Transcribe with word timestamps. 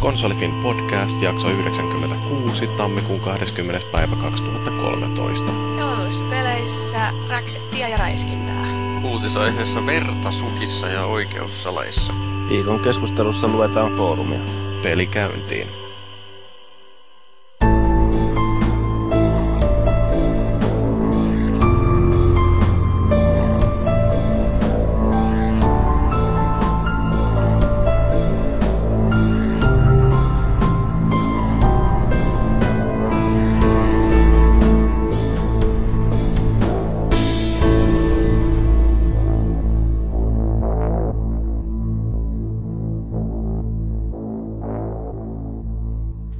Konsolifin 0.00 0.52
podcast, 0.62 1.22
jakso 1.22 1.48
96, 1.48 2.66
tammikuun 2.66 3.20
20. 3.20 3.86
päivä 3.92 4.16
2013. 4.16 5.52
peleissä 6.30 7.12
räksettiä 7.28 7.88
ja 7.88 7.96
räiskintää. 7.96 8.66
Uutisaiheessa 9.04 9.86
verta 9.86 10.30
sukissa 10.30 10.88
ja 10.88 11.04
oikeussalaissa. 11.04 12.12
Viikon 12.48 12.80
keskustelussa 12.80 13.48
luetaan 13.48 13.96
foorumia. 13.96 14.40
Peli 14.82 15.06
käyntiin. 15.06 15.87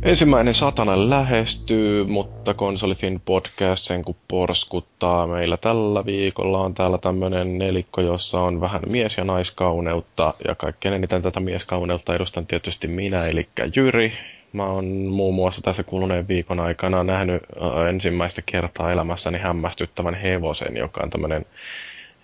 Ensimmäinen 0.09 0.55
satana 0.55 1.11
lähestyy, 1.11 2.05
mutta 2.05 2.55
Konsolifin 2.55 3.21
podcast 3.25 3.85
sen 3.85 4.03
kun 4.05 4.17
porskuttaa. 4.29 5.27
Meillä 5.27 5.57
tällä 5.57 6.07
viikolla 6.07 6.59
on 6.59 6.75
täällä 6.75 6.99
tämmönen 6.99 7.59
nelikko, 7.59 8.01
jossa 8.01 8.41
on 8.41 8.61
vähän 8.61 8.81
mies- 8.91 9.17
ja 9.17 9.25
naiskauneutta. 9.25 10.35
Ja 10.49 10.55
kaikkein 10.55 10.95
eniten 10.95 11.23
tätä 11.23 11.41
mieskauneutta 11.41 12.15
edustan 12.15 12.47
tietysti 12.47 12.89
minä, 12.89 13.27
eli 13.27 13.47
Jyri. 13.77 14.13
Mä 14.53 14.67
oon 14.67 14.85
muun 14.87 15.35
muassa 15.35 15.63
tässä 15.63 15.83
kuluneen 15.83 16.29
viikon 16.29 16.61
aikana 16.61 17.05
nähnyt 17.05 17.43
äh, 17.43 17.87
ensimmäistä 17.89 18.43
kertaa 18.47 18.93
elämässäni 18.93 19.39
hämmästyttävän 19.39 20.15
hevosen, 20.15 20.77
joka 20.77 21.01
on 21.03 21.11
tämmönen 21.11 21.47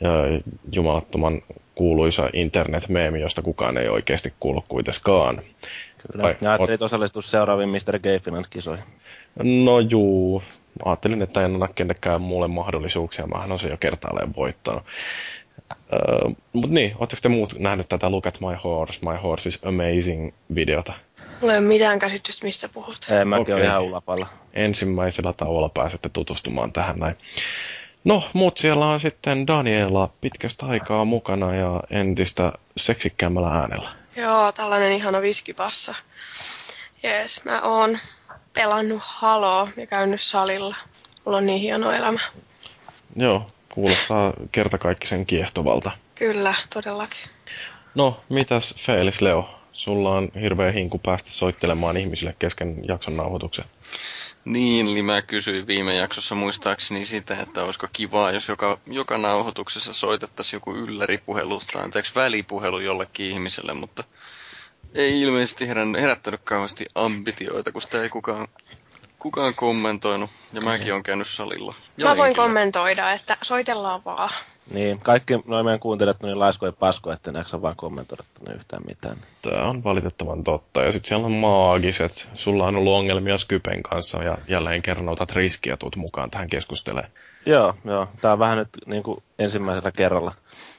äh, 0.04 0.42
jumalattoman 0.72 1.42
kuuluisa 1.74 2.30
internet-meemi, 2.32 3.20
josta 3.20 3.42
kukaan 3.42 3.78
ei 3.78 3.88
oikeasti 3.88 4.32
kuulu 4.40 4.64
kuitenkaan. 4.68 5.42
Kyllä. 6.12 6.22
Vai, 6.22 6.36
ja 6.40 6.50
ajattelit 6.50 6.82
ot... 6.82 6.86
osallistua 6.86 7.22
seuraaviin 7.22 7.68
Mr. 7.68 7.98
Gayfinland-kisoihin. 7.98 8.84
No 9.42 9.80
juu, 9.80 10.42
ajattelin, 10.84 11.22
että 11.22 11.44
en 11.44 11.54
anna 11.54 11.68
kenellekään 11.68 12.20
muulle 12.20 12.48
mahdollisuuksia. 12.48 13.26
Mähän 13.26 13.52
on 13.52 13.58
se 13.58 13.68
jo 13.68 13.76
kertaalleen 13.76 14.36
voittanut. 14.36 14.82
Uh, 15.72 16.36
Mutta 16.52 16.74
niin, 16.74 16.94
ootteko 16.98 17.20
te 17.22 17.28
muut 17.28 17.58
nähnyt 17.58 17.88
tätä 17.88 18.10
Look 18.10 18.26
at 18.26 18.40
my 18.40 18.56
horse, 18.64 19.00
my 19.02 19.16
horse 19.22 19.48
is 19.48 19.60
amazing-videota? 19.64 20.92
Mulla 21.40 21.52
ei 21.52 21.58
ole 21.58 21.68
mitään 21.68 21.98
käsitystä, 21.98 22.46
missä 22.46 22.68
puhut. 22.68 22.96
Ei, 23.10 23.24
mäkin 23.24 23.42
okay. 23.42 23.54
olen 23.54 23.64
ihan 23.64 23.82
ulapalla. 23.82 24.26
Ensimmäisellä 24.54 25.32
taululla 25.32 25.68
pääsette 25.68 26.08
tutustumaan 26.08 26.72
tähän 26.72 26.98
näin. 26.98 27.16
No, 28.04 28.22
muut 28.32 28.58
siellä 28.58 28.86
on 28.86 29.00
sitten 29.00 29.46
Daniela 29.46 30.10
pitkästä 30.20 30.66
aikaa 30.66 31.04
mukana 31.04 31.54
ja 31.54 31.80
entistä 31.90 32.52
seksikkäämmällä 32.76 33.48
äänellä. 33.48 34.03
Joo, 34.16 34.52
tällainen 34.52 34.92
ihana 34.92 35.22
viskipassa. 35.22 35.94
Jees, 37.02 37.44
mä 37.44 37.60
oon 37.62 37.98
pelannut 38.52 39.02
Haloa 39.04 39.68
ja 39.76 39.86
käynyt 39.86 40.20
salilla. 40.20 40.76
Mulla 41.24 41.38
on 41.38 41.46
niin 41.46 41.60
hieno 41.60 41.92
elämä. 41.92 42.20
Joo, 43.16 43.46
kuulostaa 43.74 44.32
kertakaikkisen 44.52 45.26
kiehtovalta. 45.26 45.90
Kyllä, 46.14 46.54
todellakin. 46.74 47.20
No, 47.94 48.20
mitäs 48.28 48.74
Felis 48.78 49.20
Leo? 49.20 49.48
Sulla 49.72 50.10
on 50.10 50.28
hirveä 50.40 50.72
hinku 50.72 50.98
päästä 50.98 51.30
soittelemaan 51.30 51.96
ihmisille 51.96 52.36
kesken 52.38 52.76
jakson 52.88 53.16
nauhoituksen. 53.16 53.64
Niin, 54.44 54.88
eli 54.88 55.02
mä 55.02 55.22
kysyin 55.22 55.66
viime 55.66 55.94
jaksossa 55.94 56.34
muistaakseni 56.34 57.06
sitä, 57.06 57.36
että 57.36 57.64
olisiko 57.64 57.88
kivaa, 57.92 58.30
jos 58.32 58.48
joka, 58.48 58.78
joka 58.86 59.18
nauhoituksessa 59.18 59.92
soitettaisiin 59.92 60.56
joku 60.56 60.74
ylläripuhelu 60.74 61.60
tai 61.72 61.82
anteeksi 61.82 62.14
välipuhelu 62.14 62.80
jollekin 62.80 63.30
ihmiselle, 63.30 63.74
mutta 63.74 64.04
ei 64.94 65.20
ilmeisesti 65.20 65.68
herättänyt 66.00 66.40
kauheasti 66.44 66.86
ambitioita, 66.94 67.72
kun 67.72 67.82
sitä 67.82 68.02
ei 68.02 68.08
kukaan 68.08 68.48
kukaan 69.24 69.54
kommentoinut, 69.54 70.30
ja 70.52 70.60
mäkin 70.60 70.92
olen 70.92 71.02
käynyt 71.02 71.26
salilla. 71.26 71.74
Ja 71.96 72.08
Mä 72.08 72.16
voin 72.16 72.36
kommentoida, 72.36 73.12
että 73.12 73.36
soitellaan 73.42 74.04
vaan. 74.04 74.30
Niin, 74.70 75.00
kaikki 75.00 75.34
noin 75.46 75.64
meidän 75.64 75.80
kuuntelijat 75.80 76.22
niin 76.22 76.38
laiskoja 76.38 76.72
pasko, 76.72 77.12
että 77.12 77.32
ne 77.32 77.38
jaksa 77.38 77.62
vaan 77.62 77.76
kommentoida 77.76 78.22
tänne 78.34 78.54
yhtään 78.54 78.82
mitään. 78.86 79.16
Tämä 79.42 79.68
on 79.68 79.84
valitettavan 79.84 80.44
totta. 80.44 80.82
Ja 80.82 80.92
sitten 80.92 81.08
siellä 81.08 81.26
on 81.26 81.32
maagiset. 81.32 82.28
Sulla 82.32 82.66
on 82.66 82.76
ollut 82.76 82.92
ongelmia 82.92 83.38
Skypen 83.38 83.82
kanssa, 83.82 84.22
ja 84.22 84.38
jälleen 84.48 84.82
kerran 84.82 85.08
otat 85.08 85.32
riskiä 85.32 85.76
tuut 85.76 85.96
mukaan 85.96 86.30
tähän 86.30 86.48
keskustelemaan. 86.48 87.12
Joo, 87.46 87.74
joo. 87.84 88.08
Tämä 88.20 88.32
on 88.32 88.38
vähän 88.38 88.58
nyt 88.58 88.68
niin 88.86 89.02
kuin 89.02 89.22
ensimmäisellä 89.38 89.92
kerralla. 89.92 90.32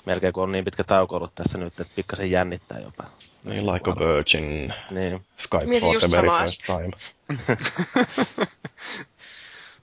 Melkein 0.05 0.33
kun 0.33 0.43
on 0.43 0.51
niin 0.51 0.65
pitkä 0.65 0.83
tauko 0.83 1.15
ollut 1.15 1.35
tässä 1.35 1.57
nyt, 1.57 1.79
että 1.79 1.93
pikkasen 1.95 2.31
jännittää 2.31 2.79
jopa. 2.79 3.03
Niin, 3.45 3.73
like 3.73 3.91
a 3.91 3.95
virgin. 3.99 4.73
Niin. 4.91 5.19
Skype 5.37 5.65
Mietin 5.65 5.89
for 5.89 5.99
the 5.99 6.17
very 6.17 6.29
first 6.39 6.61
time. 6.65 6.91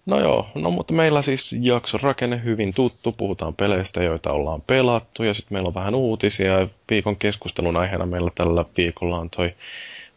no 0.07 0.21
joo, 0.21 0.49
no 0.55 0.71
mutta 0.71 0.95
meillä 0.95 1.23
siis 1.23 1.57
jakso 1.61 1.99
rakenne 2.03 2.41
hyvin 2.45 2.75
tuttu. 2.75 3.13
Puhutaan 3.13 3.55
peleistä, 3.55 4.03
joita 4.03 4.33
ollaan 4.33 4.63
pelattu. 4.63 5.23
Ja 5.23 5.35
sitten 5.35 5.55
meillä 5.55 5.69
on 5.69 5.75
vähän 5.75 5.95
uutisia. 5.95 6.69
Viikon 6.91 7.17
keskustelun 7.17 7.77
aiheena 7.77 8.07
meillä 8.07 8.31
tällä 8.35 8.65
viikolla 8.77 9.19
on 9.19 9.31
toi 9.31 9.55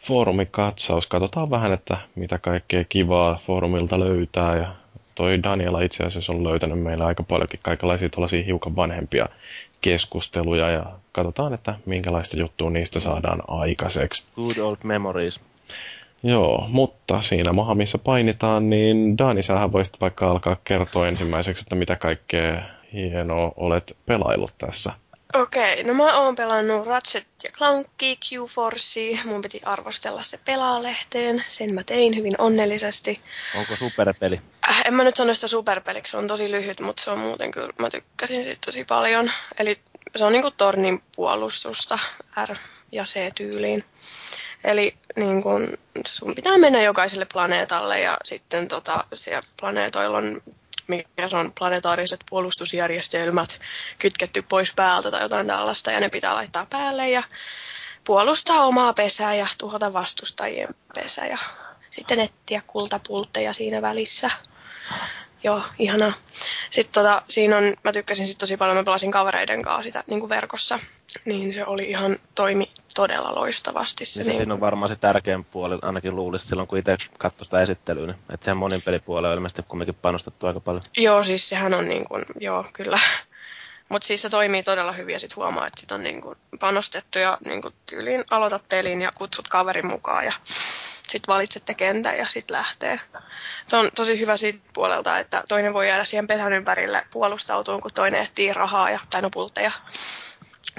foorumikatsaus. 0.04 1.08
Katsotaan 1.08 1.50
vähän, 1.50 1.74
että 1.74 1.98
mitä 2.16 2.38
kaikkea 2.38 2.84
kivaa 2.84 3.40
foorumilta 3.46 4.00
löytää 4.00 4.58
ja 4.58 4.76
toi 5.16 5.44
Daniela 5.44 5.82
itse 5.82 6.04
asiassa 6.04 6.34
on 6.34 6.44
löytänyt 6.44 6.80
meillä 6.80 7.06
aika 7.06 7.24
paljonkin 7.24 7.60
kaikenlaisia 7.64 8.10
tuollaisia 8.10 8.44
hiukan 8.44 8.76
vanhempia 8.76 9.30
keskusteluja 9.82 10.70
ja 10.70 10.86
katsotaan, 11.12 11.54
että 11.54 11.76
minkälaista 11.86 12.38
juttua 12.40 12.70
niistä 12.70 13.00
saadaan 13.00 13.40
aikaiseksi. 13.48 14.24
Good 14.36 14.58
old 14.58 14.78
memories. 14.84 15.40
Joo, 16.24 16.66
mutta 16.70 17.22
siinä 17.22 17.54
maha, 17.54 17.76
missä 17.76 17.98
painitaan, 17.98 18.70
niin 18.70 19.18
Dani, 19.18 19.44
sähän 19.44 19.72
voisit 19.72 20.02
vaikka 20.02 20.32
alkaa 20.32 20.58
kertoa 20.64 21.08
ensimmäiseksi, 21.08 21.62
että 21.62 21.76
mitä 21.76 21.96
kaikkea 21.96 22.62
hienoa 22.94 23.52
olet 23.56 23.98
pelaillut 24.06 24.54
tässä. 24.58 24.94
Okei, 25.34 25.84
no 25.84 25.94
mä 25.94 26.20
oon 26.20 26.36
pelannut 26.36 26.88
Ratchet 26.88 27.28
ja 27.44 27.50
Clanky, 27.52 28.06
Q-Force. 28.26 29.20
Mun 29.26 29.42
piti 29.42 29.62
arvostella 29.64 30.24
se 30.24 30.40
pelaalehteen. 30.46 31.44
Sen 31.48 31.74
mä 31.74 31.84
tein 31.84 32.16
hyvin 32.16 32.34
onnellisesti. 32.38 33.22
Onko 33.56 33.76
superpeli? 33.76 34.42
Äh, 34.70 34.82
en 34.86 34.94
mä 34.94 35.04
nyt 35.04 35.16
sano 35.16 35.36
sitä 35.36 35.48
superpeliksi, 35.48 36.12
se 36.12 36.18
on 36.18 36.28
tosi 36.28 36.52
lyhyt, 36.52 36.80
mutta 36.80 37.02
se 37.02 37.12
on 37.12 37.20
muuten 37.20 37.52
kyllä, 37.52 37.74
mä 37.80 37.90
tykkäsin 37.90 38.44
siitä 38.44 38.62
tosi 38.66 38.86
paljon. 38.86 39.32
Eli 39.60 39.80
se 40.16 40.26
on 40.26 40.34
niinku 40.34 40.52
tornin 40.52 41.04
puolustusta 41.16 42.00
R- 42.46 42.58
ja 42.92 43.04
C-tyyliin. 43.04 43.84
Eli 44.64 44.96
niin 45.16 45.44
kun, 45.44 45.78
sun 46.08 46.36
pitää 46.36 46.58
mennä 46.58 46.82
jokaiselle 46.82 47.26
planeetalle 47.34 48.00
ja 48.00 48.18
sitten 48.24 48.68
tota, 48.68 49.04
siellä 49.14 49.42
planeetoilla 49.60 50.18
on 50.18 50.42
mikä 50.88 51.28
se 51.28 51.38
on 51.38 51.52
planetaariset 51.60 52.20
puolustusjärjestelmät 52.30 53.60
kytketty 54.00 54.42
pois 54.42 54.74
päältä 54.76 55.12
tai 55.12 55.22
jotain 55.22 55.48
tällaista, 55.48 55.92
ja 55.92 56.00
ne 56.00 56.10
pitää 56.10 56.36
laittaa 56.36 56.66
päälle 56.66 57.10
ja 57.10 57.24
puolustaa 58.04 58.66
omaa 58.66 58.94
pesää 58.94 59.36
ja 59.36 59.48
tuhota 59.58 59.94
vastustajien 59.94 60.76
pesää 60.96 61.28
ja 61.28 61.38
sitten 61.90 62.20
etsiä 62.20 62.62
kultapultteja 62.68 63.54
siinä 63.54 63.82
välissä. 63.82 64.32
Joo, 65.46 65.64
ihana. 65.80 66.14
Sitten 66.70 66.94
tota, 67.04 67.22
siinä 67.30 67.58
on, 67.58 67.64
mä 67.84 67.92
tykkäsin 67.92 68.28
sit 68.28 68.38
tosi 68.38 68.58
paljon, 68.58 68.78
mä 68.78 68.84
pelasin 68.84 69.12
kavereiden 69.12 69.62
kanssa 69.62 69.84
sitä 69.84 70.04
niin 70.08 70.20
kuin 70.20 70.30
verkossa, 70.30 70.80
niin 71.26 71.54
se 71.54 71.66
oli 71.66 71.84
ihan, 71.84 72.18
toimi 72.36 72.72
todella 72.96 73.36
loistavasti. 73.36 74.06
Se, 74.06 74.20
niin 74.20 74.26
se 74.26 74.32
niin... 74.32 74.38
siinä 74.38 74.54
on 74.54 74.60
varmaan 74.60 74.90
se 74.90 74.96
tärkein 74.96 75.46
puoli, 75.46 75.80
ainakin 75.82 76.16
luulisi 76.16 76.48
silloin, 76.48 76.68
kun 76.68 76.80
itse 76.80 76.98
katsoi 77.18 77.46
sitä 77.46 77.62
esittelyä, 77.62 78.06
niin, 78.06 78.16
että 78.34 78.44
sehän 78.44 78.58
monin 78.58 78.82
pelipuolella 78.82 79.28
on 79.28 79.34
ilmeisesti 79.34 79.66
kumminkin 79.68 79.98
panostettu 80.02 80.48
aika 80.48 80.60
paljon. 80.60 80.84
Joo, 80.98 81.24
siis 81.24 81.50
sehän 81.50 81.74
on 81.74 81.90
niin 81.90 82.06
kuin, 82.06 82.26
joo, 82.40 82.66
kyllä. 82.74 83.00
Mutta 83.90 84.06
siis 84.06 84.22
se 84.22 84.30
toimii 84.30 84.64
todella 84.64 84.92
hyvin 84.92 85.14
ja 85.14 85.20
sitten 85.20 85.36
huomaa, 85.36 85.66
että 85.66 85.82
sit 85.82 85.92
on 85.92 86.04
niin 86.04 86.22
kuin 86.22 86.36
panostettu 86.60 87.20
ja 87.20 87.38
niin 87.46 87.62
kuin 87.62 87.74
tyyliin 87.86 88.24
aloitat 88.30 88.70
pelin 88.70 89.02
ja 89.02 89.12
kutsut 89.18 89.48
kaverin 89.48 89.88
mukaan 89.88 90.26
ja 90.26 90.34
sitten 91.10 91.34
valitsette 91.34 91.74
kentän 91.74 92.18
ja 92.18 92.28
sitten 92.30 92.58
lähtee. 92.58 93.00
Se 93.68 93.76
on 93.76 93.90
tosi 93.96 94.20
hyvä 94.20 94.38
siitä 94.38 94.60
puolelta, 94.74 95.18
että 95.18 95.44
toinen 95.48 95.74
voi 95.74 95.88
jäädä 95.88 96.06
siihen 96.06 96.28
pesän 96.28 96.54
ympärille 96.54 97.08
puolustautumaan, 97.12 97.82
kun 97.82 97.94
toinen 97.94 98.22
etsii 98.22 98.54
rahaa 98.54 98.90
ja, 98.90 99.00
tai 99.10 99.22
no 99.22 99.30
pultteja 99.30 99.72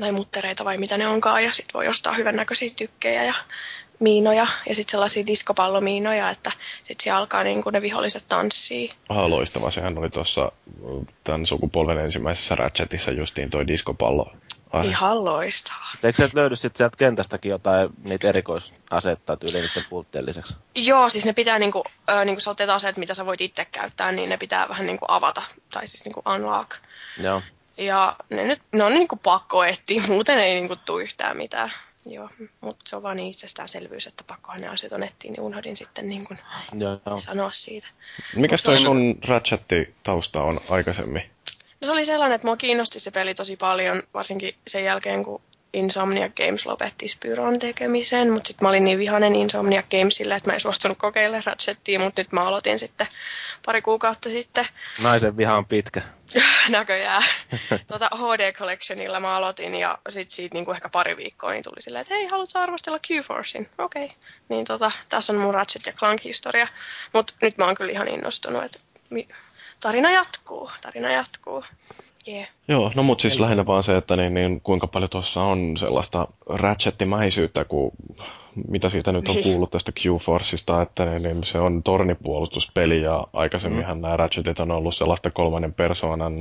tai 0.00 0.12
muttereita 0.12 0.64
vai 0.64 0.78
mitä 0.78 0.98
ne 0.98 1.08
onkaan. 1.08 1.44
Ja 1.44 1.52
sitten 1.52 1.74
voi 1.74 1.88
ostaa 1.88 2.14
hyvännäköisiä 2.14 2.70
tykkejä 2.76 3.24
ja 3.24 3.34
miinoja 4.00 4.46
ja 4.68 4.74
sitten 4.74 4.90
sellaisia 4.90 5.26
diskopallomiinoja, 5.26 6.30
että 6.30 6.50
sitten 6.76 7.04
siellä 7.04 7.18
alkaa 7.18 7.44
niin 7.44 7.62
kuin 7.62 7.72
ne 7.72 7.82
viholliset 7.82 8.24
tanssii. 8.28 8.90
Ah, 9.08 9.26
loistava. 9.28 9.70
Sehän 9.70 9.98
oli 9.98 10.10
tuossa 10.10 10.52
tämän 11.24 11.46
sukupolven 11.46 11.98
ensimmäisessä 11.98 12.54
Ratchetissa 12.54 13.10
justiin 13.10 13.50
toi 13.50 13.66
diskopallo. 13.66 14.32
Ase. 14.72 14.88
Ihan 14.88 15.24
loistavaa. 15.24 15.92
Eikö 16.04 16.16
sieltä 16.16 16.36
löydy 16.36 16.56
sitten 16.56 16.78
sieltä 16.78 16.96
kentästäkin 16.96 17.50
jotain 17.50 17.88
niitä 18.04 18.28
erikoisasettaa 18.28 19.36
tyyliin 19.36 19.64
niiden 19.64 19.84
pulttien 19.90 20.26
lisäksi? 20.26 20.54
Joo, 20.74 21.08
siis 21.08 21.24
ne 21.24 21.32
pitää 21.32 21.58
niinku, 21.58 21.84
äh, 22.10 22.24
niinku 22.24 22.40
sä 22.40 22.50
otet 22.50 22.70
aseet, 22.70 22.96
mitä 22.96 23.14
sä 23.14 23.26
voit 23.26 23.40
itse 23.40 23.64
käyttää, 23.64 24.12
niin 24.12 24.28
ne 24.28 24.36
pitää 24.36 24.68
vähän 24.68 24.86
niinku 24.86 25.04
avata, 25.08 25.42
tai 25.70 25.88
siis 25.88 26.04
niinku 26.04 26.22
unlock. 26.34 26.70
Joo. 27.18 27.42
Ja 27.76 28.16
ne, 28.30 28.44
nyt, 28.44 28.62
ne 28.72 28.84
on 28.84 28.94
niinku 28.94 29.16
pakko 29.16 29.64
etsiä, 29.64 30.02
muuten 30.08 30.38
ei 30.38 30.54
niinku 30.54 30.76
tule 30.76 31.02
yhtään 31.02 31.36
mitään. 31.36 31.72
Joo, 32.06 32.30
mutta 32.60 32.84
se 32.88 32.96
on 32.96 33.02
vaan 33.02 33.16
niin 33.16 33.30
itsestäänselvyys, 33.30 34.06
että 34.06 34.24
pakkohan 34.24 34.60
ne 34.60 34.68
asiat 34.68 34.92
on 34.92 35.02
etsiä, 35.02 35.30
niin 35.30 35.40
unohdin 35.40 35.76
sitten 35.76 36.08
niin 36.08 36.24
kuin 36.26 36.38
Joo. 36.78 37.20
sanoa 37.20 37.50
siitä. 37.50 37.88
Mikäs 38.36 38.62
toi 38.62 38.78
sun 38.78 39.18
Ratchet-tausta 39.28 40.42
on 40.42 40.58
aikaisemmin? 40.70 41.22
No 41.80 41.86
se 41.86 41.92
oli 41.92 42.06
sellainen, 42.06 42.36
että 42.36 42.46
mua 42.46 42.56
kiinnosti 42.56 43.00
se 43.00 43.10
peli 43.10 43.34
tosi 43.34 43.56
paljon, 43.56 44.02
varsinkin 44.14 44.54
sen 44.66 44.84
jälkeen, 44.84 45.24
kun 45.24 45.42
Insomnia 45.76 46.28
Games 46.28 46.66
lopetti 46.66 47.08
Spyron 47.08 47.58
tekemisen, 47.58 48.32
mutta 48.32 48.48
sitten 48.48 48.64
mä 48.64 48.68
olin 48.68 48.84
niin 48.84 48.98
vihainen 48.98 49.34
Insomnia 49.34 49.82
Gamesille, 49.82 50.34
että 50.34 50.50
mä 50.50 50.54
en 50.54 50.60
suostunut 50.60 50.98
kokeilemaan 50.98 51.42
Ratchettia, 51.46 52.00
mutta 52.00 52.20
nyt 52.20 52.32
mä 52.32 52.44
aloitin 52.44 52.78
sitten 52.78 53.06
pari 53.66 53.82
kuukautta 53.82 54.28
sitten. 54.28 54.66
Naisen 55.02 55.36
viha 55.36 55.56
on 55.56 55.66
pitkä. 55.66 56.02
Näköjään. 56.68 57.22
tuota, 57.88 58.10
HD 58.14 58.52
Collectionilla 58.52 59.20
mä 59.20 59.36
aloitin 59.36 59.74
ja 59.74 59.98
sitten 60.08 60.36
siitä 60.36 60.54
niinku 60.54 60.70
ehkä 60.70 60.88
pari 60.88 61.16
viikkoa 61.16 61.50
niin 61.50 61.62
tuli 61.62 61.82
silleen, 61.82 62.02
että 62.02 62.14
hei, 62.14 62.26
haluatko 62.26 62.58
arvostella 62.58 62.98
Q-Forcein? 62.98 63.68
Okei. 63.78 64.04
Okay. 64.04 64.16
Niin 64.48 64.64
tota, 64.64 64.90
tässä 65.08 65.32
on 65.32 65.38
mun 65.38 65.54
Ratchet 65.54 65.86
ja 65.86 65.92
Clank 65.92 66.24
historia. 66.24 66.68
Mutta 67.12 67.34
nyt 67.42 67.58
mä 67.58 67.64
oon 67.64 67.74
kyllä 67.74 67.92
ihan 67.92 68.08
innostunut, 68.08 68.64
että 68.64 68.78
tarina 69.80 70.10
jatkuu, 70.10 70.70
tarina 70.80 71.12
jatkuu. 71.12 71.64
Yeah. 72.28 72.48
Joo, 72.68 72.92
no 72.94 73.02
mutta 73.02 73.22
siis 73.22 73.40
lähinnä 73.40 73.66
vaan 73.66 73.82
se, 73.82 73.96
että 73.96 74.16
niin, 74.16 74.34
niin, 74.34 74.60
kuinka 74.60 74.86
paljon 74.86 75.10
tuossa 75.10 75.42
on 75.42 75.76
sellaista 75.76 76.28
ratchettimäisyyttä, 76.46 77.64
kun 77.64 77.92
mitä 78.68 78.88
siitä 78.88 79.12
nyt 79.12 79.28
on 79.28 79.34
niin. 79.34 79.44
kuullut 79.44 79.70
tästä 79.70 79.92
Q-Forceista, 80.00 80.82
että 80.82 81.04
niin, 81.04 81.22
niin 81.22 81.44
se 81.44 81.58
on 81.58 81.82
tornipuolustuspeli 81.82 83.02
ja 83.02 83.26
aikaisemminhan 83.32 83.96
mm. 83.96 84.02
nämä 84.02 84.16
Ratchetit 84.16 84.60
on 84.60 84.70
ollut 84.70 84.94
sellaista 84.94 85.30
kolmannen 85.30 85.72
persoonan 85.74 86.34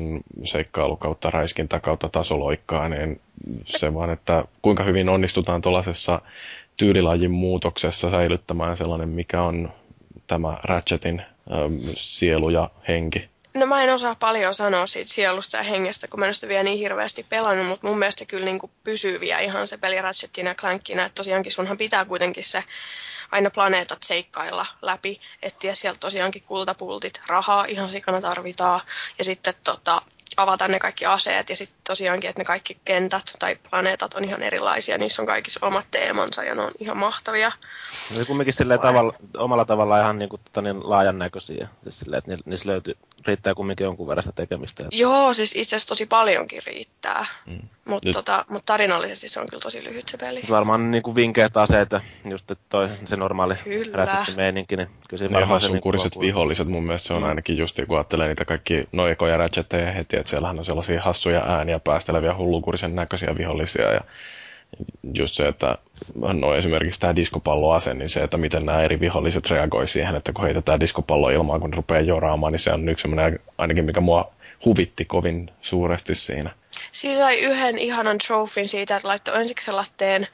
seikkailu 0.44 0.98
kautta 0.98 1.30
räiskintä 1.30 1.80
kautta 1.80 2.10
tasoloikkaa, 2.10 2.90
niin 2.90 3.22
se 3.66 3.94
vaan, 3.94 4.10
että 4.10 4.46
kuinka 4.62 4.84
hyvin 4.84 5.10
onnistutaan 5.10 5.62
tuollaisessa 5.62 6.22
tyylilajin 6.78 7.32
muutoksessa 7.32 8.12
säilyttämään 8.12 8.78
sellainen, 8.78 9.10
mikä 9.10 9.42
on 9.42 9.72
tämä 10.28 10.58
Ratchetin 10.64 11.22
äm, 11.52 11.80
sielu 11.96 12.50
ja 12.50 12.70
henki. 12.88 13.35
No 13.56 13.66
mä 13.66 13.84
en 13.84 13.94
osaa 13.94 14.16
paljon 14.16 14.54
sanoa 14.54 14.88
siitä 14.88 15.12
sielusta 15.12 15.58
ja 15.58 15.64
hengestä, 15.64 16.08
kun 16.08 16.20
mä 16.20 16.26
en 16.26 16.34
sitä 16.34 16.48
vielä 16.48 16.64
niin 16.64 16.78
hirveästi 16.78 17.26
pelannut, 17.30 17.68
mutta 17.68 17.88
mun 17.88 18.00
mielestä 18.00 18.26
kyllä 18.26 18.46
niin 18.46 18.60
pysyy 18.84 19.20
vielä 19.20 19.40
ihan 19.40 19.68
se 19.68 19.78
peli 19.78 20.02
Ratchetina 20.02 20.50
ja 20.50 20.56
Clankina, 20.56 21.06
että 21.06 21.16
tosiaankin 21.16 21.52
sunhan 21.52 21.78
pitää 21.78 22.06
kuitenkin 22.06 22.44
se 22.44 22.64
aina 23.32 23.50
planeetat 23.50 24.04
seikkailla 24.04 24.66
läpi, 24.82 25.22
etsiä 25.42 25.76
sieltä 25.76 26.00
tosiaankin 26.00 26.44
kultapultit, 26.44 27.22
rahaa 27.28 27.66
ihan 27.66 27.92
sikana 27.92 28.22
tarvitaan, 28.22 28.82
ja 29.18 29.24
sitten 29.24 29.54
tota, 29.64 30.02
avata 30.38 30.68
ne 30.68 30.80
kaikki 30.80 31.06
aseet 31.06 31.50
ja 31.50 31.56
sitten 31.56 31.78
tosiaankin, 31.88 32.30
että 32.30 32.42
ne 32.42 32.46
kaikki 32.46 32.78
kentät 32.86 33.34
tai 33.40 33.58
planeetat 33.70 34.14
on 34.14 34.24
ihan 34.24 34.44
erilaisia, 34.44 34.98
niissä 34.98 35.22
on 35.22 35.26
kaikissa 35.26 35.60
omat 35.66 35.86
teemansa 35.92 36.44
ja 36.44 36.56
ne 36.56 36.62
on 36.62 36.72
ihan 36.80 36.98
mahtavia. 36.98 37.52
No 38.18 38.26
kumminkin 38.26 38.54
silleen 38.54 38.80
tavalla, 38.80 39.14
omalla 39.38 39.66
tavalla 39.66 40.00
ihan 40.00 40.20
niin 40.20 40.30
kuin, 40.30 40.42
tota, 40.46 40.62
niin 40.62 40.90
laajan 40.90 41.20
näköisiä, 41.20 41.68
siis 41.84 42.00
silleen, 42.00 42.18
että 42.18 42.38
niissä 42.46 42.70
löytyy, 42.70 42.96
riittää 43.28 43.56
kumminkin 43.56 43.86
jonkun 43.86 44.08
verran 44.08 44.24
sitä 44.24 44.36
tekemistä. 44.36 44.84
Että... 44.84 44.96
Joo, 44.96 45.34
siis 45.34 45.56
itse 45.56 45.76
asiassa 45.76 45.88
tosi 45.88 46.06
paljonkin 46.06 46.62
riittää, 46.66 47.26
mm. 47.46 47.60
mutta 47.86 48.12
tota, 48.12 48.46
mut 48.50 48.66
tarinallisesti 48.66 49.30
se 49.30 49.40
on 49.40 49.48
kyllä 49.48 49.62
tosi 49.62 49.84
lyhyt 49.84 50.08
se 50.08 50.18
peli. 50.18 50.42
Varmaan 50.50 50.92
niin 50.92 51.04
kuin 51.04 51.16
vinkeät 51.16 51.58
aseet 51.58 51.90
just 52.30 52.52
toi, 52.70 52.90
se 53.06 53.16
normaali 53.16 53.54
meininki, 54.36 54.78
niin 54.78 54.90
kyllä 55.10 55.20
se 55.20 55.34
varmaan 55.34 55.62
se... 55.62 55.70
Niin 55.70 56.20
viholliset 56.20 56.68
mun 56.68 56.84
mielestä 56.84 57.08
se 57.08 57.14
on 57.14 57.22
mm. 57.22 57.30
ainakin 57.30 57.58
just, 57.58 57.80
kun 57.88 57.98
ajattelee 57.98 58.28
niitä 58.28 58.46
kaikki 58.46 58.88
noikoja 58.92 59.38
ratchetteja 59.38 59.92
heti, 59.92 60.18
että 60.18 60.30
siellähän 60.30 60.60
on 60.60 60.66
sellaisia 60.66 61.02
hassuja 61.02 61.44
ääniä 61.48 61.80
päästeleviä 61.80 62.36
hullukurisen 62.36 62.96
näköisiä 62.96 63.38
vihollisia 63.38 63.94
ja 63.94 64.02
just 65.14 65.36
se, 65.36 65.48
että 65.48 65.78
no 66.16 66.56
esimerkiksi 66.56 67.00
tämä 67.00 67.16
diskopalloase, 67.16 67.94
niin 67.94 68.10
se, 68.10 68.24
että 68.24 68.38
miten 68.38 68.66
nämä 68.66 68.82
eri 68.82 69.00
viholliset 69.00 69.50
reagoi 69.50 69.88
siihen, 69.88 70.16
että 70.16 70.34
kun 70.34 70.46
heitetään 70.46 70.80
diskopallo 70.80 71.30
ilmaan, 71.30 71.62
kun 71.62 71.74
rupeaa 71.74 72.02
joraamaan, 72.02 72.52
niin 72.52 72.60
se 72.60 72.72
on 72.72 72.90
yksi 72.90 73.02
sellainen 73.02 73.40
ainakin, 73.58 73.86
mikä 73.86 74.02
mua 74.02 74.32
huvitti 74.66 75.06
kovin 75.06 75.50
suuresti 75.62 76.16
siinä. 76.16 76.52
Siis 76.92 77.18
sai 77.18 77.40
yhden 77.40 77.80
ihanan 77.80 78.18
trofin 78.28 78.70
siitä, 78.70 78.96
että 78.96 79.08
laittoi 79.08 79.38
ensiksi 79.38 79.72
latteen 79.72 80.28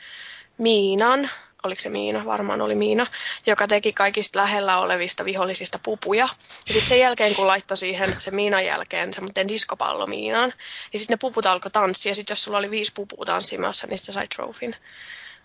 miinan, 0.58 1.30
oliko 1.64 1.82
se 1.82 1.90
Miina, 1.90 2.26
varmaan 2.26 2.62
oli 2.62 2.76
Miina, 2.76 3.08
joka 3.48 3.68
teki 3.68 3.94
kaikista 3.94 4.40
lähellä 4.40 4.78
olevista 4.78 5.26
vihollisista 5.26 5.80
pupuja. 5.84 6.30
Ja 6.68 6.74
sitten 6.74 6.90
sen 6.90 7.00
jälkeen, 7.00 7.36
kun 7.36 7.48
laittoi 7.48 7.78
siihen 7.78 8.16
se 8.20 8.32
Miinan 8.32 8.66
jälkeen 8.66 9.14
semmoinen 9.14 9.48
diskopallo 9.48 10.08
Miinaan, 10.08 10.54
niin 10.92 11.00
sitten 11.00 11.14
ne 11.14 11.18
puput 11.18 11.46
alkoi 11.46 11.72
tanssia. 11.72 12.12
Ja 12.12 12.16
sitten 12.16 12.32
jos 12.34 12.44
sulla 12.44 12.58
oli 12.58 12.72
viisi 12.72 12.92
pupua 12.96 13.26
tanssimassa, 13.26 13.88
niin 13.88 13.98
sä 13.98 14.14
sai 14.14 14.28
trofin. 14.28 14.76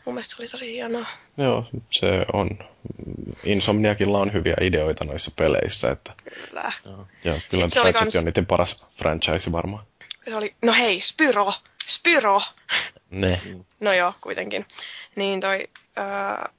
Mun 0.05 0.15
mielestä 0.15 0.37
se 0.37 0.43
oli 0.43 0.49
tosi 0.49 0.73
hienoa. 0.73 1.07
Joo, 1.37 1.67
se 1.91 2.07
on. 2.33 2.51
Insomniakilla 3.45 4.19
on 4.19 4.33
hyviä 4.33 4.57
ideoita 4.61 5.05
noissa 5.05 5.31
peleissä. 5.37 5.91
Että... 5.91 6.13
Kyllä. 6.35 6.73
Joo. 6.85 7.07
Ja 7.25 7.41
kyllä 7.51 7.63
Ratchet 7.63 7.97
kans... 7.97 8.17
on 8.17 8.25
niiden 8.25 8.47
paras 8.47 8.87
franchise 8.99 9.53
varmaan. 9.53 9.87
Se 10.25 10.37
oli, 10.37 10.55
no 10.63 10.73
hei, 10.73 11.01
Spyro! 11.01 11.53
Spyro! 11.89 12.43
Ne. 13.11 13.41
No 13.81 13.93
joo, 13.93 14.13
kuitenkin. 14.21 14.67
Niin 15.17 15.41
toi 15.41 15.69
öö, 15.99 16.05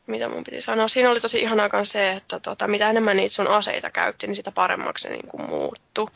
mitä 0.08 0.30
mun 0.30 0.44
piti 0.44 0.62
sanoa. 0.62 0.88
Siinä 0.88 1.10
oli 1.10 1.20
tosi 1.20 1.42
ihanaa 1.42 1.70
myös 1.74 1.92
se, 1.92 2.12
että 2.12 2.40
tota, 2.40 2.68
mitä 2.68 2.90
enemmän 2.90 3.18
niitä 3.18 3.36
sun 3.36 3.48
aseita 3.48 3.90
käytti, 3.90 4.28
niin 4.28 4.36
sitä 4.36 4.52
paremmaksi 4.52 5.02
se 5.02 5.10
niin 5.10 5.28
kuin 5.28 5.46
muuttu. 5.50 6.10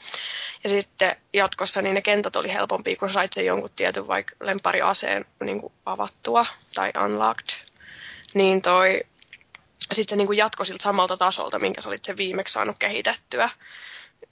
Ja 0.64 0.70
sitten 0.70 1.16
jatkossa 1.34 1.82
niin 1.82 1.96
ne 1.96 2.02
kentät 2.02 2.36
oli 2.36 2.54
helpompia, 2.54 2.96
kun 2.96 3.14
sait 3.14 3.34
sen 3.34 3.46
jonkun 3.46 3.70
tietyn 3.76 4.08
vaikka 4.08 4.36
lempariaseen 4.40 5.26
niin 5.44 5.62
kuin 5.62 5.74
avattua 5.86 6.46
tai 6.74 6.92
unlocked. 7.06 7.50
Niin 8.34 8.62
toi, 8.62 9.02
sitten 9.94 10.10
se 10.10 10.16
niin 10.16 10.28
kuin 10.28 10.38
jatkoi 10.38 10.66
siltä 10.66 10.84
samalta 10.84 11.18
tasolta, 11.18 11.60
minkä 11.60 11.82
sä 11.82 11.90
olit 11.90 12.06
sen 12.06 12.18
viimeksi 12.18 12.54
saanut 12.54 12.76
kehitettyä. 12.80 13.50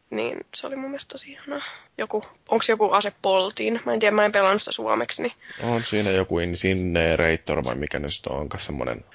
Niin 0.09 0.39
se 0.55 0.67
oli 0.67 0.75
mun 0.75 0.89
mielestä 0.89 1.11
tosi 1.11 1.31
ihanaa. 1.31 1.61
Joku, 1.97 2.23
onko 2.49 2.65
joku 2.69 2.91
ase 2.91 3.13
Poltiin? 3.21 3.81
Mä 3.85 3.93
en 3.93 3.99
tiedä, 3.99 4.15
mä 4.15 4.25
en 4.25 4.31
pelannut 4.31 4.61
sitä 4.61 4.71
suomeksi. 4.71 5.21
Niin... 5.21 5.31
On 5.63 5.83
siinä 5.83 6.09
joku 6.09 6.39
Incinerator 6.39 7.63
vai 7.63 7.75
mikä 7.75 7.99
nyt 7.99 8.27
on, 8.29 8.37
onko 8.37 8.59
semmoinen 8.59 9.05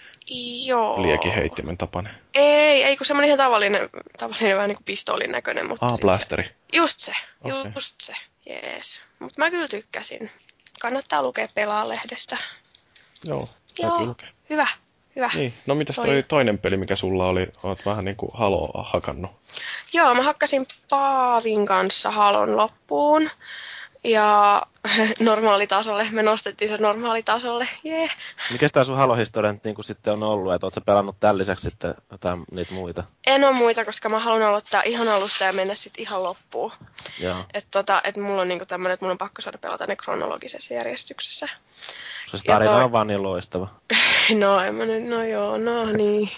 Joo. 0.64 1.02
liekiheittimen 1.02 1.78
tapainen. 1.78 2.14
Ei, 2.34 2.82
ei 2.84 2.96
kun 2.96 3.06
semmoinen 3.06 3.26
ihan 3.26 3.38
tavallinen, 3.38 3.88
tavallinen 4.18 4.56
vähän 4.56 4.68
niin 4.68 4.76
kuin 4.76 4.84
pistoolin 4.84 5.32
näköinen. 5.32 5.68
Mutta 5.68 5.86
ah, 5.86 5.98
blasteri. 6.00 6.44
Se, 6.44 6.54
just 6.72 7.00
se, 7.00 7.12
okay. 7.44 7.72
just 7.74 8.00
se, 8.00 8.14
jees. 8.46 9.02
Mutta 9.18 9.34
mä 9.38 9.50
kyllä 9.50 9.68
tykkäsin. 9.68 10.30
Kannattaa 10.80 11.22
lukea 11.22 11.48
pelaa-lehdestä. 11.54 12.38
Joo, 13.24 13.48
Joo. 13.78 14.06
lukea. 14.06 14.28
Hyvä. 14.50 14.66
Hyvä. 15.16 15.30
Niin. 15.34 15.52
No 15.66 15.74
mitäs 15.74 15.96
toi, 15.96 16.06
toi 16.06 16.22
toinen 16.22 16.58
peli, 16.58 16.76
mikä 16.76 16.96
sulla 16.96 17.26
oli? 17.26 17.46
Oot 17.62 17.86
vähän 17.86 18.04
niin 18.04 18.16
kuin 18.16 18.30
Haloa 18.34 18.84
hakannut. 18.86 19.30
Joo, 19.92 20.14
mä 20.14 20.22
hakkasin 20.22 20.66
Paavin 20.90 21.66
kanssa 21.66 22.10
Halon 22.10 22.56
loppuun. 22.56 23.30
Ja 24.04 24.62
normaalitasolle, 25.20 26.08
me 26.10 26.22
nostettiin 26.22 26.68
se 26.68 26.76
normaalitasolle, 26.76 27.68
jee. 27.84 27.98
Yeah. 27.98 28.16
Mikä 28.52 28.68
tämä 28.68 28.84
sun 28.84 28.96
Halo-historia 28.96 29.54
niin 29.64 29.84
sitten 29.84 30.12
on 30.12 30.22
ollut, 30.22 30.54
että 30.54 30.66
ootko 30.66 30.80
pelannut 30.80 31.16
tämän 31.20 31.38
lisäksi 31.38 31.70
sitten 31.70 31.94
jotain 32.10 32.44
niitä 32.50 32.74
muita? 32.74 33.04
En 33.26 33.44
ole 33.44 33.52
muita, 33.52 33.84
koska 33.84 34.08
mä 34.08 34.18
haluan 34.18 34.42
aloittaa 34.42 34.82
ihan 34.82 35.08
alusta 35.08 35.44
ja 35.44 35.52
mennä 35.52 35.74
sitten 35.74 36.02
ihan 36.02 36.22
loppuun. 36.22 36.72
Että 37.54 37.70
tota, 37.70 38.00
et 38.04 38.16
mulla 38.16 38.42
on 38.42 38.48
niinku 38.48 38.66
tämmöinen, 38.66 38.94
että 38.94 39.06
mun 39.06 39.10
on 39.10 39.18
pakko 39.18 39.42
saada 39.42 39.58
pelata 39.58 39.86
ne 39.86 39.96
kronologisessa 39.96 40.74
järjestyksessä. 40.74 41.48
Se 42.36 42.44
tarina 42.46 42.72
toi... 42.72 42.84
on 42.84 42.92
vaan 42.92 43.06
niin 43.06 43.22
loistava. 43.22 43.68
No, 44.34 44.60
en 44.60 44.74
mä 44.74 44.84
nyt, 44.84 45.04
no 45.04 45.24
joo, 45.24 45.58
no 45.58 45.92
niin, 45.92 46.30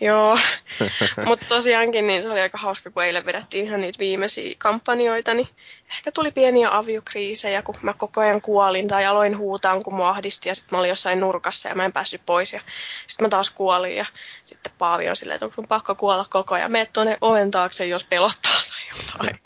joo. 0.00 0.38
Mutta 1.26 1.46
tosiaankin 1.48 2.06
niin 2.06 2.22
se 2.22 2.30
oli 2.30 2.40
aika 2.40 2.58
hauska, 2.58 2.90
kun 2.90 3.02
eilen 3.02 3.26
vedettiin 3.26 3.64
ihan 3.64 3.80
niitä 3.80 3.98
viimeisiä 3.98 4.54
kampanjoita, 4.58 5.34
niin 5.34 5.48
ehkä 5.90 6.12
tuli 6.12 6.30
pieniä 6.30 6.76
aviokriisejä, 6.76 7.62
kun 7.62 7.74
mä 7.82 7.89
koko 7.94 8.20
ajan 8.20 8.40
kuolin 8.40 8.88
tai 8.88 9.06
aloin 9.06 9.38
huutaa, 9.38 9.80
kun 9.80 9.94
mua 9.94 10.10
ahdisti 10.10 10.48
ja 10.48 10.54
sitten 10.54 10.76
mä 10.76 10.78
olin 10.78 10.88
jossain 10.88 11.20
nurkassa 11.20 11.68
ja 11.68 11.74
mä 11.74 11.84
en 11.84 11.92
päässyt 11.92 12.22
pois 12.26 12.52
ja 12.52 12.60
sitten 13.06 13.24
mä 13.24 13.28
taas 13.28 13.50
kuolin 13.50 13.96
ja 13.96 14.06
sitten 14.44 14.72
Paavi 14.78 15.08
on 15.08 15.16
silleen, 15.16 15.34
että 15.34 15.54
sun 15.54 15.68
pakko 15.68 15.94
kuolla 15.94 16.26
koko 16.30 16.54
ajan, 16.54 16.72
mene 16.72 16.86
tuonne 16.86 17.18
oven 17.20 17.50
taakse, 17.50 17.86
jos 17.86 18.04
pelottaa 18.04 18.52
tai 18.52 18.98
jotain. 18.98 19.40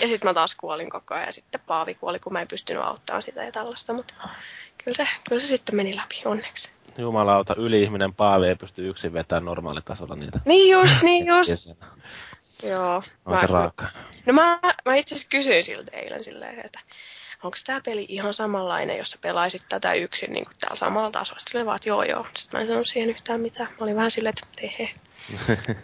Ja 0.00 0.08
sitten 0.08 0.30
mä 0.30 0.34
taas 0.34 0.54
kuolin 0.54 0.90
koko 0.90 1.14
ajan 1.14 1.26
ja 1.26 1.32
sitten 1.32 1.60
Paavi 1.66 1.94
kuoli, 1.94 2.18
kun 2.18 2.32
mä 2.32 2.40
en 2.40 2.48
pystynyt 2.48 2.82
auttamaan 2.82 3.22
sitä 3.22 3.44
ja 3.44 3.52
tällaista, 3.52 3.92
mutta 3.92 4.14
kyllä 4.84 4.96
se, 4.96 5.08
kyllä 5.28 5.40
se 5.40 5.46
sitten 5.46 5.76
meni 5.76 5.96
läpi 5.96 6.22
onneksi. 6.24 6.70
jumalauta, 6.98 7.54
yli-ihminen 7.54 8.14
Paavi 8.14 8.46
ei 8.46 8.56
pysty 8.56 8.88
yksin 8.88 9.12
vetämään 9.12 9.44
normaalitasolla 9.44 10.14
niitä. 10.14 10.40
Niin 10.44 10.72
just, 10.72 11.02
niin 11.02 11.26
just. 11.36 11.76
Joo. 12.62 13.02
On 13.26 13.40
se 13.40 13.46
raaka. 13.46 13.86
No 14.26 14.32
mä, 14.32 14.58
mä 14.86 14.94
itse 14.94 15.14
asiassa 15.14 15.28
kysyin 15.30 15.64
siltä 15.64 15.96
eilen 15.96 16.24
silleen, 16.24 16.60
että 16.64 16.80
onko 17.42 17.56
tämä 17.66 17.80
peli 17.84 18.06
ihan 18.08 18.34
samanlainen, 18.34 18.98
jos 18.98 19.10
sä 19.10 19.18
pelaisit 19.20 19.62
tätä 19.68 19.92
yksin 19.92 20.32
niin 20.32 20.44
kuin 20.44 20.54
täällä 20.60 20.76
samalla 20.76 21.10
tasolla. 21.10 21.40
Sitten 21.40 21.58
oli 21.58 21.66
vaan, 21.66 21.76
että 21.76 21.88
joo 21.88 22.02
joo. 22.02 22.26
Sitten 22.36 22.58
mä 22.58 22.60
en 22.60 22.66
sanonut 22.66 22.86
siihen 22.86 23.10
yhtään 23.10 23.40
mitään. 23.40 23.68
Mä 23.68 23.76
olin 23.80 23.96
vähän 23.96 24.10
silleen, 24.10 24.34
että 24.38 24.60
tehe. 24.60 24.90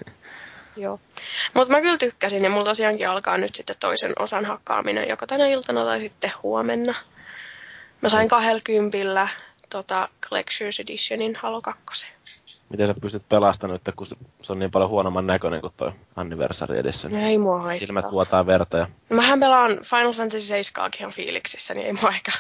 joo. 0.76 1.00
Mutta 1.54 1.74
mä 1.74 1.80
kyllä 1.80 1.98
tykkäsin 1.98 2.44
ja 2.44 2.50
mulla 2.50 2.64
tosiaankin 2.64 3.08
alkaa 3.08 3.38
nyt 3.38 3.54
sitten 3.54 3.76
toisen 3.80 4.12
osan 4.18 4.44
hakkaaminen 4.44 5.08
joko 5.08 5.26
tänä 5.26 5.46
iltana 5.46 5.84
tai 5.84 6.00
sitten 6.00 6.32
huomenna. 6.42 6.94
Mä 8.00 8.08
sain 8.08 8.28
kahdella 8.28 8.60
kympillä 8.64 9.28
tota 9.70 10.08
Collector's 10.26 10.80
Editionin 10.82 11.36
Halo 11.36 11.60
2. 11.60 12.12
Miten 12.68 12.86
sä 12.86 12.94
pystyt 13.00 13.28
pelastamaan 13.28 13.80
nyt, 13.86 13.96
kun 13.96 14.06
se- 14.06 14.16
on 14.52 14.58
niin 14.58 14.70
paljon 14.70 14.90
huonomman 14.90 15.26
näköinen 15.26 15.60
kuin 15.60 15.72
toi 15.76 15.92
Anniversary 16.16 16.78
edition. 16.78 17.16
Ei 17.16 17.38
mua 17.38 17.60
haittaa. 17.60 17.78
Silmät 17.78 18.10
vuotaa 18.12 18.46
verta 18.46 18.76
ja 18.76 18.88
No, 19.10 19.16
mähän 19.16 19.40
pelaan 19.40 19.70
Final 19.70 20.12
Fantasy 20.12 20.40
7 20.46 20.90
ihan 21.00 21.12
fiiliksissä, 21.12 21.74
niin 21.74 21.86
ei 21.86 21.92
mua 21.92 22.10
ehkä 22.10 22.32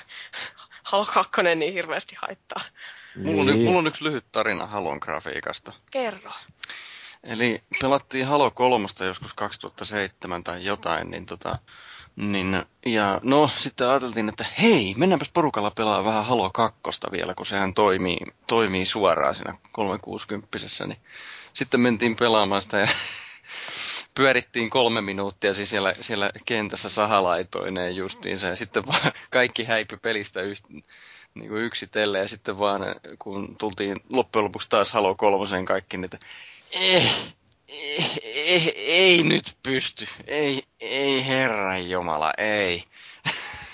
Halo 0.82 1.06
2 1.14 1.42
niin 1.56 1.72
hirveästi 1.72 2.16
haittaa. 2.18 2.60
Mulla, 3.16 3.40
on, 3.40 3.46
Niin. 3.46 3.64
mulla 3.64 3.78
on 3.78 3.86
yksi 3.86 4.04
lyhyt 4.04 4.24
tarina 4.32 4.66
Halon 4.66 4.98
grafiikasta. 5.00 5.72
Kerro. 5.90 6.30
Eli 7.30 7.62
pelattiin 7.80 8.26
Halo 8.26 8.50
3 8.50 8.86
joskus 9.06 9.34
2007 9.34 10.44
tai 10.44 10.64
jotain, 10.64 11.10
niin 11.10 11.26
tota, 11.26 11.58
niin, 12.18 12.64
ja 12.86 13.20
no 13.22 13.50
sitten 13.56 13.88
ajateltiin, 13.88 14.28
että 14.28 14.46
hei, 14.62 14.94
mennäänpäs 14.96 15.30
porukalla 15.34 15.70
pelaa 15.70 16.04
vähän 16.04 16.24
Halo 16.24 16.50
2 16.50 16.80
vielä, 17.12 17.34
kun 17.34 17.46
sehän 17.46 17.74
toimii, 17.74 18.18
toimii 18.46 18.86
suoraan 18.86 19.34
siinä 19.34 19.54
360 19.72 20.48
niin 20.86 20.98
sitten 21.52 21.80
mentiin 21.80 22.16
pelaamaan 22.16 22.62
sitä 22.62 22.78
ja 22.78 22.86
pyörittiin 24.14 24.70
kolme 24.70 25.00
minuuttia 25.00 25.54
siis 25.54 25.70
siellä, 25.70 25.94
siellä 26.00 26.30
kentässä 26.44 26.88
sahalaitoineen 26.88 27.96
justiinsa 27.96 28.46
ja 28.46 28.56
sitten 28.56 28.86
vaan 28.86 29.12
kaikki 29.30 29.64
häipy 29.64 29.96
pelistä 29.96 30.40
yht, 30.42 30.64
niin 31.34 31.48
kuin 31.48 31.62
yksitellen 31.62 32.20
ja 32.20 32.28
sitten 32.28 32.58
vaan 32.58 32.80
kun 33.18 33.56
tultiin 33.56 33.96
loppujen 34.08 34.44
lopuksi 34.44 34.68
taas 34.68 34.92
Halo 34.92 35.14
3 35.14 35.64
kaikki, 35.66 35.96
niin 35.96 36.04
että 36.04 36.18
eh, 36.80 37.34
ei, 37.68 38.20
ei, 38.22 38.74
ei 38.76 39.22
nyt 39.22 39.56
pysty. 39.62 40.08
Ei, 40.26 40.62
ei 40.80 41.26
herran 41.26 41.90
jumala, 41.90 42.32
ei. 42.38 42.84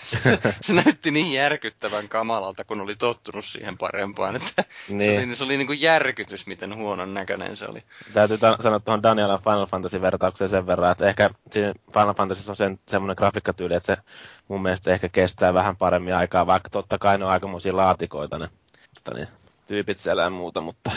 se, 0.04 0.18
se 0.60 0.74
näytti 0.74 1.10
niin 1.10 1.32
järkyttävän 1.32 2.08
kamalalta, 2.08 2.64
kun 2.64 2.80
oli 2.80 2.96
tottunut 2.96 3.44
siihen 3.44 3.78
parempaan. 3.78 4.36
Että 4.36 4.64
Niin. 4.88 5.20
Se 5.20 5.26
oli, 5.26 5.36
se 5.36 5.44
oli 5.44 5.56
niin 5.56 5.66
kuin 5.66 5.80
järkytys, 5.80 6.46
miten 6.46 6.76
huonon 6.76 7.14
näköinen 7.14 7.56
se 7.56 7.66
oli. 7.66 7.84
Täytyy 8.12 8.38
ta- 8.38 8.56
sanoa 8.60 8.80
tuohon 8.80 9.02
Danielan 9.02 9.40
Final 9.40 9.66
Fantasy-vertaukseen 9.66 10.48
sen 10.48 10.66
verran, 10.66 10.92
että 10.92 11.08
ehkä 11.08 11.30
siinä 11.50 11.72
Final 11.92 12.14
Fantasy 12.14 12.50
on 12.50 12.56
sen, 12.56 12.78
semmoinen 12.88 13.16
grafiikkatyyli, 13.18 13.74
että 13.74 13.94
se 13.94 14.02
mun 14.48 14.62
mielestä 14.62 14.92
ehkä 14.92 15.08
kestää 15.08 15.54
vähän 15.54 15.76
paremmin 15.76 16.16
aikaa, 16.16 16.46
vaikka 16.46 16.70
totta 16.70 16.98
kai 16.98 17.18
ne 17.18 17.24
on 17.24 17.30
aikamoisia 17.30 17.76
laatikoita 17.76 18.38
ne 18.38 18.48
tota 18.94 19.18
niin, 19.18 19.28
tyypit 19.66 19.98
siellä 19.98 20.22
ja 20.22 20.30
muuta, 20.30 20.60
mutta 20.60 20.90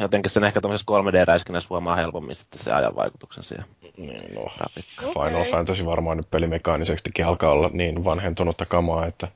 jotenkin 0.00 0.30
sen 0.30 0.44
ehkä 0.44 0.60
tuollaisessa 0.60 0.92
3D-räiskinnässä 0.92 1.66
huomaa 1.70 1.94
helpommin 1.96 2.36
sitten 2.36 2.60
se 2.60 2.72
ajan 2.72 2.96
vaikutuksen 2.96 3.44
siihen 3.44 3.64
Niin, 3.96 4.34
no, 4.34 4.50
grafiikkaan. 4.56 5.12
Final. 5.12 5.44
Fantasy 5.44 5.86
varmaan 5.86 6.16
nyt 6.16 6.30
pelimekaanisestikin 6.30 7.26
alkaa 7.26 7.50
olla 7.50 7.70
niin 7.72 8.04
vanhentunutta 8.04 8.66
kamaa, 8.66 9.06
että 9.06 9.28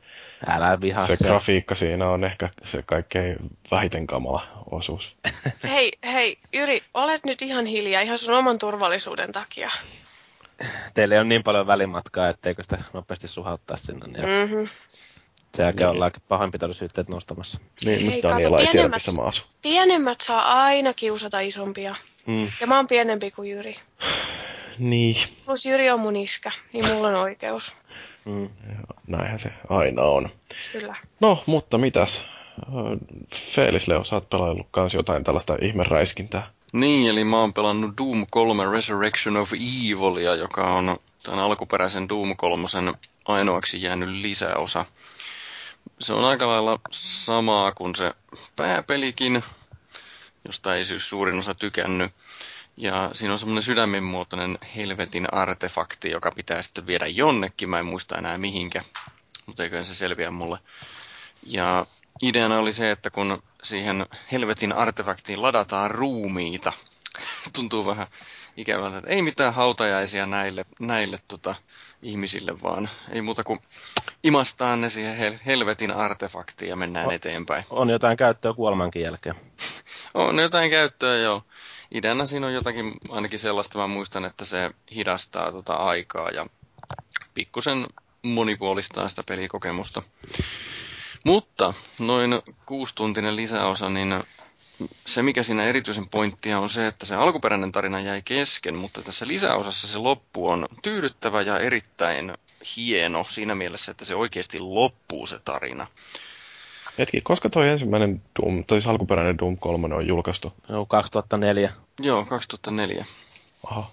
Älä 0.47 0.81
vihaa 0.81 1.07
se 1.07 1.17
se. 1.17 1.25
grafiikka 1.25 1.75
siinä 1.75 2.09
on 2.09 2.25
ehkä 2.25 2.49
se 2.65 2.83
kaikkein 2.87 3.37
vähiten 3.71 4.07
kamala 4.07 4.47
osuus. 4.71 5.17
Hei, 5.71 5.93
hei, 6.05 6.39
Jyri, 6.53 6.83
olet 6.95 7.25
nyt 7.25 7.43
ihan 7.43 7.67
hiljaa 7.67 8.03
ihan 8.03 8.19
sun 8.19 8.35
oman 8.35 8.59
turvallisuuden 8.59 9.33
takia. 9.33 9.71
Teille 10.95 11.21
on 11.21 11.29
niin 11.29 11.43
paljon 11.43 11.67
välimatkaa, 11.67 12.29
etteikö 12.29 12.63
sitä 12.63 12.79
nopeasti 12.93 13.29
suhauttaa 13.29 13.77
sinne, 13.77 14.07
niin 14.07 14.25
Mm-hmm. 14.27 14.69
Sen 15.57 15.65
jälkeen 15.65 15.87
Niin. 15.89 15.95
ollaankin 15.95 16.23
pahoinpitelysyytteet 16.29 17.09
nostamassa. 17.09 17.59
Niin, 17.85 18.01
Hei, 18.01 18.11
nyt 18.15 18.23
Daniela 18.23 18.59
ei 18.59 18.67
tiedä, 18.67 18.73
pienemmät- 18.73 18.97
missä 18.97 19.13
mä 19.13 19.23
asun. 19.23 19.47
Pienemmät 19.63 20.21
saa 20.21 20.63
aina 20.63 20.93
kiusata 20.95 21.41
isompia. 21.41 21.95
Mm. 22.27 22.49
Ja 22.61 22.67
mä 22.67 22.77
oon 22.77 22.87
pienempi 22.87 23.31
kuin 23.31 23.51
Jyri. 23.51 23.77
Niin, 24.79 25.17
Plus 25.47 25.67
Jyri 25.67 25.91
on 25.91 26.01
mun 26.01 26.17
iskä, 26.17 26.51
niin 26.73 26.87
mulla 26.87 27.09
on 27.09 27.15
oikeus. 27.15 27.73
Mm. 28.25 28.49
näinhän 29.07 29.39
se 29.39 29.53
aina 29.69 30.03
on. 30.03 30.29
Kyllä. 30.73 30.95
No, 31.21 31.43
mutta 31.47 31.79
mitäs? 31.79 32.27
Felis 33.35 33.89
Leo, 33.89 34.05
sä 34.05 34.15
oot 34.17 34.31
pelaillut 34.31 34.67
kans 34.71 34.95
jotain 34.95 35.25
tällaista 35.25 35.57
ihmeräiskintää. 35.63 36.51
Niin, 36.73 37.09
eli 37.11 37.25
mä 37.25 37.41
oon 37.41 37.53
pelannut 37.53 37.95
Doom 37.99 38.27
3 38.31 38.71
Resurrection 38.73 39.37
of 39.37 39.53
Evilia, 39.53 40.35
joka 40.35 40.75
on 40.75 40.97
tämän 41.23 41.39
alkuperäisen 41.41 42.09
Doom 42.09 42.37
3 42.37 42.69
ainoaksi 43.25 43.83
jäänyt 43.83 44.09
lisäosa. 44.09 44.85
Se 46.01 46.13
on 46.13 46.25
aika 46.25 46.49
lailla 46.49 46.81
samaa 46.93 47.73
kuin 47.73 47.95
se 47.95 48.13
pääpelikin, 48.57 49.43
josta 50.45 50.77
ei 50.77 50.85
siis 50.85 51.09
suurin 51.09 51.39
osa 51.39 51.55
tykännyt. 51.55 52.13
Ja 52.77 53.11
siinä 53.13 53.33
on 53.33 53.39
semmoinen 53.39 53.63
sydämenmuotoinen 53.63 54.59
helvetin 54.77 55.35
artefakti, 55.35 56.11
joka 56.11 56.31
pitää 56.31 56.63
sitten 56.63 56.87
viedä 56.87 57.07
jonnekin. 57.07 57.71
Mä 57.71 57.79
en 57.79 57.87
muista 57.87 58.19
enää 58.19 58.39
mihinkä, 58.39 58.83
mutta 59.47 59.63
eiköhän 59.63 59.87
se 59.87 59.95
selviä 59.95 60.31
mulle. 60.31 60.59
Ja 61.47 61.87
ideana 62.23 62.59
oli 62.59 62.73
se, 62.73 62.91
että 62.91 63.11
kun 63.11 63.43
siihen 63.63 64.07
helvetin 64.33 64.73
artefaktiin 64.73 65.43
ladataan 65.43 65.91
ruumiita, 65.91 66.73
tuntuu 67.57 67.87
vähän 67.87 68.07
ikävältä, 68.57 68.99
että 68.99 69.11
ei 69.11 69.23
mitään 69.23 69.55
hautajaisia 69.55 70.27
näille, 70.27 70.65
näille 70.79 71.19
tota, 71.29 71.55
ihmisille, 72.03 72.63
vaan 72.63 72.89
ei 73.11 73.23
muuta 73.23 73.45
kuin 73.45 73.61
imastaan 74.23 74.81
ne 74.81 74.91
siihen 74.91 75.19
hel- 75.19 75.39
helvetin 75.47 75.93
artefaktiin 75.93 76.69
ja 76.69 76.77
mennään 76.77 77.07
O- 77.07 77.11
eteenpäin. 77.11 77.65
On 77.71 77.91
jotain 77.91 78.17
käyttöä 78.17 78.53
kuolemankin 78.55 79.03
jälkeen. 79.03 79.35
On 80.15 80.39
jotain 80.39 80.71
käyttöä, 80.71 81.17
joo. 81.19 81.43
Ideana 81.95 82.27
siinä 82.27 82.47
on 82.47 82.55
jotakin 82.55 82.93
ainakin 83.09 83.39
sellaista, 83.39 83.79
mä 83.79 83.87
muistan, 83.87 84.25
että 84.25 84.45
se 84.45 84.71
hidastaa 84.95 85.53
tota 85.53 85.75
aikaa 85.75 86.31
ja 86.31 86.47
pikkusen 87.35 87.87
monipuolistaa 88.23 89.09
sitä 89.09 89.23
pelikokemusta. 89.23 90.03
Mutta 91.25 91.75
noin 91.99 92.43
kuustuntinen 92.67 93.37
lisäosa, 93.37 93.89
niin 93.89 94.15
se 95.07 95.23
mikä 95.23 95.43
siinä 95.43 95.65
erityisen 95.65 96.09
pointtia 96.09 96.59
on 96.59 96.71
se, 96.71 96.87
että 96.87 97.07
se 97.07 97.15
alkuperäinen 97.15 97.73
tarina 97.73 98.01
jäi 98.01 98.23
kesken, 98.25 98.75
mutta 98.75 99.03
tässä 99.03 99.27
lisäosassa 99.27 99.89
se 99.89 99.99
loppu 99.99 100.49
on 100.49 100.67
tyydyttävä 100.83 101.43
ja 101.43 101.59
erittäin 101.59 102.33
hieno 102.77 103.25
siinä 103.29 103.55
mielessä, 103.55 103.91
että 103.91 104.05
se 104.05 104.15
oikeasti 104.15 104.59
loppuu 104.59 105.27
se 105.27 105.39
tarina. 105.45 105.87
Hetki, 106.99 107.21
koska 107.21 107.51
toi 107.51 107.69
ensimmäinen 107.69 108.23
Doom, 108.43 108.65
tai 108.65 108.81
siis 108.81 108.87
alkuperäinen 108.91 109.39
Doom 109.39 109.57
3 109.59 109.95
on 109.95 110.07
julkaistu? 110.07 110.53
No, 110.69 110.87
2004. 110.87 111.73
Joo, 112.01 112.25
2004. 112.25 113.07
Aha. 113.67 113.87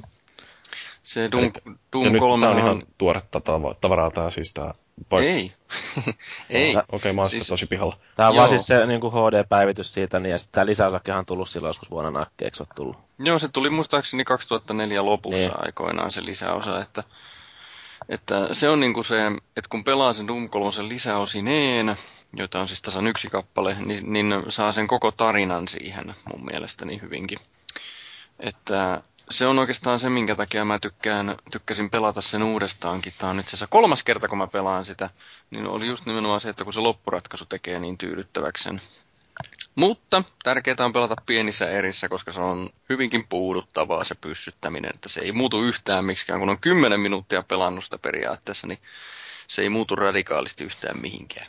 Se 1.03 1.29
Doom, 1.31 1.43
Elikkä- 1.43 1.61
Doom 1.93 2.05
ja 2.05 2.11
nyt 2.11 2.19
3 2.19 2.45
tää 2.45 2.51
on 2.55 2.59
ihan 2.59 2.83
tuoretta 2.97 3.39
tava- 3.39 3.75
tavaraa 3.81 4.11
tää 4.11 4.29
siis 4.29 4.51
tää 4.53 4.73
paik- 5.09 5.23
Ei. 5.23 5.51
Ei. 6.49 6.69
Okei, 6.75 6.83
okay, 6.91 7.13
mä 7.13 7.21
oon 7.21 7.29
Siis- 7.29 7.47
tosi 7.47 7.65
pihalla. 7.65 7.97
Tämä 8.15 8.29
on 8.29 8.35
Joo. 8.35 8.39
vaan 8.39 8.49
siis 8.49 8.67
se 8.67 8.85
niin 8.85 9.01
kuin 9.01 9.13
HD-päivitys 9.13 9.93
siitä, 9.93 10.19
niin 10.19 10.31
ja 10.31 10.37
sitten 10.37 10.51
tämä 10.53 10.65
lisäosakin 10.65 11.13
on 11.13 11.25
tullut 11.25 11.49
silloin 11.49 11.69
joskus 11.69 11.91
vuonna 11.91 12.11
nakki, 12.11 12.45
eikö 12.45 12.65
tullut? 12.75 12.97
Joo, 13.19 13.39
se 13.39 13.47
tuli 13.47 13.69
muistaakseni 13.69 14.23
2004 14.23 15.05
lopussa 15.05 15.39
Niin. 15.39 15.65
aikoinaan 15.65 16.11
se 16.11 16.25
lisäosa, 16.25 16.81
että, 16.81 17.03
että 18.09 18.53
se 18.53 18.69
on 18.69 18.79
niinku 18.79 19.03
se, 19.03 19.25
että 19.57 19.69
kun 19.69 19.83
pelaa 19.83 20.13
sen 20.13 20.27
Doom 20.27 20.49
3 20.49 20.71
lisäosineen, 20.87 21.95
joita 22.33 22.59
on 22.59 22.67
siis 22.67 22.81
tasan 22.81 23.07
yksi 23.07 23.29
kappale, 23.29 23.75
niin, 23.85 24.13
niin 24.13 24.43
saa 24.49 24.71
sen 24.71 24.87
koko 24.87 25.11
tarinan 25.11 25.67
siihen 25.67 26.13
mun 26.31 26.45
mielestäni 26.45 27.01
hyvinkin. 27.01 27.39
Että 28.39 29.01
on 29.49 29.59
oikeastaan 29.59 29.99
se, 29.99 30.09
minkä 30.09 30.35
takia 30.35 30.65
mä 30.65 30.79
tykkään, 30.79 31.35
tykkäsin 31.51 31.89
pelata 31.89 32.21
sen 32.21 32.43
uudestaankin. 32.43 33.13
Tämä 33.17 33.29
on 33.29 33.37
nyt 33.37 33.47
se 33.47 33.65
kolmas 33.69 34.03
kerta, 34.03 34.27
kun 34.27 34.37
mä 34.37 34.47
pelaan 34.47 34.85
sitä. 34.85 35.09
Niin 35.51 35.67
oli 35.67 35.87
just 35.87 36.05
nimenomaan 36.05 36.41
se, 36.41 36.49
että 36.49 36.63
kun 36.63 36.73
se 36.73 36.79
loppuratkaisu 36.79 37.45
tekee 37.45 37.79
niin 37.79 37.97
tyydyttäväksi 37.97 38.63
sen. 38.63 38.81
Mutta 39.75 40.23
tärkeää 40.43 40.75
on 40.79 40.93
pelata 40.93 41.15
pienissä 41.25 41.69
erissä, 41.69 42.09
koska 42.09 42.31
se 42.31 42.41
on 42.41 42.69
hyvinkin 42.89 43.27
puuduttavaa 43.27 44.03
se 44.03 44.15
pyssyttäminen, 44.15 44.91
että 44.93 45.09
se 45.09 45.21
ei 45.21 45.31
muutu 45.31 45.63
yhtään 45.63 46.05
miksikään. 46.05 46.39
Kun 46.39 46.49
on 46.49 46.59
10 46.59 46.99
minuuttia 46.99 47.43
pelannut 47.43 47.83
sitä 47.83 47.97
periaatteessa, 47.97 48.67
niin 48.67 48.79
se 49.47 49.61
ei 49.61 49.69
muutu 49.69 49.95
radikaalisti 49.95 50.63
yhtään 50.63 51.01
mihinkään. 51.01 51.47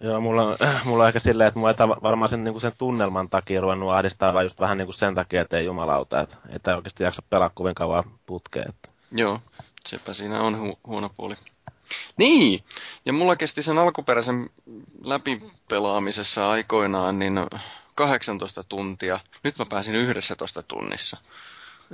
Joo, 0.00 0.20
mulla 0.20 0.42
on, 0.42 0.56
mulla 0.84 1.02
on 1.02 1.08
ehkä 1.08 1.20
silleen, 1.20 1.48
että 1.48 1.58
mulla 1.60 1.70
ei 1.70 1.76
tava- 1.76 2.02
varmaan 2.02 2.28
sen, 2.28 2.44
niin 2.44 2.52
kuin 2.52 2.62
sen 2.62 2.72
tunnelman 2.78 3.28
takia 3.28 3.60
ruvennut 3.60 3.90
ahdistaa, 3.90 4.34
vaan 4.34 4.44
just 4.44 4.60
vähän 4.60 4.78
niin 4.78 4.86
kuin 4.86 4.94
sen 4.94 5.14
takia, 5.14 5.42
että 5.42 5.58
ei 5.58 5.64
jumalauta, 5.64 6.20
että, 6.20 6.36
että 6.48 6.76
oikeasti 6.76 7.04
jaksa 7.04 7.22
pelaa 7.30 7.50
kovin 7.54 7.74
kauan 7.74 8.04
putkeen. 8.26 8.68
Että. 8.68 8.88
Joo, 9.12 9.40
sepä 9.88 10.14
siinä 10.14 10.40
on 10.40 10.54
hu- 10.54 10.78
huono 10.86 11.10
puoli. 11.16 11.34
Niin, 12.16 12.64
ja 13.04 13.12
mulla 13.12 13.36
kesti 13.36 13.62
sen 13.62 13.78
alkuperäisen 13.78 14.50
läpipelaamisessa 15.04 16.50
aikoinaan 16.50 17.18
niin 17.18 17.40
18 17.94 18.64
tuntia. 18.64 19.20
Nyt 19.44 19.58
mä 19.58 19.66
pääsin 19.68 19.94
11 19.94 20.62
tunnissa. 20.62 21.16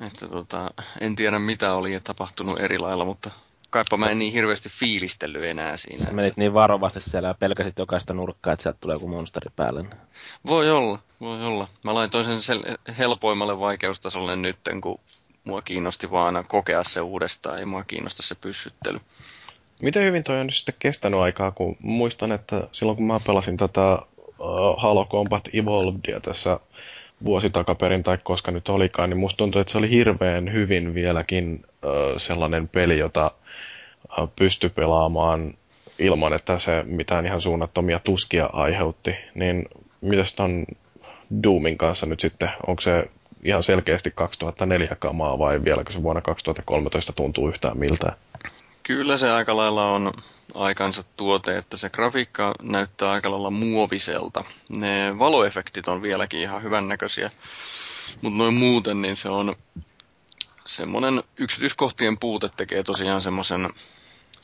Että 0.01 0.29
tota, 0.29 0.71
en 1.01 1.17
tiedä 1.17 1.39
mitä 1.39 1.75
oli 1.75 2.01
tapahtunut 2.05 2.61
eri 2.61 2.79
lailla, 2.79 3.05
mutta 3.05 3.31
kaipa 3.75 3.97
mä 3.97 4.11
en 4.11 4.19
niin 4.19 4.33
hirveästi 4.33 4.69
fiilistellyt 4.69 5.45
enää 5.45 5.77
siinä. 5.77 6.05
Sä 6.05 6.13
menit 6.13 6.37
niin 6.37 6.55
varovasti 6.55 7.01
siellä 7.01 7.29
ja 7.29 7.35
pelkäsit 7.35 7.79
jokaista 7.79 8.15
nurkkaa, 8.15 8.53
että 8.53 8.63
sieltä 8.63 8.79
tulee 8.81 8.95
joku 8.95 9.09
monsteri 9.09 9.51
päälle. 9.57 9.85
Voi 10.47 10.71
olla, 10.71 10.99
voi 11.21 11.45
olla. 11.45 11.69
Mä 11.85 11.95
laitoin 11.95 12.25
sen 12.25 12.39
sel- 12.39 12.95
helpoimmalle 12.99 13.59
vaikeustasolle 13.59 14.37
nytten, 14.37 14.81
kun 14.81 15.01
mua 15.45 15.63
kiinnosti 15.63 16.11
vaan 16.11 16.45
kokea 16.49 16.85
se 16.85 17.01
uudestaan, 17.01 17.59
ei 17.59 17.67
mua 17.67 17.85
kiinnosta 17.85 18.23
se 18.23 18.35
pyssyttely. 18.35 19.01
Miten 19.83 20.05
hyvin 20.05 20.25
toi 20.25 20.41
on 20.41 20.47
nyt 20.47 20.55
sitten 20.55 20.75
kestänyt 20.79 21.21
aikaa, 21.21 21.51
kun 21.51 21.77
muistan, 21.81 22.33
että 22.33 22.69
silloin 22.73 22.97
kun 22.97 23.07
mä 23.07 23.21
pelasin 23.27 23.57
tätä 23.57 23.99
uh, 24.39 24.77
Halo 24.77 25.07
Combat 25.07 25.49
Evolvedia 25.53 26.21
tässä 26.21 26.61
vuosi 27.25 27.51
takaperin 27.51 28.03
tai 28.03 28.19
koska 28.23 28.51
nyt 28.51 28.69
olikaan, 28.69 29.11
niin 29.11 29.19
musta 29.19 29.39
tuntuu, 29.39 29.61
että 29.61 29.71
se 29.73 29.79
oli 29.79 29.91
hirveän 29.91 30.53
hyvin 30.53 30.95
vieläkin 30.95 31.63
uh, 31.65 31.91
sellainen 32.17 32.69
peli, 32.69 32.99
jota 32.99 33.31
pystyi 34.37 34.71
pelaamaan 34.71 35.55
ilman, 35.99 36.33
että 36.33 36.59
se 36.59 36.85
mitään 36.87 37.27
ihan 37.27 37.41
suunnattomia 37.41 37.99
tuskia 37.99 38.51
aiheutti. 38.53 39.15
Niin 39.35 39.69
mitäs 40.01 40.35
ton 40.35 40.65
Doomin 41.43 41.79
kanssa 41.79 42.07
nyt 42.07 42.21
sitten, 42.21 42.51
onko 42.67 42.81
se 42.81 43.11
ihan 43.45 43.63
selkeästi 43.63 44.13
2004 44.15 44.97
kamaa 44.99 45.39
vai 45.39 45.65
vieläkö 45.65 45.93
se 45.93 46.03
vuonna 46.03 46.23
2013 46.23 47.13
tuntuu 47.13 47.49
yhtään 47.49 47.79
miltään? 47.79 48.17
Kyllä 48.87 49.17
se 49.19 49.31
aika 49.31 49.57
lailla 49.57 49.91
on 49.91 50.13
aikansa 50.55 51.05
tuote, 51.17 51.59
että 51.59 51.77
se 51.77 51.91
grafiikka 51.91 52.55
näyttää 52.63 53.11
aika 53.11 53.31
lailla 53.31 53.51
muoviselta. 53.51 54.45
Ne 54.81 55.19
valoefektit 55.19 55.89
on 55.89 56.03
vieläkin 56.03 56.41
ihan 56.41 56.63
hyvännäköisiä, 56.63 57.31
mutta 58.23 58.39
noin 58.39 58.55
muuten 58.55 59.03
niin 59.03 59.17
se 59.17 59.29
on 59.29 59.57
semmoinen 60.67 61.23
yksityiskohtien 61.37 62.19
puute 62.19 62.49
tekee 62.57 62.83
tosiaan 62.83 63.23
semmoisen 63.23 63.71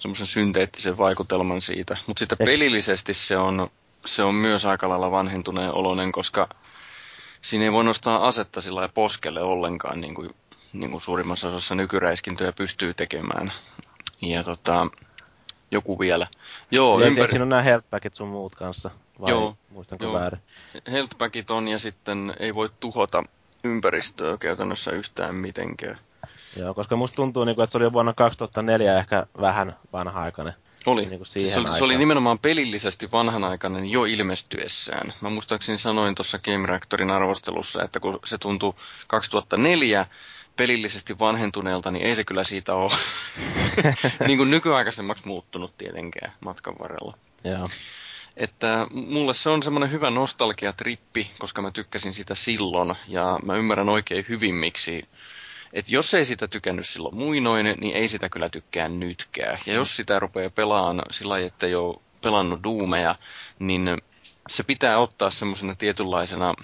semmoisen 0.00 0.26
synteettisen 0.26 0.98
vaikutelman 0.98 1.60
siitä. 1.60 1.96
Mutta 2.06 2.18
sitten 2.18 2.38
pelillisesti 2.44 3.14
se 3.14 3.36
on, 3.36 3.70
se 4.06 4.22
on 4.22 4.34
myös 4.34 4.66
aika 4.66 4.88
lailla 4.88 5.10
vanhentuneen 5.10 5.74
oloinen, 5.74 6.12
koska 6.12 6.48
siinä 7.40 7.64
ei 7.64 7.72
voi 7.72 7.84
nostaa 7.84 8.28
asetta 8.28 8.60
sillä 8.60 8.88
poskelle 8.88 9.42
ollenkaan, 9.42 10.00
niin 10.00 10.14
kuin, 10.14 10.34
niin 10.72 10.90
kuin 10.90 11.00
suurimmassa 11.00 11.48
osassa 11.48 11.74
nykyräiskintöjä 11.74 12.52
pystyy 12.52 12.94
tekemään. 12.94 13.52
Ja 14.22 14.44
tota, 14.44 14.86
joku 15.70 15.98
vielä. 15.98 16.26
Joo, 16.70 17.00
ja 17.00 17.06
ympäri... 17.06 17.30
siinä 17.30 17.42
on 17.42 17.48
nämä 17.48 17.62
healthpackit 17.62 18.14
sun 18.14 18.28
muut 18.28 18.54
kanssa, 18.54 18.90
vai 19.20 19.30
joo, 19.30 19.56
muistanko 19.70 20.04
joo. 20.04 20.14
väärin? 20.14 20.40
Healthpackit 20.90 21.50
on 21.50 21.68
ja 21.68 21.78
sitten 21.78 22.34
ei 22.38 22.54
voi 22.54 22.70
tuhota 22.80 23.24
ympäristöä 23.64 24.36
käytännössä 24.36 24.90
yhtään 24.90 25.34
mitenkään. 25.34 25.98
Joo, 26.56 26.74
koska 26.74 26.96
musta 26.96 27.16
tuntuu, 27.16 27.44
niin 27.44 27.54
kuin, 27.54 27.64
että 27.64 27.72
se 27.72 27.78
oli 27.78 27.84
jo 27.84 27.92
vuonna 27.92 28.12
2004 28.12 28.98
ehkä 28.98 29.26
vähän 29.40 29.76
vanha-aikainen. 29.92 30.54
Oli. 30.86 31.06
Niin 31.06 31.18
kuin 31.18 31.26
siihen 31.26 31.52
se, 31.52 31.60
oli 31.60 31.78
se 31.78 31.84
oli 31.84 31.98
nimenomaan 31.98 32.38
pelillisesti 32.38 33.12
vanhanaikainen 33.12 33.90
jo 33.90 34.04
ilmestyessään. 34.04 35.12
Mä 35.20 35.30
muistaakseni 35.30 35.78
sanoin 35.78 36.14
tuossa 36.14 36.38
Game 36.38 36.66
Reactorin 36.66 37.10
arvostelussa, 37.10 37.82
että 37.82 38.00
kun 38.00 38.20
se 38.24 38.38
tuntui 38.38 38.74
2004 39.06 40.06
pelillisesti 40.60 41.18
vanhentuneelta, 41.18 41.90
niin 41.90 42.06
ei 42.06 42.16
se 42.16 42.24
kyllä 42.24 42.44
siitä 42.44 42.74
ole 42.74 42.92
niin 44.26 44.38
kuin 44.38 44.50
nykyaikaisemmaksi 44.50 45.26
muuttunut 45.26 45.78
tietenkään 45.78 46.32
matkan 46.40 46.74
varrella. 46.80 47.18
Joo. 47.44 47.66
Että 48.36 48.86
mulle 48.90 49.34
se 49.34 49.50
on 49.50 49.62
semmoinen 49.62 49.90
hyvä 49.90 50.10
nostalgiatrippi, 50.10 51.30
koska 51.38 51.62
mä 51.62 51.70
tykkäsin 51.70 52.12
sitä 52.12 52.34
silloin 52.34 52.94
ja 53.08 53.38
mä 53.44 53.56
ymmärrän 53.56 53.88
oikein 53.88 54.24
hyvin, 54.28 54.54
miksi 54.54 55.08
että 55.72 55.92
jos 55.92 56.14
ei 56.14 56.24
sitä 56.24 56.48
tykännyt 56.48 56.88
silloin 56.88 57.16
muinoin, 57.16 57.74
niin 57.80 57.96
ei 57.96 58.08
sitä 58.08 58.28
kyllä 58.28 58.48
tykkää 58.48 58.88
nytkään. 58.88 59.58
Ja 59.66 59.74
jos 59.74 59.96
sitä 59.96 60.18
rupeaa 60.18 60.50
pelaamaan 60.50 61.02
sillä 61.10 61.32
lailla, 61.32 61.46
että 61.46 61.66
ei 61.66 61.74
ole 61.74 62.00
pelannut 62.22 62.64
duumeja, 62.64 63.14
niin 63.58 64.02
se 64.48 64.62
pitää 64.62 64.98
ottaa 64.98 65.30
semmoisena 65.30 65.74
tietynlaisena 65.74 66.54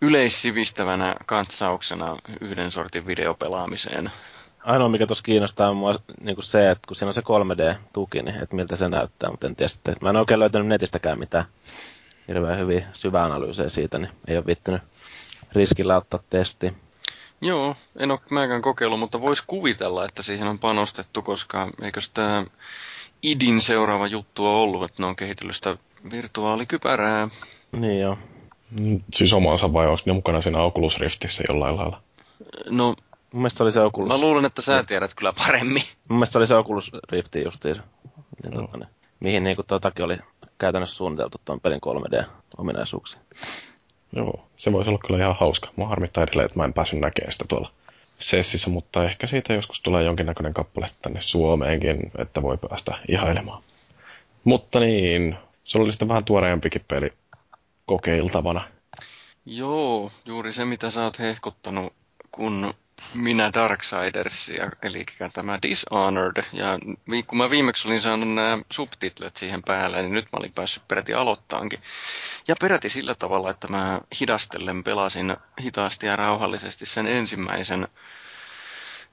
yleissivistävänä 0.00 1.14
katsauksena 1.26 2.16
yhden 2.40 2.70
sortin 2.70 3.06
videopelaamiseen. 3.06 4.10
Ainoa, 4.64 4.88
mikä 4.88 5.06
tuossa 5.06 5.24
kiinnostaa 5.24 5.70
on 5.70 5.76
mua 5.76 5.94
niin 6.20 6.36
kuin 6.36 6.44
se, 6.44 6.70
että 6.70 6.86
kun 6.88 6.96
siinä 6.96 7.08
on 7.08 7.14
se 7.14 7.20
3D-tuki, 7.20 8.22
niin 8.22 8.42
että 8.42 8.56
miltä 8.56 8.76
se 8.76 8.88
näyttää, 8.88 9.30
mutta 9.30 9.46
en 9.46 9.56
tiedä 9.56 9.68
sitten. 9.68 9.96
Mä 10.02 10.10
en 10.10 10.16
oikein 10.16 10.40
löytänyt 10.40 10.68
netistäkään 10.68 11.18
mitään 11.18 11.44
hirveän 12.28 12.58
hyviä 12.58 12.86
syväanalyysejä 12.92 13.68
siitä, 13.68 13.98
niin 13.98 14.10
ei 14.28 14.36
ole 14.36 14.46
vittynyt 14.46 14.82
riskillä 15.52 15.96
ottaa 15.96 16.20
testi. 16.30 16.72
Joo, 17.40 17.76
en 17.96 18.10
ole 18.10 18.20
mäkään 18.30 18.62
kokeillut, 18.62 19.00
mutta 19.00 19.20
voisi 19.20 19.42
kuvitella, 19.46 20.04
että 20.04 20.22
siihen 20.22 20.48
on 20.48 20.58
panostettu, 20.58 21.22
koska 21.22 21.70
eikö 21.82 22.00
tämä 22.14 22.46
IDin 23.22 23.60
seuraava 23.60 24.06
juttu 24.06 24.46
on 24.46 24.54
ollut, 24.54 24.84
että 24.84 25.02
ne 25.02 25.06
on 25.06 25.16
kehitellyt 25.16 25.56
sitä 25.56 25.76
virtuaalikypärää. 26.10 27.28
Niin 27.72 28.00
joo. 28.00 28.18
Siis 29.14 29.32
omansa 29.32 29.72
vai 29.72 29.86
onko 29.86 30.02
ne 30.04 30.12
mukana 30.12 30.40
siinä 30.40 30.62
Oculus 30.62 30.98
Riftissä 30.98 31.44
jollain 31.48 31.76
lailla? 31.76 32.02
No, 32.70 32.86
mun 33.32 33.42
mielestä 33.42 33.56
se 33.56 33.62
oli 33.62 33.72
se 33.72 33.80
Oculus. 33.80 34.08
Mä 34.08 34.20
luulen, 34.20 34.44
että 34.44 34.62
sä 34.62 34.82
tiedät 34.82 35.14
kyllä 35.14 35.32
paremmin. 35.32 35.82
Mun 36.08 36.18
mielestä 36.18 36.32
se 36.32 36.38
oli 36.38 36.46
se 36.46 36.54
Oculus 36.54 36.90
Rifti 37.10 37.44
justiinsa. 37.44 37.82
Niin, 38.42 38.54
no. 38.54 38.60
tota, 38.60 38.78
niin, 38.78 38.88
mihin 39.20 39.44
niin 39.44 39.56
totakin 39.66 40.04
oli 40.04 40.18
käytännössä 40.58 40.96
suunniteltu 40.96 41.38
tuon 41.44 41.60
pelin 41.60 41.80
3D-ominaisuuksia. 41.86 43.18
Joo, 44.12 44.46
se 44.56 44.72
voisi 44.72 44.90
olla 44.90 44.98
kyllä 45.06 45.18
ihan 45.18 45.36
hauska. 45.40 45.68
Mua 45.76 45.88
harmittaa 45.88 46.24
edelleen, 46.24 46.46
että 46.46 46.58
mä 46.58 46.64
en 46.64 46.72
päässyt 46.72 47.00
näkemään 47.00 47.32
sitä 47.32 47.44
tuolla 47.48 47.70
sessissä, 48.18 48.70
mutta 48.70 49.04
ehkä 49.04 49.26
siitä 49.26 49.52
joskus 49.52 49.80
tulee 49.80 50.04
jonkinnäköinen 50.04 50.54
kappale 50.54 50.86
tänne 51.02 51.20
Suomeenkin, 51.20 52.10
että 52.18 52.42
voi 52.42 52.58
päästä 52.68 52.98
ihailemaan. 53.08 53.62
Mutta 54.44 54.80
niin, 54.80 55.36
se 55.64 55.78
oli 55.78 55.92
sitten 55.92 56.08
vähän 56.08 56.24
tuoreempikin 56.24 56.82
peli 56.88 57.12
kokeiltavana. 57.90 58.60
Joo, 59.46 60.12
juuri 60.24 60.52
se 60.52 60.64
mitä 60.64 60.90
sä 60.90 61.04
oot 61.04 61.18
hehkuttanut, 61.18 61.92
kun 62.30 62.74
minä 63.14 63.50
Darksidersia, 63.54 64.70
eli 64.82 65.06
tämä 65.32 65.58
Dishonored. 65.62 66.44
Ja 66.52 66.78
kun 67.26 67.38
mä 67.38 67.50
viimeksi 67.50 67.88
olin 67.88 68.00
saanut 68.00 68.34
nämä 68.34 68.58
subtitlet 68.72 69.36
siihen 69.36 69.62
päälle, 69.62 70.02
niin 70.02 70.12
nyt 70.12 70.24
mä 70.24 70.36
olin 70.38 70.52
päässyt 70.52 70.88
peräti 70.88 71.14
aloittaankin. 71.14 71.80
Ja 72.48 72.56
peräti 72.60 72.88
sillä 72.88 73.14
tavalla, 73.14 73.50
että 73.50 73.68
mä 73.68 74.00
hidastellen 74.20 74.84
pelasin 74.84 75.36
hitaasti 75.60 76.06
ja 76.06 76.16
rauhallisesti 76.16 76.86
sen 76.86 77.06
ensimmäisen, 77.06 77.88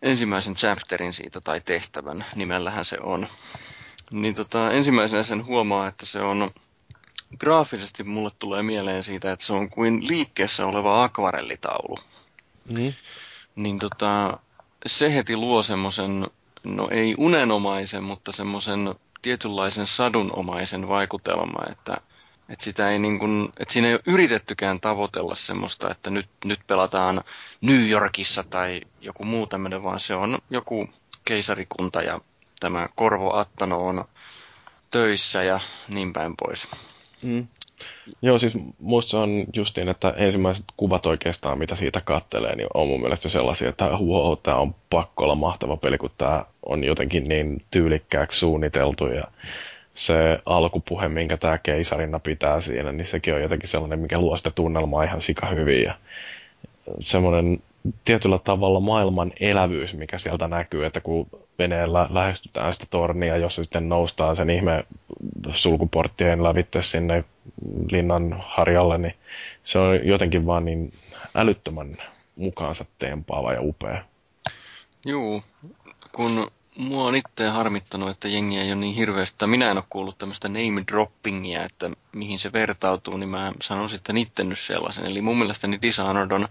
ensimmäisen 0.02 0.56
chapterin 0.56 1.14
siitä 1.14 1.42
tai 1.42 1.62
tehtävän, 1.62 2.26
nimellähän 2.36 2.86
se 2.86 2.98
on. 3.02 3.28
Niin 4.12 4.36
tota, 4.36 4.72
ensimmäisenä 4.72 5.24
sen 5.24 5.46
huomaa, 5.46 5.88
että 5.88 6.06
se 6.06 6.22
on 6.22 6.52
graafisesti 7.40 8.04
mulle 8.04 8.32
tulee 8.40 8.64
mieleen 8.64 9.04
siitä, 9.04 9.32
että 9.32 9.46
se 9.46 9.54
on 9.54 9.70
kuin 9.70 10.08
liikkeessä 10.08 10.66
oleva 10.66 11.04
akvarellitaulu. 11.04 11.98
Niin 12.70 12.96
niin 13.58 13.80
tota, 13.80 14.40
se 14.86 15.14
heti 15.14 15.38
luo 15.38 15.64
semmoisen, 15.64 16.28
no 16.64 16.88
ei 16.92 17.16
unenomaisen, 17.18 18.04
mutta 18.04 18.32
semmoisen 18.32 18.96
tietynlaisen 19.22 19.86
sadunomaisen 19.86 20.88
vaikutelma, 20.88 21.72
että, 21.72 21.98
että, 22.50 22.64
sitä 22.64 22.90
ei 22.90 23.00
niin 23.00 23.20
kuin, 23.20 23.50
että 23.60 23.74
siinä 23.74 23.88
ei 23.88 23.94
ole 23.94 24.02
yristettykään 24.06 24.80
tavoitella 24.80 25.36
semmoista, 25.36 25.92
että 25.92 26.10
nyt, 26.10 26.30
nyt 26.46 26.60
pelataan 26.68 27.22
New 27.62 27.90
Yorkissa 27.90 28.44
tai 28.44 28.82
joku 29.02 29.24
muu 29.24 29.48
tämmöinen, 29.48 29.84
vaan 29.84 30.00
se 30.00 30.16
on 30.16 30.40
joku 30.50 30.90
keisarikunta 31.26 32.02
ja 32.02 32.22
tämä 32.60 32.90
Korvo 32.96 33.34
Attano 33.34 33.88
on 33.88 34.06
töissä 34.92 35.44
ja 35.44 35.60
niin 35.88 36.14
päin 36.14 36.34
pois. 36.38 36.68
Mm. 37.24 37.48
Joo, 38.22 38.40
siis 38.40 38.54
musta 38.80 39.20
on 39.20 39.46
justiin, 39.54 39.90
että 39.90 40.14
ensimmäiset 40.18 40.66
kuvat 40.78 41.06
oikeastaan, 41.06 41.60
mitä 41.60 41.76
siitä 41.76 42.02
kattelee, 42.02 42.56
niin 42.56 42.68
on 42.74 42.88
mun 42.88 43.02
mielestä 43.02 43.30
sellaisia, 43.30 43.70
että 43.70 43.86
wow, 43.86 44.38
tämä 44.44 44.58
on 44.58 44.76
pakko 44.90 45.24
olla 45.24 45.36
mahtava 45.36 45.78
peli, 45.78 45.98
kun 45.98 46.10
tämä 46.18 46.46
on 46.66 46.84
jotenkin 46.84 47.24
niin 47.24 47.62
tyylikkääksi 47.72 48.40
suunniteltu 48.40 49.08
ja 49.08 49.24
se 49.94 50.40
alkupuhe, 50.46 51.08
minkä 51.08 51.38
tämä 51.38 51.58
keisarina 51.58 52.20
pitää 52.20 52.62
siinä, 52.62 52.92
niin 52.92 53.06
sekin 53.06 53.34
on 53.34 53.42
jotenkin 53.42 53.70
sellainen, 53.70 54.00
mikä 54.00 54.20
luo 54.20 54.38
sitä 54.38 54.52
tunnelmaa 54.52 55.04
ihan 55.04 55.22
sika 55.22 55.48
hyvin 55.48 55.84
ja 55.84 55.96
semmoinen 57.00 57.60
tietyllä 58.06 58.40
tavalla 58.40 58.80
maailman 58.80 59.32
elävyys, 59.40 59.94
mikä 59.94 60.18
sieltä 60.18 60.48
näkyy, 60.48 60.86
että 60.86 61.02
kun 61.02 61.28
veneellä 61.60 62.08
lähestytään 62.10 62.74
sitä 62.74 62.86
tornia, 62.90 63.38
jos 63.38 63.56
se 63.56 63.64
sitten 63.64 63.90
noustaan 63.90 64.36
sen 64.36 64.50
ihme 64.50 64.86
sulkuporttien 65.52 66.44
lävitte 66.44 66.82
sinne 66.82 67.24
linnan 67.92 68.44
harjalle, 68.48 68.98
niin 68.98 69.14
se 69.64 69.80
on 69.80 70.08
jotenkin 70.08 70.46
vaan 70.46 70.66
niin 70.66 70.94
älyttömän 71.36 71.98
mukaansa 72.36 72.86
teempaava 73.00 73.54
ja 73.54 73.62
upea. 73.62 74.04
Juu, 75.06 75.44
kun 76.12 76.52
mua 76.78 77.04
on 77.04 77.16
itse 77.16 77.48
harmittanut, 77.48 78.10
että 78.10 78.28
jengi 78.28 78.60
ei 78.60 78.68
ole 78.68 78.76
niin 78.76 78.96
hirveästi, 78.96 79.48
minä 79.48 79.72
en 79.72 79.78
ole 79.78 79.84
kuullut 79.90 80.18
tämmöistä 80.18 80.48
name 80.48 80.84
droppingia, 80.88 81.64
että 81.64 81.90
mihin 82.12 82.40
se 82.40 82.54
vertautuu, 82.54 83.18
niin 83.18 83.30
mä 83.30 83.54
sanon 83.62 83.90
sitten 83.90 84.18
itse 84.18 84.44
nyt 84.44 84.60
sellaisen. 84.60 85.06
Eli 85.06 85.22
mun 85.22 85.38
mielestäni 85.38 85.80
Dishonored 85.82 86.32
on 86.32 86.48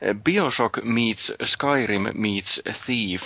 eh, 0.00 0.14
Bioshock 0.24 0.84
meets 0.84 1.32
Skyrim 1.44 2.06
meets 2.14 2.62
Thief. 2.86 3.22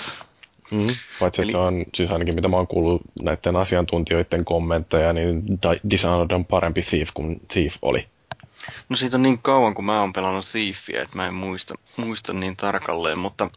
Mm, 0.71 0.87
paitsi 1.21 1.43
Eli... 1.43 1.49
että 1.49 1.53
se 1.53 1.59
on, 1.59 1.85
siis 1.95 2.11
ainakin 2.11 2.35
mitä 2.35 2.49
mä 2.49 2.57
oon 2.57 2.67
kuullut 2.67 3.03
näiden 3.23 3.57
asiantuntijoiden 3.57 4.45
kommentteja, 4.45 5.13
niin 5.13 5.45
Dishonored 5.91 6.31
on 6.31 6.45
parempi 6.45 6.83
Thief 6.83 7.09
kuin 7.15 7.41
Thief 7.49 7.77
oli. 7.83 8.07
No 8.89 8.97
siitä 8.97 9.17
on 9.17 9.23
niin 9.23 9.39
kauan, 9.39 9.75
kun 9.75 9.85
mä 9.85 10.01
oon 10.01 10.13
pelannut 10.13 10.47
Thiefia, 10.47 11.03
että 11.03 11.17
mä 11.17 11.27
en 11.27 11.35
muista, 11.35 11.75
muista 11.97 12.33
niin 12.33 12.57
tarkalleen, 12.57 13.19
mutta 13.19 13.51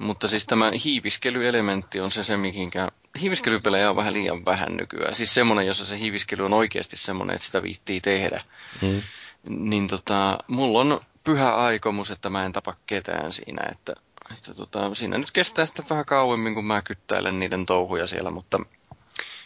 mutta 0.00 0.28
siis 0.28 0.46
tämä 0.46 0.70
hiiviskelyelementti 0.84 2.00
on 2.00 2.10
se, 2.10 2.24
se 2.24 2.36
mihinkä... 2.36 2.88
Hiiviskelypelejä 3.20 3.90
on 3.90 3.96
vähän 3.96 4.14
liian 4.14 4.44
vähän 4.44 4.76
nykyään. 4.76 5.14
Siis 5.14 5.34
semmoinen, 5.34 5.66
jossa 5.66 5.86
se 5.86 5.98
hiiviskely 5.98 6.44
on 6.44 6.52
oikeasti 6.52 6.96
semmoinen, 6.96 7.34
että 7.34 7.46
sitä 7.46 7.62
viittii 7.62 8.00
tehdä. 8.00 8.42
Mm. 8.82 9.02
Niin 9.48 9.88
tota, 9.88 10.38
mulla 10.46 10.80
on 10.80 11.00
pyhä 11.24 11.54
aikomus, 11.54 12.10
että 12.10 12.30
mä 12.30 12.44
en 12.44 12.52
tapa 12.52 12.74
ketään 12.86 13.32
siinä. 13.32 13.62
Että, 13.72 13.94
että 14.32 14.54
tota, 14.54 14.94
siinä 14.94 15.18
nyt 15.18 15.30
kestää 15.30 15.66
sitten 15.66 15.88
vähän 15.90 16.04
kauemmin, 16.04 16.54
kun 16.54 16.64
mä 16.64 16.82
kyttäilen 16.82 17.38
niiden 17.38 17.66
touhuja 17.66 18.06
siellä. 18.06 18.30
Mutta 18.30 18.60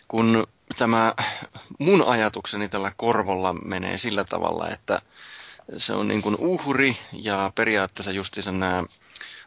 kun 0.09 0.47
tämä 0.79 1.15
mun 1.79 2.03
ajatukseni 2.03 2.69
tällä 2.69 2.93
korvolla 2.97 3.53
menee 3.53 3.99
sillä 3.99 4.25
tavalla, 4.25 4.69
että 4.69 5.03
se 5.77 5.95
on 5.95 6.09
niin 6.09 6.23
kuin 6.23 6.37
uhri 6.39 6.97
ja 7.13 7.53
periaatteessa 7.55 8.13
justiinsa 8.13 8.53
nämä 8.53 8.85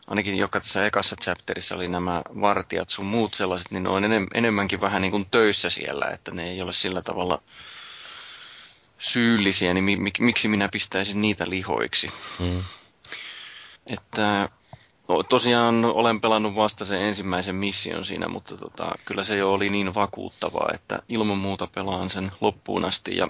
ainakin 0.08 0.38
joka 0.38 0.60
tässä 0.60 0.86
ekassa 0.86 1.16
chapterissa 1.16 1.76
oli 1.76 1.88
nämä 1.88 2.22
vartijat 2.42 2.90
sun 2.90 3.06
muut 3.06 3.34
sellaiset, 3.34 3.72
niin 3.72 3.84
ne 3.84 3.90
on 3.90 4.04
enem, 4.04 4.28
enemmänkin 4.34 4.82
vähän 4.82 5.02
niin 5.02 5.12
kuin 5.12 5.26
töissä 5.32 5.70
siellä, 5.70 6.06
että 6.06 6.32
ne 6.32 6.50
ei 6.50 6.62
ole 6.62 6.74
sillä 6.74 7.02
tavalla 7.02 7.42
syyllisiä, 9.00 9.74
niin 9.74 9.84
mi, 9.84 10.12
miksi 10.20 10.48
minä 10.48 10.70
pistäisin 10.70 11.22
niitä 11.22 11.46
lihoiksi. 11.50 12.10
Mm. 12.40 12.64
Että 13.88 14.50
no, 15.08 15.24
tosiaan 15.24 15.86
olen 15.86 16.22
pelannut 16.22 16.56
vasta 16.56 16.86
sen 16.86 17.02
ensimmäisen 17.02 17.56
mission 17.56 18.06
siinä, 18.06 18.28
mutta 18.28 18.58
tota, 18.58 18.96
kyllä 19.06 19.24
se 19.24 19.38
jo 19.38 19.54
oli 19.54 19.70
niin 19.70 19.96
vakuuttavaa, 19.96 20.72
että 20.74 21.00
ilman 21.10 21.38
muuta 21.38 21.68
pelaan 21.68 22.10
sen 22.10 22.32
loppuun 22.42 22.86
asti 22.86 23.18
ja 23.18 23.28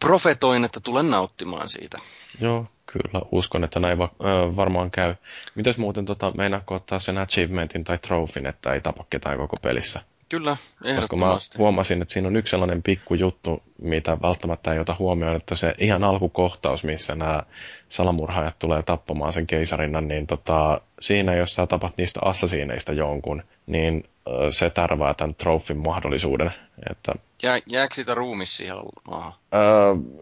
profetoin, 0.00 0.64
että 0.64 0.80
tulen 0.80 1.10
nauttimaan 1.10 1.68
siitä. 1.68 1.98
Joo, 2.40 2.66
Kyllä, 2.92 3.26
uskon, 3.30 3.64
että 3.64 3.80
näin 3.80 3.98
va- 3.98 4.04
äh, 4.24 4.56
varmaan 4.56 4.90
käy. 4.90 5.14
Mitäs 5.54 5.78
muuten 5.78 6.04
tota, 6.04 6.32
meinaatko 6.36 6.74
ottaa 6.74 7.00
sen 7.00 7.18
achievementin 7.18 7.84
tai 7.84 7.98
trofin, 7.98 8.46
että 8.46 8.72
ei 8.72 8.80
tapa 8.80 9.04
ketään 9.10 9.38
koko 9.38 9.56
pelissä? 9.56 10.00
Kyllä, 10.32 10.56
Koska 10.96 11.16
mä 11.16 11.36
huomasin, 11.58 12.02
että 12.02 12.14
siinä 12.14 12.28
on 12.28 12.36
yksi 12.36 12.50
sellainen 12.50 12.82
pikku 12.82 13.14
juttu, 13.14 13.62
mitä 13.82 14.16
välttämättä 14.22 14.72
ei 14.72 14.78
ota 14.78 14.96
huomioon, 14.98 15.36
että 15.36 15.54
se 15.54 15.74
ihan 15.78 16.04
alkukohtaus, 16.04 16.84
missä 16.84 17.14
nämä 17.14 17.42
salamurhaajat 17.88 18.58
tulee 18.58 18.82
tappamaan 18.82 19.32
sen 19.32 19.46
keisarinnan, 19.46 20.08
niin 20.08 20.26
tota, 20.26 20.80
siinä, 21.00 21.34
jos 21.34 21.54
sä 21.54 21.66
tapat 21.66 21.96
niistä 21.96 22.20
assasiineista 22.24 22.92
jonkun, 22.92 23.42
niin 23.66 24.04
se 24.50 24.70
tärvää 24.70 25.14
tämän 25.14 25.34
trofin 25.34 25.78
mahdollisuuden. 25.78 26.50
Että, 26.90 27.12
Jää, 27.42 27.58
jääkö 27.72 27.94
siitä 27.94 28.14
ruumis 28.14 28.56
siihen 28.56 28.76
maahan? 29.08 29.32
Ää, 29.52 29.62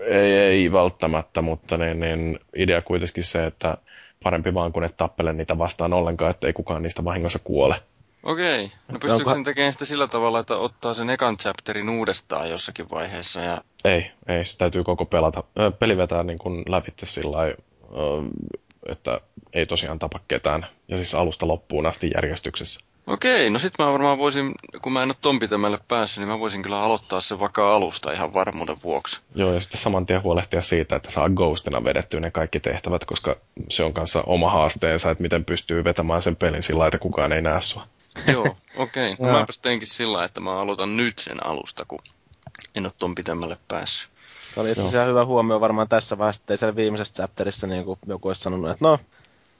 ei, 0.06 0.32
ei 0.32 0.72
välttämättä, 0.72 1.42
mutta 1.42 1.76
niin, 1.76 2.00
niin, 2.00 2.38
idea 2.56 2.82
kuitenkin 2.82 3.24
se, 3.24 3.46
että 3.46 3.76
parempi 4.22 4.54
vaan 4.54 4.72
kun 4.72 4.84
et 4.84 4.96
tappele 4.96 5.32
niitä 5.32 5.58
vastaan 5.58 5.92
ollenkaan, 5.92 6.30
ettei 6.30 6.52
kukaan 6.52 6.82
niistä 6.82 7.04
vahingossa 7.04 7.38
kuole. 7.44 7.82
Okei. 8.22 8.72
No 8.92 8.98
pystyykö 8.98 9.30
sen 9.30 9.44
tekemään 9.44 9.72
sitä 9.72 9.84
sillä 9.84 10.08
tavalla, 10.08 10.38
että 10.38 10.56
ottaa 10.56 10.94
sen 10.94 11.10
ekan 11.10 11.36
chapterin 11.36 11.88
uudestaan 11.88 12.50
jossakin 12.50 12.90
vaiheessa? 12.90 13.40
Ja... 13.40 13.64
Ei, 13.84 14.10
ei. 14.28 14.44
Se 14.44 14.58
täytyy 14.58 14.84
koko 14.84 15.04
pelata. 15.04 15.44
Peli 15.78 15.96
vetää 15.96 16.22
niin 16.22 16.38
kuin 16.38 16.64
lävitte 16.68 17.06
sillä 17.06 17.38
että 18.88 19.20
ei 19.52 19.66
tosiaan 19.66 19.98
tapa 19.98 20.20
ketään. 20.28 20.66
Ja 20.88 20.96
siis 20.96 21.14
alusta 21.14 21.48
loppuun 21.48 21.86
asti 21.86 22.10
järjestyksessä. 22.14 22.80
Okei, 23.06 23.50
no 23.50 23.58
sit 23.58 23.74
mä 23.78 23.92
varmaan 23.92 24.18
voisin, 24.18 24.52
kun 24.82 24.92
mä 24.92 25.02
en 25.02 25.08
ole 25.08 25.16
ton 25.20 25.38
pitämälle 25.38 25.78
päässyt, 25.88 26.18
niin 26.18 26.28
mä 26.28 26.38
voisin 26.38 26.62
kyllä 26.62 26.80
aloittaa 26.80 27.20
sen 27.20 27.40
vaikka 27.40 27.76
alusta 27.76 28.12
ihan 28.12 28.34
varmuuden 28.34 28.76
vuoksi. 28.82 29.20
Joo, 29.34 29.54
ja 29.54 29.60
sitten 29.60 29.80
saman 29.80 30.06
tien 30.06 30.22
huolehtia 30.22 30.62
siitä, 30.62 30.96
että 30.96 31.10
saa 31.10 31.28
Ghostina 31.28 31.84
vedettyä 31.84 32.20
ne 32.20 32.30
kaikki 32.30 32.60
tehtävät, 32.60 33.04
koska 33.04 33.36
se 33.68 33.84
on 33.84 33.94
kanssa 33.94 34.22
oma 34.22 34.50
haasteensa, 34.50 35.10
että 35.10 35.22
miten 35.22 35.44
pystyy 35.44 35.84
vetämään 35.84 36.22
sen 36.22 36.36
pelin 36.36 36.62
sillä 36.62 36.86
että 36.86 36.98
kukaan 36.98 37.32
ei 37.32 37.42
näe 37.42 37.60
sua. 37.60 37.86
Joo, 38.32 38.56
okei. 38.76 39.12
Okay. 39.12 39.26
No 39.26 39.38
mäpäs 39.38 39.58
teinkin 39.58 39.88
sillä 39.88 40.24
että 40.24 40.40
mä 40.40 40.60
aloitan 40.60 40.96
nyt 40.96 41.18
sen 41.18 41.46
alusta, 41.46 41.84
kun 41.88 41.98
en 42.74 42.86
ole 42.86 42.92
ton 42.98 43.14
pitemmälle 43.14 43.56
päässyt. 43.68 44.10
Se 44.54 44.60
oli 44.60 44.70
itse 44.70 44.82
asiassa 44.82 45.04
hyvä 45.04 45.24
huomio 45.24 45.60
varmaan 45.60 45.88
tässä 45.88 46.18
vaiheessa, 46.18 46.42
että 46.42 46.54
ei 46.54 46.58
siellä 46.58 46.76
viimeisessä 46.76 47.14
chapterissa 47.14 47.66
niin 47.66 47.84
kuin 47.84 47.98
joku 48.06 48.28
olisi 48.28 48.40
sanonut, 48.40 48.70
että 48.70 48.84
no, 48.84 48.98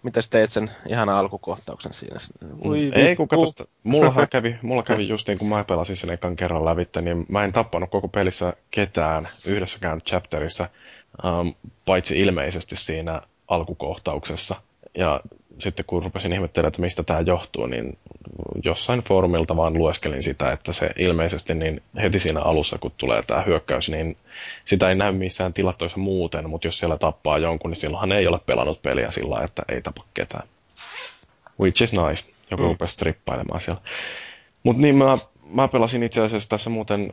miten 0.03 0.23
teit 0.31 0.51
sen 0.51 0.71
ihana 0.89 1.19
alkukohtauksen 1.19 1.95
siinä? 1.95 2.19
Ui, 2.65 2.91
ei, 2.95 3.17
kun 3.17 3.29
katsot, 3.29 3.71
mulla 3.83 4.27
kävi, 4.27 4.57
mulla 4.63 4.83
kävi 4.83 5.09
justiin, 5.09 5.39
kun 5.39 5.49
mä 5.49 5.65
pelasin 5.65 5.97
sen 5.97 6.11
ekan 6.11 6.37
kerran 6.37 6.65
lävittä, 6.65 7.01
niin 7.01 7.27
mä 7.29 7.45
en 7.45 7.53
tappanut 7.53 7.91
koko 7.91 8.09
pelissä 8.09 8.53
ketään 8.71 9.29
yhdessäkään 9.47 10.01
chapterissa, 10.01 10.69
um, 11.25 11.55
paitsi 11.87 12.21
ilmeisesti 12.21 12.77
siinä 12.77 13.23
alkukohtauksessa. 13.49 14.55
Ja 14.95 15.21
sitten 15.61 15.85
kun 15.85 16.03
rupesin 16.03 16.33
ihmettelemään, 16.33 16.69
että 16.69 16.83
mistä 16.83 17.03
tämä 17.03 17.21
johtuu, 17.21 17.67
niin 17.67 17.99
jossain 18.65 19.01
foorumilta 19.03 19.57
vaan 19.57 19.75
lueskelin 19.75 20.23
sitä, 20.23 20.53
että 20.53 20.73
se 20.73 20.91
ilmeisesti 20.99 21.55
niin 21.55 21.83
heti 22.03 22.19
siinä 22.19 22.41
alussa, 22.41 22.79
kun 22.79 22.93
tulee 22.99 23.23
tämä 23.23 23.43
hyökkäys, 23.43 23.89
niin 23.89 24.17
sitä 24.65 24.89
ei 24.89 24.95
näy 24.95 25.13
missään 25.13 25.53
tilastoissa 25.53 25.99
muuten, 25.99 26.51
mutta 26.51 26.67
jos 26.67 26.79
siellä 26.79 26.99
tappaa 26.99 27.39
jonkun, 27.39 27.71
niin 27.71 27.81
silloinhan 27.81 28.13
ei 28.13 28.27
ole 28.27 28.41
pelannut 28.47 28.83
peliä 28.83 29.11
sillä 29.11 29.45
että 29.45 29.63
ei 29.69 29.83
tapa 29.83 30.05
ketään. 30.15 30.49
Which 31.61 31.83
is 31.83 31.93
nice. 31.93 32.25
Joku 32.51 32.63
mm. 32.63 32.69
rupesi 32.69 32.93
strippailemaan 32.93 33.61
siellä. 33.61 33.81
Mutta 34.63 34.83
niin 34.83 34.97
mä, 34.97 35.19
mä 35.45 35.69
pelasin 35.69 36.03
itse 36.03 36.21
asiassa 36.21 36.49
tässä 36.49 36.71
muuten, 36.71 37.13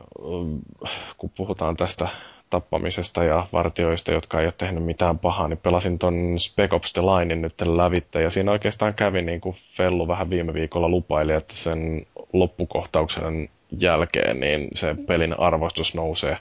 kun 1.18 1.30
puhutaan 1.36 1.76
tästä 1.76 2.08
tappamisesta 2.50 3.24
ja 3.24 3.46
vartioista, 3.52 4.12
jotka 4.12 4.40
ei 4.40 4.46
ole 4.46 4.54
tehnyt 4.56 4.84
mitään 4.84 5.18
pahaa, 5.18 5.48
niin 5.48 5.58
pelasin 5.58 5.98
ton 5.98 6.34
Spec 6.38 6.72
Ops 6.72 6.92
The 6.92 7.02
Linein 7.02 7.42
nyt 7.42 7.60
lävitte, 7.60 8.22
ja 8.22 8.30
siinä 8.30 8.52
oikeastaan 8.52 8.94
kävi 8.94 9.22
niin 9.22 9.40
kuin 9.40 9.56
Fellu 9.76 10.08
vähän 10.08 10.30
viime 10.30 10.54
viikolla 10.54 10.88
lupaili, 10.88 11.32
että 11.32 11.54
sen 11.54 12.06
loppukohtauksen 12.32 13.48
jälkeen 13.80 14.40
niin 14.40 14.68
se 14.74 14.96
pelin 15.06 15.40
arvostus 15.40 15.94
nousee. 15.94 16.36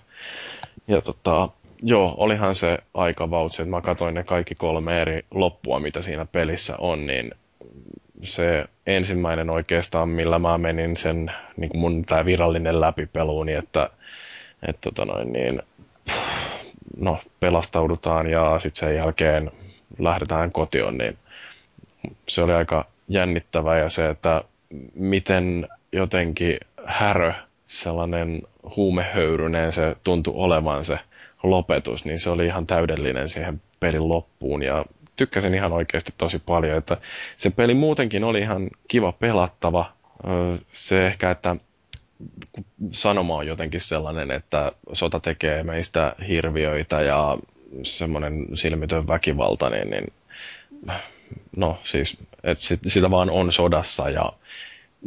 Ja 0.87 1.01
tota, 1.01 1.49
joo, 1.83 2.13
olihan 2.17 2.55
se 2.55 2.77
aika 2.93 3.29
vautsi, 3.29 3.61
että 3.61 3.69
mä 3.69 3.81
katsoin 3.81 4.15
ne 4.15 4.23
kaikki 4.23 4.55
kolme 4.55 5.01
eri 5.01 5.25
loppua, 5.31 5.79
mitä 5.79 6.01
siinä 6.01 6.25
pelissä 6.25 6.75
on, 6.77 7.07
niin 7.07 7.31
se 8.23 8.65
ensimmäinen 8.87 9.49
oikeastaan, 9.49 10.09
millä 10.09 10.39
mä 10.39 10.57
menin 10.57 10.97
sen 10.97 11.31
niin 11.57 11.69
kuin 11.69 11.79
mun 11.79 12.05
tämä 12.05 12.25
virallinen 12.25 12.81
läpipeluuni, 12.81 13.53
että, 13.53 13.89
että 14.67 14.81
tota 14.81 15.05
noin, 15.05 15.33
niin, 15.33 15.61
no, 16.97 17.19
pelastaudutaan 17.39 18.27
ja 18.29 18.59
sitten 18.59 18.79
sen 18.79 18.95
jälkeen 18.95 19.51
lähdetään 19.99 20.51
kotiin, 20.51 20.97
niin 20.97 21.17
se 22.27 22.41
oli 22.41 22.53
aika 22.53 22.85
jännittävä 23.07 23.77
ja 23.77 23.89
se, 23.89 24.09
että 24.09 24.41
miten 24.95 25.67
jotenkin 25.91 26.57
härö, 26.85 27.33
sellainen 27.67 28.41
huumehöyryinen 28.75 29.71
se 29.71 29.95
tuntui 30.03 30.33
olevan 30.37 30.85
se 30.85 30.99
lopetus, 31.43 32.05
niin 32.05 32.19
se 32.19 32.29
oli 32.29 32.45
ihan 32.45 32.67
täydellinen 32.67 33.29
siihen 33.29 33.61
pelin 33.79 34.09
loppuun 34.09 34.63
ja 34.63 34.85
tykkäsin 35.15 35.53
ihan 35.53 35.73
oikeasti 35.73 36.13
tosi 36.17 36.39
paljon, 36.39 36.77
että 36.77 36.97
se 37.37 37.49
peli 37.49 37.73
muutenkin 37.73 38.23
oli 38.23 38.39
ihan 38.39 38.69
kiva 38.87 39.11
pelattava. 39.11 39.91
Se 40.69 41.07
ehkä, 41.07 41.31
että 41.31 41.55
sanoma 42.91 43.35
on 43.35 43.47
jotenkin 43.47 43.81
sellainen, 43.81 44.31
että 44.31 44.71
sota 44.93 45.19
tekee 45.19 45.63
meistä 45.63 46.15
hirviöitä 46.27 47.01
ja 47.01 47.37
semmoinen 47.83 48.47
silmitön 48.53 49.07
väkivalta, 49.07 49.69
niin, 49.69 49.89
niin 49.89 50.07
no 51.55 51.79
siis, 51.83 52.17
että 52.43 52.63
sit, 52.63 52.79
sitä 52.87 53.11
vaan 53.11 53.29
on 53.29 53.51
sodassa 53.51 54.09
ja 54.09 54.33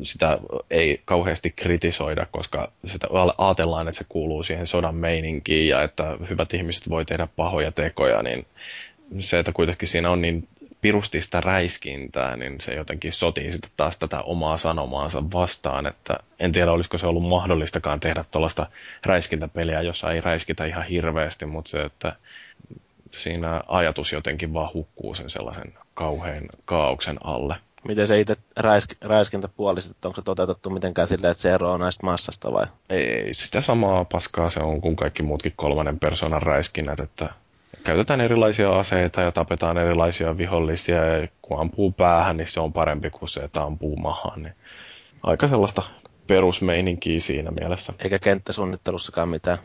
sitä 0.02 0.38
ei 0.70 1.00
kauheasti 1.04 1.50
kritisoida, 1.50 2.26
koska 2.30 2.72
sitä 2.86 3.06
ajatellaan, 3.38 3.88
että 3.88 3.98
se 3.98 4.04
kuuluu 4.08 4.42
siihen 4.42 4.66
sodan 4.66 4.94
meininkiin 4.94 5.68
ja 5.68 5.82
että 5.82 6.16
hyvät 6.30 6.54
ihmiset 6.54 6.88
voi 6.88 7.04
tehdä 7.04 7.28
pahoja 7.36 7.72
tekoja, 7.72 8.22
niin 8.22 8.46
se, 9.18 9.38
että 9.38 9.52
kuitenkin 9.52 9.88
siinä 9.88 10.10
on 10.10 10.20
niin 10.20 10.48
pirusti 10.80 11.22
sitä 11.22 11.40
räiskintää, 11.40 12.36
niin 12.36 12.60
se 12.60 12.74
jotenkin 12.74 13.12
sotii 13.12 13.52
sitten 13.52 13.70
taas 13.76 13.96
tätä 13.96 14.22
omaa 14.22 14.58
sanomaansa 14.58 15.22
vastaan, 15.32 15.86
että 15.86 16.16
en 16.38 16.52
tiedä 16.52 16.72
olisiko 16.72 16.98
se 16.98 17.06
ollut 17.06 17.28
mahdollistakaan 17.28 18.00
tehdä 18.00 18.24
tuollaista 18.30 18.66
räiskintäpeliä, 19.06 19.82
jossa 19.82 20.12
ei 20.12 20.20
räiskitä 20.20 20.64
ihan 20.64 20.84
hirveästi, 20.84 21.46
mutta 21.46 21.70
se, 21.70 21.82
että 21.82 22.16
siinä 23.12 23.60
ajatus 23.68 24.12
jotenkin 24.12 24.54
vaan 24.54 24.74
hukkuu 24.74 25.14
sen 25.14 25.30
sellaisen 25.30 25.74
kauhean 25.94 26.42
kaauksen 26.64 27.16
alle. 27.24 27.56
Miten 27.88 28.06
se 28.06 28.20
itse 28.20 28.36
räisk, 28.56 28.92
räiskintä 29.00 29.48
puolisi, 29.48 29.90
että 29.90 30.08
onko 30.08 30.16
se 30.16 30.22
toteutettu 30.22 30.70
mitenkään 30.70 31.08
silleen, 31.08 31.30
että 31.30 31.40
se 31.40 31.50
eroaa 31.50 31.78
näistä 31.78 32.06
massasta 32.06 32.52
vai? 32.52 32.66
Ei, 32.90 33.34
sitä 33.34 33.60
samaa 33.60 34.04
paskaa 34.04 34.50
se 34.50 34.60
on 34.60 34.80
kuin 34.80 34.96
kaikki 34.96 35.22
muutkin 35.22 35.52
kolmannen 35.56 35.98
persoonan 35.98 36.42
räiskinnät, 36.42 37.00
että 37.00 37.30
käytetään 37.84 38.20
erilaisia 38.20 38.78
aseita 38.78 39.20
ja 39.20 39.32
tapetaan 39.32 39.78
erilaisia 39.78 40.38
vihollisia 40.38 41.04
ja 41.04 41.28
kun 41.42 41.60
ampuu 41.60 41.92
päähän, 41.92 42.36
niin 42.36 42.46
se 42.46 42.60
on 42.60 42.72
parempi 42.72 43.10
kuin 43.10 43.28
se, 43.28 43.40
että 43.40 43.62
ampuu 43.62 43.96
mahaan. 43.96 44.42
Niin 44.42 44.54
aika 45.22 45.48
sellaista 45.48 45.82
perusmeininkiä 46.26 47.20
siinä 47.20 47.50
mielessä. 47.50 47.92
Eikä 47.98 48.18
kenttäsuunnittelussakaan 48.18 49.28
mitään. 49.28 49.58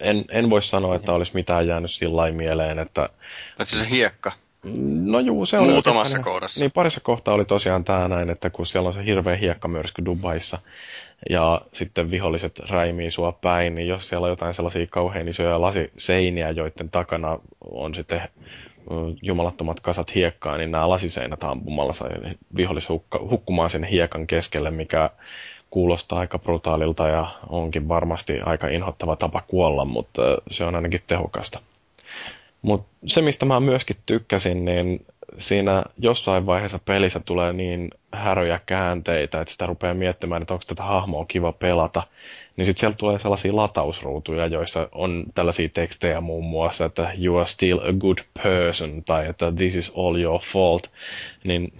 En, 0.00 0.24
en 0.30 0.50
voi 0.50 0.62
sanoa, 0.62 0.96
että 0.96 1.12
olisi 1.12 1.34
mitään 1.34 1.68
jäänyt 1.68 1.90
sillä 1.90 2.32
mieleen, 2.32 2.78
että... 2.78 3.08
Paitsi 3.58 3.78
se 3.78 3.90
hiekka. 3.90 4.32
No 5.04 5.20
juu, 5.20 5.46
se 5.46 5.58
oli 5.58 5.72
Muutamassa 5.72 6.18
kohdassa. 6.18 6.60
Niin 6.60 6.72
parissa 6.72 7.00
kohtaa 7.00 7.34
oli 7.34 7.44
tosiaan 7.44 7.84
tämä 7.84 8.08
näin, 8.08 8.30
että 8.30 8.50
kun 8.50 8.66
siellä 8.66 8.86
on 8.86 8.94
se 8.94 9.04
hirveä 9.04 9.36
hiekkamyrsky 9.36 10.04
Dubaissa, 10.04 10.58
ja 11.30 11.60
sitten 11.72 12.10
viholliset 12.10 12.58
räimii 12.58 13.10
sua 13.10 13.32
päin, 13.32 13.74
niin 13.74 13.88
jos 13.88 14.08
siellä 14.08 14.24
on 14.24 14.30
jotain 14.30 14.54
sellaisia 14.54 14.86
kauhean 14.90 15.28
isoja 15.28 15.60
lasiseiniä, 15.60 16.50
joiden 16.50 16.90
takana 16.90 17.38
on 17.70 17.94
sitten 17.94 18.22
jumalattomat 19.22 19.80
kasat 19.80 20.14
hiekkaa, 20.14 20.58
niin 20.58 20.70
nämä 20.70 20.88
lasiseinät 20.88 21.44
ampumalla 21.44 21.92
sai 21.92 22.10
vihollis 22.56 22.88
hukkumaan 23.30 23.70
sen 23.70 23.84
hiekan 23.84 24.26
keskelle, 24.26 24.70
mikä 24.70 25.10
kuulostaa 25.70 26.18
aika 26.18 26.38
brutaalilta 26.38 27.08
ja 27.08 27.26
onkin 27.48 27.88
varmasti 27.88 28.40
aika 28.40 28.68
inhottava 28.68 29.16
tapa 29.16 29.42
kuolla, 29.48 29.84
mutta 29.84 30.22
se 30.50 30.64
on 30.64 30.74
ainakin 30.74 31.00
tehokasta. 31.06 31.60
Mutta 32.62 32.88
se, 33.06 33.22
mistä 33.22 33.46
mä 33.46 33.60
myöskin 33.60 33.96
tykkäsin, 34.06 34.64
niin 34.64 35.06
siinä 35.38 35.82
jossain 35.98 36.46
vaiheessa 36.46 36.78
pelissä 36.78 37.20
tulee 37.20 37.52
niin 37.52 37.90
häröjä 38.12 38.60
käänteitä, 38.66 39.40
että 39.40 39.52
sitä 39.52 39.66
rupeaa 39.66 39.94
miettimään, 39.94 40.42
että 40.42 40.54
onko 40.54 40.64
tätä 40.66 40.82
hahmoa 40.82 41.24
kiva 41.24 41.52
pelata. 41.52 42.02
Niin 42.56 42.66
sitten 42.66 42.80
sieltä 42.80 42.96
tulee 42.96 43.18
sellaisia 43.18 43.56
latausruutuja, 43.56 44.46
joissa 44.46 44.88
on 44.92 45.24
tällaisia 45.34 45.68
tekstejä 45.68 46.20
muun 46.20 46.44
muassa, 46.44 46.84
että 46.84 47.12
you 47.24 47.36
are 47.36 47.46
still 47.46 47.78
a 47.78 47.92
good 47.92 48.18
person, 48.42 49.02
tai 49.04 49.28
että 49.28 49.52
this 49.52 49.76
is 49.76 49.92
all 49.96 50.16
your 50.16 50.40
fault. 50.40 50.90
Niin 51.44 51.72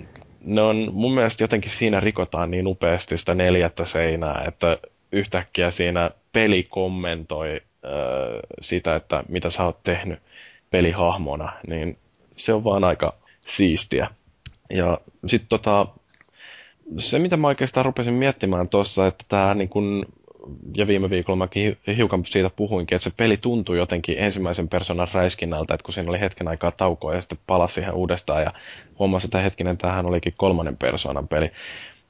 ne 0.45 0.63
on 0.63 0.89
mun 0.93 1.15
mielestä 1.15 1.45
jotenkin 1.45 1.71
siinä 1.71 2.01
rikotaan 2.01 2.51
niin 2.51 2.67
upeasti 2.67 3.19
sitä 3.19 3.35
neljättä 3.35 3.85
seinää, 3.85 4.45
että 4.49 4.79
yhtäkkiä 5.13 5.71
siinä 5.71 6.11
peli 6.33 6.63
kommentoi 6.63 7.53
äh, 7.53 7.91
sitä, 8.61 8.97
että 8.97 9.25
mitä 9.29 9.51
sä 9.51 9.65
oot 9.65 9.83
tehnyt 9.83 10.19
pelihahmona, 10.71 11.53
niin 11.67 11.99
se 12.37 12.53
on 12.53 12.65
vaan 12.65 12.85
aika 12.85 13.22
siistiä. 13.47 14.09
Ja 14.71 14.99
sitten 15.27 15.49
tota, 15.49 15.87
se, 16.99 17.19
mitä 17.19 17.37
mä 17.37 17.47
oikeastaan 17.47 17.87
rupesin 17.87 18.15
miettimään 18.15 18.69
tuossa, 18.69 19.07
että 19.07 19.25
tämä 19.29 19.55
niin 19.55 19.69
kun, 19.69 20.07
ja 20.77 20.87
viime 20.87 21.11
viikolla 21.11 21.37
mäkin 21.37 21.79
hiukan 21.97 22.25
siitä 22.27 22.51
puhuinkin, 22.51 22.97
että 22.97 23.05
se 23.05 23.13
peli 23.17 23.37
tuntui 23.37 23.79
jotenkin 23.79 24.19
ensimmäisen 24.19 24.69
persoonan 24.69 25.09
räiskinnältä, 25.13 25.75
että 25.75 25.85
kun 25.85 25.95
siinä 25.95 26.11
oli 26.11 26.21
hetken 26.21 26.49
aikaa 26.49 26.71
taukoa 26.71 27.15
ja 27.15 27.21
sitten 27.21 27.39
palasi 27.47 27.75
siihen 27.75 27.95
uudestaan 27.95 28.43
ja 28.43 28.53
huomasi, 28.99 29.27
että 29.27 29.39
hetkinen, 29.39 29.79
tämähän 29.79 30.07
olikin 30.07 30.35
kolmannen 30.37 30.77
persoonan 30.77 31.29
peli, 31.29 31.47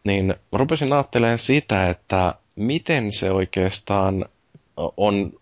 niin 0.04 0.34
rupesin 0.52 0.92
ajattelemaan 0.92 1.38
sitä, 1.38 1.90
että 1.90 2.34
miten 2.56 3.12
se 3.12 3.30
oikeastaan 3.30 4.24
on 4.96 5.32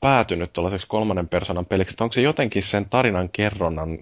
päätynyt 0.00 0.52
tuollaiseksi 0.52 0.86
kolmannen 0.86 1.28
persoonan 1.28 1.66
peliksi, 1.66 1.92
että 1.92 2.04
onko 2.04 2.12
se 2.12 2.20
jotenkin 2.20 2.62
sen 2.62 2.88
tarinan 2.90 3.28
kerronnan 3.28 3.98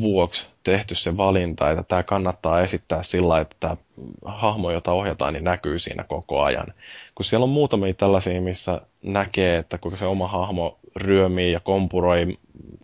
vuoksi 0.00 0.46
tehty 0.62 0.94
se 0.94 1.16
valinta, 1.16 1.70
että 1.70 1.82
tämä 1.82 2.02
kannattaa 2.02 2.60
esittää 2.60 3.02
sillä, 3.02 3.40
että 3.40 3.56
tämä 3.60 3.76
hahmo, 4.24 4.70
jota 4.70 4.92
ohjataan, 4.92 5.32
niin 5.34 5.44
näkyy 5.44 5.78
siinä 5.78 6.04
koko 6.04 6.42
ajan. 6.42 6.66
Kun 7.14 7.24
siellä 7.24 7.44
on 7.44 7.50
muutamia 7.50 7.94
tällaisia, 7.94 8.40
missä 8.40 8.80
näkee, 9.02 9.56
että 9.56 9.78
kun 9.78 9.96
se 9.96 10.06
oma 10.06 10.28
hahmo 10.28 10.78
ryömii 10.96 11.52
ja 11.52 11.60
kompuroi 11.60 12.38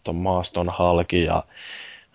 tuon 0.05 0.17
maaston 0.17 0.69
halki 0.69 1.25
ja 1.25 1.43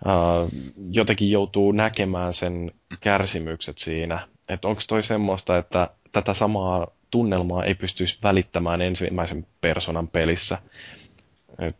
Uh, 0.06 0.50
jotenkin 0.90 1.30
joutuu 1.30 1.72
näkemään 1.72 2.34
sen 2.34 2.70
kärsimykset 3.00 3.78
siinä. 3.78 4.28
Että 4.48 4.68
onko 4.68 4.80
toi 4.88 5.02
semmoista, 5.02 5.58
että 5.58 5.90
tätä 6.12 6.34
samaa 6.34 6.86
tunnelmaa 7.10 7.64
ei 7.64 7.74
pystyisi 7.74 8.18
välittämään 8.22 8.82
ensimmäisen 8.82 9.46
personan 9.60 10.08
pelissä. 10.08 10.58
Et 11.58 11.76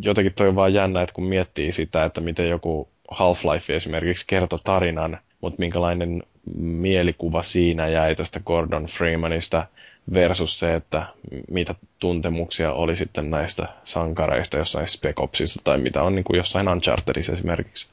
jotenkin 0.00 0.34
toi 0.34 0.48
on 0.48 0.56
vaan 0.56 0.74
jännä, 0.74 1.02
että 1.02 1.12
kun 1.14 1.24
miettii 1.24 1.72
sitä, 1.72 2.04
että 2.04 2.20
miten 2.20 2.48
joku 2.48 2.88
Half-Life 3.10 3.72
esimerkiksi 3.74 4.24
kertoi 4.26 4.58
tarinan, 4.64 5.18
mutta 5.40 5.58
minkälainen 5.58 6.22
mielikuva 6.56 7.42
siinä 7.42 7.88
jäi 7.88 8.14
tästä 8.14 8.40
Gordon 8.40 8.84
Freemanista 8.84 9.66
versus 10.14 10.58
se, 10.58 10.74
että 10.74 11.06
mitä 11.50 11.74
tuntemuksia 11.98 12.72
oli 12.72 12.96
sitten 12.96 13.30
näistä 13.30 13.68
sankareista 13.84 14.56
jossain 14.56 14.88
Spec 14.88 15.20
Opsissa 15.20 15.60
tai 15.64 15.78
mitä 15.78 16.02
on 16.02 16.14
niin 16.14 16.24
kuin 16.24 16.36
jossain 16.36 16.68
Unchartedissa 16.68 17.32
esimerkiksi. 17.32 17.88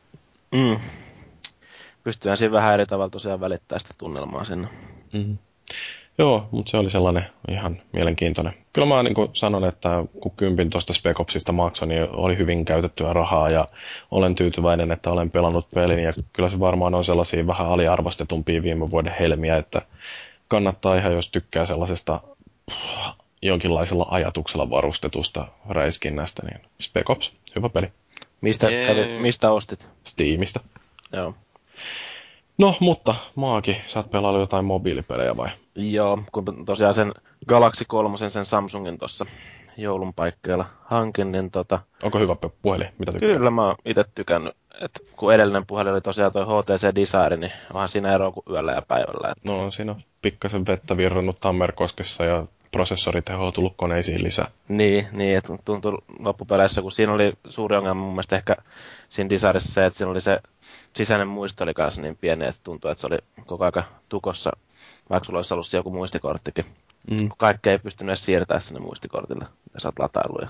Mm. 0.52 0.78
Pystyään 2.04 2.38
siinä 2.38 2.52
vähän 2.52 2.74
eri 2.74 2.86
tavalla 2.86 3.10
tosiaan 3.10 3.40
välittää 3.40 3.80
sitä 3.80 3.94
tunnelmaa 3.98 4.44
sinne. 4.44 4.68
Mm. 5.14 5.38
Joo, 6.18 6.48
mutta 6.52 6.70
se 6.70 6.78
oli 6.78 6.92
sellainen 6.92 7.26
ihan 7.50 7.82
mielenkiintoinen. 7.94 8.54
Kyllä 8.74 8.88
mä 8.88 9.04
niin 9.04 9.16
sanon, 9.34 9.66
että 9.66 10.06
kun 10.22 10.32
kympin 10.38 10.70
tuosta 10.70 10.94
Spec 10.94 11.20
Opsista 11.20 11.52
maksoi, 11.52 11.88
niin 11.88 12.08
oli 12.12 12.38
hyvin 12.38 12.66
käytettyä 12.66 13.14
rahaa 13.14 13.50
ja 13.50 13.68
olen 14.12 14.36
tyytyväinen, 14.36 14.92
että 14.92 15.12
olen 15.12 15.32
pelannut 15.32 15.68
pelin 15.74 16.00
ja 16.00 16.14
kyllä 16.34 16.50
se 16.50 16.60
varmaan 16.60 16.96
on 16.96 17.06
sellaisia 17.06 17.48
vähän 17.48 17.68
aliarvostetumpia 17.68 18.64
viime 18.64 18.92
vuoden 18.92 19.16
helmiä, 19.20 19.58
että 19.58 19.82
kannattaa 20.48 20.96
ihan, 20.96 21.14
jos 21.14 21.32
tykkää 21.32 21.66
sellaisesta 21.66 22.22
jonkinlaisella 23.42 24.06
ajatuksella 24.10 24.70
varustetusta 24.70 25.48
räiskinnästä, 25.70 26.44
niin 26.46 26.62
Spec 26.82 27.10
Ops, 27.10 27.34
hyvä 27.56 27.70
peli. 27.70 27.88
Mistä, 28.42 28.68
kävi, 28.88 29.20
mistä 29.20 29.52
ostit? 29.52 29.88
Steamista. 30.04 30.60
Joo. 31.14 31.34
No, 32.58 32.76
mutta 32.80 33.16
Maaki, 33.36 33.78
sä 33.88 34.00
oot 34.00 34.12
pelannut 34.12 34.42
jotain 34.42 34.66
mobiilipelejä 34.66 35.38
vai? 35.38 35.50
Joo, 35.76 36.20
kun 36.32 36.66
tosiaan 36.66 36.94
sen 36.94 37.12
Galaxy 37.48 37.86
3, 37.88 38.18
sen 38.30 38.46
Samsungin 38.46 38.98
tuossa 38.98 39.26
joulun 39.78 40.14
paikkeilla 40.14 40.66
hankin, 40.84 41.32
niin 41.32 41.52
tota... 41.52 41.80
Onko 42.04 42.20
hyvä 42.20 42.36
puhelin? 42.62 42.88
Mitä 42.98 43.12
tykkää? 43.12 43.30
Kyllä, 43.30 43.52
mä 43.52 43.66
oon 43.66 43.76
itse 43.86 44.06
tykännyt. 44.16 44.54
Et 44.82 44.92
kun 45.16 45.34
edellinen 45.34 45.66
puhelin 45.66 45.94
oli 45.94 46.02
tosiaan 46.02 46.32
toi 46.32 46.46
HTC 46.46 46.96
Desire, 46.96 47.38
niin 47.38 47.52
onhan 47.74 47.90
siinä 47.90 48.14
eroa 48.14 48.32
kuin 48.32 48.44
yöllä 48.50 48.72
ja 48.72 48.82
päivällä. 48.82 49.30
Et... 49.32 49.44
No, 49.44 49.72
siinä 49.72 49.92
on 49.92 50.02
pikkasen 50.22 50.66
vettä 50.66 50.98
virrannut 50.98 51.40
Tammerkoskessa 51.40 52.26
ja 52.26 52.46
prosessoriteho 52.72 53.48
on 53.48 53.54
tullut 53.54 53.74
koneisiin 53.78 54.24
lisää. 54.24 54.48
Niin, 54.68 55.08
niin 55.12 55.38
että 55.38 55.58
tuntui 55.66 55.98
loppupeleissä, 56.20 56.82
kun 56.82 56.92
siinä 56.92 57.14
oli 57.14 57.34
suuri 57.50 57.76
ongelma 57.76 58.02
mun 58.02 58.14
mielestä 58.14 58.36
ehkä 58.36 58.56
siinä 59.10 59.30
Desiressa 59.30 59.74
se, 59.74 59.86
että 59.86 59.98
siinä 59.98 60.12
oli 60.12 60.22
se 60.22 60.42
sisäinen 60.96 61.28
muisto 61.28 61.64
oli 61.64 61.74
kanssa 61.74 62.02
niin 62.02 62.18
pieni, 62.18 62.46
että 62.46 62.62
tuntui, 62.64 62.92
että 62.92 63.02
se 63.02 63.08
oli 63.08 63.18
koko 63.46 63.66
aika 63.66 63.84
tukossa, 64.10 64.52
vaikka 65.10 65.26
sulla 65.26 65.40
olisi 65.40 65.54
ollut 65.54 65.74
joku 65.74 65.92
muistikorttikin. 65.92 66.66
Mm. 67.12 67.30
Kaikkea 67.38 67.72
ei 67.72 67.80
pystynyt 67.80 68.10
edes 68.10 68.26
siirtämään 68.26 68.62
sinne 68.62 68.80
muistikortille, 68.80 69.46
ja 69.74 69.80
sä 69.80 69.88
oot 69.88 70.00
latailu 70.00 70.38
ja 70.42 70.50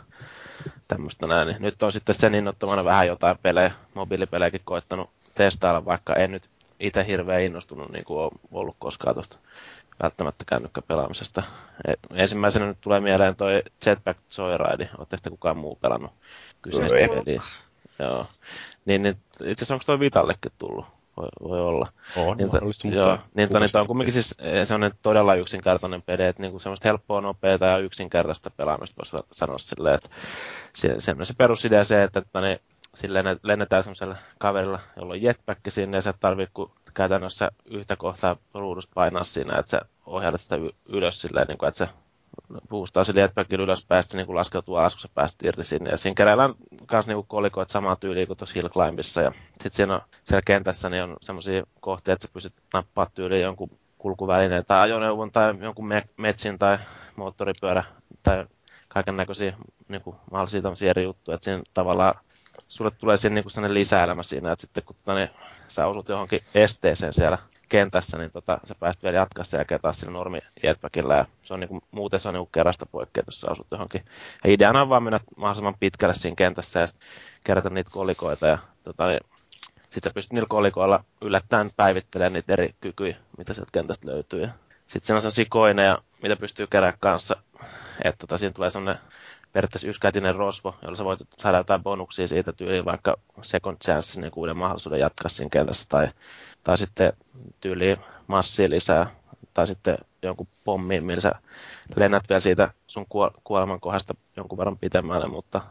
tämmöistä 0.88 1.28
näin. 1.28 1.48
Niin 1.48 1.62
nyt 1.62 1.84
on 1.84 1.91
sitten 1.91 2.15
sen 2.15 2.36
innoittamana 2.36 2.84
vähän 2.84 3.08
jotain 3.08 3.38
pelejä, 3.38 3.72
mobiilipelejäkin 3.94 4.62
koittanut 4.65 5.10
testailla, 5.36 5.86
vaikka 5.86 6.13
en 6.13 6.32
nyt 6.32 6.50
itse 6.80 7.06
hirveän 7.08 7.41
innostunut 7.41 7.91
niin 7.91 8.06
kuin 8.06 8.32
ollut 8.52 8.76
koskaan 8.80 9.15
tuosta 9.15 9.38
välttämättä 10.04 10.46
kännykkäpelaamisesta. 10.48 11.44
E, 11.88 11.94
ensimmäisenä 12.13 12.65
nyt 12.65 12.82
tulee 12.82 13.00
mieleen 13.00 13.36
toi 13.36 13.63
Jetpack 13.86 14.20
Joyride. 14.38 14.89
Oletteko 14.98 15.30
kukaan 15.30 15.58
muu 15.58 15.76
pelannut 15.82 16.12
kyseistä 16.62 16.96
peliä? 16.96 17.41
Joo. 17.99 18.25
Niin, 18.86 19.03
niin 19.03 19.17
itse 19.31 19.63
asiassa 19.63 19.73
onko 19.73 19.84
toi 19.86 19.99
Vitallekin 19.99 20.51
tullut? 20.58 20.86
Voi, 21.17 21.29
voi 21.49 21.62
olla. 21.62 21.88
On, 22.15 22.38
niin, 22.38 22.47
mahdollista, 22.47 22.88
mutta... 22.88 22.99
Joo, 22.99 23.17
niin, 23.34 23.49
niin 23.49 23.77
on 23.77 23.88
kuitenkin 23.88 24.13
siis 24.13 24.36
e, 24.39 24.65
semmoinen 24.65 24.97
todella 25.01 25.36
yksinkertainen 25.36 26.01
peli, 26.01 26.23
että 26.23 26.41
niinku 26.41 26.60
semmoista 26.60 26.88
helppoa, 26.88 27.21
nopeaa 27.21 27.58
ja 27.62 27.77
yksinkertaista 27.77 28.49
pelaamista 28.49 28.95
voisi 28.97 29.27
sanoa 29.31 29.58
silleen, 29.58 29.95
että 29.95 30.10
se, 30.73 30.95
se 30.99 31.34
perusidea 31.38 31.84
se, 31.84 32.03
että, 32.03 32.19
että 32.19 32.41
niin, 32.41 32.60
silleen 32.95 33.39
lennetään 33.43 33.84
semmoisella 33.84 34.15
kaverilla, 34.39 34.79
jolla 34.97 35.13
on 35.13 35.21
jetpack 35.21 35.62
sinne 35.69 35.97
ja 35.97 36.01
sä 36.01 36.13
tarvii 36.19 36.47
kun 36.53 36.71
käytännössä 36.93 37.51
yhtä 37.65 37.95
kohtaa 37.95 38.36
ruudusta 38.53 38.91
painaa 38.95 39.23
siinä, 39.23 39.60
että 39.60 39.69
sä 39.69 39.81
ohjailet 40.05 40.41
sitä 40.41 40.55
ylös 40.89 41.21
silleen, 41.21 41.47
niin 41.47 41.58
kuin, 41.58 41.67
että 41.67 41.77
se 41.77 41.89
puustaa 42.69 43.04
sille 43.04 43.21
jetpackin 43.21 43.60
ylös 43.60 43.86
päästä 43.86 44.17
niin 44.17 44.26
kuin 44.26 44.36
laskeutuu 44.36 44.76
alas, 44.76 44.93
kun 44.95 45.02
sä 45.02 45.10
pääst 45.13 45.43
irti 45.43 45.63
sinne. 45.63 45.89
Ja 45.89 45.98
siinä 45.98 46.15
keräillään 46.15 46.54
myös 46.91 47.08
niin 47.08 47.26
kolikoit 47.28 47.69
samaa 47.69 47.95
tyyliä 47.95 48.26
kuin 48.26 48.38
tuossa 48.38 48.54
Hill 48.56 48.69
Climbissa. 48.69 49.21
Ja 49.21 49.32
sitten 49.52 49.74
siinä 49.74 49.95
on, 49.95 50.02
siellä 50.24 50.41
kentässä 50.45 50.89
niin 50.89 51.04
on 51.04 51.17
semmoisia 51.21 51.63
kohtia, 51.80 52.13
että 52.13 52.28
sä 52.28 52.34
pystyt 52.34 52.54
nappaa 52.74 53.06
tyyliin 53.06 53.41
jonkun 53.41 53.69
kulkuvälineen 53.98 54.65
tai 54.65 54.82
ajoneuvon 54.82 55.32
tai 55.32 55.54
jonkun 55.62 55.88
me- 55.88 56.10
metsin 56.17 56.60
tai 56.60 56.78
moottoripyörä 57.15 57.84
tai 58.24 58.45
kaiken 58.88 59.17
näköisiä 59.17 59.54
niin 59.88 60.02
mahdollisia 60.32 60.89
eri 60.89 61.04
juttuja. 61.04 61.36
Että 61.36 61.45
siinä 61.45 61.63
tavallaan 61.74 62.15
sulle 62.67 62.91
tulee 62.91 63.17
siinä 63.17 63.34
niinku 63.34 63.50
sellainen 63.50 63.74
lisäelämä 63.74 64.24
siinä, 64.24 64.52
että 64.52 64.62
sitten 64.62 64.84
kun 64.84 64.95
tota, 64.95 65.15
niin, 65.15 65.30
sä 65.67 65.88
osut 65.88 66.10
johonkin 66.10 66.39
esteeseen 66.56 67.13
siellä 67.13 67.38
kentässä, 67.69 68.17
niin 68.17 68.32
tota, 68.32 68.60
sä 68.63 68.75
pääset 68.80 69.04
vielä 69.04 69.17
jatkaa 69.17 69.43
sen 69.43 69.58
jälkeen 69.58 69.82
taas 69.82 69.99
sillä 69.99 70.13
normi 70.13 70.39
jetpackilla. 70.63 71.13
Ja 71.13 71.25
se 71.43 71.54
on 71.54 71.60
niinku, 71.60 71.82
muuten 71.91 72.19
se 72.19 72.28
on 72.28 72.34
niinku 72.34 72.49
kerrasta 72.51 72.86
poikkea, 72.86 73.23
jos 73.25 73.41
sä 73.41 73.51
osut 73.51 73.67
johonkin. 73.71 74.06
Ja 74.43 74.51
ideana 74.51 74.82
on 74.82 74.89
vaan 74.89 75.04
mennä 75.04 75.19
mahdollisimman 75.38 75.75
pitkälle 75.80 76.13
siinä 76.13 76.36
kentässä 76.36 76.80
ja 76.80 76.88
kerätä 77.43 77.69
niitä 77.69 77.89
kolikoita. 77.93 78.47
Ja 78.47 78.58
tota, 78.84 79.08
niin, 79.08 79.19
sitten 79.89 80.12
sä 80.12 80.13
pystyt 80.13 80.34
niillä 80.34 80.47
kolikoilla 80.49 81.04
yllättäen 81.21 81.71
päivittelemään 81.78 82.34
niitä 82.34 82.54
eri 82.54 82.75
kykyjä, 82.82 83.17
mitä 83.38 83.54
sieltä 83.54 83.71
kentästä 83.71 84.08
löytyy. 84.08 84.41
Ja 84.41 84.49
sitten 84.88 85.08
siinä 85.08 85.15
on 85.15 85.21
sellaisia 85.21 85.45
koineja, 85.49 85.99
mitä 86.23 86.36
pystyy 86.36 86.67
keräämään 86.67 86.99
kanssa. 86.99 87.36
Että 88.04 88.19
tota, 88.19 88.38
siinä 88.38 88.54
tulee 88.54 88.69
sellainen 88.69 89.04
periaatteessa 89.54 89.88
yksikätinen 89.88 90.36
rosvo, 90.36 90.75
jolla 90.82 90.95
sä 90.95 91.06
voit 91.06 91.19
saada 91.38 91.58
jotain 91.58 91.84
bonuksia 91.84 92.28
siitä 92.28 92.54
tyyliin 92.54 92.86
vaikka 92.86 93.17
second 93.41 93.78
chance, 93.78 94.21
niin 94.21 94.32
uuden 94.36 94.58
mahdollisuuden 94.58 94.99
jatkaa 94.99 95.30
siinä 95.30 95.49
kentässä, 95.49 95.86
tai, 95.89 96.08
tai 96.65 96.78
sitten 96.78 97.13
tyyliin 97.62 97.97
massia 98.28 98.69
lisää, 98.69 99.08
tai 99.54 99.67
sitten 99.67 99.97
jonkun 100.21 100.47
pommin, 100.65 101.06
millä 101.06 101.21
sä 101.21 101.32
lennät 101.95 102.23
vielä 102.30 102.39
siitä 102.39 102.73
sun 102.88 103.06
kuoleman 103.43 103.80
kohdasta 103.80 104.13
jonkun 104.38 104.58
verran 104.58 104.78
pitemmälle, 104.78 105.28
mutta 105.28 105.62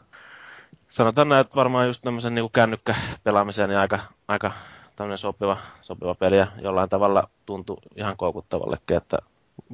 sanotaan 0.89 1.29
näin, 1.29 1.41
että 1.41 1.57
varmaan 1.57 1.87
just 1.87 2.03
tämmöisen 2.03 2.35
niin 2.35 2.51
kännykkäpelaamiseen 2.53 3.69
niin 3.69 3.79
aika, 3.79 3.99
aika 4.29 4.53
tämmöinen 4.97 5.19
sopiva, 5.19 5.57
sopiva 5.81 6.15
peli 6.15 6.37
ja 6.39 6.47
jollain 6.61 6.89
tavalla 6.89 7.29
tuntuu 7.47 7.79
ihan 7.97 8.17
koukuttavallekin, 8.17 8.97
että 8.97 9.19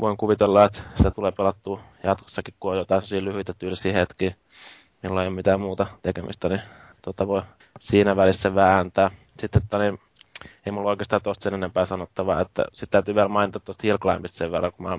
voin 0.01 0.17
kuvitella, 0.17 0.65
että 0.65 0.81
sitä 0.95 1.11
tulee 1.11 1.33
pelattua 1.33 1.81
jatkossakin, 2.05 2.55
kun 2.61 2.71
on 2.71 2.79
jotain 2.79 3.03
lyhyitä 3.21 3.53
tyylisiä 3.59 3.93
hetkiä, 3.93 4.35
milloin 5.03 5.23
ei 5.25 5.29
ole 5.29 5.37
mitään 5.37 5.61
muuta 5.61 5.87
tekemistä, 6.03 6.49
niin 6.49 6.63
tota 7.03 7.27
voi 7.29 7.43
siinä 7.81 8.17
välissä 8.17 8.55
vääntää. 8.55 9.11
Sitten 9.39 9.63
että 9.63 9.79
niin, 9.79 10.01
ei 10.67 10.73
mulla 10.73 10.91
oikeastaan 10.91 11.23
tuosta 11.23 11.43
sen 11.43 11.55
enempää 11.55 11.87
sanottavaa, 11.87 12.41
että 12.41 12.65
sitten 12.73 12.91
täytyy 12.91 13.15
vielä 13.15 13.29
mainita 13.29 13.61
tuosta 13.61 13.83
Hill 13.87 13.99
Climbista 13.99 14.37
sen 14.37 14.53
verran, 14.53 14.73
kun 14.73 14.87
mä 14.87 14.99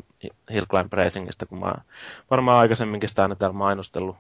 Hill 0.54 0.66
Climb 0.66 0.94
Racingista, 0.94 1.46
kun 1.46 1.60
mä 1.60 1.74
varmaan 2.32 2.60
aikaisemminkin 2.60 3.10
sitä 3.10 3.22
aina 3.22 3.36
täällä 3.36 3.58
mainostellut. 3.58 4.16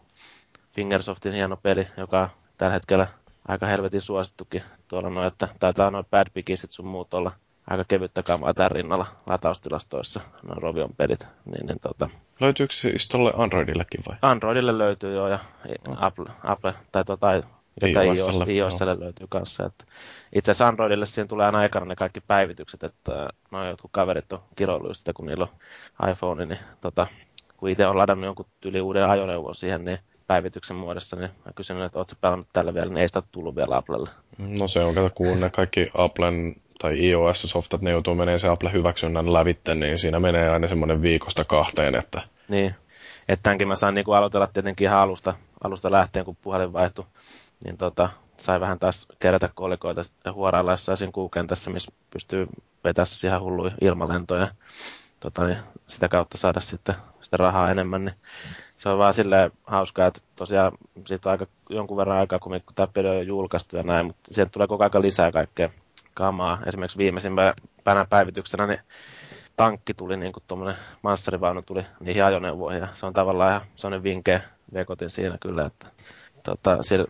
Fingersoftin 0.71 1.33
hieno 1.33 1.57
peli, 1.57 1.87
joka 1.97 2.29
tällä 2.57 2.73
hetkellä 2.73 3.07
aika 3.47 3.65
helvetin 3.65 4.01
suosittukin 4.01 4.63
tuolla 4.87 5.09
noin, 5.09 5.27
että 5.27 5.47
taitaa 5.59 5.91
noin 5.91 6.05
bad 6.11 6.27
pigisit 6.33 6.71
sun 6.71 6.87
muut 6.87 7.13
olla 7.13 7.31
aika 7.67 7.83
kevyttä 7.87 8.23
kamaa 8.23 8.53
tämän 8.53 8.71
rinnalla 8.71 9.05
lataustilastoissa, 9.25 10.21
nuo 10.43 10.55
Rovion 10.55 10.89
pelit. 10.97 11.27
Niin, 11.45 11.65
niin, 11.65 11.79
tota... 11.81 12.09
Löytyykö 12.39 12.73
se 12.73 12.81
siis 12.81 13.07
tuolle 13.07 13.33
Androidillekin 13.37 14.03
vai? 14.09 14.17
Androidille 14.21 14.77
löytyy 14.77 15.15
jo 15.15 15.27
ja 15.27 15.39
no. 15.87 15.95
Apple, 15.99 16.25
Apple 16.43 16.73
tai 16.91 17.05
tuota, 17.05 17.43
mitä 17.81 18.01
iOS, 18.01 18.47
iOSlle 18.47 18.99
löytyy 18.99 19.27
kanssa. 19.29 19.65
Että 19.65 19.85
itse 20.35 20.51
asiassa 20.51 20.67
Androidille 20.67 21.05
siihen 21.05 21.27
tulee 21.27 21.45
aina 21.45 21.59
aikana 21.59 21.85
ne 21.85 21.95
kaikki 21.95 22.21
päivitykset, 22.21 22.83
että 22.83 23.29
no 23.51 23.67
jotkut 23.67 23.91
kaverit 23.93 24.33
on 24.33 24.39
kiroillut 24.55 24.97
sitä, 24.97 25.13
kun 25.13 25.25
niillä 25.25 25.47
on 25.99 26.09
iPhone, 26.09 26.45
niin 26.45 26.59
tota, 26.81 27.07
kun 27.57 27.69
itse 27.69 27.87
on 27.87 27.97
ladannut 27.97 28.25
jonkun 28.25 28.45
tyyli 28.61 28.81
uuden 28.81 29.09
ajoneuvon 29.09 29.55
siihen, 29.55 29.85
niin 29.85 29.99
päivityksen 30.27 30.77
muodossa, 30.77 31.15
niin 31.15 31.29
mä 31.45 31.51
kysyn, 31.55 31.81
että 31.81 31.99
ootko 31.99 32.15
pelannut 32.21 32.47
tällä 32.53 32.73
vielä, 32.73 32.87
niin 32.87 32.97
ei 32.97 33.07
sitä 33.07 33.23
tullut 33.31 33.55
vielä 33.55 33.77
Applelle. 33.77 34.09
No 34.59 34.67
se 34.67 34.79
on, 34.79 34.95
kato, 34.95 35.09
kun 35.15 35.39
ne 35.39 35.49
kaikki 35.49 35.87
Applen 35.93 36.55
tai 36.79 37.09
iOS-softat, 37.09 37.81
ne 37.81 37.91
joutuu 37.91 38.15
menemään 38.15 38.39
se 38.39 38.47
Apple-hyväksynnän 38.47 39.33
lävitte, 39.33 39.75
niin 39.75 39.99
siinä 39.99 40.19
menee 40.19 40.49
aina 40.49 40.67
semmoinen 40.67 41.01
viikosta 41.01 41.43
kahteen, 41.43 41.95
että... 41.95 42.21
Niin, 42.47 42.75
että 43.27 43.43
tämänkin 43.43 43.67
mä 43.67 43.75
sain 43.75 43.95
niinku 43.95 44.11
aloitella 44.11 44.47
tietenkin 44.47 44.85
ihan 44.85 44.99
alusta, 44.99 45.33
alusta 45.63 45.91
lähtien, 45.91 46.25
kun 46.25 46.37
puhelin 46.41 46.73
vaihtui, 46.73 47.05
niin 47.65 47.77
tota, 47.77 48.09
sai 48.37 48.59
vähän 48.59 48.79
taas 48.79 49.07
kerätä 49.19 49.49
kolikoita 49.55 50.01
huorailla 50.33 50.71
jossain 50.71 50.97
siinä 50.97 51.11
kuukentässä, 51.11 51.71
missä 51.71 51.91
pystyy 52.09 52.47
vetämään 52.83 53.07
ihan 53.25 53.41
hulluja 53.41 53.71
ilmalentoja. 53.81 54.47
Tota, 55.19 55.45
niin 55.45 55.57
sitä 55.85 56.07
kautta 56.09 56.37
saada 56.37 56.59
sitten 56.59 56.95
sitä 57.21 57.37
rahaa 57.37 57.71
enemmän, 57.71 58.05
niin 58.05 58.15
se 58.77 58.89
on 58.89 58.97
vaan 58.97 59.13
silleen 59.13 59.51
hauskaa, 59.63 60.07
että 60.07 60.21
tosiaan 60.35 60.71
siitä 61.05 61.29
on 61.29 61.31
aika 61.31 61.47
jonkun 61.69 61.97
verran 61.97 62.17
aikaa, 62.17 62.39
kun 62.39 62.59
tämä 62.75 62.87
peli 62.87 63.07
on 63.07 63.27
julkaistu 63.27 63.77
ja 63.77 63.83
näin, 63.83 64.05
mutta 64.05 64.33
sieltä 64.33 64.51
tulee 64.51 64.67
koko 64.67 64.83
ajan 64.83 65.01
lisää 65.01 65.31
kaikkea 65.31 65.69
kamaa. 66.13 66.59
Esimerkiksi 66.65 66.97
viimeisimpänä 66.97 68.05
päivityksenä 68.09 68.67
niin 68.67 68.79
tankki 69.55 69.93
tuli, 69.93 70.17
niin 70.17 70.33
kuin 70.33 70.43
tuommoinen 70.47 70.81
manssarivaunu 71.01 71.61
tuli 71.61 71.85
niihin 71.99 72.23
ajoneuvoihin. 72.23 72.81
Ja 72.81 72.87
se 72.93 73.05
on 73.05 73.13
tavallaan 73.13 73.51
ihan 73.51 73.65
sellainen 73.75 74.03
vinke 74.03 74.41
vekotin 74.73 75.09
siinä 75.09 75.37
kyllä, 75.41 75.65
että 75.65 75.87
tota, 76.43 76.83
siellä 76.83 77.05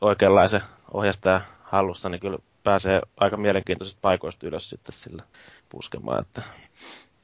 oikeanlaisen 0.00 0.60
ohjastaja 0.92 1.40
hallussa, 1.62 2.08
niin 2.08 2.20
kyllä 2.20 2.38
pääsee 2.64 3.00
aika 3.16 3.36
mielenkiintoisista 3.36 3.98
paikoista 4.02 4.46
ylös 4.46 4.70
sitten 4.70 4.92
sillä 4.92 5.22
puskemaan, 5.68 6.20
että 6.20 6.42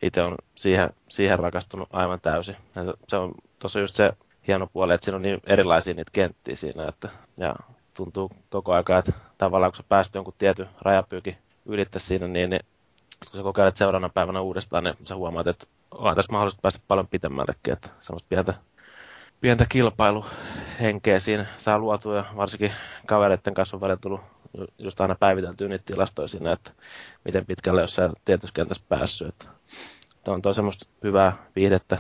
itse 0.03 0.23
on 0.23 0.35
siihen, 0.55 0.91
siihen 1.09 1.39
rakastunut 1.39 1.89
aivan 1.93 2.21
täysin. 2.21 2.57
Ja 2.77 2.95
se 3.09 3.17
on 3.17 3.35
tosiaan 3.59 3.83
just 3.83 3.95
se 3.95 4.13
hieno 4.49 4.67
puoli, 4.67 4.95
että 4.95 5.05
siinä 5.05 5.17
on 5.17 5.23
niin 5.23 5.41
erilaisia 5.47 5.95
niitä 5.95 6.11
kenttiä 6.13 6.57
siinä, 6.57 6.89
että, 6.89 7.09
ja 7.37 7.55
tuntuu 7.95 8.31
koko 8.51 8.73
ajan, 8.73 8.99
että 8.99 9.13
tavallaan 9.39 9.73
kun 9.73 9.77
sä 9.77 9.83
pääst 9.89 10.15
jonkun 10.15 10.35
tietyn 10.39 10.69
rajapyykin 10.81 11.39
ylittä 11.67 11.99
siinä, 11.99 12.29
niin, 12.29 12.51
niin 12.51 12.61
kun 13.31 13.37
sä 13.37 13.43
kokeilet 13.43 13.77
seuraavana 13.77 14.09
päivänä 14.09 14.41
uudestaan, 14.41 14.85
niin 14.85 14.97
sä 15.05 15.17
huomaat, 15.17 15.47
että 15.47 15.67
on 15.91 16.17
tässä 16.17 16.33
mahdollista 16.33 16.63
päästä 16.63 16.81
paljon 16.89 17.09
pitemmällekin, 17.09 17.73
että 17.73 17.89
semmoista 18.01 18.29
pientä, 18.29 18.55
pientä 19.41 19.67
kilpailuhenkeä 19.69 21.21
siinä 21.21 21.47
saa 21.57 21.79
luotua 21.79 22.17
ja 22.17 22.25
varsinkin 22.37 22.73
kavereiden 23.07 23.55
kanssa 23.55 23.77
on 23.77 23.81
välillä 23.81 23.99
tullut 24.01 24.21
just 24.79 25.01
aina 25.01 25.15
päiviteltyä 25.15 25.69
niitä 25.69 25.85
tilastoja 25.85 26.29
siinä, 26.29 26.53
että 26.53 26.71
miten 27.25 27.47
pitkälle 27.47 27.81
jossain 27.81 28.13
tietyssä 28.25 28.55
kentässä 28.55 28.85
päässyt. 28.89 29.29
Että, 29.29 29.45
että 30.17 30.33
on 30.33 30.43
toi 30.43 30.55
semmoista 30.55 30.87
hyvää 31.03 31.33
viihdettä, 31.57 31.99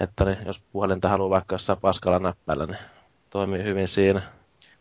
että 0.00 0.24
niin, 0.24 0.38
jos 0.46 0.60
puhelinta 0.72 1.08
haluaa 1.08 1.30
vaikka 1.30 1.54
jossain 1.54 1.80
paskalla 1.80 2.18
näppäillä, 2.18 2.66
niin 2.66 2.78
toimii 3.30 3.64
hyvin 3.64 3.88
siinä. 3.88 4.22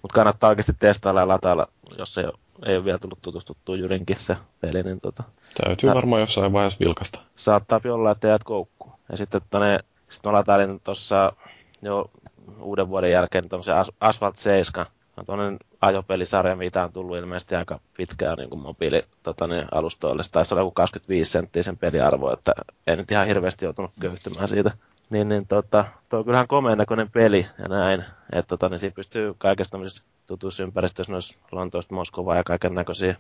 Mutta 0.01 0.15
kannattaa 0.15 0.49
oikeasti 0.49 0.73
testailla 0.79 1.19
ja 1.19 1.27
latailla, 1.27 1.67
jos 1.97 2.17
ei 2.17 2.25
ole, 2.25 2.33
ei 2.65 2.77
ole 2.77 2.85
vielä 2.85 2.97
tullut 2.97 3.21
tutustuttua 3.21 3.75
Jyrinkin 3.75 4.17
se 4.17 4.37
peli. 4.61 4.83
Niin 4.83 5.01
tota, 5.01 5.23
Täytyy 5.63 5.89
sa- 5.89 5.95
varmaan 5.95 6.21
jossain 6.21 6.53
vaiheessa 6.53 6.79
vilkasta. 6.79 7.19
Saattaa 7.35 7.79
olla, 7.91 8.11
että 8.11 8.27
jäät 8.27 8.43
koukkuun. 8.43 8.93
Ja 9.11 9.17
sitten 9.17 9.41
että 9.43 9.59
ne, 9.59 9.79
sit 10.09 10.23
mä 10.25 10.31
latailin 10.31 10.79
tuossa 10.79 11.33
jo 11.81 12.11
uuden 12.61 12.89
vuoden 12.89 13.11
jälkeen 13.11 13.49
tuommoisen 13.49 13.75
As- 13.75 13.91
Asphalt 13.99 14.37
7. 14.37 14.85
On 15.17 15.25
tuollainen 15.25 15.59
ajopelisarja, 15.81 16.55
mitä 16.55 16.83
on 16.83 16.93
tullut 16.93 17.17
ilmeisesti 17.17 17.55
aika 17.55 17.79
pitkään 17.97 18.37
niin 18.37 18.49
kuin 18.49 18.61
mobiili 18.61 19.05
tota, 19.23 19.47
niin, 19.47 19.65
alustoille. 19.71 20.23
Se 20.23 20.31
taisi 20.31 20.53
olla 20.53 20.61
joku 20.61 20.71
25 20.71 21.31
senttiä 21.31 21.63
sen 21.63 21.77
peliarvo, 21.77 22.33
että 22.33 22.53
ei 22.87 22.95
nyt 22.95 23.11
ihan 23.11 23.27
hirveästi 23.27 23.65
joutunut 23.65 23.91
köyhtymään 24.01 24.47
siitä 24.47 24.71
niin, 25.09 25.29
niin 25.29 25.47
tota, 25.47 25.85
tuo 26.09 26.19
on 26.19 26.25
kyllähän 26.25 26.47
komeen 26.47 26.77
näköinen 26.77 27.11
peli 27.11 27.47
ja 27.59 27.67
näin. 27.67 28.05
Että 28.33 28.49
tota, 28.49 28.69
niin 28.69 28.79
siinä 28.79 28.95
pystyy 28.95 29.35
kaikesta 29.37 29.71
tämmöisessä 29.71 30.03
tutussa 30.27 30.63
ympäristössä, 30.63 31.11
noissa 31.11 31.39
Lontoosta, 31.51 31.95
Moskovaa 31.95 32.35
ja 32.35 32.43
kaiken 32.43 32.75
näköisiä 32.75 33.15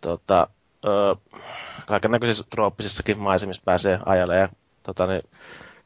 tota, 0.00 0.46
kaiken 1.86 2.10
näköisissä 2.10 2.44
trooppisissakin 2.50 3.18
maisemissa 3.18 3.62
pääsee 3.64 3.98
ajalle 4.06 4.36
ja 4.36 4.48
tota, 4.82 5.06
niin, 5.06 5.22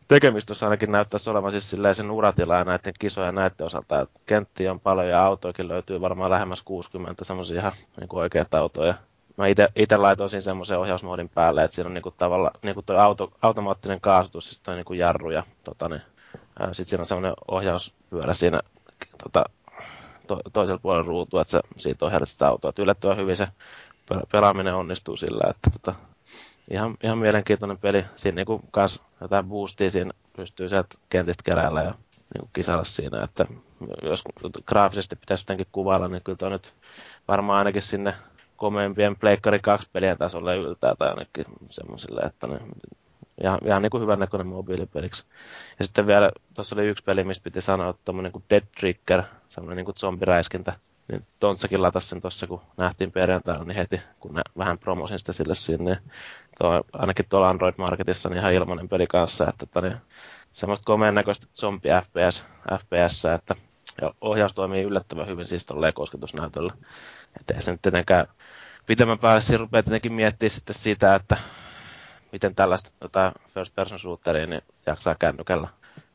tekemistossa 0.08 0.66
ainakin 0.66 0.92
näyttäisi 0.92 1.30
olevan 1.30 1.50
siis 1.52 1.76
sen 1.92 2.10
uratilaa 2.10 2.64
näiden 2.64 2.94
kisoja 2.98 3.32
näiden 3.32 3.66
osalta. 3.66 4.00
Että 4.00 4.20
kenttiä 4.26 4.70
on 4.70 4.80
paljon 4.80 5.08
ja 5.08 5.24
autoikin 5.24 5.68
löytyy 5.68 6.00
varmaan 6.00 6.30
lähemmäs 6.30 6.62
60 6.62 7.24
semmoisia 7.24 7.60
ihan 7.60 7.72
niin 8.00 8.08
oikeita 8.12 8.58
autoja 8.58 8.94
mä 9.36 9.46
itse 9.76 9.96
laitoin 9.96 10.30
siinä 10.30 10.40
semmoisen 10.40 10.78
ohjausmoodin 10.78 11.28
päälle, 11.28 11.64
että 11.64 11.74
siinä 11.74 11.88
on 11.88 11.94
niinku 11.94 12.10
tavalla, 12.10 12.50
niinku 12.62 12.82
toi 12.82 12.96
auto, 12.96 13.32
automaattinen 13.42 14.00
kaasutus, 14.00 14.46
siis 14.46 14.58
toi 14.58 14.74
niinku 14.74 14.92
jarru 14.92 15.30
ja 15.30 15.42
tota, 15.64 15.88
niin, 15.88 16.02
sitten 16.72 16.86
siinä 16.86 17.02
on 17.02 17.06
semmoinen 17.06 17.34
ohjauspyörä 17.48 18.34
siinä 18.34 18.60
tota, 19.22 19.44
to, 20.26 20.40
toisella 20.52 20.80
puolella 20.82 21.06
ruutua, 21.06 21.40
että 21.40 21.50
sä 21.50 21.60
siitä 21.76 22.04
ohjailet 22.04 22.28
sitä 22.28 22.48
autoa. 22.48 22.68
Et 22.68 22.78
yllättävän 22.78 23.16
hyvin 23.16 23.36
se 23.36 23.48
pelaaminen 24.32 24.74
onnistuu 24.74 25.16
sillä, 25.16 25.50
että 25.50 25.70
tota, 25.70 25.98
ihan, 26.70 26.96
ihan 27.02 27.18
mielenkiintoinen 27.18 27.78
peli. 27.78 28.04
Siinä 28.16 28.36
niinku 28.36 28.60
kans 28.72 29.02
jotain 29.20 29.46
boostia 29.46 29.90
siinä 29.90 30.10
pystyy 30.36 30.68
sieltä 30.68 30.98
kentistä 31.08 31.42
keräällä 31.44 31.82
ja 31.82 31.94
niinku 32.34 32.50
kisailla 32.52 32.84
siinä, 32.84 33.22
että 33.22 33.46
jos 34.02 34.24
graafisesti 34.66 35.16
pitäisi 35.16 35.42
jotenkin 35.42 35.66
kuvailla, 35.72 36.08
niin 36.08 36.22
kyllä 36.24 36.38
toi 36.38 36.50
nyt 36.50 36.74
varmaan 37.28 37.58
ainakin 37.58 37.82
sinne 37.82 38.14
komeimpien 38.56 39.16
Pleikkari 39.16 39.58
2 39.58 39.88
pelien 39.92 40.18
tasolle 40.18 40.56
yltää 40.56 40.94
tai 40.98 41.08
ainakin 41.08 41.44
semmoisille, 41.70 42.20
että 42.20 42.46
ne 42.46 42.58
ihan, 43.42 43.58
ihan 43.64 43.82
niin 43.82 43.90
kuin 43.90 44.02
hyvän 44.02 44.18
näköinen 44.18 44.46
mobiilipeliksi. 44.46 45.24
Ja 45.78 45.84
sitten 45.84 46.06
vielä, 46.06 46.30
tuossa 46.54 46.74
oli 46.74 46.86
yksi 46.86 47.04
peli, 47.04 47.24
missä 47.24 47.42
piti 47.42 47.60
sanoa, 47.60 47.90
että 47.90 48.02
tommonen 48.04 48.32
kuin 48.32 48.44
Dead 48.50 48.64
Trigger, 48.80 49.22
semmoinen 49.48 49.76
niin 49.76 49.84
kuin 49.84 49.96
zombiräiskintä, 49.96 50.72
niin 51.08 51.26
Tontsakin 51.40 51.82
latasi 51.82 52.08
sen 52.08 52.20
tuossa, 52.20 52.46
kun 52.46 52.62
nähtiin 52.76 53.12
perjantaina, 53.12 53.64
niin 53.64 53.76
heti, 53.76 54.00
kun 54.20 54.34
ne 54.34 54.42
vähän 54.58 54.78
promosin 54.78 55.18
sitä 55.18 55.32
sille 55.32 55.54
sinne. 55.54 55.90
Niin 55.90 56.12
tuo, 56.58 56.84
ainakin 56.92 57.26
tuolla 57.28 57.48
Android 57.48 57.74
Marketissa 57.78 58.28
niin 58.28 58.38
ihan 58.38 58.54
ilmainen 58.54 58.88
peli 58.88 59.06
kanssa, 59.06 59.48
että 59.48 59.66
tota, 59.66 59.80
niin, 59.88 59.96
semmoista 60.52 60.84
komeen 60.84 61.14
näköistä 61.14 61.46
zombi 61.54 61.88
FPS, 62.02 62.46
FPS, 62.80 63.24
että 63.24 63.54
Ja 64.02 64.14
ohjaus 64.20 64.54
toimii 64.54 64.82
yllättävän 64.82 65.26
hyvin 65.26 65.48
siis 65.48 65.66
tolleen 65.66 65.94
kosketusnäytöllä. 65.94 66.72
Että 67.40 67.54
ei 67.54 67.62
se 67.62 67.72
nyt 67.72 67.82
tietenkään 67.82 68.26
pitemmän 68.86 69.18
päälle 69.18 69.40
siinä 69.40 69.58
rupeaa 69.58 69.82
tietenkin 69.82 70.12
miettiä 70.12 70.48
sitten 70.48 70.74
sitä, 70.74 71.14
että 71.14 71.36
miten 72.32 72.54
tällaista 72.54 72.90
jotain 73.00 73.32
first 73.54 73.74
person 73.74 73.98
shooteria 73.98 74.46
niin 74.46 74.62
jaksaa 74.86 75.14
kännykällä, 75.14 75.68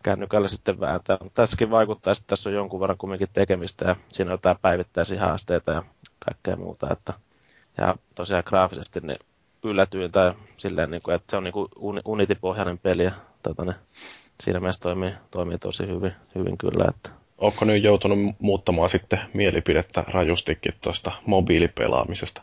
kännykällä 0.03 0.47
sitten 0.47 0.79
vääntää. 0.79 1.17
Mutta 1.23 1.41
tässäkin 1.41 1.71
vaikuttaa, 1.71 2.11
että 2.11 2.23
tässä 2.27 2.49
on 2.49 2.55
jonkun 2.55 2.79
verran 2.79 2.97
kumminkin 2.97 3.27
tekemistä 3.33 3.85
ja 3.85 3.95
siinä 4.11 4.31
on 4.31 4.33
jotain 4.33 4.57
päivittäisiä 4.61 5.21
haasteita 5.21 5.71
ja 5.71 5.83
kaikkea 6.25 6.55
muuta. 6.55 6.87
Että, 6.91 7.13
ja 7.77 7.95
tosiaan 8.15 8.43
graafisesti 8.45 8.99
niin 8.99 9.19
yllätyin 9.63 10.11
tai 10.11 10.33
silleen, 10.57 10.91
niin 10.91 11.01
kuin, 11.03 11.15
että 11.15 11.31
se 11.31 11.37
on 11.37 11.43
niin 11.43 11.53
kuin 11.53 11.67
Unity-pohjainen 12.05 12.77
peli 12.77 13.03
ja 13.03 13.11
tota, 13.43 13.65
ne, 13.65 13.73
siinä 14.43 14.59
mielessä 14.59 14.81
toimii, 14.81 15.13
toimii 15.31 15.57
tosi 15.57 15.87
hyvin, 15.87 16.13
hyvin 16.35 16.57
kyllä. 16.57 16.85
Että. 16.89 17.09
Onko 17.37 17.65
nyt 17.65 17.83
joutunut 17.83 18.35
muuttamaan 18.39 18.89
sitten 18.89 19.19
mielipidettä 19.33 20.03
rajustikin 20.07 20.73
tuosta 20.81 21.11
mobiilipelaamisesta? 21.25 22.41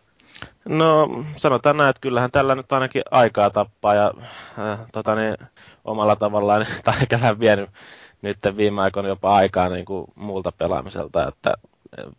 No 0.69 1.09
sanotaan 1.37 1.77
näin, 1.77 1.91
että 1.91 2.01
kyllähän 2.01 2.31
tällä 2.31 2.55
nyt 2.55 2.73
ainakin 2.73 3.03
aikaa 3.11 3.51
tappaa 3.51 3.95
ja 3.95 4.13
äh, 4.59 4.79
tota 4.93 5.15
niin, 5.15 5.35
omalla 5.85 6.17
tavallaan, 6.17 6.67
tai 6.85 6.95
ehkä 7.01 7.21
vähän 7.21 7.41
vienyt 7.41 7.71
nyt 8.23 8.39
viime 8.57 8.83
aikoina 8.83 9.09
jopa 9.09 9.35
aikaa 9.35 9.69
niin 9.69 9.85
kuin 9.85 10.07
muulta 10.15 10.53
pelaamiselta, 10.53 11.29
että 11.29 11.55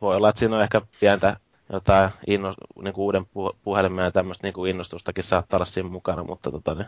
voi 0.02 0.16
olla, 0.16 0.30
että 0.30 0.40
siinä 0.40 0.56
on 0.56 0.62
ehkä 0.62 0.82
pientä 1.00 1.38
jotain 1.74 2.10
inno, 2.28 2.54
niin 2.82 2.94
kuin 2.94 3.04
uuden 3.04 3.26
puhelimen 3.64 4.06
ja 4.06 4.12
tämmöistä 4.12 4.48
niin 4.48 4.54
kuin 4.54 4.70
innostustakin 4.70 5.24
saattaa 5.24 5.58
olla 5.58 5.66
siinä 5.66 5.90
mukana, 5.90 6.24
mutta 6.24 6.52
tota, 6.52 6.76
niin, 6.76 6.88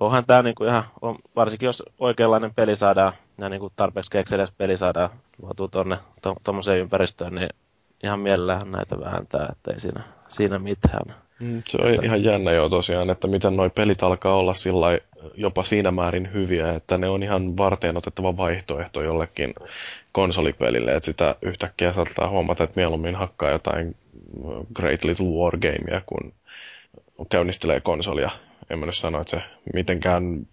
onhan 0.00 0.24
tämä 0.26 0.42
niin 0.42 0.54
kuin 0.54 0.68
ihan, 0.68 0.84
on, 1.02 1.18
varsinkin 1.36 1.66
jos 1.66 1.82
oikeanlainen 1.98 2.54
peli 2.54 2.76
saadaan, 2.76 3.12
ja 3.38 3.48
niin 3.48 3.60
kuin 3.60 3.72
tarpeeksi 3.76 4.10
kekseliäs 4.10 4.52
peli 4.58 4.76
saadaan 4.76 5.10
luotua 5.42 5.68
tuonne 5.68 5.98
tuommoiseen 6.44 6.78
to, 6.78 6.82
ympäristöön, 6.82 7.34
niin 7.34 7.48
ihan 8.02 8.20
mielellään 8.20 8.70
näitä 8.70 9.00
vääntää, 9.00 9.48
että 9.52 9.70
ei 9.72 9.80
siinä, 9.80 10.02
siinä 10.28 10.58
mitään. 10.58 11.14
Mm, 11.40 11.62
se 11.68 11.78
on 11.82 11.88
että... 11.88 12.06
ihan 12.06 12.24
jännä 12.24 12.52
jo 12.52 12.68
tosiaan, 12.68 13.10
että 13.10 13.28
miten 13.28 13.56
noi 13.56 13.70
pelit 13.70 14.02
alkaa 14.02 14.34
olla 14.34 14.54
sillä 14.54 14.98
jopa 15.34 15.64
siinä 15.64 15.90
määrin 15.90 16.32
hyviä, 16.32 16.72
että 16.72 16.98
ne 16.98 17.08
on 17.08 17.22
ihan 17.22 17.56
varteen 17.56 17.96
otettava 17.96 18.36
vaihtoehto 18.36 19.02
jollekin 19.02 19.54
konsolipelille, 20.12 20.94
että 20.94 21.06
sitä 21.06 21.34
yhtäkkiä 21.42 21.92
saattaa 21.92 22.28
huomata, 22.28 22.64
että 22.64 22.80
mieluummin 22.80 23.14
hakkaa 23.14 23.50
jotain 23.50 23.96
Great 24.74 25.04
Little 25.04 25.26
War 25.26 25.58
Gamea, 25.58 26.02
kun 26.06 26.32
käynnistelee 27.30 27.80
konsolia. 27.80 28.30
En 28.70 28.78
mä 28.78 28.86
nyt 28.86 28.96
sano, 28.96 29.20
että 29.20 29.30
se 29.30 29.42
mitenkään 29.74 30.46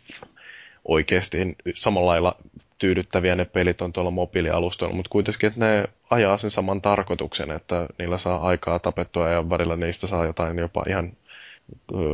oikeasti 0.90 1.56
samalla 1.76 2.12
lailla 2.12 2.36
tyydyttäviä 2.80 3.36
ne 3.36 3.46
pelit 3.46 3.82
on 3.82 3.94
tuolla 3.94 4.12
mobiilialustoilla, 4.12 4.96
mutta 4.96 5.10
kuitenkin, 5.10 5.48
että 5.48 5.60
ne 5.60 5.88
ajaa 6.10 6.38
sen 6.38 6.50
saman 6.50 6.82
tarkoituksen, 6.82 7.52
että 7.52 7.88
niillä 8.00 8.18
saa 8.18 8.42
aikaa 8.42 8.80
tapettua 8.80 9.30
ja 9.30 9.50
välillä 9.50 9.76
niistä 9.76 10.08
saa 10.08 10.26
jotain 10.26 10.58
jopa 10.58 10.84
ihan 10.90 11.14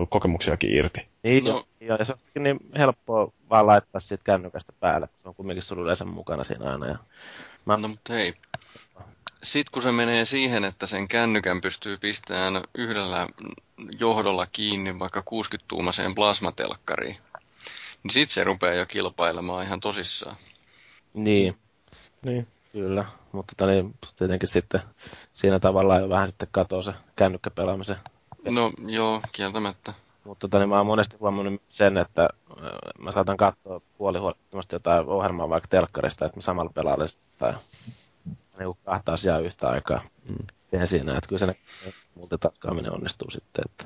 kokemuksiakin 0.10 0.76
irti. 0.76 1.08
Niin, 1.24 1.44
no. 1.44 1.64
ja, 1.80 1.96
ja 1.96 2.06
se 2.06 2.14
on 2.14 2.44
niin 2.44 2.60
helppoa 2.78 3.32
vaan 3.50 3.68
laittaa 3.68 4.00
siitä 4.00 4.24
kännykästä 4.24 4.74
päälle, 4.80 5.08
kun 5.08 5.20
se 5.24 5.30
on 5.30 5.36
kumminkin 5.36 5.64
sulla 5.64 5.84
yleensä 5.84 6.06
mukana 6.06 6.44
siinä 6.44 6.72
aina. 6.72 6.88
Ja 6.88 6.98
mä... 7.66 7.78
No 7.78 7.88
mutta 7.88 8.14
hei, 8.14 8.34
sitten 9.44 9.72
kun 9.72 9.82
se 9.82 9.92
menee 9.92 10.26
siihen, 10.26 10.66
että 10.66 10.86
sen 10.86 11.08
kännykän 11.08 11.62
pystyy 11.62 11.98
pistämään 11.98 12.64
yhdellä 12.78 13.28
johdolla 14.00 14.46
kiinni 14.52 15.00
vaikka 15.00 15.20
60-tuumaseen 15.20 16.16
plasmatelkkariin, 16.16 17.18
niin 18.06 18.14
sitten 18.14 18.34
se 18.34 18.44
rupeaa 18.44 18.74
jo 18.74 18.86
kilpailemaan 18.86 19.66
ihan 19.66 19.80
tosissaan. 19.80 20.36
Niin. 21.14 21.58
Niin. 22.22 22.48
Kyllä, 22.72 23.06
mutta 23.32 23.66
niin, 23.68 23.96
tietenkin 24.18 24.50
sitten 24.50 24.82
siinä 25.34 25.60
tavallaan 25.60 26.02
jo 26.02 26.10
vähän 26.10 26.28
sitten 26.28 26.48
katoaa 26.52 26.82
se 26.82 26.94
kännykkäpelaamisen. 27.16 27.96
No 28.50 28.72
joo, 28.88 29.22
kieltämättä. 29.32 29.94
Mutta 30.24 30.60
niin 30.60 30.70
mä 30.70 30.78
oon 30.78 30.86
monesti 30.86 31.18
huomannut 31.20 31.62
sen, 31.68 31.98
että 31.98 32.30
mä 33.00 33.12
saatan 33.12 33.38
katsoa 33.38 33.82
puolihuolettomasti 33.98 34.76
jotain 34.76 35.08
ohjelmaa 35.08 35.50
vaikka 35.50 35.68
telkkarista, 35.68 36.26
että 36.26 36.38
mä 36.38 36.42
samalla 36.42 36.72
pelaan 36.76 37.00
tai 37.38 37.54
niin 38.60 38.78
kahta 38.86 39.14
asiaa 39.14 39.40
yhtä 39.40 39.70
aikaa. 39.70 40.02
Mm. 40.30 40.86
siinä, 40.86 41.18
että 41.18 41.28
kyllä 41.28 41.40
se 41.40 41.56
multitaskaaminen 42.16 42.92
onnistuu 42.94 43.32
sitten. 43.32 43.64
Että. 43.66 43.86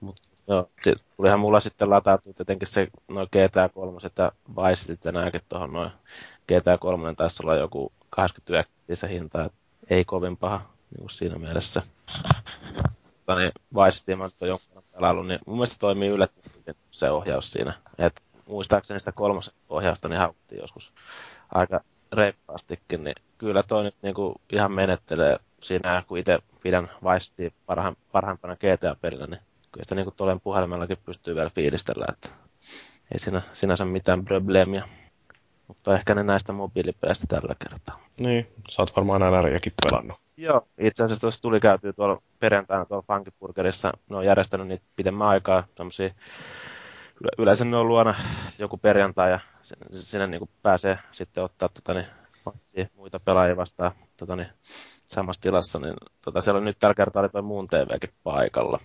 Mut, 0.00 0.16
joo, 0.48 0.70
tulihan 1.16 1.40
mulla 1.40 1.60
sitten 1.60 1.90
latautua 1.90 2.32
tietenkin 2.32 2.68
se 2.68 2.88
noin 3.08 3.28
GTA 3.32 3.68
3 3.68 3.98
ja 4.18 4.32
Vice 4.56 5.12
nämäkin 5.12 5.40
tuohon 5.48 5.72
noin. 5.72 5.90
GTA 6.48 6.78
3 6.78 7.14
taisi 7.14 7.42
olla 7.42 7.54
joku 7.54 7.92
89 8.10 8.96
se 8.96 9.08
hinta, 9.08 9.44
että 9.44 9.58
ei 9.90 10.04
kovin 10.04 10.36
paha 10.36 10.58
niin 10.90 11.00
kuin 11.00 11.10
siinä 11.10 11.38
mielessä. 11.38 11.82
Mutta 13.04 13.36
niin 13.36 13.52
Vice 13.74 13.90
City 13.90 14.12
on 14.12 14.48
jonkun 14.48 14.68
verran 14.68 14.84
pelailu, 14.94 15.22
niin 15.22 15.40
mun 15.46 15.56
mielestä 15.56 15.76
toimii 15.78 16.08
yllättävän 16.08 16.74
se 16.90 17.10
ohjaus 17.10 17.50
siinä. 17.50 17.74
Et 17.98 18.22
muistaakseni 18.46 19.00
sitä 19.00 19.12
kolmosen 19.12 19.54
ohjausta 19.68 20.08
niin 20.08 20.18
haukuttiin 20.18 20.60
joskus 20.60 20.92
aika 21.54 21.80
reippaastikin, 22.12 23.04
niin 23.04 23.14
kyllä 23.38 23.62
toi 23.62 23.82
nyt 23.82 23.94
niinku 24.02 24.34
ihan 24.52 24.72
menettelee 24.72 25.38
siinä, 25.60 26.02
kun 26.08 26.18
itse 26.18 26.38
pidän 26.62 26.90
Vice 27.04 27.52
parha, 27.66 27.94
parhaimpana 28.12 28.56
GTA-pelinä, 28.56 29.26
niin 29.26 29.40
kyllä 29.74 29.84
sitä 29.84 29.94
niinku 29.94 30.10
tuolla 30.16 30.40
puhelimellakin 30.44 30.98
pystyy 31.04 31.34
vielä 31.34 31.50
fiilistellä, 31.54 32.06
että 32.08 32.28
ei 33.12 33.18
siinä 33.18 33.42
sinänsä 33.52 33.84
mitään 33.84 34.24
probleemia. 34.24 34.84
Mutta 35.68 35.94
ehkä 35.94 36.14
ne 36.14 36.22
näistä 36.22 36.52
mobiilipeleistä 36.52 37.26
tällä 37.28 37.54
kertaa. 37.68 38.00
Niin, 38.18 38.46
sä 38.70 38.82
oot 38.82 38.96
varmaan 38.96 39.20
NRiäkin 39.20 39.72
pelannut. 39.84 40.18
Joo, 40.36 40.68
itse 40.78 41.04
asiassa 41.04 41.20
tuossa 41.20 41.42
tuli 41.42 41.60
käytyä 41.60 41.92
tuolla 41.92 42.22
perjantaina 42.40 42.84
tuolla 42.84 43.04
Funkiburgerissa. 43.06 43.92
Ne 44.10 44.16
on 44.16 44.24
järjestänyt 44.24 44.68
niitä 44.68 44.84
pitemmän 44.96 45.28
aikaa, 45.28 45.64
yleensä 47.38 47.64
ne 47.64 47.76
on 47.76 47.88
luona 47.88 48.14
joku 48.58 48.76
perjantai 48.76 49.30
ja 49.30 49.40
sinne 49.90 50.26
niin 50.26 50.50
pääsee 50.62 50.98
sitten 51.12 51.44
ottaa 51.44 51.68
tota, 51.68 51.94
niin, 51.94 52.90
muita 52.96 53.20
pelaajia 53.20 53.56
vastaan 53.56 53.92
tota, 54.16 54.36
niin, 54.36 54.48
samassa 55.06 55.42
tilassa, 55.42 55.78
niin 55.78 55.94
tota, 56.20 56.40
siellä 56.40 56.58
on 56.58 56.64
nyt 56.64 56.78
tällä 56.78 56.94
kertaa 56.94 57.20
oli 57.20 57.28
tuo 57.28 57.42
muun 57.42 57.68
TVkin 57.68 58.14
paikalla. 58.22 58.80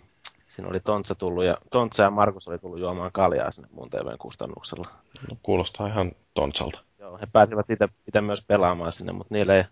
Siinä 0.50 0.70
oli 0.70 0.80
Tontsa 0.80 1.16
tullut 1.16 1.44
ja 1.44 1.58
Tontsa 1.72 2.04
ja 2.04 2.10
Markus 2.10 2.48
oli 2.48 2.60
tullut 2.60 2.80
juomaan 2.80 3.12
kaljaa 3.12 3.52
sinne 3.52 3.70
muun 3.72 3.90
TVn 3.90 4.18
kustannuksella. 4.18 4.88
No, 5.30 5.38
kuulostaa 5.44 5.88
ihan 5.88 6.12
Tontsalta. 6.34 6.84
Joo, 7.00 7.18
he 7.18 7.28
pääsivät 7.32 7.66
itse 8.08 8.22
myös 8.22 8.44
pelaamaan 8.48 8.92
sinne, 8.92 9.12
mutta 9.12 9.34
niille 9.34 9.58
ei 9.58 9.64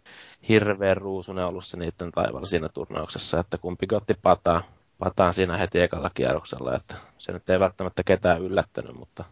hirveän 0.50 0.98
ruusunen 0.98 1.46
ollut 1.46 1.66
se 1.66 1.78
niiden 1.78 2.12
taivalla 2.12 2.46
siinä 2.46 2.70
turnauksessa, 2.70 3.40
että 3.40 3.58
kumpikin 3.58 3.98
otti 3.98 4.14
pataa 4.14 4.64
pataan 5.00 5.34
siinä 5.34 5.58
heti 5.58 5.82
ekalla 5.82 6.10
kierroksella, 6.14 6.76
että 6.76 6.96
se 7.18 7.32
nyt 7.32 7.50
ei 7.50 7.60
välttämättä 7.60 8.04
ketään 8.04 8.42
yllättänyt, 8.42 8.96
mutta... 8.96 9.24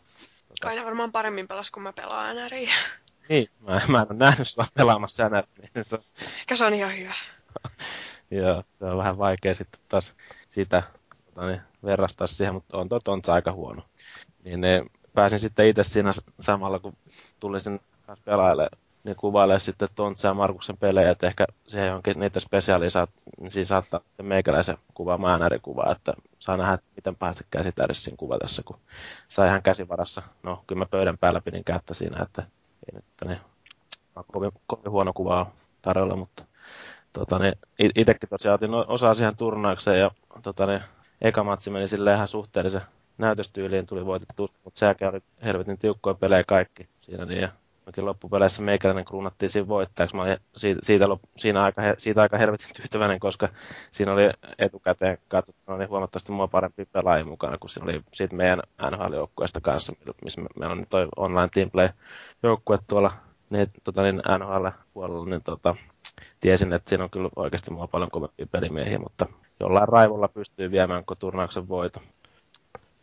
Kai 0.61 0.75
ne 0.75 0.85
varmaan 0.85 1.11
paremmin 1.11 1.47
pelas, 1.47 1.71
kun 1.71 1.83
mä 1.83 1.93
pelaan 1.93 2.35
NRiä. 2.35 2.73
Niin, 3.29 3.49
mä, 3.59 3.81
mä 3.87 4.01
en 4.01 4.07
ole 4.09 4.17
nähnyt 4.17 4.47
sua 4.47 4.65
pelaamassa 4.73 5.29
NRiä. 5.29 5.69
Niin 5.75 5.85
se... 5.85 5.99
se 6.53 6.65
on 6.65 6.73
ihan 6.73 6.97
hyvä. 6.97 7.13
Joo, 8.31 8.63
se 8.79 8.85
on 8.85 8.97
vähän 8.97 9.17
vaikea 9.17 9.55
sitten 9.55 9.81
taas 9.89 10.13
sitä 10.45 10.83
tota 11.35 11.47
niin, 11.47 11.61
verrastaa 11.83 12.27
siihen, 12.27 12.53
mutta 12.53 12.77
on 12.77 12.89
tuo 12.89 13.33
aika 13.33 13.51
huono. 13.51 13.81
Niin 14.43 14.61
ne, 14.61 14.85
pääsin 15.13 15.39
sitten 15.39 15.67
itse 15.67 15.83
siinä 15.83 16.11
samalla, 16.39 16.79
kun 16.79 16.93
tulin 17.39 17.61
sen 17.61 17.79
pelailemaan 18.25 18.77
niin 19.05 19.15
kuvailee 19.15 19.59
sitten 19.59 19.89
Tontsa 19.95 20.27
ja 20.27 20.33
Markuksen 20.33 20.77
pelejä, 20.77 21.11
että 21.11 21.27
ehkä 21.27 21.45
se 21.67 21.85
johonkin 21.85 22.19
niitä 22.19 22.39
spesiaalia 22.39 22.89
saat, 22.89 23.09
niin 23.39 23.51
siinä 23.51 23.65
saattaa 23.65 23.99
meikäläisen 24.21 24.77
kuvaamaan 24.93 25.41
kuvaa, 25.61 25.91
että 25.91 26.13
saa 26.39 26.57
nähdä, 26.57 26.77
miten 26.95 27.15
päästä 27.15 27.43
käsitärisin 27.51 28.17
kuva 28.17 28.37
tässä, 28.37 28.63
kun 28.65 28.79
sai 29.27 29.47
ihan 29.47 29.63
käsivarassa. 29.63 30.21
No, 30.43 30.63
kyllä 30.67 30.79
mä 30.79 30.85
pöydän 30.85 31.17
päällä 31.17 31.41
pidin 31.41 31.63
kättä 31.63 31.93
siinä, 31.93 32.23
että 32.23 32.41
ei 32.41 32.95
nyt 32.95 33.05
niin, 33.25 33.39
kovin, 34.31 34.51
kovin 34.67 34.91
huono 34.91 35.13
kuva 35.13 35.51
tarjolla, 35.81 36.15
mutta 36.15 36.45
tota, 37.13 37.39
niin, 37.39 37.53
itsekin 37.95 38.29
tosiaan 38.29 38.55
otin 38.55 38.73
osaa 38.73 39.13
siihen 39.13 39.37
turnaukseen 39.37 39.99
ja 39.99 40.11
tota, 40.41 40.65
niin, 40.65 40.81
eka 41.27 41.43
matsi 41.43 41.69
meni 41.69 41.87
silleen 41.87 42.15
ihan 42.15 42.27
suhteellisen 42.27 42.81
näytöstyyliin 43.17 43.85
tuli 43.85 44.05
voitettu, 44.05 44.49
mutta 44.63 44.79
sekin 44.79 45.07
oli 45.07 45.19
helvetin 45.43 45.77
tiukkoja 45.77 46.13
pelejä 46.13 46.43
kaikki 46.43 46.89
siinä, 47.01 47.25
niin, 47.25 47.41
ja 47.41 47.49
Mäkin 47.85 48.05
loppupeleissä 48.05 48.61
meikäläinen 48.61 49.05
kruunattiin 49.05 49.49
siinä 49.49 49.67
voittajaksi. 49.67 50.15
Mä 50.15 50.21
olin 50.21 50.37
siitä, 50.55 50.79
siitä, 50.83 51.05
siinä 51.35 51.63
aika, 51.63 51.81
siitä 51.97 52.21
aika 52.21 52.37
helvetin 52.37 52.67
tyytyväinen, 52.75 53.19
koska 53.19 53.49
siinä 53.91 54.13
oli 54.13 54.29
etukäteen 54.59 55.17
katsottuna 55.27 55.77
niin 55.77 55.89
huomattavasti 55.89 56.31
mua 56.31 56.47
parempi 56.47 56.85
pelaajia 56.85 57.25
mukana, 57.25 57.57
kun 57.57 57.69
siinä 57.69 57.85
oli 57.85 58.01
siitä 58.13 58.35
meidän 58.35 58.61
NHL-joukkueesta 58.91 59.61
kanssa, 59.61 59.93
missä 60.23 60.41
me, 60.41 60.47
meillä 60.59 60.71
on 60.71 60.79
nyt 60.79 60.89
toi 60.89 61.07
online 61.15 61.49
teamplay 61.53 61.89
joukkue 62.43 62.77
tuolla 62.87 63.11
niin, 63.49 63.67
tota, 63.83 64.03
niin 64.03 64.21
NHL-puolella, 64.37 65.29
niin 65.29 65.43
tota, 65.43 65.75
tiesin, 66.41 66.73
että 66.73 66.89
siinä 66.89 67.03
on 67.03 67.09
kyllä 67.09 67.29
oikeasti 67.35 67.71
mua 67.71 67.87
paljon 67.87 68.11
kovempia 68.11 68.47
pelimiehiä, 68.51 68.99
mutta 68.99 69.25
jollain 69.59 69.87
raivolla 69.87 70.27
pystyy 70.27 70.71
viemään 70.71 71.05
koko 71.05 71.15
turnauksen 71.19 71.67
voito 71.67 72.01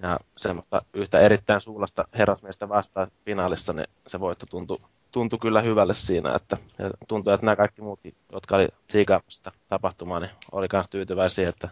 ja 0.03 0.21
semmoista 0.37 0.83
yhtä 0.95 1.21
erittäin 1.21 1.61
suulasta 1.61 2.05
herrasmiestä 2.19 2.69
vastaan 2.69 3.11
finaalissa, 3.25 3.73
niin 3.73 3.87
se 4.07 4.21
voitto 4.21 4.47
tuntui 4.47 4.79
tuntui 5.13 5.39
kyllä 5.39 5.61
hyvälle 5.61 5.95
siinä, 5.95 6.35
että 6.35 6.57
ja 6.79 6.91
tuntui, 7.09 7.35
että 7.35 7.47
nämä 7.47 7.57
kaikki 7.57 7.83
muutkin, 7.83 8.15
jotka 8.33 8.57
oli 8.57 8.69
siikaamassa 8.89 9.53
tapahtumaa, 9.69 10.21
niin 10.21 10.31
oli 10.53 10.67
myös 10.73 10.87
tyytyväisiä, 10.91 11.49
että 11.49 11.69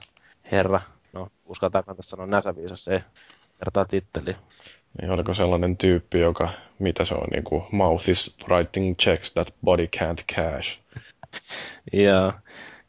herra, 0.53 0.81
no 1.13 1.29
uskaltaako 1.47 1.95
tässä 1.95 2.11
sanoa 2.11 2.27
näsäviisas, 2.27 2.89
ei 2.89 3.01
kertaa 3.59 3.85
titteli. 3.85 4.37
Niin 5.01 5.11
oliko 5.11 5.35
sellainen 5.35 5.77
tyyppi, 5.77 6.21
joka, 6.21 6.53
mitä 6.79 7.05
se 7.05 7.15
on, 7.15 7.29
niin 7.31 7.45
kuin, 7.45 7.63
mouth 7.73 8.09
is 8.09 8.37
writing 8.49 8.97
checks 8.97 9.33
that 9.33 9.55
body 9.65 9.89
can't 9.97 10.35
cash. 10.35 10.81
ja 11.93 12.33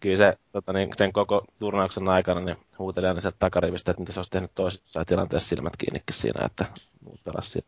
kyllä 0.02 0.18
se, 0.18 0.38
tota, 0.52 0.74
niin, 0.74 0.90
sen 0.96 1.14
koko 1.14 1.46
turnauksen 1.60 2.10
aikana 2.10 2.42
niin 2.42 2.58
huuteli 2.80 3.08
aina 3.08 3.22
sieltä 3.22 3.38
takarivistä, 3.40 3.92
että 3.92 4.02
mitä 4.02 4.12
se 4.12 4.20
olisi 4.20 4.32
tehnyt 4.32 4.52
toisessa 4.56 5.06
tilanteessa 5.06 5.50
silmät 5.50 5.78
kiinnikin 5.78 6.16
siinä, 6.16 6.46
että 6.46 6.66
muut 7.06 7.24
pelasi 7.24 7.50
siinä. 7.50 7.68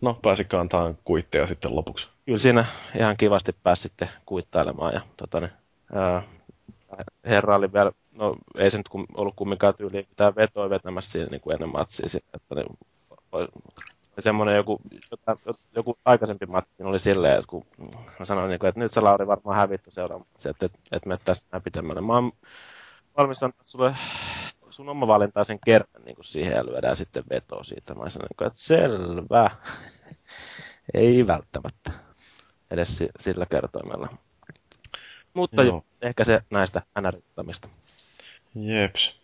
No, 0.00 0.18
pääsikö 0.22 0.60
antaa 0.60 0.94
kuitteja 1.04 1.46
sitten 1.46 1.76
lopuksi? 1.76 2.08
Kyllä 2.26 2.38
siinä 2.38 2.64
ihan 2.98 3.16
kivasti 3.16 3.52
pääsi 3.62 3.82
sitten 3.82 4.10
kuittailemaan 4.26 4.94
ja 4.94 5.00
tota, 5.16 5.40
niin, 5.40 5.52
ää, 5.92 6.22
herra 7.24 7.56
oli 7.56 7.72
vielä, 7.72 7.92
no 8.12 8.36
ei 8.58 8.70
se 8.70 8.78
nyt 8.78 8.88
ollut 9.14 9.36
kumminkaan 9.36 9.74
tyyli 9.74 10.06
mitään 10.10 10.36
vetoa 10.36 10.70
vetämässä 10.70 11.10
siinä 11.10 11.28
niin 11.30 11.40
kuin 11.40 11.54
ennen 11.54 11.72
matsia, 11.72 12.06
että 12.34 12.54
niin, 12.54 12.78
semmoinen 14.22 14.56
joku, 14.56 14.80
joku 15.76 15.98
aikaisempi 16.04 16.46
matti 16.46 16.82
oli 16.82 16.98
silleen, 16.98 17.34
että 17.34 17.46
kun 17.48 17.66
mä 18.18 18.24
sanoin, 18.24 18.50
niin 18.50 18.58
kuin, 18.58 18.68
että 18.68 18.80
nyt 18.80 18.92
sä 18.92 19.04
Lauri 19.04 19.26
varmaan 19.26 19.56
hävitty 19.56 19.90
seuraavaksi, 19.90 20.48
että, 20.48 20.66
että, 20.66 20.78
että 20.92 21.08
me 21.08 21.16
tästä 21.24 21.48
näin 21.52 21.62
pitemmälle. 21.62 22.00
Mä 22.00 22.14
oon 22.14 22.32
valmis 23.16 23.42
antaa 23.42 23.64
sulle 23.64 23.94
sun 24.70 24.88
oma 24.88 25.06
valintaa 25.06 25.44
sen 25.44 25.58
kerran 25.64 26.04
niin 26.04 26.14
kuin 26.16 26.24
siihen 26.24 26.52
ja 26.52 26.66
lyödään 26.66 26.96
sitten 26.96 27.24
veto 27.30 27.64
siitä. 27.64 27.94
Mä 27.94 28.08
sanoin, 28.08 28.28
niin 28.40 28.46
että 28.46 28.58
selvä. 28.58 29.50
Ei 30.94 31.26
välttämättä 31.26 31.92
edes 32.70 33.04
sillä 33.20 33.46
kertoimella. 33.46 34.08
Mutta 35.34 35.62
Joo. 35.62 35.84
ehkä 36.02 36.24
se 36.24 36.42
näistä 36.50 36.82
NR-juttamista. 37.00 37.68
Jeps. 38.54 39.20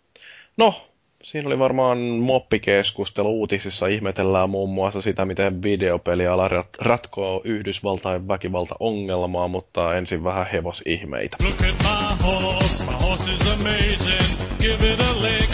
No, 0.56 0.91
siinä 1.22 1.48
oli 1.48 1.58
varmaan 1.58 1.98
moppikeskustelu. 1.98 3.40
Uutisissa 3.40 3.86
ihmetellään 3.86 4.50
muun 4.50 4.70
muassa 4.70 5.00
sitä, 5.00 5.24
miten 5.24 5.62
videopeliala 5.62 6.48
rat- 6.48 6.78
ratkoo 6.78 7.40
Yhdysvaltain 7.44 8.28
väkivaltaongelmaa, 8.28 9.48
mutta 9.48 9.94
ensin 9.94 10.24
vähän 10.24 10.46
hevosihmeitä. 10.52 11.36
Look 11.44 11.70
at 11.70 11.78
my 11.82 12.26
horse, 12.26 12.84
my 12.84 12.92
horse 13.06 13.32
is 13.34 13.60
amazing, 13.60 14.38
give 14.58 14.92
it 14.92 15.00
a 15.00 15.22
lick. 15.22 15.50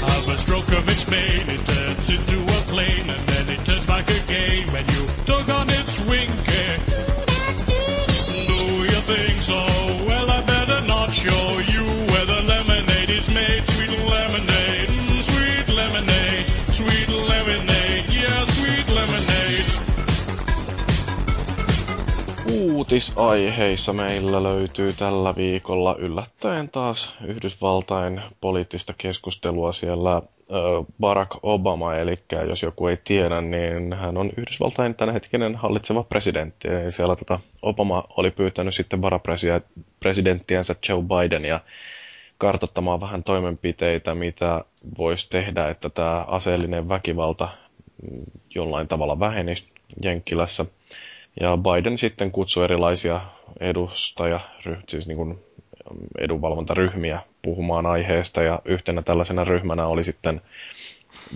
Have 0.00 0.32
a 0.32 0.36
stroke 0.36 0.78
of 0.78 0.88
its 0.88 1.06
mane, 1.10 1.54
it 1.54 1.64
turns 1.64 2.10
into 2.10 2.52
a 2.52 2.60
plane, 2.70 3.10
and 3.10 3.20
then 3.26 3.54
it 3.54 3.64
turns 3.64 3.86
back 3.86 4.10
again 4.10 4.60
you 4.94 5.10
on 5.60 5.70
its 5.70 6.00
wing. 6.08 6.30
Do 8.46 8.86
so? 9.42 9.99
Uutisaiheissa 22.80 23.92
meillä 23.92 24.42
löytyy 24.42 24.92
tällä 24.92 25.34
viikolla 25.36 25.96
yllättäen 25.98 26.68
taas 26.68 27.14
Yhdysvaltain 27.26 28.20
poliittista 28.40 28.94
keskustelua 28.98 29.72
siellä 29.72 30.22
Barack 31.00 31.30
Obama, 31.42 31.94
eli 31.94 32.14
jos 32.48 32.62
joku 32.62 32.86
ei 32.86 32.96
tiedä, 33.04 33.40
niin 33.40 33.92
hän 33.92 34.16
on 34.16 34.30
Yhdysvaltain 34.36 34.94
tämänhetkinen 34.94 35.56
hallitseva 35.56 36.02
presidentti. 36.02 36.68
Eli 36.68 36.92
siellä 36.92 37.16
tota, 37.16 37.40
Obama 37.62 38.04
oli 38.16 38.30
pyytänyt 38.30 38.74
sitten 38.74 39.02
varapresidenttiänsä 39.02 40.76
Joe 40.88 41.02
Bidenia 41.02 41.60
kartoittamaan 42.38 43.00
vähän 43.00 43.24
toimenpiteitä, 43.24 44.14
mitä 44.14 44.64
voisi 44.98 45.30
tehdä, 45.30 45.68
että 45.68 45.90
tämä 45.90 46.24
aseellinen 46.28 46.88
väkivalta 46.88 47.48
mm, 48.02 48.22
jollain 48.54 48.88
tavalla 48.88 49.20
vähenisi 49.20 49.64
Jenkkilässä. 50.02 50.66
Ja 51.40 51.56
Biden 51.56 51.98
sitten 51.98 52.30
kutsui 52.32 52.64
erilaisia 52.64 53.20
edustaja, 53.60 54.40
siis 54.88 55.06
niin 55.06 55.16
kuin 55.16 55.38
edunvalvontaryhmiä 56.18 57.20
puhumaan 57.42 57.86
aiheesta 57.86 58.42
ja 58.42 58.62
yhtenä 58.64 59.02
tällaisena 59.02 59.44
ryhmänä 59.44 59.86
oli 59.86 60.04
sitten 60.04 60.40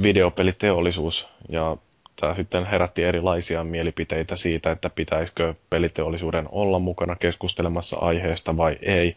videopeliteollisuus 0.03 1.29
ja 1.49 1.77
tämä 2.21 2.35
sitten 2.35 2.67
herätti 2.67 3.03
erilaisia 3.03 3.65
mielipiteitä 3.65 4.37
siitä, 4.37 4.71
että 4.71 4.91
pitäisikö 4.91 5.55
peliteollisuuden 5.71 6.49
olla 6.53 6.79
mukana 6.79 7.17
keskustelemassa 7.17 7.97
aiheesta 8.01 8.57
vai 8.57 8.79
ei. 8.83 9.17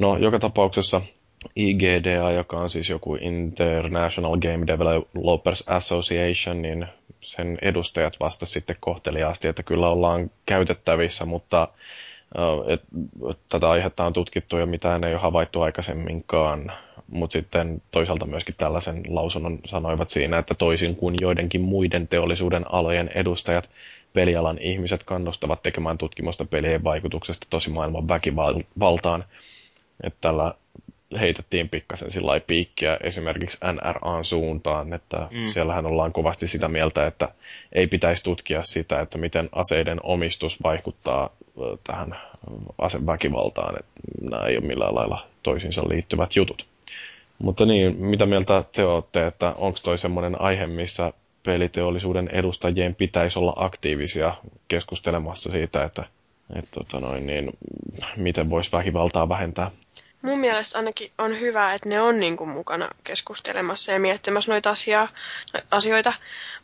No, 0.00 0.16
joka 0.18 0.38
tapauksessa 0.38 1.00
IGDA, 1.56 2.30
joka 2.30 2.56
on 2.60 2.70
siis 2.70 2.88
joku 2.88 3.14
International 3.20 4.36
Game 4.36 4.66
Developers 4.66 5.64
Association, 5.66 6.62
niin 6.62 6.86
sen 7.20 7.58
edustajat 7.62 8.20
vastasivat 8.20 8.52
sitten 8.52 8.76
kohteliaasti, 8.80 9.48
että 9.48 9.62
kyllä 9.62 9.88
ollaan 9.88 10.30
käytettävissä, 10.46 11.24
mutta 11.24 11.68
et, 12.66 12.82
tätä 13.48 13.70
aihetta 13.70 14.04
on 14.06 14.12
tutkittu 14.12 14.56
ja 14.56 14.66
mitään 14.66 15.04
ei 15.04 15.12
ole 15.12 15.20
havaittu 15.20 15.62
aikaisemminkaan, 15.62 16.72
mutta 17.08 17.32
sitten 17.32 17.82
toisaalta 17.90 18.26
myöskin 18.26 18.54
tällaisen 18.58 19.02
lausunnon 19.08 19.58
sanoivat 19.66 20.10
siinä, 20.10 20.38
että 20.38 20.54
toisin 20.54 20.96
kuin 20.96 21.14
joidenkin 21.20 21.60
muiden 21.60 22.08
teollisuuden 22.08 22.72
alojen 22.72 23.10
edustajat, 23.14 23.70
pelialan 24.12 24.58
ihmiset 24.58 25.02
kannustavat 25.04 25.62
tekemään 25.62 25.98
tutkimusta 25.98 26.44
pelien 26.44 26.84
vaikutuksesta 26.84 27.46
tosimaailman 27.50 28.08
väkivaltaan. 28.08 29.24
Että 30.02 30.18
tällä 30.20 30.54
heitettiin 31.20 31.68
pikkasen 31.68 32.10
sillä 32.10 32.40
piikkiä 32.46 32.98
esimerkiksi 33.02 33.58
NRAn 33.72 34.24
suuntaan, 34.24 34.92
että 34.92 35.28
mm. 35.30 35.46
siellähän 35.46 35.86
ollaan 35.86 36.12
kovasti 36.12 36.46
sitä 36.46 36.68
mieltä, 36.68 37.06
että 37.06 37.28
ei 37.72 37.86
pitäisi 37.86 38.24
tutkia 38.24 38.62
sitä, 38.62 39.00
että 39.00 39.18
miten 39.18 39.48
aseiden 39.52 40.00
omistus 40.02 40.62
vaikuttaa 40.62 41.30
tähän 41.84 42.16
aseväkivaltaan, 42.78 43.74
että 43.78 44.00
nämä 44.30 44.46
ei 44.46 44.56
ole 44.56 44.66
millään 44.66 44.94
lailla 44.94 45.26
toisiinsa 45.42 45.88
liittyvät 45.88 46.36
jutut. 46.36 46.66
Mutta 47.38 47.66
niin, 47.66 47.96
mitä 47.96 48.26
mieltä 48.26 48.64
te 48.72 48.84
olette, 48.84 49.26
että 49.26 49.54
onko 49.58 49.78
toi 49.82 49.98
semmoinen 49.98 50.40
aihe, 50.40 50.66
missä 50.66 51.12
peliteollisuuden 51.42 52.28
edustajien 52.32 52.94
pitäisi 52.94 53.38
olla 53.38 53.52
aktiivisia 53.56 54.34
keskustelemassa 54.68 55.50
siitä, 55.50 55.84
että, 55.84 56.04
että 56.56 56.70
tota 56.74 57.00
noin, 57.00 57.26
niin, 57.26 57.50
miten 58.16 58.50
voisi 58.50 58.72
väkivaltaa 58.72 59.28
vähentää? 59.28 59.70
Mun 60.24 60.38
mielestä 60.38 60.78
ainakin 60.78 61.12
on 61.18 61.40
hyvä, 61.40 61.74
että 61.74 61.88
ne 61.88 62.00
on 62.00 62.20
niin 62.20 62.36
kuin 62.36 62.50
mukana 62.50 62.88
keskustelemassa 63.04 63.92
ja 63.92 64.00
miettimässä 64.00 64.50
noita 64.50 64.70
asiaa, 64.70 65.08
asioita. 65.70 66.12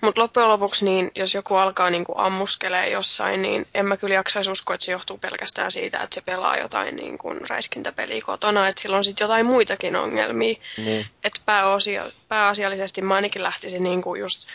Mutta 0.00 0.20
loppujen 0.20 0.48
lopuksi, 0.48 0.84
niin 0.84 1.10
jos 1.14 1.34
joku 1.34 1.54
alkaa 1.54 1.90
niin 1.90 2.04
kuin 2.04 2.18
ammuskelee 2.18 2.90
jossain, 2.90 3.42
niin 3.42 3.66
en 3.74 3.86
mä 3.86 3.96
kyllä 3.96 4.14
jaksaisi 4.14 4.50
uskoa, 4.50 4.74
että 4.74 4.86
se 4.86 4.92
johtuu 4.92 5.18
pelkästään 5.18 5.72
siitä, 5.72 6.00
että 6.02 6.14
se 6.14 6.20
pelaa 6.20 6.56
jotain 6.56 6.96
niin 6.96 7.18
kuin 7.18 7.40
räiskintäpeliä 7.48 8.22
kotona. 8.26 8.68
Että 8.68 8.82
sillä 8.82 8.96
on 8.96 9.04
sitten 9.04 9.24
jotain 9.24 9.46
muitakin 9.46 9.96
ongelmia. 9.96 10.54
Niin. 10.76 11.06
Että 11.24 11.40
pääosia, 11.46 12.04
pääasiallisesti 12.28 13.02
mä 13.02 13.14
ainakin 13.14 13.42
lähtisin 13.42 13.82
niin 13.82 14.02
kuin 14.02 14.20
just 14.20 14.48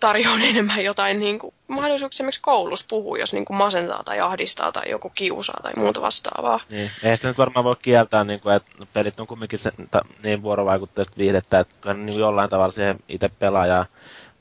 tarjoaa 0.00 0.38
enemmän 0.50 0.84
jotain 0.84 1.20
niin 1.20 1.38
kuin, 1.38 1.54
mahdollisuuksia 1.68 2.16
esimerkiksi 2.16 2.42
koulussa 2.42 2.86
puhua, 2.88 3.18
jos 3.18 3.32
niin 3.32 3.44
kuin 3.44 3.56
masentaa 3.56 4.02
tai 4.04 4.20
ahdistaa 4.20 4.72
tai 4.72 4.90
joku 4.90 5.10
kiusaa 5.14 5.60
tai 5.62 5.72
muuta 5.76 6.00
vastaavaa. 6.00 6.60
Niin. 6.68 6.90
Ei 7.02 7.16
sitä 7.16 7.28
nyt 7.28 7.38
varmaan 7.38 7.64
voi 7.64 7.76
kieltää, 7.82 8.24
niin 8.24 8.40
kuin, 8.40 8.54
että 8.54 8.86
pelit 8.92 9.20
on 9.20 9.26
kumminkin 9.26 9.58
se, 9.58 9.72
ta, 9.90 10.02
niin 10.24 10.42
vuorovaikutteista 10.42 11.18
viihdettä, 11.18 11.58
että 11.58 11.94
niin 11.94 12.18
jollain 12.18 12.50
tavalla 12.50 12.72
siihen 12.72 12.98
itse 13.08 13.28
pelaaja 13.28 13.86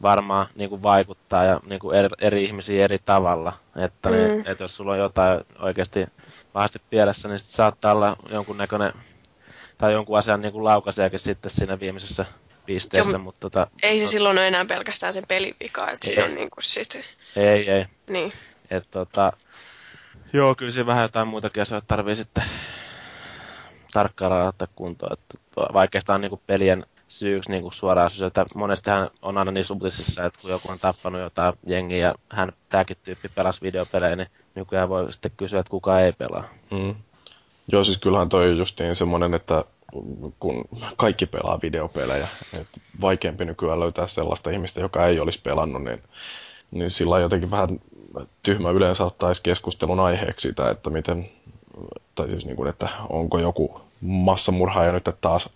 varmaan 0.01 0.47
niin 0.55 0.69
kuin 0.69 0.83
vaikuttaa 0.83 1.43
ja 1.43 1.59
niin 1.65 1.79
kuin 1.79 1.97
eri, 1.97 2.09
eri 2.19 2.43
ihmisiä 2.43 2.83
eri 2.83 2.99
tavalla. 3.05 3.53
Että, 3.75 4.09
niin, 4.09 4.23
mm. 4.23 4.31
niin, 4.31 4.47
että 4.47 4.63
jos 4.63 4.75
sulla 4.75 4.91
on 4.91 4.97
jotain 4.97 5.39
oikeasti 5.59 6.07
pahasti 6.53 6.81
pielessä, 6.89 7.27
niin 7.27 7.39
saattaa 7.39 7.93
olla 7.93 8.17
jonkunnäköinen 8.29 8.93
tai 9.77 9.93
jonkun 9.93 10.17
asian 10.17 10.41
niin 10.41 10.53
kuin 10.53 10.63
laukaisijakin 10.63 11.19
sitten 11.19 11.51
siinä 11.51 11.79
viimeisessä 11.79 12.25
pisteessä. 12.65 13.11
Jo, 13.11 13.19
mutta 13.19 13.39
tota, 13.39 13.67
ei 13.83 13.99
se 13.99 14.07
silloin 14.07 14.37
ole 14.37 14.47
enää 14.47 14.65
pelkästään 14.65 15.13
sen 15.13 15.23
pelin 15.27 15.55
vika, 15.59 15.91
että 15.91 16.07
siinä 16.07 16.25
on 16.25 16.35
niinku 16.35 16.61
sit... 16.61 16.99
Ei, 17.35 17.69
ei. 17.69 17.85
Niin. 18.09 18.33
Et 18.69 18.91
tota, 18.91 19.33
joo, 20.33 20.55
kyllä 20.55 20.71
siinä 20.71 20.85
vähän 20.85 21.01
jotain 21.01 21.27
muitakin 21.27 21.61
asioita 21.61 21.87
tarvii 21.87 22.15
sitten 22.15 22.43
tarkkaan 23.93 24.47
ottaa 24.47 24.67
kuntoon. 24.75 25.13
Että 25.13 25.37
vaikeastaan 25.73 26.21
niinku 26.21 26.41
pelien 26.47 26.85
syyksi 27.07 27.51
niinku 27.51 27.71
suoraan 27.71 28.09
syy, 28.09 28.27
että 28.27 28.45
monestihan 28.55 29.09
on 29.21 29.37
aina 29.37 29.51
niin 29.51 29.65
uutisissa, 29.73 30.25
että 30.25 30.41
kun 30.41 30.51
joku 30.51 30.71
on 30.71 30.79
tappanut 30.79 31.21
jotain 31.21 31.53
jengiä 31.67 32.07
ja 32.07 32.15
hän, 32.29 32.53
tämäkin 32.69 32.97
tyyppi 33.03 33.29
pelasi 33.29 33.61
videopelejä, 33.61 34.15
niin 34.15 34.27
nykyään 34.55 34.89
voi 34.89 35.13
sitten 35.13 35.31
kysyä, 35.37 35.59
että 35.59 35.69
kuka 35.69 35.99
ei 35.99 36.11
pelaa. 36.11 36.49
Mm. 36.71 36.95
Joo, 37.71 37.83
siis 37.83 37.99
kyllähän 37.99 38.29
toi 38.29 38.57
justiin 38.57 38.95
semmoinen, 38.95 39.33
että 39.33 39.65
kun 40.39 40.65
kaikki 40.97 41.25
pelaa 41.25 41.59
videopelejä. 41.61 42.27
Et 42.53 42.67
vaikeampi 43.01 43.45
nykyään 43.45 43.79
löytää 43.79 44.07
sellaista 44.07 44.49
ihmistä, 44.49 44.81
joka 44.81 45.07
ei 45.07 45.19
olisi 45.19 45.41
pelannut, 45.43 45.83
niin 45.83 46.03
niin 46.71 46.89
sillä 46.89 47.15
on 47.15 47.21
jotenkin 47.21 47.51
vähän 47.51 47.79
tyhmä 48.43 48.69
yleensä 48.69 49.05
ottaisi 49.05 49.43
keskustelun 49.43 49.99
aiheeksi 49.99 50.47
sitä, 50.47 50.69
että 50.69 50.89
miten, 50.89 51.29
tai 52.15 52.29
siis 52.29 52.45
niin 52.45 52.55
kuin, 52.55 52.69
että 52.69 52.89
onko 53.09 53.39
joku 53.39 53.81
massamurhaaja 54.01 54.91
nyt 54.91 55.09
taas 55.21 55.49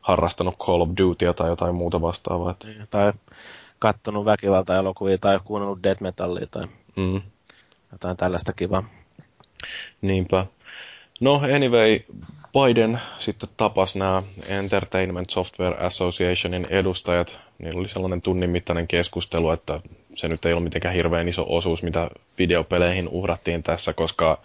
harrastanut 0.00 0.58
Call 0.58 0.80
of 0.80 0.88
Dutya 0.98 1.32
tai 1.32 1.48
jotain 1.48 1.74
muuta 1.74 2.00
vastaavaa. 2.00 2.54
Niin, 2.64 2.86
tai 2.90 3.12
kattonut 3.78 4.24
väkivalta-elokuvia 4.24 5.18
tai 5.18 5.40
kuunnellut 5.44 5.82
death 5.82 6.02
metallia 6.02 6.46
tai 6.46 6.66
mm. 6.96 7.22
jotain 7.92 8.16
tällaista 8.16 8.52
kivaa. 8.52 8.84
Niinpä. 10.02 10.46
No 11.20 11.34
anyway, 11.34 12.00
Biden 12.52 13.00
sitten 13.18 13.48
tapasi 13.56 13.98
nämä 13.98 14.22
Entertainment 14.48 15.30
Software 15.30 15.76
Associationin 15.86 16.66
edustajat. 16.70 17.38
Niillä 17.58 17.80
oli 17.80 17.88
sellainen 17.88 18.22
tunnin 18.22 18.50
mittainen 18.50 18.88
keskustelu, 18.88 19.50
että 19.50 19.80
se 20.14 20.28
nyt 20.28 20.46
ei 20.46 20.52
ollut 20.52 20.64
mitenkään 20.64 20.94
hirveän 20.94 21.28
iso 21.28 21.46
osuus, 21.48 21.82
mitä 21.82 22.10
videopeleihin 22.38 23.08
uhrattiin 23.08 23.62
tässä, 23.62 23.92
koska 23.92 24.38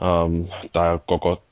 um, 0.00 0.48
tämä 0.72 0.98
koko 1.06 1.42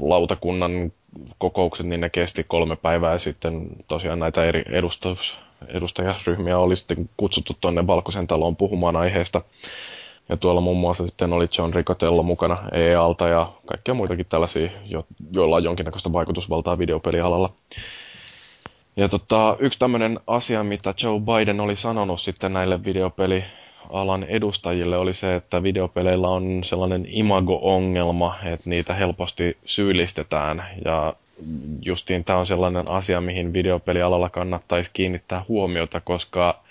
lautakunnan 0.00 0.92
kokoukset, 1.38 1.86
niin 1.86 2.00
ne 2.00 2.10
kesti 2.10 2.44
kolme 2.44 2.76
päivää 2.76 3.12
ja 3.12 3.18
sitten 3.18 3.66
tosiaan 3.88 4.18
näitä 4.18 4.44
eri 4.44 4.62
edustus, 4.68 5.38
edustajaryhmiä 5.68 6.58
oli 6.58 6.76
sitten 6.76 7.10
kutsuttu 7.16 7.56
tuonne 7.60 7.86
Valkoisen 7.86 8.26
taloon 8.26 8.56
puhumaan 8.56 8.96
aiheesta. 8.96 9.42
Ja 10.28 10.36
tuolla 10.36 10.60
muun 10.60 10.76
muassa 10.76 11.06
sitten 11.06 11.32
oli 11.32 11.46
John 11.58 11.74
Ricotello 11.74 12.22
mukana 12.22 12.56
EALta 12.72 13.28
ja 13.28 13.52
kaikkia 13.66 13.94
muitakin 13.94 14.26
tällaisia, 14.28 14.70
jo, 14.84 15.06
joilla 15.30 15.56
on 15.56 15.64
jonkinnäköistä 15.64 16.12
vaikutusvaltaa 16.12 16.78
videopelialalla. 16.78 17.52
Ja 18.96 19.08
tota, 19.08 19.56
yksi 19.58 19.78
tämmöinen 19.78 20.20
asia, 20.26 20.64
mitä 20.64 20.94
Joe 21.02 21.20
Biden 21.20 21.60
oli 21.60 21.76
sanonut 21.76 22.20
sitten 22.20 22.52
näille 22.52 22.84
videopelialan 22.84 24.24
edustajille, 24.28 24.98
oli 24.98 25.12
se, 25.12 25.34
että 25.34 25.62
videopeleillä 25.62 26.28
on 26.28 26.64
sellainen 26.64 27.06
imago-ongelma, 27.08 28.34
että 28.44 28.70
niitä 28.70 28.94
helposti 28.94 29.56
syyllistetään. 29.64 30.64
Ja 30.84 31.14
justiin 31.82 32.24
tämä 32.24 32.38
on 32.38 32.46
sellainen 32.46 32.90
asia, 32.90 33.20
mihin 33.20 33.52
videopelialalla 33.52 34.28
kannattaisi 34.28 34.90
kiinnittää 34.92 35.44
huomiota, 35.48 36.00
koska 36.00 36.62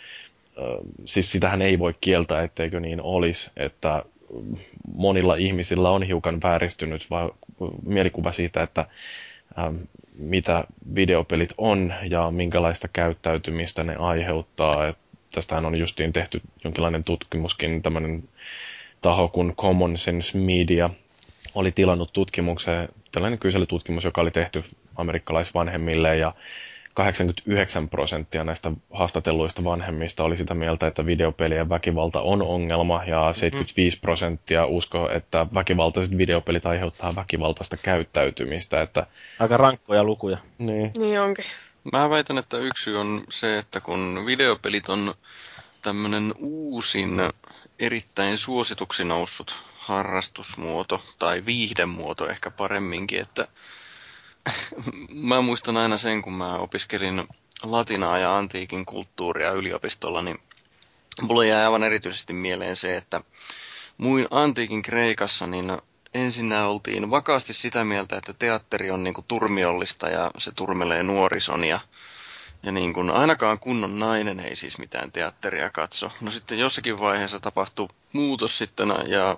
siis 1.05 1.31
sitähän 1.31 1.61
ei 1.61 1.79
voi 1.79 1.93
kieltää, 2.01 2.43
etteikö 2.43 2.79
niin 2.79 3.01
olisi, 3.01 3.51
että 3.57 4.03
monilla 4.95 5.35
ihmisillä 5.35 5.89
on 5.89 6.03
hiukan 6.03 6.39
vääristynyt 6.43 7.09
va- 7.09 7.35
mielikuva 7.85 8.31
siitä, 8.31 8.63
että 8.63 8.85
mitä 10.17 10.63
videopelit 10.95 11.53
on 11.57 11.93
ja 12.09 12.31
minkälaista 12.31 12.87
käyttäytymistä 12.87 13.83
ne 13.83 13.95
aiheuttaa. 13.95 14.87
Et 14.87 14.97
tästähän 15.31 15.65
on 15.65 15.75
justiin 15.79 16.13
tehty 16.13 16.41
jonkinlainen 16.63 17.03
tutkimuskin, 17.03 17.81
tämmöinen 17.81 18.29
taho 19.01 19.27
kuin 19.27 19.55
Common 19.55 19.97
Sense 19.97 20.37
Media 20.37 20.89
oli 21.55 21.71
tilannut 21.71 22.13
tutkimuksen, 22.13 22.89
tällainen 23.11 23.39
kyselytutkimus, 23.39 24.03
joka 24.03 24.21
oli 24.21 24.31
tehty 24.31 24.63
amerikkalaisvanhemmille 24.95 26.17
ja 26.17 26.33
89 26.95 27.89
prosenttia 27.89 28.43
näistä 28.43 28.71
haastatelluista 28.93 29.63
vanhemmista 29.63 30.23
oli 30.23 30.37
sitä 30.37 30.53
mieltä, 30.53 30.87
että 30.87 31.05
videopelien 31.05 31.69
väkivalta 31.69 32.21
on 32.21 32.41
ongelma 32.41 33.03
ja 33.03 33.33
75 33.33 33.99
prosenttia 33.99 34.65
usko, 34.65 35.09
että 35.11 35.47
väkivaltaiset 35.53 36.17
videopelit 36.17 36.65
aiheuttaa 36.65 37.15
väkivaltaista 37.15 37.77
käyttäytymistä. 37.77 38.81
Että... 38.81 39.07
Aika 39.39 39.57
rankkoja 39.57 40.03
lukuja. 40.03 40.37
Niin. 40.57 40.91
niin 40.97 41.19
onkin. 41.19 41.45
Mä 41.93 42.09
väitän, 42.09 42.37
että 42.37 42.57
yksi 42.57 42.95
on 42.95 43.23
se, 43.29 43.57
että 43.57 43.79
kun 43.81 44.23
videopelit 44.25 44.89
on 44.89 45.15
tämmöinen 45.81 46.33
uusin 46.37 47.21
erittäin 47.79 48.37
suosituksi 48.37 49.03
noussut 49.03 49.55
harrastusmuoto 49.77 51.01
tai 51.19 51.45
viihdemuoto 51.45 52.29
ehkä 52.29 52.51
paremminkin, 52.51 53.21
että 53.21 53.47
mä 55.13 55.41
muistan 55.41 55.77
aina 55.77 55.97
sen, 55.97 56.21
kun 56.21 56.33
mä 56.33 56.57
opiskelin 56.57 57.27
latinaa 57.63 58.19
ja 58.19 58.37
antiikin 58.37 58.85
kulttuuria 58.85 59.51
yliopistolla, 59.51 60.21
niin 60.21 60.39
mulle 61.21 61.47
jäi 61.47 61.63
aivan 61.63 61.83
erityisesti 61.83 62.33
mieleen 62.33 62.75
se, 62.75 62.97
että 62.97 63.21
muin 63.97 64.27
antiikin 64.31 64.81
Kreikassa, 64.81 65.47
niin 65.47 65.77
ensin 66.13 66.53
oltiin 66.53 67.11
vakaasti 67.11 67.53
sitä 67.53 67.83
mieltä, 67.83 68.17
että 68.17 68.33
teatteri 68.33 68.91
on 68.91 69.03
niinku 69.03 69.25
turmiollista 69.27 70.09
ja 70.09 70.31
se 70.37 70.51
turmelee 70.51 71.03
nuorison 71.03 71.63
ja, 71.63 71.79
ja 72.63 72.71
niin 72.71 72.93
kuin 72.93 73.11
ainakaan 73.11 73.59
kunnon 73.59 73.99
nainen 73.99 74.39
ei 74.39 74.55
siis 74.55 74.77
mitään 74.77 75.11
teatteria 75.11 75.69
katso. 75.69 76.11
No 76.21 76.31
sitten 76.31 76.59
jossakin 76.59 76.99
vaiheessa 76.99 77.39
tapahtui 77.39 77.87
muutos 78.13 78.57
sitten 78.57 78.93
ja 79.07 79.37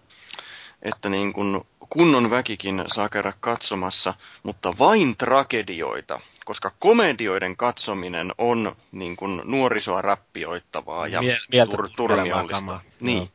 että 0.81 1.09
niin 1.09 1.33
kuin 1.33 1.61
kunnon 1.89 2.29
väkikin 2.29 2.83
saa 2.87 3.09
käydä 3.09 3.33
katsomassa, 3.39 4.13
mutta 4.43 4.73
vain 4.79 5.17
tragedioita, 5.17 6.19
koska 6.45 6.71
komedioiden 6.79 7.57
katsominen 7.57 8.31
on 8.37 8.75
niin 8.91 9.15
kuin 9.15 9.41
nuorisoa 9.45 10.01
rappioittavaa 10.01 11.07
ja 11.07 11.21
Miel- 11.21 11.71
tur- 11.71 11.93
turmiollista. 11.95 12.79
Niin. 12.99 13.31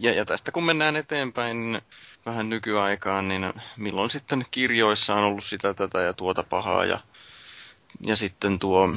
Ja, 0.00 0.12
ja 0.12 0.24
tästä 0.24 0.52
kun 0.52 0.64
mennään 0.64 0.96
eteenpäin 0.96 1.72
niin 1.72 1.82
vähän 2.26 2.50
nykyaikaan, 2.50 3.28
niin 3.28 3.52
milloin 3.76 4.10
sitten 4.10 4.46
kirjoissa 4.50 5.14
on 5.14 5.24
ollut 5.24 5.44
sitä, 5.44 5.74
tätä 5.74 6.00
ja 6.00 6.12
tuota 6.12 6.42
pahaa 6.42 6.84
ja, 6.84 6.98
ja 8.06 8.16
sitten 8.16 8.58
tuo, 8.58 8.88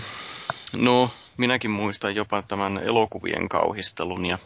no 0.73 1.09
minäkin 1.37 1.71
muistan 1.71 2.15
jopa 2.15 2.41
tämän 2.41 2.77
elokuvien 2.77 3.49
kauhistelun 3.49 4.25
ja 4.25 4.37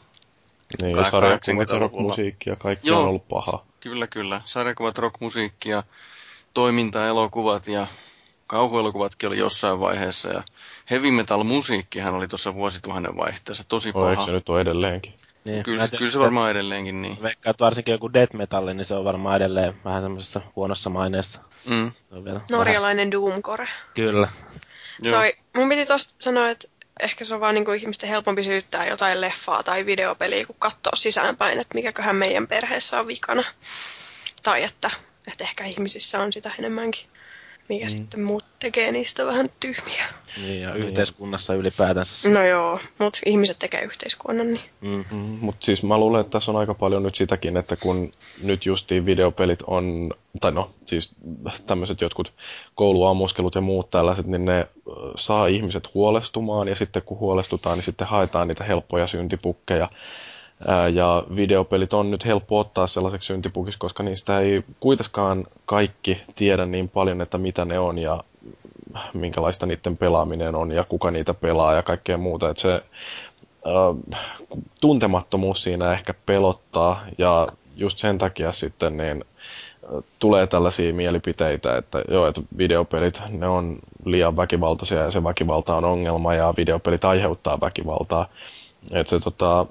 niin, 0.82 0.98
ja 0.98 1.12
sarjakuvat 1.12 1.70
ja 1.70 1.80
rockmusiikki 1.80 2.50
ja 2.50 2.56
kaikki 2.56 2.88
Joo, 2.88 3.02
on 3.02 3.08
ollut 3.08 3.28
paha. 3.28 3.66
Kyllä, 3.80 4.08
kyllä. 4.08 4.42
Sarjakuvat, 4.46 4.98
rockmusiikki 4.98 5.70
ja 5.70 5.84
toimintaelokuvat 6.54 7.68
ja 7.68 7.88
kauhuelokuvatkin 8.48 9.30
oli 9.30 9.38
jossain 9.38 9.80
vaiheessa. 9.80 10.30
Ja 10.30 10.44
heavy 10.92 11.12
metal 11.12 11.44
musiikkihan 11.44 12.14
oli 12.14 12.28
tuossa 12.28 12.54
vuosituhannen 12.54 13.18
vaihteessa 13.18 13.64
tosi 13.68 13.92
paha. 13.92 14.12
Eikö 14.12 14.24
se 14.24 14.32
nyt 14.32 14.50
ole 14.50 14.62
edelleenkin? 14.62 15.14
Niin, 15.44 15.64
kyllä, 15.64 15.88
kyllä 15.88 16.12
se 16.12 16.20
varmaan 16.20 16.52
edelleenkin 16.52 17.02
niin. 17.02 17.22
Veikkaa, 17.22 17.52
että 17.52 17.66
varsinkin 17.66 17.92
joku 17.92 18.14
death 18.14 18.34
metal, 18.36 18.66
niin 18.66 18.86
se 18.86 18.96
on 18.96 19.06
varmaan 19.06 19.36
edelleen 19.36 19.74
vähän 19.86 20.02
semmoisessa 20.02 20.42
huonossa 20.56 20.90
maineessa. 20.90 21.44
Mm. 21.70 21.92
Norjalainen 22.50 23.10
vähän... 23.10 23.12
doomcore. 23.12 23.68
Kyllä. 23.94 24.30
Toi, 25.10 25.34
mun 25.58 25.70
piti 25.70 25.86
tosta 25.86 26.14
sanoa, 26.20 26.50
että 26.50 26.68
ehkä 27.00 27.26
se 27.26 27.34
on 27.34 27.40
vaan 27.40 27.56
niin 27.56 27.76
ihmisten 27.76 28.10
helpompi 28.10 28.44
syyttää 28.44 28.88
jotain 28.88 29.22
leffaa 29.22 29.64
tai 29.64 29.86
videopeliä, 29.86 30.46
kun 30.46 30.56
katsoo 30.60 30.96
sisäänpäin, 30.96 31.60
että 31.60 31.76
mikäköhän 31.76 32.16
meidän 32.16 32.48
perheessä 32.48 33.00
on 33.00 33.08
vikana. 33.08 33.44
Tai 34.44 34.64
että, 34.64 34.92
että 35.32 35.44
ehkä 35.44 35.66
ihmisissä 35.66 36.20
on 36.20 36.34
sitä 36.34 36.52
enemmänkin 36.60 37.10
mikä 37.70 37.86
mm. 37.86 37.90
sitten 37.90 38.22
tekee 38.60 38.92
niistä 38.92 39.26
vähän 39.26 39.46
tyhmiä. 39.60 40.06
Niin, 40.38 40.62
ja 40.62 40.74
yhteiskunnassa 40.74 41.54
ylipäätänsä. 41.54 42.30
No 42.30 42.46
joo, 42.46 42.80
mutta 43.00 43.20
ihmiset 43.26 43.60
tekee 43.60 43.82
yhteiskunnan, 43.82 44.48
niin. 44.54 44.70
Mm-hmm. 44.82 45.38
Mutta 45.42 45.66
siis 45.66 45.84
mä 45.84 45.98
luulen, 45.98 46.22
että 46.22 46.32
tässä 46.32 46.52
on 46.52 46.58
aika 46.58 46.74
paljon 46.74 47.04
nyt 47.04 47.16
sitäkin, 47.16 47.58
että 47.58 47.76
kun 47.76 48.12
nyt 48.44 48.66
justiin 48.66 49.06
videopelit 49.06 49.60
on, 49.68 50.14
tai 50.42 50.52
no 50.52 50.72
siis 50.86 51.16
tämmöiset 51.68 52.02
jotkut 52.02 52.34
kouluammuskelut 52.76 53.56
ja 53.56 53.62
muut 53.62 53.92
tällaiset, 53.92 54.26
niin 54.26 54.46
ne 54.46 54.68
saa 55.16 55.48
ihmiset 55.48 55.94
huolestumaan, 55.94 56.68
ja 56.68 56.76
sitten 56.76 57.02
kun 57.02 57.20
huolestutaan, 57.20 57.78
niin 57.78 57.86
sitten 57.86 58.08
haetaan 58.08 58.48
niitä 58.48 58.64
helppoja 58.64 59.08
syntipukkeja 59.08 59.90
ja 60.94 61.24
videopelit 61.36 61.94
on 61.94 62.12
nyt 62.12 62.26
helppo 62.26 62.60
ottaa 62.60 62.88
sellaiseksi 62.88 63.28
syntipukiksi, 63.28 63.80
koska 63.80 64.04
niistä 64.04 64.40
ei 64.40 64.64
kuitenkaan 64.80 65.48
kaikki 65.66 66.22
tiedä 66.36 66.66
niin 66.66 66.90
paljon, 66.90 67.22
että 67.22 67.38
mitä 67.38 67.66
ne 67.66 67.80
on 67.80 67.98
ja 67.98 68.24
minkälaista 69.14 69.66
niiden 69.66 69.98
pelaaminen 69.98 70.56
on 70.56 70.72
ja 70.72 70.84
kuka 70.84 71.12
niitä 71.12 71.34
pelaa 71.34 71.74
ja 71.74 71.84
kaikkea 71.84 72.18
muuta. 72.18 72.50
Että 72.50 72.62
se 72.62 72.74
äh, 72.74 74.22
tuntemattomuus 74.82 75.64
siinä 75.64 75.94
ehkä 75.94 76.14
pelottaa 76.26 77.04
ja 77.18 77.48
just 77.76 78.00
sen 78.00 78.18
takia 78.18 78.54
sitten 78.54 78.98
niin 78.98 79.24
tulee 80.20 80.48
tällaisia 80.48 80.94
mielipiteitä, 80.94 81.78
että 81.78 82.02
joo, 82.08 82.28
että 82.28 82.42
videopelit 82.58 83.22
ne 83.30 83.48
on 83.48 83.80
liian 84.06 84.38
väkivaltaisia 84.38 85.02
ja 85.02 85.12
se 85.12 85.24
väkivalta 85.24 85.76
on 85.76 85.86
ongelma 85.86 86.34
ja 86.34 86.54
videopelit 86.58 87.06
aiheuttaa 87.06 87.62
väkivaltaa. 87.62 88.30
Että 88.92 89.10
se 89.10 89.20
tota, 89.20 89.66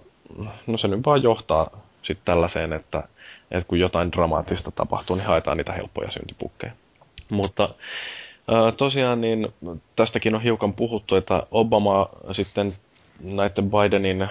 no 0.67 0.79
se 0.79 0.89
nyt 0.89 1.07
vaan 1.07 1.23
johtaa 1.23 1.71
sitten 2.03 2.25
tällaiseen, 2.25 2.73
että, 2.73 3.03
että 3.51 3.69
kun 3.69 3.79
jotain 3.79 4.13
dramaattista 4.13 4.71
tapahtuu, 4.71 5.17
niin 5.17 5.27
haetaan 5.27 5.57
niitä 5.57 5.73
helppoja 5.73 6.11
syntipukkeja. 6.11 6.73
Mutta 7.31 7.69
tosiaan 8.77 9.21
niin 9.21 9.49
tästäkin 9.97 10.35
on 10.35 10.43
hiukan 10.43 10.75
puhuttu, 10.75 11.17
että 11.17 11.43
Obama 11.51 12.09
sitten 12.33 12.73
näiden 13.21 13.71
Bidenin 13.71 14.29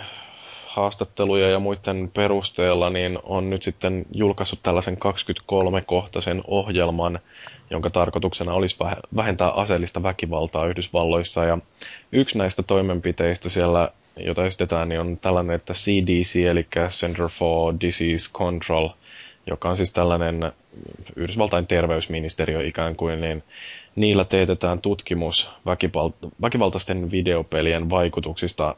haastatteluja 0.68 1.50
ja 1.50 1.60
muiden 1.60 2.12
perusteella 2.14 2.90
niin 2.90 3.20
on 3.24 3.50
nyt 3.50 3.64
sitten 3.64 4.06
julkaissut 4.12 4.60
tällaisen 4.64 4.98
23-kohtaisen 4.98 6.44
ohjelman, 6.48 7.20
jonka 7.70 7.90
tarkoituksena 7.90 8.54
olisi 8.54 8.78
vähentää 9.16 9.50
aseellista 9.50 10.04
väkivaltaa 10.04 10.68
Yhdysvalloissa. 10.68 11.46
Ja 11.46 11.58
yksi 12.12 12.38
näistä 12.38 12.64
toimenpiteistä 12.64 13.50
siellä, 13.50 13.90
jota 14.18 14.46
esitetään, 14.46 14.90
niin 14.90 15.02
on 15.02 15.18
tällainen, 15.18 15.56
että 15.56 15.74
CDC, 15.74 16.36
eli 16.36 16.68
Center 16.90 17.28
for 17.30 17.74
Disease 17.82 18.32
Control, 18.34 18.90
joka 19.48 19.70
on 19.70 19.78
siis 19.78 19.94
tällainen 19.94 20.52
Yhdysvaltain 21.16 21.68
terveysministeriö 21.68 22.68
ikään 22.68 22.96
kuin, 22.96 23.22
niin 23.22 23.44
niillä 23.96 24.26
teetetään 24.26 24.82
tutkimus 24.82 25.50
väkival- 25.66 26.30
väkivaltaisten 26.42 27.12
videopelien 27.12 27.90
vaikutuksista 27.90 28.76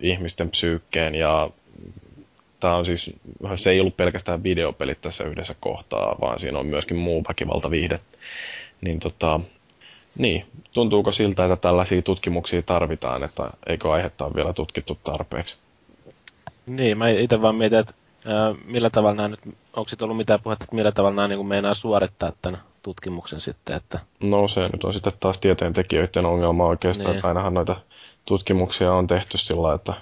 ihmisten 0.00 0.50
psyykkeen 0.50 1.14
ja 1.14 1.50
tämä 2.60 2.76
on 2.76 2.84
siis, 2.84 3.12
se 3.56 3.70
ei 3.70 3.80
ollut 3.80 3.96
pelkästään 3.96 4.42
videopelit 4.42 5.00
tässä 5.00 5.24
yhdessä 5.24 5.54
kohtaa, 5.60 6.16
vaan 6.20 6.38
siinä 6.38 6.58
on 6.58 6.66
myöskin 6.66 6.96
muu 6.96 7.24
väkivaltaviihde. 7.28 7.98
Niin 8.80 9.00
tota, 9.00 9.40
niin, 10.18 10.46
tuntuuko 10.72 11.12
siltä, 11.12 11.44
että 11.44 11.56
tällaisia 11.56 12.02
tutkimuksia 12.02 12.62
tarvitaan, 12.62 13.22
että 13.22 13.50
eikö 13.66 13.92
aihetta 13.92 14.24
ole 14.24 14.34
vielä 14.34 14.52
tutkittu 14.52 14.98
tarpeeksi? 15.04 15.56
Niin, 16.66 16.98
mä 16.98 17.08
itse 17.08 17.42
vaan 17.42 17.54
mietin, 17.56 17.78
että 17.78 17.94
millä 18.64 18.90
tavalla 18.90 19.16
nämä 19.16 19.28
nyt, 19.28 19.40
onko 19.76 19.88
sitten 19.88 20.04
ollut 20.04 20.16
mitään 20.16 20.40
puhetta, 20.40 20.64
että 20.64 20.76
millä 20.76 20.92
tavalla 20.92 21.16
nämä 21.16 21.28
niin 21.28 21.46
meinaa 21.46 21.74
suorittaa 21.74 22.32
tämän 22.42 22.60
tutkimuksen 22.82 23.40
sitten? 23.40 23.76
Että... 23.76 24.00
No 24.20 24.48
se 24.48 24.60
nyt 24.60 24.84
on 24.84 24.92
sitten 24.92 25.12
taas 25.20 25.38
tieteentekijöiden 25.38 26.26
ongelma 26.26 26.66
oikeastaan, 26.66 27.08
niin. 27.08 27.16
että 27.16 27.28
ainahan 27.28 27.54
noita 27.54 27.76
tutkimuksia 28.24 28.92
on 28.92 29.06
tehty 29.06 29.38
sillä 29.38 29.74
että 29.74 29.94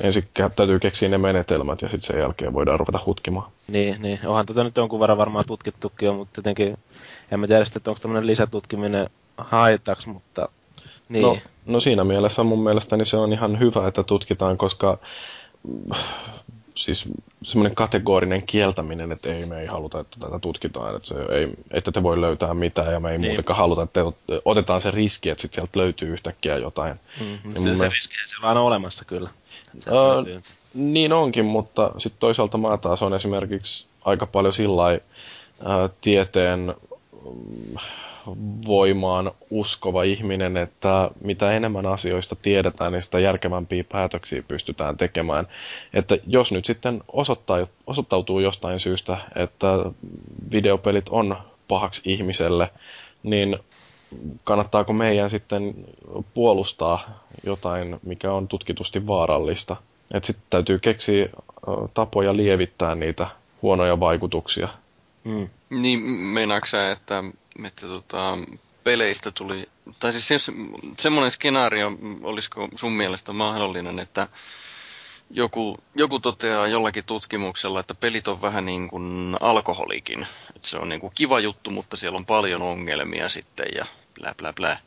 ensin 0.00 0.28
täytyy 0.56 0.78
keksiä 0.78 1.08
ne 1.08 1.18
menetelmät 1.18 1.82
ja 1.82 1.88
sitten 1.88 2.06
sen 2.06 2.20
jälkeen 2.20 2.52
voidaan 2.52 2.78
ruveta 2.78 3.00
hutkimaan. 3.06 3.50
Niin, 3.68 4.02
niin. 4.02 4.20
onhan 4.26 4.46
tätä 4.46 4.64
nyt 4.64 4.76
jonkun 4.76 5.00
verran 5.00 5.18
varmaan 5.18 5.44
tutkittukin 5.46 6.14
mutta 6.14 6.42
tietenkin 6.42 6.78
en 7.30 7.40
mä 7.40 7.46
tiedä 7.46 7.64
sitten, 7.64 7.80
että 7.80 7.90
onko 7.90 8.00
tämmöinen 8.00 8.26
lisätutkiminen 8.26 9.10
haitaksi, 9.38 10.08
mutta 10.08 10.48
niin. 11.08 11.22
No, 11.22 11.38
no 11.66 11.80
siinä 11.80 12.04
mielessä 12.04 12.42
mun 12.42 12.64
mielestäni 12.64 13.06
se 13.06 13.16
on 13.16 13.32
ihan 13.32 13.58
hyvä, 13.58 13.88
että 13.88 14.02
tutkitaan, 14.02 14.58
koska 14.58 14.98
siis 16.76 17.08
semmoinen 17.44 17.74
kategorinen 17.74 18.42
kieltäminen, 18.42 19.12
että 19.12 19.34
ei, 19.34 19.46
me 19.46 19.58
ei 19.58 19.66
haluta, 19.66 20.00
että 20.00 20.20
tätä 20.20 20.38
tutkitaan, 20.38 20.96
että, 20.96 21.08
se 21.08 21.14
ei, 21.14 21.48
että 21.70 21.92
te 21.92 22.02
voi 22.02 22.20
löytää 22.20 22.54
mitään 22.54 22.92
ja 22.92 23.00
me 23.00 23.12
ei 23.12 23.18
niin. 23.18 23.30
muutenkaan 23.30 23.58
haluta, 23.58 23.82
että 23.82 24.00
otetaan 24.44 24.80
se 24.80 24.90
riski, 24.90 25.30
että 25.30 25.42
sit 25.42 25.54
sieltä 25.54 25.78
löytyy 25.78 26.12
yhtäkkiä 26.12 26.56
jotain. 26.56 27.00
Mm, 27.20 27.50
se, 27.50 27.58
se 27.58 27.62
mielestä... 27.62 27.88
riski 27.88 28.14
on 28.42 28.48
aina 28.48 28.60
olemassa 28.60 29.04
kyllä. 29.04 29.30
Uh, 29.74 30.42
niin 30.74 31.12
onkin, 31.12 31.44
mutta 31.44 31.90
sitten 31.98 32.20
toisaalta 32.20 32.58
mä 32.58 32.78
taas 32.78 33.02
on 33.02 33.14
esimerkiksi 33.14 33.86
aika 34.04 34.26
paljon 34.26 34.54
sillä 34.54 34.92
uh, 34.92 35.90
tieteen 36.00 36.74
um, 37.24 37.76
voimaan 38.66 39.32
uskova 39.50 40.02
ihminen, 40.02 40.56
että 40.56 41.10
mitä 41.20 41.52
enemmän 41.52 41.86
asioista 41.86 42.36
tiedetään, 42.36 42.92
niin 42.92 43.02
sitä 43.02 43.18
järkevämpiä 43.18 43.84
päätöksiä 43.84 44.42
pystytään 44.48 44.96
tekemään. 44.96 45.46
Että 45.94 46.18
jos 46.26 46.52
nyt 46.52 46.64
sitten 46.64 47.02
osoittautuu 47.86 48.40
jostain 48.40 48.80
syystä, 48.80 49.18
että 49.36 49.66
videopelit 50.52 51.08
on 51.08 51.36
pahaksi 51.68 52.02
ihmiselle, 52.04 52.70
niin 53.22 53.58
kannattaako 54.44 54.92
meidän 54.92 55.30
sitten 55.30 55.74
puolustaa 56.34 57.24
jotain, 57.44 57.96
mikä 58.02 58.32
on 58.32 58.48
tutkitusti 58.48 59.06
vaarallista. 59.06 59.76
Että 60.14 60.26
sitten 60.26 60.46
täytyy 60.50 60.78
keksiä 60.78 61.28
tapoja 61.94 62.36
lievittää 62.36 62.94
niitä 62.94 63.26
huonoja 63.62 64.00
vaikutuksia. 64.00 64.68
Mm. 65.24 65.48
Niin, 65.70 66.00
meinaatko 66.10 66.76
että 66.92 67.24
että 67.64 67.86
tota, 67.86 68.38
peleistä 68.84 69.30
tuli, 69.30 69.68
tai 70.00 70.12
siis 70.12 70.28
se, 70.28 70.52
semmoinen 70.98 71.30
skenaario, 71.30 71.92
olisiko 72.22 72.68
sun 72.74 72.92
mielestä 72.92 73.32
mahdollinen, 73.32 73.98
että 73.98 74.28
joku, 75.30 75.76
joku 75.94 76.20
toteaa 76.20 76.68
jollakin 76.68 77.04
tutkimuksella, 77.04 77.80
että 77.80 77.94
pelit 77.94 78.28
on 78.28 78.42
vähän 78.42 78.66
niin 78.66 78.88
kuin 78.88 79.36
alkoholikin. 79.40 80.26
Että 80.56 80.68
se 80.68 80.78
on 80.78 80.88
niin 80.88 81.00
kuin 81.00 81.12
kiva 81.14 81.40
juttu, 81.40 81.70
mutta 81.70 81.96
siellä 81.96 82.16
on 82.16 82.26
paljon 82.26 82.62
ongelmia 82.62 83.28
sitten 83.28 83.66
ja 83.76 83.86
blä 84.14 84.34
blä 84.38 84.52
blä. 84.52 84.78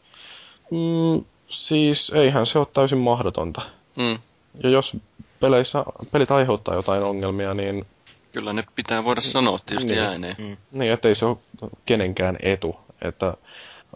Mm, 0.71 1.25
siis 1.49 2.09
eihän 2.09 2.45
se 2.45 2.59
ole 2.59 2.67
täysin 2.73 2.97
mahdotonta. 2.97 3.61
Mm. 3.95 4.19
Ja 4.63 4.69
jos 4.69 4.97
peleissä, 5.39 5.85
pelit 6.11 6.31
aiheuttaa 6.31 6.75
jotain 6.75 7.03
ongelmia, 7.03 7.53
niin 7.53 7.85
Kyllä 8.31 8.53
ne 8.53 8.63
pitää 8.75 9.03
voida 9.03 9.21
sanoa 9.21 9.59
tietysti 9.65 9.91
niin. 9.93 10.03
ääneen. 10.03 10.35
Mm. 10.39 10.57
Niin, 10.71 10.91
ettei 10.91 11.15
se 11.15 11.25
ole 11.25 11.37
kenenkään 11.85 12.37
etu, 12.41 12.75
että 13.01 13.33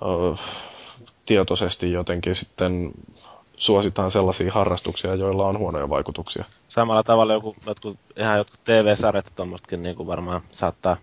uh, 0.01 0.39
tietoisesti 1.25 1.91
jotenkin 1.91 2.35
sitten 2.35 2.91
suositaan 3.57 4.11
sellaisia 4.11 4.53
harrastuksia, 4.53 5.15
joilla 5.15 5.47
on 5.47 5.57
huonoja 5.57 5.89
vaikutuksia. 5.89 6.45
Samalla 6.67 7.03
tavalla 7.03 7.33
joku, 7.33 7.55
jotkut, 7.65 7.99
ihan 8.17 8.37
jotkut 8.37 8.63
TV-sarjat 8.63 9.33
tuommoistakin 9.35 9.83
niin 9.83 9.95
kuin 9.95 10.07
varmaan 10.07 10.41
saattaa 10.51 10.97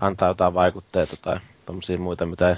antaa 0.00 0.28
jotain 0.28 0.54
vaikutteita 0.54 1.16
tai 1.22 1.36
tuommoisia 1.66 1.98
muita, 1.98 2.26
mitä 2.26 2.48
ei 2.48 2.56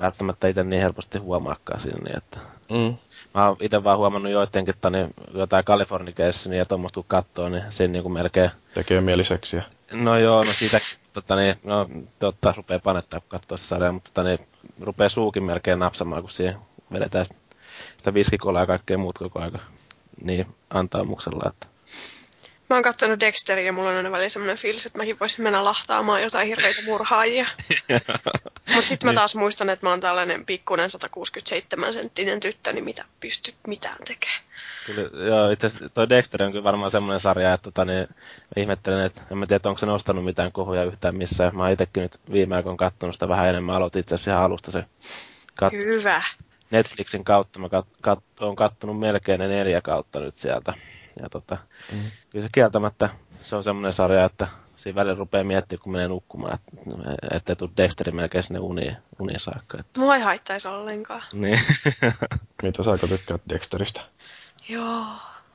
välttämättä 0.00 0.48
itse 0.48 0.64
niin 0.64 0.82
helposti 0.82 1.18
huomaakaan 1.18 1.80
siinä. 1.80 1.98
Niin 2.04 2.16
että 2.16 2.38
mm. 2.70 2.96
Mä 3.34 3.48
oon 3.48 3.56
itse 3.60 3.84
vaan 3.84 3.98
huomannut 3.98 4.32
joidenkin, 4.32 4.74
että 4.74 4.90
niin, 4.90 5.08
jotain 5.34 5.64
Californication 5.64 6.54
ja 6.54 6.64
tuommoista 6.64 6.94
kun 6.94 7.04
katsoo, 7.08 7.48
niin 7.48 7.62
siinä 7.70 7.92
niin 7.92 8.02
kuin 8.02 8.12
melkein... 8.12 8.50
Tekee 8.74 9.00
mieliseksiä. 9.00 9.62
No 9.92 10.18
joo, 10.18 10.44
no 10.44 10.52
siitä, 10.52 10.78
tota 11.12 11.36
niin, 11.36 11.54
no 11.64 11.88
totta 12.18 12.54
rupeaa 12.56 12.80
panettaa, 12.80 13.20
kun 13.20 13.28
katsoo 13.28 13.58
sarjaa, 13.58 13.92
mutta 13.92 14.10
tota 14.14 14.28
niin, 14.28 14.38
rupeaa 14.80 15.08
suukin 15.08 15.44
melkein 15.44 15.78
napsamaan, 15.78 16.22
kun 16.22 16.30
siihen 16.30 16.56
vedetään 16.92 17.26
sitä 17.96 18.14
viskikolaa 18.14 18.62
ja 18.62 18.66
kaikkea 18.66 18.98
muut 18.98 19.18
koko 19.18 19.40
aika. 19.40 19.58
Niin, 20.22 20.46
antaa 20.70 21.04
muksella, 21.04 21.48
että 21.48 21.66
Mä 22.70 22.76
oon 22.76 22.82
kattonut 22.82 23.20
Dexteria 23.20 23.64
ja 23.64 23.72
mulla 23.72 23.90
on 23.90 23.96
aina 23.96 24.10
välillä 24.10 24.28
semmoinen 24.28 24.56
fiilis, 24.56 24.86
että 24.86 24.98
mäkin 24.98 25.20
voisin 25.20 25.42
mennä 25.42 25.64
lahtaamaan 25.64 26.22
jotain 26.22 26.48
hirveitä 26.48 26.82
murhaajia. 26.86 27.46
Mut 28.74 28.86
sit 28.86 29.04
mä 29.04 29.10
niin. 29.10 29.16
taas 29.16 29.34
muistan, 29.34 29.70
että 29.70 29.86
mä 29.86 29.90
oon 29.90 30.00
tällainen 30.00 30.46
pikkunen 30.46 30.90
167 30.90 31.92
senttinen 31.92 32.40
tyttö, 32.40 32.72
niin 32.72 32.84
mitä 32.84 33.04
pystyt 33.20 33.54
mitään 33.66 33.96
tekemään. 34.04 34.40
Kyllä, 34.86 35.24
joo, 35.26 35.50
itse 35.50 35.68
toi 35.94 36.08
Dexter 36.08 36.42
on 36.42 36.52
kyllä 36.52 36.64
varmaan 36.64 36.90
semmoinen 36.90 37.20
sarja, 37.20 37.52
että 37.52 37.64
tota, 37.64 37.84
niin, 37.84 38.08
mä 38.08 38.16
ihmettelen, 38.56 39.04
että 39.04 39.22
en 39.30 39.38
mä 39.38 39.46
tiedä, 39.46 39.68
onko 39.68 39.78
se 39.78 39.86
nostanut 39.86 40.24
mitään 40.24 40.52
kohuja 40.52 40.84
yhtään 40.84 41.16
missään. 41.16 41.56
Mä 41.56 41.62
oon 41.62 41.72
itsekin 41.72 42.02
nyt 42.02 42.20
viime 42.32 42.56
aikoina 42.56 42.76
kattonut 42.76 43.14
sitä 43.14 43.28
vähän 43.28 43.48
enemmän. 43.48 43.76
Aloitin 43.76 44.00
itse 44.00 44.14
asiassa 44.14 44.30
ihan 44.30 44.42
alusta 44.44 44.70
se 44.70 44.84
kat- 45.62 45.84
Hyvä. 45.84 46.22
Netflixin 46.70 47.24
kautta. 47.24 47.58
Mä 47.58 47.66
kat- 47.66 47.98
kat- 48.08 48.44
oon 48.44 48.56
kattonut 48.56 48.98
melkein 48.98 49.40
ne 49.40 49.48
neljä 49.48 49.80
kautta 49.80 50.20
nyt 50.20 50.36
sieltä. 50.36 50.74
Ja 51.22 51.28
tota, 51.28 51.58
mm. 51.92 51.98
kyllä 52.30 52.44
se 52.44 52.48
kieltämättä 52.52 53.08
se 53.42 53.56
on 53.56 53.64
semmoinen 53.64 53.92
sarja, 53.92 54.24
että 54.24 54.48
siinä 54.76 54.94
välillä 54.94 55.18
rupeaa 55.18 55.44
miettimään, 55.44 55.82
kun 55.82 55.92
menee 55.92 56.08
nukkumaan, 56.08 56.54
että 56.54 57.36
ettei 57.36 57.56
tule 57.56 57.70
Dexterin 57.76 58.16
melkein 58.16 58.44
sinne 58.44 58.60
uniin, 58.60 58.96
uniin 59.18 59.40
saakka. 59.40 59.78
Että... 59.80 60.00
Mua 60.00 60.16
ei 60.16 60.22
haittaisi 60.22 60.68
ollenkaan. 60.68 61.22
Niin. 61.32 61.60
Mitä 62.62 62.82
sä 62.82 62.90
aika 62.90 63.06
tykkäät 63.06 63.42
Dexteristä? 63.48 64.00
Joo. 64.68 65.06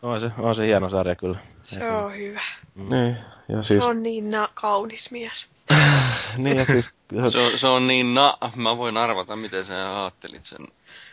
On 0.01 0.19
se, 0.19 0.31
on 0.37 0.55
se 0.55 0.65
hieno 0.65 0.89
sarja 0.89 1.15
kyllä. 1.15 1.39
Se 1.61 1.79
Ei 1.79 1.89
on 1.89 2.17
hyvä. 2.17 2.41
Mm. 2.75 2.89
Niin, 2.89 3.17
ja 3.49 3.63
siis... 3.63 3.83
Se 3.83 3.89
on 3.89 4.03
niin 4.03 4.31
na- 4.31 4.49
kaunis 4.53 5.11
mies. 5.11 5.49
niin 6.37 6.57
ja 6.57 6.65
siis... 6.65 6.89
se, 7.31 7.39
on, 7.39 7.57
se 7.57 7.67
on 7.67 7.87
niin 7.87 8.13
na... 8.13 8.37
Mä 8.55 8.77
voin 8.77 8.97
arvata, 8.97 9.35
miten 9.35 9.65
sä 9.65 10.01
ajattelit 10.01 10.45
sen 10.45 10.67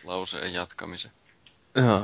lauseen 0.04 0.54
jatkamisen. 0.54 1.10
Joo. 1.74 2.02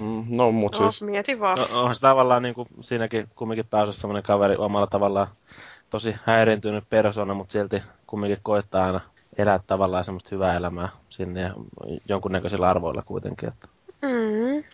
Mm, 0.00 0.24
no, 0.28 0.52
mut 0.52 0.72
no, 0.72 0.90
siis... 0.90 1.02
mieti 1.02 1.40
vaan. 1.40 1.58
No, 1.58 1.66
onhan 1.80 1.94
se 1.94 2.00
tavallaan 2.00 2.42
niin 2.42 2.54
kuin, 2.54 2.68
siinäkin 2.80 3.28
kumminkin 3.36 3.66
pääosassa 3.70 4.00
semmoinen 4.00 4.22
kaveri 4.22 4.56
omalla 4.56 4.86
tavallaan 4.86 5.26
tosi 5.90 6.16
häiriintynyt 6.24 6.84
persona, 6.90 7.34
mutta 7.34 7.52
silti 7.52 7.82
kumminkin 8.06 8.38
koittaa 8.42 8.86
aina 8.86 9.00
elää 9.38 9.60
tavallaan 9.66 10.04
semmoista 10.04 10.30
hyvää 10.32 10.56
elämää 10.56 10.88
sinne 11.08 11.40
ja 11.40 11.54
jonkunnäköisillä 12.08 12.68
arvoilla 12.68 13.02
kuitenkin. 13.02 13.48
Että... 13.48 13.68
Mm. 14.02 14.64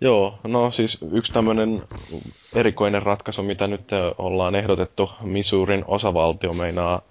Joo, 0.00 0.38
no 0.44 0.70
siis 0.70 0.98
yksi 1.12 1.32
tämmöinen 1.32 1.82
erikoinen 2.54 3.02
ratkaisu, 3.02 3.42
mitä 3.42 3.66
nyt 3.66 3.90
ollaan 4.18 4.54
ehdotettu, 4.54 5.10
Missourin 5.20 5.84
osavaltio 5.86 6.52
meinaa 6.52 7.02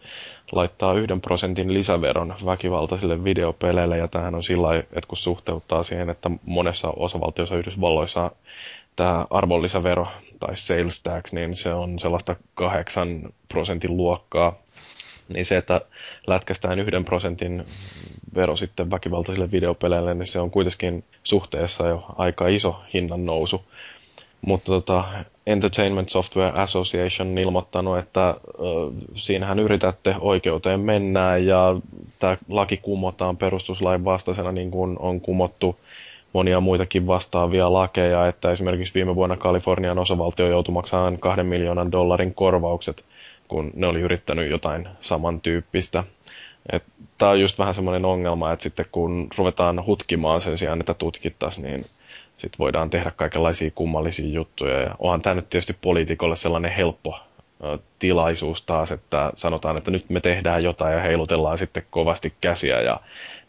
laittaa 0.52 0.94
yhden 0.94 1.22
prosentin 1.22 1.74
lisäveron 1.74 2.36
väkivaltaisille 2.46 3.24
videopeleille, 3.24 3.98
ja 3.98 4.08
tämähän 4.08 4.36
on 4.36 4.44
sillä 4.44 4.76
että 4.78 5.08
kun 5.08 5.18
suhteuttaa 5.18 5.84
siihen, 5.84 6.10
että 6.10 6.32
monessa 6.46 6.90
osavaltiossa 6.96 7.58
Yhdysvalloissa 7.58 8.32
tämä 8.96 9.26
arvonlisävero 9.30 10.08
tai 10.40 10.58
sales 10.58 11.04
tax, 11.04 11.32
niin 11.32 11.56
se 11.56 11.74
on 11.74 12.00
sellaista 12.00 12.36
kahdeksan 12.56 13.22
prosentin 13.50 13.98
luokkaa, 13.98 14.58
niin 15.30 15.46
se, 15.46 15.58
että 15.58 15.82
lätkästään 16.28 16.80
yhden 16.80 17.06
prosentin 17.06 17.64
vero 18.36 18.56
sitten 18.56 18.92
väkivaltaisille 18.92 19.52
videopeleille, 19.52 20.14
niin 20.14 20.28
se 20.28 20.40
on 20.40 20.52
kuitenkin 20.52 21.04
suhteessa 21.24 21.88
jo 21.88 22.06
aika 22.18 22.48
iso 22.48 22.82
hinnan 22.94 23.26
nousu. 23.26 23.64
Mutta 24.42 24.72
tota, 24.72 25.04
Entertainment 25.48 26.10
Software 26.10 26.52
Association 26.56 27.28
on 27.28 27.38
ilmoittanut, 27.38 27.98
että 27.98 28.28
ö, 28.28 28.34
siinähän 29.16 29.60
yritätte 29.60 30.16
oikeuteen 30.20 30.80
mennä 30.80 31.38
ja 31.38 31.76
tämä 32.20 32.38
laki 32.50 32.78
kumotaan 32.78 33.38
perustuslain 33.38 34.06
vastaisena 34.06 34.52
niin 34.52 34.72
kuin 34.72 35.00
on 35.00 35.22
kumottu 35.22 35.76
monia 36.34 36.60
muitakin 36.60 37.08
vastaavia 37.08 37.74
lakeja, 37.74 38.28
että 38.28 38.52
esimerkiksi 38.52 38.94
viime 38.94 39.16
vuonna 39.16 39.38
Kalifornian 39.38 40.00
osavaltio 40.00 40.48
joutui 40.48 40.74
maksamaan 40.74 41.20
kahden 41.20 41.46
miljoonan 41.46 41.92
dollarin 41.92 42.34
korvaukset, 42.34 43.06
kun 43.48 43.72
ne 43.76 43.88
oli 43.88 44.00
yrittänyt 44.00 44.50
jotain 44.50 44.88
samantyyppistä. 45.00 46.04
Tämä 47.18 47.32
on 47.32 47.42
just 47.42 47.60
vähän 47.60 47.74
semmoinen 47.74 48.06
ongelma, 48.06 48.52
että 48.52 48.64
sitten 48.64 48.86
kun 48.92 49.28
ruvetaan 49.38 49.86
hutkimaan 49.86 50.42
sen 50.42 50.58
sijaan, 50.58 50.80
että 50.80 50.94
tutkittaisiin, 50.94 51.64
niin 51.64 51.86
sitten 52.42 52.60
voidaan 52.60 52.90
tehdä 52.90 53.12
kaikenlaisia 53.12 53.72
kummallisia 53.76 54.34
juttuja. 54.34 54.82
Ja 54.82 54.96
onhan 55.00 55.22
tämä 55.22 55.34
nyt 55.34 55.50
tietysti 55.50 55.78
poliitikolle 55.82 56.36
sellainen 56.36 56.72
helppo 56.72 57.20
tilaisuus 58.00 58.62
taas, 58.62 58.92
että 58.92 59.32
sanotaan, 59.36 59.78
että 59.78 59.92
nyt 59.92 60.10
me 60.10 60.20
tehdään 60.22 60.64
jotain 60.64 60.94
ja 60.94 61.00
heilutellaan 61.02 61.58
sitten 61.58 61.84
kovasti 61.90 62.34
käsiä 62.42 62.82
ja 62.82 63.00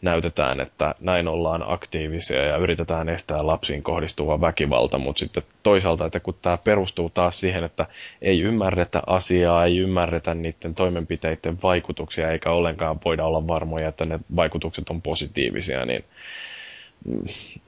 näytetään, 0.01 0.61
että 0.61 0.95
näin 0.99 1.27
ollaan 1.27 1.63
aktiivisia 1.67 2.43
ja 2.43 2.57
yritetään 2.57 3.09
estää 3.09 3.47
lapsiin 3.47 3.83
kohdistuva 3.83 4.41
väkivalta, 4.41 4.97
mutta 4.97 5.19
sitten 5.19 5.43
toisaalta, 5.63 6.05
että 6.05 6.19
kun 6.19 6.35
tämä 6.41 6.57
perustuu 6.57 7.09
taas 7.09 7.39
siihen, 7.39 7.63
että 7.63 7.85
ei 8.21 8.41
ymmärretä 8.41 9.01
asiaa, 9.07 9.65
ei 9.65 9.77
ymmärretä 9.77 10.33
niiden 10.35 10.75
toimenpiteiden 10.75 11.57
vaikutuksia 11.63 12.31
eikä 12.31 12.51
ollenkaan 12.51 12.99
voida 13.05 13.25
olla 13.25 13.47
varmoja, 13.47 13.87
että 13.87 14.05
ne 14.05 14.19
vaikutukset 14.35 14.89
on 14.89 15.01
positiivisia, 15.01 15.85
niin 15.85 16.03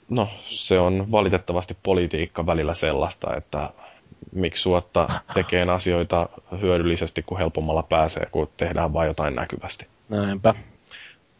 no, 0.09 0.29
se 0.49 0.79
on 0.79 1.11
valitettavasti 1.11 1.77
politiikka 1.83 2.45
välillä 2.45 2.75
sellaista, 2.75 3.35
että 3.35 3.69
miksi 4.31 4.61
suotta 4.61 5.21
tekee 5.33 5.61
asioita 5.61 6.29
hyödyllisesti, 6.61 7.23
kun 7.23 7.37
helpommalla 7.37 7.83
pääsee, 7.83 8.25
kun 8.31 8.49
tehdään 8.57 8.93
vain 8.93 9.07
jotain 9.07 9.35
näkyvästi. 9.35 9.87
Näinpä. 10.09 10.53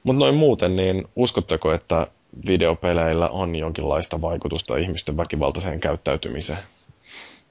Mutta 0.03 0.19
noin 0.19 0.35
muuten, 0.35 0.75
niin 0.75 1.07
uskotteko, 1.15 1.73
että 1.73 2.07
videopeleillä 2.47 3.29
on 3.29 3.55
jonkinlaista 3.55 4.21
vaikutusta 4.21 4.77
ihmisten 4.77 5.17
väkivaltaiseen 5.17 5.79
käyttäytymiseen? 5.79 6.59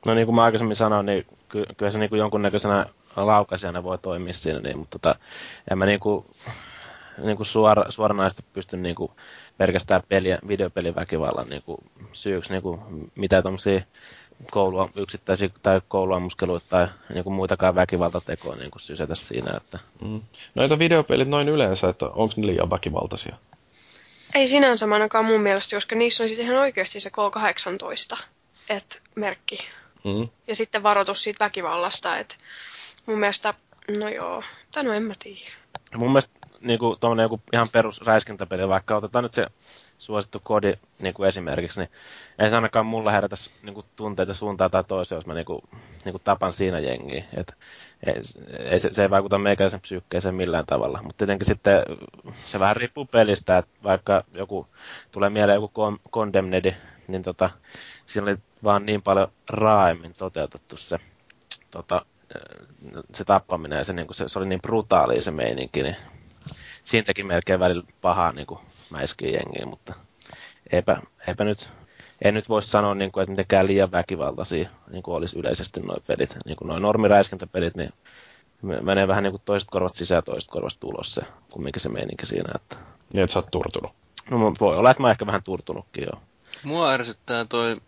No 0.06 0.14
niin 0.14 0.26
kuin 0.26 0.34
mä 0.34 0.42
aikaisemmin 0.42 0.76
sanoin, 0.76 1.06
niin 1.06 1.26
ky- 1.48 1.66
kyllä 1.76 1.90
se 1.90 1.98
niin 1.98 2.10
kuin 2.10 2.18
jonkunnäköisenä 2.18 2.86
laukaisijana 3.16 3.82
voi 3.84 3.98
toimia 3.98 4.32
siinä, 4.32 4.60
niin, 4.60 4.78
mutta 4.78 4.98
tota, 4.98 5.18
en 5.70 5.78
mä 5.78 5.86
niin 5.86 6.00
kuin, 6.00 6.26
niin 7.18 7.36
kuin 7.36 7.46
suora, 7.46 7.90
suoranaisesti 7.90 8.44
pysty 8.52 8.76
niin 8.76 8.94
kuin 8.94 9.12
pelkästään 9.58 10.02
peliä, 10.08 10.38
videopeliväkivallan 10.48 11.48
niin 11.48 11.62
kuin 11.62 11.78
syyksi 12.12 12.50
niin 12.50 12.62
kuin 12.62 12.80
mitä 13.14 13.42
tuommoisia 13.42 13.80
koulua, 14.50 14.88
yksittäisiä 14.96 15.48
tai 15.62 15.80
kouluammuskeluita 15.88 16.66
tai 16.68 16.88
niin 17.14 17.24
kuin 17.24 17.34
muitakaan 17.34 17.74
väkivaltatekoa 17.74 18.56
niin 18.56 18.70
kuin 18.70 18.82
sysätä 18.82 19.14
siinä. 19.14 19.56
Että... 19.56 19.78
Mm. 20.00 20.20
Noita 20.54 20.78
videopelit 20.78 21.28
noin 21.28 21.48
yleensä, 21.48 21.88
että 21.88 22.06
onko 22.06 22.34
ne 22.36 22.46
liian 22.46 22.70
väkivaltaisia? 22.70 23.36
Ei 24.34 24.48
sinänsä 24.48 24.86
ainakaan 24.92 25.24
mun 25.24 25.40
mielestä, 25.40 25.76
koska 25.76 25.96
niissä 25.96 26.24
on 26.24 26.28
sitten 26.28 26.46
ihan 26.46 26.58
oikeasti 26.58 27.00
se 27.00 27.10
K18 27.10 28.24
et 28.68 29.02
merkki. 29.14 29.58
Mm. 30.04 30.28
Ja 30.46 30.56
sitten 30.56 30.82
varoitus 30.82 31.22
siitä 31.22 31.44
väkivallasta, 31.44 32.16
että 32.16 32.36
mun 33.06 33.18
mielestä, 33.18 33.54
no 33.98 34.08
joo, 34.08 34.42
tai 34.72 34.84
no 34.84 34.92
en 34.92 35.02
mä 35.02 35.12
tiedä. 35.22 35.50
Mun 35.96 36.08
mielestä 36.08 36.30
niin 36.64 36.78
kuin, 36.78 36.98
joku 37.22 37.40
ihan 37.52 37.68
perus 37.72 38.00
räiskintäpeli, 38.00 38.68
vaikka 38.68 38.96
otetaan 38.96 39.22
nyt 39.22 39.34
se 39.34 39.46
suosittu 39.98 40.40
kodi 40.42 40.74
niin 40.98 41.14
kuin 41.14 41.28
esimerkiksi, 41.28 41.80
niin 41.80 41.90
ei 42.38 42.50
se 42.50 42.56
ainakaan 42.56 42.86
mulla 42.86 43.10
herätä 43.10 43.36
niin 43.62 43.74
kuin, 43.74 43.86
tunteita 43.96 44.34
suuntaan 44.34 44.70
tai 44.70 44.84
toiseen, 44.84 45.16
jos 45.16 45.26
mä 45.26 45.34
niin 45.34 45.44
kuin, 45.44 45.62
niin 46.04 46.12
kuin 46.12 46.22
tapan 46.24 46.52
siinä 46.52 46.78
jengiä. 46.78 47.24
Et, 47.36 47.54
ei, 48.06 48.14
ei, 48.58 48.80
se, 48.80 48.92
se 48.92 49.02
ei 49.02 49.10
vaikuta 49.10 49.38
meikäläisen 49.38 49.80
psyykkeeseen 49.80 50.34
millään 50.34 50.66
tavalla. 50.66 51.02
Mutta 51.02 51.18
tietenkin 51.18 51.46
sitten 51.46 51.82
se 52.44 52.60
vähän 52.60 52.76
riippuu 52.76 53.04
pelistä, 53.04 53.58
että 53.58 53.72
vaikka 53.84 54.24
joku 54.34 54.66
tulee 55.12 55.30
mieleen 55.30 55.56
joku 55.56 55.98
Condemned, 56.10 56.74
niin 57.08 57.22
tota, 57.22 57.50
siinä 58.06 58.30
oli 58.30 58.36
vaan 58.64 58.86
niin 58.86 59.02
paljon 59.02 59.32
raaemmin 59.50 60.14
toteutettu 60.18 60.76
se, 60.76 60.98
tota, 61.70 62.06
se 63.14 63.24
tappaminen 63.24 63.78
ja 63.78 63.84
se, 63.84 63.92
niin 63.92 64.06
se, 64.10 64.28
se 64.28 64.38
oli 64.38 64.48
niin 64.48 64.62
brutaali 64.62 65.22
se 65.22 65.30
meininki, 65.30 65.82
niin 65.82 65.96
siinä 66.84 67.04
teki 67.04 67.22
melkein 67.22 67.60
välillä 67.60 67.84
pahaa 68.00 68.32
niin 68.32 68.46
kuin 68.46 68.60
mäiskiä 68.90 69.28
jengiä, 69.28 69.66
mutta 69.66 69.94
eipä, 70.72 71.02
eipä 71.28 71.44
nyt, 71.44 71.70
en 72.24 72.34
nyt 72.34 72.48
voisi 72.48 72.70
sanoa, 72.70 72.94
niin 72.94 73.12
kuin, 73.12 73.22
että 73.22 73.30
mitenkään 73.30 73.66
liian 73.66 73.92
väkivaltaisia 73.92 74.68
niin 74.90 75.02
kuin 75.02 75.14
olisi 75.14 75.38
yleisesti 75.38 75.80
nuo 75.80 75.96
pelit. 76.06 76.36
Niin 76.44 76.56
kuin 76.56 76.68
nuo 76.68 76.78
normiräiskintäpelit, 76.78 77.74
niin 77.74 77.92
menee 78.62 79.08
vähän 79.08 79.22
niin 79.22 79.32
kuin 79.32 79.42
toiset 79.44 79.68
korvat 79.70 79.94
sisään 79.94 80.18
ja 80.18 80.22
toiset 80.22 80.50
korvat 80.50 80.76
tulos 80.80 81.14
se, 81.14 81.22
kumminkin 81.52 81.82
se 81.82 81.88
meininki 81.88 82.26
siinä. 82.26 82.52
Että... 82.54 82.76
Niin, 83.12 83.22
että 83.24 83.32
sä 83.32 83.38
oot 83.38 83.50
turtunut. 83.50 83.92
No 84.30 84.54
voi 84.60 84.76
olla, 84.76 84.90
että 84.90 85.02
mä 85.02 85.10
ehkä 85.10 85.26
vähän 85.26 85.42
turtunutkin 85.42 86.04
joo. 86.04 86.22
Mua 86.62 86.90
ärsyttää 86.90 87.44
toi, 87.44 87.80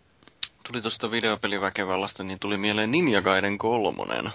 tuli 0.67 0.81
tuosta 0.81 1.11
videopeliväkivallasta, 1.11 2.23
niin 2.23 2.39
tuli 2.39 2.57
mieleen 2.57 2.91
Ninja 2.91 3.21
Gaiden 3.21 3.57
kolmonen. 3.57 4.31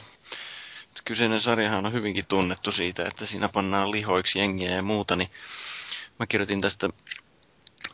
Kyseinen 1.04 1.40
sarjahan 1.40 1.86
on 1.86 1.92
hyvinkin 1.92 2.26
tunnettu 2.26 2.72
siitä, 2.72 3.04
että 3.06 3.26
siinä 3.26 3.48
pannaan 3.48 3.90
lihoiksi 3.90 4.38
jengiä 4.38 4.70
ja 4.70 4.82
muuta, 4.82 5.16
niin 5.16 5.30
mä 6.18 6.26
kirjoitin 6.26 6.60
tästä 6.60 6.88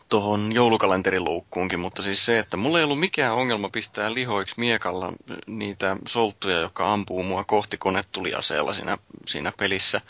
tuohon 0.09 0.53
joulukalenteriluukkuunkin, 0.53 1.81
mutta 1.81 2.03
siis 2.03 2.27
se, 2.27 2.39
että 2.39 2.57
mulla 2.57 2.79
ei 2.79 2.85
ollut 2.85 3.01
mikään 3.01 3.35
ongelma 3.35 3.69
pistää 3.69 4.15
lihoiksi 4.15 4.55
miekalla 4.59 5.13
niitä 5.47 5.97
solttuja, 6.09 6.61
jotka 6.61 6.93
ampuu 6.93 7.23
mua 7.23 7.45
kohti 7.45 7.79
konetuliaseella 7.79 8.73
siinä, 8.73 8.99
siinä 9.27 9.53
pelissä. 9.59 10.01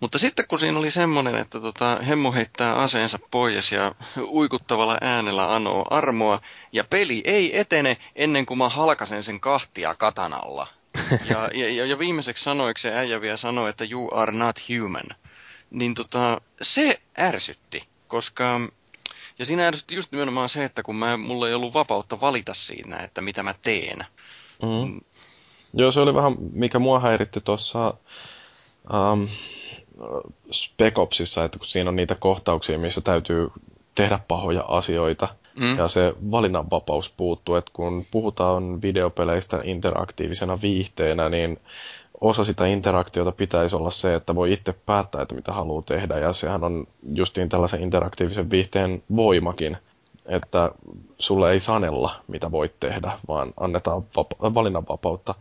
Mutta 0.00 0.18
sitten 0.18 0.48
kun 0.48 0.58
siinä 0.58 0.78
oli 0.78 0.90
semmoinen, 0.90 1.34
että 1.34 1.60
tota, 1.60 1.98
hemmo 2.08 2.32
heittää 2.32 2.74
aseensa 2.76 3.18
pois 3.30 3.72
ja 3.72 3.94
uikuttavalla 4.18 4.98
äänellä 5.00 5.54
anoo 5.54 5.86
armoa, 5.90 6.40
ja 6.72 6.84
peli 6.84 7.22
ei 7.24 7.58
etene 7.58 7.96
ennen 8.16 8.46
kuin 8.46 8.58
mä 8.58 8.68
halkasen 8.68 9.22
sen 9.22 9.40
kahtia 9.40 9.94
katanalla. 9.94 10.66
Ja, 11.30 11.50
ja, 11.54 11.86
ja 11.86 11.98
viimeiseksi 11.98 12.44
sanoiksi 12.44 12.82
se 12.82 12.94
äijä 12.94 13.20
vielä 13.20 13.36
sanoi, 13.36 13.70
että 13.70 13.84
you 13.90 14.08
are 14.12 14.32
not 14.32 14.56
human 14.68 15.06
niin 15.74 15.94
tota, 15.94 16.40
se 16.62 17.00
ärsytti, 17.18 17.82
koska 18.08 18.60
ja 19.38 19.46
siinä 19.46 19.66
ärsytti 19.66 19.94
just 19.94 20.12
nimenomaan 20.12 20.48
se, 20.48 20.64
että 20.64 20.82
kun 20.82 20.96
mä, 20.96 21.16
mulla 21.16 21.48
ei 21.48 21.54
ollut 21.54 21.74
vapautta 21.74 22.20
valita 22.20 22.54
siinä, 22.54 22.96
että 22.96 23.20
mitä 23.20 23.42
mä 23.42 23.54
teen. 23.62 23.98
Mm. 24.62 24.68
Mm. 24.68 25.00
Joo, 25.74 25.92
se 25.92 26.00
oli 26.00 26.14
vähän, 26.14 26.36
mikä 26.52 26.78
mua 26.78 27.00
häiritti 27.00 27.40
tuossa 27.40 27.94
um, 29.12 29.28
Spec 30.52 30.98
Opsissa, 30.98 31.44
että 31.44 31.58
kun 31.58 31.66
siinä 31.66 31.90
on 31.90 31.96
niitä 31.96 32.14
kohtauksia, 32.14 32.78
missä 32.78 33.00
täytyy 33.00 33.48
tehdä 33.94 34.18
pahoja 34.28 34.64
asioita, 34.68 35.28
mm. 35.58 35.78
ja 35.78 35.88
se 35.88 36.14
valinnanvapaus 36.30 37.14
puuttuu, 37.16 37.54
että 37.54 37.70
kun 37.74 38.04
puhutaan 38.10 38.82
videopeleistä 38.82 39.60
interaktiivisena 39.64 40.58
viihteenä, 40.62 41.28
niin 41.28 41.60
osa 42.20 42.44
sitä 42.44 42.66
interaktiota 42.66 43.32
pitäisi 43.32 43.76
olla 43.76 43.90
se, 43.90 44.14
että 44.14 44.34
voi 44.34 44.52
itse 44.52 44.74
päättää, 44.86 45.22
että 45.22 45.34
mitä 45.34 45.52
haluaa 45.52 45.82
tehdä, 45.82 46.18
ja 46.18 46.32
sehän 46.32 46.64
on 46.64 46.86
justiin 47.14 47.48
tällaisen 47.48 47.82
interaktiivisen 47.82 48.50
viihteen 48.50 49.02
voimakin, 49.16 49.76
että 50.26 50.70
sulle 51.18 51.52
ei 51.52 51.60
sanella, 51.60 52.14
mitä 52.28 52.50
voit 52.50 52.80
tehdä, 52.80 53.18
vaan 53.28 53.52
annetaan 53.56 54.02
vapa- 54.16 54.54
valinnanvapautta. 54.54 55.34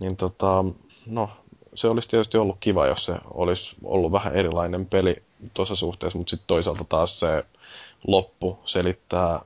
Niin 0.00 0.16
tota, 0.16 0.64
no, 1.06 1.30
se 1.74 1.88
olisi 1.88 2.08
tietysti 2.08 2.38
ollut 2.38 2.56
kiva, 2.60 2.86
jos 2.86 3.04
se 3.04 3.14
olisi 3.34 3.76
ollut 3.84 4.12
vähän 4.12 4.36
erilainen 4.36 4.86
peli 4.86 5.22
tuossa 5.54 5.74
suhteessa, 5.74 6.18
mutta 6.18 6.30
sitten 6.30 6.46
toisaalta 6.46 6.84
taas 6.88 7.20
se 7.20 7.44
loppu 8.06 8.58
selittää 8.64 9.40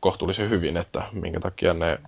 kohtuullisen 0.00 0.50
hyvin, 0.50 0.76
että 0.76 1.02
minkä 1.12 1.40
takia 1.40 1.74
ne 1.74 1.98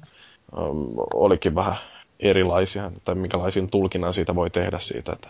um, 0.57 0.95
olikin 1.14 1.55
vähän 1.55 1.77
erilaisia, 2.20 2.91
tai 3.05 3.14
minkälaisen 3.14 3.70
tulkinnan 3.70 4.14
siitä 4.14 4.35
voi 4.35 4.51
tehdä 4.51 4.79
siitä, 4.79 5.12
että 5.12 5.29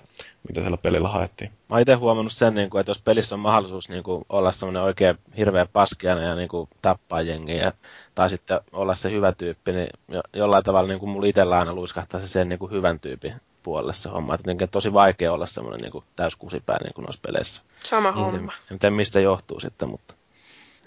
mitä 0.49 0.61
siellä 0.61 0.77
pelillä 0.77 1.09
haettiin. 1.09 1.51
Mä 1.69 1.81
itse 1.81 1.95
huomannut 1.95 2.33
sen, 2.33 2.55
niin 2.55 2.71
kuin, 2.71 2.81
että 2.81 2.91
jos 2.91 3.03
pelissä 3.03 3.35
on 3.35 3.41
mahdollisuus 3.41 3.89
niin 3.89 4.03
kuin, 4.03 4.25
olla 4.29 4.53
semmoinen 4.53 4.83
oikein 4.83 5.19
hirveä 5.37 5.67
paskiana 5.73 6.23
ja 6.23 6.35
niin 6.35 6.49
kuin, 6.49 6.69
tappaa 6.83 7.23
jengiä, 7.23 7.73
tai 8.15 8.31
sitten 8.31 8.61
olla 8.73 8.95
se 8.95 9.11
hyvä 9.11 9.33
tyyppi, 9.33 9.73
niin 9.73 9.89
jo, 10.09 10.21
jollain 10.33 10.65
tavalla 10.65 10.89
niin 10.89 11.01
kuin 11.01 11.11
mulla 11.11 11.27
itsellä 11.27 11.59
aina 11.59 11.75
luiskahtaa 11.75 12.21
se 12.21 12.29
sen 12.29 12.49
niin 12.49 12.59
kuin, 12.59 12.73
hyvän 12.73 13.01
tyypin 13.01 13.35
puolelle 13.63 13.95
se 13.95 14.09
homma. 14.09 14.35
Että 14.35 14.55
niin, 14.55 14.71
tosi 14.71 14.93
vaikea 14.93 15.33
olla 15.33 15.47
semmoinen 15.47 15.81
niin 15.81 15.93
kuin, 15.93 16.05
täyskusipää 16.17 16.79
niin 16.85 16.95
kuin 16.95 17.05
noissa 17.05 17.21
peleissä. 17.27 17.63
Sama 17.83 18.11
niin, 18.11 18.25
homma. 18.25 18.53
En 18.71 18.79
tiedä 18.79 18.97
mistä 18.97 19.21
johtuu 19.21 19.61
sitten, 19.61 19.89
mutta 19.89 20.15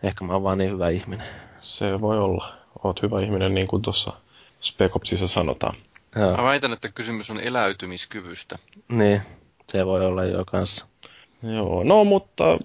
ehkä 0.03 0.26
mä 0.26 0.34
oon 0.34 0.43
vaan 0.43 0.58
niin 0.58 0.72
hyvä 0.72 0.89
ihminen. 0.89 1.45
Se 1.60 2.01
voi 2.01 2.20
olla. 2.20 2.53
Oot 2.84 3.01
hyvä 3.01 3.22
ihminen 3.22 3.53
niin 3.53 3.68
kuin 3.68 3.82
tuossa 3.82 4.14
Spec 4.62 4.95
Opsissa 4.95 5.28
sanotaan. 5.28 5.76
Joo. 6.16 6.38
Mä 6.38 6.43
väitän, 6.43 6.74
että 6.74 6.89
kysymys 6.89 7.30
on 7.30 7.39
eläytymiskyvystä. 7.39 8.58
Niin, 8.89 9.22
se 9.72 9.86
voi 9.86 10.06
olla 10.06 10.24
jo 10.24 10.45
kanssa. 10.45 10.86
Joo, 11.43 11.84
no 11.84 12.03
mutta 12.03 12.58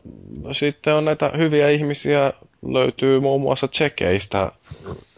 sitten 0.53 0.95
on 0.95 1.05
näitä 1.05 1.33
hyviä 1.37 1.71
ihmisiä, 1.71 2.33
löytyy 2.63 3.21
muun 3.21 3.41
muassa 3.41 3.69
tsekeistä 3.69 4.53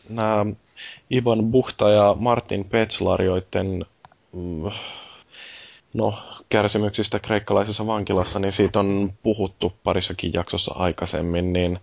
nämä 0.08 0.46
Ivan 1.12 1.44
Buhta 1.44 1.90
ja 1.90 2.16
Martin 2.18 2.64
Petslar, 2.64 3.22
joiden 3.22 3.86
mm, 4.32 4.70
no, 5.94 6.18
kärsimyksistä 6.52 7.18
kreikkalaisessa 7.18 7.86
vankilassa, 7.86 8.38
niin 8.38 8.52
siitä 8.52 8.80
on 8.80 9.12
puhuttu 9.22 9.72
parissakin 9.84 10.32
jaksossa 10.32 10.74
aikaisemmin, 10.74 11.52
niin 11.52 11.78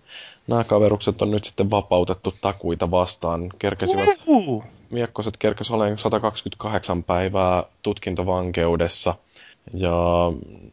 nämä 0.47 0.63
kaverukset 0.63 1.21
on 1.21 1.31
nyt 1.31 1.43
sitten 1.43 1.71
vapautettu 1.71 2.33
takuita 2.41 2.91
vastaan. 2.91 3.49
Kerkesivät, 3.59 4.09
miekkoset 4.89 5.37
kerkesivät 5.37 5.75
olemaan 5.75 5.97
128 5.97 7.03
päivää 7.03 7.63
tutkintavankeudessa– 7.83 9.15
ja 9.73 9.91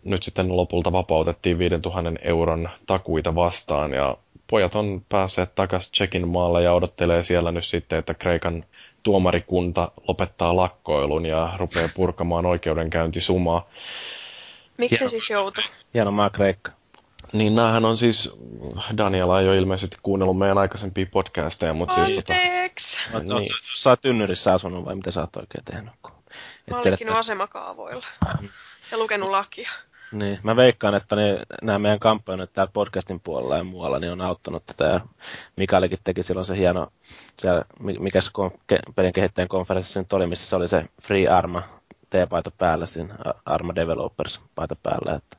nyt 0.05 0.23
sitten 0.23 0.57
lopulta 0.57 0.93
vapautettiin 0.93 1.59
5000 1.59 2.13
euron 2.23 2.69
takuita 2.87 3.35
vastaan 3.35 3.93
ja 3.93 4.17
pojat 4.51 4.75
on 4.75 5.03
päässeet 5.09 5.55
takaisin 5.55 5.93
Tsekin 5.93 6.29
maalle 6.29 6.63
ja 6.63 6.73
odottelee 6.73 7.23
siellä 7.23 7.53
nyt 7.53 7.65
sitten, 7.65 7.99
että 7.99 8.15
Kreikan 8.15 8.65
tuomarikunta 9.07 9.93
lopettaa 10.09 10.57
lakkoilun 10.57 11.27
ja 11.27 11.53
rupeaa 11.57 11.89
purkamaan 11.95 12.47
oikeudenkäyntisumaa. 12.47 13.69
Miksi 14.79 14.97
se 14.97 15.09
siis 15.09 15.31
joutui? 15.31 15.65
Hieno 15.95 16.11
maa 16.11 16.31
Kreikka. 16.31 16.73
Niin 17.33 17.55
näähän 17.55 17.85
on 17.85 17.97
siis, 17.97 18.33
Daniela 18.97 19.41
ei 19.41 19.49
ole 19.49 19.57
ilmeisesti 19.57 19.97
kuunnellut 20.03 20.39
meidän 20.39 20.59
aikaisempia 20.59 21.07
podcasteja, 21.13 21.75
mutta 21.75 21.95
siis 21.95 22.17
tota, 22.17 22.33
Anteeksi. 22.33 23.03
Niin. 23.13 23.47
sä 23.77 23.91
oot 23.91 24.01
tynnyrissä 24.01 24.55
asunut 24.55 24.85
vai 24.85 24.95
mitä 24.95 25.11
sä 25.11 25.21
oot 25.21 25.37
oikein 25.37 25.65
tehnyt? 25.65 25.93
Kun 26.03 26.13
Mä 26.71 26.79
olinkin 26.79 27.13
asemakaavoilla. 27.13 28.07
Ja 28.91 28.99
lukenut 28.99 29.31
lakia. 29.31 29.71
Niin, 30.13 30.39
mä 30.43 30.57
veikkaan, 30.57 30.95
että 30.95 31.17
ne, 31.17 31.39
nämä 31.63 31.79
meidän 31.79 31.99
kampanjat 31.99 32.53
täällä 32.53 32.71
podcastin 32.73 33.21
puolella 33.21 33.57
ja 33.57 33.65
muualla 33.65 33.99
niin 33.99 34.13
on 34.13 34.21
auttanut 34.21 34.67
tätä. 34.67 34.85
Ja 34.85 35.01
Mikaelikin 35.57 35.99
teki 36.05 36.23
silloin 36.23 36.45
se 36.45 36.57
hieno, 36.57 36.93
siellä, 37.41 37.65
mi- 37.81 37.99
mikä 37.99 38.21
se 38.21 38.31
kon, 38.33 38.51
ke, 38.67 38.79
pelin 38.95 39.13
kehittäjän 39.13 39.49
konferenssi 39.49 39.99
nyt 39.99 40.13
oli, 40.13 40.27
missä 40.27 40.49
se 40.49 40.57
oli 40.57 40.69
se 40.69 40.89
Free 41.03 41.29
Arma 41.29 41.63
T-paita 42.11 42.51
päällä, 42.59 42.87
siinä 42.87 43.15
Arma 43.47 43.75
Developers 43.75 44.41
paita 44.55 44.77
päällä. 44.83 45.15
Että, 45.15 45.37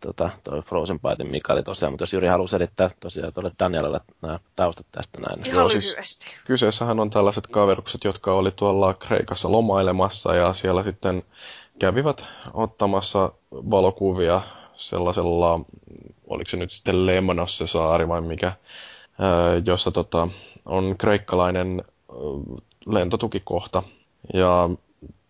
tota, 0.00 0.30
toi 0.44 0.62
Frozen 0.62 1.00
Paitin 1.00 1.30
Mikaeli 1.30 1.62
tosiaan, 1.62 1.92
mutta 1.92 2.02
jos 2.02 2.12
Jyri 2.12 2.28
haluaa 2.28 2.48
selittää 2.48 2.90
tosiaan 3.00 3.32
tuolle 3.32 3.52
Danielalle 3.58 4.00
nämä 4.22 4.38
taustat 4.56 4.86
tästä 4.92 5.20
näin. 5.20 5.46
Ihan 5.46 5.70
siis- 5.70 5.90
lyhyesti. 5.90 6.30
Kyseessähän 6.44 7.00
on 7.00 7.10
tällaiset 7.10 7.46
kaverukset, 7.46 8.04
jotka 8.04 8.32
oli 8.32 8.50
tuolla 8.50 8.94
Kreikassa 8.94 9.52
lomailemassa 9.52 10.34
ja 10.34 10.54
siellä 10.54 10.82
sitten 10.82 11.22
kävivät 11.82 12.24
ottamassa 12.54 13.32
valokuvia 13.52 14.40
sellaisella, 14.74 15.60
oliko 16.26 16.50
se 16.50 16.56
nyt 16.56 16.70
sitten 16.70 17.06
Lemnos 17.06 17.58
se 17.58 17.66
saari 17.66 18.08
vai 18.08 18.20
mikä, 18.20 18.52
jossa 19.66 19.90
tota, 19.90 20.28
on 20.66 20.94
kreikkalainen 20.98 21.84
lentotukikohta. 22.86 23.82
Ja 24.34 24.70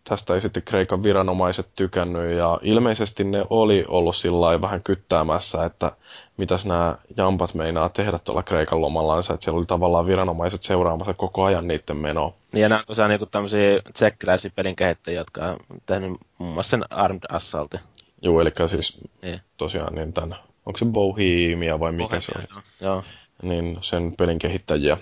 tästä 0.04 0.34
ei 0.34 0.40
sitten 0.40 0.62
Kreikan 0.62 1.02
viranomaiset 1.02 1.68
tykännyt 1.76 2.36
ja 2.36 2.58
ilmeisesti 2.62 3.24
ne 3.24 3.44
oli 3.50 3.84
ollut 3.88 4.16
sillä 4.16 4.60
vähän 4.60 4.82
kyttäämässä, 4.82 5.64
että 5.64 5.92
mitäs 6.36 6.66
nämä 6.66 6.98
jampat 7.16 7.54
meinaa 7.54 7.88
tehdä 7.88 8.18
tuolla 8.18 8.42
Kreikan 8.42 8.80
lomallansa, 8.80 9.34
että 9.34 9.44
siellä 9.44 9.58
oli 9.58 9.66
tavallaan 9.66 10.06
viranomaiset 10.06 10.62
seuraamassa 10.62 11.14
koko 11.14 11.44
ajan 11.44 11.68
niiden 11.68 11.96
menoa. 11.96 12.32
Niin 12.52 12.62
ja 12.62 12.68
nämä 12.68 12.78
on 12.78 12.84
tosiaan 12.86 13.10
niinku 13.10 13.26
tämmöisiä 13.26 13.80
tsekkiläisiä 13.92 14.50
pelin 14.54 14.76
kehittäjiä, 14.76 15.20
jotka 15.20 15.46
on 15.46 15.56
tehnyt 15.86 16.10
muun 16.38 16.54
muassa 16.54 16.70
sen 16.70 16.84
Armed 16.90 17.22
Assaultin. 17.28 17.80
Joo, 18.22 18.40
eli 18.40 18.52
siis 18.70 18.98
Niin. 19.22 19.40
tosiaan 19.56 19.94
niin 19.94 20.12
tämän, 20.12 20.38
onko 20.66 20.78
se 20.78 20.84
Bohemia 20.84 21.80
vai 21.80 21.92
mikä 21.92 22.20
se 22.20 22.32
on, 22.38 22.62
Joo. 22.80 23.02
niin 23.42 23.78
sen 23.80 24.14
pelin 24.16 24.38
kehittäjiä. 24.38 24.96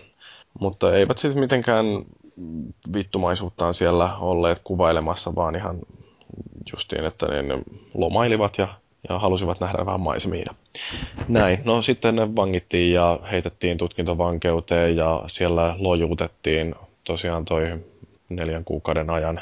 Mutta 0.60 0.94
eivät 0.96 1.18
siis 1.18 1.34
mitenkään 1.36 1.86
vittumaisuuttaan 2.92 3.74
siellä 3.74 4.16
olleet 4.16 4.60
kuvailemassa, 4.64 5.34
vaan 5.34 5.56
ihan 5.56 5.78
justiin, 6.72 7.04
että 7.04 7.26
ne 7.26 7.42
lomailivat 7.94 8.58
ja, 8.58 8.68
ja 9.10 9.18
halusivat 9.18 9.60
nähdä 9.60 9.86
vähän 9.86 10.00
maisemia. 10.00 10.54
Näin. 11.28 11.58
No 11.64 11.82
sitten 11.82 12.16
ne 12.16 12.36
vangittiin 12.36 12.92
ja 12.92 13.18
heitettiin 13.30 13.78
tutkintovankeuteen 13.78 14.96
ja 14.96 15.22
siellä 15.26 15.74
lojuutettiin 15.78 16.74
tosiaan 17.04 17.44
toi 17.44 17.78
neljän 18.28 18.64
kuukauden 18.64 19.10
ajan. 19.10 19.40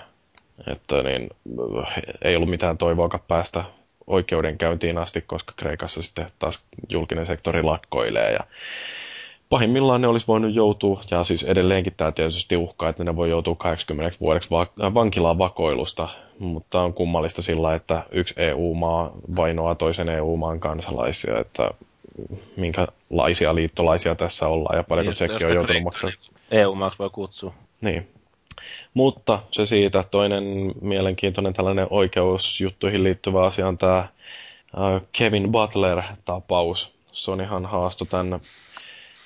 Että 0.66 1.02
niin, 1.02 1.30
ei 2.22 2.36
ollut 2.36 2.50
mitään 2.50 2.78
toivoakaan 2.78 3.24
päästä 3.28 3.64
oikeudenkäyntiin 4.06 4.98
asti, 4.98 5.20
koska 5.20 5.52
Kreikassa 5.56 6.02
sitten 6.02 6.26
taas 6.38 6.60
julkinen 6.88 7.26
sektori 7.26 7.62
lakkoilee 7.62 8.32
ja 8.32 8.40
pahimmillaan 9.50 10.00
ne 10.00 10.06
olisi 10.08 10.26
voinut 10.26 10.54
joutua, 10.54 11.02
ja 11.10 11.24
siis 11.24 11.42
edelleenkin 11.42 11.92
tämä 11.96 12.12
tietysti 12.12 12.56
uhkaa, 12.56 12.88
että 12.88 13.04
ne 13.04 13.16
voi 13.16 13.30
joutua 13.30 13.54
80 13.54 14.16
vuodeksi 14.20 14.50
va- 14.50 14.66
äh, 14.84 14.94
vankilaan 14.94 15.38
vakoilusta, 15.38 16.08
mutta 16.38 16.80
on 16.80 16.94
kummallista 16.94 17.42
sillä, 17.42 17.74
että 17.74 18.02
yksi 18.10 18.34
EU-maa 18.36 19.10
vainoaa 19.36 19.74
toisen 19.74 20.08
EU-maan 20.08 20.60
kansalaisia, 20.60 21.38
että 21.40 21.70
minkälaisia 22.56 23.54
liittolaisia 23.54 24.14
tässä 24.14 24.48
ollaan 24.48 24.76
ja 24.76 24.84
paljonko 24.84 25.08
Niin, 25.10 25.14
Tsekki 25.14 25.44
on 25.44 25.54
joutunut 25.54 25.82
maksamaan. 25.84 26.16
EU-maaksi 26.50 26.98
voi 26.98 27.10
kutsua. 27.10 27.52
Niin. 27.82 28.08
Mutta 28.94 29.38
se 29.50 29.66
siitä, 29.66 30.04
toinen 30.10 30.44
mielenkiintoinen 30.80 31.52
tällainen 31.52 31.86
oikeusjuttuihin 31.90 33.04
liittyvä 33.04 33.44
asia 33.44 33.68
on 33.68 33.78
tämä 33.78 34.08
Kevin 35.12 35.52
Butler-tapaus. 35.52 36.92
Sonyhan 37.12 37.66
haastoi 37.66 38.06
tämän 38.06 38.40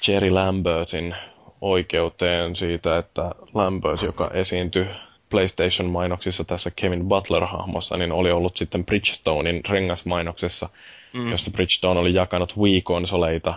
Jerry 0.08 0.30
Lambertin 0.30 1.14
oikeuteen 1.60 2.56
siitä, 2.56 2.98
että 2.98 3.30
Lambert, 3.54 4.02
joka 4.02 4.30
esiintyi 4.34 4.86
PlayStation-mainoksissa 5.30 6.44
tässä 6.44 6.70
Kevin 6.76 7.04
Butler-hahmossa, 7.08 7.96
niin 7.96 8.12
oli 8.12 8.30
ollut 8.32 8.56
sitten 8.56 8.84
Bridgestonein 8.84 9.60
rengasmainoksessa, 9.68 10.68
mm. 11.12 11.30
jossa 11.30 11.50
Bridgestone 11.50 12.00
oli 12.00 12.14
jakanut 12.14 12.56
Wii-konsoleita 12.56 13.54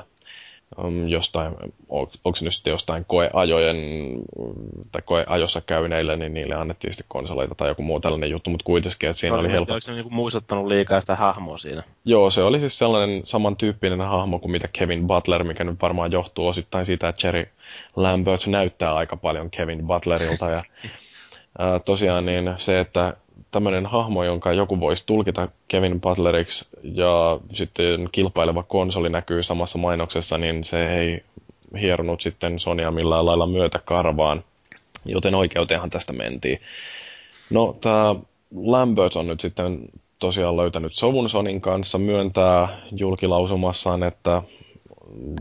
jostain, 1.07 1.53
on- 1.89 2.07
onko 2.23 2.39
nyt 2.41 2.53
sitten 2.53 2.71
jostain 2.71 3.05
koeajojen 3.05 3.75
tai 4.91 5.01
koeajossa 5.05 5.61
käyneille, 5.61 6.17
niin 6.17 6.33
niille 6.33 6.55
annettiin 6.55 6.93
sitten 6.93 7.05
konsoleita 7.09 7.55
tai 7.55 7.67
joku 7.67 7.83
muu 7.83 7.99
tällainen 7.99 8.31
juttu, 8.31 8.49
mutta 8.49 8.63
kuitenkin, 8.63 9.09
että 9.09 9.19
siinä 9.19 9.37
oli 9.37 9.51
helppo. 9.51 9.73
Oliko 9.73 9.81
se 9.81 9.93
niinku 9.93 10.09
muistuttanut 10.09 10.67
liikaa 10.67 11.01
sitä 11.01 11.15
hahmoa 11.15 11.57
siinä? 11.57 11.83
Joo, 12.05 12.29
se 12.29 12.43
oli 12.43 12.59
siis 12.59 12.77
sellainen 12.77 13.21
samantyyppinen 13.25 14.01
hahmo 14.01 14.39
kuin 14.39 14.51
mitä 14.51 14.67
Kevin 14.73 15.07
Butler, 15.07 15.43
mikä 15.43 15.63
nyt 15.63 15.81
varmaan 15.81 16.11
johtuu 16.11 16.47
osittain 16.47 16.85
siitä, 16.85 17.09
että 17.09 17.27
Jerry 17.27 17.47
Lambert 17.95 18.47
näyttää 18.47 18.95
aika 18.95 19.17
paljon 19.17 19.49
Kevin 19.51 19.87
Butlerilta. 19.87 20.49
Ja 20.49 20.63
tosiaan 21.85 22.25
niin 22.25 22.53
se, 22.57 22.79
että 22.79 23.13
tämmöinen 23.51 23.85
hahmo, 23.85 24.23
jonka 24.23 24.53
joku 24.53 24.79
voisi 24.79 25.03
tulkita 25.05 25.47
Kevin 25.67 26.01
Butleriksi 26.01 26.65
ja 26.83 27.39
sitten 27.53 28.09
kilpaileva 28.11 28.63
konsoli 28.63 29.09
näkyy 29.09 29.43
samassa 29.43 29.77
mainoksessa, 29.77 30.37
niin 30.37 30.63
se 30.63 30.97
ei 30.99 31.23
hieronut 31.81 32.21
sitten 32.21 32.59
Sonia 32.59 32.91
millään 32.91 33.25
lailla 33.25 33.47
myötä 33.47 33.79
karvaan, 33.85 34.43
joten 35.05 35.35
oikeuteenhan 35.35 35.89
tästä 35.89 36.13
mentiin. 36.13 36.59
No, 37.49 37.77
tämä 37.81 38.15
Lambert 38.55 39.15
on 39.15 39.27
nyt 39.27 39.39
sitten 39.39 39.79
tosiaan 40.19 40.57
löytänyt 40.57 40.95
sovun 40.95 41.29
Sonin 41.29 41.61
kanssa, 41.61 41.97
myöntää 41.97 42.67
julkilausumassaan, 42.91 44.03
että 44.03 44.41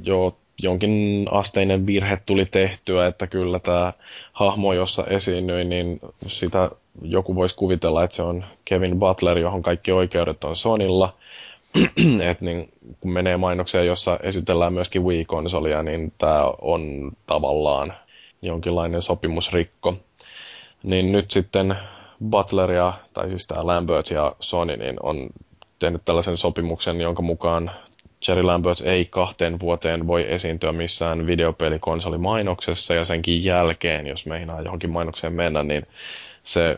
jo 0.04 0.36
jonkin 0.62 1.26
asteinen 1.30 1.86
virhe 1.86 2.18
tuli 2.26 2.46
tehtyä, 2.46 3.06
että 3.06 3.26
kyllä 3.26 3.58
tämä 3.58 3.92
hahmo, 4.32 4.72
jossa 4.72 5.04
esiinnyi, 5.04 5.64
niin 5.64 6.00
sitä 6.26 6.70
joku 7.02 7.34
voisi 7.34 7.56
kuvitella, 7.56 8.04
että 8.04 8.16
se 8.16 8.22
on 8.22 8.44
Kevin 8.64 8.98
Butler, 8.98 9.38
johon 9.38 9.62
kaikki 9.62 9.92
oikeudet 9.92 10.44
on 10.44 10.56
Sonilla. 10.56 11.14
että 12.30 12.44
niin, 12.44 12.68
kun 13.00 13.12
menee 13.12 13.36
mainokseen, 13.36 13.86
jossa 13.86 14.18
esitellään 14.22 14.72
myöskin 14.72 15.04
Wii-konsolia, 15.04 15.82
niin 15.82 16.12
tämä 16.18 16.44
on 16.60 17.12
tavallaan 17.26 17.94
jonkinlainen 18.42 19.02
sopimusrikko. 19.02 19.96
Niin 20.82 21.12
nyt 21.12 21.30
sitten 21.30 21.74
Butler 22.30 22.72
ja, 22.72 22.92
tai 23.12 23.28
siis 23.28 23.46
tämä 23.46 23.66
Lambert 23.66 24.10
ja 24.10 24.36
Sony, 24.40 24.76
niin 24.76 24.96
on 25.02 25.30
tehnyt 25.78 26.02
tällaisen 26.04 26.36
sopimuksen, 26.36 27.00
jonka 27.00 27.22
mukaan 27.22 27.70
Jerry 28.28 28.42
Lambert 28.42 28.80
ei 28.80 29.04
kahteen 29.04 29.60
vuoteen 29.60 30.06
voi 30.06 30.32
esiintyä 30.32 30.72
missään 30.72 31.26
videopelikonsolimainoksessa 31.26 32.94
ja 32.94 33.04
senkin 33.04 33.44
jälkeen, 33.44 34.06
jos 34.06 34.26
meinaa 34.26 34.60
johonkin 34.60 34.92
mainokseen 34.92 35.32
mennä, 35.32 35.62
niin 35.62 35.86
se 36.44 36.76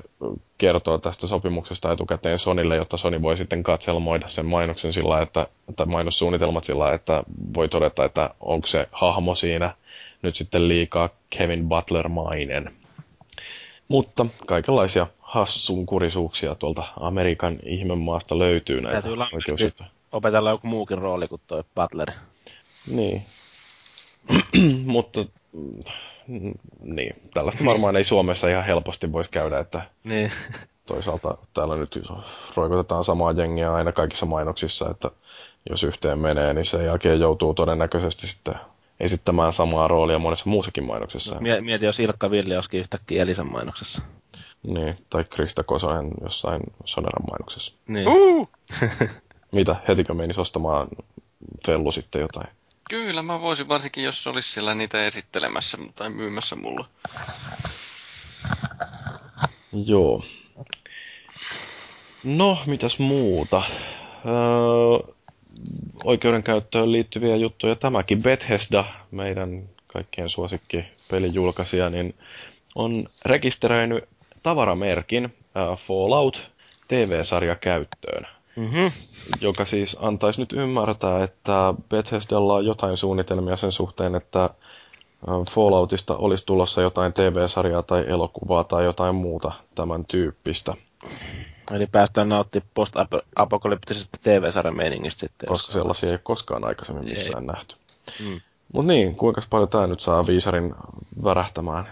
kertoo 0.59 0.99
tästä 0.99 1.27
sopimuksesta 1.27 1.93
etukäteen 1.93 2.39
Sonille, 2.39 2.77
jotta 2.77 2.97
Sony 2.97 3.23
voi 3.23 3.37
sitten 3.37 3.63
katselmoida 3.63 4.29
sen 4.29 4.47
mainoksen 4.47 4.93
sillä, 4.93 5.21
että, 5.23 5.47
tai 5.77 5.87
mainossuunnitelmat 5.87 6.65
sillä, 6.65 6.93
että 6.93 7.23
voi 7.55 7.69
todeta, 7.69 8.05
että 8.05 8.31
onko 8.41 8.67
se 8.67 8.89
hahmo 8.93 9.35
siinä 9.35 9.75
nyt 10.23 10.37
sitten 10.37 10.69
liikaa 10.69 11.09
Kevin 11.31 11.69
Butler-mainen. 11.69 12.73
Mutta 13.89 14.27
kaikenlaisia 14.47 15.07
hassunkurisuuksia 15.21 16.55
tuolta 16.55 16.85
Amerikan 17.01 17.57
ihmemaasta 17.65 18.39
löytyy 18.39 18.81
näitä 18.81 19.09
oikeusjuttuja. 19.33 19.96
Opetella 20.13 20.51
joku 20.51 20.67
muukin 20.67 20.99
rooli 20.99 21.29
kuin 21.29 21.41
toi 21.47 21.65
Butler. 21.75 22.11
Niin. 22.91 23.23
Mutta 24.85 25.25
mm, 25.53 26.55
niin, 26.81 27.17
tällaista 27.35 27.65
varmaan 27.65 27.97
ei 27.97 28.05
Suomessa 28.05 28.49
ihan 28.49 28.65
helposti 28.65 29.13
voisi 29.13 29.31
käydä, 29.31 29.59
että 29.59 29.83
Niin. 30.05 30.33
toisaalta 30.87 31.39
täällä 31.55 31.77
nyt 31.77 31.99
roikotetaan 32.55 33.05
samaa 33.05 33.33
jengiä 33.33 33.75
aina 33.75 33.93
kaikissa 33.93 34.27
mainoksissa, 34.27 34.91
että 34.91 35.11
jos 35.71 35.83
yhteen 35.83 36.19
menee, 36.19 36.55
niin 36.55 36.65
sen 36.65 36.85
jälkeen 36.85 37.21
joutuu 37.21 37.55
todennäköisesti 37.55 38.27
sitten 38.27 38.55
esittämään 39.01 39.53
samaa 39.53 39.89
roolia 39.89 40.19
monessa 40.19 40.51
muussakin 40.51 40.85
mainoksessa. 40.85 41.41
Mie- 41.41 41.61
Mieti, 41.61 41.87
jos 41.87 42.01
Ilkka 42.01 42.31
Villi 42.31 42.55
olisikin 42.55 42.81
yhtäkkiä 42.81 43.23
Elisan 43.23 43.53
mainoksessa. 43.53 44.03
Niin, 44.63 44.99
tai 45.11 45.25
Krista 45.31 45.63
Kosonen 45.63 46.11
jossain 46.23 46.63
Soneran 46.85 47.27
mainoksessa. 47.31 47.75
Niin. 47.89 48.09
Uh! 48.09 48.49
Mitä, 49.57 49.77
hetikö 49.89 50.15
menisi 50.15 50.41
ostamaan 50.41 50.89
Fellu 51.67 51.93
sitten 51.93 52.21
jotain? 52.21 52.49
Kyllä, 52.91 53.23
mä 53.23 53.41
voisin 53.41 53.69
varsinkin, 53.69 54.05
jos 54.05 54.27
olisi 54.27 54.53
siellä 54.53 54.75
niitä 54.75 55.07
esittelemässä 55.07 55.79
tai 55.95 56.11
myymässä 56.11 56.57
mulla. 56.57 56.87
Joo. 59.87 60.25
No, 62.25 62.59
mitäs 62.67 62.99
muuta? 62.99 63.63
Öö, 64.27 65.13
oikeudenkäyttöön 66.05 66.93
liittyviä 66.93 67.37
juttuja. 67.37 67.77
Tämäkin 67.77 68.23
Bethesda, 68.23 68.85
meidän 69.11 69.69
kaikkien 69.87 70.29
suosikki 70.29 70.85
pelijulkaisija, 71.11 71.91
niin 71.91 72.15
on 72.75 73.05
rekisteröinyt 73.25 74.05
tavaramerkin 74.43 75.25
äh, 75.25 75.79
Fallout 75.79 76.51
TV-sarja 76.89 77.57
käyttöön, 77.57 78.27
Mm-hmm. 78.57 78.91
joka 79.41 79.65
siis 79.65 79.97
antaisi 80.01 80.41
nyt 80.41 80.53
ymmärtää, 80.53 81.23
että 81.25 81.75
Bethesdalla 81.89 82.55
on 82.55 82.67
jotain 82.67 82.97
suunnitelmia 82.97 83.57
sen 83.57 83.73
suhteen, 83.73 84.15
että 84.15 84.51
Falloutista 85.51 86.17
olisi 86.17 86.47
tulossa 86.47 86.83
jotain 86.83 87.13
TV-sarjaa 87.13 87.83
tai 87.83 88.05
elokuvaa 88.09 88.65
tai 88.65 88.85
jotain 88.85 89.15
muuta 89.15 89.53
tämän 89.75 90.05
tyyppistä. 90.05 90.75
Eli 91.73 91.87
päästään 91.87 92.29
nauttimaan 92.29 92.71
post-apokalyptisesta 92.75 94.19
TV-sarjan 94.23 94.77
meiningistä 94.77 95.21
sitten. 95.21 95.49
koska 95.49 95.73
sellaisia 95.73 96.11
ei 96.11 96.19
koskaan 96.23 96.65
aikaisemmin 96.65 97.05
missään 97.09 97.43
ei. 97.45 97.47
nähty. 97.47 97.77
Mm. 98.21 98.41
Mutta 98.73 98.93
niin, 98.93 99.17
kuinka 99.17 99.43
paljon 99.51 99.69
tämä 99.69 99.87
nyt 99.87 100.01
saa 100.01 100.27
viisarin 100.27 100.75
värähtämään? 101.25 101.89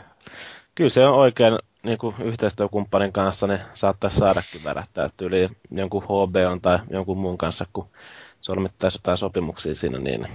Kyllä 0.74 0.90
se 0.90 1.06
on 1.06 1.14
oikein 1.14 1.58
niin 1.84 1.98
kuin 1.98 2.14
yhteistyökumppanin 2.24 3.12
kanssa, 3.12 3.46
niin 3.46 3.60
saattaisi 3.74 4.18
saadakin 4.18 4.64
värähtää 4.64 5.10
yli 5.22 5.48
jonkun 5.70 6.04
HBO 6.04 6.58
tai 6.62 6.78
jonkun 6.90 7.18
muun 7.18 7.38
kanssa, 7.38 7.66
kun 7.72 7.88
solmittaisi 8.40 8.98
jotain 8.98 9.18
sopimuksia 9.18 9.74
siinä, 9.74 9.98
niin 9.98 10.26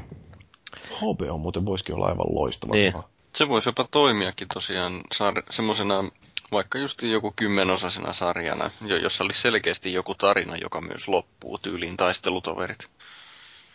HBO 0.97 1.37
muuten 1.37 1.65
voisikin 1.65 1.95
olla 1.95 2.05
aivan 2.05 2.35
loistava. 2.35 2.73
Niin. 2.73 2.93
Se 3.35 3.47
voisi 3.47 3.69
jopa 3.69 3.87
toimiakin 3.91 4.47
tosiaan 4.53 4.93
sar- 5.15 5.43
semmoisena 5.49 6.03
vaikka 6.51 6.77
just 6.77 7.01
joku 7.01 7.33
kymmenosasena 7.35 8.13
sarjana, 8.13 8.69
jo- 8.87 8.97
jossa 8.97 9.23
olisi 9.23 9.41
selkeästi 9.41 9.93
joku 9.93 10.15
tarina, 10.15 10.57
joka 10.57 10.81
myös 10.81 11.07
loppuu 11.07 11.57
tyyliin 11.57 11.97
taistelutoverit. 11.97 12.87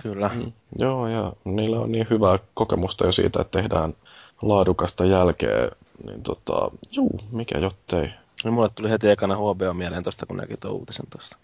kyllä. 0.02 0.30
Mm, 0.34 0.52
joo, 0.78 1.08
ja 1.08 1.32
niillä 1.44 1.80
on 1.80 1.92
niin 1.92 2.06
hyvää 2.10 2.38
kokemusta 2.54 3.06
jo 3.06 3.12
siitä, 3.12 3.40
että 3.40 3.58
tehdään 3.58 3.94
laadukasta 4.42 5.04
jälkeä, 5.04 5.70
niin 6.06 6.22
tota, 6.22 6.70
juu, 6.90 7.20
mikä 7.30 7.58
jottei. 7.58 8.10
Niin 8.44 8.54
mulle 8.54 8.68
tuli 8.74 8.90
heti 8.90 9.08
ekana 9.08 9.36
HBO 9.36 9.74
mieleen 9.74 10.02
tuosta, 10.02 10.26
kun 10.26 10.36
näki 10.36 10.56
tuon 10.56 10.74
uutisen 10.74 11.06
tuosta. 11.10 11.36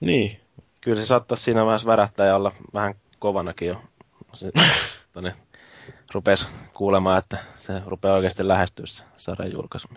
Niin, 0.00 0.36
Kyllä 0.80 1.00
se 1.00 1.06
saattaisi 1.06 1.44
siinä 1.44 1.64
vaiheessa 1.64 1.88
värähtää 1.88 2.26
ja 2.26 2.36
olla 2.36 2.52
vähän 2.74 2.94
kovanakin 3.18 3.68
jo. 3.68 3.82
Se, 4.32 4.52
tonne, 5.12 5.34
rupesi 6.14 6.48
kuulemaan, 6.74 7.18
että 7.18 7.38
se 7.54 7.82
rupeaa 7.86 8.14
oikeasti 8.16 8.48
lähestyä 8.48 8.86
se 8.86 9.04
sarjan 9.16 9.52
julkaisu. 9.52 9.88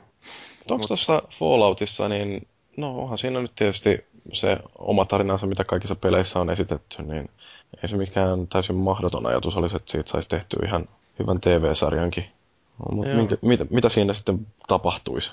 onko 0.72 0.88
tuossa 0.88 1.22
Falloutissa, 1.30 2.10
niin 2.10 2.48
no 2.78 2.98
onhan 3.00 3.18
siinä 3.18 3.42
nyt 3.42 3.56
tietysti 3.56 4.06
se 4.34 4.58
oma 4.78 5.06
tarinansa, 5.06 5.48
mitä 5.48 5.64
kaikissa 5.64 5.96
peleissä 5.96 6.40
on 6.40 6.50
esitetty, 6.50 7.04
niin 7.04 7.30
ei 7.84 7.90
se 7.90 7.98
mikään 7.98 8.48
täysin 8.48 8.76
mahdoton 8.76 9.26
ajatus 9.26 9.56
olisi, 9.56 9.76
että 9.76 9.92
siitä 9.92 10.12
saisi 10.12 10.30
tehtyä 10.30 10.68
ihan 10.68 10.90
hyvän 11.20 11.42
TV-sarjankin. 11.42 12.26
Mutta 12.92 13.14
minkä, 13.16 13.38
mitä, 13.42 13.66
mitä 13.70 13.90
siinä 13.90 14.14
sitten 14.14 14.48
tapahtuisi? 14.68 15.32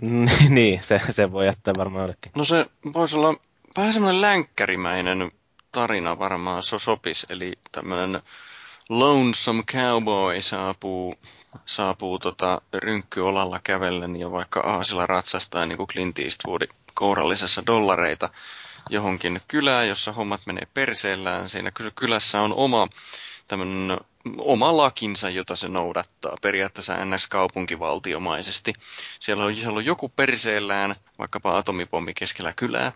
niin, 0.48 0.82
se, 0.82 1.00
se 1.10 1.32
voi 1.32 1.46
jättää 1.46 1.74
varmaan 1.76 2.02
jollekin. 2.02 2.32
No 2.36 2.44
se 2.44 2.66
voisi 2.94 3.16
olla 3.16 3.34
vähän 3.76 3.92
semmoinen 3.92 4.20
länkkärimäinen 4.20 5.30
tarina 5.72 6.18
varmaan 6.18 6.62
se 6.62 6.78
sopisi, 6.78 7.26
eli 7.30 7.52
tämmöinen 7.72 8.22
lonesome 8.88 9.62
cowboy 9.62 10.40
saapuu, 10.40 11.14
saapuu 11.66 12.18
tota 12.18 12.60
rynkkyolalla 12.74 13.60
kävellen 13.64 14.16
ja 14.16 14.30
vaikka 14.30 14.60
aasilla 14.60 15.06
ratsastaa 15.06 15.66
niin 15.66 15.76
kuin 15.76 15.86
Clint 15.86 16.18
Eastwood 16.18 16.62
kourallisessa 16.94 17.66
dollareita 17.66 18.30
johonkin 18.90 19.40
kylään, 19.48 19.88
jossa 19.88 20.12
hommat 20.12 20.40
menee 20.46 20.66
perseellään. 20.74 21.48
Siinä 21.48 21.70
ky- 21.70 21.92
kylässä 21.94 22.40
on 22.40 22.54
oma 22.54 22.88
tämmöinen 23.48 23.98
oma 24.38 24.76
lakinsa, 24.76 25.30
jota 25.30 25.56
se 25.56 25.68
noudattaa, 25.68 26.36
periaatteessa 26.42 27.04
NS-kaupunkivaltiomaisesti. 27.04 28.72
Siellä 29.20 29.44
on, 29.44 29.56
siellä 29.56 29.78
on 29.78 29.84
joku 29.84 30.08
perseellään, 30.08 30.96
vaikkapa 31.18 31.58
atomipommi 31.58 32.14
keskellä 32.14 32.52
kylää, 32.52 32.92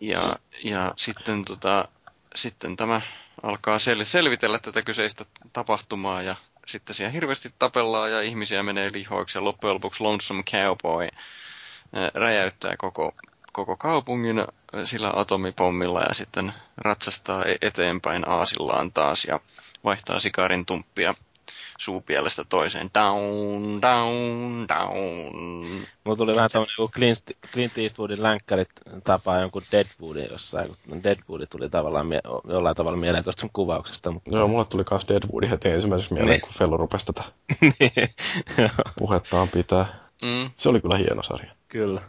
ja, 0.00 0.36
ja 0.64 0.92
sitten, 0.96 1.44
tota, 1.44 1.88
sitten 2.34 2.76
tämä 2.76 3.00
alkaa 3.42 3.78
sel- 3.78 4.04
selvitellä 4.04 4.58
tätä 4.58 4.82
kyseistä 4.82 5.24
tapahtumaa, 5.52 6.22
ja 6.22 6.36
sitten 6.66 6.94
siellä 6.94 7.12
hirveästi 7.12 7.54
tapellaan, 7.58 8.12
ja 8.12 8.22
ihmisiä 8.22 8.62
menee 8.62 8.92
lihoiksi, 8.92 9.38
ja 9.38 9.44
loppujen 9.44 9.74
lopuksi 9.74 10.02
Lonesome 10.02 10.42
Cowboy 10.42 11.08
ää, 11.92 12.10
räjäyttää 12.14 12.76
koko, 12.78 13.14
koko 13.58 13.76
kaupungin 13.76 14.44
sillä 14.84 15.12
atomipommilla, 15.16 16.00
ja 16.08 16.14
sitten 16.14 16.52
ratsastaa 16.76 17.44
e- 17.44 17.56
eteenpäin 17.62 18.28
aasillaan 18.30 18.92
taas, 18.92 19.24
ja 19.24 19.40
vaihtaa 19.84 20.20
sikarin 20.20 20.66
tumppia 20.66 21.14
suupielestä 21.78 22.44
toiseen. 22.48 22.90
Down, 22.94 23.82
down, 23.82 24.66
down. 24.68 25.66
Mulla 26.04 26.16
tuli 26.16 26.36
vähän 26.36 26.50
tämmöinen 26.52 26.74
joku 26.78 26.92
Clint, 26.94 27.18
Clint 27.52 27.78
Eastwoodin 27.78 28.22
länkkärit 28.22 28.68
tapaa 29.04 29.40
jonkun 29.40 29.62
Deadwoodin 29.72 30.28
jossain, 30.30 30.70
kun 30.88 31.02
Deadwood 31.02 31.46
tuli 31.46 31.68
tavallaan 31.70 32.06
mie- 32.06 32.20
jollain 32.48 32.76
tavalla 32.76 32.98
mieleen 32.98 33.24
tuosta 33.24 33.40
sun 33.40 33.50
kuvauksesta. 33.52 34.10
Mutta... 34.10 34.30
Joo, 34.30 34.48
mulle 34.48 34.64
tuli 34.64 34.84
kans 34.84 35.08
Deadwood 35.08 35.48
heti 35.50 35.68
ensimmäiseksi 35.68 36.14
mieleen, 36.14 36.30
Niin. 36.30 36.40
kun 36.40 36.52
Fello 36.58 36.76
rupesi 36.76 37.06
tätä 37.06 37.22
Niin, 37.80 38.10
puhettaan 38.98 39.48
pitää. 39.48 40.08
Mm. 40.22 40.50
Se 40.56 40.68
oli 40.68 40.80
kyllä 40.80 40.96
hieno 40.96 41.22
sarja. 41.22 41.52
Kyllä. 41.68 42.00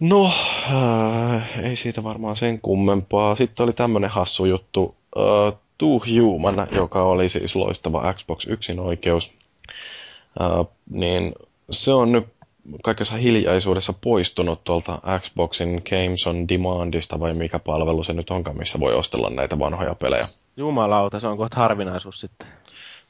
No, 0.00 0.30
äh, 0.70 1.64
ei 1.64 1.76
siitä 1.76 2.04
varmaan 2.04 2.36
sen 2.36 2.60
kummempaa. 2.60 3.36
Sitten 3.36 3.64
oli 3.64 3.72
tämmönen 3.72 4.10
hassu 4.10 4.44
juttu. 4.44 4.94
Äh, 5.16 5.60
Too 5.78 6.00
Human, 6.10 6.66
joka 6.72 7.02
oli 7.02 7.28
siis 7.28 7.56
loistava 7.56 8.14
Xbox 8.14 8.46
yksin 8.46 8.80
oikeus. 8.80 9.32
Äh, 10.40 10.66
niin 10.90 11.34
se 11.70 11.92
on 11.92 12.12
nyt 12.12 12.26
kaikessa 12.82 13.14
hiljaisuudessa 13.14 13.92
poistunut 14.00 14.64
tuolta 14.64 14.98
Xboxin 15.20 15.82
Games 15.90 16.26
on 16.26 16.48
Demandista, 16.48 17.20
vai 17.20 17.34
mikä 17.34 17.58
palvelu 17.58 18.04
se 18.04 18.12
nyt 18.12 18.30
onkaan, 18.30 18.58
missä 18.58 18.80
voi 18.80 18.94
ostella 18.94 19.30
näitä 19.30 19.58
vanhoja 19.58 19.94
pelejä. 19.94 20.26
Jumalauta, 20.56 21.20
se 21.20 21.26
on 21.26 21.36
kohta 21.36 21.56
harvinaisuus 21.56 22.20
sitten. 22.20 22.48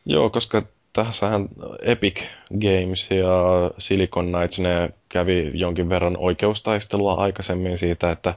Joo, 0.07 0.31
koska 0.31 0.63
tässähän 0.93 1.49
Epic 1.83 2.23
Games 2.61 3.11
ja 3.11 3.71
Silicon 3.79 4.27
Knights, 4.27 4.59
ne 4.59 4.91
kävi 5.17 5.51
jonkin 5.55 5.89
verran 5.89 6.17
oikeustaistelua 6.17 7.15
aikaisemmin 7.15 7.79
siitä, 7.79 8.11
että 8.11 8.35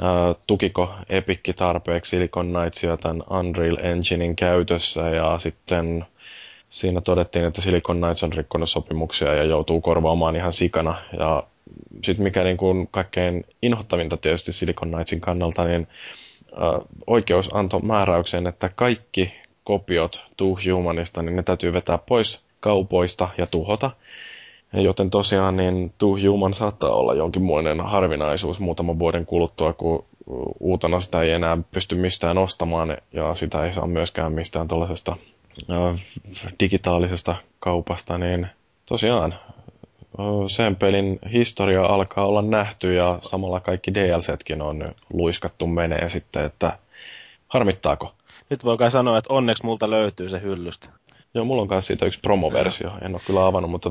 ää, 0.00 0.34
tukiko 0.46 0.94
Epic 1.08 1.56
tarpeeksi 1.56 2.10
Silicon 2.10 2.52
Knightsia 2.52 2.96
tämän 2.96 3.22
Unreal 3.30 3.76
Enginein 3.82 4.36
käytössä 4.36 5.00
ja 5.08 5.38
sitten 5.38 6.04
siinä 6.70 7.00
todettiin, 7.00 7.44
että 7.44 7.60
Silicon 7.60 7.96
Knights 8.00 8.22
on 8.22 8.32
rikkonut 8.32 8.70
sopimuksia 8.70 9.34
ja 9.34 9.44
joutuu 9.44 9.80
korvaamaan 9.80 10.36
ihan 10.36 10.52
sikana. 10.52 10.94
Ja 11.18 11.42
sitten 12.04 12.22
mikä 12.24 12.44
niin 12.44 12.56
kuin 12.56 12.88
kaikkein 12.90 13.46
inhottavinta 13.62 14.16
tietysti 14.16 14.52
Silicon 14.52 14.90
Knightsin 14.90 15.20
kannalta, 15.20 15.64
niin 15.64 15.88
oikeus 17.06 17.50
antoi 17.54 17.80
määräyksen, 17.82 18.46
että 18.46 18.68
kaikki 18.68 19.32
kopiot 19.64 20.22
Too 20.36 20.56
Humanista, 20.74 21.22
niin 21.22 21.36
ne 21.36 21.42
täytyy 21.42 21.72
vetää 21.72 21.98
pois 21.98 22.40
kaupoista 22.60 23.28
ja 23.38 23.46
tuhota. 23.46 23.90
Joten 24.72 25.10
tosiaan 25.10 25.56
niin 25.56 25.92
Too 25.98 26.16
Human 26.28 26.54
saattaa 26.54 26.90
olla 26.90 27.14
jonkinmoinen 27.14 27.80
harvinaisuus 27.80 28.60
muutaman 28.60 28.98
vuoden 28.98 29.26
kuluttua, 29.26 29.72
kun 29.72 30.04
uutena 30.60 31.00
sitä 31.00 31.22
ei 31.22 31.30
enää 31.30 31.58
pysty 31.70 31.94
mistään 31.94 32.38
ostamaan 32.38 32.96
ja 33.12 33.34
sitä 33.34 33.64
ei 33.64 33.72
saa 33.72 33.86
myöskään 33.86 34.32
mistään 34.32 34.68
tuollaisesta 34.68 35.16
digitaalisesta 36.60 37.36
kaupasta, 37.60 38.18
niin 38.18 38.46
tosiaan 38.86 39.34
sen 40.46 40.76
pelin 40.76 41.18
historia 41.32 41.86
alkaa 41.86 42.26
olla 42.26 42.42
nähty 42.42 42.94
ja 42.94 43.18
samalla 43.22 43.60
kaikki 43.60 43.94
DLCtkin 43.94 44.62
on 44.62 44.94
luiskattu 45.12 45.66
menee 45.66 46.08
sitten, 46.08 46.44
että 46.44 46.78
harmittaako? 47.48 48.14
Nyt 48.50 48.64
voi 48.64 48.78
kai 48.78 48.90
sanoa, 48.90 49.18
että 49.18 49.32
onneksi 49.34 49.64
multa 49.64 49.90
löytyy 49.90 50.28
se 50.28 50.42
hyllystä. 50.42 50.88
Joo, 51.34 51.44
mulla 51.44 51.62
on 51.62 51.68
myös 51.70 51.86
siitä 51.86 52.06
yksi 52.06 52.20
promoversio. 52.20 52.90
En 53.02 53.14
ole 53.14 53.20
kyllä 53.26 53.46
avannut, 53.46 53.70
mutta 53.70 53.90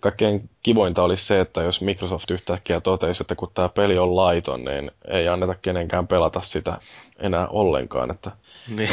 kaikkein 0.00 0.50
kivointa 0.62 1.02
olisi 1.02 1.24
se, 1.24 1.40
että 1.40 1.62
jos 1.62 1.80
Microsoft 1.80 2.30
yhtäkkiä 2.30 2.80
totesi, 2.80 3.22
että 3.22 3.34
kun 3.34 3.50
tämä 3.54 3.68
peli 3.68 3.98
on 3.98 4.16
laiton, 4.16 4.64
niin 4.64 4.90
ei 5.08 5.28
anneta 5.28 5.54
kenenkään 5.54 6.06
pelata 6.06 6.40
sitä 6.42 6.78
enää 7.18 7.48
ollenkaan. 7.48 8.10
Että 8.10 8.30
Niin. 8.68 8.90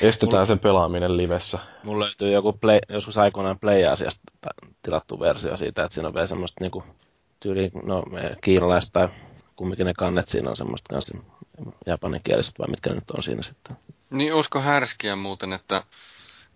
estetään 0.00 0.32
Mulla- 0.40 0.46
sen 0.46 0.58
pelaaminen 0.58 1.16
livessä. 1.16 1.58
Mulla 1.84 2.04
löytyy 2.04 2.30
joku 2.32 2.52
play, 2.52 2.78
joskus 2.88 3.18
aikoinaan 3.18 3.58
Play-asiasta 3.58 4.20
ta- 4.40 4.66
tilattu 4.82 5.20
versio 5.20 5.56
siitä, 5.56 5.84
että 5.84 5.94
siinä 5.94 6.08
on 6.08 6.14
vielä 6.14 6.26
semmoista 6.26 6.64
niinku 6.64 6.84
tyyli, 7.40 7.70
no 7.86 8.02
me- 8.10 8.36
kiinalaiset 8.40 8.92
tai 8.92 9.08
kumminkin 9.56 9.86
ne 9.86 9.94
kannet 9.94 10.28
siinä 10.28 10.50
on 10.50 10.56
semmoista 10.56 10.94
kanssa 10.94 11.18
japaninkieliset 11.86 12.58
vai 12.58 12.68
mitkä 12.70 12.90
ne 12.90 12.94
nyt 12.94 13.10
on 13.10 13.22
siinä 13.22 13.42
sitten. 13.42 13.76
Niin 14.10 14.34
usko 14.34 14.60
härskiä 14.60 15.16
muuten, 15.16 15.52
että 15.52 15.82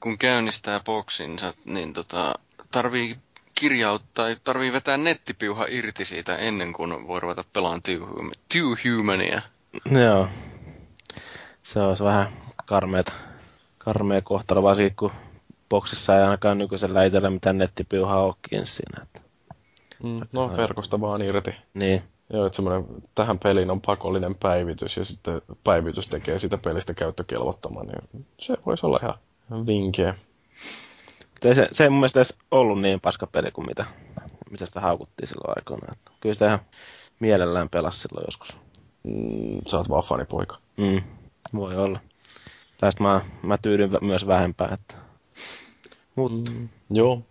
kun 0.00 0.18
käynnistää 0.18 0.80
boksinsa, 0.80 1.54
niin 1.64 1.92
tota, 1.92 2.34
tarvii 2.70 3.18
kirjauttaa, 3.54 4.26
tarvii 4.44 4.72
vetää 4.72 4.96
nettipiuha 4.96 5.66
irti 5.68 6.04
siitä 6.04 6.36
ennen 6.36 6.72
kuin 6.72 7.08
voi 7.08 7.20
ruveta 7.20 7.44
pelaamaan 7.52 7.80
Two, 7.82 8.06
Hum- 8.06 8.32
Two 8.52 8.76
Humania. 8.84 9.42
Joo. 9.90 10.28
Se 11.62 11.80
olisi 11.80 12.04
vähän 12.04 12.28
karmeet, 12.66 13.14
karmea 13.78 14.22
kohtalo, 14.22 14.62
varsinkin 14.62 14.96
kun 14.96 15.12
boksissa 15.68 16.16
ei 16.16 16.22
ainakaan 16.22 16.58
nykyisellä 16.58 17.04
itsellä 17.04 17.30
mitään 17.30 17.58
nettipiuhaa 17.58 18.24
olekin 18.24 18.66
siinä. 18.66 19.02
Että. 19.02 19.20
Mm, 20.02 20.20
no, 20.32 20.56
verkosta 20.56 21.00
vaan 21.00 21.22
irti. 21.22 21.50
Niin, 21.74 22.02
Joo, 22.32 22.46
että 22.46 22.56
semmoinen, 22.56 22.84
tähän 23.14 23.38
peliin 23.38 23.70
on 23.70 23.80
pakollinen 23.80 24.34
päivitys 24.34 24.96
ja 24.96 25.04
sitten 25.04 25.42
päivitys 25.64 26.06
tekee 26.06 26.38
sitä 26.38 26.58
pelistä 26.58 26.94
käyttökelvottoman, 26.94 27.86
niin 27.86 28.26
se 28.40 28.56
voisi 28.66 28.86
olla 28.86 28.98
ihan 29.02 29.18
ei 31.44 31.54
se, 31.54 31.68
se 31.72 31.84
ei 31.84 31.90
mun 31.90 31.98
mielestä 31.98 32.18
edes 32.18 32.38
ollut 32.50 32.82
niin 32.82 33.00
paska 33.00 33.26
peli 33.26 33.50
kuin 33.50 33.66
mitä, 33.66 33.84
mitä 34.50 34.66
sitä 34.66 34.80
haukuttiin 34.80 35.28
silloin 35.28 35.58
aikoina. 35.58 35.92
Että 35.92 36.10
kyllä 36.20 36.32
sitä 36.32 36.46
ihan 36.46 36.60
mielellään 37.20 37.68
pelasi 37.68 37.98
silloin 37.98 38.24
joskus. 38.26 38.56
Mm, 39.02 39.60
sä 39.68 39.76
oot 39.76 39.88
vaan 39.88 40.02
fanipoika. 40.02 40.58
Mm, 40.76 41.02
voi 41.54 41.76
olla. 41.76 42.00
Tästä 42.78 43.02
mä, 43.02 43.20
mä 43.42 43.58
tyydyn 43.58 43.90
myös 44.00 44.26
vähempään. 44.26 44.74
Että. 44.74 44.94
Mutta 46.16 46.50
Mm, 46.50 46.68
joo. 46.90 47.22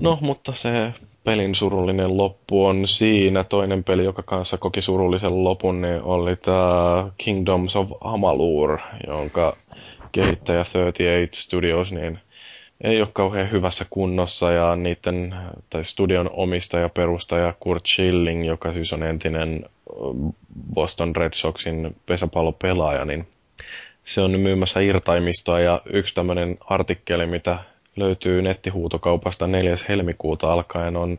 No, 0.00 0.18
mutta 0.20 0.54
se 0.54 0.94
pelin 1.24 1.54
surullinen 1.54 2.16
loppu 2.16 2.66
on 2.66 2.86
siinä. 2.86 3.44
Toinen 3.44 3.84
peli, 3.84 4.04
joka 4.04 4.22
kanssa 4.22 4.58
koki 4.58 4.82
surullisen 4.82 5.44
lopun, 5.44 5.80
niin 5.80 6.02
oli 6.02 6.36
tämä 6.36 7.10
Kingdoms 7.18 7.76
of 7.76 7.88
Amalur, 8.00 8.78
jonka 9.06 9.56
kehittäjä 10.12 10.64
38 10.72 11.42
Studios 11.42 11.92
niin 11.92 12.18
ei 12.80 13.00
ole 13.00 13.08
kauhean 13.12 13.50
hyvässä 13.50 13.86
kunnossa 13.90 14.52
ja 14.52 14.76
niiden, 14.76 15.34
tai 15.70 15.84
studion 15.84 16.30
omistaja, 16.32 16.88
perustaja 16.88 17.54
Kurt 17.60 17.86
Schilling, 17.86 18.46
joka 18.46 18.72
siis 18.72 18.92
on 18.92 19.02
entinen 19.02 19.64
Boston 20.74 21.16
Red 21.16 21.34
Soxin 21.34 21.96
pesäpallopelaaja, 22.06 23.04
niin 23.04 23.28
se 24.04 24.20
on 24.20 24.32
nyt 24.32 24.42
myymässä 24.42 24.80
irtaimistoa 24.80 25.60
ja 25.60 25.82
yksi 25.92 26.14
tämmöinen 26.14 26.58
artikkeli, 26.60 27.26
mitä 27.26 27.58
löytyy 27.96 28.42
nettihuutokaupasta 28.42 29.46
4. 29.46 29.74
helmikuuta 29.88 30.52
alkaen 30.52 30.96
on 30.96 31.18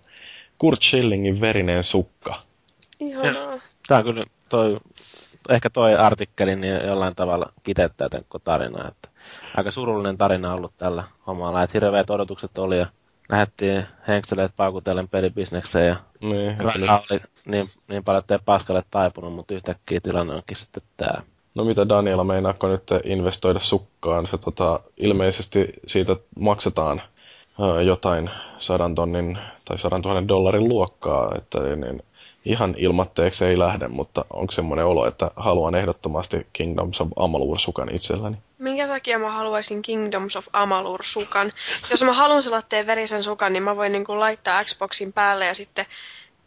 Kurt 0.57 0.82
Schillingin 0.82 1.41
verinen 1.41 1.84
sukka. 1.84 2.41
Ihanaa. 2.99 3.60
tämä 3.88 3.98
on 3.98 4.03
kyllä 4.03 4.24
toi, 4.49 4.78
ehkä 5.50 5.70
toi 5.70 5.96
artikkeli 5.96 6.56
niin 6.56 6.76
jollain 6.88 7.16
tavalla 7.16 7.52
kiteyttää 7.64 8.10
tämän 8.10 8.26
koko 8.30 8.40
tarinaa. 8.44 8.88
Että 8.88 9.10
aika 9.58 9.72
surullinen 9.72 10.18
tarina 10.18 10.54
ollut 10.54 10.74
tällä 10.78 11.04
hommalla. 11.28 11.64
Että 11.64 11.74
hirveät 11.74 12.10
odotukset 12.10 12.58
oli 12.58 12.78
ja 12.78 12.86
lähdettiin 13.30 13.86
henkseleet 14.08 14.52
paukutellen 14.56 15.08
pelibisnekseen 15.08 15.88
ja 15.88 15.96
Niin, 16.22 16.60
rahaa 16.60 17.04
oli 17.12 17.20
niin, 17.46 17.70
niin 17.88 18.04
paljon, 18.04 18.20
että 18.20 18.36
ei 18.36 18.40
paskalle 18.46 18.84
taipunut, 18.92 19.34
mutta 19.34 19.54
yhtäkkiä 19.54 20.00
tilanne 20.04 20.34
onkin 20.34 20.58
sitten 20.58 20.84
tämä. 20.98 21.24
no 21.56 21.64
mitä 21.64 21.90
Daniela, 21.90 22.24
meinaako 22.24 22.68
nyt 22.68 22.84
investoida 23.04 23.60
sukkaan? 23.60 24.28
Se 24.28 24.38
tota, 24.38 24.80
ilmeisesti 24.98 25.74
siitä 25.88 26.16
maksetaan 26.40 27.02
jotain 27.86 28.30
sadan 28.58 28.96
tonnin 28.96 29.38
tai 29.66 29.78
sadan 29.78 30.02
tuhannen 30.02 30.28
dollarin 30.28 30.70
luokkaa, 30.70 31.32
että 31.38 31.60
niin, 31.76 32.04
ihan 32.45 32.76
ilmatteeksi 32.78 33.45
ei 33.45 33.60
lähde, 33.60 33.88
mutta 33.88 34.26
onko 34.34 34.52
semmoinen 34.52 34.86
olo, 34.86 35.07
että 35.07 35.32
haluan 35.36 35.76
ehdottomasti 35.76 36.48
Kingdoms 36.53 37.02
of 37.02 37.07
Amalur-sukan 37.16 37.95
itselläni? 37.95 38.38
Minkä 38.57 38.88
takia 38.88 39.20
mä 39.20 39.32
haluaisin 39.32 39.82
Kingdoms 39.82 40.36
of 40.36 40.48
Amalur 40.53 41.03
sukan? 41.03 41.52
Jos 41.90 42.03
mä 42.03 42.14
haluan 42.14 42.44
sellaisen 42.44 42.88
verisen 42.88 43.24
sukan, 43.24 43.53
niin 43.53 43.64
mä 43.64 43.76
voin 43.76 43.91
niinku 43.91 44.20
laittaa 44.20 44.64
Xboxin 44.64 45.14
päälle 45.14 45.45
ja 45.45 45.53
sitten 45.53 45.86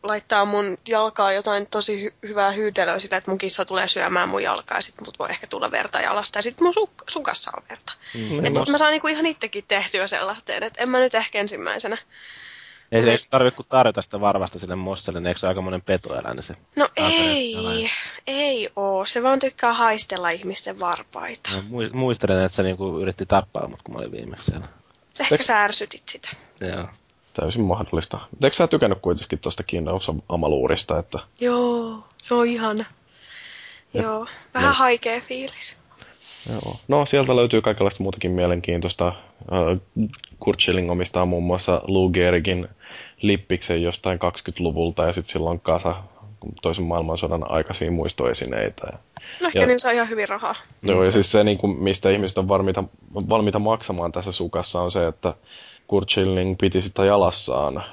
laittaa 0.02 0.44
mun 0.44 0.78
jalkaa 0.88 1.32
jotain 1.32 1.66
tosi 1.66 2.08
hy- 2.08 2.28
hyvää 2.28 2.50
hyytelöä 2.50 2.98
sitä, 2.98 3.16
että 3.16 3.30
mun 3.30 3.38
kissa 3.38 3.64
tulee 3.64 3.88
syömään 3.88 4.28
mun 4.28 4.42
jalkaa 4.42 4.78
ja 4.78 4.82
sitten 4.82 5.06
mut 5.06 5.18
voi 5.18 5.30
ehkä 5.30 5.46
tulla 5.46 5.70
verta 5.70 6.00
jalasta 6.00 6.38
ja 6.38 6.42
sitten 6.42 6.64
mun 6.64 6.74
suk- 6.74 7.04
sukassa 7.08 7.50
on 7.56 7.62
verta. 7.70 7.92
Mm. 8.14 8.44
Et 8.46 8.56
sit 8.56 8.68
mä 8.68 8.78
saan 8.78 8.90
niinku 8.90 9.08
ihan 9.08 9.26
itsekin 9.26 9.64
tehtyä 9.68 10.06
sellaisen, 10.06 10.62
että 10.62 10.82
en 10.82 10.88
mä 10.88 10.98
nyt 10.98 11.14
ehkä 11.14 11.38
ensimmäisenä. 11.38 11.98
Ei 12.92 13.02
se 13.02 13.10
ei 13.10 13.18
tarvitse 13.30 13.56
kuin 13.56 13.66
tarjota 13.68 14.02
sitä 14.02 14.20
varvasta 14.20 14.58
sille 14.58 14.76
mosselle, 14.76 15.20
niin 15.20 15.26
eikö 15.26 15.40
se 15.40 15.46
ole 15.46 15.50
aikamoinen 15.50 15.82
petoeläin 15.82 16.42
se? 16.42 16.54
No 16.76 16.88
ei, 16.96 17.90
ei 18.26 18.68
oo. 18.76 19.06
Se 19.06 19.22
vaan 19.22 19.38
tykkää 19.38 19.72
haistella 19.72 20.30
ihmisten 20.30 20.78
varpaita. 20.78 21.50
Muist- 21.50 21.92
muistelen, 21.96 22.44
että 22.44 22.56
se 22.56 22.62
niinku 22.62 22.98
yritti 22.98 23.26
tappaa 23.26 23.68
mut, 23.68 23.82
kun 23.82 23.94
mä 23.94 23.98
olin 23.98 24.12
viimeksi 24.12 24.50
siellä. 24.50 24.66
Ehkä 25.20 25.42
sä 25.42 25.62
ärsytit 25.62 26.08
sitä. 26.08 26.28
Joo. 26.60 26.88
Täysin 27.34 27.62
mahdollista. 27.62 28.18
Eikö 28.42 28.56
sä 28.56 28.66
tykännyt 28.68 28.98
kuitenkin 29.02 29.38
tuosta 29.38 29.62
Kingdoms 29.62 30.06
Amaluurista, 30.28 30.98
että 30.98 31.18
Joo, 31.40 32.04
se 32.22 32.34
on 32.34 32.46
ihana. 32.46 32.84
Joo, 33.94 34.26
vähän 34.54 34.68
No. 34.68 34.74
haikea 34.74 35.20
fiilis. 35.20 35.76
Joo. 36.50 36.76
No, 36.88 37.06
sieltä 37.06 37.36
löytyy 37.36 37.60
kaikenlaista 37.62 38.02
muutakin 38.02 38.30
mielenkiintoista. 38.30 39.06
Äh, 39.08 39.80
Kurt 40.40 40.60
Schilling 40.60 40.90
omistaa 40.90 41.26
muun 41.26 41.42
muassa 41.44 41.80
Lou 41.86 42.10
Gehrigin 42.10 42.68
lippiksen 43.22 43.82
jostain 43.82 44.18
20-luvulta 44.18 45.06
ja 45.06 45.12
sitten 45.12 45.32
silloin 45.32 45.60
kasa 45.60 45.94
toisen 46.62 46.84
maailmansodan 46.84 47.50
aikaisia 47.50 47.90
muistoesineitä. 47.90 48.86
Ja, 48.92 48.98
No 49.40 49.46
ehkä 49.46 49.58
Ja- 49.60 49.66
niin 49.66 49.78
saa 49.80 49.92
ihan 49.92 50.08
hyvin 50.08 50.28
rahaa. 50.28 50.54
joo, 50.82 51.04
ja 51.04 51.12
siis 51.12 51.32
se, 51.32 51.44
niin 51.44 51.58
kuin, 51.58 51.76
mistä 51.78 52.10
ihmiset 52.10 52.38
on 52.38 52.48
valmiita, 52.48 52.84
valmiita 53.14 53.58
maksamaan 53.58 54.12
tässä 54.12 54.32
sukassa 54.32 54.80
on 54.80 54.90
se, 54.90 55.06
että 55.06 55.34
Kurt 55.86 56.10
Schilling 56.10 56.56
piti 56.60 56.82
sitä 56.82 57.04
jalassaan 57.04 57.76
äh, 57.78 57.84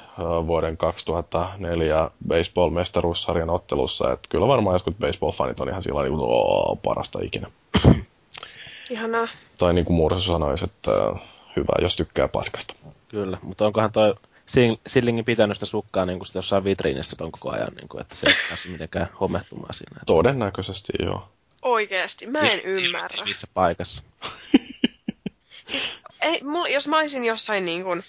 vuoden 0.47 0.77
2004 0.77 2.09
baseball-mestaruussarjan 2.27 3.49
ottelussa. 3.49 4.11
Että 4.11 4.27
kyllä 4.29 4.47
varmaan 4.47 4.75
jotkut 4.75 4.95
baseball-fanit 4.99 5.59
on 5.61 5.69
ihan 5.69 5.83
sillä 5.83 6.03
niin 6.03 6.17
kuin, 6.17 6.77
parasta 6.83 7.19
ikinä. 7.23 7.51
Ihanaa. 8.89 9.27
Tai 9.57 9.73
niin 9.73 9.85
kuin 9.85 9.95
Mursu 9.97 10.19
sanoisi, 10.31 10.65
että 10.65 10.91
hyvä, 11.55 11.73
jos 11.81 11.95
tykkää 11.95 12.27
paskasta. 12.27 12.73
Kyllä, 13.07 13.37
mutta 13.43 13.65
onkohan 13.65 13.91
toi 13.91 14.15
Sillingin 14.87 15.25
pitänyt 15.25 15.57
sitä 15.57 15.65
sukkaa 15.65 16.05
niin 16.05 16.19
kuin 16.19 16.27
sitä 16.27 16.37
jossain 16.39 16.63
vitriinissä 16.63 17.15
ton 17.15 17.31
koko 17.31 17.51
ajan, 17.51 17.73
niin 17.75 17.89
kuin, 17.89 18.01
että 18.01 18.15
se 18.15 18.27
ei 18.29 18.35
päässyt 18.49 18.71
mitenkään 18.71 19.09
homehtumaan 19.19 19.73
siinä. 19.73 20.01
Todennäköisesti 20.05 20.93
joo. 21.05 21.29
Oikeesti, 21.61 22.27
mä 22.27 22.39
en 22.39 22.59
ymmärrä. 22.59 23.23
Missä 23.25 23.47
paikassa? 23.53 24.03
Siis, 25.65 25.89
ei, 26.21 26.41
mul, 26.43 26.65
jos 26.65 26.87
mä 26.87 26.97
olisin 26.97 27.25
jossain 27.25 27.65
niin 27.65 27.83
kuin 27.83 28.03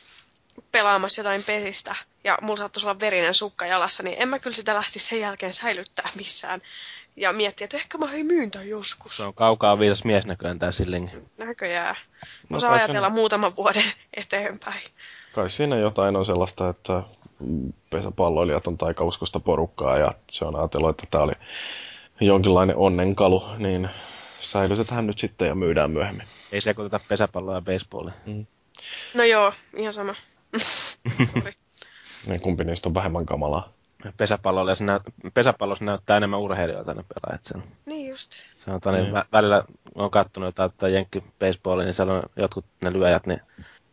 pelaamassa 0.72 1.20
jotain 1.20 1.44
pesistä 1.44 1.94
ja 2.24 2.38
mulla 2.42 2.56
saattaisi 2.56 2.86
olla 2.86 3.00
verinen 3.00 3.34
sukka 3.34 3.66
jalassa, 3.66 4.02
niin 4.02 4.16
en 4.18 4.28
mä 4.28 4.38
kyllä 4.38 4.56
sitä 4.56 4.74
lähtisi 4.74 5.06
sen 5.06 5.20
jälkeen 5.20 5.54
säilyttää 5.54 6.08
missään. 6.16 6.62
Ja 7.16 7.32
miettiä, 7.32 7.64
että 7.64 7.76
ehkä 7.76 7.98
mä 7.98 8.06
hei 8.06 8.24
myyn 8.24 8.50
joskus. 8.68 9.16
Se 9.16 9.24
on 9.24 9.34
kaukaa 9.34 9.78
viisas 9.78 10.04
mies 10.04 10.26
näköjään 10.26 10.58
tää 10.58 10.72
Silling. 10.72 11.08
Näköjään. 11.38 11.96
Mä 12.48 12.54
No 12.56 12.60
saan 12.60 12.70
kai 12.70 12.78
ajatella 12.78 13.08
sen- 13.08 13.14
muutaman 13.14 13.56
vuoden 13.56 13.92
eteenpäin. 14.14 14.82
Kai 15.32 15.50
siinä 15.50 15.76
jotain 15.76 16.16
on 16.16 16.26
sellaista, 16.26 16.68
että 16.68 17.02
mm, 17.40 17.72
pesäpalloilijat 17.90 18.66
on 18.66 18.78
taikauskosta 18.78 19.40
porukkaa 19.40 19.98
ja 19.98 20.14
se 20.30 20.44
on 20.44 20.56
ajatellut, 20.56 20.90
että 20.90 21.04
tämä 21.10 21.24
oli 21.24 21.32
jonkinlainen 22.20 22.76
onnenkalu, 22.76 23.44
niin 23.58 23.88
säilytetään 24.40 25.06
nyt 25.06 25.18
sitten 25.18 25.48
ja 25.48 25.54
myydään 25.54 25.90
myöhemmin. 25.90 26.26
Ei 26.52 26.60
sekoiteta 26.60 27.00
pesäpalloa 27.08 27.54
ja 27.54 27.60
baseballia. 27.60 28.12
No 29.14 29.24
joo, 29.24 29.52
ihan 29.76 29.92
sama. 29.92 30.14
Niin 32.26 32.40
kumpi 32.40 32.64
niistä 32.64 32.88
on 32.88 32.94
vähemmän 32.94 33.26
kamalaa. 33.26 33.72
Pesäpallolla 34.16 34.74
se 34.74 34.84
näyt, 34.84 35.02
pesäpallossa 35.34 35.84
näyttää 35.84 36.16
enemmän 36.16 36.40
urheilijoilta 36.40 36.94
ne 36.94 37.04
pelaajat 37.14 37.44
sen. 37.44 37.62
niin 37.86 38.10
just. 38.10 38.30
Sanotaan, 38.56 38.96
niin 38.96 39.04
Niin. 39.04 39.16
vä- 39.16 39.26
välillä 39.32 39.64
on 39.94 40.10
kattonut 40.10 40.46
jotain 40.48 40.70
tai 40.76 40.94
jenkki 40.94 41.22
baseballia, 41.38 41.84
niin 41.84 41.94
siellä 41.94 42.14
on 42.14 42.22
jotkut 42.36 42.64
ne 42.82 42.92
lyöjät 42.92 43.26
niin 43.26 43.40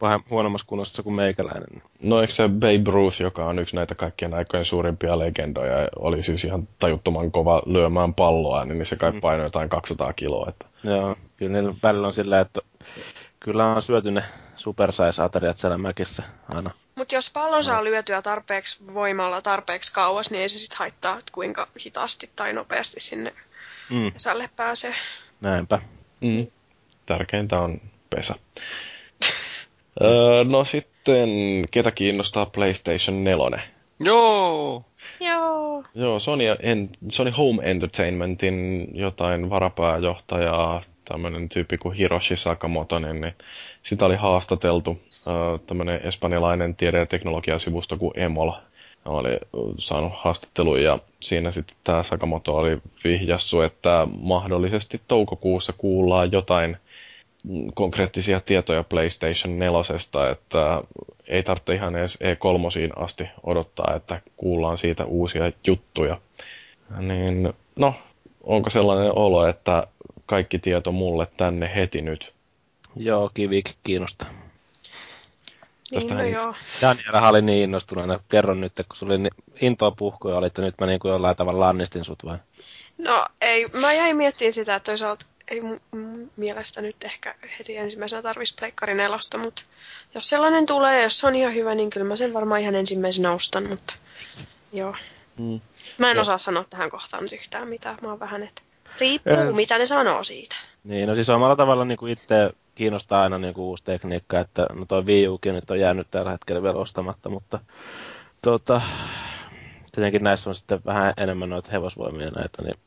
vähän 0.01 0.19
huonommassa 0.29 0.67
kunnossa 0.67 1.03
kuin 1.03 1.15
meikäläinen. 1.15 1.81
No 2.03 2.21
eikö 2.21 2.33
se 2.33 2.47
Babe 2.47 2.91
Ruth, 2.91 3.21
joka 3.21 3.45
on 3.45 3.59
yksi 3.59 3.75
näitä 3.75 3.95
kaikkien 3.95 4.33
aikojen 4.33 4.65
suurimpia 4.65 5.19
legendoja, 5.19 5.81
ja 5.81 5.87
oli 5.99 6.23
siis 6.23 6.43
ihan 6.43 6.67
tajuttoman 6.79 7.31
kova 7.31 7.61
lyömään 7.65 8.13
palloa, 8.13 8.65
niin 8.65 8.85
se 8.85 8.95
kai 8.95 9.11
painoi 9.21 9.45
jotain 9.45 9.69
200 9.69 10.13
kiloa. 10.13 10.49
Että... 10.49 10.65
Joo, 10.83 11.15
kyllä 11.37 11.51
niillä 11.51 11.75
välillä 11.83 12.07
on 12.07 12.13
sillä, 12.13 12.39
että 12.39 12.61
kyllä 13.39 13.65
on 13.65 13.81
syöty 13.81 14.11
ne 14.11 14.23
supersize-ateriat 14.55 15.57
siellä 15.57 15.77
mäkissä 15.77 16.23
aina. 16.49 16.71
Mutta 16.95 17.15
jos 17.15 17.31
pallon 17.31 17.63
saa 17.63 17.83
lyötyä 17.83 18.21
tarpeeksi 18.21 18.79
voimalla 18.93 19.41
tarpeeksi 19.41 19.93
kauas, 19.93 20.31
niin 20.31 20.41
ei 20.41 20.49
se 20.49 20.59
sitten 20.59 20.77
haittaa, 20.77 21.17
että 21.17 21.31
kuinka 21.31 21.67
hitaasti 21.85 22.29
tai 22.35 22.53
nopeasti 22.53 22.99
sinne 22.99 23.33
mm. 23.89 24.11
pesälle 24.13 24.49
pääsee. 24.55 24.93
Näinpä. 25.41 25.79
Mm. 26.21 26.47
Tärkeintä 27.05 27.59
on 27.59 27.81
pesä. 28.09 28.35
Öö, 30.01 30.43
no 30.43 30.65
sitten, 30.65 31.29
ketä 31.71 31.91
kiinnostaa 31.91 32.45
PlayStation 32.45 33.23
4? 33.23 33.59
Joo! 33.99 34.83
Joo. 35.19 35.83
Joo, 35.95 36.19
Sony, 36.19 36.43
en, 36.61 36.89
Sony 37.09 37.31
Home 37.37 37.63
Entertainmentin 37.63 38.87
jotain 38.93 39.49
varapääjohtajaa, 39.49 40.81
tämmöinen 41.05 41.49
tyyppi 41.49 41.77
kuin 41.77 41.95
Hiroshi 41.95 42.35
Sakamoto, 42.35 42.99
niin, 42.99 43.21
niin 43.21 43.35
sitä 43.83 44.05
oli 44.05 44.15
haastateltu 44.15 44.99
äh, 45.11 45.59
tämmöinen 45.67 46.01
espanjalainen 46.03 46.75
tiede- 46.75 46.99
ja 46.99 47.05
teknologiasivusto 47.05 47.97
kuin 47.97 48.11
Emol. 48.15 48.51
Oli 49.05 49.37
saanut 49.77 50.11
haastattelun 50.15 50.83
ja 50.83 50.99
siinä 51.19 51.51
sitten 51.51 51.77
tämä 51.83 52.03
Sakamoto 52.03 52.55
oli 52.55 52.77
vihjassu, 53.03 53.61
että 53.61 54.07
mahdollisesti 54.19 55.01
toukokuussa 55.07 55.73
kuullaan 55.77 56.31
jotain 56.31 56.77
konkreettisia 57.73 58.39
tietoja 58.39 58.83
PlayStation 58.83 59.59
4, 59.59 60.31
että 60.31 60.81
ei 61.27 61.43
tarvitse 61.43 61.73
ihan 61.73 61.95
edes 61.95 62.17
E3 62.17 63.03
asti 63.03 63.23
odottaa, 63.43 63.95
että 63.95 64.21
kuullaan 64.37 64.77
siitä 64.77 65.05
uusia 65.05 65.51
juttuja. 65.67 66.21
Niin, 66.99 67.53
no, 67.75 67.95
onko 68.43 68.69
sellainen 68.69 69.17
olo, 69.17 69.47
että 69.47 69.87
kaikki 70.25 70.59
tieto 70.59 70.91
mulle 70.91 71.25
tänne 71.37 71.71
heti 71.75 72.01
nyt? 72.01 72.33
Joo, 72.95 73.31
kivik 73.33 73.69
kiinnostaa. 73.83 74.29
Niin, 75.91 76.17
no 76.17 76.23
joo. 76.23 76.53
Daniela 76.81 77.29
oli 77.29 77.41
niin 77.41 77.63
innostuneena. 77.63 78.19
Kerron 78.29 78.61
nyt, 78.61 78.73
kun 78.75 78.95
sulla 78.95 79.13
oli 79.13 79.21
niin 79.21 79.33
intoa 79.61 79.91
puhkuja, 79.91 80.37
oli, 80.37 80.47
että 80.47 80.61
nyt 80.61 80.75
mä 80.81 80.87
niin 80.87 80.99
kuin 80.99 81.11
jollain 81.11 81.35
tavalla 81.35 81.59
lannistin 81.59 82.05
sut 82.05 82.25
vai? 82.25 82.37
No 82.97 83.25
ei, 83.41 83.67
mä 83.81 83.93
jäin 83.93 84.17
miettimään 84.17 84.53
sitä, 84.53 84.75
että 84.75 84.91
toisaalta 84.91 85.25
ei 85.51 85.61
mun 85.61 85.79
mielestä 86.37 86.81
nyt 86.81 87.03
ehkä 87.03 87.35
heti 87.59 87.77
ensimmäisenä 87.77 88.21
tarvitsisi 88.21 88.59
pleikkari 88.59 88.93
nelosta, 88.93 89.37
mutta 89.37 89.63
jos 90.15 90.29
sellainen 90.29 90.65
tulee, 90.65 91.03
jos 91.03 91.19
se 91.19 91.27
on 91.27 91.35
ihan 91.35 91.53
hyvä, 91.53 91.75
niin 91.75 91.89
kyllä 91.89 92.07
mä 92.07 92.15
sen 92.15 92.33
varmaan 92.33 92.61
ihan 92.61 92.75
ensimmäisenä 92.75 93.31
ostan, 93.31 93.67
mutta 93.67 93.93
joo. 94.73 94.95
Mm. 95.37 95.61
Mä 95.97 96.11
en 96.11 96.15
ja. 96.15 96.21
osaa 96.21 96.37
sanoa 96.37 96.65
tähän 96.69 96.89
kohtaan 96.89 97.23
nyt 97.23 97.33
yhtään 97.33 97.67
mitään, 97.67 97.97
mä 98.01 98.09
oon 98.09 98.19
vähän, 98.19 98.43
että 98.43 98.61
riippuu, 98.99 99.33
ja. 99.33 99.51
mitä 99.51 99.77
ne 99.77 99.85
sanoo 99.85 100.23
siitä. 100.23 100.55
Niin, 100.83 101.07
no 101.07 101.15
siis 101.15 101.29
omalla 101.29 101.55
tavalla 101.55 101.85
niin 101.85 101.97
kuin 101.97 102.11
itse 102.11 102.51
kiinnostaa 102.75 103.23
aina 103.23 103.37
niin 103.37 103.53
kuin 103.53 103.65
uusi 103.65 103.83
tekniikka, 103.83 104.39
että 104.39 104.67
no 104.73 104.85
toi 104.85 105.05
Wii 105.05 105.27
Ukin 105.27 105.55
nyt 105.55 105.71
on 105.71 105.79
jäänyt 105.79 106.07
tällä 106.11 106.31
hetkellä 106.31 106.63
vielä 106.63 106.77
ostamatta, 106.77 107.29
mutta 107.29 107.59
tota, 108.41 108.81
tietenkin 109.91 110.23
näissä 110.23 110.49
on 110.49 110.55
sitten 110.55 110.79
vähän 110.85 111.13
enemmän 111.17 111.49
noita 111.49 111.71
hevosvoimia 111.71 112.31
näitä, 112.31 112.61
niin 112.61 112.79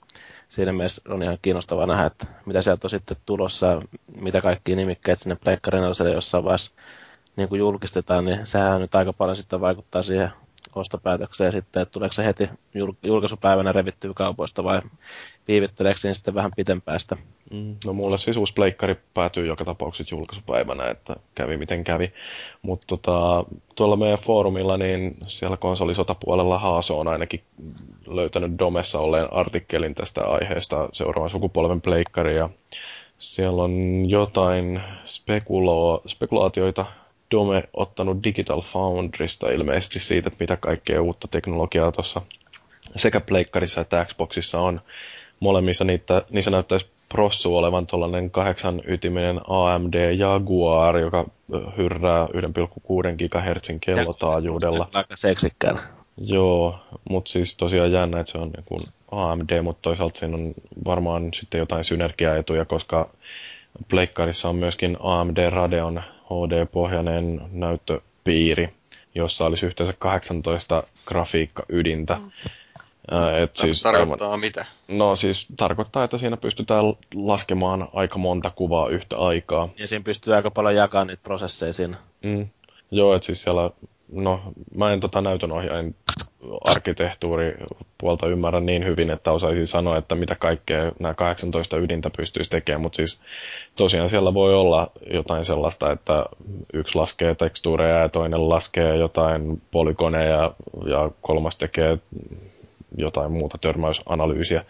siinä 0.50 0.72
mielessä 0.72 1.02
on 1.08 1.22
ihan 1.22 1.38
kiinnostavaa 1.42 1.86
nähdä, 1.86 2.04
että 2.06 2.26
mitä 2.46 2.62
sieltä 2.62 2.86
on 2.86 2.90
sitten 2.90 3.16
tulossa, 3.26 3.82
mitä 4.20 4.40
kaikki 4.40 4.76
nimikkeet 4.76 5.18
sinne 5.18 5.36
Pleikkarin 5.36 5.82
jossain 6.14 6.44
vaiheessa 6.44 6.70
niin 7.36 7.48
kuin 7.48 7.58
julkistetaan, 7.58 8.24
niin 8.24 8.46
sehän 8.46 8.80
nyt 8.80 8.94
aika 8.94 9.12
paljon 9.12 9.36
sitten 9.36 9.60
vaikuttaa 9.60 10.02
siihen 10.02 10.30
ostopäätökseen 10.74 11.52
sitten, 11.52 11.82
että 11.82 11.92
tuleeko 11.92 12.12
se 12.12 12.24
heti 12.24 12.48
julkaisupäivänä 13.02 13.72
revittyä 13.72 14.12
kaupoista 14.14 14.64
vai 14.64 14.80
viivitteleekö 15.48 16.00
siinä 16.00 16.14
sitten 16.14 16.34
vähän 16.34 16.50
pitempäästä? 16.56 17.16
Mm, 17.50 17.76
no 17.86 17.92
mulle 17.92 18.18
siis 18.18 18.36
uusi 18.36 18.52
pleikkari 18.54 18.96
päätyy 19.14 19.46
joka 19.46 19.64
tapauksessa 19.64 20.14
julkaisupäivänä, 20.14 20.90
että 20.90 21.16
kävi 21.34 21.56
miten 21.56 21.84
kävi. 21.84 22.12
Mutta 22.62 22.86
tota, 22.86 23.44
tuolla 23.74 23.96
meidän 23.96 24.18
foorumilla, 24.18 24.76
niin 24.76 25.16
siellä 25.26 25.56
konsolisotapuolella 25.56 26.58
Haaso 26.58 27.00
on 27.00 27.08
ainakin 27.08 27.44
löytänyt 28.06 28.58
Domessa 28.58 28.98
olleen 28.98 29.32
artikkelin 29.32 29.94
tästä 29.94 30.24
aiheesta 30.24 30.88
seuraavan 30.92 31.30
sukupolven 31.30 31.80
pleikkari 31.80 32.36
ja 32.36 32.50
siellä 33.18 33.62
on 33.62 34.04
jotain 34.08 34.82
spekulo- 35.04 36.02
spekulaatioita 36.08 36.86
Dome 37.30 37.62
ottanut 37.72 38.24
Digital 38.24 38.60
Foundrysta 38.60 39.50
ilmeisesti 39.50 39.98
siitä, 39.98 40.28
että 40.28 40.36
mitä 40.40 40.56
kaikkea 40.56 41.02
uutta 41.02 41.28
teknologiaa 41.28 41.92
tuossa 41.92 42.22
sekä 42.96 43.20
Pleikkarissa 43.20 43.80
että 43.80 44.04
Xboxissa 44.04 44.60
on. 44.60 44.80
Molemmissa 45.40 45.84
niitä, 45.84 46.22
niissä 46.30 46.50
näyttäisi 46.50 46.86
prossu 47.08 47.56
olevan 47.56 47.86
tuollainen 47.86 48.30
kahdeksan 48.30 48.82
ytiminen 48.86 49.40
AMD 49.48 50.14
Jaguar, 50.18 50.96
joka 50.98 51.26
hyrrää 51.76 52.26
1,6 52.26 52.32
GHz 53.28 53.70
kellotaajuudella. 53.80 54.88
Aika 54.94 55.16
seksikkään. 55.16 55.78
Joo, 56.16 56.78
mutta 57.10 57.30
siis 57.30 57.56
tosiaan 57.56 57.92
jännä, 57.92 58.20
että 58.20 58.32
se 58.32 58.38
on 58.38 58.50
niin 58.50 58.88
AMD, 59.10 59.62
mutta 59.62 59.82
toisaalta 59.82 60.18
siinä 60.18 60.36
on 60.36 60.54
varmaan 60.84 61.28
sitten 61.34 61.58
jotain 61.58 61.84
synergiaetuja, 61.84 62.64
koska 62.64 63.10
Pleikkarissa 63.88 64.48
on 64.48 64.56
myöskin 64.56 64.96
AMD 65.00 65.50
Radeon 65.50 66.02
HD-pohjainen 66.30 67.40
näyttöpiiri, 67.52 68.74
jossa 69.14 69.46
olisi 69.46 69.66
yhteensä 69.66 69.94
18 69.98 70.82
grafiikkaydintä. 71.06 72.14
Mm. 72.14 72.30
Et 73.42 73.56
siis, 73.56 73.82
tarkoittaa 73.82 74.28
aivan, 74.28 74.40
mitä? 74.40 74.66
No 74.88 75.16
siis 75.16 75.46
tarkoittaa, 75.56 76.04
että 76.04 76.18
siinä 76.18 76.36
pystytään 76.36 76.84
laskemaan 77.14 77.88
aika 77.92 78.18
monta 78.18 78.50
kuvaa 78.50 78.88
yhtä 78.88 79.18
aikaa. 79.18 79.68
Ja 79.78 79.86
siinä 79.86 80.02
pystyy 80.02 80.34
aika 80.34 80.50
paljon 80.50 80.74
jakamaan 80.74 81.06
niitä 81.06 81.22
prosesseja 81.22 81.72
siinä. 81.72 81.96
Mm. 82.22 82.48
Joo, 82.90 83.14
että 83.14 83.26
siis 83.26 83.42
siellä 83.42 83.70
no, 84.12 84.42
mä 84.74 84.92
en 84.92 85.00
tota 85.00 85.20
näytönohjaajan 85.20 85.94
arkkitehtuuripuolta 86.64 88.26
ymmärrä 88.28 88.60
niin 88.60 88.84
hyvin, 88.84 89.10
että 89.10 89.32
osaisin 89.32 89.66
sanoa, 89.66 89.96
että 89.96 90.14
mitä 90.14 90.34
kaikkea 90.34 90.92
nämä 90.98 91.14
18 91.14 91.76
ydintä 91.76 92.10
pystyisi 92.16 92.50
tekemään, 92.50 92.80
mutta 92.80 92.96
siis 92.96 93.20
tosiaan 93.76 94.08
siellä 94.08 94.34
voi 94.34 94.54
olla 94.54 94.90
jotain 95.12 95.44
sellaista, 95.44 95.92
että 95.92 96.24
yksi 96.72 96.94
laskee 96.94 97.34
tekstuureja 97.34 97.98
ja 97.98 98.08
toinen 98.08 98.48
laskee 98.48 98.96
jotain 98.96 99.62
polygoneja 99.70 100.54
ja 100.86 101.10
kolmas 101.20 101.56
tekee 101.56 101.98
jotain 102.96 103.32
muuta 103.32 103.58
törmäysanalyysiä. 103.58 104.64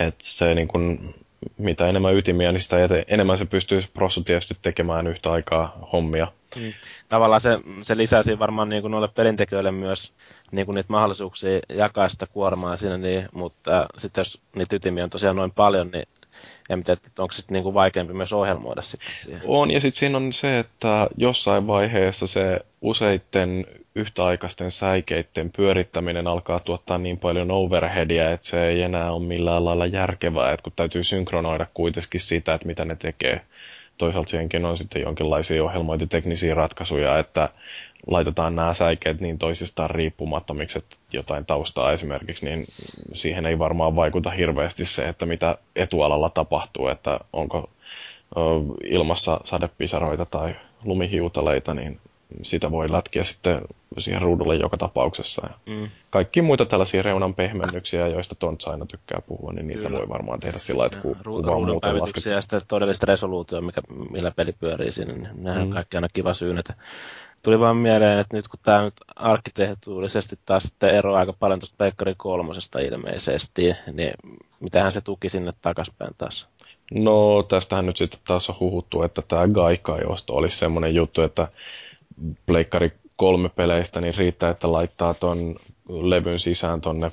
että 0.00 0.24
se 0.24 0.54
niin 0.54 0.68
kun, 0.68 1.14
mitä 1.58 1.86
enemmän 1.86 2.14
ytimiä, 2.14 2.52
niin 2.52 2.60
sitä 2.60 2.76
enemmän 3.08 3.38
se 3.38 3.44
pystyy 3.44 3.80
prossu 3.94 4.24
tietysti 4.24 4.54
tekemään 4.62 5.06
yhtä 5.06 5.32
aikaa 5.32 5.88
hommia. 5.92 6.28
Mm. 6.56 6.72
Tavallaan 7.08 7.40
se, 7.40 7.58
se 7.82 7.96
lisäsi 7.96 8.38
varmaan 8.38 8.68
niin 8.68 8.82
kuin 8.82 8.90
noille 8.90 9.08
pelintekijöille 9.08 9.72
myös 9.72 10.12
niin 10.52 10.66
kuin 10.66 10.74
niitä 10.74 10.92
mahdollisuuksia 10.92 11.60
jakaa 11.68 12.08
sitä 12.08 12.26
kuormaa 12.26 12.76
siinä, 12.76 12.96
niin, 12.96 13.28
mutta 13.34 13.86
sitten 13.98 14.20
jos 14.20 14.40
niitä 14.56 14.76
ytimiä 14.76 15.04
on 15.04 15.10
tosiaan 15.10 15.36
noin 15.36 15.50
paljon, 15.50 15.90
niin 15.90 16.08
tiedä, 16.68 16.92
että 16.92 17.22
onko 17.22 17.32
sitten 17.32 17.54
niinku 17.54 17.74
vaikeampi 17.74 18.14
myös 18.14 18.32
ohjelmoida 18.32 18.82
sitten 18.82 19.12
siihen. 19.12 19.42
On, 19.46 19.70
ja 19.70 19.80
sitten 19.80 19.98
siinä 19.98 20.16
on 20.16 20.32
se, 20.32 20.58
että 20.58 21.08
jossain 21.16 21.66
vaiheessa 21.66 22.26
se 22.26 22.60
useitten 22.80 23.66
yhtäaikaisten 23.94 24.70
säikeiden 24.70 25.52
pyörittäminen 25.56 26.26
alkaa 26.26 26.58
tuottaa 26.58 26.98
niin 26.98 27.18
paljon 27.18 27.50
overheadia, 27.50 28.32
että 28.32 28.46
se 28.46 28.66
ei 28.68 28.82
enää 28.82 29.12
ole 29.12 29.26
millään 29.26 29.64
lailla 29.64 29.86
järkevää, 29.86 30.52
että 30.52 30.64
kun 30.64 30.72
täytyy 30.76 31.04
synkronoida 31.04 31.66
kuitenkin 31.74 32.20
sitä, 32.20 32.54
että 32.54 32.66
mitä 32.66 32.84
ne 32.84 32.96
tekee. 32.96 33.40
Toisaalta 34.00 34.30
siihenkin 34.30 34.64
on 34.64 34.78
sitten 34.78 35.02
jonkinlaisia 35.02 35.64
ohjelmointiteknisiä 35.64 36.54
ratkaisuja, 36.54 37.18
että 37.18 37.48
laitetaan 38.06 38.56
nämä 38.56 38.74
säikeet 38.74 39.20
niin 39.20 39.38
toisistaan 39.38 39.90
riippumattomiksi, 39.90 40.78
että 40.78 40.96
jotain 41.12 41.46
taustaa 41.46 41.92
esimerkiksi, 41.92 42.44
niin 42.44 42.66
siihen 43.12 43.46
ei 43.46 43.58
varmaan 43.58 43.96
vaikuta 43.96 44.30
hirveästi 44.30 44.84
se, 44.84 45.08
että 45.08 45.26
mitä 45.26 45.58
etualalla 45.76 46.30
tapahtuu, 46.30 46.88
että 46.88 47.20
onko 47.32 47.70
ilmassa 48.84 49.40
sadepisaroita 49.44 50.26
tai 50.26 50.56
lumihiutaleita, 50.84 51.74
niin 51.74 52.00
sitä 52.42 52.70
voi 52.70 52.92
lätkiä 52.92 53.24
sitten 53.24 53.60
siihen 53.98 54.22
ruudulle 54.22 54.56
joka 54.56 54.76
tapauksessa. 54.76 55.50
Mm. 55.66 55.90
Kaikki 56.10 56.42
muita 56.42 56.66
tällaisia 56.66 57.02
reunan 57.02 57.34
pehmennyksiä, 57.34 58.08
joista 58.08 58.34
Tontsa 58.34 58.70
aina 58.70 58.86
tykkää 58.86 59.20
puhua, 59.26 59.52
niin 59.52 59.66
niitä 59.66 59.82
Kyllä. 59.82 59.98
voi 59.98 60.08
varmaan 60.08 60.40
tehdä 60.40 60.58
sillä 60.58 60.78
lailla, 60.78 60.96
että 60.96 61.08
kun 61.08 61.16
Ru- 61.16 61.44
kuva 61.44 61.66
muuten 61.66 62.00
laskettu. 62.00 62.28
ja 62.28 62.40
sitten 62.40 62.60
todellista 62.68 63.06
resoluutio, 63.06 63.60
mikä, 63.60 63.80
millä 64.10 64.30
peli 64.30 64.52
pyörii 64.52 64.92
siinä, 64.92 65.12
niin 65.12 65.28
nehän 65.34 65.62
mm. 65.62 65.66
on 65.68 65.70
kaikki 65.70 65.96
aina 65.96 66.08
kiva 66.12 66.34
syynnetä. 66.34 66.74
Tuli 67.42 67.60
vaan 67.60 67.76
mieleen, 67.76 68.18
että 68.18 68.36
nyt 68.36 68.48
kun 68.48 68.60
tämä 68.62 68.82
nyt 68.82 68.94
arkkitehtuurisesti 69.16 70.38
taas 70.46 70.62
sitten 70.62 70.90
eroaa 70.90 71.20
aika 71.20 71.32
paljon 71.32 71.58
tuosta 71.58 71.76
Pleikkari 71.78 72.14
kolmosesta 72.16 72.78
ilmeisesti, 72.78 73.74
niin 73.92 74.12
mitähän 74.60 74.92
se 74.92 75.00
tuki 75.00 75.28
sinne 75.28 75.50
takaspäin 75.62 76.14
taas? 76.18 76.48
No 76.94 77.42
tästähän 77.42 77.86
nyt 77.86 77.96
sitten 77.96 78.20
taas 78.26 78.48
on 78.48 78.56
huhuttu, 78.60 79.02
että 79.02 79.22
tämä 79.22 79.48
Gaikai-osto 79.48 80.34
olisi 80.34 80.56
semmoinen 80.56 80.94
juttu, 80.94 81.22
että 81.22 81.48
Pleikkari 82.46 82.92
kolme 83.16 83.48
peleistä, 83.48 84.00
niin 84.00 84.14
riittää, 84.16 84.50
että 84.50 84.72
laittaa 84.72 85.14
ton 85.14 85.56
levyn 85.88 86.38
sisään 86.38 86.80
tonne 86.80 87.10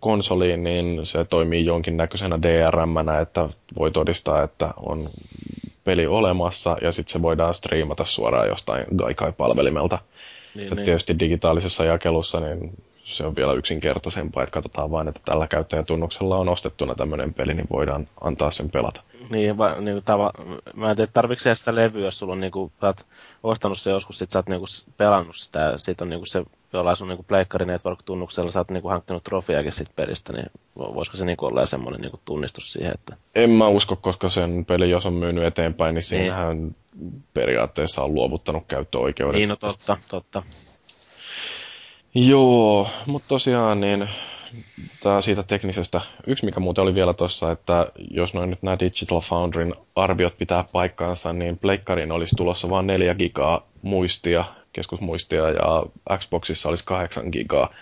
konsoliin, 0.00 0.64
niin 0.64 1.06
se 1.06 1.24
toimii 1.24 1.64
jonkinnäköisenä 1.64 2.42
DRM, 2.42 3.08
että 3.22 3.48
voi 3.78 3.90
todistaa, 3.90 4.42
että 4.42 4.74
on 4.76 5.08
peli 5.84 6.06
olemassa 6.06 6.76
ja 6.82 6.92
sitten 6.92 7.12
se 7.12 7.22
voidaan 7.22 7.54
striimata 7.54 8.04
suoraan 8.04 8.48
jostain 8.48 8.84
Gaikai-palvelimelta. 8.96 9.98
Niin, 10.54 10.70
niin. 10.76 10.84
Tietysti 10.84 11.18
digitaalisessa 11.18 11.84
jakelussa 11.84 12.40
niin 12.40 12.72
se 13.04 13.26
on 13.26 13.36
vielä 13.36 13.52
yksinkertaisempaa, 13.52 14.42
että 14.42 14.52
katsotaan 14.52 14.90
vain, 14.90 15.08
että 15.08 15.20
tällä 15.24 15.46
käyttäjätunnuksella 15.46 16.36
on 16.36 16.48
ostettuna 16.48 16.94
tämmöinen 16.94 17.34
peli, 17.34 17.54
niin 17.54 17.66
voidaan 17.72 18.08
antaa 18.20 18.50
sen 18.50 18.70
pelata. 18.70 19.02
Niin, 19.30 19.58
va, 19.58 19.80
niin 19.80 20.02
tava, 20.04 20.30
mä 20.74 20.90
en 20.90 20.96
tiedä, 20.96 21.10
tarvitsetko 21.14 21.54
sitä 21.54 21.74
levyä, 21.74 22.04
jos 22.04 22.18
sulla 22.18 22.32
on 22.32 22.40
niinku, 22.40 22.72
sä 22.80 22.86
oot 22.86 23.06
ostanut 23.42 23.78
se 23.78 23.90
joskus, 23.90 24.18
sit 24.18 24.30
sä 24.30 24.38
oot 24.38 24.48
niinku 24.48 24.66
pelannut 24.96 25.36
sitä, 25.36 25.60
ja 25.60 25.78
sit 25.78 26.00
on 26.00 26.08
niinku 26.08 26.26
se 26.26 26.44
jollain 26.72 26.96
sun 26.96 27.08
niinku 27.08 27.22
Pleikkari 27.22 27.66
Network-tunnuksella 27.66 28.50
sä 28.52 28.60
oot 28.60 28.70
niinku 28.70 28.88
hankkinut 28.88 29.24
trofiakin 29.24 29.72
siitä 29.72 29.92
pelistä, 29.96 30.32
niin 30.32 30.46
voisiko 30.76 31.16
se 31.16 31.24
niinku 31.24 31.46
olla 31.46 31.66
semmoinen 31.66 32.00
niinku 32.00 32.20
tunnistus 32.24 32.72
siihen, 32.72 32.92
että... 32.94 33.16
En 33.34 33.50
mä 33.50 33.68
usko, 33.68 33.96
koska 33.96 34.28
sen 34.28 34.64
peli, 34.64 34.90
jos 34.90 35.06
on 35.06 35.12
myynyt 35.12 35.44
eteenpäin, 35.44 35.88
niin, 35.88 35.94
niin. 35.94 36.02
siinähän 36.02 36.76
periaatteessa 37.34 38.02
on 38.02 38.14
luovuttanut 38.14 38.64
käyttöoikeudet. 38.68 39.36
Niin, 39.36 39.48
no 39.48 39.56
totta, 39.56 39.96
totta. 40.08 40.42
Joo, 42.14 42.88
mutta 43.06 43.28
tosiaan 43.28 43.80
niin 43.80 44.08
tää 45.02 45.20
siitä 45.20 45.42
teknisestä. 45.42 46.00
Yksi, 46.26 46.44
mikä 46.44 46.60
muuten 46.60 46.82
oli 46.82 46.94
vielä 46.94 47.14
tuossa, 47.14 47.52
että 47.52 47.86
jos 48.10 48.34
noin 48.34 48.50
nyt 48.50 48.62
nämä 48.62 48.78
Digital 48.78 49.20
Foundryn 49.20 49.74
arviot 49.96 50.38
pitää 50.38 50.64
paikkaansa, 50.72 51.32
niin 51.32 51.58
Pleikkarin 51.58 52.12
olisi 52.12 52.36
tulossa 52.36 52.70
vain 52.70 52.86
4 52.86 53.14
gigaa 53.14 53.66
muistia, 53.82 54.44
keskusmuistia, 54.72 55.50
ja 55.50 55.82
Xboxissa 56.18 56.68
olisi 56.68 56.84
8 56.84 57.28
gigaa. 57.32 57.74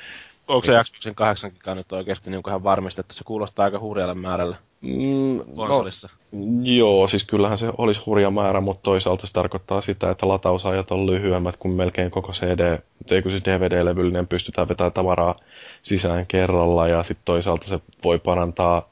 Onko 0.49 0.67
se 0.67 0.73
Xboxin 0.85 1.15
8 1.15 1.51
gigaa 1.53 1.75
nyt 1.75 1.93
oikeasti 1.93 2.31
niin 2.31 2.43
ihan 2.47 2.65
varmistettu? 2.65 3.15
Se 3.15 3.25
kuulostaa 3.25 3.65
aika 3.65 3.79
hurjalle 3.79 4.15
määrälle 4.15 4.57
mm, 4.83 5.41
konsolissa. 5.57 6.09
No, 6.33 6.39
joo, 6.63 7.09
siis 7.09 7.25
kyllähän 7.25 7.59
se 7.59 7.73
olisi 7.79 8.01
hurja 8.07 8.31
määrä, 8.31 8.61
mutta 8.61 8.83
toisaalta 8.83 9.27
se 9.27 9.33
tarkoittaa 9.33 9.81
sitä, 9.81 10.11
että 10.11 10.29
latausajat 10.29 10.91
on 10.91 11.07
lyhyemmät 11.07 11.57
kuin 11.57 11.75
melkein 11.75 12.11
koko 12.11 12.33
CD, 12.33 12.79
ei 13.11 13.23
kun 13.23 13.31
siis 13.31 13.45
DVD-levyllinen 13.45 14.27
pystytään 14.27 14.69
vetämään 14.69 14.93
tavaraa 14.93 15.37
sisään 15.83 16.27
kerralla 16.27 16.89
ja 16.89 17.03
sitten 17.03 17.25
toisaalta 17.25 17.67
se 17.67 17.81
voi 18.05 18.19
parantaa 18.19 18.89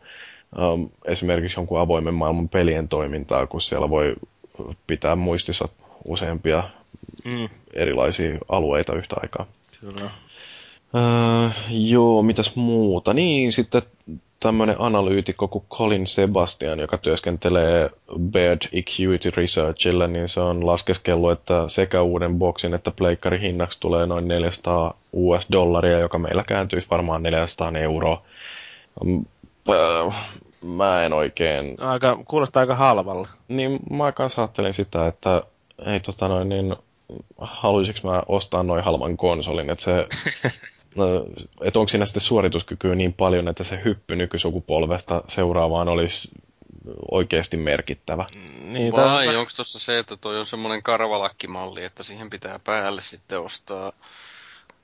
um, 0.58 0.90
esimerkiksi 1.04 1.58
jonkun 1.58 1.80
avoimen 1.80 2.14
maailman 2.14 2.48
pelien 2.48 2.88
toimintaa, 2.88 3.46
kun 3.46 3.60
siellä 3.60 3.90
voi 3.90 4.14
pitää 4.86 5.16
muistissa 5.16 5.68
useampia 6.04 6.62
mm. 7.24 7.48
erilaisia 7.74 8.38
alueita 8.48 8.94
yhtä 8.94 9.16
aikaa. 9.22 9.46
Kyllä. 9.80 10.10
Uh, 10.94 11.52
joo, 11.70 12.22
mitäs 12.22 12.56
muuta? 12.56 13.14
Niin, 13.14 13.52
sitten 13.52 13.82
tämmöinen 14.40 14.76
analyytikko 14.78 15.48
kuin 15.48 15.64
Colin 15.70 16.06
Sebastian, 16.06 16.78
joka 16.78 16.98
työskentelee 16.98 17.90
Baird 18.32 18.62
Equity 18.72 19.30
Researchille, 19.36 20.08
niin 20.08 20.28
se 20.28 20.40
on 20.40 20.66
laskeskellut, 20.66 21.32
että 21.32 21.54
sekä 21.68 22.02
uuden 22.02 22.38
boksin 22.38 22.74
että 22.74 22.90
pleikkari 22.90 23.40
hinnaksi 23.40 23.80
tulee 23.80 24.06
noin 24.06 24.28
400 24.28 24.94
US-dollaria, 25.12 25.98
joka 25.98 26.18
meillä 26.18 26.42
kääntyisi 26.46 26.90
varmaan 26.90 27.22
400 27.22 27.72
euroa. 27.78 28.22
Mm, 29.04 29.24
mä 30.62 31.04
en 31.04 31.12
oikein... 31.12 31.76
Aika, 31.80 32.18
kuulostaa 32.28 32.60
aika 32.60 32.74
halvalla. 32.74 33.28
Niin 33.48 33.78
mä 33.90 34.12
kanssa 34.12 34.42
ajattelin 34.42 34.74
sitä, 34.74 35.06
että 35.06 35.42
ei 35.86 36.00
tota 36.00 36.28
noin 36.28 36.48
niin, 36.48 36.76
haluaisinko 37.38 38.08
mä 38.10 38.22
ostaa 38.28 38.62
noin 38.62 38.84
halvan 38.84 39.16
konsolin, 39.16 39.70
että 39.70 39.84
se 39.84 40.06
että 41.60 41.78
onko 41.78 41.88
siinä 41.88 42.06
sitten 42.06 42.20
suorituskykyä 42.20 42.94
niin 42.94 43.12
paljon, 43.12 43.48
että 43.48 43.64
se 43.64 43.80
hyppy 43.84 44.16
nykysukupolvesta 44.16 45.22
seuraavaan 45.28 45.88
olisi 45.88 46.30
oikeasti 47.10 47.56
merkittävä. 47.56 48.26
Niin, 48.62 48.92
Vai 48.92 49.26
tämän... 49.26 49.40
onko 49.40 49.52
tuossa 49.56 49.78
se, 49.78 49.98
että 49.98 50.16
toi 50.16 50.38
on 50.38 50.46
semmoinen 50.46 50.82
karvalakkimalli, 50.82 51.84
että 51.84 52.02
siihen 52.02 52.30
pitää 52.30 52.58
päälle 52.58 53.02
sitten 53.02 53.40
ostaa 53.40 53.92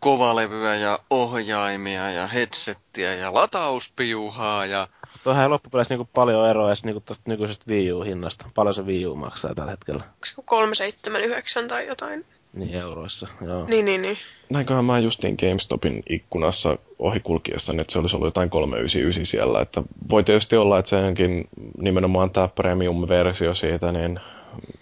kovalevyä 0.00 0.74
ja 0.74 0.98
ohjaimia 1.10 2.10
ja 2.10 2.26
headsettiä 2.26 3.14
ja 3.14 3.34
latauspiuhaa 3.34 4.66
ja... 4.66 4.88
Tuohan 5.24 5.42
ei 5.42 5.48
loppupeleissä 5.48 5.94
niinku 5.94 6.10
paljon 6.14 6.50
eroa 6.50 6.68
edes 6.68 6.84
niinku 6.84 7.00
tuosta 7.00 7.30
nykyisestä 7.30 7.64
Wii 7.68 7.92
U-hinnasta. 7.92 8.46
Paljon 8.54 8.74
se 8.74 8.82
Wii 8.82 9.06
U 9.06 9.14
maksaa 9.16 9.54
tällä 9.54 9.70
hetkellä? 9.70 10.04
Onko 10.04 10.42
379 10.44 11.68
tai 11.68 11.86
jotain? 11.86 12.24
Niin 12.56 12.74
euroissa, 12.74 13.28
joo. 13.46 13.66
Niin, 13.66 13.84
niin, 13.84 14.02
niin. 14.02 14.16
Näinköhän 14.50 14.84
mä 14.84 14.98
justiin 14.98 15.36
GameStopin 15.40 16.02
ikkunassa 16.08 16.78
ohikulkiessa, 16.98 17.72
että 17.80 17.92
se 17.92 17.98
olisi 17.98 18.16
ollut 18.16 18.26
jotain 18.26 18.50
399 18.50 19.26
siellä. 19.26 19.60
Että 19.60 19.82
voi 20.10 20.24
tietysti 20.24 20.56
olla, 20.56 20.78
että 20.78 20.88
senkin 20.88 21.48
nimenomaan 21.78 22.30
tämä 22.30 22.48
premium-versio 22.48 23.54
siitä, 23.54 23.92
niin 23.92 24.20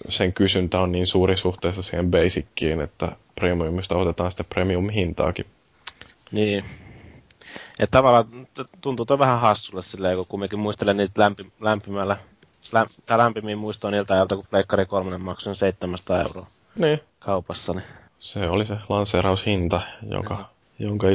sen 0.09 0.33
kysyntä 0.33 0.81
on 0.81 0.93
niin 0.93 1.07
suuri 1.07 1.37
suhteessa 1.37 1.83
siihen 1.83 2.11
basickiin, 2.11 2.81
että 2.81 3.13
premiumista 3.35 3.97
otetaan 3.97 4.31
sitten 4.31 4.47
premium-hintaakin. 4.47 5.47
Niin. 6.33 6.65
Ja 7.79 7.87
tavallaan 7.87 8.47
tuntuu 8.81 9.07
toi 9.07 9.19
vähän 9.19 9.41
hassulle 9.41 9.83
silleen, 9.83 10.17
kun 10.17 10.27
kumminkin 10.27 10.59
muistelen 10.59 10.97
niitä 10.97 11.21
lämpi, 11.21 11.53
lämpimällä, 11.61 12.17
läm, 12.73 12.87
tai 13.07 13.19
lämpimiin 13.19 13.59
muistoon 13.59 13.93
niiltä 13.93 14.15
ajalta, 14.15 14.37
kun 14.37 14.47
Pleikkari 14.51 14.87
3 14.87 15.19
maksoi 15.19 15.57
700 15.57 16.23
euroa 16.23 16.47
niin. 16.77 17.01
kaupassa. 17.19 17.73
Niin. 17.73 17.85
Se 18.19 18.49
oli 18.49 18.67
se 18.67 18.75
lanseeraushinta, 18.89 19.81
jonka, 20.11 20.35
no. 20.35 20.47
jonka 20.79 21.07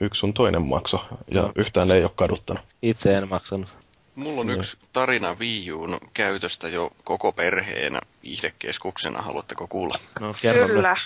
yksi 0.00 0.18
sun 0.18 0.34
toinen 0.34 0.62
makso, 0.62 1.04
ja 1.34 1.42
no. 1.42 1.52
yhtään 1.56 1.90
ei 1.90 2.02
ole 2.02 2.10
kaduttanut. 2.16 2.64
Itse 2.82 3.14
en 3.14 3.28
maksanut. 3.28 3.68
Mulla 4.14 4.40
on 4.40 4.46
niin. 4.46 4.58
yksi 4.58 4.76
tarina 4.92 5.36
Wii 5.38 5.72
Uun 5.72 5.98
käytöstä 6.14 6.68
jo 6.68 6.90
koko 7.04 7.32
perheenä 7.32 8.00
viihdekeskuksena. 8.22 9.22
Haluatteko 9.22 9.66
kuulla? 9.66 9.98
No, 10.20 10.34
Kyllä. 10.66 10.96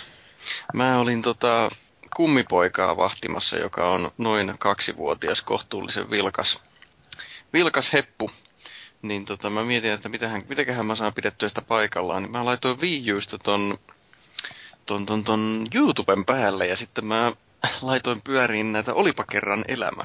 Mä 0.73 0.99
olin 0.99 1.21
tota, 1.21 1.69
kummipoikaa 2.15 2.97
vahtimassa, 2.97 3.57
joka 3.57 3.89
on 3.89 4.11
noin 4.17 4.55
kaksivuotias 4.59 5.41
kohtuullisen 5.41 6.09
vilkas, 6.09 6.61
vilkas 7.53 7.93
heppu. 7.93 8.31
Niin 9.03 9.25
tota, 9.25 9.49
mä 9.49 9.63
mietin, 9.63 9.91
että 9.91 10.09
mitähän, 10.09 10.43
mitäköhän 10.49 10.85
mä 10.85 10.95
saan 10.95 11.13
pidettyä 11.13 11.49
sitä 11.49 11.61
paikallaan. 11.61 12.23
Niin 12.23 12.31
mä 12.31 12.45
laitoin 12.45 12.77
Usta 13.17 13.37
ton, 13.37 13.77
ton, 14.85 15.05
ton, 15.05 15.23
ton 15.23 15.67
YouTuben 15.75 16.25
päälle 16.25 16.67
ja 16.67 16.77
sitten 16.77 17.05
mä 17.05 17.31
laitoin 17.81 18.21
pyöriin 18.21 18.73
näitä 18.73 18.93
Olipa 18.93 19.23
kerran 19.23 19.65
elämä 19.67 20.03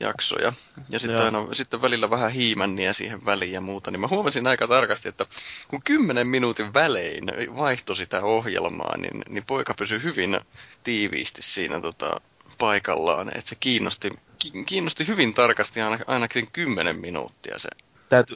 jaksoja. 0.00 0.52
Ja 0.88 0.98
sitten, 0.98 1.24
aina, 1.24 1.46
sitten 1.52 1.82
välillä 1.82 2.10
vähän 2.10 2.30
hiimänniä 2.30 2.92
siihen 2.92 3.24
väliin 3.24 3.52
ja 3.52 3.60
muuta. 3.60 3.90
Niin 3.90 4.00
mä 4.00 4.08
huomasin 4.08 4.46
aika 4.46 4.68
tarkasti, 4.68 5.08
että 5.08 5.26
kun 5.68 5.80
kymmenen 5.84 6.26
minuutin 6.26 6.74
välein 6.74 7.24
vaihtoi 7.56 7.96
sitä 7.96 8.22
ohjelmaa, 8.22 8.96
niin, 8.96 9.22
niin 9.28 9.44
poika 9.46 9.74
pysyi 9.74 10.02
hyvin 10.02 10.40
tiiviisti 10.82 11.42
siinä 11.42 11.80
tota, 11.80 12.20
paikallaan. 12.58 13.28
Että 13.28 13.48
se 13.48 13.54
kiinnosti, 13.54 14.10
kiinnosti 14.66 15.06
hyvin 15.06 15.34
tarkasti 15.34 15.80
ainakin 16.06 16.50
kymmenen 16.52 16.98
minuuttia 16.98 17.58
se 17.58 17.68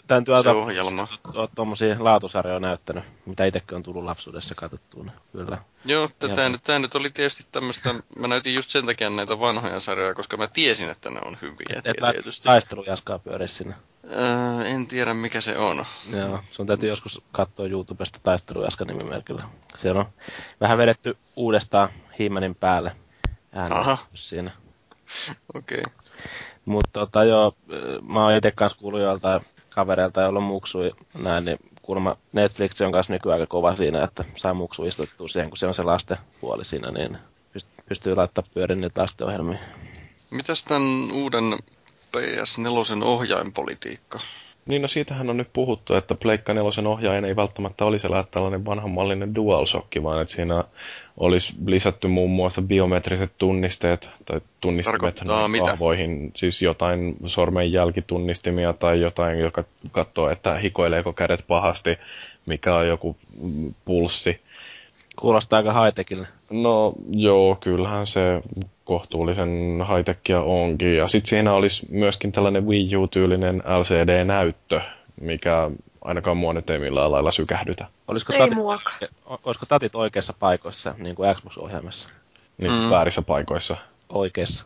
täytyy 0.07 0.43
se 0.43 0.51
ohjelma. 0.51 1.09
tuommoisia 1.55 1.97
laatusarjoja 1.99 2.61
näyttänyt, 2.61 3.05
mitä 3.27 3.45
itsekin 3.45 3.77
on 3.77 3.83
tullut 3.83 4.05
lapsuudessa 4.05 4.55
katsottua. 4.55 5.05
Kyllä. 5.33 5.59
Joo, 5.85 6.11
tämä 6.19 6.49
nyt, 6.49 6.63
tämä 6.63 6.79
nyt 6.79 6.95
oli 6.95 7.11
tietysti 7.11 7.47
tämmöistä, 7.53 7.95
mä 8.17 8.29
näytin 8.29 8.55
just 8.55 8.71
sen 8.71 8.87
takia 8.87 9.11
näitä 9.11 9.41
vanhoja 9.41 9.81
sarjoja, 9.81 10.15
koska 10.15 10.37
mä 10.37 10.47
tiesin, 10.47 10.91
että 10.91 11.11
ne 11.11 11.21
on 11.25 11.37
hyviä. 11.43 11.67
Et, 11.77 11.87
et 11.87 11.97
tietysti. 12.13 12.45
taistelujaskaa 12.45 13.19
pyöri 13.19 13.49
sinne. 13.49 13.75
Öö, 14.05 14.65
en 14.65 14.87
tiedä 14.87 15.15
mikä 15.15 15.41
se 15.41 15.59
on. 15.59 15.87
Joo, 16.17 16.41
sun 16.51 16.67
täytyy 16.67 16.89
joskus 16.89 17.23
katsoa 17.33 17.67
YouTubesta 17.67 18.19
taistelujaska 18.23 18.85
nimimerkillä. 18.85 19.43
Siellä 19.75 20.01
on 20.01 20.07
vähän 20.61 20.79
vedetty 20.79 21.17
uudestaan 21.37 21.89
Hiimenin 22.19 22.55
päälle 22.55 22.97
ääni 23.53 23.99
siinä. 24.15 24.51
Okei. 25.55 25.81
Okay. 25.81 25.93
Mutta 26.65 27.01
tota, 27.01 27.25
joo, 27.25 27.53
mä 28.03 28.25
oon 28.25 28.35
itse 28.35 28.51
kanssa 28.51 28.79
kuullut 28.79 29.01
joiltain 29.01 29.41
kavereilta, 29.79 30.21
joilla 30.21 30.39
on 30.39 30.43
muksui 30.43 30.93
näin, 31.23 31.45
niin 31.45 31.59
kuulemma 31.83 32.17
Netflix 32.33 32.81
on 32.81 32.93
kanssa 32.93 33.13
nykyään 33.13 33.41
aika 33.41 33.51
kova 33.51 33.77
siinä, 33.77 34.05
että 34.05 34.25
saa 34.37 34.55
muksu 34.55 34.85
istuttua 34.85 35.29
siihen, 35.29 35.51
kun 35.51 35.57
se 35.57 35.67
on 35.67 35.75
se 35.75 35.83
lastenpuoli 35.83 36.65
siinä, 36.65 36.91
niin 36.91 37.19
pystyy 37.89 38.15
laittamaan 38.15 38.51
pyörin 38.55 38.81
niitä 38.81 39.03
lastenohjelmia. 39.03 39.59
Mitäs 40.31 40.65
tämän 40.65 41.13
uuden 41.13 41.59
PS4 42.17 43.05
ohjainpolitiikka? 43.05 44.21
Niin 44.69 44.83
no 44.83 44.89
siitähän 44.89 45.31
on 45.31 45.37
nyt 45.37 45.49
puhuttu, 45.53 45.95
että 45.95 46.15
Pleikka 46.15 46.55
4 46.55 46.89
ohjaajan 46.89 47.25
ei 47.25 47.37
välttämättä 47.37 47.85
olisi 47.85 48.09
tällainen 48.31 48.65
vanhanmallinen 48.65 49.35
DualShock, 49.35 49.89
vaan 50.03 50.23
että 50.23 50.35
siinä 50.35 50.65
olisi 51.17 51.55
lisätty 51.67 52.09
muun 52.09 52.31
muassa 52.31 52.63
biometriset 52.63 53.33
tunnisteet 53.39 54.11
tai 54.25 54.41
tunnistimet 54.61 55.23
kahvoihin, 55.65 56.33
siis 56.37 56.63
jotain 56.63 57.17
sormenjälkitunnistimia 57.27 58.73
tai 58.73 59.01
jotain, 59.01 59.39
joka 59.39 59.65
katsoo, 59.93 60.31
että 60.31 60.55
hikoileeko 60.55 61.13
kädet 61.13 61.45
pahasti, 61.49 61.99
mikä 62.47 62.75
on 62.75 62.89
joku 62.89 63.17
pulssi. 63.85 64.41
Kuulostaa 65.21 65.57
aika 65.57 65.85
high 65.85 66.27
No 66.51 66.93
joo, 67.11 67.57
kyllähän 67.61 68.07
se 68.07 68.43
kohtuullisen 68.85 69.79
high 69.89 70.39
onkin. 70.45 70.97
Ja 70.97 71.09
sitten 71.09 71.29
siinä 71.29 71.53
olisi 71.53 71.87
myöskin 71.91 72.33
tällainen 72.33 72.67
Wii 72.67 72.97
U-tyylinen 72.97 73.63
LCD-näyttö, 73.79 74.81
mikä 75.21 75.71
ainakaan 76.05 76.37
mua 76.37 76.53
nyt 76.53 76.71
ei 76.71 76.79
millään 76.79 77.13
lailla 77.13 77.31
sykähdytä. 77.31 77.87
Olisiko 78.09 78.33
Ei 78.33 78.39
tatit, 78.39 78.59
olisiko 79.45 79.67
tatit 79.69 79.95
oikeassa 79.95 80.35
paikoissa, 80.39 80.95
niin 80.99 81.17
kuin 81.17 81.35
Xbox-ohjelmassa? 81.35 82.09
Niissä 82.59 82.83
mm. 82.83 82.91
väärissä 82.91 83.23
paikoissa. 83.23 83.77
Oikeassa. 84.09 84.65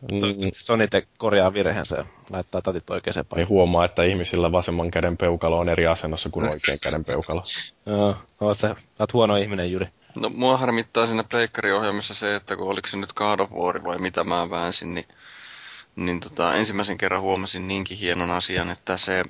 Mm, 0.00 0.20
Toivottavasti 0.20 0.64
Sony 0.64 0.88
te 0.88 1.06
korjaa 1.18 1.54
virheensä 1.54 1.96
ja 1.96 2.04
laittaa 2.30 2.62
tatit 2.62 2.90
oikeaan 2.90 3.18
ei 3.18 3.24
paikkaan. 3.24 3.48
huomaa, 3.48 3.84
että 3.84 4.02
ihmisillä 4.04 4.52
vasemman 4.52 4.90
käden 4.90 5.16
peukalo 5.16 5.58
on 5.58 5.68
eri 5.68 5.86
asennossa 5.86 6.28
kuin 6.30 6.48
oikean 6.50 6.78
käden 6.80 7.04
peukalo. 7.04 7.42
Joo, 7.86 8.16
oot 8.40 8.58
sä, 8.58 8.68
sä 8.68 8.76
oot 8.98 9.12
huono 9.12 9.36
ihminen, 9.36 9.72
Juri. 9.72 9.86
No 10.14 10.28
mua 10.28 10.56
harmittaa 10.56 11.06
siinä 11.06 11.24
pleikkariohjelmassa 11.24 12.14
se, 12.14 12.34
että 12.34 12.56
kun 12.56 12.68
oliko 12.68 12.88
se 12.88 12.96
nyt 12.96 13.12
God 13.12 13.40
of 13.40 13.50
War 13.50 13.84
vai 13.84 13.98
mitä 13.98 14.24
mä 14.24 14.50
väänsin, 14.50 14.94
niin, 14.94 15.08
niin 15.96 16.20
tota, 16.20 16.54
ensimmäisen 16.54 16.98
kerran 16.98 17.20
huomasin 17.20 17.68
niinkin 17.68 17.98
hienon 17.98 18.30
asian, 18.30 18.70
että 18.70 18.96
se, 18.96 19.24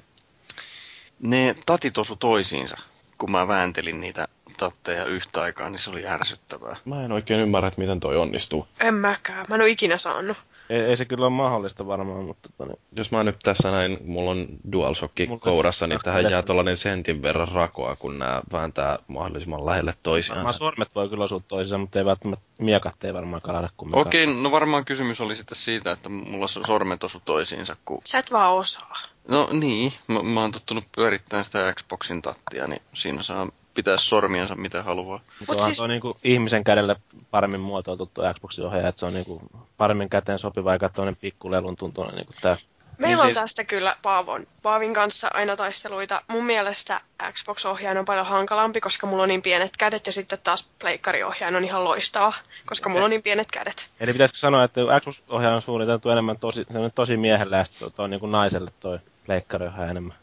ne 1.23 1.55
tatit 1.67 1.99
osu 1.99 2.17
toisiinsa, 2.17 2.77
kun 3.19 3.31
mä 3.31 3.49
vääntelin 3.49 4.01
niitä 4.01 4.29
tatteja 4.57 5.05
yhtä 5.05 5.43
aikaa, 5.43 5.71
niin 5.71 5.79
se 5.79 5.91
oli 5.91 6.07
ärsyttävää. 6.07 6.77
Mä 6.85 7.05
en 7.05 7.13
oikein 7.13 7.41
ymmärrä, 7.41 7.69
että 7.69 7.81
miten 7.81 8.01
toi 8.01 8.17
onnistuu. 8.17 8.69
En 8.81 8.95
mäkään. 8.95 9.47
Mä 9.49 9.55
en 9.55 9.61
ole 9.61 9.69
ikinä 9.69 9.99
saanut. 9.99 10.37
Ei, 10.71 10.81
ei 10.81 10.97
se 10.97 11.05
kyllä 11.05 11.27
ole 11.27 11.35
mahdollista 11.35 11.87
varmaan, 11.87 12.25
mutta 12.25 12.49
tota, 12.49 12.71
niin, 12.73 12.81
Jos 12.97 13.11
mä 13.11 13.25
nyt 13.25 13.39
tässä 13.43 13.71
näin, 13.71 13.99
mulla 14.05 14.31
on 14.31 14.47
DualShock 14.73 15.15
Mulla- 15.29 15.41
kourassa, 15.41 15.87
niin 15.87 16.01
tähän 16.05 16.31
jää 16.31 16.43
tuollainen 16.43 16.77
sentin 16.77 17.23
verran 17.23 17.49
rakoa, 17.49 17.97
kun 17.97 18.19
nämä 18.19 18.43
vääntää 18.53 18.99
mahdollisimman 19.07 19.67
lähelle 19.67 19.95
toisiaan. 20.03 20.37
varmaan 20.37 20.55
sormet 20.55 20.95
voi 20.95 21.09
kyllä 21.09 21.25
osua 21.25 21.41
toisiinsa, 21.49 21.79
mutta 21.79 21.99
ei 21.99 22.05
välttämättä 22.05 22.45
miekat 22.59 23.05
ei 23.05 23.15
varmaan 23.15 23.43
kalada 23.43 23.69
kumminkaan. 23.77 24.07
Okei, 24.07 24.27
no 24.27 24.51
varmaan 24.51 24.85
kysymys 24.85 25.21
oli 25.21 25.37
sitten 25.37 25.57
siitä, 25.57 25.93
että 25.93 26.09
mulla 26.09 26.47
so- 26.47 26.67
sormet 26.67 27.05
osu 27.05 27.23
toisiinsa, 27.25 27.77
kun... 27.85 28.01
Sä 28.05 28.19
et 28.19 28.33
vaan 28.33 28.55
osaa. 28.55 28.97
No 29.29 29.49
niin, 29.53 29.93
mä, 30.07 30.23
mä 30.23 30.41
oon 30.41 30.53
tottunut 30.53 30.85
pyörittämään 30.97 31.45
sitä 31.45 31.75
Xboxin 31.75 32.23
tattia, 32.23 32.67
niin 32.67 32.83
siinä 32.95 33.23
saa 33.23 33.49
pitää 33.83 33.99
sormiansa 33.99 34.55
mitä 34.57 34.83
haluaa. 34.83 35.21
Mutta 35.49 35.65
siis- 35.65 35.77
se 35.77 35.83
on 35.83 35.91
niinku 35.91 36.17
ihmisen 36.25 36.65
kädelle 36.65 36.97
paremmin 37.31 37.61
muotoiltu 37.61 38.11
tuo 38.15 38.35
Xboxin 38.35 38.67
ohjaaja, 38.67 38.89
että 38.89 38.99
se 38.99 39.07
on 39.07 39.15
niinku 39.15 39.43
paremmin 39.77 40.11
käteen 40.11 40.39
sopiva 40.39 40.73
eikä 40.73 40.89
toinen 40.89 41.17
pikkulelun 41.17 41.77
tuntuinen 41.77 42.15
niinku 42.15 42.33
tää. 42.41 42.57
Meillä 42.99 43.17
Niin 43.17 43.21
on 43.21 43.27
siis- 43.27 43.39
tästä 43.45 43.65
kyllä 43.65 43.97
Paavon, 44.03 44.47
Paavin 44.63 44.95
kanssa 44.95 45.31
aina 45.35 45.57
taisteluita. 45.57 46.23
Mun 46.29 46.45
mielestä 46.45 47.01
Xbox-ohjaaja 47.33 47.99
on 47.99 48.05
paljon 48.05 48.27
hankalampi, 48.27 48.81
koska 48.81 49.07
mulla 49.07 49.23
on 49.23 49.29
niin 49.29 49.43
pienet 49.43 49.77
kädet, 49.79 50.07
ja 50.07 50.13
sitten 50.13 50.39
taas 50.45 50.69
pleikkari-ohjaaja 50.79 51.57
on 51.57 51.65
ihan 51.65 51.85
loistava, 51.85 52.33
koska 52.67 52.89
mulla 52.89 53.05
on 53.05 53.11
niin 53.11 53.23
pienet 53.23 53.49
kädet. 53.53 53.87
Eli 54.01 54.13
pitäisikö 54.13 54.39
sanoa, 54.39 54.65
että 54.65 54.81
Xbox-ohjaaja 55.01 55.57
on 55.57 55.63
suunniteltu 55.63 56.11
enemmän 56.11 56.39
tosi, 56.39 56.67
tosi 56.95 57.17
miehelle 57.17 57.57
ja 57.57 57.65
sitten 57.65 57.93
toi 57.93 58.09
niinku 58.09 58.27
naiselle 58.27 58.71
toi 58.81 58.99
pleikkariohjaaja 59.27 59.91
enemmän. 59.91 60.15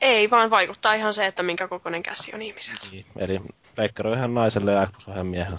Ei, 0.00 0.30
vaan 0.30 0.50
vaikuttaa 0.50 0.94
ihan 0.94 1.14
se, 1.14 1.26
että 1.26 1.42
minkä 1.42 1.68
kokoinen 1.68 2.02
käsi 2.02 2.34
on 2.34 2.42
ihmisellä. 2.42 2.80
Niin. 2.92 3.04
Eli 3.18 3.40
pleikkariohjaaja 3.74 4.28
naiselle 4.28 4.72
ja 4.72 4.86
Xbox-ohjaaja 4.86 5.24
miehelle. 5.24 5.58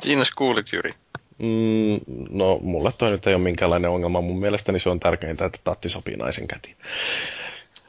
Siinä 0.00 0.24
kuulit, 0.36 0.72
Jyri. 0.72 0.94
Mm, 1.38 2.00
no, 2.30 2.58
mulle 2.62 2.92
toi 2.98 3.10
nyt 3.10 3.26
ei 3.26 3.34
ole 3.34 3.42
minkäänlainen 3.42 3.90
ongelma. 3.90 4.20
Mun 4.20 4.40
mielestäni 4.40 4.78
se 4.78 4.90
on 4.90 5.00
tärkeintä, 5.00 5.44
että 5.44 5.58
tatti 5.64 5.88
sopii 5.88 6.16
naisen 6.16 6.48
kätiin. 6.48 6.76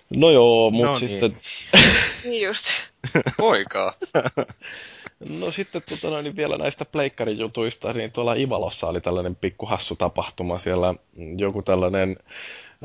No 0.10 0.30
joo, 0.30 0.72
mutta 0.72 0.92
No 0.92 1.00
niin. 1.00 1.10
sitten, 1.10 1.38
Niin 2.30 2.46
just. 2.46 2.70
Poikaa. 3.38 3.94
no 5.40 5.52
sitten 5.52 5.82
tota, 5.90 6.10
noin, 6.10 6.24
niin 6.24 6.36
vielä 6.36 6.58
näistä 6.58 6.86
pleikkarijutuista, 6.86 7.94
niin 7.94 8.12
tuolla 8.12 8.34
Ivalossa 8.34 8.88
oli 8.88 9.02
tällainen 9.02 9.36
pikku 9.36 9.66
hassu 9.66 9.96
tapahtuma. 9.96 10.60
Siellä 10.60 10.96
joku 11.38 11.62
tällainen 11.62 12.18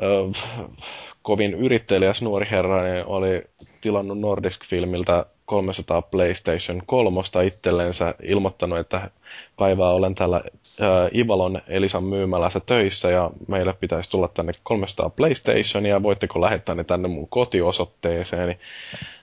ö, 0.02 0.40
kovin 1.26 1.54
yrittelijäs 1.54 2.22
nuori 2.22 2.46
herra 2.50 2.82
niin 2.82 3.06
oli 3.06 3.42
tilannut 3.80 4.18
Nordisk-filmiltä 4.18 5.26
300 5.44 6.02
PlayStation 6.02 6.82
3 6.86 7.20
itsellensä, 7.46 8.14
ilmoittanut, 8.22 8.78
että 8.78 9.10
päivää 9.56 9.88
olen 9.88 10.14
täällä 10.14 10.40
ää, 10.80 11.08
Ivalon 11.14 11.60
Elisan 11.68 12.04
myymälässä 12.04 12.60
töissä 12.60 13.10
ja 13.10 13.30
meille 13.48 13.72
pitäisi 13.72 14.10
tulla 14.10 14.28
tänne 14.28 14.52
300 14.62 15.10
PlayStationia, 15.10 16.02
voitteko 16.02 16.40
lähettää 16.40 16.74
ne 16.74 16.84
tänne 16.84 17.08
mun 17.08 17.28
kotiosoitteeseen. 17.28 18.48
Niin, 18.48 18.58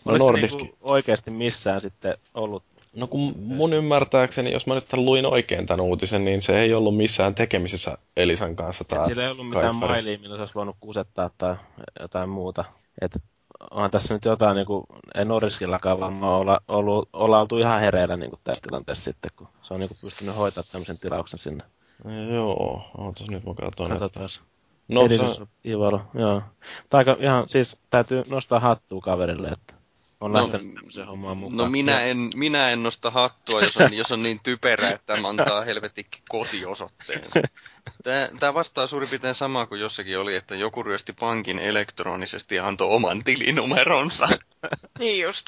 no 0.05 0.11
Oliko 0.11 0.25
Nordisk, 0.25 0.57
niinku 0.57 0.77
oikeasti 0.81 1.31
missään 1.31 1.81
sitten 1.81 2.17
ollut? 2.34 2.63
No 2.95 3.07
kun 3.07 3.34
mun 3.38 3.74
ymmärtääkseni, 3.74 4.52
jos 4.52 4.68
mä 4.68 4.76
nyt 4.76 4.94
luin 4.94 5.26
oikein 5.26 5.65
tämän 5.65 5.82
uutisen, 5.86 6.26
niin 6.26 6.41
se 6.41 6.60
ei 6.60 6.74
ollut 6.74 6.98
missään 6.98 7.36
tekemisessä 7.36 7.98
Elisan 8.18 8.56
kanssa. 8.56 8.84
Tää 8.84 8.99
Et 8.99 9.06
sillä 9.06 9.24
ei 9.24 9.32
ollut 9.32 9.49
mitään 9.49 9.64
kaifari. 9.72 9.91
mailia, 9.91 10.18
millä 10.18 10.36
se 10.36 10.41
olisi 10.41 10.56
voinut 10.56 10.76
kusettaa 10.80 11.30
tai 11.38 11.56
jotain 11.99 12.30
muuta. 12.30 12.65
Et 13.02 13.11
onhan 13.72 13.91
tässä 13.91 14.14
nyt 14.14 14.26
jotain, 14.26 14.56
niin 14.56 14.65
kuin, 14.68 14.84
ei 15.15 15.26
Norriskillakaan 15.26 15.99
varmaan 15.99 16.34
olla, 16.34 16.60
ollut, 16.68 17.10
olla 17.14 17.40
oltu 17.40 17.57
ihan 17.57 17.80
hereillä 17.82 18.18
niin 18.18 18.30
kuin 18.30 18.40
tässä 18.44 18.61
tilanteessa 18.70 19.03
sitten, 19.03 19.32
kun 19.36 19.48
se 19.61 19.74
on 19.74 19.80
niin 19.80 19.88
kuin, 19.90 19.98
pystynyt 20.02 20.36
hoitamaan 20.38 20.68
tämmöisen 20.72 20.99
tilauksen 20.99 21.40
sinne. 21.40 21.64
Joo, 22.34 22.82
ootas 22.98 23.28
nyt 23.30 23.45
mä 23.45 23.53
katson. 23.53 23.91
että- 23.91 23.99
Katsotaan. 23.99 24.30
No, 24.88 25.06
Edistys, 25.06 25.36
se, 25.36 25.44
Ivalo, 25.65 26.02
joo. 26.14 26.41
Tai 26.90 26.98
aika, 26.98 27.18
ihan, 27.20 27.49
siis 27.49 27.78
täytyy 27.90 28.24
nostaa 28.30 28.60
hattua 28.60 29.02
kaverille, 29.02 29.48
että 29.48 29.74
on 30.24 30.32
No, 30.32 30.44
lähtenyt 30.44 30.76
tämmöiseen 30.76 31.08
hommaan 31.08 31.38
mukaan. 31.38 31.58
No 31.58 31.70
minä 31.70 32.02
en, 32.02 32.30
minä 32.36 32.70
en 32.70 32.84
nosta 32.84 33.12
hattua, 33.12 33.62
jos 33.62 33.78
on, 33.78 33.94
jos 33.94 34.12
on 34.12 34.24
niin 34.24 34.40
typerä, 34.44 34.90
että 34.90 35.22
mä 35.22 35.30
antaa 35.30 35.64
helvetikki 35.64 36.22
kotiosoitteensa. 36.30 37.41
Tämä, 38.04 38.30
tämä 38.40 38.54
vastaa 38.54 38.88
suurin 38.88 39.10
piirtein 39.10 39.36
samaa 39.36 39.66
kuin 39.66 39.82
jossakin 39.82 40.20
oli, 40.20 40.36
että 40.36 40.56
joku 40.56 40.84
ryösti 40.84 41.14
pankin 41.20 41.60
elektronisesti 41.60 42.56
ja 42.56 42.68
antoi 42.68 42.88
oman 42.88 43.24
tilinumeronsa. 43.24 44.30
Niin 45.00 45.24
just. 45.24 45.48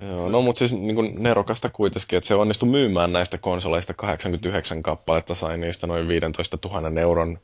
joo, 0.00 0.28
no 0.28 0.42
mutta 0.42 0.58
siis 0.58 0.72
niin 0.72 0.94
kuin 0.94 1.22
nerokasta 1.22 1.68
kuitenkin, 1.68 2.16
että 2.16 2.28
se 2.28 2.34
onnistui 2.34 2.68
myymään 2.68 3.12
näistä 3.12 3.38
konsoleista 3.38 3.94
89 3.94 4.82
kappaletta, 4.82 5.34
sai 5.34 5.58
niistä 5.58 5.86
noin 5.86 6.08
15 6.08 6.58
000 6.64 7.00
euron 7.00 7.38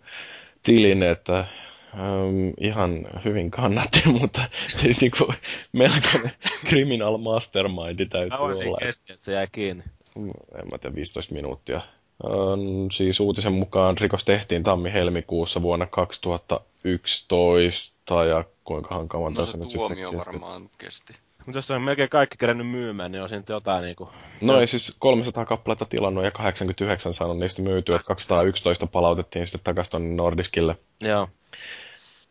tilin, 0.62 1.02
että 1.02 1.44
ähm, 1.94 2.48
ihan 2.60 3.06
hyvin 3.24 3.50
kannatti, 3.50 4.02
mutta 4.20 4.40
siis 4.66 5.00
niin 5.00 5.12
kuin 5.18 5.36
melkoinen 5.72 6.32
criminal 6.68 7.16
mastermindi 7.18 8.06
täytyy 8.06 8.38
Kauan 8.38 8.56
siinä 8.56 8.68
olla. 8.68 8.78
kesti, 8.80 9.12
että 9.12 9.24
se 9.24 9.32
jäi 9.32 9.48
kiinni. 9.52 9.84
en 10.16 10.68
mä 10.72 10.78
tiedä, 10.78 10.94
15 10.94 11.34
minuuttia. 11.34 11.80
Ähm, 12.24 12.86
siis 12.92 13.20
uutisen 13.20 13.52
mukaan 13.52 13.98
rikos 13.98 14.24
tehtiin 14.24 14.64
tammi-helmikuussa 14.64 15.62
vuonna 15.62 15.86
2011 15.86 18.24
ja 18.24 18.44
kuinkahan 18.64 19.08
kauan 19.08 19.32
No 19.34 19.40
tässä 19.44 19.58
nyt 19.58 19.70
sitten 19.70 19.86
tuomio 19.88 20.12
kesti. 20.12 20.30
varmaan 20.32 20.70
kesti. 20.78 21.12
Mutta 21.46 21.58
jos 21.58 21.70
on 21.70 21.82
melkein 21.82 22.08
kaikki 22.08 22.36
kerännyt 22.38 22.68
myymään, 22.68 23.12
niin 23.12 23.22
on 23.22 23.28
siinä 23.28 23.44
jotain 23.48 23.84
niinku... 23.84 24.08
No 24.40 24.60
ei 24.60 24.66
siis 24.66 24.96
300 24.98 25.46
kappaletta 25.46 25.84
tilannut 25.84 26.24
ja 26.24 26.30
89 26.30 27.14
saanut 27.14 27.38
niistä 27.38 27.62
myytyä, 27.62 27.96
että 27.96 28.08
211 28.08 28.86
palautettiin 28.86 29.46
sitten 29.46 29.60
takaisin 29.64 30.16
Nordiskille. 30.16 30.76
Joo. 31.00 31.28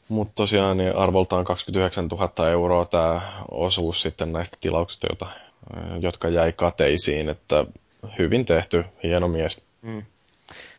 Mutta 0.09 0.33
tosiaan 0.35 0.77
niin 0.77 0.95
arvoltaan 0.95 1.45
29 1.45 2.07
000 2.07 2.49
euroa 2.49 2.85
tämä 2.85 3.21
osuus 3.51 4.01
sitten 4.01 4.33
näistä 4.33 4.57
tilauksista, 4.61 5.07
jota, 5.09 5.27
jotka 5.99 6.29
jäi 6.29 6.53
kateisiin, 6.53 7.29
että 7.29 7.65
hyvin 8.19 8.45
tehty, 8.45 8.85
hieno 9.03 9.27
mies. 9.27 9.61
Mm. 9.81 10.03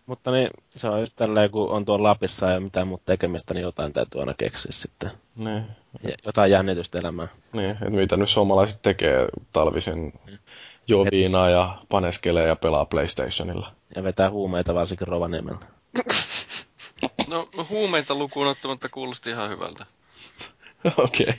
Mutta 0.06 0.30
niin, 0.30 0.50
se 0.70 0.88
on 0.88 1.00
just 1.00 1.12
tälleen, 1.16 1.50
kun 1.50 1.70
on 1.70 1.84
tuolla 1.84 2.08
Lapissa 2.08 2.50
ja 2.50 2.60
mitään 2.60 2.88
muuta 2.88 3.02
tekemistä, 3.06 3.54
niin 3.54 3.62
jotain 3.62 3.92
täytyy 3.92 4.20
aina 4.20 4.34
keksiä 4.34 4.72
sitten. 4.72 5.10
Niin, 5.36 5.62
Ja 6.02 6.10
jotain 6.26 6.50
jännitystä 6.50 6.98
elämään. 6.98 7.28
niin 7.52 7.70
että 7.70 7.90
mitä 7.90 8.16
nyt 8.16 8.28
suomalaiset 8.28 8.82
tekee 8.82 9.26
talvisin, 9.52 10.12
juo 10.88 11.06
viinaa 11.10 11.50
ja 11.50 11.78
paneskelee 11.88 12.48
ja 12.48 12.56
pelaa 12.56 12.84
PlayStationilla. 12.84 13.72
Ja 13.96 14.02
vetää 14.02 14.30
huumeita 14.30 14.74
varsinkin 14.74 15.08
Rovaniemellä. 15.08 15.58
No 17.28 17.48
huumeita 17.68 18.14
lukuun 18.14 18.46
ottamatta 18.46 18.88
kuulosti 18.88 19.30
ihan 19.30 19.50
hyvältä. 19.50 19.86
Okei. 21.04 21.34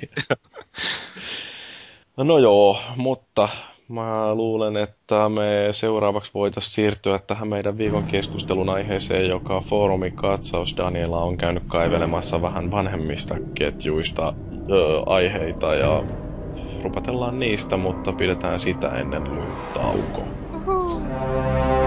No 2.17 2.37
joo, 2.37 2.79
mutta 2.95 3.49
mä 3.87 4.35
luulen, 4.35 4.77
että 4.77 5.29
me 5.29 5.67
seuraavaksi 5.71 6.31
voitaisiin 6.33 6.73
siirtyä 6.73 7.19
tähän 7.19 7.47
meidän 7.47 7.77
viikon 7.77 8.03
keskustelun 8.03 8.69
aiheeseen, 8.69 9.27
joka 9.27 9.55
on 9.55 9.63
foorumin 9.63 10.13
katsaus. 10.15 10.77
Daniela 10.77 11.19
on 11.23 11.37
käynyt 11.37 11.63
kaivelemassa 11.67 12.41
vähän 12.41 12.71
vanhemmista 12.71 13.39
ketjuista 13.53 14.33
ö, 14.71 15.01
aiheita 15.05 15.75
ja 15.75 16.03
rupatellaan 16.83 17.39
niistä, 17.39 17.77
mutta 17.77 18.13
pidetään 18.13 18.59
sitä 18.59 18.87
ennen 18.89 19.23
lyhyt 19.35 19.59
tauko. 19.73 20.29
No 20.51 21.78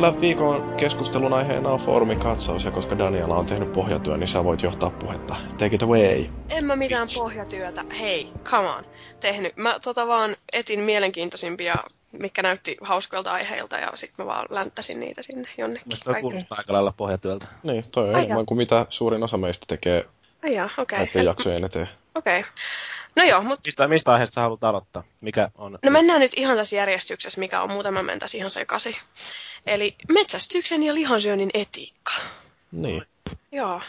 meillä 0.00 0.20
viikon 0.20 0.74
keskustelun 0.76 1.32
aiheena 1.32 1.68
on 1.68 1.80
foorumikatsaus, 1.80 2.64
ja 2.64 2.70
koska 2.70 2.98
Daniela 2.98 3.36
on 3.36 3.46
tehnyt 3.46 3.72
pohjatyön, 3.72 4.20
niin 4.20 4.28
sä 4.28 4.44
voit 4.44 4.62
johtaa 4.62 4.90
puhetta. 4.90 5.36
Take 5.58 5.74
it 5.74 5.82
away. 5.82 6.24
En 6.50 6.64
mä 6.64 6.76
mitään 6.76 7.08
pohjatyötä. 7.14 7.84
Hei, 8.00 8.32
come 8.44 8.68
on. 8.68 8.84
Tehnyt. 9.20 9.56
Mä 9.56 9.78
tota 9.80 10.06
vaan 10.06 10.36
etin 10.52 10.80
mielenkiintoisimpia, 10.80 11.74
mikä 12.22 12.42
näytti 12.42 12.76
hauskoilta 12.80 13.32
aiheilta, 13.32 13.76
ja 13.76 13.92
sitten 13.94 14.26
mä 14.26 14.32
vaan 14.32 14.46
länttäsin 14.50 15.00
niitä 15.00 15.22
sinne 15.22 15.48
jonnekin. 15.58 15.92
Toi 16.04 16.20
kuulostaa 16.20 16.58
aika 16.58 16.72
lailla 16.72 16.94
pohjatyöltä. 16.96 17.46
Niin, 17.62 17.84
toi 17.90 18.08
on 18.08 18.16
enemmän 18.18 18.46
kuin 18.46 18.58
mitä 18.58 18.86
suurin 18.88 19.24
osa 19.24 19.36
meistä 19.36 19.64
tekee 19.68 20.06
okei. 20.78 20.98
näiden 20.98 21.24
jaksojen 21.24 21.64
eteen. 21.64 21.88
Okei. 22.14 22.44
No 23.16 23.24
joo, 23.24 23.42
mutta 23.42 23.60
Mistä, 23.66 23.88
mistä 23.88 24.12
aiheesta 24.12 24.34
sä 24.34 24.40
haluat 24.40 24.64
aloittaa? 24.64 25.02
Mikä 25.20 25.50
on... 25.54 25.78
no 25.84 25.90
mennään 25.90 26.20
nyt 26.20 26.32
ihan 26.36 26.56
tässä 26.56 26.76
järjestyksessä, 26.76 27.40
mikä 27.40 27.62
on 27.62 27.70
muuten 27.70 27.94
mä 27.94 28.02
mentäisi 28.02 28.38
ihan 28.38 28.50
sekasi. 28.50 28.96
Eli 29.66 29.94
metsästyksen 30.12 30.82
ja 30.82 30.94
lihansyönnin 30.94 31.50
etiikka. 31.54 32.12
Niin. 32.72 33.06
Joo. 33.52 33.80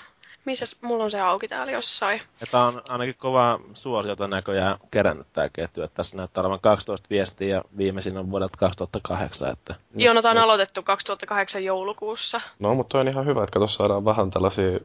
Missäs 0.46 0.78
mulla 0.82 1.04
on 1.04 1.12
se 1.12 1.20
auki 1.20 1.48
täällä 1.48 1.72
jossain? 1.72 2.22
Ja 2.42 2.48
tää 2.52 2.66
on 2.66 2.82
ainakin 2.90 3.16
kova 3.16 3.60
suosiota 3.74 4.28
näköjään 4.28 4.78
kerännyt 4.92 5.28
tää 5.34 5.50
ketju. 5.50 5.84
Että 5.84 5.96
tässä 5.96 6.18
näyttää 6.18 6.42
olevan 6.42 6.60
12 6.60 7.08
viestiä 7.10 7.56
ja 7.56 7.64
viimeisin 7.78 8.18
on 8.18 8.32
vuodelta 8.32 8.58
2008. 8.58 9.52
Että... 9.52 9.76
Joo, 9.96 10.14
no 10.14 10.22
tää 10.22 10.32
on 10.32 10.38
aloitettu 10.38 10.84
2008 10.84 11.64
joulukuussa. 11.64 12.42
No, 12.60 12.76
mutta 12.76 13.00
on 13.00 13.08
ihan 13.08 13.26
hyvä, 13.26 13.44
että 13.44 13.54
kato 13.54 13.68
saadaan 13.68 14.06
vähän 14.06 14.30
tällaisia 14.30 14.80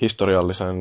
historiallisen 0.00 0.76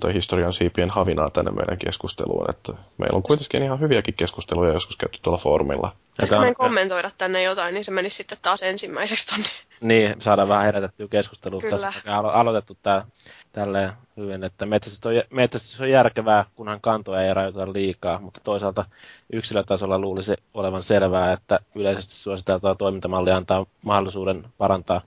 tai 0.00 0.14
historian 0.14 0.52
siipien 0.52 0.90
havinaa 0.90 1.30
tänne 1.30 1.50
meidän 1.50 1.78
keskusteluun. 1.78 2.50
Että 2.50 2.72
meillä 2.98 3.16
on 3.16 3.22
kuitenkin 3.22 3.62
ihan 3.62 3.80
hyviäkin 3.80 4.14
keskusteluja 4.14 4.72
joskus 4.72 4.96
käyty 4.96 5.18
tuolla 5.22 5.38
foorumilla. 5.38 5.96
Jos 6.20 6.32
en 6.32 6.54
kommentoida 6.54 7.10
tänne 7.18 7.42
jotain, 7.42 7.74
niin 7.74 7.84
se 7.84 7.90
menisi 7.90 8.16
sitten 8.16 8.38
taas 8.42 8.62
ensimmäiseksi 8.62 9.26
tonne. 9.26 9.46
Niin, 9.80 10.14
saadaan 10.18 10.48
vähän 10.48 10.64
herätettyä 10.64 11.08
keskustelua. 11.08 11.60
Kyllä. 11.60 11.70
Tässä 11.70 11.92
on 12.06 12.24
alo- 12.24 12.32
aloitettu 12.32 12.74
tää 12.82 13.06
tälleen 13.52 13.92
hyvin, 14.16 14.44
että 14.44 14.66
metsästys 14.66 15.06
on, 15.06 15.12
metsästys 15.30 15.80
on 15.80 15.90
järkevää, 15.90 16.44
kunhan 16.54 16.80
kantoja 16.80 17.22
ei 17.22 17.34
rajoiteta 17.34 17.72
liikaa, 17.72 18.20
mutta 18.20 18.40
toisaalta 18.44 18.84
yksilötasolla 19.32 19.98
luulisi 19.98 20.34
olevan 20.54 20.82
selvää, 20.82 21.32
että 21.32 21.60
yleisesti 21.74 22.14
suositeltua 22.14 22.74
toimintamalli 22.74 23.30
antaa 23.30 23.66
mahdollisuuden 23.84 24.44
parantaa 24.58 25.00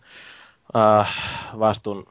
äh, 0.76 1.16
vastuun, 1.60 2.06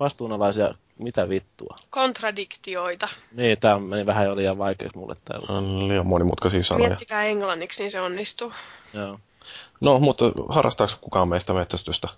vastuunalaisia, 0.00 0.74
mitä 0.98 1.28
vittua. 1.28 1.76
Kontradiktioita. 1.90 3.08
Niin, 3.32 3.58
tämä 3.58 3.78
meni 3.78 4.06
vähän 4.06 4.26
jo 4.26 4.36
liian 4.36 4.58
vaikeaksi 4.58 4.98
mulle 4.98 5.16
täällä. 5.24 5.46
On 5.48 5.88
liian 5.88 6.06
monimutkaisia 6.06 6.64
sanoja. 6.64 6.88
Miettikää 6.88 7.24
englanniksi, 7.24 7.82
niin 7.82 7.90
se 7.90 8.00
onnistuu. 8.00 8.52
Joo. 8.94 9.18
No, 9.80 9.98
mutta 9.98 10.24
harrastaako 10.48 10.92
kukaan 11.00 11.28
meistä 11.28 11.52
metsästystä? 11.52 12.08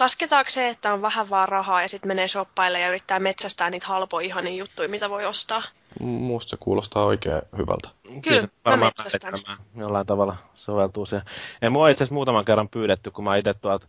Lasketaanko 0.00 0.50
se, 0.50 0.68
että 0.68 0.92
on 0.92 1.02
vähän 1.02 1.30
vaan 1.30 1.48
rahaa 1.48 1.82
ja 1.82 1.88
sitten 1.88 2.08
menee 2.08 2.28
shoppaille 2.28 2.80
ja 2.80 2.88
yrittää 2.88 3.20
metsästää 3.20 3.70
niitä 3.70 3.86
halpoja 3.86 4.26
ihania 4.26 4.54
juttuja, 4.54 4.88
mitä 4.88 5.10
voi 5.10 5.24
ostaa? 5.24 5.62
Musta 6.00 6.50
se 6.50 6.56
kuulostaa 6.60 7.04
oikein 7.04 7.42
hyvältä. 7.56 7.88
Kyllä, 8.22 8.40
se 8.40 8.46
mä 8.46 8.50
varmaan 8.64 8.92
metsästän. 8.96 9.34
jollain 9.76 10.06
tavalla 10.06 10.36
soveltuu 10.54 11.06
se. 11.06 11.22
Ja 11.62 11.70
mua 11.70 11.84
on 11.84 11.90
itse 11.90 12.04
asiassa 12.04 12.14
muutaman 12.14 12.44
kerran 12.44 12.68
pyydetty, 12.68 13.10
kun 13.10 13.24
mä 13.24 13.36
itse 13.36 13.54
tuolta 13.54 13.86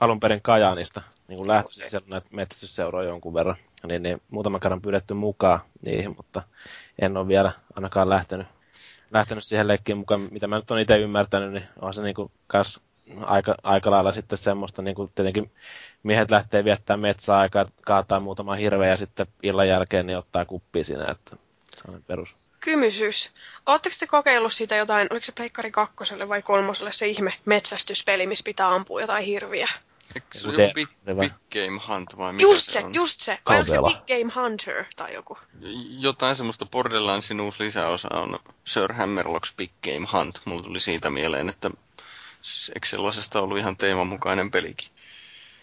alun 0.00 0.20
perin 0.20 0.42
Kajaanista 0.42 1.02
niin 1.32 1.38
kun 1.38 1.48
lähtöisin 1.48 1.90
siellä 1.90 2.08
näitä 2.08 2.26
metsästysseuroja 2.30 3.08
jonkun 3.08 3.34
verran, 3.34 3.56
niin, 3.88 4.02
niin 4.02 4.22
muutaman 4.30 4.60
kerran 4.60 4.82
pyydetty 4.82 5.14
mukaan 5.14 5.60
niihin, 5.82 6.14
mutta 6.16 6.42
en 6.98 7.16
ole 7.16 7.28
vielä 7.28 7.52
ainakaan 7.76 8.08
lähtenyt, 8.08 8.46
lähtenyt 9.10 9.44
siihen 9.44 9.68
leikkiin 9.68 9.98
mukaan, 9.98 10.28
mitä 10.30 10.46
mä 10.46 10.56
nyt 10.56 10.70
on 10.70 10.78
itse 10.78 10.98
ymmärtänyt, 10.98 11.52
niin 11.52 11.64
on 11.80 11.94
se 11.94 12.02
niin 12.02 12.14
kuin 12.14 12.30
kas 12.46 12.80
aika, 13.20 13.54
aika 13.62 13.90
lailla 13.90 14.12
sitten 14.12 14.38
semmoista, 14.38 14.82
niin 14.82 14.94
kuin 14.94 15.10
tietenkin 15.14 15.50
miehet 16.02 16.30
lähtee 16.30 16.64
viettämään 16.64 17.00
metsäaikaa, 17.00 17.66
kaataa 17.84 18.20
muutama 18.20 18.54
hirveä 18.54 18.88
ja 18.88 18.96
sitten 18.96 19.26
illan 19.42 19.68
jälkeen 19.68 20.06
niin 20.06 20.18
ottaa 20.18 20.44
kuppi 20.44 20.84
siinä, 20.84 21.10
että 21.10 21.36
se 21.76 21.90
on 21.90 22.02
perus. 22.06 22.36
Kymysys. 22.60 23.30
Oletteko 23.66 23.96
te 23.98 24.06
kokeillut 24.06 24.52
siitä 24.52 24.76
jotain, 24.76 25.08
oliko 25.10 25.24
se 25.24 25.32
Pleikkari 25.32 25.70
kakkoselle 25.70 26.28
vai 26.28 26.42
kolmoselle 26.42 26.92
se 26.92 27.06
ihme 27.06 27.34
metsästyspeli, 27.44 28.26
missä 28.26 28.44
pitää 28.44 28.74
ampua 28.74 29.00
jotain 29.00 29.24
hirviä? 29.24 29.68
Eikö 30.14 30.38
se 30.38 30.48
Joku 30.48 30.60
ole 30.60 30.72
big, 30.74 30.88
big 31.20 31.32
Game 31.52 31.80
Hunt 31.88 32.18
vai 32.18 32.32
mitä 32.32 32.42
Just 32.42 32.70
se, 32.70 32.80
se, 32.80 32.86
on? 32.86 32.94
just 32.94 33.20
se. 33.20 33.38
Vai 33.48 33.58
onko 33.58 33.70
se. 33.72 33.78
Big 33.78 34.20
Game 34.20 34.42
Hunter 34.42 34.84
tai 34.96 35.14
joku? 35.14 35.38
Jotain 35.98 36.36
semmoista 36.36 36.66
Borderlandsin 36.66 37.40
uusi 37.40 37.64
lisäosa 37.64 38.08
on 38.14 38.38
Sir 38.64 38.92
Hammerlocks 38.92 39.54
Big 39.56 39.70
Game 39.84 40.06
Hunt. 40.12 40.40
Mulla 40.44 40.62
tuli 40.62 40.80
siitä 40.80 41.10
mieleen, 41.10 41.48
että 41.48 41.70
siis 42.42 42.68
eikö 42.74 42.86
sellaisesta 42.86 43.40
ollut 43.40 43.58
ihan 43.58 43.76
teeman 43.76 44.06
mukainen 44.06 44.50
pelikin? 44.50 44.88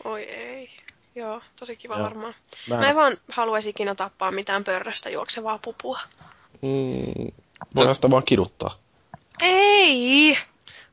Oi 0.04 0.24
ei. 0.24 0.70
Joo, 1.16 1.42
tosi 1.60 1.76
kiva 1.76 1.96
Joo. 1.96 2.04
varmaan. 2.04 2.34
Mä 2.70 2.78
Mä 2.78 2.90
en 2.90 2.96
vaan 2.96 3.18
haluaisi 3.32 3.70
ikinä 3.70 3.96
tappaa 3.96 4.32
mitään 4.32 4.64
pörröstä 4.64 5.10
juoksevaa 5.10 5.58
pupua. 5.58 6.00
Mm, 6.62 7.32
voidaan 7.76 7.96
sitä 7.96 8.10
vaan 8.10 8.24
kiduttaa. 8.24 8.78
Ei! 9.42 10.38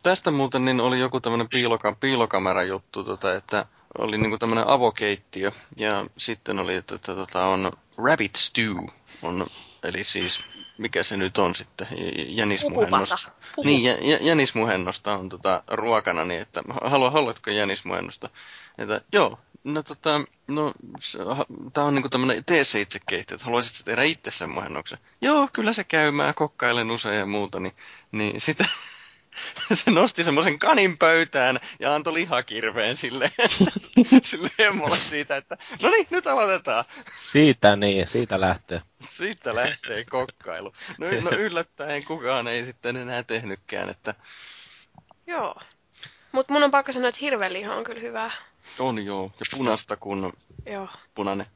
Tästä 0.03 0.31
muuten 0.31 0.65
niin 0.65 0.81
oli 0.81 1.01
joku 1.01 1.21
tämmöinen 1.21 1.49
piiloka, 1.49 1.97
piilokamera 2.01 2.65
juttu, 2.65 3.05
tota, 3.05 3.35
että 3.35 3.67
oli 3.99 4.19
niinku 4.19 4.39
tämmöinen 4.39 4.69
avokeittiö 4.69 5.51
ja 5.77 6.07
sitten 6.19 6.59
oli, 6.59 6.75
että, 6.75 6.95
että 6.95 7.15
tota, 7.15 7.47
on 7.47 7.73
rabbit 7.99 8.37
stew, 8.37 8.77
on, 9.23 9.47
eli 9.83 10.05
siis 10.05 10.45
mikä 10.79 11.03
se 11.03 11.17
nyt 11.17 11.39
on 11.39 11.55
sitten, 11.55 11.89
jänismuhennosta. 12.29 13.31
Niin, 13.65 13.85
jä, 13.85 13.97
jä, 14.01 14.19
jänismuhennosta 14.21 15.19
on 15.19 15.29
tota, 15.29 15.63
ruokana, 15.69 16.25
niin 16.25 16.41
että 16.41 16.63
haluat, 16.83 17.13
haluatko 17.13 17.51
jänismuhennosta? 17.51 18.31
Että 18.79 19.01
joo, 19.13 19.39
no 19.65 19.83
tota, 19.83 20.21
no 20.49 20.73
tää 21.73 21.85
on 21.85 21.95
niinku 21.95 22.09
tämmönen 22.09 22.45
tee 22.45 22.65
se 22.65 22.81
itse 22.81 23.01
keittiö, 23.07 23.35
että 23.35 23.45
haluaisit 23.45 23.85
tehdä 23.85 24.03
itse 24.03 24.31
sen 24.31 24.51
muhennoksen. 24.51 24.99
Joo, 25.21 25.49
kyllä 25.53 25.73
se 25.73 25.85
käy, 25.85 26.11
mä 26.11 26.33
kokkailen 26.33 26.91
usein 26.91 27.19
ja 27.19 27.27
muuta, 27.27 27.61
niin, 27.61 27.73
niin 28.13 28.41
sitä, 28.41 28.65
se 29.85 29.91
nosti 29.91 30.25
semmoisen 30.25 30.59
kanin 30.59 30.99
pöytään 30.99 31.61
ja 31.81 31.95
antoi 31.95 32.15
lihakirveen 32.15 32.97
sille, 32.97 33.31
sille 34.23 34.51
emmolle 34.59 34.97
siitä, 34.97 35.37
että 35.37 35.57
no 35.83 35.91
niin, 35.91 36.07
nyt 36.11 36.27
aloitetaan. 36.27 36.85
Siitä 37.17 37.77
niin, 37.77 38.09
siitä 38.09 38.41
lähtee. 38.41 38.83
Siitä 39.09 39.55
lähtee 39.55 40.05
kokkailu. 40.05 40.73
No, 40.99 41.07
no 41.21 41.31
yllättäen 41.31 42.05
kukaan 42.05 42.49
ei 42.49 42.67
sitten 42.67 42.97
enää 42.97 43.23
tehnytkään, 43.23 43.89
että 43.89 44.15
Joo. 45.27 45.55
Mutta 46.33 46.53
mun 46.53 46.63
on 46.63 46.71
pakko 46.71 46.93
sanoa, 46.93 47.09
että 47.09 47.19
hirveliha 47.21 47.75
on 47.75 47.85
kyllä 47.85 48.01
hyvää. 48.01 48.31
on 48.79 49.05
joo, 49.05 49.33
ja 49.41 49.47
punasta 49.57 49.97
kun 49.97 50.33
Joo. 50.67 50.89
punainen. 51.15 51.47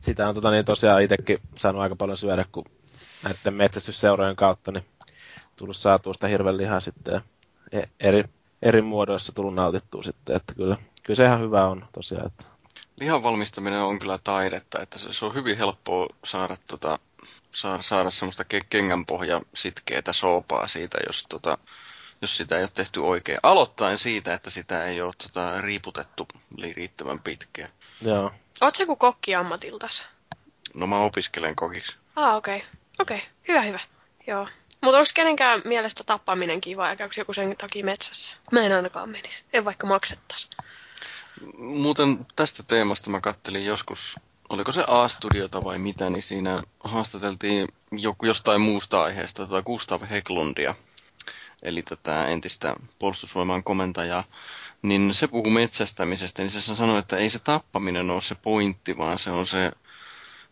Sitä 0.00 0.28
on 0.28 0.34
tota, 0.34 0.50
niin 0.50 0.64
tosiaan 0.64 1.02
itsekin 1.02 1.38
saanut 1.56 1.82
aika 1.82 1.96
paljon 1.96 2.18
syödä, 2.18 2.44
kun 2.52 2.64
näiden 3.22 3.54
metsästysseurojen 3.54 4.36
kautta 4.36 4.72
niin 4.72 4.84
tullut 5.56 5.76
saatua 5.76 6.14
sitä 6.14 6.26
hirven 6.28 6.56
lihaa 6.56 6.80
sitten 6.80 7.14
ja 7.14 7.20
e- 7.80 7.88
eri, 8.00 8.24
eri 8.62 8.82
muodoissa 8.82 9.32
tullut 9.32 9.54
nautittua 9.54 10.02
sitten, 10.02 10.36
että 10.36 10.54
kyllä, 10.54 10.76
kyllä 11.02 11.16
se 11.16 11.24
ihan 11.24 11.40
hyvä 11.40 11.66
on 11.66 11.84
tosiaan, 11.92 12.26
että 12.26 12.44
Lihan 13.00 13.22
valmistaminen 13.22 13.80
on 13.80 13.98
kyllä 13.98 14.18
taidetta, 14.24 14.80
että 14.80 14.98
se, 14.98 15.12
se 15.12 15.24
on 15.24 15.34
hyvin 15.34 15.58
helppoa 15.58 16.06
saada, 16.24 16.56
tota, 16.68 16.98
saada, 17.50 17.82
saada 17.82 18.10
semmoista 18.10 18.42
ke- 18.54 18.66
kengänpohja 18.70 19.40
sitkeätä 19.54 20.12
soopaa 20.12 20.66
siitä, 20.66 20.98
jos, 21.06 21.26
tota, 21.28 21.58
jos 22.22 22.36
sitä 22.36 22.56
ei 22.56 22.62
ole 22.62 22.70
tehty 22.74 23.00
oikein. 23.00 23.38
Aloittain 23.42 23.98
siitä, 23.98 24.34
että 24.34 24.50
sitä 24.50 24.84
ei 24.84 25.02
ole 25.02 25.12
tota, 25.22 25.60
riiputettu 25.60 26.28
li- 26.56 26.72
riittävän 26.72 27.18
pitkään. 27.20 27.70
joo. 28.00 28.30
Oot 28.60 28.74
sä 28.74 28.86
kuin 28.86 28.98
kokki 28.98 29.34
ammatiltas? 29.34 30.06
No 30.74 30.86
mä 30.86 30.98
opiskelen 30.98 31.56
kokiksi. 31.56 31.96
Ah, 32.16 32.36
okei. 32.36 32.56
Okay. 32.56 32.68
Okei, 33.00 33.16
okay. 33.16 33.28
hyvä, 33.48 33.62
hyvä. 33.62 33.80
Joo. 34.26 34.48
Mutta 34.82 34.98
onko 34.98 35.10
kenenkään 35.14 35.62
mielestä 35.64 36.04
tappaminen 36.04 36.60
kiva 36.60 36.88
ja 36.88 36.96
käykö 36.96 37.14
joku 37.20 37.32
sen 37.32 37.56
takia 37.56 37.84
metsässä? 37.84 38.36
Mä 38.52 38.60
en 38.60 38.76
ainakaan 38.76 39.08
menisi. 39.10 39.44
En 39.52 39.64
vaikka 39.64 39.86
maksettaisi. 39.86 40.48
Muuten 41.58 42.26
tästä 42.36 42.62
teemasta 42.62 43.10
mä 43.10 43.20
kattelin 43.20 43.66
joskus, 43.66 44.16
oliko 44.48 44.72
se 44.72 44.84
A-studiota 44.86 45.64
vai 45.64 45.78
mitä, 45.78 46.10
niin 46.10 46.22
siinä 46.22 46.62
haastateltiin 46.84 47.68
joku, 47.92 48.26
jostain 48.26 48.60
muusta 48.60 49.02
aiheesta 49.02 49.46
tota 49.46 49.62
Gustav 49.62 50.02
Heklundia, 50.10 50.74
eli 51.62 51.82
tätä 51.82 52.26
entistä 52.26 52.76
puolustusvoiman 52.98 53.64
komentajaa, 53.64 54.24
niin 54.82 55.14
se 55.14 55.26
puhuu 55.26 55.50
metsästämisestä, 55.50 56.42
niin 56.42 56.50
se 56.50 56.60
sanoi, 56.60 56.98
että 56.98 57.16
ei 57.16 57.30
se 57.30 57.38
tappaminen 57.38 58.10
ole 58.10 58.22
se 58.22 58.34
pointti, 58.34 58.96
vaan 58.96 59.18
se 59.18 59.30
on 59.30 59.46
se, 59.46 59.72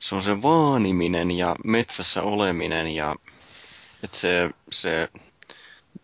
se, 0.01 0.15
on 0.15 0.23
se 0.23 0.43
vaaniminen 0.43 1.31
ja 1.31 1.57
metsässä 1.65 2.23
oleminen 2.23 2.89
ja 2.89 3.15
että 4.03 4.17
se, 4.17 4.51
se 4.73 5.09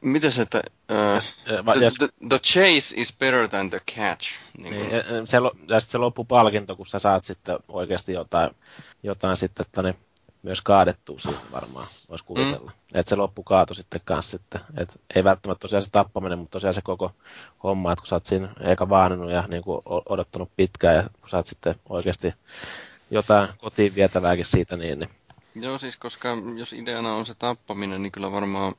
miten 0.01 0.33
se, 0.33 0.43
että 0.43 0.63
uh, 0.91 1.23
the, 1.45 1.85
ja- 1.85 1.91
the, 1.99 2.09
the 2.29 2.39
chase 2.39 2.95
is 2.97 3.17
better 3.19 3.49
than 3.49 3.71
the 3.71 3.81
catch. 3.81 4.41
Niin 4.59 4.79
Niin, 4.79 4.91
ja- 4.91 5.03
se, 5.27 5.37
ja 5.69 5.81
sit 5.81 5.91
se 5.91 5.99
loppupalkinto, 5.99 6.77
kun 6.77 6.87
sä 6.87 6.99
saat 6.99 7.25
sitten 7.25 7.59
oikeasti 7.69 8.13
jotain, 8.13 8.51
jotain 9.03 9.37
sitten, 9.37 9.67
että 9.67 9.83
niin, 9.83 9.97
myös 10.43 10.61
kaadettua 10.63 11.19
siinä 11.19 11.39
varmaan, 11.53 11.87
voisi 12.09 12.25
kuvitella. 12.25 12.71
Mm. 12.71 12.99
Että 13.01 13.09
se 13.11 13.17
loppu 13.17 13.43
kaato 13.43 13.75
sitten 13.75 14.01
kanssa 14.05 14.31
sitten. 14.39 14.61
Et 14.77 15.01
ei 15.15 15.25
välttämättä 15.25 15.61
tosiaan 15.61 15.83
se 15.83 15.91
tappaminen, 15.91 16.39
mutta 16.39 16.53
tosiaan 16.53 16.75
se 16.75 16.83
koko 16.83 17.13
homma, 17.63 17.93
että 17.93 18.01
kun 18.01 18.07
sä 18.07 18.17
oot 18.17 18.27
siinä 18.27 18.49
eikä 18.61 18.89
vaanannut 18.89 19.31
ja 19.31 19.45
niin 19.49 19.63
kuin 19.63 19.83
odottanut 19.87 20.51
pitkään 20.57 20.97
ja 20.97 21.03
kun 21.21 21.29
sä 21.29 21.37
oot 21.37 21.47
sitten 21.47 21.75
oikeasti 21.89 22.35
jotain 23.11 23.49
kotiin 23.59 23.95
vietävääkin 23.95 24.45
siitä, 24.45 24.77
niin, 24.77 24.99
niin 24.99 25.11
Joo, 25.61 25.79
siis 25.79 25.97
koska 25.97 26.29
jos 26.57 26.73
ideana 26.73 27.15
on 27.15 27.27
se 27.27 27.35
tappaminen, 27.35 28.03
niin 28.03 28.13
kyllä 28.13 28.33
varmaan 28.33 28.75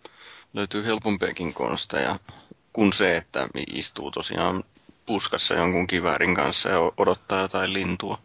löytyy 0.53 0.85
helpompiakin 0.85 1.53
konsteja 1.53 2.19
kuin 2.73 2.93
se, 2.93 3.17
että 3.17 3.47
istuu 3.73 4.11
tosiaan 4.11 4.63
puskassa 5.05 5.53
jonkun 5.53 5.87
kiväärin 5.87 6.35
kanssa 6.35 6.69
ja 6.69 6.79
odottaa 6.97 7.41
jotain 7.41 7.73
lintua. 7.73 8.19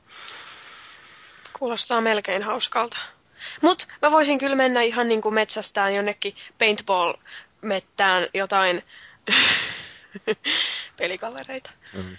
Kuulostaa 1.58 2.00
melkein 2.00 2.42
hauskalta. 2.42 2.98
Mut 3.62 3.86
mä 4.02 4.10
voisin 4.10 4.38
kyllä 4.38 4.56
mennä 4.56 4.82
ihan 4.82 5.08
niin 5.08 5.22
kuin 5.22 5.34
metsästään 5.34 5.94
jonnekin 5.94 6.36
paintball-mettään 6.58 8.26
jotain 8.34 8.82
pelikavereita. 10.98 11.70
Mm. 11.92 12.16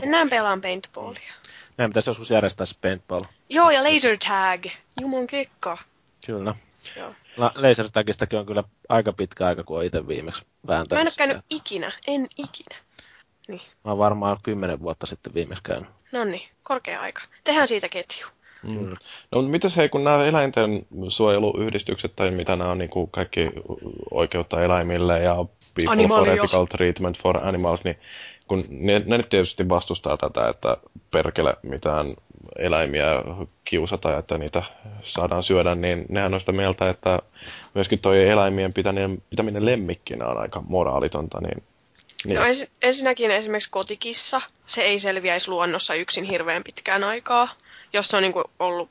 Mennään 0.00 0.28
pelaan 0.28 0.60
paintballia. 0.60 1.32
Meidän 1.80 1.90
pitäisi 1.90 2.10
joskus 2.10 2.30
järjestää 2.30 2.66
se 2.66 2.74
paintball. 2.82 3.22
Joo, 3.48 3.70
ja 3.70 3.84
laser 3.84 4.16
tag. 4.28 4.66
Jumon 5.00 5.26
kekka. 5.26 5.78
Kyllä. 6.26 6.54
Joo. 6.96 7.14
La- 7.36 7.52
laser 7.54 7.88
tagistakin 7.92 8.38
on 8.38 8.46
kyllä 8.46 8.64
aika 8.88 9.12
pitkä 9.12 9.46
aika, 9.46 9.64
kun 9.64 9.78
on 9.78 9.84
itse 9.84 10.08
viimeksi 10.08 10.42
vääntänyt. 10.66 10.98
Mä 10.98 11.00
en 11.00 11.06
ole 11.06 11.28
käynyt 11.28 11.44
ikinä. 11.50 11.92
En 12.06 12.26
ikinä. 12.38 12.76
Niin. 13.48 13.60
Mä 13.84 13.90
oon 13.90 13.98
varmaan 13.98 14.36
kymmenen 14.42 14.80
vuotta 14.80 15.06
sitten 15.06 15.34
viimeksi 15.34 15.62
käynyt. 15.62 15.90
No 16.12 16.24
niin, 16.24 16.48
korkea 16.62 17.00
aika. 17.00 17.22
Tehdään 17.44 17.68
siitä 17.68 17.88
ketju. 17.88 18.26
Mm. 18.62 18.88
No 18.90 18.96
mutta 19.32 19.50
mitäs 19.50 19.76
hei, 19.76 19.88
kun 19.88 20.04
nämä 20.04 20.24
eläinten 20.24 20.86
suojeluyhdistykset 21.08 22.16
tai 22.16 22.30
mitä 22.30 22.56
nämä 22.56 22.70
on 22.70 22.78
niin 22.78 22.90
kuin 22.90 23.10
kaikki 23.10 23.46
oikeutta 24.10 24.64
eläimille 24.64 25.18
ja 25.22 25.34
People 25.34 25.92
Animalio. 25.92 26.24
for 26.24 26.44
Ethical 26.44 26.66
Treatment 26.66 27.18
for 27.22 27.46
Animals, 27.46 27.84
niin 27.84 27.98
kun 28.50 28.64
ne, 28.70 28.98
ne 29.06 29.16
nyt 29.16 29.28
tietysti 29.28 29.68
vastustaa 29.68 30.16
tätä, 30.16 30.48
että 30.48 30.76
perkele 31.10 31.56
mitään 31.62 32.06
eläimiä 32.58 33.06
kiusata, 33.64 34.18
että 34.18 34.38
niitä 34.38 34.62
saadaan 35.02 35.42
syödä, 35.42 35.74
niin 35.74 36.06
nehän 36.08 36.34
on 36.34 36.40
sitä 36.40 36.52
mieltä, 36.52 36.90
että 36.90 37.18
myöskin 37.74 37.98
toi 37.98 38.28
eläimien 38.28 38.72
pitäminen, 38.72 39.22
pitäminen 39.30 39.66
lemmikkinä 39.66 40.26
on 40.26 40.38
aika 40.38 40.62
moraalitonta, 40.68 41.40
niin 41.40 41.62
niin. 42.24 42.36
No 42.38 42.44
ens, 42.44 42.70
ensinnäkin 42.82 43.30
esimerkiksi 43.30 43.70
kotikissa, 43.70 44.40
se 44.66 44.82
ei 44.82 44.98
selviäisi 44.98 45.50
luonnossa 45.50 45.94
yksin 45.94 46.24
hirveän 46.24 46.64
pitkään 46.64 47.04
aikaa, 47.04 47.48
jos 47.92 48.08
se 48.08 48.16
on 48.16 48.22
niin 48.22 48.34
ollut, 48.58 48.90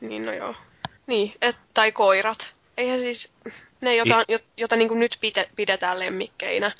niin 0.00 0.26
no 0.26 0.32
joo, 0.32 0.54
niin, 1.06 1.34
et, 1.42 1.56
tai 1.74 1.92
koirat. 1.92 2.54
Eihän 2.76 3.00
siis, 3.00 3.32
ne 3.80 3.96
jota, 3.96 4.24
I... 4.28 4.38
jota 4.56 4.76
niin 4.76 4.98
nyt 5.00 5.18
pidetään 5.56 5.98
lemmikkeinä, 5.98 6.72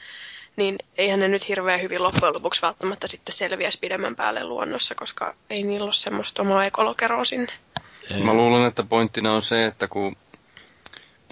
niin 0.57 0.79
eihän 0.99 1.20
ne 1.20 1.29
nyt 1.29 1.49
hirveän 1.49 1.83
hyvin 1.83 2.03
loppujen 2.03 2.35
lopuksi 2.35 2.62
välttämättä 2.62 3.07
sitten 3.07 3.35
selviäisi 3.35 3.79
pidemmän 3.79 4.16
päälle 4.16 4.45
luonnossa, 4.45 4.95
koska 4.95 5.35
ei 5.51 5.62
niillä 5.62 5.85
ole 5.85 5.93
semmoista 5.93 6.43
omaa 6.43 6.65
ekolokeroa 6.65 7.24
sinne. 7.24 7.53
Mä 8.24 8.35
luulen, 8.35 8.69
että 8.69 8.83
pointtina 8.83 9.33
on 9.33 9.43
se, 9.43 9.66
että 9.66 9.89
kun 9.89 10.16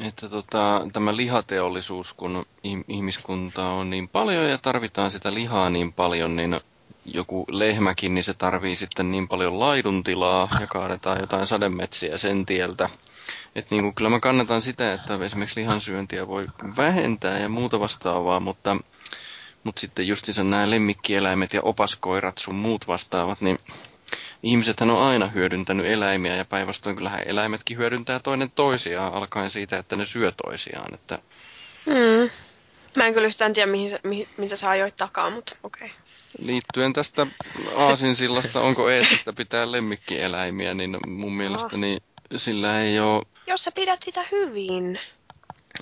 että 0.07 0.29
tota, 0.29 0.87
tämä 0.93 1.17
lihateollisuus, 1.17 2.13
kun 2.13 2.47
ihmiskunta 2.89 3.69
on 3.69 3.91
niin 3.91 4.09
paljon 4.09 4.51
ja 4.51 4.59
tarvitaan 4.59 5.11
sitä 5.11 5.35
lihaa 5.35 5.71
niin 5.71 5.93
paljon, 5.93 6.37
niin 6.37 6.61
joku 7.05 7.45
lehmäkin, 7.49 8.15
niin 8.15 8.25
se 8.25 8.35
tarvii 8.35 8.77
sitten 8.77 9.11
niin 9.11 9.29
paljon 9.29 9.61
laiduntilaa 9.61 10.49
ja 10.61 10.67
kaadetaan 10.67 11.21
jotain 11.21 11.47
sademetsiä 11.47 12.19
sen 12.19 12.47
tieltä. 12.47 12.89
Et 13.55 13.71
niin 13.71 13.83
kuin, 13.83 13.95
kyllä 13.95 14.11
mä 14.11 14.21
kannatan 14.21 14.63
sitä, 14.63 14.93
että 14.93 15.19
esimerkiksi 15.25 15.61
lihansyöntiä 15.61 16.29
voi 16.29 16.47
vähentää 16.77 17.39
ja 17.39 17.49
muuta 17.49 17.81
vastaavaa, 17.81 18.41
mutta, 18.41 18.77
mutta 19.65 19.81
sitten 19.81 20.07
justiinsa 20.07 20.45
nämä 20.45 20.71
lemmikkieläimet 20.71 21.55
ja 21.55 21.63
opaskoirat 21.63 22.39
sun 22.39 22.55
muut 22.55 22.87
vastaavat, 22.89 23.41
niin 23.41 23.59
ihmisethän 24.43 24.91
on 24.91 25.03
aina 25.03 25.27
hyödyntänyt 25.27 25.87
eläimiä 25.87 26.37
ja 26.37 26.45
päinvastoin 26.45 26.97
kyllähän 26.97 27.23
eläimetkin 27.27 27.79
hyödyntää 27.79 28.21
toinen 28.21 28.51
toisiaan 28.51 29.13
alkaen 29.13 29.51
siitä, 29.51 29.79
että 29.79 29.97
ne 29.97 30.07
syö 30.07 30.33
toisiaan. 30.47 30.95
Että... 30.95 31.19
Mm. 31.87 32.31
Mä 32.97 33.07
en 33.07 33.15
kyllä 33.15 33.27
yhtään 33.29 33.53
tiedä, 33.53 33.71
mihin, 33.71 33.99
mihin, 34.05 34.29
mitä 34.37 34.57
sä 34.57 34.71
ajoit 34.71 34.97
takaa, 34.97 35.31
mutta 35.31 35.57
okei. 35.63 35.87
Okay. 35.87 35.99
Liittyen 36.39 36.93
tästä 36.93 37.27
aasinsillasta, 37.77 38.61
onko 38.61 38.91
eettistä 38.91 39.33
pitää 39.33 39.73
lemmikkieläimiä, 39.73 40.75
niin 40.75 40.97
mun 41.07 41.37
mielestäni 41.37 41.99
sillä 42.37 42.81
ei 42.81 43.01
ole... 43.01 43.23
Jos 43.47 43.65
sä 43.65 43.73
pidät 43.73 44.03
sitä 44.03 44.25
hyvin. 44.33 44.99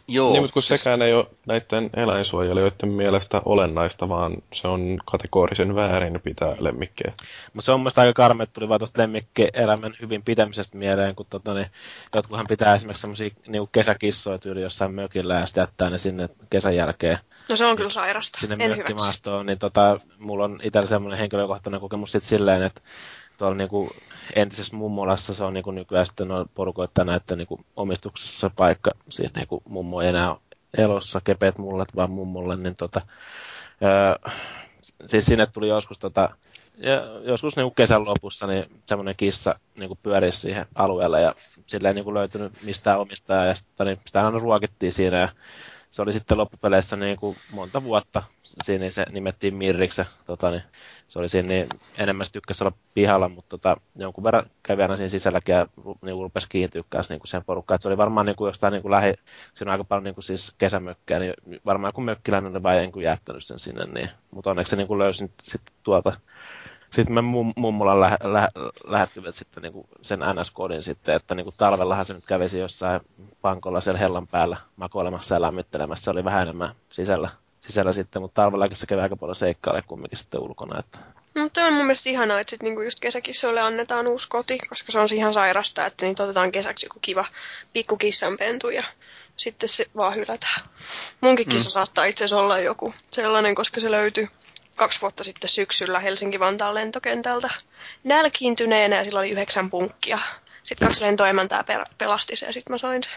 Joo. 0.08 0.32
Niin, 0.32 0.42
mutta 0.42 0.52
kun 0.52 0.62
siis... 0.62 0.80
sekään 0.80 1.02
ei 1.02 1.14
ole 1.14 1.26
näiden 1.46 1.90
eläinsuojelijoiden 1.96 2.88
mielestä 2.88 3.42
olennaista, 3.44 4.08
vaan 4.08 4.36
se 4.54 4.68
on 4.68 4.98
kategorisen 5.04 5.74
väärin 5.74 6.20
pitää 6.24 6.56
lemmikkejä. 6.58 7.12
Mutta 7.52 7.66
se 7.66 7.72
on 7.72 7.80
mielestäni 7.80 8.06
aika 8.06 8.22
karme, 8.22 8.42
että 8.42 8.54
tuli 8.54 8.68
vaan 8.68 8.80
tuosta 8.80 9.02
lemmikkielämän 9.02 9.94
hyvin 10.00 10.22
pitämisestä 10.22 10.78
mieleen, 10.78 11.14
kun 11.14 11.26
tota, 11.30 11.54
niin, 11.54 11.66
jotkuhan 12.14 12.46
pitää 12.46 12.74
esimerkiksi 12.74 13.00
semmoisia 13.00 13.30
niin 13.46 13.68
kesäkissoja 13.72 14.38
tyyli 14.38 14.62
jossain 14.62 14.94
mökillä 14.94 15.34
ja 15.34 15.46
sitten 15.46 15.62
jättää 15.62 15.90
ne 15.90 15.98
sinne 15.98 16.28
kesän 16.50 16.76
jälkeen. 16.76 17.18
No 17.48 17.56
se 17.56 17.66
on 17.66 17.76
kyllä 17.76 17.90
sairasta. 17.90 18.40
Sinne 18.40 18.64
en 18.64 18.70
mökkimaastoon, 18.70 19.46
niin 19.46 19.58
tota, 19.58 20.00
mulla 20.18 20.44
on 20.44 20.60
itsellä 20.62 20.86
semmoinen 20.86 21.18
henkilökohtainen 21.18 21.80
kokemus 21.80 22.12
sitten 22.12 22.28
silleen, 22.28 22.62
että 22.62 22.80
tuolla 23.38 23.56
niin 23.56 23.68
kuin 23.68 23.90
entisessä 24.36 24.76
mummolassa 24.76 25.34
se 25.34 25.44
on 25.44 25.54
niin 25.54 25.64
kuin 25.64 25.74
nykyään 25.74 26.06
sitten 26.06 26.30
on 26.30 26.46
porukoittaa 26.54 27.04
näiden 27.04 27.38
niin 27.38 27.48
kuin 27.48 27.64
omistuksessa 27.76 28.50
paikka. 28.56 28.90
Siinä 29.08 29.32
niin 29.36 29.48
kuin 29.48 29.62
mummo 29.68 30.00
ei 30.00 30.08
enää 30.08 30.36
elossa, 30.78 31.20
kepet 31.24 31.58
mullet 31.58 31.96
vaan 31.96 32.10
mummolle, 32.10 32.56
niin 32.56 32.76
tota, 32.76 33.00
öö, 33.82 34.32
siis 35.06 35.26
sinne 35.26 35.46
tuli 35.46 35.68
joskus 35.68 35.98
tota, 35.98 36.30
ja 36.76 36.94
joskus 37.22 37.56
niin 37.56 37.74
kesän 37.74 38.04
lopussa 38.04 38.46
niin 38.46 38.82
semmoinen 38.86 39.16
kissa 39.16 39.54
niin 39.78 39.88
kuin 39.88 39.98
pyöri 40.02 40.32
siihen 40.32 40.66
alueelle 40.74 41.20
ja 41.20 41.34
sillä 41.66 41.88
ei 41.88 41.94
niin 41.94 42.04
kuin 42.04 42.14
löytynyt 42.14 42.52
mistään 42.64 43.00
omistajaa 43.00 43.46
ja 43.46 43.54
sitten, 43.54 43.86
niin 43.86 44.00
sitä 44.06 44.26
aina 44.26 44.38
ruokittiin 44.38 44.92
siinä 44.92 45.18
ja 45.18 45.28
se 45.90 46.02
oli 46.02 46.12
sitten 46.12 46.38
loppupeleissä 46.38 46.96
niin 46.96 47.16
kuin 47.16 47.36
monta 47.52 47.84
vuotta. 47.84 48.22
Siinä 48.42 48.90
se 48.90 49.06
nimettiin 49.10 49.54
Mirriksi. 49.54 50.02
Tota, 50.26 50.50
niin 50.50 50.62
se 51.08 51.18
oli 51.18 51.28
siinä 51.28 51.48
niin 51.48 51.66
enemmän 51.98 52.26
tykkäsi 52.32 52.64
olla 52.64 52.76
pihalla, 52.94 53.28
mutta 53.28 53.48
tota, 53.48 53.76
jonkun 53.96 54.24
verran 54.24 54.50
kävi 54.62 54.82
aina 54.82 54.96
siinä 54.96 55.08
sisälläkin 55.08 55.54
ja 55.54 55.66
niin 56.02 56.16
rupesi 56.16 56.48
kiintyä 56.48 56.82
niin 57.08 57.20
kuin 57.20 57.28
sen 57.28 57.44
porukkaan. 57.44 57.80
se 57.82 57.88
oli 57.88 57.96
varmaan 57.96 58.26
niin 58.26 58.36
kuin 58.36 58.48
jostain 58.48 58.72
niin 58.72 58.82
kuin 58.82 58.92
lähi, 58.92 59.14
siinä 59.54 59.70
on 59.70 59.72
aika 59.72 59.84
paljon 59.84 60.04
niin 60.04 60.14
kuin 60.14 60.24
siis 60.24 60.54
kesämökkejä, 60.58 61.20
niin 61.20 61.34
varmaan 61.66 61.88
joku 61.88 62.00
mökkiläinen 62.00 62.52
oli 62.52 62.62
vain 62.62 62.92
niin 62.94 63.04
jättänyt 63.04 63.44
sen 63.44 63.58
sinne. 63.58 63.84
Niin, 63.84 64.10
mutta 64.30 64.50
onneksi 64.50 64.70
se 64.70 64.76
niin 64.76 64.88
kuin 64.88 64.98
löysi 64.98 65.30
sitten 65.42 65.74
tuolta 65.82 66.12
sitten 66.94 67.14
me 67.14 67.22
mum, 67.22 67.52
mummolla 67.56 68.00
lä, 68.00 68.18
lä, 68.22 68.48
lähettivät 68.84 69.34
sitten 69.34 69.62
niin 69.62 69.88
sen 70.02 70.20
NS-koodin 70.20 70.82
sitten, 70.82 71.14
että 71.14 71.34
niin 71.34 71.44
kuin 71.44 71.54
talvellahan 71.58 72.04
se 72.04 72.14
nyt 72.14 72.26
kävisi 72.26 72.58
jossain 72.58 73.00
pankolla 73.42 73.80
siellä 73.80 73.98
hellan 73.98 74.26
päällä 74.26 74.56
makoilemassa 74.76 75.34
ja 75.34 75.40
lämmittelemässä. 75.40 76.04
Se 76.04 76.10
oli 76.10 76.24
vähän 76.24 76.42
enemmän 76.42 76.74
sisällä, 76.88 77.28
sisällä 77.60 77.92
sitten, 77.92 78.22
mutta 78.22 78.42
talvellakin 78.42 78.76
se 78.76 78.86
kävi 78.86 79.00
aika 79.00 79.16
paljon 79.16 79.36
seikkailemaan 79.36 79.88
kumminkin 79.88 80.18
sitten 80.18 80.40
ulkona. 80.40 80.78
Että... 80.78 80.98
No, 81.34 81.50
on 81.66 81.72
mun 81.72 81.86
mielestä 81.86 82.10
ihanaa, 82.10 82.40
että 82.40 82.50
sit 82.50 82.62
niinku 82.62 82.82
just 82.82 83.00
kesäkissoille 83.00 83.60
annetaan 83.60 84.06
uusi 84.06 84.28
koti, 84.28 84.58
koska 84.58 84.92
se 84.92 84.98
on 84.98 85.08
ihan 85.12 85.34
sairasta, 85.34 85.86
että 85.86 86.06
niitä 86.06 86.22
otetaan 86.22 86.52
kesäksi 86.52 86.86
joku 86.86 86.98
kiva 87.02 87.24
pikku 87.72 87.96
kissanpentu 87.96 88.70
ja 88.70 88.84
sitten 89.36 89.68
se 89.68 89.86
vaan 89.96 90.14
hylätään. 90.14 90.64
Munkin 91.20 91.48
kissa 91.48 91.68
mm. 91.68 91.72
saattaa 91.72 92.04
itse 92.04 92.24
asiassa 92.24 92.42
olla 92.42 92.58
joku 92.58 92.94
sellainen, 93.10 93.54
koska 93.54 93.80
se 93.80 93.90
löytyy 93.90 94.28
kaksi 94.78 95.00
vuotta 95.00 95.24
sitten 95.24 95.50
syksyllä 95.50 96.00
Helsinki-Vantaan 96.00 96.74
lentokentältä 96.74 97.50
nälkiintyneenä 98.04 98.96
ja 98.96 99.04
sillä 99.04 99.18
oli 99.18 99.30
yhdeksän 99.30 99.70
punkkia. 99.70 100.18
Sitten 100.62 100.88
kaksi 100.88 101.04
lentoemäntää 101.04 101.64
pelasti 101.98 102.36
se 102.36 102.46
ja 102.46 102.52
sitten 102.52 102.74
mä 102.74 102.78
sain 102.78 103.02
sen. 103.02 103.12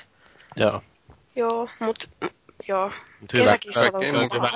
Joo. 0.56 0.82
Joo, 1.36 1.70
mutta 1.80 2.08
joo. 2.68 2.92
Mut 3.22 3.34
hyvä, 3.34 3.58
hyvä, 4.34 4.50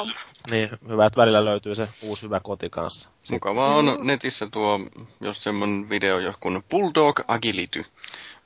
niin, 0.52 0.70
hyvä, 0.90 1.06
että 1.06 1.22
välillä 1.22 1.46
löytyy 1.46 1.76
se 1.76 1.88
uusi 2.02 2.24
hyvä 2.24 2.40
koti 2.40 2.70
kanssa. 2.70 3.10
Mukavaa 3.32 3.76
on 3.76 3.98
netissä 4.04 4.48
tuo, 4.52 4.80
jos 5.22 5.44
semmoinen 5.44 5.90
video 5.90 6.20
joku 6.20 6.64
Bulldog 6.70 7.20
Agility. 7.28 7.86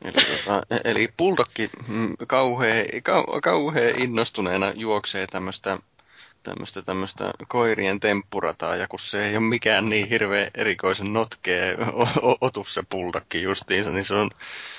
Eli, 0.06 0.14
tota, 0.14 0.64
eli 0.84 1.10
Bulldogki 1.18 1.70
mm, 1.88 2.14
kauhean, 2.28 2.86
kauhean 3.44 4.02
innostuneena 4.02 4.72
juoksee 4.76 5.28
tämmöistä 5.28 5.78
tämmöistä 6.44 6.82
tämmöistä 6.82 7.32
koirien 7.48 8.00
temppurataa, 8.00 8.76
ja 8.76 8.88
kun 8.88 9.00
se 9.00 9.26
ei 9.26 9.38
ole 9.38 9.46
mikään 9.46 9.90
niin 9.90 10.08
hirveän 10.08 10.48
erikoisen 10.56 11.14
notkea 11.14 11.66
otus 12.42 12.74
se 12.74 12.84
pultakki 12.90 13.42
justiinsa, 13.42 13.92
niin 13.92 14.06
se 14.06 14.14
on, 14.14 14.30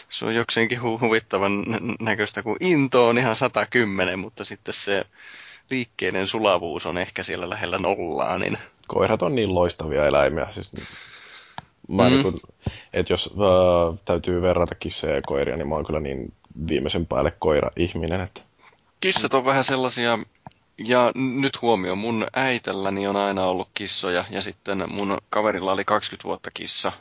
se 0.08 0.24
on 0.24 0.34
jokseenkin 0.34 0.78
hu- 0.78 1.00
huvittavan 1.00 1.64
näköistä, 2.00 2.42
kun 2.42 2.56
into 2.60 3.08
on 3.08 3.18
ihan 3.18 3.36
110, 3.36 4.18
mutta 4.18 4.44
sitten 4.44 4.74
se 4.74 5.04
liikkeiden 5.70 6.26
sulavuus 6.26 6.86
on 6.86 6.98
ehkä 6.98 7.22
siellä 7.22 7.50
lähellä 7.50 7.78
nollaa, 7.78 8.38
niin... 8.38 8.58
Koirat 8.88 9.22
on 9.22 9.34
niin 9.34 9.54
loistavia 9.54 10.06
eläimiä, 10.06 10.46
siis 10.50 10.70
Mä 11.90 12.08
Mm. 12.08 12.16
mm. 12.16 12.22
niin 12.22 12.34
että 12.92 13.12
jos 13.12 13.30
äh, 13.32 13.98
täytyy 14.04 14.42
verrata 14.42 14.74
kissoja 14.74 15.14
ja 15.14 15.22
koiria, 15.26 15.56
niin 15.56 15.68
mä 15.68 15.74
oon 15.74 15.86
kyllä 15.86 16.00
niin 16.00 16.32
viimeisen 16.68 17.06
päälle 17.06 17.32
koira-ihminen, 17.38 18.20
että 18.20 18.40
Kissat 19.00 19.34
on 19.34 19.44
vähän 19.44 19.64
sellaisia, 19.64 20.18
ja 20.84 21.12
nyt 21.14 21.62
huomio, 21.62 21.96
mun 21.96 22.26
äitelläni 22.32 23.06
on 23.06 23.16
aina 23.16 23.44
ollut 23.44 23.68
kissoja, 23.74 24.24
ja 24.30 24.40
sitten 24.42 24.92
mun 24.92 25.18
kaverilla 25.30 25.72
oli 25.72 25.84
20 25.84 26.24
vuotta 26.24 26.50
kissa. 26.54 26.92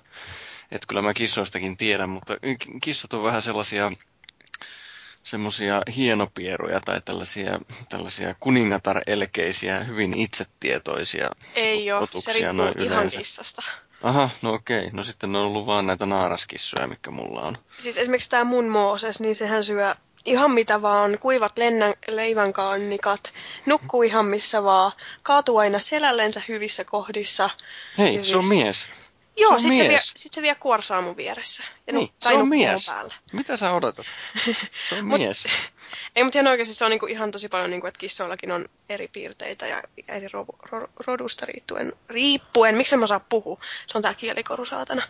Että 0.72 0.88
kyllä 0.88 1.02
mä 1.02 1.14
kissoistakin 1.14 1.78
tiedän, 1.78 2.10
mutta 2.10 2.34
kissat 2.82 3.14
on 3.14 3.24
vähän 3.24 3.42
sellaisia 3.42 3.92
semmoisia 5.24 5.82
hienopieruja 5.96 6.80
tai 6.80 7.02
tällaisia, 7.02 7.60
tällaisia 7.90 8.36
kuningatar-elkeisiä, 8.40 9.80
hyvin 9.84 10.14
itsetietoisia 10.14 11.30
Ei 11.56 11.92
ole, 11.92 12.00
se 12.00 12.04
otuksia 12.04 12.34
riippuu 12.34 12.54
noin 12.54 12.80
ihan 12.82 12.98
yleensä. 12.98 13.18
kissasta. 13.18 13.62
Aha, 14.04 14.30
no 14.42 14.54
okei. 14.54 14.90
No 14.94 15.04
sitten 15.04 15.36
on 15.36 15.42
ollut 15.42 15.66
vaan 15.66 15.88
näitä 15.88 16.06
naaraskissoja, 16.06 16.88
mikä 16.88 17.12
mulla 17.12 17.42
on. 17.42 17.58
Siis 17.78 17.98
esimerkiksi 17.98 18.30
tämä 18.30 18.44
mun 18.44 18.68
Mooses, 18.68 19.20
niin 19.20 19.36
sehän 19.36 19.64
syö 19.64 19.96
ihan 20.26 20.52
mitä 20.52 20.82
vaan, 20.82 21.20
kuivat 21.20 21.58
lennän, 21.58 21.94
leivänkaannikat, 22.08 23.34
nukkuu 23.66 24.04
ihan 24.04 24.26
missä 24.26 24.64
vaan, 24.64 24.92
kaatuu 25.24 25.58
aina 25.58 25.80
selällensä 25.80 26.42
hyvissä 26.48 26.84
kohdissa. 26.84 27.50
Hei, 27.98 28.16
Ja 28.16 28.22
se 28.22 28.38
on 28.38 28.46
mies. 28.46 28.86
Joo, 29.38 29.52
on 29.54 29.62
sit 29.62 29.70
se, 29.70 29.80
vie, 29.84 29.88
mies. 29.88 30.12
sit 30.16 30.34
se 30.34 30.42
vie 30.42 30.56
kuorsaa 30.56 31.02
mun 31.02 31.18
vieressä. 31.18 31.64
Ja 31.88 31.94
Niin, 31.94 32.08
nu- 32.08 32.30
se 32.30 32.34
on 32.34 32.48
mies. 32.48 32.86
Päällä. 32.86 33.14
Mitä 33.32 33.58
sä 33.58 33.74
odotat? 33.74 34.06
Se 34.90 34.96
on 34.96 35.06
Mut- 35.12 35.20
mies. 35.20 35.44
Ei, 36.16 36.24
mutta 36.24 36.40
ihan 36.40 36.48
oikeasti 36.52 36.74
se 36.74 36.86
on 36.86 36.92
niinku 36.92 37.06
ihan 37.06 37.32
tosi 37.32 37.50
paljon, 37.50 37.70
niinku, 37.70 37.88
että 37.88 37.98
kissoillakin 38.00 38.52
on 38.52 38.66
eri 38.90 39.08
piirteitä 39.08 39.68
ja 39.68 39.84
eri 40.08 40.28
ro- 40.28 40.68
ro- 40.70 40.90
rodusta 41.08 41.46
riippuen. 41.46 41.94
riippuen. 42.10 42.76
Miksi 42.78 42.98
mä 42.98 43.08
saa 43.08 43.20
puhua? 43.20 43.60
Se 43.88 43.98
on 43.98 44.02
tää 44.02 44.14
kielikoru, 44.14 44.66
saatana. 44.66 45.02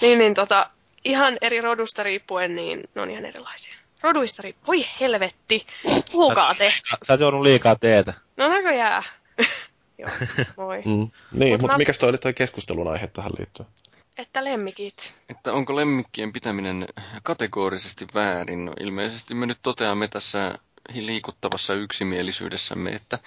Niin, 0.00 0.18
niin 0.18 0.34
tota, 0.34 0.70
ihan 1.04 1.36
eri 1.40 1.60
rodusta 1.60 2.02
riippuen, 2.02 2.56
niin 2.56 2.82
ne 2.94 3.02
on 3.02 3.10
ihan 3.10 3.24
erilaisia. 3.24 3.74
Roduista 4.02 4.42
riippuen. 4.42 4.66
Voi 4.66 4.86
helvetti! 5.00 5.66
Puhukaa 6.12 6.54
te! 6.54 6.72
Sä 7.06 7.12
oot 7.12 7.20
juonut 7.20 7.42
liikaa 7.42 7.76
teetä. 7.76 8.14
No 8.36 8.48
näköjään. 8.48 9.02
Joo, 9.98 10.10
moi. 10.56 10.76
mm. 10.76 10.82
Niin, 10.84 11.10
Mut 11.32 11.50
mutta 11.50 11.66
mä- 11.66 11.72
mä... 11.72 11.78
mikäs 11.78 11.98
toi 11.98 12.08
oli 12.08 12.18
toi 12.18 12.34
keskustelun 12.34 12.88
aihe 12.88 13.06
tähän 13.06 13.32
liittyen? 13.38 13.68
Että 14.18 14.44
lemmikit. 14.44 15.14
Että 15.28 15.52
onko 15.52 15.76
lemmikkien 15.76 16.32
pitäminen 16.32 16.86
kategorisesti 17.22 18.06
väärin? 18.14 18.64
No, 18.64 18.72
ilmeisesti 18.80 19.34
me 19.34 19.46
nyt 19.46 19.58
toteamme 19.62 20.08
tässä 20.08 20.58
liikuttavassa 20.94 21.74
yksimielisyydessämme, 21.74 22.90
että 22.90 23.18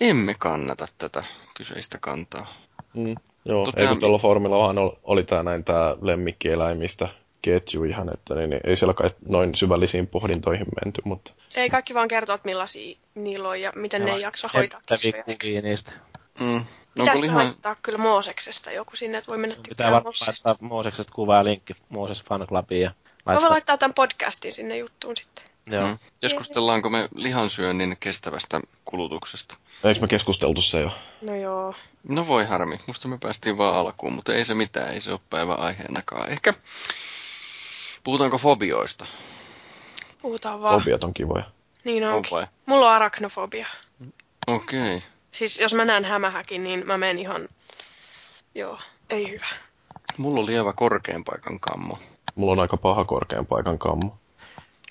emme 0.00 0.34
kannata 0.38 0.86
tätä 0.98 1.24
kyseistä 1.54 1.98
kantaa. 2.00 2.54
Mm. 2.94 3.14
Joo, 3.44 3.64
Totean- 3.64 3.80
ei 3.82 3.88
kun 3.88 4.00
tuolla 4.00 4.18
foorumilla 4.18 4.58
vaan 4.58 4.78
ol- 4.78 4.96
oli 5.02 5.24
tää 5.24 5.42
näin 5.42 5.64
tää 5.64 5.96
lemmikkieläimistä 6.00 7.08
ketju 7.42 7.84
ihan, 7.84 8.10
että 8.14 8.34
niin, 8.34 8.50
niin, 8.50 8.60
ei 8.64 8.76
siellä 8.76 8.94
kai 8.94 9.10
noin 9.28 9.54
syvällisiin 9.54 10.06
pohdintoihin 10.06 10.66
menty, 10.84 11.02
mutta 11.04 11.32
Ei 11.56 11.70
kaikki 11.70 11.94
vaan 11.94 12.08
kertoa, 12.08 12.34
että 12.34 12.48
millaisia 12.48 12.98
niillä 13.14 13.48
on 13.48 13.60
ja 13.60 13.72
miten 13.76 14.04
ne 14.04 14.12
ei 14.12 14.20
jaksa 14.20 14.48
hoitaa 14.54 14.80
kissoja. 14.86 15.62
niistä. 15.62 15.92
Mm. 16.40 16.56
Onko 16.56 16.66
Pitäisikö 16.94 17.26
lihan... 17.26 17.44
laittaa 17.44 17.76
kyllä 17.82 17.98
Mooseksesta 17.98 18.70
joku 18.70 18.96
sinne, 18.96 19.18
että 19.18 19.28
voi 19.28 19.38
mennä 19.38 19.56
Pitää 19.56 19.68
tykkäämään 19.68 19.92
varmaan 19.92 20.14
laittaa 20.26 20.56
Mooseksesta 20.68 21.12
kuvaa 21.14 21.36
ja 21.36 21.44
linkki 21.44 21.74
Mooses 21.88 22.22
Fan 22.22 22.46
Clubiin. 22.46 22.82
Ja 22.82 22.90
laittaa, 23.26 23.50
laittaa 23.50 23.78
tämän 23.78 23.94
podcastin 23.94 24.52
sinne 24.52 24.76
juttuun 24.76 25.16
sitten. 25.16 25.44
joo. 25.66 25.86
Mm. 25.86 25.98
Keskustellaanko 26.20 26.90
me 26.90 27.08
lihansyönnin 27.14 27.96
kestävästä 28.00 28.60
kulutuksesta? 28.84 29.56
eikö 29.84 30.00
me 30.00 30.08
keskusteltu 30.08 30.62
se 30.62 30.80
jo? 30.80 30.90
No 31.22 31.34
joo. 31.34 31.74
No 32.08 32.26
voi 32.26 32.44
harmi, 32.44 32.80
musta 32.86 33.08
me 33.08 33.18
päästiin 33.18 33.58
vaan 33.58 33.74
alkuun, 33.74 34.12
mutta 34.12 34.34
ei 34.34 34.44
se 34.44 34.54
mitään, 34.54 34.94
ei 34.94 35.00
se 35.00 35.12
ole 35.12 35.20
päivän 35.30 35.58
aiheenakaan. 35.58 36.30
Ehkä 36.30 36.54
puhutaanko 38.04 38.38
fobioista? 38.38 39.06
Puhutaan 40.22 40.62
vaan. 40.62 40.80
Fobiat 40.80 41.04
on 41.04 41.14
kivoja. 41.14 41.44
Niin 41.84 42.08
On 42.08 42.14
onkin. 42.14 42.30
vai? 42.30 42.46
Mulla 42.66 42.86
on 42.86 42.92
arachnofobia. 42.92 43.66
Okei. 44.46 44.96
Okay. 44.96 45.08
Siis 45.30 45.60
jos 45.60 45.74
mä 45.74 45.84
näen 45.84 46.04
hämähäkin, 46.04 46.64
niin 46.64 46.86
mä 46.86 46.98
menen 46.98 47.18
ihan... 47.18 47.48
Joo, 48.54 48.78
ei 49.10 49.30
hyvä. 49.30 49.46
Mulla 50.18 50.40
on 50.40 50.46
lievä 50.46 50.72
korkean 50.72 51.24
paikan 51.24 51.60
kammo. 51.60 51.98
Mulla 52.34 52.52
on 52.52 52.60
aika 52.60 52.76
paha 52.76 53.04
korkean 53.04 53.46
paikan 53.46 53.78
kammo. 53.78 54.18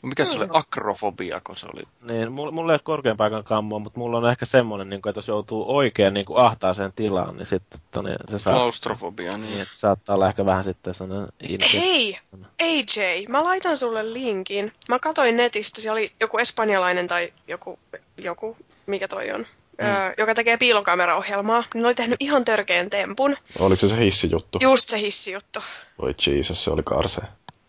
Mikä 0.04 0.26
se 0.26 0.38
oli 0.38 0.48
akrofobia, 0.50 1.42
kun 1.44 1.58
se 1.58 1.68
oli? 1.74 1.84
Niin, 2.02 2.32
mulla, 2.32 2.52
mulla 2.52 2.72
ei 2.72 2.76
ole 2.76 2.82
korkean 2.84 3.18
paikan 3.18 3.44
kammoa, 3.44 3.80
mutta 3.80 4.00
mulla 4.00 4.18
on 4.18 4.30
ehkä 4.30 4.46
semmoinen, 4.46 4.90
niin 4.90 5.02
kuin, 5.02 5.10
että 5.10 5.18
jos 5.18 5.28
joutuu 5.28 5.76
oikein 5.76 6.14
niin 6.14 6.26
kuin 6.26 6.40
ahtaaseen 6.40 6.92
tilaan, 6.92 7.38
niin 7.38 7.46
sitten 7.46 7.82
että 7.86 8.02
niin, 8.02 8.18
se 8.30 8.40
saa, 8.40 8.54
Klaustrofobia, 8.54 9.32
niin, 9.32 9.42
niin. 9.42 9.62
että 9.62 9.74
saattaa 9.74 10.16
olla 10.16 10.28
ehkä 10.28 10.46
vähän 10.46 10.64
sitten 10.64 10.94
sellainen 10.94 11.28
inti. 11.50 11.74
Hei! 11.74 12.16
AJ, 12.62 13.26
mä 13.30 13.44
laitan 13.44 13.78
sulle 13.78 14.14
linkin. 14.14 14.72
Mä 14.90 15.00
katoin 15.00 15.38
netistä, 15.38 15.82
siellä 15.82 15.98
oli 15.98 16.12
joku 16.20 16.38
espanjalainen 16.38 17.08
tai 17.08 17.34
joku, 17.48 17.80
joku 18.18 18.58
mikä 18.88 19.08
toi 19.08 19.32
on, 19.32 19.40
mm. 19.40 19.88
öö, 19.88 20.14
joka 20.18 20.36
tekee 20.36 20.58
piilokameraohjelmaa. 20.58 21.64
Niin 21.74 21.82
ne 21.82 21.88
oli 21.88 21.96
tehnyt 21.96 22.18
ihan 22.20 22.46
törkeän 22.46 22.90
tempun. 22.90 23.38
Oliko 23.60 23.82
se 23.82 23.88
se 23.88 23.98
hissijuttu? 23.98 24.60
Just 24.62 24.90
se 24.90 25.00
hissijuttu. 25.00 25.60
Voi 26.02 26.16
Jesus, 26.28 26.64
se 26.64 26.72
oli 26.72 26.84
karsee. 26.84 27.24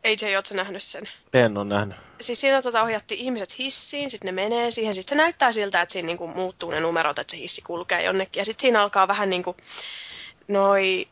AJ, 0.05 0.37
oot 0.37 0.47
sä 0.47 0.55
nähnyt 0.55 0.83
sen? 0.83 1.09
En 1.35 1.59
ole 1.59 1.65
nähnyt. 1.65 1.97
Siis 2.21 2.41
siinä 2.41 2.63
tota, 2.63 2.83
ohjattiin 2.83 3.21
ihmiset 3.21 3.59
hissiin, 3.59 4.11
sitten 4.11 4.27
ne 4.37 4.43
menee 4.43 4.71
siihen, 4.71 4.95
sitten 4.95 5.19
se 5.19 5.23
näyttää 5.23 5.53
siltä, 5.53 5.81
että 5.81 5.93
siinä 5.93 6.07
niinku 6.07 6.27
muuttuu 6.27 6.71
ne 6.71 6.81
numerot, 6.81 7.19
että 7.19 7.31
se 7.31 7.37
hissi 7.37 7.63
kulkee 7.63 8.03
jonnekin. 8.03 8.41
Ja 8.41 8.45
sitten 8.45 8.61
siinä 8.63 8.83
alkaa 8.83 9.09
vähän 9.09 9.31
niinku 9.31 9.57
noi 10.49 11.09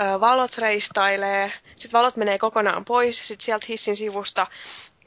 ö, 0.00 0.20
valot 0.20 0.58
reistailee, 0.58 1.52
sitten 1.76 1.98
valot 1.98 2.16
menee 2.16 2.38
kokonaan 2.38 2.84
pois, 2.84 3.18
ja 3.18 3.24
sitten 3.24 3.44
sieltä 3.44 3.66
hissin 3.68 3.96
sivusta 3.96 4.46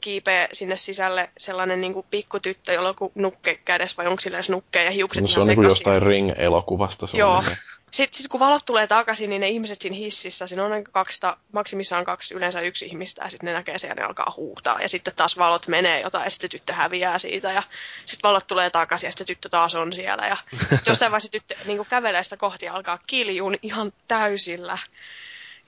kiipee 0.00 0.48
sinne 0.52 0.76
sisälle 0.76 1.30
sellainen 1.38 1.80
niinku 1.80 2.06
pikkutyttö, 2.10 2.72
jolla 2.72 2.94
on 3.00 3.10
nukke 3.14 3.54
kädessä, 3.64 3.96
vai 3.96 4.06
onko 4.06 4.20
sillä 4.20 4.36
edes 4.36 4.50
nukke 4.50 4.84
ja 4.84 4.90
hiukset 4.90 5.20
No, 5.22 5.26
se 5.26 5.40
on 5.40 5.46
niinku 5.46 5.62
sekaisin. 5.62 5.78
jostain 5.78 6.02
Ring-elokuvasta. 6.02 7.06
Se 7.06 7.16
Joo. 7.16 7.34
On 7.36 7.44
niin. 7.44 7.56
Sitten 7.92 8.18
sit 8.18 8.28
kun 8.28 8.40
valot 8.40 8.64
tulee 8.66 8.86
takaisin, 8.86 9.30
niin 9.30 9.40
ne 9.40 9.48
ihmiset 9.48 9.80
siinä 9.80 9.96
hississä, 9.96 10.46
siinä 10.46 10.64
on 10.64 10.84
kaksi, 10.92 11.20
maksimissaan 11.52 12.04
kaksi, 12.04 12.34
yleensä 12.34 12.60
yksi 12.60 12.86
ihmistä, 12.86 13.24
ja 13.24 13.30
sitten 13.30 13.46
ne 13.46 13.52
näkee 13.52 13.78
sen 13.78 13.88
ja 13.88 13.94
ne 13.94 14.02
alkaa 14.02 14.34
huutaa. 14.36 14.80
Ja 14.80 14.88
sitten 14.88 15.14
taas 15.16 15.38
valot 15.38 15.68
menee 15.68 16.00
jotain, 16.00 16.24
ja 16.24 16.30
sitten 16.30 16.50
tyttö 16.50 16.72
häviää 16.72 17.18
siitä, 17.18 17.52
ja 17.52 17.62
sitten 18.06 18.28
valot 18.28 18.46
tulee 18.46 18.70
takaisin, 18.70 19.06
ja 19.06 19.10
sitten 19.10 19.26
tyttö 19.26 19.48
taas 19.48 19.74
on 19.74 19.92
siellä. 19.92 20.26
Ja 20.26 20.36
sitten 20.60 20.78
jossain 20.86 21.12
vaiheessa 21.12 21.32
tyttö 21.32 21.54
niin 21.64 21.86
kävelee 21.86 22.24
sitä 22.24 22.36
kohti 22.36 22.66
ja 22.66 22.74
alkaa 22.74 22.98
kiljuun 23.06 23.56
ihan 23.62 23.92
täysillä. 24.08 24.78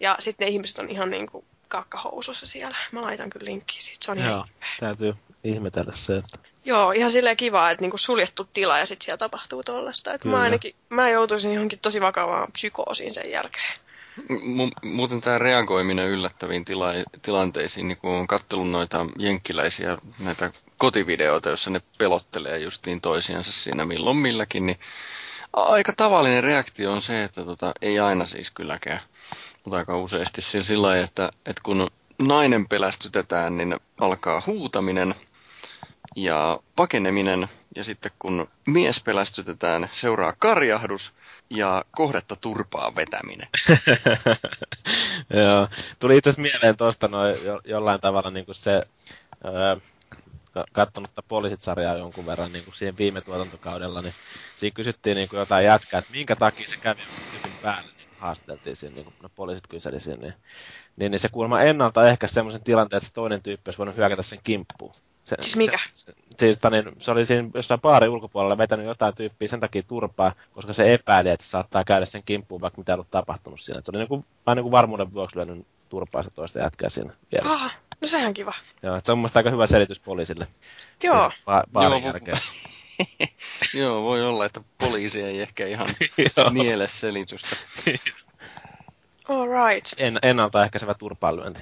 Ja 0.01 0.17
sitten 0.19 0.47
ne 0.47 0.51
ihmiset 0.51 0.79
on 0.79 0.91
ihan 0.91 1.11
niin 1.11 1.27
kuin 1.27 1.45
kakkahousussa 1.69 2.47
siellä. 2.47 2.77
Mä 2.93 3.03
laitan 3.03 3.31
kyllä 3.31 3.45
linkkiä 3.45 3.81
siitä, 3.81 4.05
se 4.05 4.11
on 4.11 4.19
ihan 4.19 4.31
Joo, 4.31 4.47
täytyy 4.81 5.15
ihmetellä 5.45 5.93
se, 5.95 6.17
että 6.17 6.39
Joo, 6.69 6.93
ihan 6.93 7.13
silleen 7.13 7.37
kiva, 7.37 7.71
että 7.71 7.85
niinku 7.85 7.99
suljettu 7.99 8.49
tila 8.53 8.79
ja 8.79 8.87
sitten 8.87 9.05
siellä 9.05 9.19
tapahtuu 9.19 9.63
tollasta. 9.63 10.15
Että 10.15 10.29
mä 10.29 10.41
ainakin, 10.41 10.75
mä 10.91 11.09
joutuisin 11.09 11.55
johonkin 11.55 11.79
tosi 11.79 12.01
vakavaan 12.01 12.53
psykoosiin 12.53 13.15
sen 13.15 13.31
jälkeen. 13.31 13.81
Mu- 14.31 14.89
muuten 14.89 15.21
tämä 15.21 15.39
reagoiminen 15.39 16.09
yllättäviin 16.09 16.65
tila- 16.65 17.21
tilanteisiin, 17.23 17.89
niin 17.89 17.99
kun 17.99 18.11
on 18.11 18.27
kattellut 18.27 18.71
noita 18.71 19.07
jenkkiläisiä 19.19 19.99
näitä 20.19 20.51
kotivideoita, 20.77 21.49
joissa 21.49 21.71
ne 21.71 21.81
pelottelee 21.99 22.59
justiin 22.59 23.01
toisiansa 23.01 23.53
siinä 23.53 23.85
milloin 23.85 24.17
milläkin, 24.17 24.67
niin 24.67 24.81
aika 25.53 25.93
tavallinen 25.97 26.45
reaktio 26.45 26.93
on 26.93 27.03
se, 27.03 27.25
että 27.25 27.45
tota, 27.45 27.73
ei 27.83 27.99
aina 27.99 28.27
siis 28.27 28.51
kylläkään, 28.51 29.01
mutta 29.65 29.79
aika 29.79 29.97
useasti 29.97 30.43
sillä 30.43 30.87
lailla, 30.87 31.05
että, 31.05 31.31
että 31.47 31.61
kun 31.65 31.91
nainen 32.23 32.69
pelästytetään, 32.69 33.57
niin 33.57 33.77
alkaa 34.01 34.43
huutaminen 34.47 35.15
ja 36.17 36.61
pakeneminen, 36.77 37.49
ja 37.77 37.85
sitten 37.85 38.13
kun 38.19 38.49
mies 38.67 39.03
pelästytetään, 39.03 39.91
seuraa 39.93 40.33
karjahdus 40.39 41.13
ja 41.51 41.85
kohdetta 41.91 42.37
turpaa 42.37 42.97
vetäminen. 42.97 43.49
Joo. 45.45 45.69
Tuli 45.99 46.17
itse 46.17 46.31
asiassa 46.31 46.43
mieleen 46.43 46.77
tuosta 46.77 47.09
noin 47.09 47.45
jo, 47.45 47.61
jollain 47.65 48.01
tavalla 48.01 48.31
niin 48.31 48.47
kuin 48.47 48.55
se, 48.55 48.83
öö, 49.45 49.77
ka- 50.53 50.65
kattonut 50.73 51.11
tätä 51.11 51.29
poliisit-sarjaa 51.29 51.97
jonkun 51.97 52.27
verran 52.27 52.53
niin 52.53 52.65
kuin 52.65 52.75
siihen 52.75 52.99
viime 52.99 53.21
tuotantokaudella, 53.21 54.03
niin 54.03 54.15
siinä 54.55 54.75
kysyttiin 54.75 55.17
niin 55.17 55.29
kuin 55.29 55.41
jotain 55.41 55.65
jätkää, 55.65 55.99
että 55.99 56.13
minkä 56.13 56.37
takia 56.37 56.69
se 56.69 56.77
kävi 56.77 57.01
hyvin 57.33 57.59
päälle, 57.63 57.91
niin 57.99 58.09
haasteltiin 58.19 58.77
siinä, 58.77 58.95
niin 58.95 59.05
kuin 59.05 59.15
no, 59.23 59.29
poliisit 59.29 59.67
kyseli 59.67 60.01
siinä, 60.01 60.21
niin, 60.23 60.35
niin, 60.97 61.11
niin 61.11 61.21
se 61.21 61.29
kuulemma 61.29 61.61
ennalta 61.61 62.09
ehkä 62.09 62.29
semmoisen 62.29 62.63
tilanteen, 62.63 62.99
että 62.99 63.11
toinen 63.15 63.43
tyyppi 63.43 63.69
olisi 63.69 63.79
voinut 63.79 63.97
hyökätä 63.97 64.23
sen 64.23 64.41
kimppuun. 64.45 64.95
Se, 65.29 65.37
Siis 65.41 65.57
mikä? 65.57 65.79
Se, 65.93 66.13
se, 66.13 66.15
siis, 66.39 66.59
ta, 66.59 66.71
niin, 66.71 66.85
se 66.99 67.11
oli 67.11 67.27
siinä 67.27 67.49
jossain 67.55 67.81
baari 67.81 68.09
ulkopuolella 68.09 68.59
vetänyt 68.59 68.87
jotain 68.87 69.15
tyyppiä 69.15 69.49
sen 69.49 69.61
takia 69.61 69.83
turpaa, 69.83 70.33
koska 70.53 70.73
se 70.73 70.95
epäili, 70.95 71.29
että 71.29 71.47
se 71.47 71.51
saattaa 71.51 71.85
käydä 71.85 72.07
sen 72.07 72.23
kimppuun, 72.23 72.61
vaikka 72.61 72.79
mitä 72.79 72.93
ei 72.93 72.95
ollut 72.95 73.11
tapahtunut 73.11 73.61
siinä. 73.61 73.79
Et 73.79 73.85
se 73.85 73.91
oli 73.91 73.99
niin 73.99 74.09
kuin, 74.09 74.25
vaan 74.47 74.57
niin 74.57 74.63
kuin 74.63 74.73
varmuuden 74.73 75.13
vuoksi 75.13 75.37
lyönyt 75.37 75.67
turpaa 75.89 76.23
se 76.23 76.31
toista 76.31 76.59
jätkää 76.59 76.89
siinä 76.89 77.13
vieressä. 77.33 77.65
Ah, 77.65 77.77
no 78.01 78.09
sehän 78.09 78.35
kiva. 78.35 78.55
Joo, 78.83 79.01
se 79.03 79.13
on 79.13 79.19
mun 79.19 79.23
mielestä 79.23 79.39
aika 79.39 79.51
hyvä 79.51 79.67
selitys 79.67 80.01
poliisille. 80.01 80.49
Joo. 81.03 81.29
Ba- 81.29 81.71
baarin 81.73 82.03
Joo, 82.03 82.13
jälkeen. 82.13 82.39
Joo, 83.81 84.03
voi 84.03 84.23
olla, 84.23 84.45
että 84.45 84.61
poliisi 84.79 85.23
ei 85.23 85.41
ehkä 85.41 85.67
ihan 85.67 85.89
niele 86.53 86.89
selitystä. 86.89 87.57
All 89.29 89.47
right. 89.47 89.93
En, 89.97 90.19
ennaltaehkäisevä 90.23 90.95
turpaanlyönti. 90.95 91.61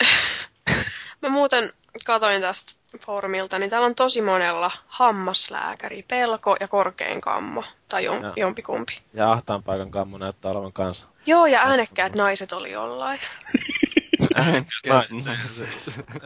Mä 1.22 1.28
muuten 1.28 1.72
katoin 2.06 2.40
tästä 2.40 2.72
foorumilta, 3.06 3.58
niin 3.58 3.70
täällä 3.70 3.86
on 3.86 3.94
tosi 3.94 4.22
monella 4.22 4.70
hammaslääkäri, 4.86 6.04
pelko 6.08 6.56
ja 6.60 6.68
korkein 6.68 7.20
kammo, 7.20 7.64
tai 7.88 8.04
jom, 8.04 8.22
Joo. 8.22 8.32
jompikumpi. 8.36 8.98
Ja 9.14 9.32
ahtaan 9.32 9.62
paikan 9.62 9.90
kammo 9.90 10.18
näyttää 10.18 10.50
olevan 10.50 10.72
kanssa. 10.72 11.08
Joo, 11.26 11.46
ja 11.46 11.60
äänekkäät 11.60 12.14
naiset 12.14 12.52
oli 12.52 12.72
jollain. 12.72 13.20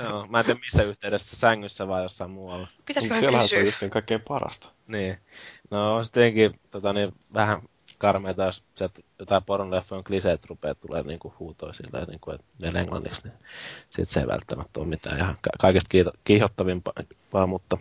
Joo, 0.03 0.27
mä 0.29 0.41
en 0.41 0.45
tiedä 0.45 0.61
missä 0.61 0.83
yhteydessä, 0.83 1.37
sängyssä 1.37 1.89
vai 1.89 2.03
jossain 2.03 2.31
muualla. 2.31 2.69
Pitäisiköhän 2.87 3.23
Siellähän 3.23 3.49
se 3.49 3.59
on 3.59 3.65
kysyä? 3.65 3.89
kaikkein 3.89 4.21
parasta. 4.21 4.69
Niin. 4.87 5.19
No 5.71 6.05
sittenkin 6.05 6.61
tota, 6.71 6.93
niin, 6.93 7.13
vähän 7.35 7.63
karmeita, 7.99 8.45
jos 8.45 8.65
sieltä 8.75 9.03
jotain 9.19 9.45
poronleffojen 9.45 10.05
kliseet 10.05 10.45
rupeaa 10.47 10.75
tulee 10.75 11.03
niinku 11.03 11.35
huutoa 11.39 11.73
silleen, 11.73 12.09
niinku, 12.09 12.31
että 12.31 12.47
vielä 12.63 12.81
englanniksi, 12.81 13.23
niin 13.25 13.39
sit 13.91 14.09
se 14.09 14.21
ei 14.21 14.27
välttämättä 14.27 14.81
ole 14.81 14.89
mitään 14.89 15.19
ihan 15.19 15.39
ka- 15.41 15.51
kaikesta 15.61 15.89
kiito- 15.89 16.19
kiihottavimpaa, 16.25 17.47
mutta 17.47 17.79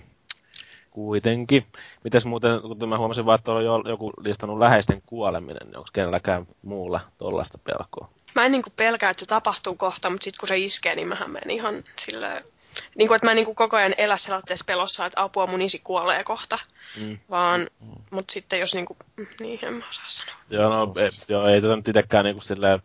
kuitenkin. 0.91 1.65
Mites 2.03 2.25
muuten, 2.25 2.61
kun 2.61 2.89
mä 2.89 2.97
huomasin 2.97 3.25
vaan, 3.25 3.39
että 3.39 3.51
on 3.51 3.65
jo 3.65 3.83
joku 3.87 4.13
listannut 4.17 4.59
läheisten 4.59 5.01
kuoleminen, 5.05 5.67
niin 5.67 5.77
onko 5.77 5.89
kenelläkään 5.93 6.47
muulla 6.61 6.99
tollaista 7.17 7.57
pelkoa? 7.57 8.09
Mä 8.35 8.45
en 8.45 8.51
niinku 8.51 8.69
pelkää, 8.75 9.09
että 9.09 9.19
se 9.19 9.25
tapahtuu 9.25 9.75
kohta, 9.75 10.09
mutta 10.09 10.23
sitten 10.23 10.39
kun 10.39 10.47
se 10.47 10.57
iskee, 10.57 10.95
niin 10.95 11.07
mähän 11.07 11.31
menen 11.31 11.51
ihan 11.51 11.83
silleen... 11.99 12.43
Niin 12.95 13.07
kuin, 13.07 13.15
että 13.15 13.27
mä 13.27 13.31
en 13.31 13.35
niinku 13.35 13.55
koko 13.55 13.77
ajan 13.77 13.93
elä 13.97 14.17
sellaisessa 14.17 14.65
pelossa, 14.65 15.05
että 15.05 15.23
apua 15.23 15.47
mun 15.47 15.61
isi 15.61 15.79
kuolee 15.79 16.23
kohta. 16.23 16.59
Mm. 16.99 17.17
Vaan, 17.29 17.67
mutta 18.11 18.33
sitten 18.33 18.59
jos 18.59 18.73
niinku... 18.73 18.97
Niin, 19.39 19.65
en 19.65 19.73
mä 19.73 19.89
osaa 19.89 20.05
sanoa. 20.07 20.35
Joo, 20.49 20.69
no 20.69 20.93
ei, 20.97 21.09
joo, 21.27 21.47
ei 21.47 21.61
tätä 21.61 21.75
nyt 21.75 21.87
itsekään 21.87 22.25
niinku 22.25 22.41
silleen, 22.41 22.79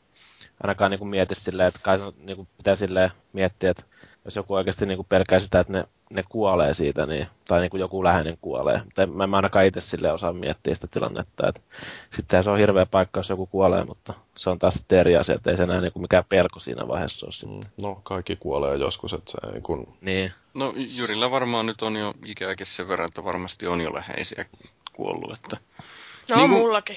ainakaan 0.63 0.91
niinku 0.91 1.05
mieti 1.05 1.35
silleen, 1.35 1.69
että 1.69 1.81
kai 1.83 1.99
se 1.99 2.05
niinku 2.17 2.49
pitää 2.57 2.77
silleen 2.77 3.11
miettiä, 3.33 3.71
että 3.71 3.85
jos 4.29 4.37
joku 4.37 4.55
oikeasti 4.55 4.87
niinku 4.87 5.07
pelkää 5.09 5.41
sitä, 5.41 5.61
että 5.61 5.73
ne, 5.73 5.85
ne 6.11 6.25
kuolee 6.29 6.75
siitä, 6.75 7.07
niin, 7.07 7.27
tai 7.49 7.61
niinku 7.61 7.77
joku 7.77 8.05
läheinen 8.05 8.39
kuolee. 8.41 8.81
Mutta 8.85 9.03
en, 9.03 9.11
mä 9.11 9.25
en 9.25 9.35
ainakaan 9.35 9.65
itse 9.65 9.81
silleen 9.81 10.15
osaa 10.15 10.33
miettiä 10.33 10.75
sitä 10.75 10.87
tilannetta. 10.91 11.49
Että 11.49 11.61
sittenhän 12.11 12.45
se 12.45 12.51
on 12.51 12.59
hirveä 12.59 12.87
paikka, 12.87 13.21
jos 13.21 13.29
joku 13.29 13.47
kuolee, 13.47 13.85
mutta 13.85 14.15
se 14.37 14.51
on 14.51 14.59
taas 14.59 14.75
sitten 14.75 14.99
eri 14.99 15.17
asia, 15.17 15.35
että 15.35 15.51
ei 15.51 15.57
se 15.57 15.63
enää 15.63 15.81
niinku 15.81 15.99
mikään 15.99 16.25
pelko 16.29 16.61
siinä 16.61 16.89
vaiheessa 16.89 17.27
ole 17.27 17.33
sitten. 17.33 17.59
Mm, 17.59 17.83
No, 17.83 18.01
kaikki 18.03 18.37
kuolee 18.37 18.77
joskus, 18.77 19.13
että 19.13 19.31
se 19.31 19.39
ei 19.55 19.61
kun... 19.61 19.97
Niin, 20.01 20.33
No 20.55 20.75
Jyrillä 20.99 21.31
varmaan 21.31 21.67
nyt 21.67 21.83
on 21.83 21.97
jo 21.97 22.15
ikääkin 22.25 22.67
sen 22.67 22.89
verran, 22.89 23.07
että 23.07 23.25
varmasti 23.25 23.67
on 23.67 23.81
jo 23.81 23.95
läheisiä 23.95 24.45
kuollut. 24.93 25.33
Että... 25.33 25.57
No, 26.31 26.37
Niin 26.37 26.43
niin 26.43 26.51
kuin- 26.51 26.61
mullakin. 26.63 26.97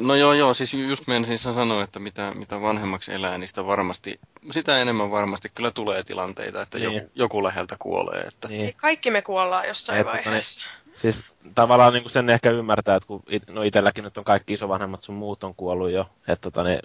No 0.00 0.14
joo, 0.14 0.32
joo, 0.32 0.54
siis 0.54 0.74
ju- 0.74 0.88
just 0.88 1.06
menisin 1.06 1.38
sanoa, 1.38 1.84
että 1.84 1.98
mitä, 1.98 2.32
mitä 2.34 2.60
vanhemmaksi 2.60 3.12
elää, 3.12 3.38
niin 3.38 3.48
sitä 3.48 3.66
varmasti, 3.66 4.20
sitä 4.50 4.78
enemmän 4.78 5.10
varmasti 5.10 5.48
kyllä 5.54 5.70
tulee 5.70 6.02
tilanteita, 6.02 6.62
että 6.62 6.78
Niin. 6.78 6.94
joku, 6.94 7.10
joku 7.14 7.44
läheltä 7.44 7.76
kuolee. 7.78 8.20
Että... 8.20 8.48
Niin. 8.48 8.74
kaikki 8.76 9.10
me 9.10 9.22
kuollaan 9.22 9.68
jossain 9.68 10.00
Et, 10.00 10.06
vaiheessa. 10.06 10.60
Siis 10.96 11.24
tavallaan 11.54 11.92
niin 11.92 12.10
sen 12.10 12.30
ehkä 12.30 12.50
ymmärtää, 12.50 12.96
että 12.96 13.06
kun 13.06 13.22
it, 13.28 13.42
no 13.50 13.62
itselläkin 13.62 14.04
nyt 14.04 14.18
on 14.18 14.24
kaikki 14.24 14.52
isovanhemmat 14.52 15.02
sun 15.02 15.14
muut 15.14 15.44
on 15.44 15.54
kuollut 15.54 15.90
jo, 15.90 16.10
että 16.28 16.42
tota, 16.50 16.64
niin, 16.64 16.80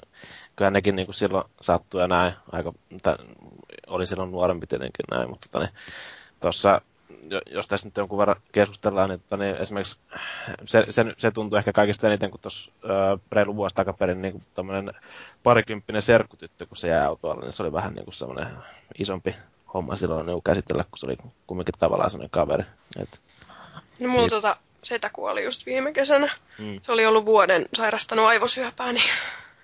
kyllä 0.55 0.71
nekin 0.71 0.95
niin 0.95 1.05
kuin 1.07 1.15
silloin 1.15 1.43
sattui 1.61 2.01
ja 2.01 2.07
näin, 2.07 2.33
aika, 2.51 2.73
tai, 3.03 3.15
olin 3.87 4.07
silloin 4.07 4.31
nuorempi 4.31 4.67
tietenkin 4.67 5.05
näin, 5.11 5.29
mutta 5.29 5.47
tota, 5.51 5.65
niin, 5.65 5.75
tuossa, 6.39 6.81
jos 7.45 7.67
tässä 7.67 7.87
nyt 7.87 7.97
jonkun 7.97 8.17
verran 8.19 8.35
keskustellaan, 8.51 9.09
niin, 9.09 9.19
tota, 9.21 9.37
niin 9.37 9.55
esimerkiksi 9.55 9.99
se, 10.65 10.85
se, 10.89 11.05
se 11.17 11.31
tuntui 11.31 11.59
ehkä 11.59 11.73
kaikista 11.73 12.07
eniten, 12.07 12.31
kun 12.31 12.39
tuossa 12.39 12.71
reilu 13.31 13.55
vuosi 13.55 13.75
takaperin 13.75 14.21
niin 14.21 14.41
tämmöinen 14.53 14.91
parikymppinen 15.43 16.01
serkkutyttö, 16.01 16.65
kun 16.65 16.77
se 16.77 16.87
jäi 16.87 17.05
autoalle, 17.05 17.43
niin 17.43 17.53
se 17.53 17.63
oli 17.63 17.73
vähän 17.73 17.93
niin 17.93 18.05
kuin 18.05 18.15
semmoinen 18.15 18.47
isompi 18.99 19.35
homma 19.73 19.95
silloin 19.95 20.25
niin 20.25 20.43
käsitellä, 20.43 20.83
kun 20.83 20.97
se 20.97 21.05
oli 21.05 21.17
kumminkin 21.47 21.75
tavallaan 21.79 22.09
semmoinen 22.09 22.29
kaveri. 22.29 22.63
Et, 22.99 23.21
No 23.99 24.07
mulla 24.09 24.21
Siitä- 24.21 24.35
tota, 24.35 24.57
setä 24.83 25.09
kuoli 25.09 25.43
just 25.43 25.65
viime 25.65 25.93
kesänä. 25.93 26.31
mm, 26.59 26.79
Se 26.81 26.91
oli 26.91 27.05
ollut 27.05 27.25
vuoden 27.25 27.65
sairastanut 27.73 28.25
aivosyöpää, 28.25 28.93
niin 28.93 29.09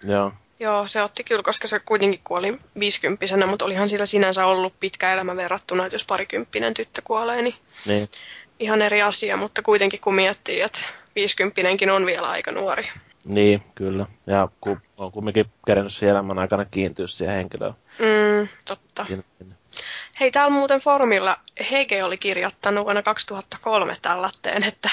joo. 0.04 0.32
Joo, 0.60 0.88
se 0.88 1.04
otti 1.04 1.24
kyllä, 1.24 1.44
koska 1.44 1.68
se 1.68 1.80
kuitenkin 1.80 2.20
kuoli 2.24 2.60
viisikymppisenä, 2.80 3.46
mutta 3.46 3.66
olihan 3.66 3.90
sillä 3.90 4.06
sinänsä 4.06 4.46
ollut 4.46 4.80
pitkä 4.80 5.14
elämä 5.14 5.36
verrattuna, 5.36 5.86
että 5.86 5.96
jos 5.96 6.06
parikymppinen 6.06 6.74
tyttö 6.74 7.02
kuolee, 7.04 7.42
niin 7.42 7.56
Niin, 7.86 8.08
ihan 8.60 8.82
eri 8.82 9.02
asia, 9.02 9.38
mutta 9.38 9.62
kuitenkin 9.62 10.00
kun 10.00 10.16
miettii, 10.16 10.62
että 10.62 10.82
viisikymppinenkin 11.16 11.90
on 11.90 12.06
vielä 12.06 12.30
aika 12.30 12.52
nuori. 12.52 12.90
niin, 13.26 13.62
kyllä. 13.76 14.06
Ja 14.28 14.48
ku, 14.62 14.78
on 14.98 15.12
kumminkin 15.12 15.46
kerennyt 15.66 15.94
siihen 15.94 16.12
elämän 16.16 16.40
aikana 16.40 16.66
kiintyä 16.66 17.08
siihen 17.08 17.36
henkilöön. 17.36 17.74
Mm, 18.00 18.48
totta. 18.66 19.06
Siinä. 19.06 19.24
Hei, 20.20 20.32
täällä 20.32 20.50
muuten 20.50 20.80
foorumilla 20.80 21.38
Hege 21.72 22.04
oli 22.04 22.18
kirjoittanut 22.18 22.86
vuonna 22.86 23.04
2003 23.04 23.96
tällatteen, 24.02 24.64
että 24.64 24.90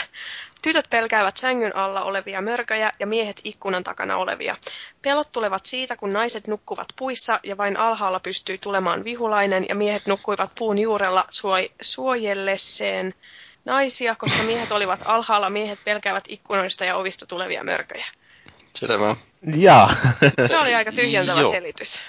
tytöt 0.66 0.90
pelkäävät 0.90 1.36
sängyn 1.36 1.76
alla 1.76 2.02
olevia 2.02 2.42
mörköjä 2.42 2.92
ja 3.00 3.06
miehet 3.06 3.40
ikkunan 3.44 3.84
takana 3.84 4.16
olevia. 4.16 4.56
Pelot 5.02 5.32
tulevat 5.32 5.66
siitä, 5.66 5.96
kun 5.96 6.12
naiset 6.12 6.46
nukkuvat 6.46 6.86
puissa 6.96 7.40
ja 7.42 7.56
vain 7.56 7.76
alhaalla 7.76 8.20
pystyy 8.20 8.58
tulemaan 8.58 9.04
vihulainen 9.04 9.66
ja 9.68 9.74
miehet 9.74 10.06
nukkuivat 10.06 10.52
puun 10.58 10.78
juurella 10.78 11.24
suoj- 11.30 11.72
suojellesseen 11.80 13.14
naisia, 13.64 14.14
koska 14.14 14.42
miehet 14.42 14.72
olivat 14.72 15.00
alhaalla, 15.04 15.50
miehet 15.50 15.78
pelkäävät 15.84 16.24
ikkunoista 16.28 16.84
ja 16.84 16.96
ovista 16.96 17.26
tulevia 17.26 17.64
mörköjä. 17.64 18.06
Selvä. 18.74 19.16
Jaa. 19.56 19.94
Se 20.48 20.58
oli 20.58 20.74
aika 20.74 20.92
tyhjentävä 20.92 21.40
Joo. 21.40 21.50
selitys. 21.50 22.00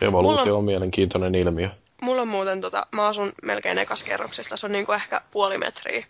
Evoluutio 0.00 0.44
Mulla- 0.44 0.58
on 0.58 0.64
mielenkiintoinen 0.64 1.34
ilmiö. 1.34 1.68
Mulla 2.02 2.22
on 2.22 2.28
muuten, 2.28 2.60
tota, 2.60 2.86
mä 2.92 3.06
asun 3.06 3.32
melkein 3.42 3.78
ekas 3.78 4.04
kerroksessa, 4.04 4.56
se 4.56 4.66
on 4.66 4.72
niinku 4.72 4.92
ehkä 4.92 5.20
puoli 5.30 5.58
metriä 5.58 6.06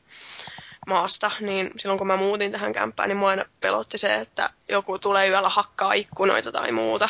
maasta, 0.86 1.30
niin 1.40 1.70
silloin 1.76 1.98
kun 1.98 2.06
mä 2.06 2.16
muutin 2.16 2.52
tähän 2.52 2.72
kämppään, 2.72 3.08
niin 3.08 3.16
mua 3.16 3.28
aina 3.28 3.44
pelotti 3.60 3.98
se, 3.98 4.14
että 4.14 4.50
joku 4.68 4.98
tulee 4.98 5.28
yöllä 5.28 5.48
hakkaa 5.48 5.92
ikkunoita 5.92 6.52
tai 6.52 6.72
muuta. 6.72 7.08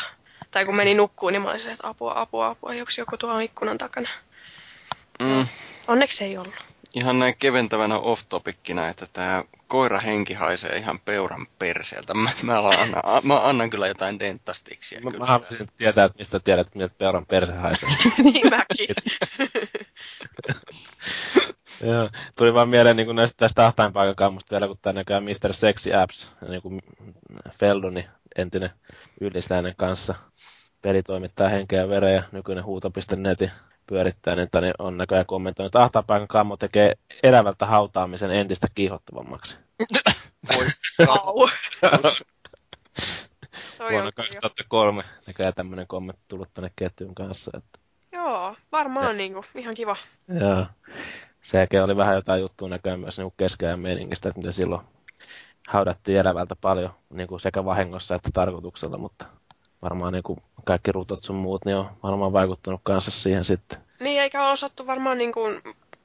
Tai 0.50 0.64
kun 0.64 0.76
meni 0.76 0.94
nukkuun, 0.94 1.32
niin 1.32 1.42
mä 1.42 1.48
olin 1.48 1.60
se, 1.60 1.72
että 1.72 1.88
apua, 1.88 2.12
apua, 2.20 2.48
apua, 2.48 2.70
onko 2.70 2.90
joku 2.98 3.16
tuolla 3.16 3.40
ikkunan 3.40 3.78
takana. 3.78 4.08
Mm, 5.22 5.46
Onneksi 5.88 6.24
ei 6.24 6.38
ollut. 6.38 6.54
ihan 6.94 7.18
näin 7.18 7.36
keventävänä 7.38 7.98
off-topikkina, 7.98 8.88
että 8.88 9.06
tämä 9.12 9.44
koira 9.66 10.00
henki 10.00 10.34
haisee 10.34 10.76
ihan 10.76 11.00
peuran 11.00 11.46
perseeltä. 11.58 12.14
Mä, 12.14 12.30
mä, 12.42 12.58
annan, 12.58 13.02
mä 13.22 13.40
annan 13.40 13.70
kyllä 13.70 13.86
jotain 13.86 14.18
dentastiksia. 14.18 15.00
Mä, 15.00 15.10
kyllä. 15.10 15.22
mä 15.22 15.26
haluaisin 15.26 15.68
tietää, 15.76 16.04
että 16.04 16.18
mistä 16.18 16.40
tiedät, 16.40 16.66
että 16.66 16.78
miltä 16.78 16.94
peuran 16.98 17.26
perse 17.26 17.52
haisee. 17.52 17.88
niin 18.32 18.50
mäkin. 18.50 18.88
Joo. 21.82 22.10
Tuli 22.36 22.54
vaan 22.54 22.68
mieleen 22.68 22.96
niin 22.96 23.16
näistä 23.16 23.36
tästä 23.36 23.66
ahtainpaikakammusta 23.66 24.50
vielä, 24.50 24.66
kun 24.66 24.78
tämä 24.82 24.92
näköjään 24.92 25.24
Mr. 25.24 25.52
Sexy 25.52 25.94
Apps, 25.94 26.32
niin 26.48 26.62
kuin 26.62 26.80
Feldoni, 27.60 28.08
entinen 28.38 28.70
yhdisläinen 29.20 29.74
kanssa, 29.76 30.14
pelitoimittaja 30.82 31.48
henkeä 31.48 31.84
ja 31.84 32.08
ja 32.08 32.22
nykyinen 32.32 32.64
huuto.netin 32.64 33.50
pyörittää, 33.86 34.36
niin, 34.36 34.48
niin 34.60 34.74
on 34.78 34.96
näköjään 34.96 35.26
kommentoinut, 35.26 35.68
että 35.68 35.82
ahtapaikan 35.82 36.28
kammo 36.28 36.56
tekee 36.56 36.94
elävältä 37.22 37.66
hautaamisen 37.66 38.30
entistä 38.30 38.66
kiihottavammaksi. 38.74 39.58
Toi 43.78 43.92
Vuonna 43.92 44.06
on 44.06 44.12
kyllä. 44.16 44.40
2003 44.40 45.04
näköjään 45.26 45.54
tämmöinen 45.54 45.86
kommentti 45.86 46.24
tullut 46.28 46.54
tänne 46.54 46.70
ketjun 46.76 47.14
kanssa. 47.14 47.50
Että, 47.56 47.78
Joo, 48.12 48.56
varmaan 48.72 49.16
niinku, 49.16 49.44
ihan 49.54 49.74
kiva. 49.74 49.96
joo. 50.40 50.66
Sekin 51.40 51.82
oli 51.82 51.96
vähän 51.96 52.14
jotain 52.14 52.40
juttua 52.40 52.68
näköjään 52.68 53.00
myös 53.00 53.18
niin 53.18 53.32
keskeään 53.36 53.80
meningistä, 53.80 54.28
että 54.28 54.40
mitä 54.40 54.52
silloin 54.52 54.82
haudattiin 55.68 56.18
elävältä 56.18 56.56
paljon 56.56 56.94
niin 57.10 57.28
kuin 57.28 57.40
sekä 57.40 57.64
vahingossa 57.64 58.14
että 58.14 58.30
tarkoituksella, 58.32 58.98
mutta 58.98 59.24
varmaan 59.82 60.12
niin 60.12 60.22
kuin 60.22 60.42
kaikki 60.64 60.92
rutot 60.92 61.22
sun 61.22 61.36
muut 61.36 61.64
niin 61.64 61.76
on 61.76 61.90
varmaan 62.02 62.32
vaikuttanut 62.32 62.80
kanssa 62.84 63.10
siihen 63.10 63.44
sitten. 63.44 63.78
Niin, 64.00 64.22
eikä 64.22 64.42
ole 64.44 64.52
osattu 64.52 64.86
varmaan 64.86 65.18
niin 65.18 65.32
kuin, 65.32 65.62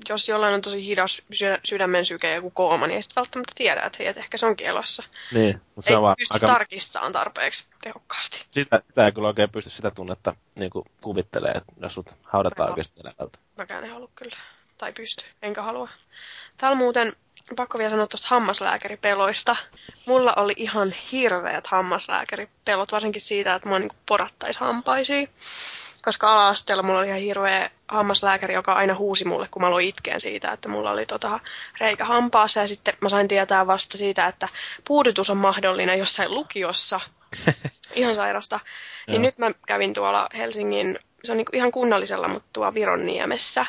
jos 0.10 0.30
jollain 0.30 0.54
on 0.54 0.62
tosi 0.62 0.86
hidas 0.86 1.22
sydä- 1.32 1.60
sydämen 1.64 2.06
syke 2.06 2.30
ja 2.30 2.36
joku 2.36 2.52
kooma, 2.52 2.88
niin 2.88 2.96
ei 2.96 3.04
sitten 3.04 3.22
välttämättä 3.22 3.54
tiedä, 3.56 3.82
että 3.82 3.98
hei, 4.00 4.08
että 4.08 4.22
ehkä 4.22 4.38
se 4.38 4.46
on 4.46 4.56
kielossa. 4.56 5.04
Niin, 5.34 5.62
mutta 5.76 5.88
se 5.88 5.94
Ei 5.94 5.98
on 5.98 6.04
vaan 6.04 6.16
pysty 6.20 6.36
aika... 6.36 6.48
tarkistamaan 6.48 7.12
tarpeeksi 7.12 7.66
tehokkaasti. 7.84 8.46
sitä, 8.52 8.82
sitä 8.88 9.06
ei 9.06 9.12
kyllä 9.12 9.28
oikein 9.28 9.50
pysty 9.50 9.70
sitä 9.70 9.92
tunnetta 9.92 10.36
niin 10.56 10.70
kuin 10.70 10.86
kuvittelee, 11.04 11.52
että 11.52 11.74
jos 11.82 11.94
sut 11.94 12.16
haudataan 12.24 12.70
oikeasti 12.70 13.02
elävältä. 13.02 13.40
Mäkään 13.58 13.84
en 13.84 13.92
halua 13.92 14.10
kyllä. 14.16 14.36
Tai 14.84 14.94
pysty, 14.94 15.26
enkä 15.42 15.62
halua. 15.62 15.90
Täällä 16.58 16.76
muuten, 16.76 17.14
pakko 17.56 17.78
vielä 17.78 17.90
sanoa 17.90 18.08
tuosta 18.08 18.28
hammaslääkäripeloista. 18.30 19.56
Mulla 20.06 20.34
oli 20.36 20.54
ihan 20.58 20.92
hirveät 21.12 21.68
hammaslääkäripelot, 21.68 22.92
varsinkin 22.92 23.22
siitä, 23.22 23.56
että 23.56 23.70
mua 23.70 23.80
niinku 23.80 23.96
porattaisi 24.06 24.60
hampaisiin. 24.60 25.30
Koska 26.02 26.32
ala-asteella 26.32 26.84
mulla 26.84 27.00
oli 27.00 27.08
ihan 27.08 27.20
hirveä 27.20 27.70
hammaslääkäri, 27.88 28.54
joka 28.54 28.74
aina 28.74 28.96
huusi 28.96 29.26
mulle, 29.26 29.48
kun 29.52 29.62
mä 29.62 29.68
aloin 29.68 29.88
itkeen 29.88 30.22
siitä, 30.22 30.52
että 30.52 30.70
mulla 30.70 30.92
oli 30.92 31.06
tota 31.06 31.40
reikä 31.80 32.06
hampaassa. 32.06 32.60
Ja 32.60 32.68
sitten 32.68 32.94
mä 33.02 33.10
sain 33.10 33.28
tietää 33.28 33.68
vasta 33.68 33.98
siitä, 33.98 34.28
että 34.28 34.50
puudutus 34.88 35.30
on 35.30 35.38
mahdollinen 35.38 36.00
jossain 36.00 36.32
lukiossa. 36.32 37.00
ihan 37.96 38.16
sairasta. 38.16 38.60
niin 39.08 39.22
nyt 39.22 39.38
mä 39.38 39.52
kävin 39.68 39.94
tuolla 39.94 40.30
Helsingin, 40.38 41.00
se 41.24 41.32
on 41.32 41.38
niinku 41.38 41.52
ihan 41.54 41.72
kunnallisella, 41.72 42.28
mutta 42.28 42.50
tuolla 42.54 42.74
Vironniemessä. 42.74 43.66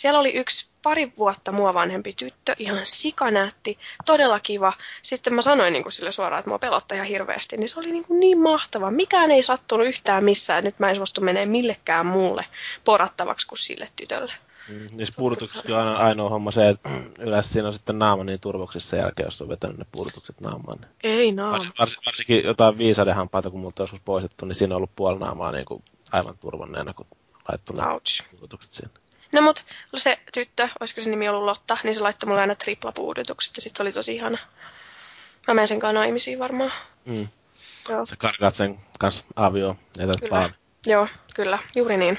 Siellä 0.00 0.20
oli 0.20 0.32
yksi 0.34 0.70
pari 0.82 1.12
vuotta 1.18 1.52
mua 1.52 1.74
vanhempi 1.74 2.12
tyttö, 2.12 2.54
ihan 2.58 2.80
sikanätti, 2.84 3.78
todella 4.06 4.40
kiva. 4.40 4.72
Sitten 5.02 5.34
mä 5.34 5.42
sanoin 5.42 5.72
niin 5.72 5.82
kuin 5.82 5.92
sille 5.92 6.12
suoraan, 6.12 6.40
että 6.40 6.48
mua 6.48 6.58
pelottaa 6.58 6.94
ihan 6.96 7.06
hirveästi, 7.06 7.56
niin 7.56 7.68
se 7.68 7.80
oli 7.80 7.92
niin, 7.92 8.04
kuin 8.04 8.20
niin 8.20 8.38
mahtava. 8.38 8.90
Mikään 8.90 9.30
ei 9.30 9.42
sattunut 9.42 9.86
yhtään 9.86 10.24
missään, 10.24 10.64
nyt 10.64 10.78
mä 10.78 10.90
en 10.90 10.96
suostu 10.96 11.20
menee 11.20 11.46
millekään 11.46 12.06
muulle 12.06 12.44
porattavaksi 12.84 13.46
kuin 13.46 13.58
sille 13.58 13.88
tytölle. 13.96 14.32
Mm, 14.68 14.88
niissä 14.92 15.14
puudutuksissa 15.16 15.78
on 15.78 15.86
aina 15.86 15.96
ainoa 15.96 16.28
homma 16.28 16.50
se, 16.50 16.68
että 16.68 16.90
yleensä 17.18 17.52
siinä 17.52 17.68
on 17.68 17.74
sitten 17.74 17.98
naama 17.98 18.24
niin 18.24 18.40
turvoksissa 18.40 18.96
jälkeen, 18.96 19.26
jos 19.26 19.42
on 19.42 19.48
vetänyt 19.48 19.78
ne 19.78 19.86
puudutukset 19.92 20.40
naamaan. 20.40 20.78
Niin. 20.80 20.90
Ei 21.04 21.32
naama. 21.32 21.58
Vars, 21.58 21.68
vars, 21.78 21.96
varsinkin 22.06 22.44
jotain 22.44 22.78
viisaudenhampaita, 22.78 23.50
kun 23.50 23.60
multa 23.60 23.82
joskus 23.82 24.00
poistettu, 24.04 24.46
niin 24.46 24.56
siinä 24.56 24.74
on 24.74 24.76
ollut 24.76 24.96
puoli 24.96 25.18
naamaa 25.18 25.52
niin 25.52 25.66
kuin 25.66 25.82
aivan 26.12 26.38
turvonneena, 26.38 26.94
kun 26.94 27.06
laittu 27.48 27.72
ne 27.72 27.86
Ouch. 27.86 28.30
puudutukset 28.30 28.72
siinä. 28.72 28.90
No 29.32 29.42
mut 29.42 29.64
se 29.94 30.18
tyttö, 30.34 30.68
olisiko 30.80 31.00
se 31.00 31.10
nimi 31.10 31.28
ollut 31.28 31.44
Lotta, 31.44 31.78
niin 31.82 31.94
se 31.94 32.00
laittoi 32.00 32.28
mulle 32.28 32.40
aina 32.40 32.54
triplapuudutukset 32.54 33.56
ja 33.56 33.62
sit 33.62 33.76
se 33.76 33.82
oli 33.82 33.92
tosi 33.92 34.14
ihana. 34.14 34.38
Mä 35.48 35.54
menen 35.54 35.68
sen 35.68 35.80
kanssa 35.80 36.00
naimisiin 36.00 36.38
varmaan. 36.38 36.72
Mm. 37.04 37.28
Joo. 37.88 38.06
Sä 38.06 38.16
karkaat 38.16 38.54
sen 38.54 38.80
kanssa 38.98 39.24
avioon, 39.36 39.76
jätät 39.98 40.20
Kyllä. 40.20 40.30
vaan. 40.30 40.54
Joo, 40.86 41.08
kyllä, 41.34 41.58
juuri 41.74 41.96
niin. 41.96 42.18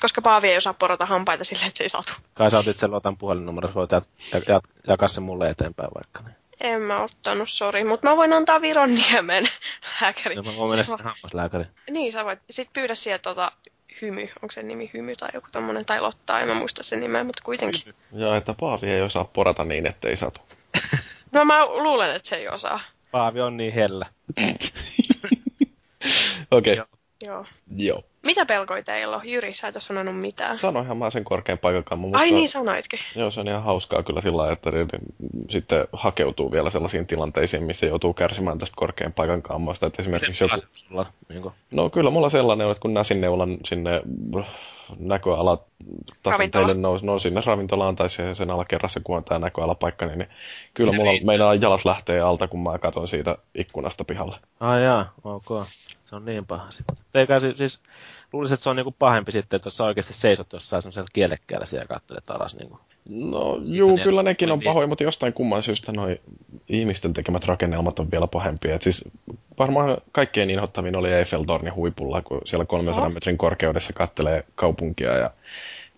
Koska 0.00 0.22
Paavi 0.22 0.48
ei 0.48 0.56
osaa 0.56 0.74
porata 0.74 1.06
hampaita 1.06 1.44
silleen, 1.44 1.68
että 1.68 1.78
se 1.78 1.84
ei 1.84 1.88
satu. 1.88 2.12
Kai 2.34 2.50
sä 2.50 2.58
otit 2.58 2.76
sen 2.76 2.90
Lotan 2.90 3.16
puhelinnumero, 3.16 3.70
voit 3.74 3.90
jat, 3.90 4.08
jat, 4.48 4.64
jakaa 4.88 5.08
sen 5.08 5.22
mulle 5.22 5.48
eteenpäin 5.48 5.90
vaikka. 5.94 6.22
Niin. 6.22 6.36
En 6.60 6.82
mä 6.82 7.02
ottanut, 7.02 7.50
sori. 7.50 7.84
Mutta 7.84 8.08
mä 8.08 8.16
voin 8.16 8.32
antaa 8.32 8.60
Viron 8.60 8.94
niemen 8.94 9.48
lääkäri. 10.00 10.36
Ja 10.36 10.42
mä 10.42 10.56
voin 10.56 10.70
mennä 10.70 10.84
sinne 10.84 11.04
hammaslääkäri. 11.04 11.64
Niin, 11.90 12.12
sä 12.12 12.24
voit. 12.24 12.38
Sitten 12.50 12.72
pyydä 12.72 12.94
sieltä 12.94 13.22
tota, 13.22 13.52
Hymy. 14.02 14.28
Onko 14.42 14.52
se 14.52 14.62
nimi 14.62 14.90
Hymy 14.94 15.16
tai 15.16 15.28
joku 15.34 15.48
tommonen, 15.52 15.84
tai 15.84 16.00
Lotta, 16.00 16.40
en 16.40 16.48
mä 16.48 16.54
muista 16.54 16.82
sen 16.82 17.00
nimeä, 17.00 17.24
mutta 17.24 17.42
kuitenkin. 17.44 17.94
Ja 18.12 18.36
että 18.36 18.54
Paavi 18.60 18.86
ei 18.86 19.02
osaa 19.02 19.24
porata 19.24 19.64
niin, 19.64 19.86
ettei 19.86 20.16
satu. 20.16 20.40
No 21.32 21.44
mä 21.44 21.66
luulen, 21.66 22.16
että 22.16 22.28
se 22.28 22.36
ei 22.36 22.48
osaa. 22.48 22.80
Paavi 23.10 23.40
on 23.40 23.56
niin 23.56 23.72
hellä. 23.72 24.06
Okei, 26.50 26.76
Joo. 26.76 26.84
okay. 26.84 26.98
Joo. 27.26 27.46
joo. 27.76 28.02
Mitä 28.22 28.46
pelkoja 28.46 28.82
teillä 28.82 29.16
on? 29.16 29.22
Jyri, 29.24 29.54
sä 29.54 29.68
et 29.68 29.76
ole 29.76 29.80
sanonut 29.82 30.16
mitään. 30.18 30.58
Sanoinhan 30.58 30.96
mä 30.96 31.10
sen 31.10 31.24
korkean 31.24 31.58
paikankamman, 31.58 32.08
mutta... 32.08 32.18
Ai 32.18 32.30
niin, 32.30 32.48
sanoitkin. 32.48 32.98
Joo, 33.16 33.30
se 33.30 33.40
on 33.40 33.48
ihan 33.48 33.62
hauskaa 33.62 34.02
kyllä 34.02 34.20
sillä 34.20 34.36
lailla, 34.36 34.52
että 34.52 34.70
ne 34.70 34.86
sitten 35.48 35.88
hakeutuu 35.92 36.52
vielä 36.52 36.70
sellaisiin 36.70 37.06
tilanteisiin, 37.06 37.64
missä 37.64 37.86
joutuu 37.86 38.14
kärsimään 38.14 38.58
tästä 38.58 38.76
korkean 38.76 39.12
paikan 39.12 39.42
kammoista. 39.42 39.86
Että 39.86 40.02
esimerkiksi 40.02 40.44
joku... 40.44 40.56
Sulla, 40.72 41.06
niin 41.28 41.42
kuin, 41.42 41.54
No 41.70 41.90
kyllä 41.90 42.10
mulla 42.10 42.30
sellainen 42.30 42.66
on, 42.66 42.70
että 42.70 42.82
kun 42.82 42.94
näsin 42.94 43.20
neulan 43.20 43.58
sinne 43.64 44.02
näköala 44.98 45.50
Ravintola. 45.50 46.16
tasanteille 46.22 46.74
nousi, 46.74 47.06
no 47.06 47.18
sinne 47.18 47.40
ravintolaan 47.46 47.96
tai 47.96 48.10
se, 48.10 48.34
sen 48.34 48.50
alakerrassa, 48.50 49.00
kun 49.04 49.16
on 49.16 49.24
tämä 49.24 49.38
näköalapaikka, 49.38 50.06
niin, 50.06 50.18
niin 50.18 50.28
kyllä 50.74 50.90
Se 50.90 50.96
mulla 50.96 51.12
meinaa 51.24 51.54
jalat 51.54 51.84
lähtee 51.84 52.20
alta, 52.20 52.48
kun 52.48 52.62
mä 52.62 52.78
katson 52.78 53.08
siitä 53.08 53.36
ikkunasta 53.54 54.04
pihalle. 54.04 54.36
Ai 54.60 54.84
jaa, 54.84 55.12
ok. 55.24 55.66
Se 56.10 56.16
on 56.16 56.24
niin 56.24 56.46
paha 56.46 56.70
sitten. 56.70 56.96
Eikä 57.14 57.40
si- 57.40 57.56
siis, 57.56 57.80
luulisin, 58.32 58.54
että 58.54 58.64
se 58.64 58.70
on 58.70 58.76
niinku 58.76 58.94
pahempi 58.98 59.32
sitten, 59.32 59.56
että 59.56 59.66
jos 59.66 59.76
sä 59.76 59.84
oikeasti 59.84 60.12
seisot 60.12 60.52
jossain 60.52 60.82
semmoisella 60.82 61.06
kielekkäällä 61.12 61.66
siellä 61.66 61.82
ja 61.84 61.88
katselet 61.88 62.30
alas 62.30 62.56
niinku. 62.56 62.80
No 63.08 63.56
juu, 63.72 63.96
ne- 63.96 64.02
kyllä 64.02 64.22
nekin 64.22 64.52
on 64.52 64.60
pahoja, 64.60 64.86
mutta 64.86 65.04
jostain 65.04 65.32
kumman 65.32 65.62
syystä 65.62 65.92
noi 65.92 66.20
ihmisten 66.68 67.12
tekemät 67.12 67.44
rakennelmat 67.44 67.98
on 67.98 68.10
vielä 68.10 68.26
pahempia. 68.26 68.74
Et 68.74 68.82
siis 68.82 69.04
varmaan 69.58 69.98
kaikkein 70.12 70.50
inhottavin 70.50 70.96
oli 70.96 71.12
Eiffeltornin 71.12 71.74
huipulla, 71.74 72.22
kun 72.22 72.40
siellä 72.44 72.64
300 72.64 73.02
Oho. 73.04 73.10
metrin 73.10 73.38
korkeudessa 73.38 73.92
kattelee 73.92 74.44
kaupunkia 74.54 75.16
ja 75.18 75.30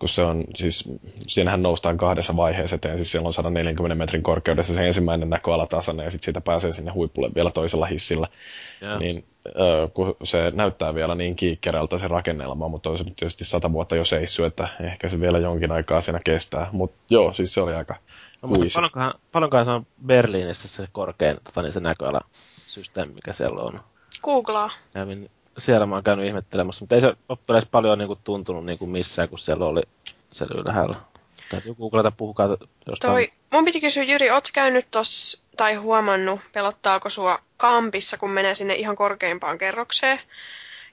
kun 0.03 0.09
se 0.09 0.21
on, 0.21 0.43
siis 0.55 0.89
siinähän 1.27 1.63
noustaan 1.63 1.97
kahdessa 1.97 2.35
vaiheessa 2.35 2.75
eteen, 2.75 2.97
siis 2.97 3.11
siellä 3.11 3.27
on 3.27 3.33
140 3.33 3.95
metrin 3.95 4.23
korkeudessa 4.23 4.73
se 4.73 4.87
ensimmäinen 4.87 5.29
näköalatasanne 5.29 6.03
ja 6.03 6.11
sitten 6.11 6.25
siitä 6.25 6.41
pääsee 6.41 6.73
sinne 6.73 6.91
huipulle 6.91 7.29
vielä 7.35 7.51
toisella 7.51 7.85
hissillä. 7.85 8.27
Joo. 8.81 8.99
Niin 8.99 9.25
ö, 9.47 9.89
kun 9.93 10.15
se 10.23 10.51
näyttää 10.55 10.95
vielä 10.95 11.15
niin 11.15 11.35
kiikkerältä 11.35 11.97
se 11.97 12.07
rakennelma, 12.07 12.67
mutta 12.67 12.89
on 12.89 12.97
se 12.97 13.03
nyt 13.03 13.15
tietysti 13.15 13.45
sata 13.45 13.71
vuotta 13.71 13.95
jo 13.95 14.05
seissyt, 14.05 14.45
että 14.45 14.67
ehkä 14.79 15.09
se 15.09 15.19
vielä 15.19 15.39
jonkin 15.39 15.71
aikaa 15.71 16.01
siinä 16.01 16.19
kestää. 16.23 16.69
Mutta 16.71 16.97
joo, 17.09 17.33
siis 17.33 17.53
se 17.53 17.61
oli 17.61 17.73
aika 17.73 17.95
No, 18.41 18.49
mutta 18.49 18.65
paljonkohan, 18.73 19.13
paljonkohan 19.31 19.65
se 19.65 19.71
on 19.71 19.85
Berliinissä 20.05 20.67
se 20.67 20.87
korkein 20.91 21.37
tota, 21.43 21.61
niin 21.61 21.73
se 21.73 21.79
näköalasysteemi, 21.79 23.13
mikä 23.13 23.33
siellä 23.33 23.61
on. 23.61 23.79
Googlaa. 24.23 24.71
Kävin, 24.93 25.29
siellä 25.57 25.85
mä 25.85 25.95
oon 25.95 26.03
käynyt 26.03 26.25
ihmettelemässä, 26.25 26.83
mutta 26.83 26.95
ei 26.95 27.01
se 27.01 27.15
edes 27.49 27.65
paljon 27.71 27.97
niin 27.97 28.07
kuin, 28.07 28.19
tuntunut 28.23 28.65
niin 28.65 28.77
kuin 28.77 28.91
missään, 28.91 29.29
kun 29.29 29.39
siellä 29.39 29.65
oli 29.65 29.81
siellä 30.31 30.61
ylhäällä. 30.61 30.95
Täytyy 31.49 31.73
googlata, 31.75 32.11
puhukaa 32.11 32.47
jostain. 32.87 33.11
Toi, 33.11 33.31
mun 33.53 33.65
piti 33.65 33.81
kysyä, 33.81 34.03
Jyri, 34.03 34.31
oot 34.31 34.47
käynyt 34.53 34.87
tos, 34.91 35.43
tai 35.57 35.75
huomannut, 35.75 36.39
pelottaako 36.53 37.09
sua 37.09 37.39
kampissa, 37.57 38.17
kun 38.17 38.29
menee 38.29 38.55
sinne 38.55 38.75
ihan 38.75 38.95
korkeimpaan 38.95 39.57
kerrokseen? 39.57 40.19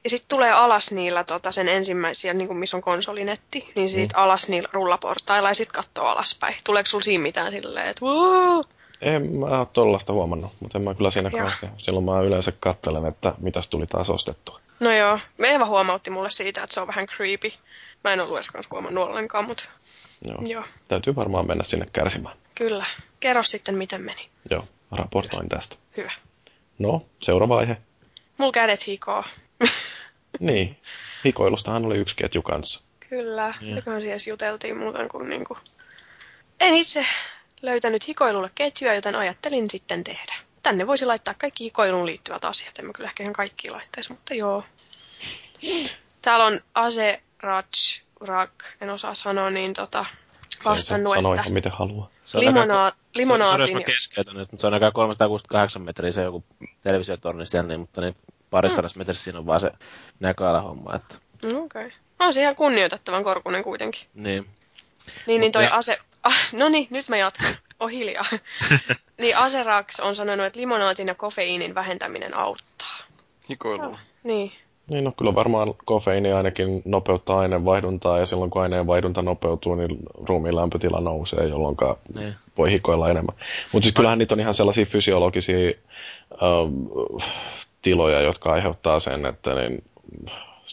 Ja 0.05 0.11
sitten 0.11 0.29
tulee 0.29 0.53
alas 0.53 0.93
niillä 0.93 1.25
tota, 1.25 1.53
sen 1.53 1.69
ensimmäisiä, 1.69 2.35
niin 2.35 2.57
missä 2.57 2.77
on 2.77 2.83
konsolinetti, 2.83 3.73
niin 3.75 3.89
siitä 3.89 4.17
mm. 4.17 4.23
alas 4.23 4.49
niillä 4.49 4.69
rullaportailla 4.73 5.49
ja 5.51 5.55
sitten 5.55 5.83
katsoo 5.83 6.05
alaspäin. 6.05 6.55
Tuleeko 6.65 6.87
sulla 6.87 7.05
siinä 7.05 7.23
mitään 7.23 7.53
silleen, 7.53 7.87
että 7.87 8.05
wow? 8.05 8.63
En 9.01 9.31
mä 9.37 9.67
tollasta 9.73 10.13
huomannut, 10.13 10.53
mutta 10.61 10.79
en 10.79 10.85
mä 10.85 10.95
kyllä 10.95 11.11
siinä 11.11 11.31
kauhean. 11.31 11.75
Silloin 11.79 12.05
mä 12.05 12.21
yleensä 12.21 12.53
kattelen, 12.61 13.07
että 13.07 13.35
mitäs 13.39 13.69
tuli 13.69 13.87
taas 13.87 14.11
ostettua. 14.11 14.61
No 14.81 14.93
joo, 14.93 15.19
Eeva 15.39 15.67
huomautti 15.67 16.11
mulle 16.11 16.31
siitä, 16.31 16.63
että 16.63 16.75
se 16.75 16.81
on 16.81 16.87
vähän 16.87 17.07
creepy. 17.07 17.53
Mä 18.05 18.13
en 18.13 18.21
ollut 18.21 18.37
edes 18.55 18.71
huomannut 18.71 19.09
ollenkaan, 19.09 19.45
mutta 19.45 19.65
Joo. 20.25 20.39
joo, 20.47 20.65
Täytyy 20.89 21.17
varmaan 21.17 21.47
mennä 21.47 21.65
sinne 21.65 21.87
kärsimään. 21.93 22.37
kyllä. 22.55 22.87
Kerro 23.21 23.43
sitten, 23.43 23.75
miten 23.75 24.03
meni. 24.03 24.29
Joo, 24.51 24.65
raportoin 24.93 25.49
tästä. 25.49 25.77
Hyvä. 25.97 26.13
No, 26.79 27.03
seuraava 27.23 27.59
aihe. 27.59 27.77
Mulla 28.39 28.53
kädet 28.53 28.87
hikoo. 28.87 29.25
Niin, 30.41 30.77
hikoilustahan 31.25 31.85
oli 31.87 31.99
yksi 31.99 32.17
ketju 32.17 32.43
kanssa. 32.43 32.81
Kyllä, 33.09 33.55
mitäköhän 33.61 34.03
siellä 34.03 34.23
juteltiin 34.27 34.77
muuten 34.79 35.09
kuin 35.09 35.29
niinku... 35.29 35.57
En 36.61 36.75
itse 36.75 37.07
löytänyt 37.63 38.09
hikoilulle 38.09 38.51
ketjua, 38.55 38.95
joten 38.95 39.15
ajattelin 39.15 39.71
sitten 39.71 40.05
tehdä. 40.05 40.35
Tänne 40.63 40.87
voisi 40.87 41.07
laittaa 41.07 41.35
kaikki 41.39 41.65
hikoiluun 41.65 42.07
liittyvät 42.07 42.45
asiat. 42.45 42.79
En 42.79 42.87
mä 42.87 42.93
kyllä 42.93 43.09
ehkä 43.09 43.23
ihan 43.23 43.33
kaikki 43.33 43.71
laittaisi, 43.71 44.13
mutta 44.13 44.35
joo. 44.35 44.65
Täällä 46.23 46.45
on 46.45 46.61
Ase 46.75 47.23
Raj, 47.43 47.65
Rak, 48.21 48.53
en 48.81 48.91
osaa 48.91 49.15
sanoa, 49.15 49.51
niin 49.51 49.75
tota, 49.75 50.05
vastannut, 50.65 51.15
Sanoi 51.15 51.35
että 51.35 51.43
ihan 51.43 51.53
miten 51.53 51.73
haluaa. 51.73 52.11
Se 52.25 52.39
on 52.39 52.45
aika- 52.45 52.61
limonaa, 52.61 52.91
Se, 52.91 52.95
se 52.95 53.19
limonaatin... 53.19 53.55
on, 53.55 53.61
jos 53.61 53.73
mä 53.73 53.81
keskeytän 53.81 54.37
nyt, 54.37 54.53
mutta 54.53 54.61
se 54.61 54.67
on 54.67 54.75
aika 54.75 54.91
368 54.91 55.83
metriä 55.83 56.13
se 56.13 56.23
joku 56.23 56.45
televisiotorni 56.83 57.47
siellä, 57.47 57.69
niin, 57.69 57.81
mutta 57.81 58.01
niin 58.01 58.17
parisadassa 58.51 58.99
mm. 58.99 59.01
metrissä 59.01 59.25
siinä 59.25 59.39
on 59.39 59.47
vaan 59.47 59.61
se 59.61 59.73
näköalahomma, 60.21 60.95
että 60.95 61.15
Okei. 61.45 61.59
Okay. 61.59 61.91
On 62.19 62.35
se 62.35 62.43
ihan 62.43 62.57
kunnioitettavan 62.57 63.25
korkunen 63.25 63.65
kuitenkin. 63.65 64.03
niin. 64.15 64.47
Niin, 65.27 65.41
niin 65.41 65.53
toi 65.53 65.65
ja- 65.65 65.75
ase... 65.75 65.99
Ah, 66.23 66.53
no 66.59 66.69
niin, 66.69 66.87
nyt 66.91 67.09
mä 67.09 67.17
jatkan. 67.17 67.55
Oh 67.81 67.89
hiljaa. 67.89 68.25
niin 69.21 69.37
Aserax 69.37 70.01
on 70.01 70.17
sanonut, 70.17 70.47
että 70.47 70.61
limonaatin 70.61 71.07
ja 71.07 71.15
kofeiinin 71.15 71.75
vähentäminen 71.75 72.37
auttaa. 72.37 72.97
Hikoilulla. 73.51 73.99
Niin. 74.25 74.53
Niin, 74.89 75.05
no 75.05 75.13
kyllä 75.17 75.35
varmaan 75.35 75.75
kofeiini 75.85 76.33
ainakin 76.33 76.83
nopeuttaa 76.85 77.39
aineenvaihduntaa 77.39 78.19
ja 78.19 78.27
silloin 78.27 78.51
kun 78.51 78.63
aineenvaihdunta 78.63 79.23
nopeutuu, 79.23 79.75
niin 79.75 79.99
ruumiin 80.29 80.57
lämpötila 80.57 81.01
nousee, 81.01 81.47
jolloin 81.47 81.77
Niin. 82.15 82.35
voi 82.59 82.73
hikoilla 82.73 83.09
enemmän. 83.09 83.37
Mutta 83.73 83.85
siis 83.85 83.95
kyllähän 83.95 84.19
niitä 84.19 84.35
on 84.35 84.41
ihan 84.41 84.55
sellaisia 84.55 84.87
fysiologisia 84.87 85.73
ähm, 86.33 86.87
tiloja, 87.83 88.21
jotka 88.21 88.53
aiheuttaa 88.53 89.01
sen, 89.01 89.27
että 89.27 89.55
niin, 89.55 89.85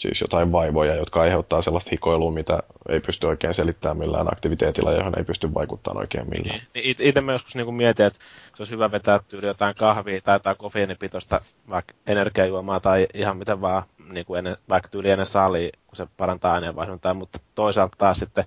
siis 0.02 0.22
jotain 0.22 0.52
vaivoja, 0.52 0.96
jotka 0.96 1.22
aiheuttaa 1.22 1.62
sellaista 1.62 1.90
hikoilua, 1.92 2.32
mitä 2.32 2.60
ei 2.90 3.00
pysty 3.00 3.28
oikein 3.28 3.54
selittämään 3.54 3.98
millään 3.98 4.34
aktiviteetilla, 4.34 4.92
johon 4.92 5.14
ei 5.18 5.24
pysty 5.24 5.54
vaikuttamaan 5.54 6.04
oikein 6.04 6.30
millään. 6.30 6.62
Niin 6.74 6.96
itse 7.00 7.22
mä 7.22 7.32
joskus 7.32 7.56
niinku 7.56 7.72
mietin, 7.72 8.06
että 8.06 8.20
se 8.56 8.62
olisi 8.64 8.74
hyvä 8.74 8.92
vetää 8.92 9.20
tyyli 9.20 9.48
jotain 9.48 9.76
kahvia 9.76 10.22
tai 10.22 10.36
jotain 10.36 10.58
kofeiinipitoista 10.58 11.42
vaikka 11.70 11.94
energiajuomaa 12.08 12.80
tai 12.80 13.08
ihan 13.14 13.38
mitä 13.38 13.62
vaan, 13.62 13.84
niinku 14.10 14.36
ennen, 14.36 14.58
vaikka 14.70 14.90
tyyli 14.90 15.10
ennen 15.10 15.26
salia, 15.26 15.70
kun 15.88 15.96
se 15.96 16.08
parantaa 16.18 16.54
aineenvaihduntaa, 16.54 17.14
mutta 17.14 17.40
toisaalta 17.56 17.96
taas 17.98 18.18
sitten 18.18 18.46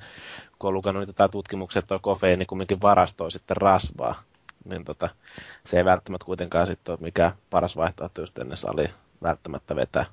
kun 0.58 0.68
on 0.68 0.74
lukenut 0.74 1.06
niitä 1.06 1.28
tutkimuksia, 1.28 1.80
että 1.80 1.98
kofeiini 2.02 2.46
kumminkin 2.46 2.82
varastoi 2.82 3.30
sitten 3.30 3.56
rasvaa, 3.56 4.22
niin 4.64 4.84
tota, 4.84 5.08
se 5.64 5.76
ei 5.76 5.84
välttämättä 5.84 6.24
kuitenkaan 6.24 6.66
sitten 6.66 6.92
ole 6.92 6.98
mikään 7.02 7.32
paras 7.50 7.76
vaihtoehto 7.76 8.20
just 8.20 8.38
ennen 8.38 8.56
salia 8.56 8.88
välttämättä 9.22 9.76
vetää. 9.76 10.06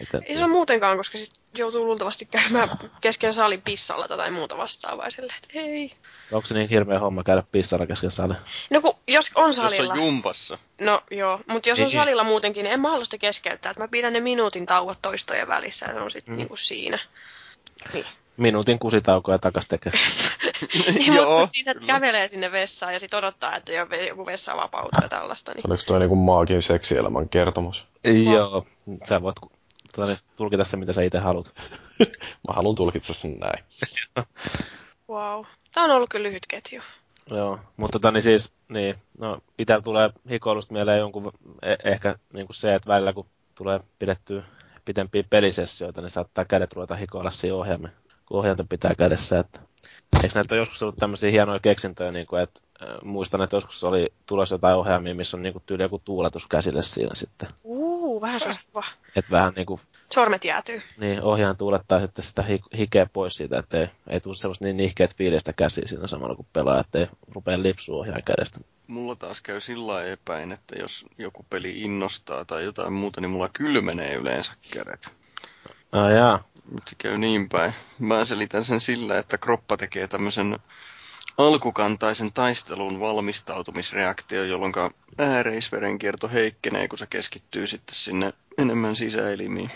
Että, 0.00 0.20
ei 0.24 0.34
se 0.34 0.44
ole 0.44 0.52
muutenkaan, 0.52 0.96
koska 0.96 1.18
sit 1.18 1.32
joutuu 1.56 1.84
luultavasti 1.84 2.24
käymään 2.26 2.78
kesken 3.00 3.34
salin 3.34 3.62
pissalla 3.62 4.08
tai 4.08 4.30
muuta 4.30 4.56
vastaavaa 4.56 5.10
sille, 5.10 5.32
että 5.42 5.48
ei. 5.60 5.92
Onko 6.32 6.46
se 6.46 6.54
niin 6.54 6.68
hirveä 6.68 6.98
homma 6.98 7.22
käydä 7.22 7.42
pissalla 7.52 7.86
kesken 7.86 8.10
salin? 8.10 8.36
No 8.70 8.80
kun, 8.80 8.94
jos 9.08 9.30
on 9.34 9.54
salilla. 9.54 9.94
Jos 9.94 10.00
on 10.00 10.06
jumpassa. 10.06 10.58
No 10.80 11.02
joo, 11.10 11.40
mutta 11.46 11.68
jos 11.68 11.78
on 11.78 11.84
niin. 11.84 11.92
salilla 11.92 12.24
muutenkin, 12.24 12.64
niin 12.64 12.72
en 12.72 12.80
mä 12.80 12.90
halua 12.90 13.04
sitä 13.04 13.18
keskeyttää. 13.18 13.70
Että 13.70 13.82
mä 13.82 13.88
pidän 13.88 14.12
ne 14.12 14.20
minuutin 14.20 14.66
tauot 14.66 14.98
toistojen 15.02 15.48
välissä 15.48 15.86
ja 15.86 15.92
se 15.92 16.00
on 16.00 16.10
sitten 16.10 16.34
mm. 16.34 16.38
niinku 16.38 16.56
siinä. 16.56 16.98
Niin. 17.92 18.04
Minuutin 18.36 18.78
kusitaukoja 18.78 19.38
takas 19.38 19.66
tekee. 19.66 19.92
niin, 20.98 21.12
mutta 21.12 21.46
siinä 21.46 21.74
kyllä. 21.74 21.86
kävelee 21.86 22.28
sinne 22.28 22.52
vessaan 22.52 22.92
ja 22.92 23.00
sitten 23.00 23.18
odottaa, 23.18 23.56
että 23.56 23.72
joku 24.08 24.26
vessa 24.26 24.56
vapautuu 24.56 25.02
ja 25.02 25.08
tällaista. 25.08 25.52
Niin. 25.54 25.70
Oliko 25.70 25.82
toi 25.86 25.98
niinku 25.98 26.16
maagin 26.16 26.62
seksielämän 26.62 27.28
kertomus? 27.28 27.84
Joo, 28.32 28.66
sä 29.08 29.22
voit 29.22 29.36
tuonne, 29.94 30.18
tulkita 30.36 30.64
se, 30.64 30.76
mitä 30.76 30.92
sä 30.92 31.02
itse 31.02 31.18
haluat. 31.18 31.52
Mä 32.48 32.54
haluan 32.54 32.74
tulkita 32.74 33.14
sen 33.14 33.38
näin. 33.38 33.64
wow. 35.10 35.44
Tämä 35.74 35.84
on 35.84 35.90
ollut 35.90 36.10
kyllä 36.10 36.22
lyhyt 36.22 36.46
ketju. 36.48 36.82
Joo, 37.30 37.58
mutta 37.76 37.98
tota, 37.98 38.10
niin 38.10 38.22
siis, 38.22 38.52
niin, 38.68 38.94
no, 39.18 39.38
itsellä 39.58 39.82
tulee 39.82 40.10
hikoilusta 40.30 40.72
mieleen 40.72 40.98
jonkun, 40.98 41.32
eh- 41.46 41.80
ehkä 41.84 42.18
niin 42.32 42.46
kuin 42.46 42.56
se, 42.56 42.74
että 42.74 42.88
välillä 42.88 43.12
kun 43.12 43.26
tulee 43.54 43.80
pidettyä 43.98 44.42
pitempiä 44.84 45.24
pelisessioita, 45.30 46.00
niin 46.00 46.10
saattaa 46.10 46.44
kädet 46.44 46.72
ruveta 46.72 46.94
hikoilla 46.94 47.30
siinä 47.30 47.56
ohjaamme, 47.56 47.88
kun 48.26 48.38
ohjainta 48.38 48.64
pitää 48.68 48.94
kädessä. 48.94 49.38
Että... 49.38 49.60
Eikö 50.22 50.34
näitä 50.34 50.54
joskus 50.54 50.82
ollut 50.82 50.96
tämmöisiä 50.96 51.30
hienoja 51.30 51.60
keksintöjä, 51.60 52.12
niin 52.12 52.26
kuin, 52.26 52.42
että 52.42 52.60
äh, 52.82 52.88
muistan, 53.02 53.42
että 53.42 53.56
joskus 53.56 53.84
oli 53.84 54.12
tulossa 54.26 54.54
jotain 54.54 54.76
ohjaamia, 54.76 55.14
missä 55.14 55.36
on 55.36 55.42
niin 55.42 55.52
kuin, 55.52 55.62
tyyli 55.66 55.82
joku 55.82 56.02
tuuletus 56.04 56.46
käsille 56.46 56.82
siinä 56.82 57.14
sitten. 57.14 57.48
Uu, 57.64 58.20
vähän 58.20 58.40
se 58.40 58.50
Että 59.16 59.30
vähän 59.30 59.52
niin 59.56 59.66
kuin, 59.66 59.80
Sormet 60.14 60.44
jäätyy. 60.44 60.82
Niin, 60.98 61.22
ohjaan 61.22 61.56
tuulettaa 61.56 62.00
sitten 62.00 62.24
sitä 62.24 62.44
hikeä 62.78 63.06
pois 63.12 63.34
siitä, 63.34 63.58
että 63.58 63.80
ei, 63.80 63.88
ei 64.08 64.20
tule 64.20 64.34
semmoista 64.34 64.64
niin 64.64 64.76
nihkeät 64.76 65.16
fiilistä 65.16 65.52
käsiä 65.52 65.84
siinä 65.86 66.06
samalla 66.06 66.34
kun 66.34 66.46
pelaa, 66.52 66.80
että 66.80 66.98
ei 66.98 67.06
rupea 67.34 67.62
lipsua 67.62 67.96
ohjaan 67.96 68.22
kädestä. 68.22 68.60
Mulla 68.90 69.16
taas 69.16 69.40
käy 69.40 69.60
sillä 69.60 70.04
epäin, 70.04 70.52
että 70.52 70.76
jos 70.78 71.06
joku 71.18 71.46
peli 71.50 71.80
innostaa 71.80 72.44
tai 72.44 72.64
jotain 72.64 72.92
muuta, 72.92 73.20
niin 73.20 73.30
mulla 73.30 73.48
kylmenee 73.48 74.14
yleensä 74.14 74.52
kädet. 74.70 75.08
Ah, 75.92 76.10
jaa. 76.10 76.44
Nyt 76.70 76.88
se 76.88 76.94
käy 76.98 77.18
niin 77.18 77.48
päin. 77.48 77.74
Mä 77.98 78.24
selitän 78.24 78.64
sen 78.64 78.80
sillä, 78.80 79.18
että 79.18 79.38
kroppa 79.38 79.76
tekee 79.76 80.08
tämmöisen 80.08 80.58
alkukantaisen 81.38 82.32
taistelun 82.32 83.00
valmistautumisreaktio, 83.00 84.44
jolloin 84.44 84.72
ääreisverenkierto 85.18 86.28
heikkenee, 86.28 86.88
kun 86.88 86.98
se 86.98 87.06
keskittyy 87.06 87.66
sitten 87.66 87.94
sinne 87.94 88.32
enemmän 88.58 88.96
sisäelimiin. 88.96 89.70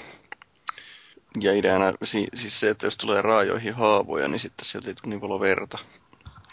Ja 1.41 1.55
ideana 1.55 1.93
siis 2.35 2.61
se, 2.61 2.71
että 2.71 2.87
jos 2.87 2.97
tulee 2.97 3.23
raajoihin 3.23 3.75
haavoja, 3.75 4.29
niin 4.29 4.41
sitten 4.41 4.65
sieltä 4.65 4.89
ei 4.89 4.95
tule 4.95 5.11
niin 5.11 5.21
paljon 5.21 5.41
verta. 5.41 5.79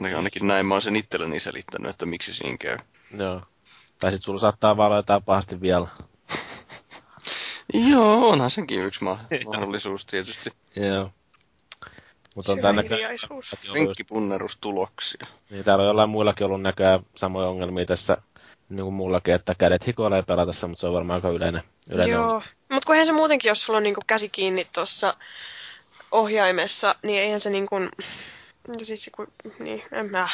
Ainakin 0.06 0.48
näin 0.48 0.66
mä 0.66 0.74
oon 0.74 0.82
sen 0.82 0.96
itselleni 0.96 1.40
selittänyt, 1.40 1.90
että 1.90 2.06
miksi 2.06 2.34
siinä 2.34 2.58
käy. 2.58 2.78
Joo. 3.18 3.42
Tai 4.00 4.12
sitten 4.12 4.26
sulla 4.26 4.40
saattaa 4.40 4.78
vaan 4.78 4.96
jotain 4.96 5.24
pahasti 5.24 5.62
vielä. 5.62 5.88
Joo, 7.74 8.30
onhan 8.30 8.50
senkin 8.50 8.82
yksi 8.82 9.04
mahdollisuus 9.04 10.06
tietysti. 10.06 10.50
Joo. 10.76 11.12
Mutta 12.36 12.52
on 12.52 12.60
tänne 12.60 12.84
Penkkipunnerustuloksia. 13.74 15.28
Niin, 15.50 15.64
täällä 15.64 15.82
on 15.82 15.88
jollain 15.88 16.10
muillakin 16.10 16.46
ollut 16.46 16.62
näköjään 16.62 17.00
samoja 17.16 17.48
ongelmia 17.48 17.86
tässä 17.86 18.18
niin 18.70 18.84
kuin 18.84 18.94
mullakin, 18.94 19.34
että 19.34 19.56
kädet 19.56 19.88
hikoilee 19.88 20.22
pelatessa, 20.22 20.68
mutta 20.68 20.82
se 20.82 20.88
on 20.88 20.94
varmaan 20.94 21.18
aika 21.18 21.30
yleinen. 21.30 21.64
yleinen 21.90 22.14
Joo, 22.14 22.42
mutta 22.72 22.86
kun 22.86 22.96
eihän 22.96 23.06
se 23.06 23.12
muutenkin, 23.12 23.50
jos 23.50 23.66
sulla 23.66 23.78
on 23.78 23.84
niin 23.84 23.96
kuin 23.96 24.08
käsi 24.08 24.30
kiinni 24.30 24.68
tuossa 24.74 25.18
ohjaimessa, 26.12 26.96
niin 27.04 27.22
eihän 27.22 27.42
se 27.42 27.50
niin 27.50 27.68
kuin... 27.68 27.90
Siis 28.84 29.10
kun, 29.16 29.28
niin, 29.60 29.84
en 29.92 30.12
mä... 30.12 30.30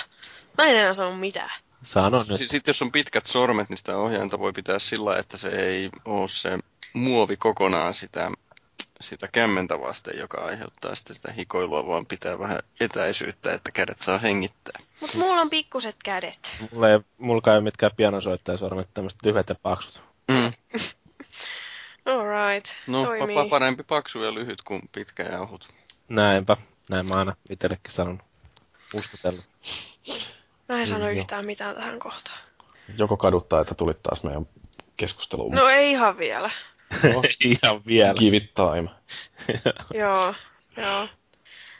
Mä 0.57 0.65
en 0.65 0.75
enää 0.75 0.93
sano 0.93 1.15
mitään. 1.15 1.51
Sano 1.83 2.25
nyt. 2.29 2.37
Sitten 2.37 2.61
jos 2.67 2.81
on 2.81 2.91
pitkät 2.91 3.25
sormet, 3.25 3.69
niin 3.69 3.77
sitä 3.77 3.97
ohjainta 3.97 4.39
voi 4.39 4.53
pitää 4.53 4.79
sillä, 4.79 5.17
että 5.17 5.37
se 5.37 5.49
ei 5.49 5.89
ole 6.05 6.29
se 6.29 6.57
muovi 6.93 7.37
kokonaan 7.37 7.93
sitä 7.93 8.31
sitä 9.01 9.27
kämmentä 9.27 9.79
vasten, 9.79 10.17
joka 10.17 10.41
aiheuttaa 10.41 10.95
sitten 10.95 11.15
sitä 11.15 11.31
hikoilua, 11.31 11.87
vaan 11.87 12.05
pitää 12.05 12.39
vähän 12.39 12.59
etäisyyttä, 12.79 13.53
että 13.53 13.71
kädet 13.71 14.01
saa 14.01 14.17
hengittää. 14.17 14.79
Mutta 14.99 15.17
mulla 15.17 15.41
on 15.41 15.49
pikkuset 15.49 15.95
kädet. 16.03 16.57
Mulla 16.71 16.89
ei, 16.89 16.99
mulla 17.17 17.41
ei 17.47 17.53
ole 17.53 17.61
mitkään 17.61 17.91
pianosoittajasormet, 17.97 18.93
tämmöiset 18.93 19.19
lyhyet 19.23 19.49
ja 19.49 19.55
paksut. 19.55 20.01
Mm. 20.27 20.53
Alright, 22.13 22.67
No, 22.87 23.03
toimii. 23.03 23.49
parempi 23.49 23.83
paksu 23.83 24.23
ja 24.23 24.33
lyhyt 24.33 24.61
kuin 24.61 24.81
pitkä 24.91 25.23
ja 25.23 25.41
ohut. 25.41 25.69
Näinpä, 26.09 26.57
näin 26.89 27.07
mä 27.07 27.15
aina 27.15 27.35
itsellekin 27.49 27.93
sanon 27.93 28.21
uskotellut. 28.93 29.45
Mä 30.69 30.79
en 30.79 30.87
sano 30.87 31.05
mm, 31.05 31.11
yhtään 31.11 31.43
jo. 31.43 31.45
mitään 31.45 31.75
tähän 31.75 31.99
kohtaan. 31.99 32.37
Joko 32.97 33.17
kaduttaa, 33.17 33.61
että 33.61 33.75
tulit 33.75 34.03
taas 34.03 34.23
meidän 34.23 34.47
keskusteluun? 34.97 35.53
No 35.53 35.67
ei 35.67 35.91
ihan 35.91 36.17
vielä. 36.17 36.49
No, 37.03 37.21
ihan 37.45 37.81
vielä. 37.85 38.13
Give 38.13 38.37
it 38.37 38.53
time. 38.53 38.89
joo, 40.01 40.33
joo. 40.77 41.07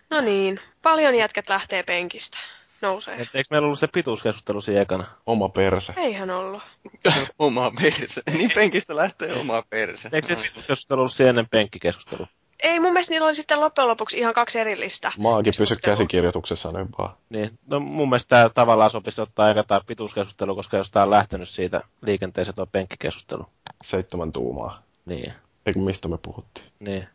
No 0.10 0.22
niin, 0.22 0.60
paljon 0.82 1.16
jätkät 1.16 1.50
lähtee 1.50 1.84
penkistä. 1.84 2.38
Nousee. 2.82 3.16
Et 3.16 3.36
eikö 3.36 3.48
meillä 3.52 3.66
ollut 3.66 3.80
se 3.80 3.88
pituuskeskustelu 3.88 4.62
siinä 4.62 4.82
ekana? 4.82 5.06
Oma 5.26 5.50
perse. 5.50 5.94
Eihän 5.98 6.30
ollut. 6.30 6.64
oma 7.40 7.72
perse. 7.82 8.22
Niin 8.34 8.52
penkistä 8.56 8.96
lähtee 8.96 9.34
oma 9.34 9.62
perse. 9.70 10.10
Eikö 10.14 10.28
se 10.28 10.36
pituuskeskustelu 10.36 11.00
ollut 11.00 11.14
siinä 11.14 11.30
ennen 11.30 11.50
penkkikeskustelu? 11.50 12.28
Ei, 12.64 12.80
mun 12.80 12.94
mielestä 12.94 13.14
niillä 13.14 13.26
oli 13.26 13.36
sitten 13.36 13.60
loppujen 13.60 13.88
lopuksi 13.88 14.20
ihan 14.20 14.34
kaksi 14.34 14.60
erillistä. 14.60 15.12
Maakin 15.18 15.54
pysy 15.58 15.76
käsikirjoituksessa 15.76 16.72
nyt 16.72 16.88
vaan. 16.98 17.18
Niin, 17.30 17.60
no 17.68 17.80
mun 17.80 18.10
mielestä 18.10 18.30
tämä 18.30 18.50
tavallaan 18.50 18.92
sopisi 18.92 19.22
ottaa 19.22 19.46
aika 19.46 19.64
tämä 19.64 19.82
pituuskeskustelu, 19.88 20.56
koska 20.56 20.78
jos 20.78 20.92
tämä 20.92 21.04
on 21.04 21.10
lähtenyt 21.10 21.50
siitä 21.50 21.82
liikenteeseen 22.02 22.56
tuo 22.56 22.66
penkkikeskustelu. 22.66 23.46
Seitsemän 23.84 24.32
tuumaa. 24.32 24.84
Niin. 25.06 25.34
Eikö 25.66 25.80
mistä 25.80 26.08
me 26.08 26.18
puhuttiin? 26.18 26.68
Niin, 26.80 27.08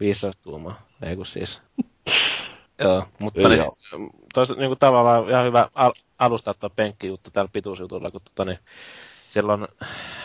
15 0.00 0.42
tuumaa, 0.42 0.82
ei 1.02 1.16
kun 1.16 1.26
siis. 1.26 1.62
Joo, 2.78 3.06
mutta 3.18 3.48
niin, 3.48 3.58
siis, 3.58 3.78
tois, 4.34 4.56
niin 4.56 4.68
kuin 4.68 4.78
tavallaan 4.78 5.28
ihan 5.28 5.44
hyvä 5.44 5.68
al- 5.74 5.92
alustaa 6.18 6.54
tuo 6.54 6.70
penkkijuttu 6.70 7.30
tällä 7.30 7.50
pituusjutulla, 7.52 8.10
kun 8.10 8.20
tota, 8.24 8.44
niin, 8.44 8.58
silloin 9.26 9.66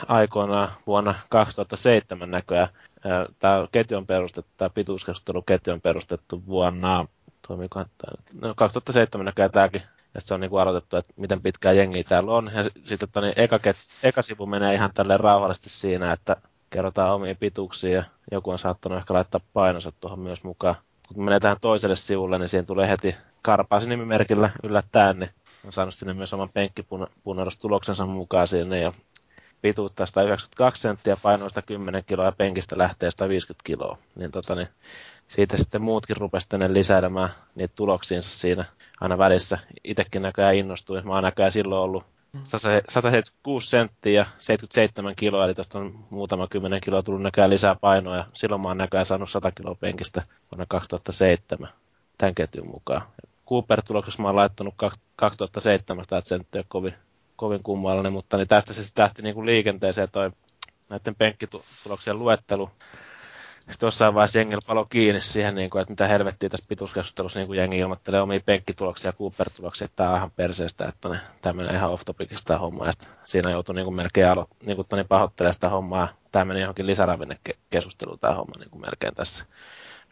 aikoinaan 0.08 0.72
vuonna 0.88 1.16
2007 1.30 2.32
näköjään 2.32 2.68
tämä 3.40 3.68
ketju 3.72 3.98
on 3.98 4.08
perustettu, 4.08 4.52
tämä 4.58 4.70
pituuskeskusteluketju 4.70 5.74
on 5.74 5.82
perustettu 5.82 6.46
vuonna, 6.46 7.06
toimiko, 7.48 7.86
no 8.42 8.54
2007 8.56 9.26
näköjään 9.26 9.52
tämäkin, 9.52 9.82
ja 10.14 10.22
se 10.22 10.34
on 10.34 10.40
niin 10.40 10.50
kuin 10.50 10.62
aloitettu, 10.62 10.98
että 10.98 11.14
miten 11.18 11.42
pitkään 11.42 11.78
jengiä 11.78 12.04
täällä 12.04 12.32
on, 12.32 12.52
ja 12.54 12.64
sitten 12.64 13.00
tota, 13.00 13.22
niin 13.22 13.34
eka, 13.36 13.60
eka 14.04 14.22
sivu 14.22 14.46
menee 14.46 14.74
ihan 14.74 14.92
tälle 14.94 15.18
rauhallisesti 15.18 15.70
siinä, 15.70 16.14
että 16.14 16.36
kerrotaan 16.70 17.14
omia 17.14 17.36
pituuksia 17.36 17.92
ja 17.92 18.04
joku 18.32 18.52
on 18.52 18.60
saattanut 18.60 18.98
ehkä 18.98 19.14
laittaa 19.14 19.42
painonsa 19.54 19.92
tuohon 20.00 20.20
myös 20.20 20.44
mukaan. 20.44 20.76
Kun 21.14 21.24
menee 21.24 21.40
tähän 21.40 21.58
toiselle 21.62 21.96
sivulle, 21.96 22.40
niin 22.40 22.50
siihen 22.50 22.66
tulee 22.66 22.88
heti 22.88 23.16
karpaasi 23.42 23.90
nimimerkillä 23.90 24.50
yllättäen, 24.64 25.20
niin 25.20 25.30
on 25.66 25.72
saanut 25.72 25.94
sinne 25.94 26.14
myös 26.14 26.34
oman 26.34 26.50
penkkipunnerustuloksensa 26.50 28.06
mukaan 28.06 28.48
sinne 28.48 28.80
ja 28.80 28.92
pituutta 29.62 30.06
192 30.06 30.82
senttiä, 30.82 31.18
painoista 31.24 31.62
10 31.62 32.04
kiloa 32.08 32.26
ja 32.26 32.32
penkistä 32.32 32.78
lähtee 32.78 33.12
150 33.12 33.64
kiloa. 33.64 33.98
Niin, 34.16 34.32
tota, 34.32 34.56
niin 34.56 34.68
siitä 35.28 35.58
sitten 35.58 35.82
muutkin 35.82 36.18
rupesivat 36.18 36.72
lisäilemään 36.72 37.30
niitä 37.56 37.74
tuloksiinsa 37.76 38.30
siinä 38.30 38.66
aina 39.02 39.18
välissä. 39.18 39.60
Itsekin 39.84 40.22
näköjään 40.22 40.56
innostuin. 40.56 41.08
Mä 41.08 41.14
oon 41.14 41.24
näköjään 41.24 41.52
silloin 41.52 41.82
ollut 41.82 42.04
176 42.44 43.70
senttiä 43.70 44.22
ja 44.22 44.26
77 44.38 45.16
kiloa, 45.16 45.46
eli 45.46 45.54
tästä 45.54 45.78
on 45.78 46.06
muutama 46.10 46.48
kymmenen 46.48 46.82
kiloa 46.82 47.04
tullut 47.04 47.22
näköjään 47.22 47.50
lisää 47.50 47.76
painoa, 47.76 48.16
ja 48.16 48.26
silloin 48.34 48.62
mä 48.62 48.68
oon 48.68 48.78
näköjään 48.78 49.06
saanut 49.06 49.30
100 49.30 49.52
kiloa 49.52 49.76
penkistä 49.76 50.24
vuonna 50.52 50.66
2007 50.70 51.70
tämän 52.18 52.36
ketjun 52.36 52.68
mukaan. 52.68 53.02
Cooper-tuloksessa 53.50 54.22
mä 54.22 54.28
oon 54.28 54.36
laittanut 54.36 54.74
2700 55.16 56.22
senttiä 56.22 56.64
kovin, 56.68 56.94
kovin 57.40 57.64
kummallinen, 57.64 58.14
mutta 58.14 58.38
niin 58.38 58.48
tästä 58.48 58.74
se 58.74 58.84
sitten 58.84 59.04
lähti 59.04 59.22
niin 59.22 59.36
kuin 59.36 59.46
liikenteeseen 59.46 60.10
toi 60.12 60.32
näiden 60.90 61.16
penkkituloksien 61.16 62.20
luettelu 62.20 62.70
sitten 63.72 63.88
jossain 63.88 64.14
vaiheessa 64.14 64.40
jengillä 64.40 64.62
palo 64.68 64.86
kiinni 64.86 65.22
siihen, 65.22 65.56
niin 65.56 65.70
kuin, 65.70 65.82
että 65.82 65.92
mitä 65.92 66.08
helvettiä 66.08 66.50
tässä 66.50 66.66
pituuskeskustelussa 66.70 67.40
niin 67.40 67.48
kuin 67.48 67.60
jengi 67.60 67.78
ilmoittelee 67.78 68.22
omia 68.22 68.40
penkkituloksia 68.46 69.10
ja 69.10 69.14
Cooper-tuloksia, 69.14 69.86
että 69.86 69.96
tämä 69.96 70.10
on 70.10 70.18
ihan 70.18 70.32
perseestä, 70.32 70.86
että 70.86 71.10
ne, 71.10 71.20
tämä 71.42 71.54
menee 71.54 71.76
ihan 71.76 71.92
off 71.92 72.06
topicista 72.06 72.58
homma. 72.58 72.86
Ja 72.86 72.92
siinä 73.24 73.52
joutui 73.52 73.76
niin 73.76 73.84
kuin 73.84 73.96
melkein 73.96 74.28
alo, 74.28 74.46
niin 74.66 74.76
kuin, 74.76 74.88
niin 74.92 75.08
pahoittelemaan 75.08 75.54
sitä 75.54 75.70
hommaa. 75.70 76.08
Tämä 76.32 76.46
meni 76.46 76.62
johonkin 76.62 76.88
lisäravinnekeskusteluun 76.88 78.20
tämä 78.20 78.34
homma 78.34 78.54
niin 78.60 78.70
kuin 78.70 78.82
melkein 78.82 79.16
tässä. 79.16 79.46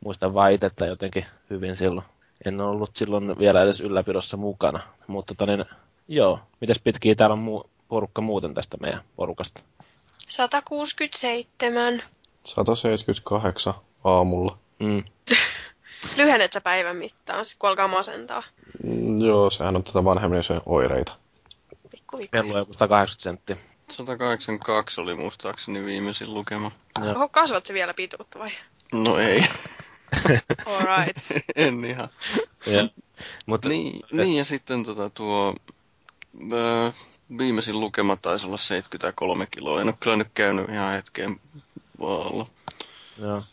Muistan 0.03 0.33
vaan 0.33 0.51
itse 0.51 0.69
jotenkin 0.87 1.25
hyvin 1.49 1.77
silloin. 1.77 2.05
en 2.45 2.61
ollut 2.61 2.95
silloin 2.95 3.39
vielä 3.39 3.63
edes 3.63 3.81
ylläpidossa 3.81 4.37
mukana. 4.37 4.79
Mutta 5.07 5.35
tota 5.35 5.51
niin, 5.51 5.65
joo, 6.07 6.39
mites 6.61 6.79
pitkiä 6.79 7.15
täällä 7.15 7.34
on 7.34 7.39
muu, 7.39 7.69
porukka 7.88 8.21
muuten 8.21 8.53
tästä 8.53 8.77
meidän 8.81 9.01
porukasta? 9.15 9.61
167. 10.27 12.03
178 12.43 13.73
aamulla. 14.03 14.57
Mm. 14.79 15.03
Lyhennet 16.17 16.53
sä 16.53 16.61
päivän 16.61 16.95
mittaan, 16.95 17.45
sit 17.45 17.59
kun 17.59 17.69
alkaa 17.69 17.88
masentaa. 17.88 18.43
Mm, 18.84 19.21
joo, 19.21 19.49
sehän 19.49 19.75
on 19.75 19.84
tätä 19.84 20.03
vanhemmisen 20.03 20.61
oireita. 20.65 21.15
Pikku 21.91 22.17
vika. 22.17 22.38
Kello 22.38 22.53
on 22.53 22.59
joku 22.59 22.73
180 22.73 23.23
senttiä. 23.23 23.55
182 23.89 25.01
oli 25.01 25.15
muistaakseni 25.15 25.85
viimeisin 25.85 26.34
lukema. 26.34 26.71
Oho, 27.15 27.27
kasvat 27.27 27.65
se 27.65 27.73
vielä 27.73 27.93
pituutta 27.93 28.39
vai? 28.39 28.49
No 28.93 29.17
ei, 29.17 29.45
Alright. 30.65 31.17
en 31.55 31.85
ihan. 31.85 32.09
Ja, 32.65 32.89
mutta 33.45 33.69
Niin, 33.69 34.01
niin 34.11 34.38
ja 34.38 34.45
sitten 34.45 34.84
tota 34.84 35.09
tuo 35.09 35.55
ö, 36.51 36.91
viimeisin 37.38 37.80
lukema 37.80 38.15
taisi 38.15 38.47
olla 38.47 38.57
73 38.57 39.47
kiloa. 39.51 39.81
En 39.81 39.88
ole 39.88 39.95
kyllä 39.99 40.15
nyt 40.15 40.27
käynyt 40.34 40.69
ihan 40.69 40.93
hetkeen 40.93 41.39
vaalla. 41.99 42.45
Joo. 43.22 43.43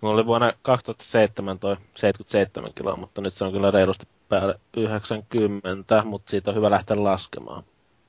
Mulla 0.00 0.14
oli 0.14 0.26
vuonna 0.26 0.52
2007 0.62 1.58
toi 1.58 1.76
77 1.94 2.70
kiloa, 2.74 2.96
mutta 2.96 3.20
nyt 3.20 3.34
se 3.34 3.44
on 3.44 3.52
kyllä 3.52 3.70
reilusti 3.70 4.08
päälle 4.28 4.60
90, 4.76 6.02
mutta 6.04 6.30
siitä 6.30 6.50
on 6.50 6.56
hyvä 6.56 6.70
lähteä 6.70 7.04
laskemaan. 7.04 7.62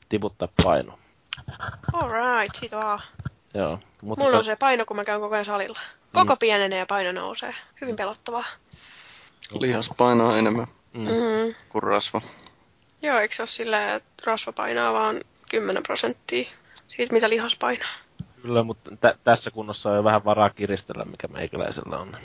Tiputtaa 0.10 0.48
paino. 0.64 1.00
Alright, 1.94 2.56
siitä 2.56 2.78
vaan. 2.78 3.02
Joo. 3.54 3.80
Mutta 4.02 4.22
Mulla 4.24 4.32
to- 4.32 4.38
on 4.38 4.44
se 4.44 4.56
paino, 4.56 4.86
kun 4.86 4.98
mä 4.98 5.04
käyn 5.04 5.22
koko 5.22 5.34
ajan 5.36 5.46
salilla. 5.46 5.80
Koko 6.14 6.36
pienenee 6.36 6.80
ja 6.80 6.86
paino 6.86 7.12
nousee. 7.12 7.54
Hyvin 7.82 7.96
pelottavaa. 7.96 8.44
Lihas 9.60 9.94
painaa 9.98 10.38
enemmän 10.38 10.68
mm, 10.94 11.02
Mm. 11.04 11.56
kuin 11.70 11.84
rasva. 11.84 12.22
Joo, 13.06 13.20
eikö 13.20 13.36
se 13.36 13.42
ole 13.42 13.48
silleen, 13.48 13.90
että 13.96 14.24
rasva 14.26 14.52
painaa 14.52 14.94
vaan 14.94 15.22
10 15.50 15.84
prosenttia 15.84 16.50
siitä, 16.88 17.14
mitä 17.14 17.30
lihas 17.30 17.56
painaa? 17.56 17.90
Kyllä, 18.42 18.64
mutta 18.64 18.92
tä- 19.00 19.18
tässä 19.24 19.52
kunnossa 19.52 19.90
on 19.90 19.96
jo 19.96 20.04
vähän 20.04 20.26
varaa 20.26 20.50
kiristellä, 20.50 21.06
mikä 21.06 21.28
meikäläisellä 21.28 21.98
on. 21.98 22.18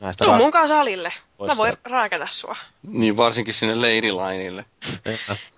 Näistä 0.00 0.24
Tuu 0.24 0.34
mun 0.34 0.50
kanssa 0.50 0.76
salille. 0.76 1.12
Pois 1.36 1.48
Mä 1.52 1.56
voin 1.56 1.72
sieltä. 1.72 1.88
raakata 1.90 2.26
sua. 2.30 2.56
Niin 2.82 3.16
varsinkin 3.16 3.54
sinne 3.54 3.80
leirilainille. 3.80 4.64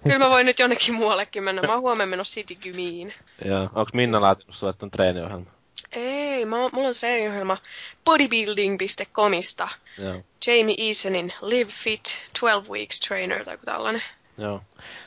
Kyllä 0.05 0.19
mä 0.19 0.31
voin 0.31 0.47
nyt 0.47 0.59
jonnekin 0.59 0.95
muuallekin 0.95 1.45
mennä. 1.45 1.63
Mä 1.63 1.73
oon 1.73 1.81
huomenna 1.81 2.11
menossa 2.11 2.35
City 2.35 2.55
Gymiin. 2.55 3.15
Joo. 3.45 3.63
Onko 3.63 3.91
Minna 3.93 4.21
laatinut 4.21 4.55
sulle 4.57 4.73
ton 4.73 4.91
treeniohjelma? 4.91 5.51
Ei, 5.97 6.45
mä 6.45 6.57
mulla 6.73 6.89
on 6.89 6.95
treeniohjelma 6.95 7.59
bodybuilding.comista. 8.05 9.69
Joo. 9.99 10.23
Jamie 10.47 10.89
Easonin 10.89 11.33
Live 11.43 11.71
Fit 11.71 12.03
12 12.41 12.73
Weeks 12.73 13.01
Trainer 13.01 13.45
tai 13.45 13.55
joku 13.55 13.65
tällainen. 13.67 14.03
Joo. 14.39 14.63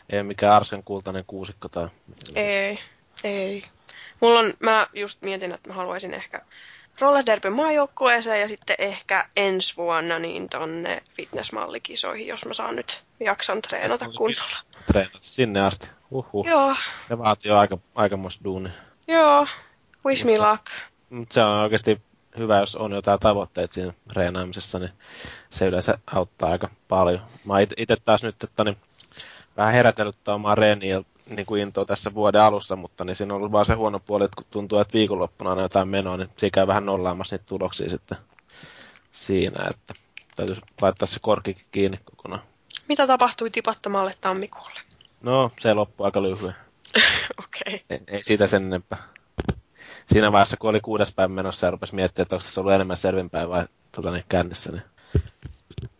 Ei 0.10 0.24
mikään 0.24 0.54
Arsken 0.54 0.84
kultainen 0.84 1.24
kuusikko 1.28 1.70
tai... 1.70 1.88
Ei, 2.36 2.80
ei. 3.24 3.64
Mulla 4.22 4.40
on, 4.40 4.54
mä 4.60 4.88
just 4.94 5.22
mietin, 5.22 5.52
että 5.52 5.70
mä 5.70 5.76
haluaisin 5.76 6.14
ehkä 6.14 6.42
rollerderbyn 7.00 7.54
maajoukkueeseen 7.54 8.42
ja 8.42 8.48
sitten 8.48 8.76
ehkä 8.80 9.30
ensi 9.36 9.78
vuonna 9.78 10.20
niin 10.20 10.50
tonne 10.50 11.02
fitnessmallikisoihin, 11.14 12.28
jos 12.28 12.46
mä 12.46 12.54
saan 12.54 12.76
nyt 12.76 13.04
jakson 13.20 13.62
treenata 13.62 14.06
kunnolla. 14.18 14.58
Treenat 14.86 15.12
sinne 15.22 15.62
asti. 15.62 15.88
Uhuh. 16.12 16.48
Joo, 16.48 16.76
Se 17.08 17.18
vaatii 17.18 17.50
jo 17.50 17.58
aika, 17.58 17.78
aikamoista 17.96 18.44
duunia. 18.44 18.72
joo. 19.08 19.48
Wish 20.06 20.26
me 20.26 20.38
luck. 20.38 20.66
Se 21.32 21.44
on 21.44 21.58
oikeasti 21.58 22.02
hyvä, 22.38 22.60
jos 22.60 22.76
on 22.76 22.92
jotain 22.92 23.20
tavoitteita 23.20 23.74
siinä 23.74 23.94
treenaamisessa, 24.14 24.80
niin 24.80 24.92
se 25.50 25.66
yleensä 25.68 25.98
auttaa 26.14 26.52
aika 26.52 26.70
paljon. 26.88 27.22
Mä 27.46 27.60
itse 27.60 27.96
taas 28.06 28.24
nyt, 28.24 28.44
että 28.44 28.64
niin, 28.64 28.78
vähän 29.58 29.74
herätellyt 29.74 30.28
omaa 30.28 30.56
reeniä 30.56 31.02
niin 31.30 31.46
kuin 31.46 31.62
intoa 31.62 31.86
tässä 31.86 32.14
vuoden 32.14 32.42
alussa, 32.42 32.76
mutta 32.76 33.06
niin 33.06 33.16
siinä 33.16 33.34
on 33.34 33.38
ollut 33.38 33.52
vaan 33.52 33.66
se 33.66 33.74
huono 33.74 34.00
puoli, 34.00 34.26
että 34.26 34.36
kun 34.36 34.46
tuntuu, 34.52 34.80
että 34.80 34.94
viikonloppuna 34.94 35.52
on 35.52 35.60
jotain 35.60 35.88
menoa, 35.88 36.18
niin 36.18 36.30
siinä 36.38 36.54
käy 36.54 36.68
vähän 36.68 36.86
nollaamassa 36.86 37.36
niitä 37.36 37.46
tuloksia 37.46 37.90
sitten 37.90 38.18
siinä, 39.12 39.68
että 39.70 39.94
täytyisi 40.36 40.62
laittaa 40.82 41.08
se 41.08 41.20
korkikin 41.22 41.66
kiinni 41.72 42.00
kokonaan. 42.06 42.42
Mitä 42.88 43.08
tapahtui 43.08 43.50
tipattamalle 43.50 44.14
tammikuulle? 44.22 44.80
No, 45.22 45.52
se 45.60 45.74
loppui 45.74 46.06
aika 46.06 46.24
lyhyen. 46.24 46.56
Okei. 47.44 47.84
Ei, 47.90 48.02
ei 48.08 48.24
siitä 48.24 48.48
sen 48.48 48.64
enempää. 48.64 49.04
Siinä 50.12 50.32
vaiheessa, 50.32 50.58
kun 50.58 50.70
oli 50.70 50.82
kuudes 50.82 51.12
päivä 51.12 51.34
menossa 51.34 51.68
ja 51.68 51.72
rupesi 51.72 51.96
miettimään, 51.96 52.24
että 52.24 52.36
onko 52.36 52.44
tässä 52.44 52.62
ollut 52.62 52.74
enemmän 52.74 52.98
selvinpäin 52.98 53.50
vai 53.50 53.66
tota, 53.92 54.12
niin, 54.12 54.26
kännissä, 54.30 54.72
niin 54.72 54.84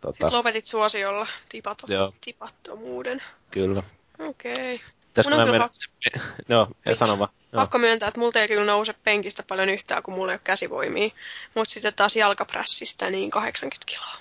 tota, 0.00 0.12
Sitten 0.12 0.32
lopetit 0.32 0.66
suosiolla 0.66 1.26
tipato, 1.48 1.86
Joo. 1.92 2.12
tipattomuuden. 2.20 3.22
kyllä. 3.50 3.82
Okei. 4.18 4.80
Pitäisikö 5.06 5.34
Mun 5.34 5.40
on 5.40 5.46
kyllä 5.46 5.58
mennä... 5.58 5.66
No, 6.48 6.68
ja 6.86 6.96
sano 6.96 7.18
vaan. 7.18 7.30
Joo. 7.52 7.62
Pakko 7.62 7.78
myöntää, 7.78 8.08
että 8.08 8.20
multa 8.20 8.40
ei 8.40 8.48
kyllä 8.48 8.64
nouse 8.64 8.92
penkistä 8.92 9.42
paljon 9.42 9.68
yhtään, 9.68 10.02
kun 10.02 10.14
mulla 10.14 10.32
ei 10.32 10.34
ole 10.34 10.40
käsivoimia. 10.44 11.10
Mutta 11.54 11.72
sitten 11.72 11.94
taas 11.94 12.16
jalkaprässistä 12.16 13.10
niin 13.10 13.30
80 13.30 13.86
kiloa. 13.86 14.16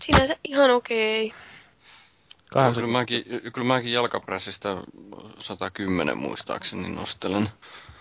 Sinänsä 0.00 0.36
ihan 0.44 0.70
okei. 0.70 1.28
Kyllä 1.28 2.62
80. 2.64 2.98
mäkin, 2.98 3.24
kyllä 3.52 3.66
mäkin 3.66 3.92
jalkapressistä 3.92 4.76
110 5.40 6.18
muistaakseni 6.18 6.88
nostelen. 6.88 7.48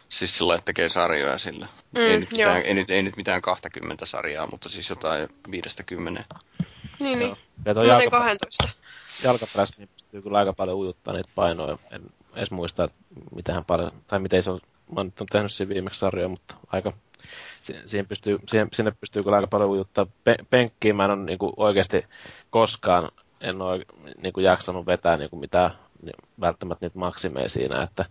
Siis 0.10 0.38
sillä 0.38 0.56
että 0.56 0.66
tekee 0.66 0.90
sarjoja 0.90 1.38
sillä. 1.38 1.68
Mm, 1.92 2.02
ei, 2.02 2.20
nyt 2.20 2.32
joo. 2.32 2.50
mitään, 2.50 2.62
ei, 2.66 2.74
nyt, 2.74 2.90
ei 2.90 3.04
nyt 3.04 3.18
mitään 3.18 3.42
20 3.42 4.06
sarjaa, 4.06 4.48
mutta 4.52 4.70
siis 4.70 4.90
jotain 4.90 5.30
50. 5.52 6.26
Niin, 7.00 7.20
niin. 7.20 7.38
Ja 7.66 7.74
tein 7.74 7.88
jalkapä... 7.88 8.18
12. 8.18 8.70
jalkapressi 9.24 9.82
niin 9.82 9.90
pystyy 9.94 10.22
kyllä 10.22 10.38
aika 10.38 10.54
paljon 10.54 10.78
ujuttaa 10.78 11.14
niitä 11.14 11.30
painoja. 11.36 11.76
En 11.92 12.02
edes 12.36 12.52
muista, 12.52 12.84
että 12.84 12.98
mitähän 13.36 13.66
paljon, 13.66 13.92
tai 14.08 14.20
miten 14.20 14.44
se 14.44 14.50
on, 14.50 14.60
mä 14.96 15.04
nyt 15.04 15.22
on 15.22 15.28
tehnyt 15.28 15.52
siinä 15.52 15.74
viimeksi 15.74 16.00
sarjoja, 16.00 16.30
mutta 16.30 16.56
aika, 16.68 16.94
si- 17.62 17.82
siihen 17.86 18.08
pystyy, 18.08 18.40
siihen, 18.48 18.68
sinne 18.74 18.92
pystyy 18.92 19.24
kyllä 19.24 19.36
aika 19.36 19.48
paljon 19.48 19.70
ujuttaa. 19.70 20.08
Pe- 20.24 20.46
penkkiin 20.50 20.96
mä 20.96 21.06
en 21.06 21.12
ole 21.12 21.24
niin 21.24 21.40
kuin 21.40 21.54
oikeasti 21.58 22.06
koskaan, 22.50 23.12
en 23.42 23.62
ole 23.62 23.86
niin 24.22 24.34
kuin 24.34 24.44
jaksanut 24.44 24.86
vetää 24.86 25.18
niin 25.18 25.30
kuin 25.30 25.40
mitään 25.40 25.72
välttämättä 26.42 26.86
niitä 26.86 27.00
maksimeja 27.00 27.50
siinä, 27.50 27.84
että 27.84 28.06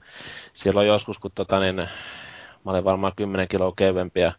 siellä 0.53 0.81
on 0.81 0.87
joskus, 0.87 1.19
kun 1.19 1.31
tota, 1.35 1.61
niin, 1.61 1.77
mä 2.65 2.73
olin 2.73 2.85
varmaan 2.85 3.13
10 3.17 3.49
kiloa 3.49 3.73
kevyempi 3.77 4.21
ja 4.21 4.33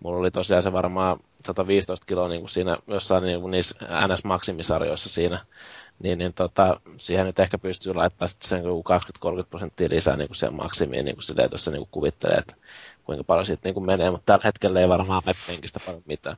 mulla 0.00 0.18
oli 0.18 0.30
tosiaan 0.30 0.62
se 0.62 0.72
varmaan 0.72 1.20
115 1.46 2.06
kiloa 2.06 2.28
niin 2.28 2.40
kuin 2.40 2.50
siinä 2.50 2.76
jossain 2.86 3.24
niin 3.24 3.40
kuin 3.40 3.50
niissä 3.50 3.74
NS-maksimisarjoissa 3.84 5.08
siinä, 5.08 5.46
niin, 6.02 6.18
niin 6.18 6.34
tota, 6.34 6.80
siihen 6.96 7.26
nyt 7.26 7.38
ehkä 7.38 7.58
pystyy 7.58 7.94
laittamaan 7.94 8.28
sitten 8.28 8.48
sen 8.48 8.64
joku 8.64 8.84
20-30 9.42 9.44
prosenttia 9.50 9.88
lisää 9.90 10.16
niin 10.16 10.28
kuin 10.28 10.36
siihen 10.36 10.54
maksimiin, 10.54 11.04
niin 11.04 11.16
kuin 11.16 11.24
silleen 11.24 11.50
tuossa 11.50 11.70
niin 11.70 11.80
kuin 11.80 11.88
kuvittelee, 11.90 12.36
että 12.36 12.54
kuinka 13.04 13.24
paljon 13.24 13.46
siitä 13.46 13.60
niin 13.64 13.74
kuin 13.74 13.86
menee, 13.86 14.10
mutta 14.10 14.32
tällä 14.32 14.42
hetkellä 14.44 14.80
ei 14.80 14.88
varmaan 14.88 15.22
mene 15.26 15.38
penkistä 15.46 15.80
paljon 15.86 16.02
mitään. 16.06 16.36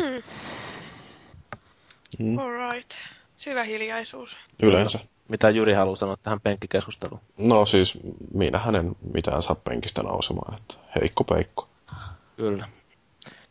Hmm. 0.00 0.22
Mm. 2.18 2.38
Alright. 2.38 2.90
Syvä 3.36 3.64
hiljaisuus. 3.64 4.36
Yleensä. 4.62 4.98
Mitä 5.28 5.50
Juri 5.50 5.72
haluaa 5.72 5.96
sanoa 5.96 6.16
tähän 6.22 6.40
penkkikeskusteluun? 6.40 7.20
No 7.38 7.66
siis, 7.66 7.98
minä 8.34 8.58
hänen 8.58 8.96
mitään 9.12 9.42
saa 9.42 9.54
penkistä 9.54 10.02
nousemaan, 10.02 10.54
että 10.56 10.74
heikko 11.00 11.24
peikko. 11.24 11.68
Kyllä. 12.36 12.68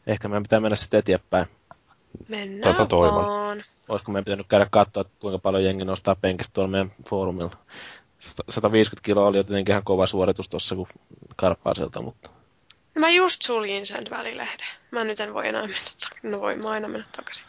Ehkä 0.07 0.27
meidän 0.27 0.43
pitää 0.43 0.59
mennä 0.59 0.75
sitten 0.75 0.99
eteenpäin. 0.99 1.45
Mennään 2.29 2.75
Tätä 2.75 2.85
toivon. 2.87 3.25
vaan. 3.25 3.63
Olisiko 3.89 4.11
meidän 4.11 4.25
pitänyt 4.25 4.47
käydä 4.49 4.67
katsoa, 4.71 5.05
kuinka 5.19 5.39
paljon 5.39 5.63
jengi 5.63 5.85
nostaa 5.85 6.15
penkistä 6.15 6.51
tuolla 6.53 6.71
meidän 6.71 6.91
foorumilla. 7.09 7.51
150 8.49 9.05
kiloa 9.05 9.27
oli 9.27 9.37
jotenkin 9.37 9.71
ihan 9.73 9.83
kova 9.83 10.07
suoritus 10.07 10.49
tuossa 10.49 10.75
kuin 10.75 10.87
Karppaaselta, 11.35 12.01
mutta 12.01 12.29
Mä 12.99 13.09
just 13.09 13.41
suljin 13.41 13.87
sen 13.87 14.03
välilehden. 14.09 14.67
Mä 14.91 15.03
nyt 15.03 15.19
en 15.19 15.33
voi 15.33 15.47
enää 15.47 15.61
mennä 15.61 15.77
takaisin. 16.01 16.31
No 16.31 16.39
voi 16.41 16.55
mä 16.55 16.69
aina 16.69 16.87
mennä 16.87 17.07
takaisin. 17.15 17.47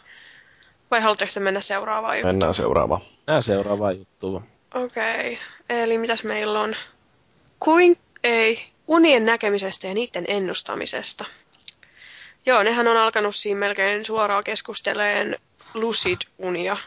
Vai 0.91 1.01
haluatteko 1.01 1.31
te 1.33 1.39
mennä 1.39 1.61
seuraavaan 1.61 2.17
juttuun? 2.17 2.35
Mennään 2.35 2.53
seuraavaan. 2.53 3.01
nää 3.27 3.41
seuraavaa 3.41 3.91
juttua. 3.91 4.41
Okei. 4.73 5.33
Okay. 5.33 5.83
Eli 5.83 5.97
mitäs 5.97 6.23
meillä 6.23 6.59
on? 6.59 6.75
Kuin 7.59 7.95
ei. 8.23 8.61
Unien 8.87 9.25
näkemisestä 9.25 9.87
ja 9.87 9.93
niiden 9.93 10.25
ennustamisesta. 10.27 11.25
Joo, 12.45 12.63
nehän 12.63 12.87
on 12.87 12.97
alkanut 12.97 13.35
siinä 13.35 13.59
melkein 13.59 14.05
suoraan 14.05 14.43
keskusteleen 14.43 15.37
lucid-unia. 15.73 16.77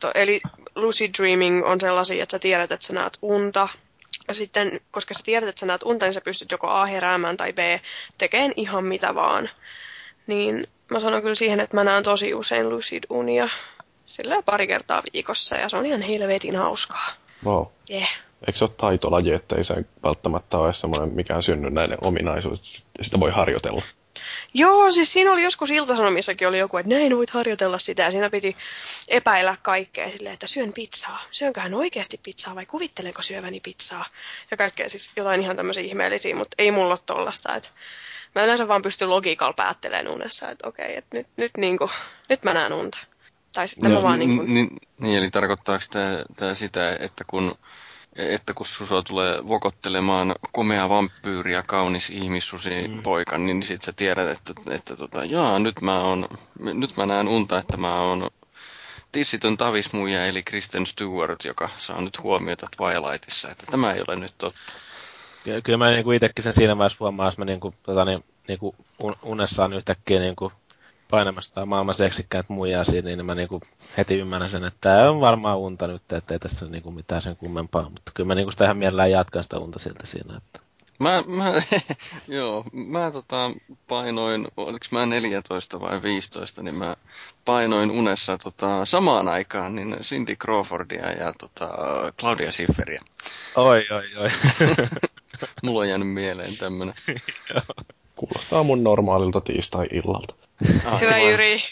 To, 0.00 0.10
eli 0.14 0.40
lucid 0.74 1.14
dreaming 1.18 1.66
on 1.66 1.80
sellaisia, 1.80 2.22
että 2.22 2.34
sä 2.34 2.38
tiedät, 2.38 2.72
että 2.72 2.86
sä 2.86 2.92
näet 2.92 3.18
unta. 3.22 3.68
Ja 4.28 4.34
sitten, 4.34 4.80
koska 4.90 5.14
sä 5.14 5.24
tiedät, 5.24 5.48
että 5.48 5.60
sä 5.60 5.66
näet 5.66 5.82
unta, 5.82 6.06
niin 6.06 6.14
sä 6.14 6.20
pystyt 6.20 6.50
joko 6.50 6.68
A 6.68 6.86
heräämään 6.86 7.36
tai 7.36 7.52
B 7.52 7.58
tekemään 8.18 8.52
ihan 8.56 8.84
mitä 8.84 9.14
vaan. 9.14 9.50
Niin 10.26 10.66
mä 10.90 11.00
sanon 11.00 11.22
kyllä 11.22 11.34
siihen, 11.34 11.60
että 11.60 11.76
mä 11.76 11.84
näen 11.84 12.04
tosi 12.04 12.34
usein 12.34 12.68
lucid-unia. 12.68 13.48
Sillä 14.04 14.42
pari 14.42 14.66
kertaa 14.66 15.02
viikossa 15.12 15.56
ja 15.56 15.68
se 15.68 15.76
on 15.76 15.86
ihan 15.86 16.02
helvetin 16.02 16.56
hauskaa. 16.56 17.08
Wow. 17.44 17.66
Yeah. 17.90 18.08
Eikö 18.46 18.58
se 18.58 18.64
ole 18.64 18.72
taitolaji, 18.76 19.32
ettei 19.32 19.64
se 19.64 19.74
välttämättä 20.02 20.58
ole 20.58 20.74
semmoinen 20.74 21.14
mikään 21.14 21.42
synnynnäinen 21.42 21.98
ominaisuus, 22.00 22.86
sitä 23.02 23.20
voi 23.20 23.30
harjoitella? 23.30 23.82
Joo, 24.54 24.92
siis 24.92 25.12
siinä 25.12 25.32
oli 25.32 25.42
joskus 25.42 25.70
iltasanomissakin 25.70 26.48
oli 26.48 26.58
joku, 26.58 26.76
että 26.76 26.94
näin 26.94 27.16
voit 27.16 27.30
harjoitella 27.30 27.78
sitä. 27.78 28.02
Ja 28.02 28.10
siinä 28.10 28.30
piti 28.30 28.56
epäillä 29.08 29.56
kaikkea 29.62 30.10
silleen, 30.10 30.34
että 30.34 30.46
syön 30.46 30.72
pizzaa. 30.72 31.22
Syönköhän 31.30 31.74
oikeasti 31.74 32.20
pizzaa 32.22 32.54
vai 32.54 32.66
kuvitteleeko 32.66 33.22
syöväni 33.22 33.60
pizzaa? 33.60 34.06
Ja 34.50 34.56
kaikkea 34.56 34.88
siis 34.88 35.12
jotain 35.16 35.40
ihan 35.40 35.56
tämmöisiä 35.56 35.84
ihmeellisiä, 35.84 36.36
mutta 36.36 36.54
ei 36.58 36.70
mulla 36.70 36.94
ole 36.94 36.98
tollasta. 37.06 37.54
Että 37.54 37.68
mä 38.34 38.42
yleensä 38.42 38.68
vaan 38.68 38.82
pystyn 38.82 39.10
logiikalla 39.10 39.52
päättelemään 39.52 40.08
unessa, 40.08 40.50
että 40.50 40.68
okei, 40.68 40.96
että 40.96 41.16
nyt, 41.16 41.26
nyt, 41.36 41.56
niin 41.56 41.78
kuin, 41.78 41.90
nyt 42.28 42.42
mä 42.42 42.54
näen 42.54 42.72
unta. 42.72 42.98
Tai 43.54 43.68
sitten 43.68 43.90
no, 43.90 43.96
mä 43.96 44.02
vaan 44.02 44.18
niin, 44.18 44.36
kuin... 44.36 44.54
niin, 44.54 44.68
niin, 45.00 45.18
eli 45.18 45.30
tarkoittaako 45.30 45.84
tämä 46.36 46.54
sitä, 46.54 46.96
että 47.00 47.24
kun 47.26 47.54
että 48.16 48.54
kun 48.54 48.66
Suso 48.66 49.02
tulee 49.02 49.48
vokottelemaan 49.48 50.34
komea 50.52 50.88
vampyyri 50.88 51.52
ja 51.52 51.62
kaunis 51.62 52.10
ihmissusi 52.10 52.88
mm. 52.88 53.02
poika, 53.02 53.38
niin 53.38 53.62
sit 53.62 53.82
sä 53.82 53.92
tiedät, 53.92 54.28
että, 54.28 54.52
että 54.70 54.96
tota, 54.96 55.24
jaa, 55.24 55.58
nyt 55.58 55.80
mä, 55.80 56.00
on, 56.00 56.28
nyt 56.58 56.96
mä 56.96 57.06
näen 57.06 57.28
unta, 57.28 57.58
että 57.58 57.76
mä 57.76 58.00
oon 58.00 58.30
tissitön 59.12 59.56
tavismuija, 59.56 60.26
eli 60.26 60.42
Kristen 60.42 60.86
Stewart, 60.86 61.44
joka 61.44 61.70
saa 61.78 62.00
nyt 62.00 62.22
huomiota 62.22 62.68
Twilightissa, 62.76 63.50
että 63.50 63.66
tämä 63.70 63.92
ei 63.92 64.02
ole 64.08 64.16
nyt 64.16 64.34
totta. 64.38 64.60
Kyllä, 65.44 65.78
mä 65.78 65.90
niin 65.90 66.12
itsekin 66.12 66.42
sen 66.42 66.52
siinä 66.52 66.78
vaiheessa 66.78 66.96
huomaan, 67.00 67.26
jos 67.26 67.38
mä 67.38 67.44
niin 67.44 67.60
kuin, 67.60 67.74
tota, 67.82 68.04
niin, 68.04 68.24
niin 68.48 68.58
kuin 68.58 68.76
unessaan 69.22 69.72
yhtäkkiä 69.72 70.20
niin 70.20 70.36
kuin 70.36 70.52
painamassa 71.10 71.66
maailman 71.66 71.94
seksikkäät 71.94 72.48
muijaa 72.48 72.84
siinä, 72.84 73.08
niin 73.08 73.26
mä 73.26 73.34
niinku 73.34 73.60
heti 73.96 74.18
ymmärrän 74.18 74.50
sen, 74.50 74.64
että 74.64 74.78
tämä 74.80 75.10
on 75.10 75.20
varmaan 75.20 75.58
unta 75.58 75.86
nyt, 75.86 76.12
että 76.12 76.34
ei 76.34 76.38
tässä 76.38 76.66
niinku 76.66 76.90
mitään 76.90 77.22
sen 77.22 77.36
kummempaa. 77.36 77.82
Mutta 77.82 78.12
kyllä 78.14 78.26
mä 78.26 78.34
niinku 78.34 78.50
sitä 78.50 78.64
ihan 78.64 78.76
mielellään 78.76 79.10
jatkan 79.10 79.42
sitä 79.42 79.58
unta 79.58 79.78
siltä 79.78 80.06
siinä. 80.06 80.36
Että... 80.36 80.60
Mä, 80.98 81.24
mä, 81.26 81.52
joo, 82.28 82.64
mä 82.72 83.10
tota, 83.10 83.50
painoin, 83.88 84.48
oliko 84.56 84.86
mä 84.90 85.06
14 85.06 85.80
vai 85.80 86.02
15, 86.02 86.62
niin 86.62 86.74
mä 86.74 86.96
painoin 87.44 87.90
unessa 87.90 88.38
tota, 88.38 88.84
samaan 88.84 89.28
aikaan 89.28 89.74
niin 89.74 89.96
Cindy 90.02 90.36
Crawfordia 90.36 91.10
ja 91.10 91.32
tota, 91.32 91.68
Claudia 92.20 92.52
Schifferia. 92.52 93.02
Oi, 93.56 93.86
oi, 93.90 94.04
oi. 94.16 94.30
Mulla 95.62 95.80
on 95.80 95.88
jäänyt 95.88 96.08
mieleen 96.08 96.56
tämmönen. 96.56 96.94
Kuulostaa 98.16 98.62
mun 98.62 98.84
normaalilta 98.84 99.40
tiistai-illalta. 99.40 100.34
Ah, 100.84 101.00
Hyvä 101.00 101.18
Jyri. 101.18 101.58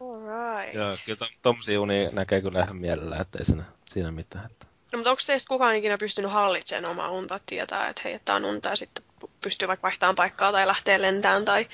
Alright. 0.00 0.74
Joo, 0.74 0.92
kyllä 1.04 1.18
to, 1.18 1.26
tommosia 1.42 1.80
unia 1.80 2.10
näkee 2.12 2.40
kyllä 2.40 2.62
ihan 2.62 2.76
mielellä, 2.76 3.16
ettei 3.16 3.44
siinä, 3.44 3.64
siinä 3.88 4.10
mitään. 4.10 4.46
Että... 4.46 4.66
No, 4.92 4.98
mutta 4.98 5.10
onko 5.10 5.22
teistä 5.26 5.48
kukaan 5.48 5.74
ikinä 5.74 5.98
pystynyt 5.98 6.32
hallitsemaan 6.32 6.90
omaa 6.90 7.10
unta, 7.10 7.40
tietää, 7.46 7.88
että 7.88 8.02
hei, 8.04 8.14
että 8.14 8.34
on 8.34 8.44
unta 8.44 8.68
ja 8.68 8.76
sitten 8.76 9.04
pystyy 9.40 9.68
vaikka 9.68 9.82
vaihtamaan 9.82 10.14
paikkaa 10.14 10.52
tai 10.52 10.66
lähtee 10.66 11.02
lentämään 11.02 11.44
tai 11.44 11.68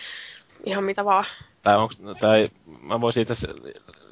ihan 0.65 0.85
mitä 0.85 1.05
vaan? 1.05 1.25
Tai, 1.63 1.77
onks, 1.77 1.99
tai 2.21 2.51
mä 2.83 3.01
voisin 3.01 3.23
itse 3.23 3.35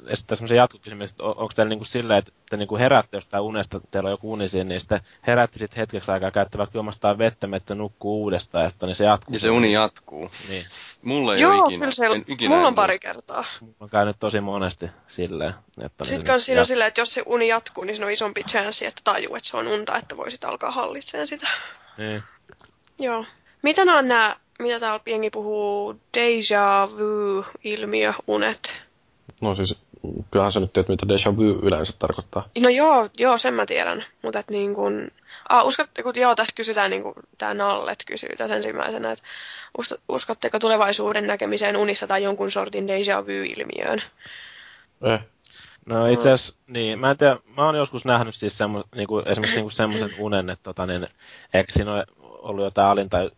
esittää 0.07 0.35
semmoisen 0.35 0.57
jatkokysymyksen, 0.57 1.13
että 1.13 1.23
onko 1.23 1.49
teillä 1.55 1.69
niinku 1.69 1.85
sillä, 1.85 2.17
että 2.17 2.31
te 2.49 2.57
niinku 2.57 2.77
heräätte 2.77 3.17
jostain 3.17 3.43
unesta, 3.43 3.81
teillä 3.91 4.07
on 4.07 4.11
joku 4.11 4.31
uni 4.31 4.49
siinä, 4.49 4.67
niin 4.67 4.79
sitten 4.79 5.01
heräätte 5.27 5.59
sitten 5.59 5.77
hetkeksi 5.77 6.11
aikaa 6.11 6.31
käytte 6.31 6.57
vaikka 6.57 6.77
juomastaan 6.77 7.17
vettä, 7.17 7.47
että 7.55 7.75
nukkuu 7.75 8.21
uudestaan, 8.21 8.63
ja 8.63 8.69
sitten 8.69 8.87
niin 8.87 8.95
se 8.95 9.05
jatkuu. 9.05 9.35
Ja 9.35 9.39
se 9.39 9.49
uni 9.49 9.71
jatkuu. 9.71 10.31
Niin. 10.49 10.65
Mulla 11.03 11.35
ei 11.35 11.41
Joo, 11.41 11.53
ole 11.53 11.65
ikinä. 11.65 11.79
Kyllä 11.79 11.91
se, 11.91 12.23
ikinä 12.27 12.55
mulla 12.55 12.67
on 12.67 12.75
pari 12.75 12.99
kertaa. 12.99 13.45
Mulla 13.61 13.75
on 13.79 13.89
käynyt 13.89 14.15
tosi 14.19 14.41
monesti 14.41 14.89
silleen. 15.07 15.53
Että 15.81 16.05
sitten 16.05 16.33
niin, 16.33 16.41
siinä 16.41 16.61
on 16.61 16.65
silleen, 16.65 16.87
että 16.87 17.01
jos 17.01 17.13
se 17.13 17.23
uni 17.25 17.47
jatkuu, 17.47 17.83
niin 17.83 17.95
siinä 17.95 18.05
on 18.05 18.11
isompi 18.11 18.43
chanssi, 18.43 18.85
että 18.85 19.01
tajuu, 19.03 19.35
että 19.35 19.49
se 19.49 19.57
on 19.57 19.67
unta, 19.67 19.97
että 19.97 20.17
voisit 20.17 20.43
alkaa 20.43 20.71
hallitsemaan 20.71 21.27
sitä. 21.27 21.47
Niin. 21.97 22.23
Joo. 22.99 23.25
Mitä 23.61 23.81
on 23.81 24.07
nämä, 24.07 24.35
mitä 24.59 24.79
täällä 24.79 24.99
jengi 25.05 25.29
puhuu, 25.29 25.95
deja 26.17 26.89
vu-ilmiö, 26.91 28.13
unet? 28.27 28.81
No 29.41 29.55
siis 29.55 29.75
kyllähän 30.31 30.51
sä 30.51 30.59
nyt 30.59 30.73
tiedät, 30.73 30.89
mitä 30.89 31.05
déjà 31.05 31.37
vu 31.37 31.43
yleensä 31.43 31.93
tarkoittaa. 31.99 32.49
No 32.59 32.69
joo, 32.69 33.09
joo 33.19 33.37
sen 33.37 33.53
mä 33.53 33.65
tiedän. 33.65 34.05
Mutta 34.23 34.39
että 34.39 34.53
niin 34.53 34.75
kun... 34.75 35.07
Ah, 35.49 35.65
uskotteko, 35.65 36.11
joo, 36.15 36.35
tästä 36.35 36.53
kysytään, 36.55 36.91
niin 36.91 37.03
kuin 37.03 37.13
tämä 37.37 37.53
Nallet 37.53 38.03
kysyy 38.05 38.35
tässä 38.37 38.55
ensimmäisenä, 38.55 39.11
että 39.11 39.25
uskotteko 40.09 40.59
tulevaisuuden 40.59 41.27
näkemiseen 41.27 41.77
unissa 41.77 42.07
tai 42.07 42.23
jonkun 42.23 42.51
sortin 42.51 42.85
déjà 42.85 43.25
vu-ilmiöön? 43.27 44.01
Eh. 45.01 45.19
No 45.85 46.07
itse 46.07 46.31
asiassa, 46.31 46.55
niin, 46.67 46.99
mä 46.99 47.11
en 47.11 47.17
tiedä, 47.17 47.37
mä 47.57 47.65
oon 47.65 47.75
joskus 47.75 48.05
nähnyt 48.05 48.35
siis 48.35 48.57
semmo, 48.57 48.83
niin 48.95 49.07
kuin, 49.07 49.27
esimerkiksi 49.27 49.61
niin 49.61 49.71
semmoisen 49.71 50.09
unen, 50.25 50.49
että 50.49 50.63
tota, 50.63 50.85
niin, 50.85 51.07
ehkä 51.53 51.73
siinä 51.73 51.93
on 51.93 52.03
ollut 52.21 52.63
jotain 52.63 52.97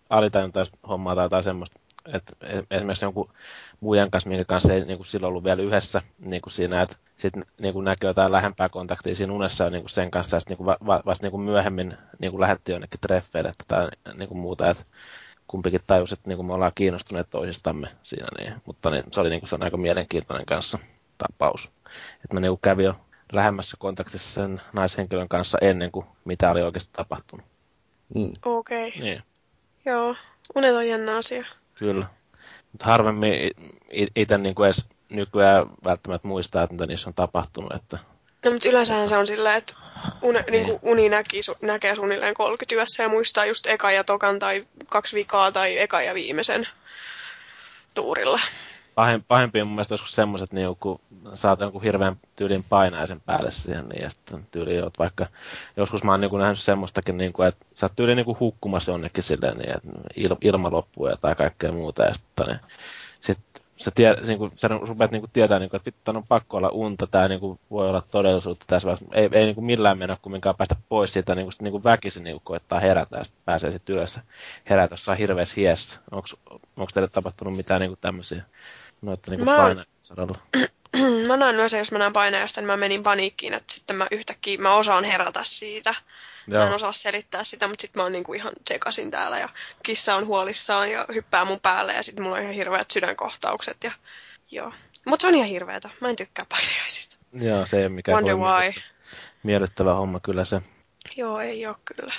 alitajuntaista 0.10 0.78
hommaa 0.88 1.16
tai 1.16 1.26
jotain 1.26 1.44
semmoista, 1.44 1.80
että 2.14 2.34
e-, 2.42 2.76
esimerkiksi 2.76 3.06
jonkun 3.06 3.34
muijan 3.82 4.12
kanssa, 4.12 4.30
minkä 4.30 4.46
kanssa 4.46 4.74
ei 4.74 4.86
niin 4.86 4.98
kuin 4.98 5.08
silloin 5.08 5.30
ollut 5.30 5.44
vielä 5.44 5.62
yhdessä 5.62 6.02
niin 6.20 6.42
kuin 6.42 6.54
siinä, 6.54 6.82
että 6.82 6.96
sitten 7.16 7.46
niin 7.60 7.74
kuin 7.74 7.86
näkyy 7.86 8.10
jotain 8.10 8.32
lähempää 8.32 8.70
kontaktia 8.70 9.16
siinä 9.16 9.34
unessa 9.34 9.70
niin 9.70 9.84
kuin 9.84 9.90
sen 9.90 10.12
kanssa, 10.12 10.36
ja 10.36 10.40
sitten 10.40 10.58
niin 10.58 10.66
kuin 10.66 10.88
va, 10.88 11.02
vasta 11.06 11.26
niin 11.26 11.32
kuin 11.32 11.44
myöhemmin 11.44 11.98
niin 12.20 12.32
kuin 12.32 12.42
lähdettiin 12.42 12.74
jonnekin 12.74 13.00
treffeille 13.00 13.52
tai 13.68 13.88
niin 14.14 14.28
kuin 14.28 14.40
muuta, 14.40 14.70
että 14.70 14.84
kumpikin 15.48 15.82
tajusi, 15.88 16.14
että 16.14 16.30
niin 16.30 16.38
kuin 16.38 16.46
me 16.46 16.54
ollaan 16.54 16.72
kiinnostuneet 16.76 17.30
toisistamme 17.30 17.88
siinä, 18.04 18.28
niin, 18.40 18.54
mutta 18.66 18.90
niin, 18.90 19.04
se 19.12 19.22
oli 19.22 19.30
niin 19.30 19.42
kuin, 19.42 19.50
se 19.50 19.56
on 19.56 19.64
aika 19.64 19.78
mielenkiintoinen 19.78 20.46
kanssa 20.46 20.80
tapaus. 21.18 21.72
Että 22.16 22.34
mä 22.34 22.40
niin 22.40 22.52
kuin 22.52 22.60
kävin 22.62 22.86
jo 22.86 22.96
lähemmässä 23.32 23.78
kontaktissa 23.80 24.42
sen 24.42 24.62
naishenkilön 24.74 25.30
kanssa 25.30 25.58
ennen 25.62 25.92
kuin 25.92 26.06
mitä 26.26 26.52
oli 26.52 26.62
oikeasti 26.62 26.90
tapahtunut. 26.94 27.46
Mm. 28.16 28.34
Okei. 28.46 28.88
Okay. 28.88 29.02
Niin. 29.02 29.24
Joo, 29.86 30.16
unet 30.56 30.76
on 30.76 30.88
jännä 30.88 31.18
asia. 31.18 31.46
Kyllä. 31.76 32.06
Mutta 32.72 32.86
harvemmin 32.86 33.52
itse 34.16 34.38
niin 34.38 34.56
kuin 34.56 34.66
edes 34.66 34.86
nykyään 35.10 35.66
välttämättä 35.84 36.28
muistaa, 36.28 36.64
että 36.64 36.74
mitä 36.74 36.88
niissä 36.88 37.10
on 37.10 37.14
tapahtunut. 37.14 37.76
Että... 37.76 37.98
No, 38.46 38.52
mutta 38.52 38.70
yleensä 38.70 39.08
se 39.08 39.18
on 39.18 39.28
silleen, 39.28 39.58
että 39.58 39.76
uni, 40.22 40.40
niin. 40.40 40.52
Niin 40.52 40.66
kuin 40.66 40.80
uni 40.92 41.10
näki, 41.10 41.44
su, 41.44 41.58
näkee 41.62 41.96
suunnilleen 41.96 42.34
30 42.34 42.76
yössä 42.76 43.04
ja 43.04 43.10
muistaa 43.10 43.46
just 43.46 43.68
eka 43.68 43.92
ja 43.92 44.04
tokan 44.04 44.40
tai 44.40 44.68
kaksi 44.90 45.16
vikaa 45.16 45.52
tai 45.52 45.80
eka 45.80 46.02
ja 46.02 46.14
viimeisen 46.14 46.68
tuurilla 47.94 48.40
pahin, 48.96 49.24
pahimpia 49.24 49.66
mun 49.66 49.76
mielestä 49.76 49.94
joskus 49.94 50.16
semmoiset, 50.16 50.54
niin 50.54 50.76
kun 50.80 51.00
saat 51.34 51.60
jonkun 51.60 51.84
hirveän 51.84 52.18
tyylin 52.36 52.64
painaisen 52.64 53.22
päälle 53.22 53.52
siihen, 53.52 53.90
niin 53.90 54.04
ja 54.04 54.10
sitten 54.10 54.48
tyyli 54.52 54.82
oot 54.82 55.00
vaikka, 55.00 55.28
joskus 55.78 56.04
mä 56.04 56.12
oon 56.12 56.22
niin 56.22 56.40
nähnyt 56.40 56.60
semmoistakin, 56.60 57.18
niin 57.18 57.34
kuin, 57.34 57.48
että 57.48 57.66
sä 57.74 57.86
oot 57.86 57.96
tyyli 57.96 58.16
niin 58.16 58.40
hukkumassa 58.40 58.92
jonnekin 58.92 59.24
silleen, 59.24 59.58
niin, 59.58 59.76
että 59.76 59.88
il, 60.16 60.36
ilma 60.42 60.72
loppuu 60.72 61.08
ja 61.08 61.18
tai 61.18 61.36
kaikkea 61.36 61.72
muuta, 61.72 62.04
ja 62.04 62.14
sitten 62.14 62.48
niin, 62.48 62.60
sit 63.20 63.40
sä, 63.82 63.92
tie, 63.96 64.16
niin 64.28 64.38
kuin, 64.38 64.52
sä 64.56 64.68
rupeat 64.68 65.12
niin 65.12 65.24
tietää, 65.34 65.60
niin 65.60 65.70
kuin, 65.70 65.78
että 65.78 65.86
vittu, 65.86 66.12
on 66.12 66.24
pakko 66.30 66.58
olla 66.58 66.70
unta, 66.70 67.08
tämä 67.08 67.28
niin 67.28 67.40
kuin, 67.40 67.60
voi 67.72 67.90
olla 67.90 68.04
todellisuutta 68.12 68.66
tässä 68.68 68.86
vaiheessa. 68.86 69.06
Ei, 69.14 69.30
ei 69.32 69.46
niin 69.46 69.56
kuin 69.56 69.66
millään 69.66 69.98
mennä 69.98 70.18
kumminkaan 70.22 70.56
päästä 70.56 70.76
pois 70.90 71.14
siitä, 71.14 71.36
niin 71.36 71.46
kuin, 71.46 71.54
niin 71.62 71.72
kuin 71.72 71.84
väkisin 71.84 72.24
niin 72.24 72.36
kuin, 72.36 72.44
koettaa 72.44 72.80
herätä 72.80 73.18
ja 73.18 73.24
pääsee 73.46 73.72
sitten 73.72 73.96
ylös 73.96 74.20
herätä 74.70 74.94
jossain 74.94 75.18
hirveässä 75.18 75.56
hiessä. 75.58 76.00
Onko 76.12 76.88
teille 76.94 77.08
tapahtunut 77.08 77.56
mitään 77.56 77.82
niin 77.82 77.98
tämmöisiä 78.02 78.44
noita 79.02 79.32
niin 79.32 79.46
mä... 79.46 79.76
saralla? 80.02 80.38
mä 81.28 81.38
näen 81.46 81.56
myös, 81.56 81.74
jos 81.74 81.92
mä 81.92 82.00
näen 82.00 82.14
painajasta, 82.14 82.62
niin 82.62 82.68
mä 82.68 82.78
menin 82.78 83.04
paniikkiin, 83.04 83.54
että 83.54 83.74
sitten 83.74 83.96
mä 83.96 84.08
yhtäkkiä, 84.12 84.58
mä 84.58 84.76
osaan 84.76 85.04
herätä 85.04 85.40
siitä. 85.44 85.96
Joo. 86.48 86.62
Mä 86.62 86.68
en 86.68 86.76
osaa 86.76 86.92
selittää 86.92 87.44
sitä, 87.44 87.68
mutta 87.68 87.82
sitten 87.82 88.00
mä 88.00 88.04
oon 88.04 88.12
niinku 88.12 88.34
ihan 88.34 88.54
tsekasin 88.64 89.12
täällä 89.12 89.40
ja 89.40 89.50
kissa 89.84 90.16
on 90.16 90.28
huolissaan 90.28 90.92
ja 90.92 91.06
hyppää 91.14 91.46
mun 91.46 91.60
päälle 91.60 91.94
ja 91.94 92.04
sitten 92.04 92.24
mulla 92.24 92.36
on 92.36 92.42
ihan 92.42 92.56
hirveät 92.56 92.92
sydänkohtaukset 92.92 93.78
ja 93.84 93.92
joo. 94.52 94.74
Mutta 95.06 95.22
se 95.22 95.28
on 95.28 95.36
ihan 95.36 95.48
hirveetä. 95.48 95.90
Mä 96.02 96.10
en 96.10 96.16
tykkää 96.16 96.46
painajaisista. 96.50 97.18
Joo, 97.34 97.66
se 97.66 97.78
ei 97.78 97.84
ole 97.84 97.90
mikään 97.90 98.16
Wonder 98.16 98.36
why. 98.36 98.82
miellyttävä 99.44 99.94
homma 99.94 100.20
kyllä 100.20 100.46
se. 100.46 100.62
Joo, 101.18 101.40
ei 101.40 101.68
ole 101.68 101.76
kyllä. 101.86 102.14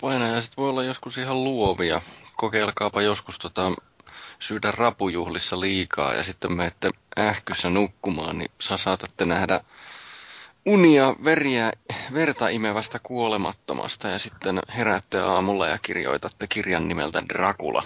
Painajaiset 0.00 0.56
voi 0.56 0.68
olla 0.68 0.82
joskus 0.82 1.18
ihan 1.18 1.44
luovia. 1.44 2.00
Kokeilkaapa 2.36 3.02
joskus 3.02 3.38
tota 3.38 3.72
syödä 4.38 4.70
rapujuhlissa 4.70 5.60
liikaa 5.60 6.14
ja 6.14 6.22
sitten 6.22 6.52
menette 6.52 6.90
ähkyssä 7.18 7.70
nukkumaan, 7.70 8.38
niin 8.38 8.50
saa 8.60 8.76
saatatte 8.76 9.24
nähdä 9.24 9.60
unia 10.66 11.14
veriä, 11.24 11.72
verta 12.14 12.48
imevästä 12.48 12.98
kuolemattomasta 12.98 14.08
ja 14.08 14.18
sitten 14.18 14.60
heräätte 14.76 15.20
aamulla 15.26 15.66
ja 15.66 15.78
kirjoitatte 15.82 16.46
kirjan 16.46 16.88
nimeltä 16.88 17.22
Dracula. 17.28 17.84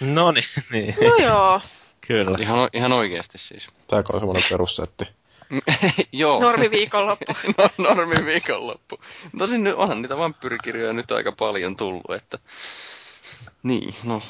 No 0.00 0.32
niin. 0.32 0.44
niin. 0.72 0.94
No 1.00 1.24
joo. 1.24 1.60
Kyllä. 2.00 2.36
Ihan, 2.40 2.68
ihan 2.72 2.92
oikeasti 2.92 3.38
siis. 3.38 3.68
Tämä 3.88 4.02
on 4.12 4.20
semmoinen 4.20 4.44
perussetti. 4.50 5.04
Joo. 6.12 6.40
Normi 6.40 6.70
viikonloppu. 6.70 7.32
no, 7.58 7.68
normi 7.78 8.24
viikonloppu. 8.24 9.00
Tosin 9.38 9.64
nyt 9.64 9.74
onhan 9.74 10.02
niitä 10.02 10.18
vampyrikirjoja 10.18 10.92
nyt 10.92 11.10
aika 11.12 11.32
paljon 11.32 11.76
tullut, 11.76 12.10
että... 12.16 12.38
Niin, 13.62 13.94
no, 14.04 14.22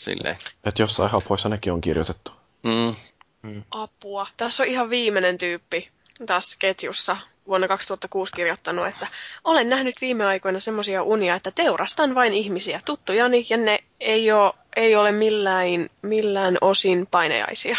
silleen. 0.00 0.36
Että 0.64 0.82
jossain 0.82 1.10
hapoissa 1.10 1.48
nekin 1.48 1.72
on 1.72 1.80
kirjoitettu. 1.80 2.32
Mm. 2.62 2.94
Mm. 3.42 3.62
Apua. 3.70 4.26
Tässä 4.36 4.62
on 4.62 4.68
ihan 4.68 4.90
viimeinen 4.90 5.38
tyyppi 5.38 5.88
tässä 6.26 6.56
ketjussa. 6.58 7.16
vuonna 7.46 7.68
2006 7.68 8.32
kirjoittanut, 8.32 8.86
että 8.86 9.06
olen 9.44 9.68
nähnyt 9.68 9.94
viime 10.00 10.24
aikoina 10.26 10.60
semmoisia 10.60 11.02
unia, 11.02 11.34
että 11.34 11.50
teurastan 11.50 12.14
vain 12.14 12.32
ihmisiä, 12.34 12.80
tuttujani, 12.84 13.46
ja 13.50 13.56
ne 13.56 13.78
ei 14.00 14.32
ole, 14.32 14.52
ei 14.76 14.96
ole 14.96 15.12
millään, 15.12 15.88
millään 16.02 16.58
osin 16.60 17.06
paineaisia. 17.10 17.76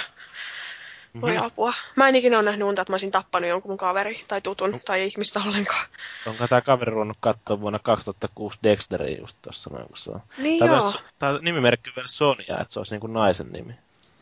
Voi 1.22 1.32
mm-hmm. 1.32 1.46
apua. 1.46 1.74
Mä 1.96 2.10
en 2.10 2.16
ikinä 2.16 2.38
ole 2.38 2.46
nähnyt 2.46 2.68
unta, 2.68 2.82
että 2.82 2.92
mä 2.92 2.94
olisin 2.94 3.12
tappanut 3.12 3.50
jonkun 3.50 3.72
mun 3.72 3.78
kaveri 3.78 4.26
tai 4.28 4.42
tutun 4.42 4.80
tai 4.86 5.08
ihmistä 5.08 5.42
ollenkaan. 5.46 5.86
Onko 6.26 6.48
tämä 6.48 6.62
kaveri 6.62 6.92
ruvennut 6.92 7.18
katsoa 7.20 7.62
vuonna 7.62 7.80
2006 7.80 8.60
Dexteria 8.64 9.20
just 9.20 9.38
tuossa 9.42 9.70
noin, 9.70 9.88
kun 9.88 9.98
se 9.98 10.12
on. 10.12 10.22
Niin 10.38 10.60
Tämä, 10.60 10.76
joo. 10.76 10.94
tämä 11.20 11.40
nimimerkki 11.42 11.90
on 11.90 11.96
vielä 11.96 12.08
Sonja, 12.08 12.60
että 12.62 12.74
se 12.74 12.80
olisi 12.80 12.94
niin 12.94 13.02
kuin 13.02 13.14
naisen 13.14 13.52
nimi. 13.52 13.74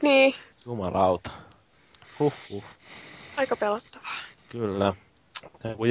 Niin, 0.01 0.35
Jumalauta. 0.65 1.31
Huh, 2.19 2.33
huh. 2.49 2.63
aika 3.37 3.55
pelottavaa. 3.55 4.17
Kyllä. 4.49 4.93
Ja 5.63 5.75
kun 5.75 5.87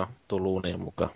on 0.00 0.08
tullut 0.28 0.56
uniin 0.56 0.80
mukaan. 0.80 1.10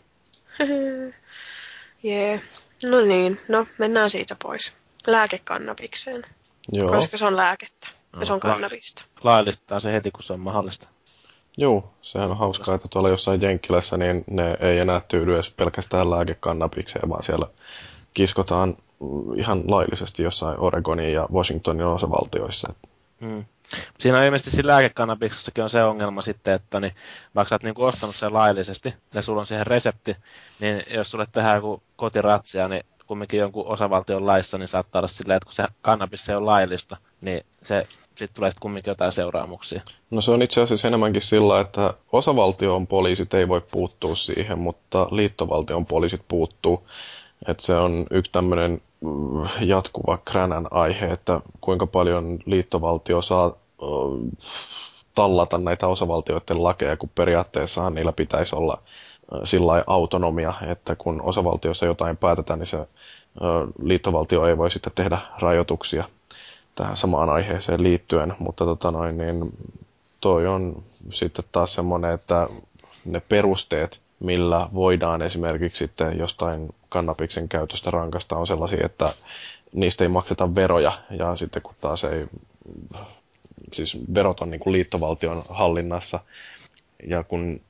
Jee. 2.02 2.42
No 2.82 3.00
niin, 3.00 3.40
no 3.48 3.66
mennään 3.78 4.10
siitä 4.10 4.36
pois. 4.42 4.72
Lääkekannabikseen, 5.06 6.24
Joo. 6.72 6.88
koska 6.88 7.16
se 7.16 7.26
on 7.26 7.36
lääkettä. 7.36 7.88
Ja 8.20 8.26
se 8.26 8.32
on 8.32 8.40
kannabista. 8.40 9.04
Laillistaa 9.24 9.80
se 9.80 9.92
heti, 9.92 10.10
kun 10.10 10.22
se 10.22 10.32
on 10.32 10.40
mahdollista. 10.40 10.88
Joo, 11.56 11.92
sehän 12.02 12.30
on 12.30 12.38
hauskaa, 12.38 12.74
että 12.74 12.88
tuolla 12.88 13.08
jossain 13.08 13.42
Jenkkilässä 13.42 13.96
niin 13.96 14.24
ne 14.30 14.56
ei 14.60 14.78
enää 14.78 15.00
tyydy 15.08 15.34
edes 15.34 15.50
pelkästään 15.50 16.10
lääkekannabikseen, 16.10 17.08
vaan 17.08 17.22
siellä 17.22 17.46
kiskotaan 18.14 18.76
ihan 19.36 19.62
laillisesti 19.66 20.22
jossain 20.22 20.60
Oregonin 20.60 21.12
ja 21.12 21.28
Washingtonin 21.32 21.86
osavaltioissa. 21.86 22.74
Mm. 23.20 23.44
Siinä 23.98 24.18
on 24.18 24.24
ilmeisesti 24.24 24.50
siinä 24.50 24.66
lääkekannabiksessakin 24.66 25.64
on 25.64 25.70
se 25.70 25.84
ongelma 25.84 26.22
sitten, 26.22 26.54
että 26.54 26.80
niin, 26.80 26.92
vaikka 27.34 27.48
sä 27.48 27.54
oot 27.54 27.62
niin 27.62 27.74
ostanut 27.76 28.16
sen 28.16 28.32
laillisesti 28.32 28.94
ja 29.14 29.22
sulla 29.22 29.40
on 29.40 29.46
siihen 29.46 29.66
resepti, 29.66 30.16
niin 30.60 30.82
jos 30.94 31.10
sulle 31.10 31.26
tehdään 31.32 31.56
joku 31.56 31.82
kotiratsia, 31.96 32.68
niin 32.68 32.82
kumminkin 33.12 33.40
jonkun 33.40 33.66
osavaltion 33.66 34.26
laissa, 34.26 34.58
niin 34.58 34.68
saattaa 34.68 35.00
olla 35.00 35.08
silleen, 35.08 35.36
että 35.36 35.46
kun 35.46 35.52
se 35.52 35.64
kannabis 35.82 36.28
ei 36.28 36.36
ole 36.36 36.44
laillista, 36.44 36.96
niin 37.20 37.40
se 37.62 37.86
sitten 38.14 38.28
tulee 38.34 38.50
sitten 38.50 38.62
kumminkin 38.62 38.90
jotain 38.90 39.12
seuraamuksia. 39.12 39.82
No 40.10 40.20
se 40.20 40.30
on 40.30 40.42
itse 40.42 40.60
asiassa 40.60 40.88
enemmänkin 40.88 41.22
sillä, 41.22 41.60
että 41.60 41.94
osavaltion 42.12 42.86
poliisit 42.86 43.34
ei 43.34 43.48
voi 43.48 43.60
puuttua 43.70 44.16
siihen, 44.16 44.58
mutta 44.58 45.08
liittovaltion 45.10 45.86
poliisit 45.86 46.20
puuttuu. 46.28 46.88
Että 47.48 47.62
se 47.62 47.74
on 47.74 48.06
yksi 48.10 48.32
tämmöinen 48.32 48.82
mm, 49.00 49.46
jatkuva 49.60 50.18
kränän 50.24 50.66
aihe, 50.70 51.06
että 51.06 51.40
kuinka 51.60 51.86
paljon 51.86 52.38
liittovaltio 52.46 53.22
saa 53.22 53.56
tallata 55.14 55.58
näitä 55.58 55.86
osavaltioiden 55.86 56.64
lakeja, 56.64 56.96
kun 56.96 57.10
periaatteessahan 57.14 57.94
niillä 57.94 58.12
pitäisi 58.12 58.56
olla 58.56 58.82
sillä 59.44 59.84
autonomia, 59.86 60.52
että 60.66 60.96
kun 60.96 61.22
osavaltiossa 61.22 61.86
jotain 61.86 62.16
päätetään, 62.16 62.58
niin 62.58 62.66
se 62.66 62.86
liittovaltio 63.82 64.46
ei 64.46 64.58
voi 64.58 64.70
sitten 64.70 64.92
tehdä 64.94 65.18
rajoituksia 65.38 66.04
tähän 66.74 66.96
samaan 66.96 67.30
aiheeseen 67.30 67.82
liittyen, 67.82 68.34
mutta 68.38 68.64
tota 68.64 68.90
noin, 68.90 69.18
niin 69.18 69.52
toi 70.20 70.46
on 70.46 70.82
sitten 71.10 71.44
taas 71.52 71.74
semmoinen, 71.74 72.12
että 72.12 72.48
ne 73.04 73.22
perusteet, 73.28 74.00
millä 74.20 74.68
voidaan 74.74 75.22
esimerkiksi 75.22 75.78
sitten 75.78 76.18
jostain 76.18 76.68
kannabiksen 76.88 77.48
käytöstä 77.48 77.90
rankasta 77.90 78.36
on 78.36 78.46
sellaisia, 78.46 78.86
että 78.86 79.12
niistä 79.72 80.04
ei 80.04 80.08
makseta 80.08 80.54
veroja. 80.54 80.92
Ja 81.10 81.36
sitten 81.36 81.62
kun 81.62 81.74
taas 81.80 82.04
ei, 82.04 82.26
siis 83.72 83.98
verot 84.14 84.40
on 84.40 84.50
niin 84.50 84.60
kuin 84.60 84.72
liittovaltion 84.72 85.42
hallinnassa. 85.48 86.20
Ja 87.08 87.24
kun 87.24 87.60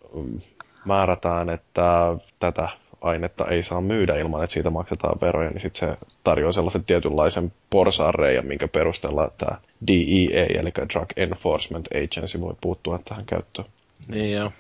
määrätään, 0.85 1.51
että 1.51 2.17
tätä 2.39 2.69
ainetta 3.01 3.47
ei 3.47 3.63
saa 3.63 3.81
myydä 3.81 4.17
ilman, 4.17 4.45
että 4.45 4.55
siitä 4.55 4.71
maksetaan 4.71 5.21
veroja, 5.21 5.51
niin 5.51 5.61
sitten 5.61 5.89
se 5.91 6.07
tarjoaa 6.25 6.53
sellaisen 6.53 6.85
tietynlaisen 6.85 7.53
porsaanreijan, 7.71 8.47
minkä 8.47 8.69
perusteella 8.69 9.31
tämä 9.39 9.59
DEA, 9.87 10.47
eli 10.61 10.73
Drug 10.93 11.09
Enforcement 11.17 11.89
Agency, 11.91 12.41
voi 12.41 12.55
puuttua 12.61 13.01
tähän 13.05 13.25
käyttöön. 13.25 13.69
Niin 14.09 14.33
joo. 14.33 14.53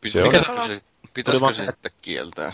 Pitäisikö 0.00 0.42
se, 0.42 0.84
pitäisikö 1.14 1.52
se 1.52 1.66
sitten 1.66 1.92
kieltää? 2.02 2.52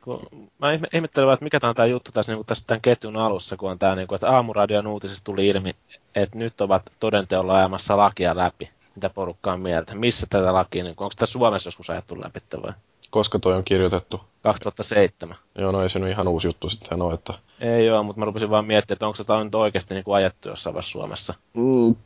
Kun 0.00 0.28
mä 0.58 0.72
ihme- 0.72 0.88
ihmettelen 0.94 1.26
vaan, 1.26 1.34
että 1.34 1.44
mikä 1.44 1.60
tämä 1.60 1.68
on 1.68 1.76
tämä 1.76 1.86
juttu 1.86 2.10
tässä, 2.12 2.32
niin 2.32 2.46
tässä 2.46 2.64
tämän 2.66 2.80
ketjun 2.80 3.16
alussa, 3.16 3.56
kun 3.56 3.70
on 3.70 3.78
tämä, 3.78 3.94
niin 3.94 4.08
kuin, 4.08 4.16
että 4.16 4.30
aamuradion 4.30 4.86
uutisissa 4.86 5.24
tuli 5.24 5.46
ilmi, 5.46 5.76
että 6.14 6.38
nyt 6.38 6.60
ovat 6.60 6.92
todenteolla 7.00 7.54
ajamassa 7.54 7.96
lakia 7.96 8.36
läpi. 8.36 8.70
Mitä 8.98 9.10
porukkaa 9.10 9.54
on 9.54 9.60
mieltä? 9.60 9.94
Missä 9.94 10.26
tätä 10.30 10.52
lakia, 10.54 10.84
niin 10.84 10.94
onko 10.96 11.14
tämä 11.16 11.26
Suomessa 11.26 11.68
joskus 11.68 11.90
ajettu 11.90 12.20
läpi 12.20 12.40
vai? 12.62 12.72
Koska 13.10 13.38
toi 13.38 13.54
on 13.54 13.64
kirjoitettu. 13.64 14.20
2007. 14.42 15.36
Joo, 15.58 15.72
no 15.72 15.82
ei 15.82 15.88
se 15.88 15.98
nyt 15.98 16.10
ihan 16.10 16.28
uusi 16.28 16.48
juttu 16.48 16.70
sitten 16.70 17.02
ole, 17.02 17.14
että 17.14 17.32
Ei 17.60 17.86
joo, 17.86 18.02
mutta 18.02 18.18
mä 18.18 18.24
rupesin 18.24 18.50
vaan 18.50 18.64
miettimään, 18.64 18.96
että 18.96 19.06
onko 19.06 19.24
tämä 19.24 19.44
nyt 19.44 19.54
oikeasti 19.54 19.94
niin 19.94 20.04
kuin 20.04 20.14
ajettu 20.14 20.48
jossain 20.48 20.74
vaiheessa 20.74 20.92
Suomessa. 20.92 21.34
mm, 21.54 21.96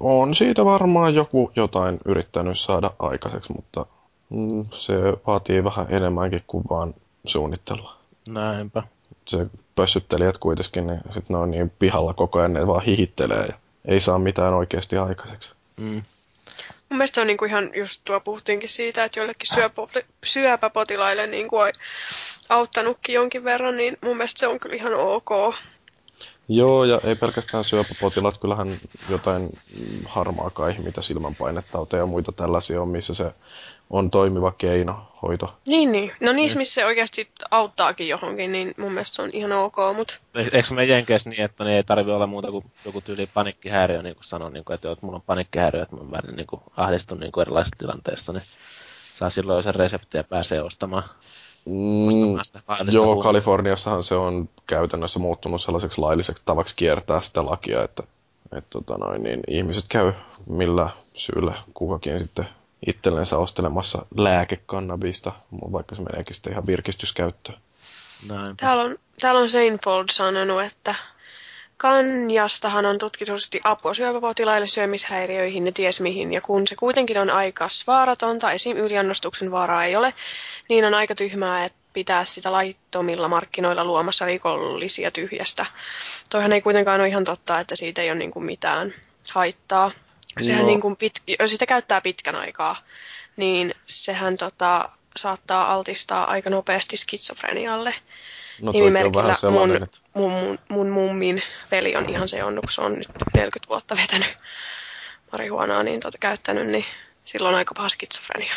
on 0.00 0.34
siitä 0.34 0.64
varmaan 0.64 1.14
joku 1.14 1.52
jotain 1.56 1.98
yrittänyt 2.04 2.60
saada 2.60 2.90
aikaiseksi, 2.98 3.52
mutta 3.52 3.86
mm, 4.30 4.66
se 4.72 4.94
vaatii 5.26 5.64
vähän 5.64 5.86
enemmänkin 5.88 6.44
kuin 6.46 6.64
vaan 6.70 6.94
suunnittelua. 7.26 7.96
Näinpä. 8.28 8.82
Se 9.26 9.46
pössyttelijät 9.76 10.38
kuitenkin, 10.38 10.86
niin 10.86 11.00
sit 11.10 11.28
ne 11.28 11.36
on 11.36 11.50
niin 11.50 11.72
pihalla 11.78 12.14
koko 12.14 12.38
ajan, 12.38 12.52
ne 12.52 12.66
vaan 12.66 12.84
hihittelee 12.84 13.46
ja 13.46 13.54
ei 13.84 14.00
saa 14.00 14.18
mitään 14.18 14.54
oikeasti 14.54 14.96
aikaiseksi. 14.96 15.52
Mm. 15.76 16.02
Mun 16.90 16.98
mielestä 16.98 17.14
se 17.14 17.20
on 17.20 17.26
niinku 17.26 17.44
ihan 17.44 17.70
just 17.74 18.00
tuo 18.04 18.20
puhuttiinkin 18.20 18.68
siitä, 18.68 19.04
että 19.04 19.20
joillekin 19.20 19.54
syöpä, 19.54 19.82
syöpäpotilaille 20.24 21.26
niinku 21.26 21.56
on 21.56 21.72
auttanutkin 22.48 23.14
jonkin 23.14 23.44
verran, 23.44 23.76
niin 23.76 23.96
mun 24.04 24.16
mielestä 24.16 24.38
se 24.38 24.46
on 24.46 24.60
kyllä 24.60 24.76
ihan 24.76 24.94
ok. 24.94 25.54
Joo, 26.48 26.84
ja 26.84 27.00
ei 27.04 27.14
pelkästään 27.14 27.64
syöpäpotilaat, 27.64 28.38
kyllähän 28.38 28.68
jotain 29.08 29.48
harmaa 30.04 30.50
kaihi, 30.50 30.82
mitä 30.82 31.02
silmänpainetauteja 31.02 32.02
ja 32.02 32.06
muita 32.06 32.32
tällaisia 32.32 32.82
on, 32.82 32.88
missä 32.88 33.14
se 33.14 33.32
on 33.90 34.10
toimiva 34.10 34.52
keino 34.52 35.02
hoito. 35.22 35.58
Niin, 35.66 35.92
niin. 35.92 36.12
No 36.20 36.32
niissä, 36.32 36.58
missä 36.58 36.74
se 36.74 36.86
oikeasti 36.86 37.30
auttaakin 37.50 38.08
johonkin, 38.08 38.52
niin 38.52 38.74
mun 38.78 38.92
mielestä 38.92 39.16
se 39.16 39.22
on 39.22 39.30
ihan 39.32 39.52
ok, 39.52 39.76
mutta 39.96 40.18
E- 40.34 40.40
Eikö 40.40 40.74
me 40.74 40.84
Jenkeissä 40.84 41.30
niin, 41.30 41.44
että 41.44 41.64
ne 41.64 41.76
ei 41.76 41.84
tarvi 41.84 42.12
olla 42.12 42.26
muuta 42.26 42.50
kuin 42.50 42.64
joku 42.86 43.00
tyyli 43.00 43.28
panikkihäiriö, 43.34 44.02
niin 44.02 44.14
kuin 44.14 44.24
sanon, 44.24 44.52
niin 44.52 44.64
kuin, 44.64 44.74
että, 44.74 44.88
joo, 44.88 44.92
että 44.92 45.06
mulla 45.06 45.16
on 45.16 45.22
panikkihäiriö, 45.26 45.82
että 45.82 45.96
mä 45.96 46.18
niin 46.36 46.46
kuin, 46.46 46.62
ahdistun 46.76 47.20
niin 47.20 47.32
kuin 47.32 47.42
erilaisissa 47.42 47.76
tilanteissa, 47.78 48.32
niin 48.32 48.42
saa 49.14 49.30
silloin 49.30 49.56
jo 49.56 49.62
sen 49.62 49.74
reseptin 49.74 50.18
ja 50.18 50.24
pääsee 50.24 50.62
ostamaan. 50.62 51.02
Mm, 51.64 52.06
ostamaan 52.06 52.44
sitä 52.44 52.62
joo. 52.92 53.16
Kaliforniassahan 53.16 54.02
se 54.02 54.14
on 54.14 54.48
käytännössä 54.66 55.18
muuttunut 55.18 55.62
sellaiseksi 55.62 56.00
lailliseksi 56.00 56.42
tavaksi 56.46 56.74
kiertää 56.74 57.20
sitä 57.20 57.46
lakia, 57.46 57.84
että 57.84 58.02
et, 58.52 58.64
tota 58.70 58.98
noin, 58.98 59.22
niin 59.22 59.40
ihmiset 59.48 59.84
käy 59.88 60.12
millä 60.46 60.90
syyllä 61.12 61.54
kukakin 61.74 62.18
sitten 62.18 62.48
itsellensä 62.86 63.38
ostelemassa 63.38 64.06
lääkekannabista, 64.16 65.32
vaikka 65.52 65.94
se 65.94 66.02
meneekin 66.02 66.34
sitten 66.34 66.52
ihan 66.52 66.66
virkistyskäyttöön. 66.66 67.58
Näin. 68.28 68.56
täällä 68.56 68.82
on, 68.82 68.96
täällä 69.20 69.40
on 69.40 69.48
Seinfeld 69.48 70.04
sanonut, 70.10 70.62
että 70.62 70.94
kanjastahan 71.76 72.86
on 72.86 72.98
tutkitusti 72.98 73.60
apua 73.64 73.94
syöpäpotilaille 73.94 74.66
syömishäiriöihin 74.66 75.66
ja 75.66 75.72
ties 75.72 76.00
mihin, 76.00 76.32
ja 76.32 76.40
kun 76.40 76.66
se 76.66 76.76
kuitenkin 76.76 77.18
on 77.18 77.30
aika 77.30 77.68
vaaratonta, 77.86 78.52
esim. 78.52 78.76
yliannostuksen 78.76 79.50
vaaraa 79.50 79.84
ei 79.84 79.96
ole, 79.96 80.14
niin 80.68 80.84
on 80.84 80.94
aika 80.94 81.14
tyhmää, 81.14 81.64
että 81.64 81.78
pitää 81.92 82.24
sitä 82.24 82.52
laittomilla 82.52 83.28
markkinoilla 83.28 83.84
luomassa 83.84 84.24
rikollisia 84.26 85.10
tyhjästä. 85.10 85.66
Toihan 86.30 86.52
ei 86.52 86.62
kuitenkaan 86.62 87.00
ole 87.00 87.08
ihan 87.08 87.24
totta, 87.24 87.58
että 87.58 87.76
siitä 87.76 88.02
ei 88.02 88.10
ole 88.10 88.18
niin 88.18 88.30
kuin 88.30 88.44
mitään 88.44 88.94
haittaa. 89.32 89.90
Sehän 90.40 90.66
niin 90.66 90.80
kuin 90.80 90.96
pit, 90.96 91.12
jos 91.40 91.50
sitä 91.50 91.66
käyttää 91.66 92.00
pitkän 92.00 92.36
aikaa, 92.36 92.76
niin 93.36 93.74
sehän 93.86 94.36
tota, 94.36 94.88
saattaa 95.16 95.72
altistaa 95.72 96.30
aika 96.30 96.50
nopeasti 96.50 96.96
skitsofrenialle. 96.96 97.94
No 98.60 98.72
Nimimerkillä 98.72 99.36
mun, 99.50 99.76
että 99.76 99.98
mun, 100.14 100.32
mun, 100.32 100.58
mun 100.68 100.88
mummin 100.88 101.42
veli 101.70 101.96
on 101.96 102.08
ihan 102.08 102.28
se 102.28 102.44
on, 102.44 102.54
kun 102.54 102.70
se 102.70 102.80
on 102.80 102.92
nyt 102.92 103.08
40 103.34 103.68
vuotta 103.68 103.96
vetänyt 103.96 104.38
marihuonaa, 105.32 105.82
niin 105.82 106.00
tota, 106.00 106.18
käyttänyt, 106.18 106.66
niin 106.66 106.84
silloin 107.24 107.52
on 107.54 107.58
aika 107.58 107.74
paha 107.74 107.88
skitsofrenia. 107.88 108.54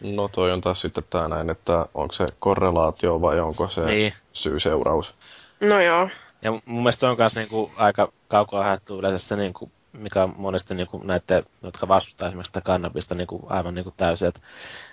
no 0.00 0.28
toi 0.28 0.52
on 0.52 0.60
taas 0.60 0.80
sitten 0.80 1.04
tää 1.10 1.28
näin, 1.28 1.50
että 1.50 1.86
onko 1.94 2.14
se 2.14 2.26
korrelaatio 2.38 3.20
vai 3.20 3.40
onko 3.40 3.68
se 3.68 3.80
Niin. 3.80 4.12
syy-seuraus. 4.32 5.14
No 5.60 5.80
joo. 5.80 6.08
Ja 6.42 6.50
mun 6.50 6.82
mielestä 6.82 7.00
se 7.00 7.06
on 7.06 7.16
myös 7.18 7.36
niinku 7.36 7.72
aika 7.76 8.12
kaukaa 8.28 8.64
haettu 8.64 8.98
yleensä 8.98 9.28
se, 9.28 9.36
niinku, 9.36 9.70
mikä 9.92 10.22
on 10.24 10.34
monesti 10.36 10.74
niinku 10.74 10.98
näiden, 11.04 11.42
jotka 11.62 11.88
vastustaa 11.88 12.28
esimerkiksi 12.28 12.48
sitä 12.48 12.60
kannabista 12.60 13.14
niinku 13.14 13.46
aivan 13.48 13.74
niinku 13.74 13.94
täysin. 13.96 14.28
Että 14.28 14.40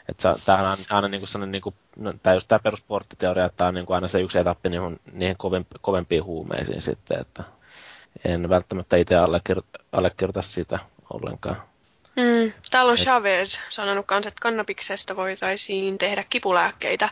et 0.09 0.17
tämä 0.45 0.59
on 0.59 0.65
aina, 0.65 0.83
aina 0.89 1.07
niinku 1.07 1.27
sellainen, 1.27 1.51
niinku, 1.51 1.73
no, 1.95 2.13
tää 2.23 2.33
just 2.33 2.47
tämä 2.47 2.59
perusporttiteoria, 2.59 3.45
että 3.45 3.57
tämä 3.57 3.67
on 3.67 3.73
niinku 3.73 3.93
aina 3.93 4.07
se 4.07 4.21
yksi 4.21 4.39
etappi 4.39 4.69
niihin, 4.69 4.99
niihin 5.11 5.37
kovempi, 5.37 5.75
kovempiin 5.81 6.23
huumeisiin 6.23 6.81
sitten. 6.81 7.21
Että 7.21 7.43
en 8.25 8.49
välttämättä 8.49 8.97
itse 8.97 9.15
allekirjoita, 9.15 9.79
allekirjoita 9.91 10.41
sitä 10.41 10.79
ollenkaan. 11.13 11.55
Mm. 12.15 12.53
Täällä 12.71 12.91
on 12.91 12.97
Chavez 12.97 13.59
sanonut 13.69 14.05
kanssa, 14.05 14.27
että 14.27 14.41
kannabiksesta 14.41 15.15
voitaisiin 15.15 15.97
tehdä 15.97 16.23
kipulääkkeitä, 16.29 17.09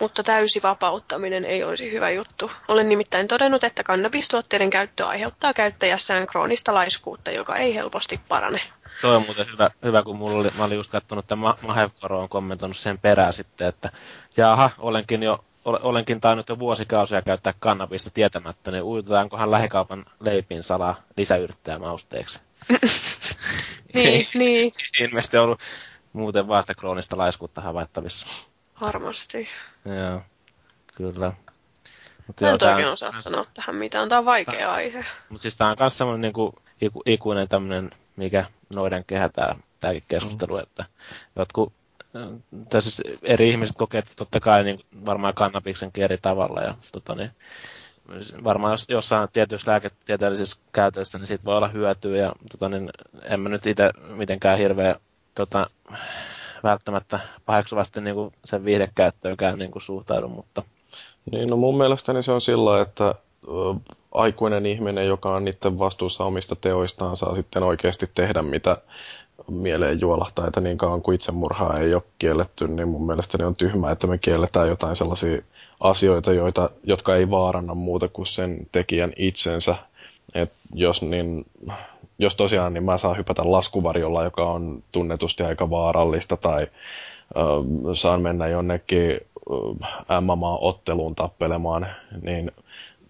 mutta 0.00 0.22
täysi 0.22 0.62
vapauttaminen 0.62 1.44
ei 1.44 1.64
olisi 1.64 1.92
hyvä 1.92 2.10
juttu. 2.10 2.50
Olen 2.68 2.88
nimittäin 2.88 3.28
todennut, 3.28 3.64
että 3.64 3.82
kannabistuotteiden 3.82 4.70
käyttö 4.70 5.06
aiheuttaa 5.06 5.54
käyttäjässään 5.54 6.26
kroonista 6.26 6.74
laiskuutta, 6.74 7.30
joka 7.30 7.56
ei 7.56 7.74
helposti 7.74 8.20
parane. 8.28 8.60
Toi 9.00 9.16
on 9.16 9.22
muuten 9.22 9.46
hyvä, 9.52 9.70
hyvä 9.84 10.02
kun 10.02 10.16
mulla 10.16 10.38
oli, 10.38 10.50
mä 10.58 10.64
olin 10.64 10.76
just 10.76 10.90
katsonut, 10.90 11.24
että 11.24 11.36
Mahevkaro 11.36 12.20
on 12.20 12.28
kommentoinut 12.28 12.76
sen 12.76 12.98
perään 12.98 13.32
sitten, 13.32 13.68
että 13.68 13.90
jaha, 14.36 14.70
olenkin 14.78 15.22
jo 15.22 15.44
olenkin 15.64 16.20
tainnut 16.20 16.48
jo 16.48 16.58
vuosikausia 16.58 17.22
käyttää 17.22 17.54
kannabista 17.58 18.10
tietämättä, 18.10 18.70
niin 18.70 18.82
uitetaankohan 18.82 19.50
lähikaupan 19.50 20.04
leipiin 20.20 20.62
salaa 20.62 21.02
lisäyrttää 21.16 21.78
mausteeksi. 21.78 22.40
niin, 23.94 24.26
niin. 24.34 24.72
Ilmeisesti 25.00 25.36
ollut 25.36 25.60
muuten 26.12 26.48
vasta 26.48 26.74
kroonista 26.74 27.18
laiskuutta 27.18 27.60
havaittavissa. 27.60 28.26
Varmasti. 28.80 29.48
Joo, 29.84 30.20
kyllä. 30.96 31.32
Mut 32.26 32.40
Mä 32.40 32.48
en 32.48 32.68
oikein 32.68 32.92
osaa 32.92 33.12
sanoa 33.12 33.44
tähän 33.54 33.76
mitään, 33.76 34.08
tämä 34.08 34.18
on 34.18 34.24
vaikea 34.24 34.58
tää... 34.58 34.72
aihe. 34.72 35.04
Mutta 35.28 35.42
siis 35.42 35.56
tämä 35.56 35.70
on 35.70 35.76
myös 35.80 35.98
semmoinen 35.98 36.20
niinku, 36.20 36.54
iku, 36.80 37.02
ikuinen 37.06 37.48
tämmöinen, 37.48 37.90
mikä 38.16 38.46
noiden 38.74 39.04
kehä 39.04 39.28
tämä, 39.28 39.54
tämäkin 39.80 40.04
keskustelu, 40.08 40.56
mm. 40.56 40.62
että 40.62 40.84
jotkut 41.36 41.72
tai 42.68 42.82
siis 42.82 43.02
eri 43.22 43.50
ihmiset 43.50 43.76
kokee 43.76 44.02
totta 44.16 44.40
kai 44.40 44.64
niin 44.64 44.80
varmaan 45.06 45.34
kannabiksenkin 45.34 46.04
eri 46.04 46.18
tavalla. 46.22 46.60
Ja, 46.60 46.74
tota, 46.92 47.14
niin, 47.14 47.30
varmaan 48.44 48.72
jos, 48.72 48.86
jossain 48.88 49.28
tietyissä 49.32 49.70
lääketieteellisissä 49.70 50.60
käytöissä, 50.72 51.18
niin 51.18 51.26
siitä 51.26 51.44
voi 51.44 51.56
olla 51.56 51.68
hyötyä. 51.68 52.16
Ja, 52.16 52.32
tota, 52.50 52.68
niin, 52.68 52.90
en 53.22 53.40
mä 53.40 53.48
nyt 53.48 53.66
itse 53.66 53.90
mitenkään 54.08 54.58
hirveä 54.58 54.96
tota, 55.34 55.70
välttämättä 56.62 57.20
paheksuvasti 57.46 58.00
niin 58.00 58.14
kuin 58.14 58.32
sen 58.44 58.64
viihdekäyttöönkään 58.64 59.58
niin 59.58 59.70
kuin 59.70 59.82
suhtaudu, 59.82 60.28
mutta... 60.28 60.62
Niin, 61.32 61.48
no 61.48 61.56
mun 61.56 61.78
mielestäni 61.78 62.22
se 62.22 62.32
on 62.32 62.40
sillä, 62.40 62.80
että 62.80 63.14
aikuinen 64.12 64.66
ihminen, 64.66 65.06
joka 65.06 65.34
on 65.34 65.44
niiden 65.44 65.78
vastuussa 65.78 66.24
omista 66.24 66.56
teoistaan, 66.56 67.16
saa 67.16 67.34
sitten 67.34 67.62
oikeasti 67.62 68.10
tehdä 68.14 68.42
mitä 68.42 68.76
mieleen 69.50 70.00
juolahtaa, 70.00 70.46
että 70.46 70.60
niin 70.60 70.78
kauan 70.78 71.02
kuin 71.02 71.14
itsemurhaa 71.14 71.78
ei 71.78 71.94
ole 71.94 72.02
kielletty, 72.18 72.68
niin 72.68 72.88
mun 72.88 73.06
mielestäni 73.06 73.44
on 73.44 73.56
tyhmää, 73.56 73.90
että 73.90 74.06
me 74.06 74.18
kielletään 74.18 74.68
jotain 74.68 74.96
sellaisia 74.96 75.42
asioita, 75.80 76.32
joita, 76.32 76.70
jotka 76.84 77.16
ei 77.16 77.30
vaaranna 77.30 77.74
muuta 77.74 78.08
kuin 78.08 78.26
sen 78.26 78.66
tekijän 78.72 79.12
itsensä. 79.16 79.74
Et 80.34 80.52
jos, 80.74 81.02
niin, 81.02 81.46
jos 82.18 82.34
tosiaan 82.34 82.74
niin 82.74 82.84
mä 82.84 82.98
saan 82.98 83.16
hypätä 83.16 83.42
laskuvarjolla, 83.52 84.24
joka 84.24 84.50
on 84.50 84.82
tunnetusti 84.92 85.42
aika 85.42 85.70
vaarallista, 85.70 86.36
tai 86.36 86.66
ö, 87.36 87.40
saan 87.94 88.22
mennä 88.22 88.48
jonnekin 88.48 89.20
MMA-otteluun 90.20 91.14
tappelemaan, 91.14 91.86
niin 92.22 92.50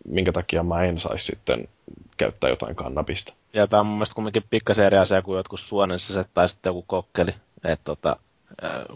minkä 0.04 0.32
takia 0.32 0.62
mä 0.62 0.84
en 0.84 0.98
saisi 0.98 1.26
sitten 1.26 1.68
käyttää 2.16 2.50
jotain 2.50 2.76
kannabista. 2.76 3.34
Ja 3.52 3.66
tämä 3.66 3.80
on 3.80 3.86
mun 3.86 3.96
mielestä 3.96 4.14
kumminkin 4.14 4.44
pikkasen 4.50 4.86
eri 4.86 4.98
asia 4.98 5.22
kuin 5.22 5.36
jotkut 5.36 5.60
suonensiset 5.60 6.30
tai 6.34 6.48
sitten 6.48 6.70
joku 6.70 6.84
kokkeli. 6.86 7.34
Että 7.64 7.84
tota, 7.84 8.16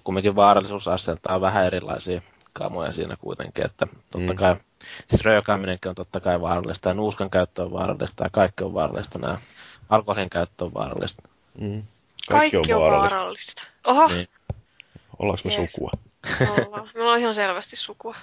kumminkin 0.04 0.36
vaarallisuusasteelta 0.36 1.34
on 1.34 1.40
vähän 1.40 1.64
erilaisia 1.64 2.22
kamoja 2.52 2.92
siinä 2.92 3.16
kuitenkin, 3.16 3.64
että 3.64 3.86
totta 4.10 4.32
mm. 4.32 4.36
kai, 4.36 4.56
siis 5.06 5.24
röökääminenkin 5.24 5.88
on 5.88 5.94
totta 5.94 6.20
kai 6.20 6.40
vaarallista, 6.40 6.88
ja 6.88 6.94
nuuskan 6.94 7.30
käyttö 7.30 7.62
on 7.62 7.72
vaarallista, 7.72 8.24
ja 8.24 8.30
kaikki 8.30 8.64
on 8.64 8.74
vaarallista, 8.74 9.18
nämä 9.18 9.38
alkoholin 9.88 10.30
käyttö 10.30 10.64
on 10.64 10.74
vaarallista. 10.74 11.22
Mm. 11.60 11.82
Kaikki, 12.30 12.56
kaikki 12.56 12.72
on 12.74 12.80
vaarallista. 12.80 13.16
vaarallista. 13.16 13.62
Oho! 13.86 14.08
Niin. 14.08 14.28
Ollaanko 15.18 15.42
me 15.44 15.54
yeah. 15.54 15.68
sukua? 15.68 15.90
Ollaan. 16.50 16.90
Me 16.94 17.02
ollaan 17.02 17.20
ihan 17.20 17.34
selvästi 17.34 17.76
sukua. 17.76 18.14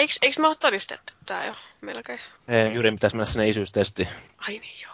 Eikö, 0.00 0.14
eikö 0.22 0.40
me 0.40 0.46
ole 0.46 0.56
todistettu 0.56 1.12
tää 1.26 1.46
jo 1.46 1.54
melkein? 1.80 2.20
Ei, 2.48 2.74
Jyri 2.74 2.90
pitäisi 2.90 3.16
mennä 3.16 3.32
sinne 3.32 3.48
isyystestiin. 3.48 4.08
Ai 4.38 4.58
niin 4.58 4.82
joo. 4.82 4.92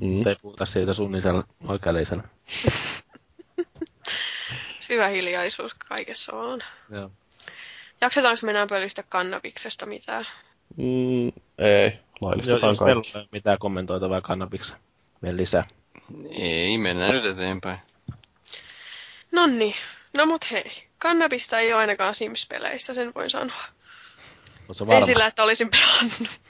Mm. 0.00 0.26
Ei 0.26 0.36
puhuta 0.42 0.66
siitä 0.66 0.94
sunnisella 0.94 1.44
oikeallisella. 1.68 2.22
Syvä 4.80 5.08
hiljaisuus 5.08 5.74
kaikessa 5.74 6.32
on. 6.32 6.60
Joo. 6.90 7.10
Jaksetaanko 8.00 8.40
me 8.42 8.50
enää 8.50 8.66
pölistä 8.66 9.02
kannabiksesta 9.02 9.86
mitään? 9.86 10.26
Mm, 10.76 11.28
ei, 11.58 11.98
laillistetaan 12.20 12.70
jos 12.70 12.78
kaikki. 12.78 13.12
Jos 13.14 13.28
mitään 13.32 13.58
kommentoitavaa 13.58 14.20
kannabiksen 14.20 14.76
vielä 15.22 15.36
lisää. 15.36 15.64
Ei, 16.30 16.78
mennään 16.78 17.12
nyt 17.12 17.24
eteenpäin. 17.24 17.78
Nonni, 19.32 19.74
no 20.16 20.26
mut 20.26 20.50
hei. 20.50 20.72
Kannabista 20.98 21.58
ei 21.58 21.72
ole 21.72 21.80
ainakaan 21.80 22.14
Sims-peleissä, 22.14 22.94
sen 22.94 23.12
voin 23.14 23.30
sanoa. 23.30 23.77
Ei 24.90 25.02
sillä, 25.02 25.26
että 25.26 25.42
olisin 25.42 25.70
pelannut. 25.70 26.40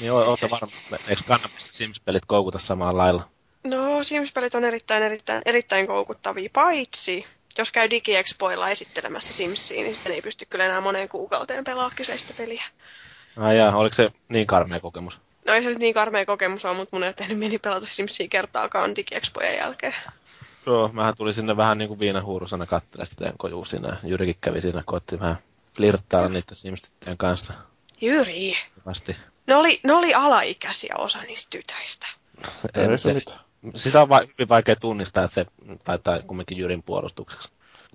Niin, 0.00 0.12
ootko 0.12 0.50
varma, 0.50 0.68
eikö 1.08 1.22
kannabista 1.26 1.72
Sims-pelit 1.72 2.26
koukuta 2.26 2.58
samalla 2.58 3.02
lailla? 3.02 3.28
No, 3.64 4.02
Sims-pelit 4.02 4.54
on 4.54 4.64
erittäin, 4.64 5.02
erittäin, 5.02 5.42
erittäin 5.46 5.86
koukuttavia, 5.86 6.50
paitsi 6.52 7.24
jos 7.58 7.72
käy 7.72 7.90
DigiExpoilla 7.90 8.70
esittelemässä 8.70 9.32
Simsia, 9.32 9.82
niin 9.82 9.94
sitten 9.94 10.12
ei 10.12 10.22
pysty 10.22 10.46
kyllä 10.50 10.64
enää 10.64 10.80
moneen 10.80 11.08
kuukauteen 11.08 11.64
pelaa 11.64 11.90
kyseistä 11.96 12.34
peliä. 12.36 12.64
Ai 13.36 13.58
jaa, 13.58 13.76
oliko 13.76 13.94
se 13.94 14.12
niin 14.28 14.46
karmea 14.46 14.80
kokemus? 14.80 15.20
No 15.46 15.52
ei 15.52 15.62
se 15.62 15.68
nyt 15.68 15.78
niin 15.78 15.94
karmea 15.94 16.26
kokemus 16.26 16.64
ole, 16.64 16.76
mutta 16.76 16.96
mun 16.96 17.02
ei 17.02 17.08
ole 17.08 17.14
tehnyt 17.14 17.38
mieli 17.38 17.58
pelata 17.58 17.86
Simsia 17.86 18.28
kertaakaan 18.28 18.96
DigiExpojen 18.96 19.56
jälkeen. 19.56 19.94
Joo, 20.66 20.90
mähän 20.92 21.16
tuli 21.16 21.34
sinne 21.34 21.56
vähän 21.56 21.78
niin 21.78 21.88
kuin 21.88 22.00
viinahuurusana 22.00 22.66
kattelemaan 22.66 23.06
sitä 23.06 23.18
teidän 23.18 23.38
kojuu 23.38 23.64
siinä. 23.64 23.96
Jyrikin 24.04 24.36
kävi 24.40 24.60
siinä, 24.60 24.82
koitti 24.86 25.20
vähän 25.20 25.38
flirttailla 25.76 26.28
niiden 26.28 26.56
sims 26.56 26.94
kanssa. 27.16 27.54
Jyri! 28.00 28.54
Vasti. 28.86 29.16
Ne 29.46 29.54
oli, 29.54 29.78
ne 29.84 29.92
oli 29.92 30.14
alaikäisiä 30.14 30.94
osa 30.98 31.22
niistä 31.22 31.50
tytöistä. 31.50 32.06
Ei 32.74 32.98
se 32.98 33.14
mitään. 33.14 33.40
Sitä 33.76 34.02
on 34.02 34.08
va- 34.08 34.20
hyvin 34.20 34.48
vaikea 34.48 34.76
tunnistaa, 34.76 35.24
että 35.24 35.34
se 35.34 35.46
taitaa 35.84 36.22
kumminkin 36.22 36.58
Jyrin 36.58 36.82
puolustukseksi. 36.82 37.48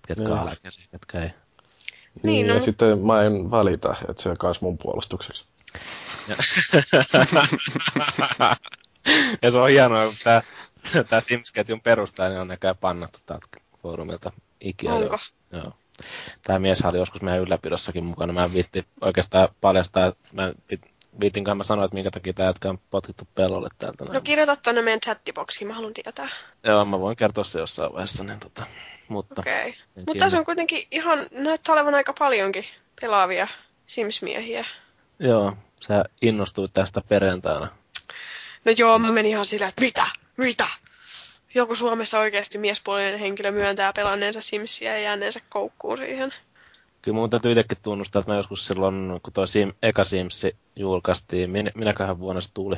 Ketkä 0.08 0.32
on 0.32 0.40
alaikäisiä, 0.40 0.85
ketkä 0.91 1.22
ei. 1.22 1.27
Niin, 1.27 1.33
niin 2.24 2.48
no. 2.48 2.53
ja 2.53 2.59
sitten 2.59 2.99
mä 2.99 3.24
en 3.24 3.51
välitä, 3.51 3.95
että 4.09 4.24
se 4.24 4.30
on 4.30 4.38
mun 4.61 4.77
puolustukseksi. 4.77 5.45
ja 9.41 9.51
se 9.51 9.58
on 9.58 9.69
hienoa, 9.69 10.06
kun 10.06 10.16
tämä, 10.24 10.41
tämä 11.09 11.22
Sims-ketjun 11.22 11.82
perustaja 11.82 12.30
niin 12.30 12.40
on 12.40 12.48
näkään 12.48 12.77
pannattu 12.77 13.19
täältä 13.25 13.48
foorumilta 13.82 14.32
ikinä. 14.61 14.93
Onko? 14.93 15.17
Joo. 15.51 15.74
Tämä 16.43 16.59
mies 16.59 16.81
oli 16.81 16.97
joskus 16.97 17.21
meidän 17.21 17.41
ylläpidossakin 17.41 18.05
mukana. 18.05 18.33
Mä 18.33 18.43
en 18.43 18.53
viitti 18.53 18.85
oikeastaan 19.01 19.49
paljastaa, 19.61 20.13
mä 20.31 20.53
viitinkaan 21.19 21.57
mä 21.57 21.63
sanoa, 21.63 21.85
että 21.85 21.95
minkä 21.95 22.11
takia 22.11 22.33
tämä 22.33 22.49
jätkä 22.49 22.69
on 22.69 22.79
potkittu 22.89 23.27
pellolle 23.35 23.69
täältä. 23.77 24.05
No 24.05 24.21
kirjoita 24.21 24.55
tuonne 24.55 24.81
meidän 24.81 24.99
chattiboksiin, 24.99 25.67
mä 25.67 25.73
haluan 25.73 25.93
tietää. 25.93 26.29
Joo, 26.63 26.85
mä 26.85 26.99
voin 26.99 27.15
kertoa 27.15 27.43
se 27.43 27.59
jossain 27.59 27.93
vaiheessa. 27.93 28.23
Niin 28.23 28.39
tota, 28.39 28.65
mutta 29.07 29.41
Okei. 29.41 29.69
Okay. 29.69 29.73
Mutta 29.95 30.13
tässä 30.19 30.39
on 30.39 30.45
kuitenkin 30.45 30.87
ihan, 30.91 31.19
näyttää 31.31 31.73
olevan 31.73 31.95
aika 31.95 32.13
paljonkin 32.19 32.65
pelaavia 33.01 33.47
Sims-miehiä. 33.87 34.65
Joo, 35.19 35.57
sä 35.87 36.03
innostuit 36.21 36.73
tästä 36.73 37.01
perjantaina. 37.01 37.67
No 38.65 38.71
joo, 38.77 38.99
mä 38.99 39.11
menin 39.11 39.31
ihan 39.31 39.45
silleen, 39.45 39.69
että 39.69 39.81
mitä? 39.81 40.05
Mitä? 40.37 40.67
Joku 41.55 41.75
Suomessa 41.75 42.19
oikeasti 42.19 42.57
miespuolinen 42.57 43.19
henkilö 43.19 43.51
myöntää 43.51 43.93
pelanneensa 43.93 44.41
Simsia 44.41 44.91
ja 44.91 44.99
jääneensä 44.99 45.39
koukkuun 45.49 45.97
siihen. 45.97 46.33
Kyllä 47.01 47.15
mun 47.15 47.29
täytyy 47.29 47.51
itsekin 47.51 47.77
tunnustaa, 47.81 48.19
että 48.19 48.31
mä 48.31 48.37
joskus 48.37 48.65
silloin, 48.65 49.19
kun 49.23 49.33
toi 49.33 49.47
Sim, 49.47 49.73
eka 49.83 50.03
Simsi 50.03 50.55
julkaistiin, 50.75 51.49
min, 51.49 51.71
minäköhän 51.75 52.19
vuonna 52.19 52.41
se 52.41 52.49
tuli? 52.53 52.75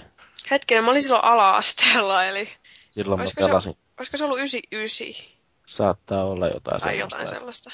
Hetkinen, 0.51 0.83
mä 0.83 0.91
olin 0.91 1.03
silloin 1.03 1.25
ala-asteella, 1.25 2.25
eli... 2.25 2.49
Silloin 2.89 3.21
olisiko 3.21 3.41
mä 3.41 3.47
pelasin. 3.47 3.73
Se, 3.73 3.79
olisiko 3.97 4.17
se 4.17 4.23
ollut 4.23 4.37
99? 4.37 5.25
Saattaa 5.65 6.23
olla 6.23 6.47
jotain 6.47 6.81
tai 6.81 6.91
sellaista. 6.91 7.17
jotain 7.17 7.27
sellaista. 7.27 7.71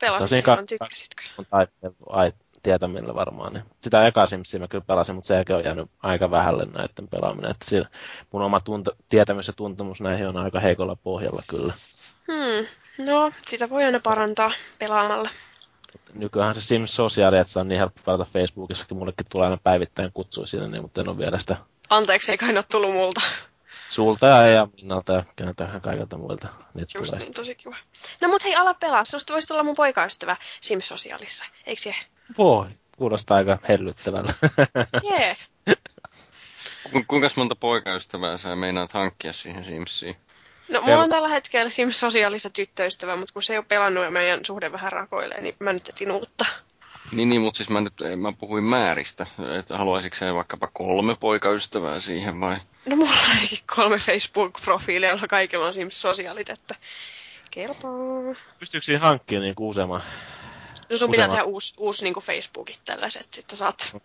Pelasit 0.00 0.40
silloin, 0.40 0.66
tykkäsitkö? 0.66 1.22
Tai, 1.50 1.66
ai, 2.08 2.32
tietämillä 2.64 3.14
varmaan. 3.14 3.52
Niin. 3.52 3.64
Sitä 3.80 4.06
eka 4.06 4.26
Simsia 4.26 4.60
mä 4.60 4.68
kyllä 4.68 4.84
pelasin, 4.86 5.14
mutta 5.14 5.28
sekin 5.28 5.56
on 5.56 5.64
jäänyt 5.64 5.90
aika 6.02 6.30
vähälle 6.30 6.64
näiden 6.64 7.08
pelaaminen. 7.10 7.50
Että 7.50 7.64
siinä 7.64 7.88
mun 8.32 8.42
oma 8.42 8.60
tunto, 8.60 8.92
tietämys 9.08 9.46
ja 9.46 9.52
tuntemus 9.52 10.00
näihin 10.00 10.26
on 10.26 10.36
aika 10.36 10.60
heikolla 10.60 10.96
pohjalla 10.96 11.42
kyllä. 11.46 11.74
Hmm. 12.32 12.66
No, 13.06 13.32
sitä 13.48 13.70
voi 13.70 13.84
aina 13.84 14.00
parantaa 14.00 14.52
pelaamalla 14.78 15.30
nykyään 16.14 16.54
se 16.54 16.60
Sims 16.60 16.96
Sosiaali, 16.96 17.38
että 17.38 17.52
se 17.52 17.58
on 17.60 17.68
niin 17.68 17.78
helppo 17.78 18.00
pelata 18.04 18.24
Facebookissakin. 18.24 18.96
Mullekin 18.96 19.26
tulee 19.30 19.46
aina 19.46 19.58
päivittäin 19.62 20.10
kutsui 20.14 20.46
sinne, 20.46 20.68
niin, 20.68 20.82
mutta 20.82 21.00
en 21.00 21.08
ole 21.08 21.18
vielä 21.18 21.38
sitä... 21.38 21.56
Anteeksi, 21.90 22.30
ei 22.30 22.38
kai 22.38 22.50
ole 22.50 22.62
tullut 22.62 22.92
multa. 22.92 23.20
Sulta 23.88 24.26
ja, 24.26 24.46
ja 24.46 24.68
Minnalta 24.76 25.12
ja 25.12 25.24
keneltä 25.36 25.80
kaikilta 25.82 26.18
muilta. 26.18 26.48
Niitä 26.74 26.98
Just 26.98 27.10
tulee. 27.10 27.24
niin, 27.24 27.34
tosi 27.34 27.54
kiva. 27.54 27.76
No 28.20 28.28
mut 28.28 28.44
hei, 28.44 28.56
ala 28.56 28.74
pelaa. 28.74 29.04
Susta 29.04 29.32
voisi 29.32 29.48
tulla 29.48 29.62
mun 29.62 29.74
poikaystävä 29.74 30.36
Sims 30.60 30.88
Sosiaalissa, 30.88 31.44
eikö 31.66 31.82
se? 31.82 31.94
Voi, 32.38 32.66
kuulostaa 32.96 33.36
aika 33.36 33.58
hellyttävällä. 33.68 34.34
Jee. 35.10 35.18
Yeah. 35.18 35.36
Ku, 36.92 37.04
kuinka 37.08 37.28
monta 37.36 37.54
poikaystävää 37.54 38.36
sä 38.36 38.56
meinaat 38.56 38.92
hankkia 38.92 39.32
siihen 39.32 39.64
Simsiin? 39.64 40.16
No, 40.68 40.80
mulla 40.80 41.02
on 41.02 41.10
tällä 41.10 41.28
hetkellä 41.28 41.70
Sims 41.70 42.00
sosiaalista 42.00 42.50
tyttöystävä, 42.50 43.16
mutta 43.16 43.32
kun 43.32 43.42
se 43.42 43.52
ei 43.52 43.58
ole 43.58 43.66
pelannut 43.68 44.04
ja 44.04 44.10
meidän 44.10 44.44
suhde 44.44 44.72
vähän 44.72 44.92
rakoilee, 44.92 45.40
niin 45.40 45.56
mä 45.58 45.72
nyt 45.72 45.88
etin 45.88 46.10
uutta. 46.10 46.44
Niin, 47.12 47.28
niin 47.28 47.40
mutta 47.40 47.56
siis 47.58 47.68
mä 47.68 47.80
nyt 47.80 47.94
mä 48.16 48.32
puhuin 48.32 48.64
määristä. 48.64 49.26
Että 49.58 49.78
haluaisitko 49.78 50.18
se 50.18 50.34
vaikkapa 50.34 50.68
kolme 50.72 51.16
poikaystävää 51.16 52.00
siihen 52.00 52.40
vai? 52.40 52.56
No 52.86 52.96
mulla 52.96 53.10
on 53.10 53.30
ainakin 53.30 53.58
kolme 53.76 53.96
Facebook-profiilia, 53.96 55.08
joilla 55.08 55.26
kaikilla 55.28 55.66
on 55.66 55.74
Sims 55.74 56.00
sosiaalit, 56.00 56.50
että 56.50 56.74
kelpaa. 57.50 57.92
Pystyykö 58.58 58.84
siinä 58.84 59.00
hankkimaan 59.00 59.42
niin 59.42 59.54
useamman? 59.58 60.02
No 60.90 60.96
sun 60.96 61.10
pitää 61.10 61.28
tehdä 61.28 61.44
uusi, 61.44 61.74
uusi 61.78 62.04
niin 62.04 62.14
Facebookit 62.14 62.80
tällaiset, 62.84 63.28
sitten 63.34 63.58
saat 63.58 63.96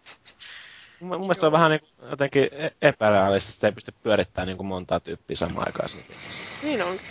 Mun, 0.99 1.09
mun 1.09 1.19
mielestä 1.19 1.39
se 1.39 1.45
on 1.45 1.51
vähän 1.51 1.71
niin 1.71 1.79
kuin, 1.79 2.09
jotenkin 2.09 2.49
e- 2.51 2.71
epärealistista, 2.81 3.67
ei 3.67 3.71
pysty 3.71 3.93
pyörittämään 4.03 4.47
niin 4.47 4.57
kuin 4.57 4.67
montaa 4.67 4.99
tyyppiä 4.99 5.37
samaan 5.37 5.67
aikaan. 5.67 5.89
Niin 6.63 6.83
onkin. 6.83 7.07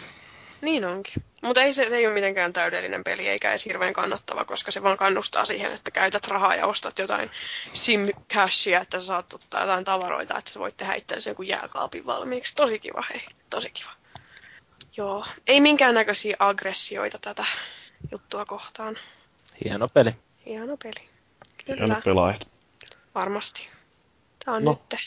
Niin 0.60 0.84
onkin. 0.84 1.24
Mutta 1.42 1.62
ei 1.62 1.72
se, 1.72 1.88
se 1.88 1.96
ei 1.96 2.06
ole 2.06 2.14
mitenkään 2.14 2.52
täydellinen 2.52 3.04
peli, 3.04 3.28
eikä 3.28 3.50
edes 3.50 3.64
hirveän 3.64 3.92
kannattava, 3.92 4.44
koska 4.44 4.70
se 4.70 4.82
vaan 4.82 4.96
kannustaa 4.96 5.44
siihen, 5.44 5.72
että 5.72 5.90
käytät 5.90 6.26
rahaa 6.28 6.54
ja 6.54 6.66
ostat 6.66 6.98
jotain 6.98 7.30
sim-cashia, 7.74 8.82
että 8.82 9.00
sä 9.00 9.06
saat 9.06 9.32
ottaa 9.32 9.60
jotain 9.60 9.84
tavaroita, 9.84 10.38
että 10.38 10.50
sä 10.50 10.60
voit 10.60 10.76
tehdä 10.76 10.94
itsellesi 10.94 11.28
joku 11.30 11.42
jääkaapin 11.42 12.06
valmiiksi. 12.06 12.54
Tosi 12.54 12.78
kiva, 12.78 13.04
hei. 13.10 13.20
Tosi 13.50 13.70
kiva. 13.70 13.90
Joo. 14.96 15.24
Ei 15.46 15.60
minkäännäköisiä 15.60 16.36
aggressioita 16.38 17.18
tätä 17.18 17.44
juttua 18.12 18.44
kohtaan. 18.44 18.96
Hieno 19.64 19.88
peli. 19.88 20.14
Hieno 20.46 20.76
peli. 20.76 21.08
Kyllä. 21.66 21.84
Hieno 21.86 22.00
pelaajat. 22.04 22.48
Varmasti. 23.14 23.68
Tää 24.44 24.54
on 24.54 24.64
No. 24.64 24.80
nyt. 24.90 25.00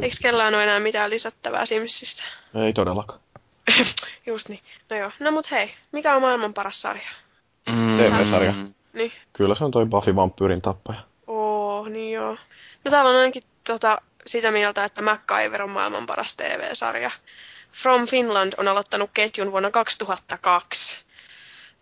Eikö 0.00 0.16
kellään 0.22 0.54
ole 0.54 0.62
enää 0.62 0.80
mitään 0.80 1.10
lisättävää 1.10 1.66
Simsistä? 1.66 2.22
Ei 2.66 2.72
todellakaan. 2.72 3.20
Just 4.26 4.48
niin. 4.48 4.60
No 4.90 4.96
joo. 4.96 5.10
No 5.20 5.30
mut 5.30 5.50
hei, 5.50 5.74
mikä 5.92 6.14
on 6.14 6.22
maailman 6.22 6.54
paras 6.54 6.82
sarja? 6.82 7.08
Mm, 7.70 7.98
TV-sarja. 7.98 8.54
Niin. 8.92 9.12
Kyllä 9.32 9.54
se 9.54 9.64
on 9.64 9.70
toi 9.70 9.86
Buffy 9.86 10.16
vampyyrin 10.16 10.62
tappaja. 10.62 11.00
Oo, 11.26 11.88
niin 11.88 12.12
joo. 12.12 12.36
No 12.84 12.90
täällä 12.90 13.10
on 13.10 13.16
ainakin 13.16 13.42
tota, 13.66 14.00
sitä 14.26 14.50
mieltä, 14.50 14.84
että 14.84 15.02
MacGyver 15.02 15.62
on 15.62 15.70
maailman 15.70 16.06
paras 16.06 16.36
TV-sarja. 16.36 17.10
From 17.72 18.06
Finland 18.06 18.52
on 18.56 18.68
aloittanut 18.68 19.10
ketjun 19.14 19.52
vuonna 19.52 19.70
2002. 19.70 20.98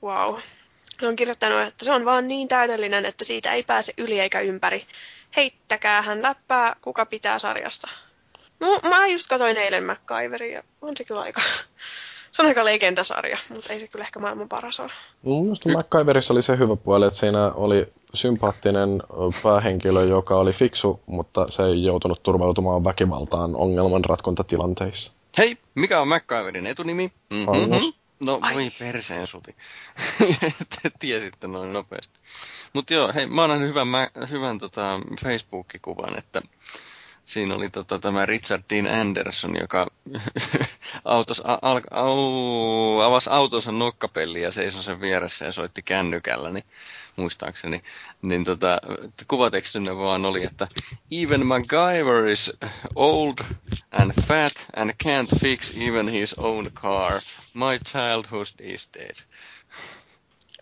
Wow. 0.03 0.39
Ne 1.01 1.09
on 1.09 1.17
kirjoittanut, 1.17 1.61
että 1.61 1.85
se 1.85 1.93
on 1.93 2.05
vaan 2.05 2.29
niin 2.29 2.49
täydellinen, 2.49 3.07
että 3.07 3.25
siitä 3.25 3.53
ei 3.53 3.63
pääse 3.63 3.93
yli 3.97 4.21
eikä 4.21 4.41
ympäri. 4.41 4.87
Heittäkää 5.37 6.03
hän 6.03 6.23
läppää, 6.23 6.77
kuka 6.83 7.07
pitää 7.07 7.39
sarjasta. 7.39 7.89
No, 8.61 8.81
mä 8.89 9.07
just 9.07 9.29
katsoin 9.29 9.57
eilen 9.57 9.85
MacGyverin 9.85 10.53
ja 10.53 10.63
on 10.83 10.97
se 10.97 11.05
kyllä 11.05 11.21
aika... 11.21 11.41
Se 12.31 12.43
on 12.43 12.49
aika 12.49 12.65
legendasarja, 12.65 13.39
mutta 13.49 13.73
ei 13.73 13.81
se 13.81 13.89
kyllä 13.89 14.05
ehkä 14.05 14.21
maailman 14.21 14.49
paras 14.49 14.81
ole. 14.81 14.91
Mun 15.23 15.43
mielestä 15.45 15.73
MacGyverissa 15.73 16.35
oli 16.35 16.43
se 16.43 16.59
hyvä 16.59 16.77
puoli, 16.77 17.07
että 17.07 17.19
siinä 17.19 17.53
oli 17.53 17.87
sympaattinen 18.15 19.03
päähenkilö, 19.43 20.05
joka 20.05 20.37
oli 20.37 20.53
fiksu, 20.53 21.01
mutta 21.07 21.47
se 21.49 21.63
ei 21.63 21.85
joutunut 21.85 22.23
turvautumaan 22.23 22.85
väkivaltaan 22.85 23.57
ongelmanratkontatilanteissa. 23.57 25.13
Hei, 25.39 25.59
mikä 25.75 26.01
on 26.01 26.09
MacGyverin 26.09 26.67
etunimi? 26.67 27.13
Mm-hmm. 27.31 27.93
No 28.21 28.39
Ai. 28.43 28.55
voi 28.55 28.71
perseen 28.79 29.27
suti. 29.27 29.57
Te 30.83 30.91
tiesitte 30.99 31.49
noin 31.49 31.73
nopeasti. 31.73 32.19
Mutta 32.73 32.95
joo, 32.95 33.13
hei, 33.15 33.27
mä 33.27 33.41
oon 33.41 33.51
nähnyt 33.51 33.69
hyvän, 33.69 33.89
mä, 33.89 34.11
hyvän 34.31 34.59
tota, 34.59 35.01
Facebook-kuvan, 35.25 36.19
että 36.19 36.43
siinä 37.25 37.55
oli 37.55 37.71
tota, 37.71 37.99
tämä 37.99 38.27
Richard 38.27 38.63
Dean 38.71 39.01
Anderson, 39.01 39.57
joka 39.61 39.87
autos, 41.05 41.43
al, 41.45 41.81
au, 41.91 43.01
avasi 43.01 43.31
autonsa 43.31 43.73
nokkapelliä 43.73 44.43
ja 44.43 44.53
seisoi 44.53 44.83
sen 44.83 45.01
vieressä 45.01 45.45
ja 45.45 45.53
soitti 45.53 45.83
kännykällä, 45.83 46.51
niin 46.51 46.65
muistaakseni. 47.17 47.83
Niin 48.23 48.45
tota, 48.45 48.81
kuvatekstinne 49.29 49.97
vaan 49.97 50.25
oli, 50.25 50.45
että 50.45 50.69
Even 51.13 51.47
MacGyver 51.47 52.27
is 52.27 52.53
old 52.95 53.39
and 53.91 54.13
fat 54.27 54.67
and 54.77 54.91
can't 55.05 55.39
fix 55.41 55.73
even 55.77 56.09
his 56.09 56.35
own 56.35 56.71
car. 56.75 57.21
My 57.55 57.79
childhood 57.89 58.47
is 58.61 58.89
dead. 58.99 59.17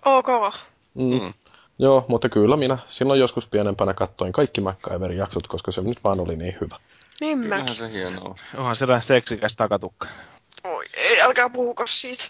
Ok. 0.04 0.54
Mm. 0.94 1.34
Joo, 1.78 2.04
mutta 2.08 2.28
kyllä 2.28 2.56
minä 2.56 2.78
silloin 2.86 3.20
joskus 3.20 3.46
pienempänä 3.46 3.94
katsoin 3.94 4.32
kaikki 4.32 4.60
MacGyverin 4.60 5.18
jaksot, 5.18 5.46
koska 5.46 5.72
se 5.72 5.80
nyt 5.80 6.04
vaan 6.04 6.20
oli 6.20 6.36
niin 6.36 6.56
hyvä. 6.60 6.76
Niin 7.20 7.40
Kyllähän 7.40 7.64
mäkin. 7.64 7.76
se 7.76 7.92
hienoa. 7.92 8.38
Onhan 8.56 8.76
siellä 8.76 9.00
seksikäs 9.00 9.56
takatukka. 9.56 10.08
Oi, 10.64 10.84
ei, 10.94 11.22
älkää 11.22 11.48
puhuko 11.48 11.86
siitä. 11.86 12.24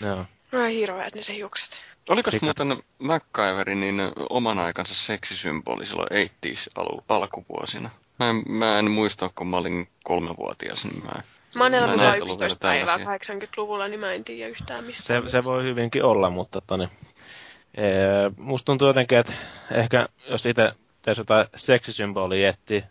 Joo. 0.00 0.24
Mä 0.52 0.66
hirveät 0.66 1.14
ne 1.14 1.22
se 1.22 1.34
hiukset. 1.34 1.78
Oliko 2.08 2.30
muuten 2.40 2.82
MacGyver 2.98 3.74
niin 3.74 4.00
oman 4.30 4.58
aikansa 4.58 4.94
seksisymboli 4.94 5.86
silloin 5.86 6.08
80 6.08 6.70
alu, 6.76 7.04
alkuvuosina? 7.08 7.90
Mä 8.18 8.30
en, 8.30 8.42
mä 8.48 8.78
en 8.78 8.90
muista, 8.90 9.30
kun 9.34 9.46
mä 9.46 9.56
olin 9.56 9.88
kolmevuotias, 10.04 10.84
niin 10.84 11.04
mä... 11.04 11.10
Mä 11.10 11.12
oon 11.14 11.22
Mä 11.54 11.66
en 11.66 11.74
elänyt 11.74 12.00
ajatellut 12.00 12.28
11 12.28 12.68
vielä 12.68 12.86
päivää 12.86 12.98
tällaisia. 12.98 13.34
80-luvulla, 13.34 13.88
niin 13.88 14.00
mä 14.00 14.12
en 14.12 14.24
tiedä 14.24 14.48
yhtään 14.48 14.84
mistä. 14.84 15.02
Se, 15.02 15.22
se 15.26 15.44
voi 15.44 15.62
hyvinkin 15.62 16.04
olla, 16.04 16.30
mutta 16.30 16.60
toni, 16.60 16.88
ee, 17.76 18.30
musta 18.36 18.66
tuntuu 18.66 18.88
jotenkin, 18.88 19.18
että 19.18 19.32
ehkä 19.70 20.08
jos 20.30 20.46
itse 20.46 20.72
teisi 21.02 21.20
jotain 21.20 21.46
seksisymbolia 21.56 22.48
etsiä, 22.48 22.82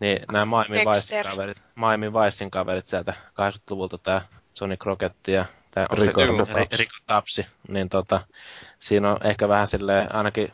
niin 0.00 0.20
nämä 0.32 0.44
Miami 0.44 0.76
Vicein 0.76 0.94
Dexter. 0.94 1.26
kaverit, 1.26 1.62
Miami 1.76 2.12
Vicein 2.12 2.50
kaverit 2.50 2.86
sieltä 2.86 3.14
80-luvulta, 3.30 3.98
tämä 3.98 4.22
Johnny 4.60 4.76
Crockett 4.76 5.28
ja 5.28 5.44
tämä 5.70 5.86
Ricardo 5.92 6.44
se, 6.44 6.52
Ri- 6.52 6.78
Rico 6.78 6.96
Tapsi, 7.06 7.46
niin 7.68 7.88
tota, 7.88 8.20
siinä 8.78 9.12
on 9.12 9.18
ehkä 9.24 9.48
vähän 9.48 9.66
silleen, 9.66 10.14
ainakin 10.14 10.52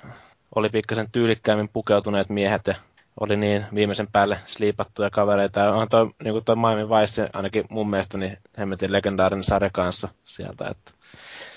oli 0.54 0.68
pikkasen 0.68 1.10
tyylikkäämmin 1.12 1.68
pukeutuneet 1.68 2.28
miehet 2.28 2.66
ja 2.66 2.74
oli 3.20 3.36
niin 3.36 3.66
viimeisen 3.74 4.08
päälle 4.12 4.38
sliipattuja 4.46 5.10
kavereita. 5.10 5.60
Ja 5.60 5.70
on 5.70 5.88
toi, 5.88 6.10
niin 6.22 6.32
kuin 6.32 6.44
toi 6.44 6.56
Miami 6.56 6.88
Vice 6.88 7.28
ainakin 7.32 7.64
mun 7.70 7.90
mielestä 7.90 8.18
niin 8.18 8.38
hemmetin 8.58 8.92
legendaarinen 8.92 9.44
sarja 9.44 9.70
kanssa 9.70 10.08
sieltä. 10.24 10.68
Että 10.68 10.92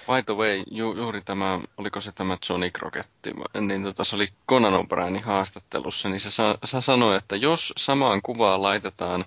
By 0.07 0.23
the 0.25 0.33
way, 0.33 0.63
ju, 0.71 0.93
juuri 0.97 1.21
tämä, 1.21 1.59
oliko 1.77 2.01
se 2.01 2.11
tämä 2.11 2.37
Johnny 2.49 2.71
Crockett, 2.71 3.09
niin 3.61 3.83
tota, 3.83 4.03
se 4.03 4.15
oli 4.15 4.27
Conan 4.49 4.73
O'Brienin 4.73 5.23
haastattelussa, 5.23 6.09
niin 6.09 6.19
se, 6.19 6.31
sa, 6.31 6.57
se 6.63 6.81
sanoi, 6.81 7.17
että 7.17 7.35
jos 7.35 7.73
samaan 7.77 8.21
kuvaan 8.21 8.61
laitetaan 8.61 9.25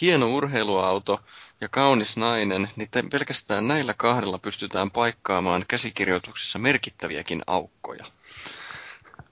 hieno 0.00 0.34
urheiluauto 0.34 1.20
ja 1.60 1.68
kaunis 1.68 2.16
nainen, 2.16 2.70
niin 2.76 2.88
te, 2.90 3.02
pelkästään 3.10 3.68
näillä 3.68 3.94
kahdella 3.94 4.38
pystytään 4.38 4.90
paikkaamaan 4.90 5.64
käsikirjoituksessa 5.68 6.58
merkittäviäkin 6.58 7.42
aukkoja. 7.46 8.04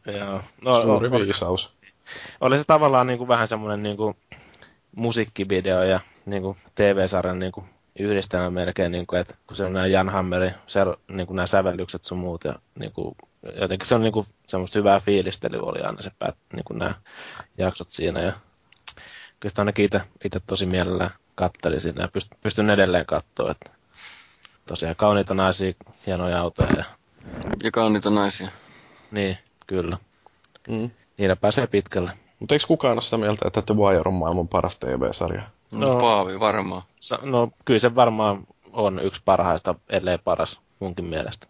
Joo. 0.06 0.40
Suuri 0.62 1.08
oli, 1.08 1.26
viisaus. 1.26 1.72
oli 2.40 2.58
se 2.58 2.64
tavallaan 2.64 3.06
niin 3.06 3.18
kuin 3.18 3.28
vähän 3.28 3.48
semmoinen 3.48 3.82
niin 3.82 3.96
kuin 3.96 4.16
musiikkivideo 4.96 5.82
ja 5.82 6.00
niin 6.26 6.42
kuin 6.42 6.56
TV-sarjan 6.74 7.38
niin 7.38 7.52
kuin 7.52 7.66
yhdistelmä 8.00 8.50
melkein, 8.50 8.92
niin 8.92 9.06
kuin, 9.06 9.20
että 9.20 9.34
kun 9.46 9.56
se 9.56 9.64
on 9.64 9.72
nämä 9.72 9.86
Jan 9.86 10.08
Hammerin 10.08 10.54
se, 10.66 10.80
niin 11.08 11.26
kuin 11.26 11.36
nämä 11.36 11.46
sävellykset 11.46 12.04
sun 12.04 12.18
muut 12.18 12.44
ja 12.44 12.54
niin 12.78 12.92
kuin, 12.92 13.16
jotenkin 13.60 13.88
se 13.88 13.94
on 13.94 14.02
niin 14.02 14.12
kuin, 14.12 14.26
semmoista 14.46 14.78
hyvää 14.78 15.00
fiilistelyä 15.00 15.62
oli 15.62 15.80
aina 15.80 16.02
se 16.02 16.10
päät, 16.18 16.36
niin 16.52 16.64
kuin 16.64 16.78
nämä 16.78 16.94
jaksot 17.58 17.90
siinä 17.90 18.20
ja 18.20 18.32
kyllä 19.40 19.50
sitä 19.50 19.62
ainakin 19.62 19.84
itse, 19.84 20.00
itse 20.24 20.40
tosi 20.46 20.66
mielellään 20.66 21.10
kattelin 21.34 21.80
siinä 21.80 22.02
ja 22.02 22.08
pyst, 22.08 22.32
pystyn 22.40 22.70
edelleen 22.70 23.06
katsoa, 23.06 23.50
että 23.50 23.70
tosiaan 24.66 24.96
kauniita 24.96 25.34
naisia, 25.34 25.72
hienoja 26.06 26.40
autoja 26.40 26.70
ja 26.76 26.84
Ja 27.64 27.70
kauniita 27.70 28.10
naisia. 28.10 28.48
niin, 29.10 29.38
kyllä. 29.66 29.96
Mm. 30.68 30.90
Niillä 31.18 31.36
pääsee 31.36 31.66
pitkälle. 31.66 32.10
Mutta 32.38 32.54
eikö 32.54 32.66
kukaan 32.66 32.92
ole 32.92 33.02
sitä 33.02 33.16
mieltä, 33.16 33.48
että 33.48 33.62
The 33.62 33.74
Wire 33.74 34.02
on 34.04 34.14
maailman 34.14 34.48
paras 34.48 34.76
TV-sarja? 34.76 35.42
No, 35.70 35.94
No. 35.94 36.00
Paavi 36.00 36.40
varmaan. 36.40 36.82
Sa- 37.00 37.18
No 37.22 37.48
kyllä 37.64 37.80
se 37.80 37.94
varmaan 37.94 38.46
on 38.72 38.98
yksi 39.02 39.22
parhaista, 39.24 39.74
ellei 39.88 40.18
paras 40.18 40.60
munkin 40.80 41.04
mielestä. 41.04 41.46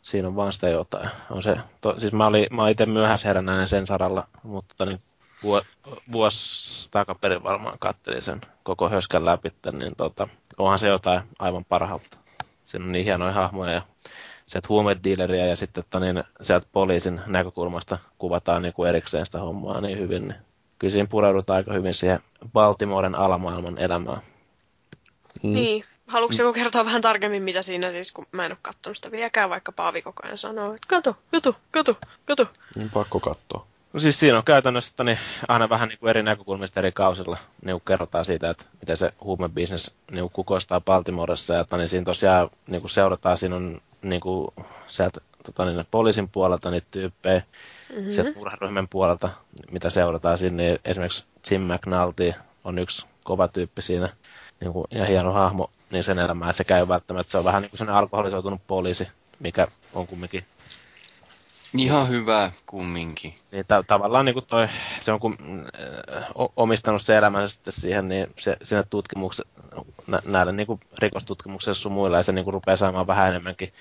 Siinä 0.00 0.28
on 0.28 0.36
vaan 0.36 0.52
sitä 0.52 0.68
jotain. 0.68 1.10
On 1.30 1.42
se, 1.42 1.56
to, 1.80 1.94
siis 2.00 2.12
mä 2.12 2.26
olin, 2.26 2.46
mä 2.50 2.62
olin 2.62 2.72
itse 2.72 2.86
myöhäisherännäinen 2.86 3.68
sen 3.68 3.86
saralla, 3.86 4.28
mutta 4.42 4.86
niin 4.86 5.00
vuo, 5.42 5.62
vuosi 6.12 6.88
takaperin 6.90 7.42
varmaan 7.42 7.78
kattelin 7.78 8.22
sen 8.22 8.40
koko 8.62 8.88
höskän 8.88 9.24
läpi, 9.24 9.52
niin 9.72 9.96
tota, 9.96 10.28
onhan 10.58 10.78
se 10.78 10.88
jotain 10.88 11.20
aivan 11.38 11.64
parhautta. 11.64 12.18
Siinä 12.64 12.84
on 12.84 12.92
niin 12.92 13.04
hienoja 13.04 13.32
hahmoja 13.32 13.72
ja 13.72 13.82
sieltä 14.46 14.68
huumedealeria 14.68 15.46
ja 15.46 15.56
sitten 15.56 15.80
että 15.84 16.00
niin, 16.00 16.24
sieltä 16.42 16.66
poliisin 16.72 17.20
näkökulmasta 17.26 17.98
kuvataan 18.18 18.62
niin 18.62 18.74
kuin 18.74 18.88
erikseen 18.88 19.26
sitä 19.26 19.38
hommaa 19.40 19.80
niin 19.80 19.98
hyvin. 19.98 20.28
Niin 20.28 20.38
kyllä 20.78 20.92
siinä 20.92 21.06
pureudutaan 21.10 21.56
aika 21.56 21.72
hyvin 21.72 21.94
siihen 21.94 22.20
Baltimoren 22.52 23.14
alamaailman 23.14 23.78
elämään. 23.78 24.20
Mm. 25.42 25.52
Niin. 25.54 25.84
Haluatko 26.06 26.42
joku 26.42 26.52
kertoa 26.52 26.84
vähän 26.84 27.02
tarkemmin, 27.02 27.42
mitä 27.42 27.62
siinä 27.62 27.92
siis, 27.92 28.12
kun 28.12 28.26
mä 28.32 28.46
en 28.46 28.52
ole 28.52 28.58
katsonut 28.62 28.96
sitä 28.96 29.10
vieläkään, 29.10 29.50
vaikka 29.50 29.72
Paavi 29.72 30.02
koko 30.02 30.22
ajan 30.24 30.38
sanoo, 30.38 30.74
että 30.74 30.88
kato, 30.88 31.16
kato, 31.32 31.56
kato, 31.70 31.96
kato. 32.26 32.46
Niin 32.74 32.90
pakko 32.90 33.20
katsoa. 33.20 33.66
No 33.92 34.00
siis 34.00 34.20
siinä 34.20 34.38
on 34.38 34.44
käytännössä 34.44 34.90
että 34.92 35.04
niin 35.04 35.18
aina 35.48 35.68
vähän 35.68 35.88
niin 35.88 35.98
kuin 35.98 36.10
eri 36.10 36.22
näkökulmista 36.22 36.80
eri 36.80 36.92
kausilla 36.92 37.38
niin 37.62 37.74
kuin 37.74 37.82
kerrotaan 37.86 38.24
siitä, 38.24 38.50
että 38.50 38.64
miten 38.80 38.96
se 38.96 39.12
huumebisnes 39.20 39.94
niin 40.10 40.30
kukoistaa 40.30 40.80
Baltimoressa. 40.80 41.54
Ja 41.54 41.60
että 41.60 41.76
niin 41.76 41.88
siinä 41.88 42.04
tosiaan 42.04 42.50
niin 42.66 42.80
kuin 42.80 42.90
seurataan, 42.90 43.38
siinä 43.38 43.56
on 43.56 43.80
niin 44.02 44.20
kuin 44.20 44.48
sieltä 44.86 45.20
tota, 45.46 45.64
niin 45.64 45.86
poliisin 45.90 46.28
puolelta 46.28 46.70
niitä 46.70 46.86
tyyppejä, 46.90 47.42
mm-hmm. 47.96 48.10
sieltä 48.10 48.38
murharyhmän 48.38 48.88
puolelta, 48.88 49.30
mitä 49.70 49.90
seurataan 49.90 50.38
siinä. 50.38 50.56
Niin 50.56 50.78
esimerkiksi 50.84 51.26
Jim 51.50 51.62
McNulty 51.62 52.34
on 52.64 52.78
yksi 52.78 53.06
kova 53.24 53.48
tyyppi 53.48 53.82
siinä 53.82 54.08
niin 54.60 54.72
kuin, 54.72 54.86
ja 54.90 55.04
hieno 55.04 55.32
hahmo 55.32 55.70
niin 55.90 56.04
sen 56.04 56.18
elämää. 56.18 56.52
Se 56.52 56.64
käy 56.64 56.88
välttämättä, 56.88 57.30
se 57.30 57.38
on 57.38 57.44
vähän 57.44 57.62
niin 57.62 57.70
kuin 57.70 57.78
sellainen 57.78 57.98
alkoholisoitunut 57.98 58.66
poliisi, 58.66 59.08
mikä 59.40 59.66
on 59.94 60.06
kumminkin 60.06 60.44
Ihan 61.78 62.08
hyvä 62.08 62.52
kumminkin. 62.66 63.34
Niin 63.52 63.64
ta- 63.68 63.82
tavallaan 63.82 64.24
niin 64.24 64.34
kuin 64.34 64.46
toi, 64.46 64.68
se 65.00 65.12
on 65.12 65.20
kun 65.20 65.36
äh, 66.16 66.24
omistanut 66.56 67.02
se 67.02 67.16
elämänsä 67.16 67.54
sitten 67.54 67.72
siihen, 67.72 68.08
niin 68.08 68.26
se, 68.38 68.56
sinne 68.62 68.84
tutkimukseen, 68.90 69.48
nä- 70.06 70.22
näille 70.24 70.52
niin 70.52 70.66
kuin 70.66 70.80
rikostutkimuksessa 70.98 71.82
sun 71.82 71.92
muilla, 71.92 72.16
ja 72.16 72.22
se 72.22 72.32
niin 72.32 72.44
kuin 72.44 72.54
rupeaa 72.54 72.76
saamaan 72.76 73.06
vähän 73.06 73.28
enemmänkin 73.28 73.72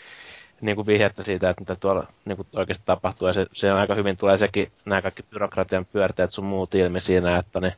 niin 0.62 0.76
kuin 0.76 0.88
vihjettä 0.88 1.24
siitä, 1.24 1.50
että 1.50 1.62
mitä 1.62 1.76
tuolla 1.76 2.08
niin 2.26 2.36
kuin 2.36 2.48
oikeasti 2.56 2.84
tapahtuu. 2.86 3.28
Ja 3.28 3.34
se, 3.34 3.46
se 3.54 3.72
aika 3.72 3.96
hyvin 3.96 4.18
tulee 4.18 4.38
sekin, 4.38 4.72
nämä 4.86 5.02
kaikki 5.02 5.24
byrokratian 5.24 5.86
pyörteet 5.86 6.32
sun 6.32 6.46
muut 6.46 6.76
ilmi 6.76 7.00
siinä, 7.00 7.38
että 7.38 7.60
ne, 7.60 7.76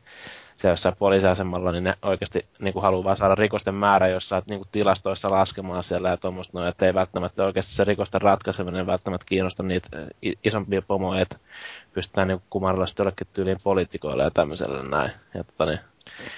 se 0.56 0.68
jossain 0.68 0.96
poliisiasemalla, 0.96 1.72
niin 1.72 1.84
ne 1.84 1.94
oikeasti 2.02 2.46
niin 2.60 2.72
kuin 2.72 2.82
haluaa 2.82 3.04
vaan 3.04 3.16
saada 3.16 3.34
rikosten 3.34 3.74
määrä 3.74 4.08
jossain 4.08 4.42
niin 4.48 4.60
kuin 4.60 4.68
tilastoissa 4.72 5.30
laskemaan 5.30 5.82
siellä 5.82 6.08
ja 6.08 6.16
tuommoista 6.16 6.58
noin, 6.58 6.68
että 6.68 6.86
ei 6.86 6.94
välttämättä 6.94 7.44
oikeasti 7.44 7.72
se 7.72 7.84
rikosten 7.84 8.22
ratkaiseminen 8.22 8.86
välttämättä 8.86 9.26
kiinnosta 9.28 9.62
niitä 9.62 9.88
isompia 10.44 10.82
pomoja, 10.82 11.20
että 11.20 11.36
pystytään 11.92 12.28
niin 12.28 12.42
kumarilla 12.50 12.86
sitten 12.86 13.04
jollekin 13.04 13.26
tyyliin 13.32 13.60
poliitikoille 13.62 14.22
ja 14.22 14.30
tämmöiselle 14.30 14.88
näin. 14.88 15.10
Ja, 15.34 15.44
tota, 15.44 15.66
niin, 15.66 15.80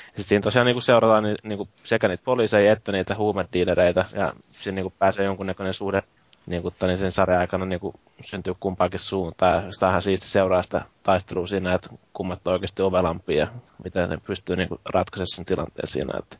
sitten 0.06 0.24
siinä 0.24 0.42
tosiaan 0.42 0.66
niin 0.66 0.82
seurataan 0.82 1.22
niin, 1.22 1.36
niin 1.42 1.68
sekä 1.84 2.08
niitä 2.08 2.24
poliiseja 2.24 2.72
että 2.72 2.92
niitä 2.92 3.14
huumediilereitä 3.14 4.04
ja 4.12 4.32
siinä 4.46 4.82
niin 4.82 4.92
pääsee 4.98 5.24
jonkunnäköinen 5.24 5.74
suhde 5.74 6.02
niin 6.48 6.62
kuin, 6.62 6.74
niin 6.82 6.98
sen 6.98 7.12
sarjan 7.12 7.40
aikana 7.40 7.64
niin 7.64 7.80
kuin, 7.80 7.94
syntyy 8.24 8.54
kumpaakin 8.60 9.00
suuntaan. 9.00 9.72
Sitä 9.72 9.88
on 9.88 10.02
siisti 10.02 10.28
seuraa 10.28 10.62
sitä 10.62 10.84
taistelua 11.02 11.46
siinä, 11.46 11.74
että 11.74 11.88
kummat 12.12 12.46
on 12.46 12.52
oikeasti 12.52 12.82
ovelampia 12.82 13.38
ja 13.38 13.46
miten 13.84 14.10
ne 14.10 14.16
pystyy 14.16 14.56
niin 14.56 14.68
kuin, 14.68 14.80
ratkaisemaan 14.92 15.28
sen 15.28 15.44
tilanteen 15.44 15.86
siinä. 15.86 16.18
Että 16.18 16.36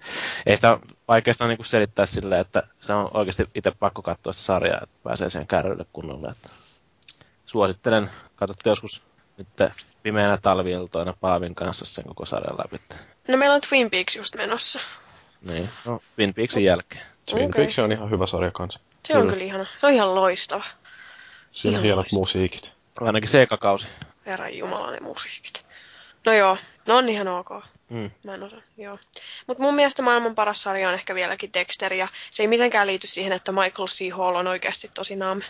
ei 0.46 0.56
sitä 0.56 0.78
vaikeasta 1.08 1.46
niin 1.46 1.58
kuin, 1.58 1.66
selittää 1.66 2.06
silleen, 2.06 2.40
että 2.40 2.62
se 2.80 2.92
on 2.92 3.10
oikeasti 3.14 3.46
itse 3.54 3.70
pakko 3.70 4.02
katsoa 4.02 4.32
sitä 4.32 4.44
sarjaa, 4.44 4.80
että 4.82 4.96
pääsee 5.02 5.30
siihen 5.30 5.46
kärrylle 5.46 5.86
kunnolla. 5.92 6.30
Että 6.30 6.48
suosittelen, 7.46 8.10
katsotte 8.36 8.70
joskus 8.70 9.02
nyt 9.36 9.48
pimeänä 10.02 10.36
talviiltoina 10.36 11.14
Paavin 11.20 11.54
kanssa 11.54 11.84
sen 11.84 12.04
koko 12.04 12.24
sarjan 12.24 12.58
läpi. 12.58 12.80
No 13.28 13.36
meillä 13.36 13.54
on 13.54 13.60
Twin 13.68 13.90
Peaks 13.90 14.16
just 14.16 14.36
menossa. 14.36 14.80
Niin, 15.42 15.68
no 15.84 16.00
Twin 16.16 16.34
Peaksin 16.34 16.64
jälkeen. 16.64 17.02
Twin 17.30 17.48
okay. 17.48 17.62
Peaks 17.62 17.78
on 17.78 17.92
ihan 17.92 18.10
hyvä 18.10 18.26
sarja 18.26 18.50
kanssa. 18.50 18.80
Se 19.08 19.12
on 19.12 19.20
kyllä, 19.20 19.32
kyllä 19.32 19.44
ihana. 19.44 19.66
Se 19.78 19.86
on 19.86 19.92
ihan 19.92 20.14
loistava. 20.14 20.64
Siinä 21.52 21.70
ihan 21.70 21.82
hienot 21.82 21.98
loistava. 21.98 22.20
musiikit. 22.20 22.72
Ainakin 23.00 23.28
seikakausi. 23.28 23.86
Herran 24.26 24.56
jumala 24.56 24.90
ne 24.90 25.00
musiikit. 25.00 25.66
No 26.26 26.32
joo, 26.32 26.56
no 26.86 26.96
on 26.96 27.08
ihan 27.08 27.28
ok. 27.28 27.48
Mm. 27.88 28.10
Mä 28.24 28.34
en 28.34 28.42
osaa, 28.42 28.60
joo. 28.76 28.98
Mutta 29.46 29.62
mun 29.62 29.74
mielestä 29.74 30.02
maailman 30.02 30.34
paras 30.34 30.62
sarja 30.62 30.88
on 30.88 30.94
ehkä 30.94 31.14
vieläkin 31.14 31.50
Dexter, 31.54 31.92
ja 31.92 32.08
se 32.30 32.42
ei 32.42 32.46
mitenkään 32.46 32.86
liity 32.86 33.06
siihen, 33.06 33.32
että 33.32 33.52
Michael 33.52 33.86
C. 33.86 34.10
Hall 34.12 34.34
on 34.34 34.46
oikeasti 34.46 34.88
tosi 34.94 35.16
naam. 35.16 35.40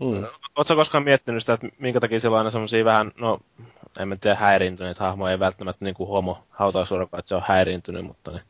Mm. 0.00 0.24
Oletko 0.56 0.76
koskaan 0.76 1.04
miettinyt 1.04 1.42
sitä, 1.42 1.52
että 1.52 1.66
minkä 1.78 2.00
takia 2.00 2.20
sillä 2.20 2.34
on 2.34 2.38
aina 2.38 2.50
semmoisia 2.50 2.84
vähän, 2.84 3.12
no 3.18 3.40
en 3.98 4.08
mä 4.08 4.16
tiedä, 4.16 4.36
häiriintyneitä 4.36 5.04
hahmoja, 5.04 5.32
ei 5.32 5.38
välttämättä 5.38 5.84
niin 5.84 5.94
kuin 5.94 6.08
homo 6.08 6.44
hautausurakaan, 6.50 7.18
että 7.18 7.28
se 7.28 7.34
on 7.34 7.44
häiriintynyt, 7.48 8.04
mutta 8.04 8.30
ne 8.30 8.40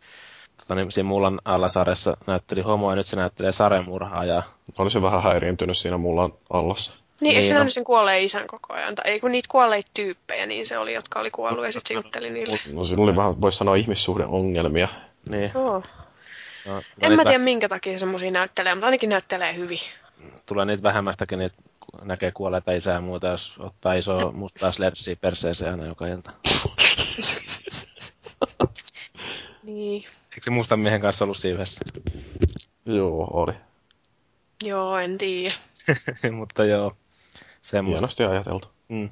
tota, 0.57 0.75
niin 0.75 0.93
siinä 0.93 1.09
Mullan 1.09 1.41
allasarjassa 1.45 2.17
näytteli 2.27 2.61
homoa 2.61 2.93
ja 2.93 2.97
nyt 2.97 3.07
se 3.07 3.17
näyttelee 3.17 3.53
sarjamurhaa. 3.53 4.25
Ja... 4.25 4.43
Oli 4.79 4.91
se 4.91 5.03
vähän 5.03 5.23
häiriintynyt 5.23 5.79
siinä 5.79 5.99
Mullan 5.99 6.33
allassa. 6.51 6.93
Niin, 7.21 7.29
niin 7.29 7.37
eikö 7.37 7.49
se 7.49 7.65
no. 7.65 7.71
sen 7.71 7.85
kuolleen 7.85 8.23
isän 8.23 8.47
koko 8.47 8.75
ajan? 8.75 8.95
Tai 8.95 9.11
ei 9.11 9.21
kun 9.21 9.33
niitä 9.33 9.49
kuolleita 9.51 9.91
tyyppejä, 9.95 10.47
niin 10.47 10.67
se 10.67 10.79
oli, 10.79 10.95
jotka 10.95 11.21
oli 11.21 11.31
kuollut 11.31 11.65
ja 11.65 11.73
sitten 11.73 11.89
se 11.89 11.95
jutteli 11.95 12.31
niille. 12.31 12.61
No 12.73 12.85
siinä 12.85 13.03
oli 13.03 13.17
vähän, 13.17 13.41
voisi 13.41 13.59
sanoa, 13.59 13.75
ihmissuhdeongelmia. 13.75 14.89
Niin. 15.29 15.51
Oh. 15.55 15.85
No, 16.67 16.83
en 17.03 17.13
mä 17.13 17.25
tiedä 17.25 17.39
minkä 17.39 17.69
takia 17.69 17.99
semmoisia 17.99 18.31
näyttelee, 18.31 18.75
mutta 18.75 18.87
ainakin 18.87 19.11
näyttelee 19.11 19.55
hyvin. 19.55 19.79
Tulee 20.47 20.65
niitä 20.65 20.83
vähemmästäkin, 20.83 21.39
niitä 21.39 21.57
näkee 22.03 22.33
kuolleita 22.33 22.73
isää 22.73 22.95
ja 22.95 23.01
muuta, 23.01 23.27
jos 23.27 23.55
ottaa 23.59 23.95
iso 23.95 24.33
mustaa 24.33 24.73
sledsiä 24.73 25.17
perseeseen 25.17 25.71
aina 25.71 25.87
joka 25.87 26.07
ilta. 26.07 26.31
niin. 29.63 30.05
Eikö 30.35 30.45
se 30.45 30.51
mustan 30.51 30.81
miehen 30.81 31.01
kanssa 31.01 31.25
ollut 31.25 31.37
siinä 31.37 31.55
yhdessä? 31.55 31.81
Joo, 32.87 33.31
oli. 33.33 33.53
Joo, 34.65 34.99
en 34.99 35.19
tiedä. 35.19 35.55
mutta 36.39 36.65
joo, 36.65 36.97
semmoista. 37.63 37.99
Hienosti 37.99 38.25
ajateltu. 38.25 38.69
Mm. 38.89 39.11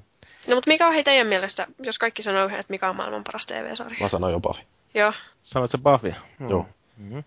No, 0.48 0.54
mutta 0.54 0.68
mikä 0.68 0.86
on 0.86 0.92
hei 0.92 1.04
teidän 1.04 1.26
mielestä, 1.26 1.66
jos 1.78 1.98
kaikki 1.98 2.22
sanoo 2.22 2.44
yhden, 2.44 2.60
että 2.60 2.70
mikä 2.70 2.88
on 2.88 2.96
maailman 2.96 3.24
paras 3.24 3.46
TV-sarja? 3.46 3.98
Mä 4.00 4.08
sanoin 4.08 4.32
jo 4.32 4.40
Buffy. 4.40 4.62
Joo. 4.94 5.12
Sanoit 5.42 5.70
se 5.70 5.78
Buffy? 5.78 6.14
Mm. 6.38 6.50
Joo. 6.50 6.66
Mm-hmm. 6.96 7.24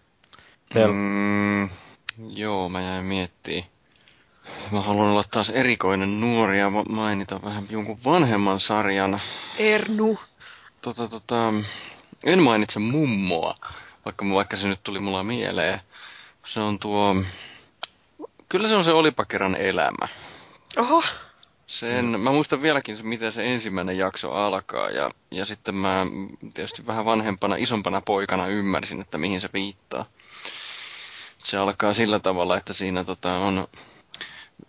Mm, 0.92 1.70
joo, 2.30 2.70
mä 2.70 2.82
jäin 2.82 3.06
miettimään. 3.06 3.66
Mä 4.72 4.82
haluan 4.82 5.08
olla 5.08 5.24
taas 5.32 5.50
erikoinen 5.50 6.20
nuori 6.22 6.60
ja 6.60 6.70
mainita 6.90 7.42
vähän 7.42 7.66
jonkun 7.70 8.00
vanhemman 8.06 8.60
sarjan. 8.60 9.22
Ernu. 9.58 10.20
Tota, 10.82 11.08
tota, 11.08 11.54
en 12.24 12.44
mainitse 12.44 12.80
mummoa, 12.80 13.56
vaikka, 14.06 14.26
vaikka 14.30 14.58
se 14.58 14.68
nyt 14.68 14.84
tuli 14.84 15.00
mulla 15.00 15.24
mieleen. 15.24 15.80
Se 16.46 16.60
on 16.60 16.80
tuo... 16.80 17.16
Kyllä 18.50 18.68
se 18.68 18.76
on 18.76 18.84
se 18.84 18.92
Olipakeran 18.92 19.56
elämä. 19.56 20.08
Oho. 20.78 21.04
Sen, 21.68 22.20
mä 22.20 22.32
muistan 22.32 22.62
vieläkin, 22.62 22.98
miten 23.04 23.32
se 23.32 23.46
ensimmäinen 23.54 23.98
jakso 23.98 24.32
alkaa, 24.32 24.90
ja, 24.90 25.12
ja 25.32 25.46
sitten 25.46 25.76
mä 25.76 26.06
tietysti 26.54 26.88
vähän 26.88 27.06
vanhempana, 27.06 27.56
isompana 27.56 28.02
poikana 28.02 28.48
ymmärsin, 28.48 29.02
että 29.02 29.18
mihin 29.18 29.42
se 29.42 29.50
viittaa. 29.54 30.06
Se 31.44 31.58
alkaa 31.58 31.94
sillä 31.94 32.20
tavalla, 32.20 32.58
että 32.58 32.74
siinä 32.74 33.04
tota, 33.04 33.34
on 33.38 33.68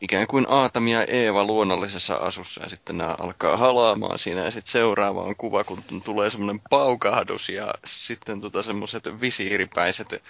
ikään 0.00 0.26
kuin 0.26 0.47
Aatami 0.48 0.92
ja 0.92 1.05
Eeva 1.05 1.44
luonnollisessa 1.44 2.15
asussa 2.15 2.62
ja 2.62 2.68
sitten 2.68 2.98
nämä 2.98 3.15
alkaa 3.18 3.56
halaamaan 3.56 4.18
siinä 4.18 4.44
ja 4.44 4.50
sitten 4.50 4.73
seuraava 4.73 5.23
on 5.23 5.36
kuva, 5.36 5.65
kun 5.65 5.82
tulee 6.05 6.31
semmoinen 6.31 6.62
paukahdus 6.70 7.48
ja 7.48 7.74
sitten 7.86 8.40
tota 8.40 8.62
semmoiset 8.62 9.20
visiiripäiset 9.20 10.12
eh, 10.12 10.20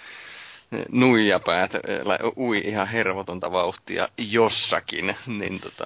nuijapäät 0.89 1.75
eh, 1.75 1.81
ui 2.37 2.57
ihan 2.57 2.87
hervotonta 2.87 3.51
vauhtia 3.51 4.09
jossakin, 4.17 5.15
niin 5.27 5.59
tota, 5.59 5.85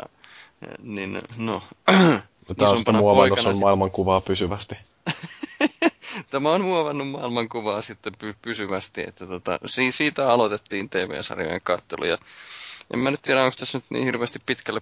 eh, 0.62 0.78
niin 0.84 1.22
no, 1.38 1.62
Tämä 2.58 3.00
muovannut 3.00 3.46
on 3.46 3.60
maailmankuvaa 3.60 4.22
pysyvästi. 4.22 4.76
Tämä 6.32 6.52
on 6.52 6.62
muovannut 6.62 7.10
maailmankuvaa 7.10 7.82
sitten 7.82 8.14
py- 8.14 8.36
pysyvästi, 8.42 9.04
että 9.08 9.28
tota, 9.28 9.60
siitä 9.90 10.34
aloitettiin 10.34 10.90
TV-sarjojen 10.90 11.62
kattelu 11.64 12.06
ja 12.06 12.18
en 12.94 13.00
mä 13.00 13.12
nyt 13.12 13.22
tiedä, 13.22 13.44
onko 13.44 13.56
tässä 13.60 13.78
nyt 13.78 13.86
niin 13.90 14.06
hirveästi 14.06 14.40
pitkälle 14.46 14.80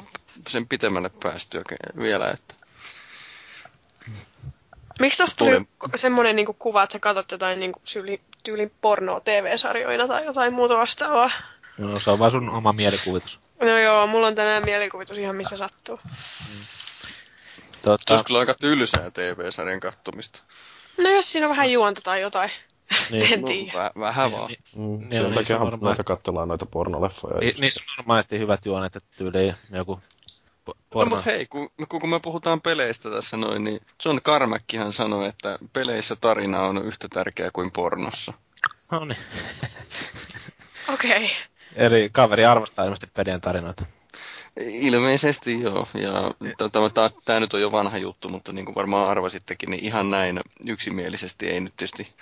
sen 0.47 0.67
pitemmälle 0.67 1.09
päästyä 1.23 1.61
vielä, 1.97 2.31
että... 2.31 2.55
Miksi 4.99 5.17
tuosta 5.17 5.35
tuli 5.35 5.67
semmoinen 5.95 6.35
niin 6.35 6.55
kuva, 6.59 6.83
että 6.83 6.93
sä 6.93 6.99
katsot 6.99 7.31
jotain 7.31 7.59
niin 7.59 7.73
syli, 7.83 8.21
tyylin 8.43 8.71
pornoa 8.81 9.19
TV-sarjoina 9.19 10.07
tai 10.07 10.25
jotain 10.25 10.53
muuta 10.53 10.77
vastaavaa? 10.77 11.31
No 11.77 11.99
se 11.99 12.11
on 12.11 12.19
vaan 12.19 12.31
sun 12.31 12.49
oma 12.49 12.73
mielikuvitus. 12.73 13.39
No 13.61 13.77
joo, 13.77 14.07
mulla 14.07 14.27
on 14.27 14.35
tänään 14.35 14.65
mielikuvitus 14.65 15.17
ihan 15.17 15.35
missä 15.35 15.57
sattuu. 15.57 15.99
Mm. 16.05 16.59
Totta. 17.81 18.03
Se 18.07 18.13
olisi 18.13 18.25
kyllä 18.25 18.39
aika 18.39 18.53
tylsää 18.53 19.11
TV-sarjan 19.11 19.79
kattomista. 19.79 20.41
No 20.97 21.09
jos 21.09 21.31
siinä 21.31 21.47
on 21.47 21.51
vähän 21.51 21.71
juonta 21.71 22.01
tai 22.01 22.21
jotain. 22.21 22.51
Niin. 23.11 23.33
en 23.33 23.45
tiedä. 23.45 23.71
No, 23.73 23.79
väh, 23.79 23.91
vähän 23.99 24.31
vaan. 24.31 24.47
Niin, 24.47 24.59
mm, 24.75 25.09
niin, 25.09 25.23
sen 25.23 25.33
takia 25.33 25.57
normaali... 25.57 25.83
noita 25.83 26.03
katsellaan 26.03 26.47
noita 26.47 26.65
pornoleffoja. 26.65 27.39
Ni, 27.39 27.55
niissä 27.59 27.81
on 27.83 27.95
normaalisti 27.97 28.39
hyvät 28.39 28.65
juonet, 28.65 28.95
että 28.95 29.09
tyyliin 29.17 29.55
joku 29.69 29.99
porno. 30.89 31.09
No, 31.09 31.15
mutta 31.15 31.31
hei, 31.31 31.45
kun, 31.45 31.69
kun 31.89 32.09
me 32.09 32.19
puhutaan 32.19 32.61
peleistä 32.61 33.09
tässä 33.09 33.37
noin, 33.37 33.63
niin 33.63 33.81
John 34.05 34.21
Carmackihan 34.21 34.93
sanoi, 34.93 35.27
että 35.27 35.59
peleissä 35.73 36.15
tarina 36.15 36.61
on 36.61 36.85
yhtä 36.85 37.07
tärkeä 37.07 37.49
kuin 37.53 37.71
pornossa. 37.71 38.33
No 38.91 39.05
niin. 39.05 39.17
Okei. 40.93 41.25
Okay. 41.25 41.27
Eli 41.75 42.09
kaveri 42.11 42.45
arvostaa 42.45 42.85
ilmeisesti 42.85 43.11
pelien 43.13 43.41
tarinoita. 43.41 43.85
Ilmeisesti 44.57 45.61
joo, 45.61 45.87
ja 45.93 46.31
tämä 47.25 47.39
nyt 47.39 47.53
on 47.53 47.61
jo 47.61 47.71
vanha 47.71 47.97
juttu, 47.97 48.29
mutta 48.29 48.53
niin 48.53 48.65
kuin 48.65 48.75
varmaan 48.75 49.09
arvasittekin, 49.09 49.71
niin 49.71 49.85
ihan 49.85 50.11
näin 50.11 50.39
yksimielisesti 50.67 51.47
ei 51.47 51.59
nyt 51.59 51.73
tietysti 51.77 52.13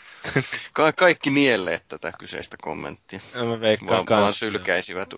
ka- 0.73 0.93
kaikki 0.93 1.29
nielleet 1.29 1.83
tätä 1.87 2.11
kyseistä 2.19 2.57
kommenttia. 2.61 3.19
mä 3.35 3.59
veikkaan 3.59 4.05
vaan, 4.09 4.21
vaan 4.21 4.33
sylkäisivät. 4.33 5.13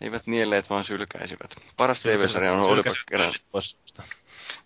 Eivät 0.00 0.22
nielleet, 0.26 0.70
vaan 0.70 0.84
sylkäisivät. 0.84 1.56
Paras 1.76 2.02
TV-sarja 2.02 2.52
on 2.52 2.60
Olipa 2.60 2.90
kerran... 3.08 3.34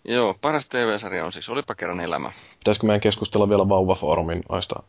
Joo, 0.05 0.33
paras 0.33 0.65
TV-sarja 0.65 1.25
on 1.25 1.31
siis 1.31 1.49
Olipa 1.49 1.75
kerran 1.75 1.99
elämä. 1.99 2.31
Pitäisikö 2.59 2.87
meidän 2.87 3.01
keskustella 3.01 3.49
vielä 3.49 3.69
Vauvafoorumin 3.69 4.43
noista 4.49 4.83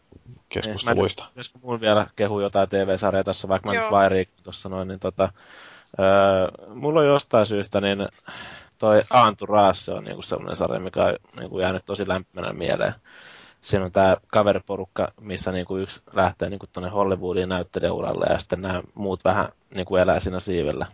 keskusteluista? 0.48 1.22
Niin, 1.22 1.30
pitäisikö 1.30 1.58
mun 1.62 1.80
vielä 1.80 2.06
kehu 2.16 2.40
jotain 2.40 2.68
TV-sarjaa 2.68 3.24
tässä, 3.24 3.48
vaikka 3.48 3.68
mä 3.72 3.80
nyt 3.80 3.90
Vairiik 3.90 4.28
tuossa 4.42 4.68
noin, 4.68 4.88
niin 4.88 5.00
tota... 5.00 5.32
Öö, 6.00 6.68
mulla 6.74 7.00
on 7.00 7.06
jostain 7.06 7.46
syystä, 7.46 7.80
niin 7.80 8.08
toi 8.78 9.02
Raas, 9.48 9.88
on 9.88 10.04
niinku 10.04 10.22
sellainen 10.22 10.56
sarja, 10.56 10.80
mikä 10.80 11.04
on 11.04 11.16
niinku 11.38 11.58
jäänyt 11.60 11.84
tosi 11.84 12.08
lämpimänä 12.08 12.52
mieleen. 12.52 12.94
Siinä 13.60 13.84
on 13.84 13.92
tämä 13.92 14.16
kaveriporukka, 14.26 15.12
missä 15.20 15.52
niinku 15.52 15.76
yksi 15.76 16.02
lähtee 16.12 16.50
niinku 16.50 16.66
tuonne 16.66 16.90
Hollywoodiin 16.90 17.48
näyttelijäuralle 17.48 18.26
ja 18.30 18.38
sitten 18.38 18.60
nämä 18.60 18.82
muut 18.94 19.24
vähän 19.24 19.48
niinku 19.74 19.96
elää 19.96 20.20
siinä 20.20 20.40
siivellä. 20.40 20.86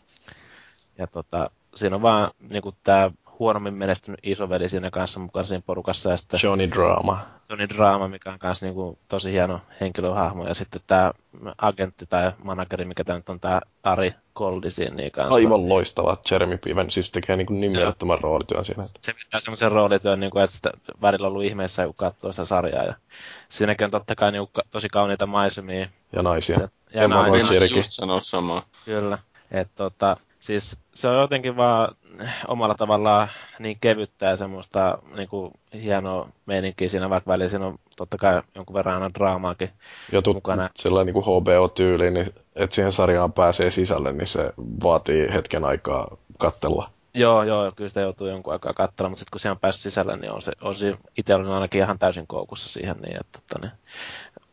Ja 0.99 1.07
tota, 1.07 1.50
siinä 1.74 1.97
on 1.97 2.02
vaan 2.02 2.31
niinku 2.39 2.74
tämä 2.83 3.10
huonommin 3.44 3.74
menestynyt 3.74 4.20
isoveli 4.23 4.68
siinä 4.68 4.90
kanssa 4.90 5.20
mukana 5.20 5.47
siinä 5.47 5.62
porukassa. 5.66 6.10
Ja 6.10 6.16
sitten 6.16 6.40
Johnny 6.42 6.70
Drama. 6.70 7.26
Johnny 7.48 7.68
Drama, 7.68 8.08
mikä 8.08 8.32
on 8.32 8.39
kanssa 8.39 8.66
niinku 8.66 8.98
tosi 9.08 9.32
hieno 9.32 9.60
henkilöhahmo. 9.81 10.47
Ja 10.47 10.55
sitten 10.55 10.81
tämä 10.86 11.12
agentti 11.58 12.06
tai 12.06 12.32
manageri, 12.44 12.84
mikä 12.84 13.05
tämä 13.05 13.18
nyt 13.18 13.28
on 13.28 13.40
tämä 13.40 13.60
Ari 13.82 14.14
Goldi 14.34 14.70
siinä 14.70 14.97
niin 14.97 15.12
kanssa. 15.12 15.34
Aivan 15.34 15.68
loistava. 15.68 16.16
Jeremy 16.31 16.58
Piven 16.58 16.90
siis 16.90 17.10
tekee 17.10 17.36
niinku 17.36 17.52
niin 17.52 17.73
mielettömän 17.73 18.20
roolityön 18.20 18.64
siinä. 18.64 18.84
Että... 18.84 18.98
Se 19.00 19.12
pitää 19.24 19.40
semmoisen 19.40 19.73
roolityön, 19.73 20.20
niinku, 20.20 20.39
että 20.39 20.56
sitä 20.56 20.70
välillä 21.02 21.26
on 21.26 21.32
ollut 21.32 21.44
ihmeessä, 21.44 21.84
kun 21.84 21.94
katsoo 21.94 22.32
sitä 22.32 22.44
sarjaa. 22.44 22.84
Ja 22.84 22.94
siinäkin 23.48 23.84
on 23.84 23.90
totta 23.90 24.14
kai 24.14 24.32
niinku, 24.32 24.50
tosi 24.70 24.89
kauniita 24.89 25.26
maisemia. 25.26 25.86
Ja 26.12 26.23
naisia. 26.23 26.56
Se, 26.56 26.68
ja 26.94 27.08
naisia. 27.08 27.64
just 27.64 27.90
sanoa 27.90 28.20
samaa. 28.20 28.62
Kyllä. 28.84 29.18
Et, 29.50 29.68
tota, 29.74 30.16
siis 30.44 30.81
se 30.94 31.08
on 31.08 31.20
jotenkin 31.20 31.56
vaan 31.56 31.94
omalla 32.48 32.74
tavallaan 32.74 33.28
niin 33.58 33.78
kevyttä 33.81 34.26
ja 34.26 34.36
semmoista 34.36 34.98
niin 35.16 35.28
kuin, 35.28 35.52
hienoa 35.74 36.28
meininkiä 36.47 36.89
siinä, 36.89 37.10
vaikka 37.10 37.31
välillä 37.31 37.48
siinä 37.48 37.66
on 37.66 37.78
totta 37.97 38.18
kai 38.18 38.42
jonkun 38.55 38.74
verran 38.74 38.94
aina 38.94 39.14
draamaakin 39.14 39.70
ja 40.12 40.23
tut, 40.23 40.34
mukana. 40.34 40.70
Sellainen 40.76 41.14
niin 41.14 41.24
HBO-tyyli, 41.24 42.10
niin 42.10 42.26
että 42.55 42.74
siihen 42.74 42.92
sarjaan 42.92 43.32
pääsee 43.32 43.70
sisälle, 43.70 44.12
niin 44.12 44.28
se 44.28 44.52
vaatii 44.56 45.26
hetken 45.34 45.64
aikaa 45.64 46.16
kattella. 46.39 46.90
Joo, 47.14 47.42
joo, 47.42 47.73
kyllä 47.76 47.89
sitä 47.89 48.00
joutuu 48.00 48.26
jonkun 48.26 48.52
aikaa 48.52 48.73
katsella, 48.73 49.08
mutta 49.08 49.18
sitten 49.18 49.32
kun 49.32 49.40
siihen 49.40 49.52
on 49.52 49.60
päässyt 49.60 49.82
sisälle, 49.82 50.16
niin 50.16 50.32
on 50.32 50.42
se, 50.42 50.52
on 50.60 50.74
se 50.74 50.97
itse 51.16 51.34
olen 51.34 51.48
ainakin 51.48 51.81
ihan 51.81 51.98
täysin 51.98 52.26
koukussa 52.26 52.68
siihen, 52.68 52.97
niin 52.97 53.16
että, 53.20 53.39
että 53.39 53.58
niin, 53.58 53.73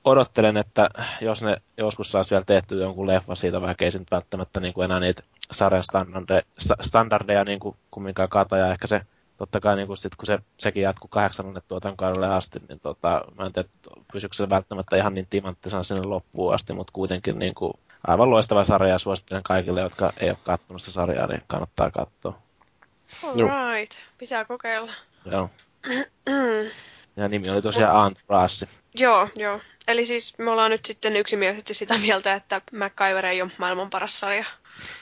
odottelen, 0.03 0.57
että 0.57 0.89
jos 1.21 1.43
ne 1.43 1.57
joskus 1.77 2.11
saisi 2.11 2.31
vielä 2.31 2.43
tehty 2.45 2.79
jonkun 2.79 3.07
leffa 3.07 3.35
siitä, 3.35 3.61
vaikka 3.61 3.85
ei 3.85 3.91
se 3.91 3.99
nyt 3.99 4.11
välttämättä 4.11 4.59
niin 4.59 4.73
kuin 4.73 4.85
enää 4.85 4.99
niitä 4.99 5.23
sarjan 5.51 5.83
standardeja, 5.83 6.41
standardeja 6.81 7.43
niin 7.43 7.59
kuin 7.59 7.75
kumminkaan 7.91 8.29
kata, 8.29 8.57
ja 8.57 8.71
ehkä 8.71 8.87
se 8.87 9.01
totta 9.37 9.59
kai 9.59 9.75
niin 9.75 9.87
kuin 9.87 9.97
sit, 9.97 10.15
kun 10.15 10.25
se, 10.25 10.39
sekin 10.57 10.83
jatkuu 10.83 11.07
kahdeksannalle 11.07 11.61
tuotankaudelle 11.67 12.27
asti, 12.27 12.59
niin 12.69 12.79
tota, 12.79 13.21
mä 13.37 13.45
en 13.45 13.53
tiedä, 13.53 13.69
pysyykö 14.13 14.35
se 14.35 14.49
välttämättä 14.49 14.95
ihan 14.95 15.13
niin 15.13 15.27
timanttisena 15.29 15.83
sinne 15.83 16.03
loppuun 16.03 16.53
asti, 16.53 16.73
mutta 16.73 16.93
kuitenkin 16.93 17.39
niin 17.39 17.55
kuin, 17.55 17.73
aivan 18.07 18.29
loistava 18.29 18.63
sarja 18.63 18.89
ja 18.89 18.97
suosittelen 18.97 19.43
kaikille, 19.43 19.81
jotka 19.81 20.13
ei 20.19 20.29
ole 20.29 20.37
katsonut 20.43 20.81
sitä 20.81 20.91
sarjaa, 20.91 21.27
niin 21.27 21.43
kannattaa 21.47 21.91
katsoa. 21.91 22.37
Alright, 23.23 23.91
pitää 24.17 24.45
kokeilla. 24.45 24.91
Joo. 25.25 25.49
ja 27.17 27.27
nimi 27.27 27.49
oli 27.49 27.61
tosiaan 27.61 27.95
Antraassi. 27.95 28.65
Joo, 28.95 29.27
joo. 29.35 29.59
Eli 29.87 30.05
siis 30.05 30.33
me 30.37 30.51
ollaan 30.51 30.71
nyt 30.71 30.85
sitten 30.85 31.15
yksimielisesti 31.15 31.73
sitä 31.73 31.97
mieltä, 31.97 32.33
että 32.33 32.61
MacGyver 32.71 33.25
ei 33.25 33.41
ole 33.41 33.51
maailman 33.57 33.89
paras 33.89 34.19
sarja. 34.19 34.45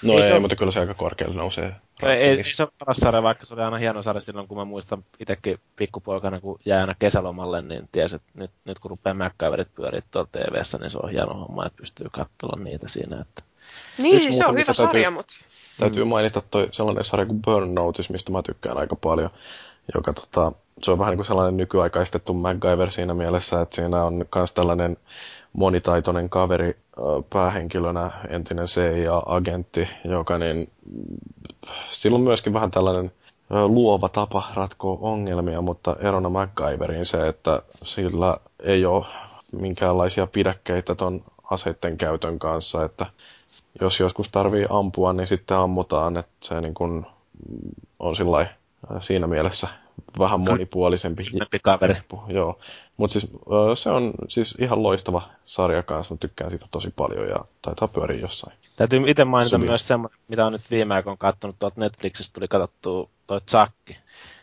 No 0.02 0.14
ei, 0.14 0.20
ei 0.20 0.26
se 0.26 0.40
mutta 0.40 0.56
kyllä 0.56 0.72
se 0.72 0.80
aika 0.80 0.94
korkealle 0.94 1.36
nousee. 1.36 1.76
Ei, 2.04 2.10
ei, 2.10 2.38
ei 2.38 2.44
se 2.44 2.64
ole 2.64 2.72
paras 2.80 2.98
sarja, 2.98 3.24
vaikka 3.24 3.46
se 3.46 3.54
oli 3.54 3.62
aina 3.62 3.78
hieno 3.78 4.04
sarja 4.04 4.22
silloin, 4.22 4.48
kun 4.48 4.58
mä 4.58 4.66
muistan 4.66 5.06
itsekin 5.20 5.60
pikkupoikana, 5.76 6.40
kun 6.40 6.60
jäi 6.66 6.80
aina 6.82 6.96
kesälomalle, 7.00 7.62
niin 7.62 7.90
tiesi, 7.92 8.16
että 8.16 8.32
nyt, 8.34 8.52
nyt 8.66 8.80
kun 8.80 8.92
rupeaa 8.92 9.14
MacGyverit 9.14 9.76
pyöriä 9.76 10.02
tuolla 10.12 10.30
tv 10.32 10.54
niin 10.80 10.92
se 10.92 10.98
on 11.04 11.12
hieno 11.12 11.34
homma, 11.34 11.66
että 11.66 11.78
pystyy 11.78 12.08
katsomaan 12.12 12.64
niitä 12.64 12.88
siinä. 12.88 13.22
Että... 13.22 13.44
Niin, 13.98 14.22
siis 14.22 14.38
se 14.38 14.46
on 14.46 14.56
hyvä 14.56 14.74
sarja, 14.74 14.92
täytyy, 14.92 15.10
mutta... 15.10 15.34
Täytyy 15.80 16.04
mm. 16.04 16.10
mainita 16.10 16.42
toi 16.42 16.68
sellainen 16.72 17.04
sarja 17.04 17.26
kuin 17.26 17.42
Burn 17.42 17.76
Notice, 17.76 18.14
mistä 18.14 18.32
mä 18.32 18.42
tykkään 18.42 18.78
aika 18.78 18.96
paljon, 18.96 19.30
joka 19.96 20.14
tota, 20.14 20.52
se 20.82 20.92
on 20.92 21.00
vähän 21.00 21.12
niin 21.12 21.18
kuin 21.18 21.26
sellainen 21.26 21.58
nykyaikaistettu 21.58 22.34
MacGyver 22.34 22.92
siinä 22.92 23.14
mielessä, 23.14 23.62
että 23.62 23.76
siinä 23.76 24.04
on 24.04 24.26
myös 24.36 24.52
tällainen 24.52 24.98
monitaitoinen 25.54 26.30
kaveri 26.30 26.78
päähenkilönä, 27.30 28.12
entinen 28.30 28.66
CIA-agentti, 28.66 29.88
joka 30.06 30.38
niin, 30.38 30.70
sillä 31.90 32.16
on 32.16 32.22
myöskin 32.22 32.54
vähän 32.54 32.72
tällainen 32.72 33.12
luova 33.50 34.10
tapa 34.10 34.44
ratkoa 34.54 34.98
ongelmia, 35.02 35.62
mutta 35.62 35.96
erona 36.00 36.30
MacGyveriin 36.30 37.06
se, 37.06 37.28
että 37.28 37.62
sillä 37.84 38.38
ei 38.64 38.86
ole 38.86 39.06
minkäänlaisia 39.52 40.28
pidäkkeitä 40.28 40.96
ton 40.96 41.22
aseiden 41.52 41.98
käytön 41.98 42.40
kanssa, 42.40 42.86
että 42.86 43.06
jos 43.82 44.00
joskus 44.00 44.30
tarvii 44.30 44.66
ampua, 44.70 45.14
niin 45.14 45.28
sitten 45.28 45.58
ammutaan, 45.58 46.18
että 46.18 46.32
se 46.44 46.62
niin 46.62 46.74
kuin 46.74 47.06
on 48.00 48.16
sillä 48.16 48.48
siinä 49.00 49.28
mielessä 49.28 49.68
vähän 50.20 50.40
monipuolisempi. 50.40 51.24
kaveri. 51.62 51.96
Joo. 52.28 52.60
Mutta 52.98 53.20
siis 53.20 53.32
se 53.76 53.90
on 53.90 54.14
siis 54.28 54.56
ihan 54.60 54.84
loistava 54.84 55.30
sarja 55.46 55.84
kanssa. 55.84 56.14
Mä 56.14 56.18
tykkään 56.18 56.50
siitä 56.50 56.68
tosi 56.72 56.94
paljon 56.96 57.28
ja 57.28 57.46
taitaa 57.62 57.88
pyöriä 57.88 58.22
jossain. 58.22 58.58
Täytyy 58.76 59.04
itse 59.08 59.26
mainita 59.26 59.50
Syviä. 59.50 59.70
myös 59.70 59.88
semmoinen, 59.88 60.20
mitä 60.28 60.46
on 60.46 60.52
nyt 60.52 60.72
viime 60.72 60.96
aikoina 60.96 61.18
katsonut. 61.18 61.56
Tuolta 61.60 61.82
Netflixistä 61.82 62.34
tuli 62.34 62.48
katsottua 62.48 63.10
toi 63.28 63.42
Chucky. 63.42 63.96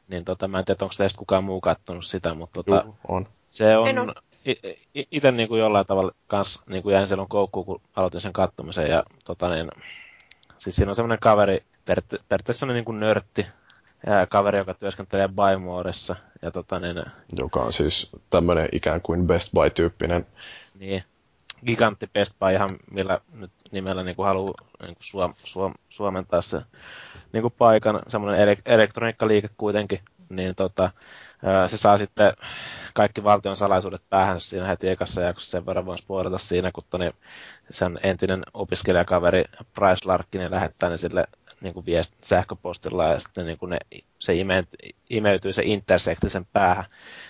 Niin 0.09 0.25
tota, 0.25 0.49
mä 0.49 0.59
en 0.59 0.65
tiedä, 0.65 0.85
onko 0.85 0.94
teistä 0.99 1.18
kukaan 1.18 1.44
muu 1.44 1.60
katsonut 1.60 2.05
sitä, 2.05 2.35
mutta 2.35 2.62
tota, 2.62 2.83
Juh, 2.86 2.97
on. 3.09 3.28
se 3.43 3.76
on 3.76 4.15
itse 4.94 5.33
niin 5.33 5.49
kuin 5.49 5.60
jollain 5.60 5.86
tavalla 5.86 6.12
kans 6.26 6.62
niin 6.67 6.83
kuin 6.83 6.93
jäin 6.93 7.09
silloin 7.09 7.28
koukkuun, 7.28 7.67
kun 7.67 7.81
aloitin 7.97 8.20
sen 8.20 8.33
katsomisen. 8.33 8.91
Ja, 8.91 9.02
tota, 9.25 9.51
niin, 9.51 9.70
siis 10.59 10.76
siinä 10.76 10.91
on 10.91 10.94
semmoinen 10.94 11.18
kaveri, 11.18 11.65
periaatteessa 11.85 12.67
niin 12.67 12.85
kuin 12.85 13.01
nörtti, 13.01 13.47
kaveri, 14.28 14.59
joka 14.59 14.75
työskentelee 14.75 15.28
Buy 15.28 15.67
Ja 16.43 16.51
tota, 16.51 16.81
niin, 16.81 17.02
joka 17.33 17.60
on 17.62 17.73
siis 17.73 18.10
tämmöinen 18.31 18.68
ikään 18.73 19.02
kuin 19.02 19.26
Best 19.26 19.52
Buy-tyyppinen. 19.52 20.26
Niin, 20.78 21.05
gigantti 21.67 22.07
Best 22.07 22.35
Buy, 22.41 22.52
ihan 22.52 22.76
millä 22.91 23.20
nyt 23.33 23.51
nimellä 23.70 24.02
niin 24.02 24.17
kuin 24.17 24.26
haluaa 24.26 24.55
niin 24.83 24.94
kuin 24.94 25.05
suom, 25.05 25.35
suom, 25.36 25.73
suomentaa 25.89 26.43
se 26.43 26.60
niin 27.33 27.43
kuin 27.43 27.55
paikan, 27.59 28.01
semmoinen 28.09 28.49
ele- 28.49 28.62
elektroniikkaliike 28.67 29.49
kuitenkin, 29.57 30.01
niin 30.28 30.55
tota, 30.55 30.91
se 31.67 31.76
saa 31.76 31.99
sitten 31.99 32.33
kaikki 32.94 33.25
valtion 33.25 33.57
salaisuudet 33.57 34.02
päähän 34.10 34.41
siinä 34.41 34.67
heti 34.67 34.89
ekassa 34.89 35.20
jaksossa, 35.20 35.51
sen 35.51 35.67
verran 35.67 35.86
voin 35.86 35.99
spoilata 35.99 36.39
siinä, 36.39 36.70
kun 36.73 36.85
toni, 36.91 37.10
sen 37.70 37.99
entinen 38.02 38.43
opiskelijakaveri 38.55 39.44
Price 39.75 40.05
Larkin 40.05 40.51
lähettää 40.51 40.91
ne 40.91 40.97
sille 40.97 41.25
niin 41.60 41.75
kuin 41.75 41.86
viest, 41.86 42.15
sähköpostilla 42.23 43.05
ja 43.05 43.20
sitten 43.20 43.47
niin 43.47 43.59
kuin 43.59 43.70
ne, 43.70 43.78
se 44.18 44.35
imeytyy, 44.35 44.91
imeytyy 45.10 45.52
se 45.52 45.62
intersekti 45.65 46.28
sen 46.28 46.47
päähän. 46.52 46.85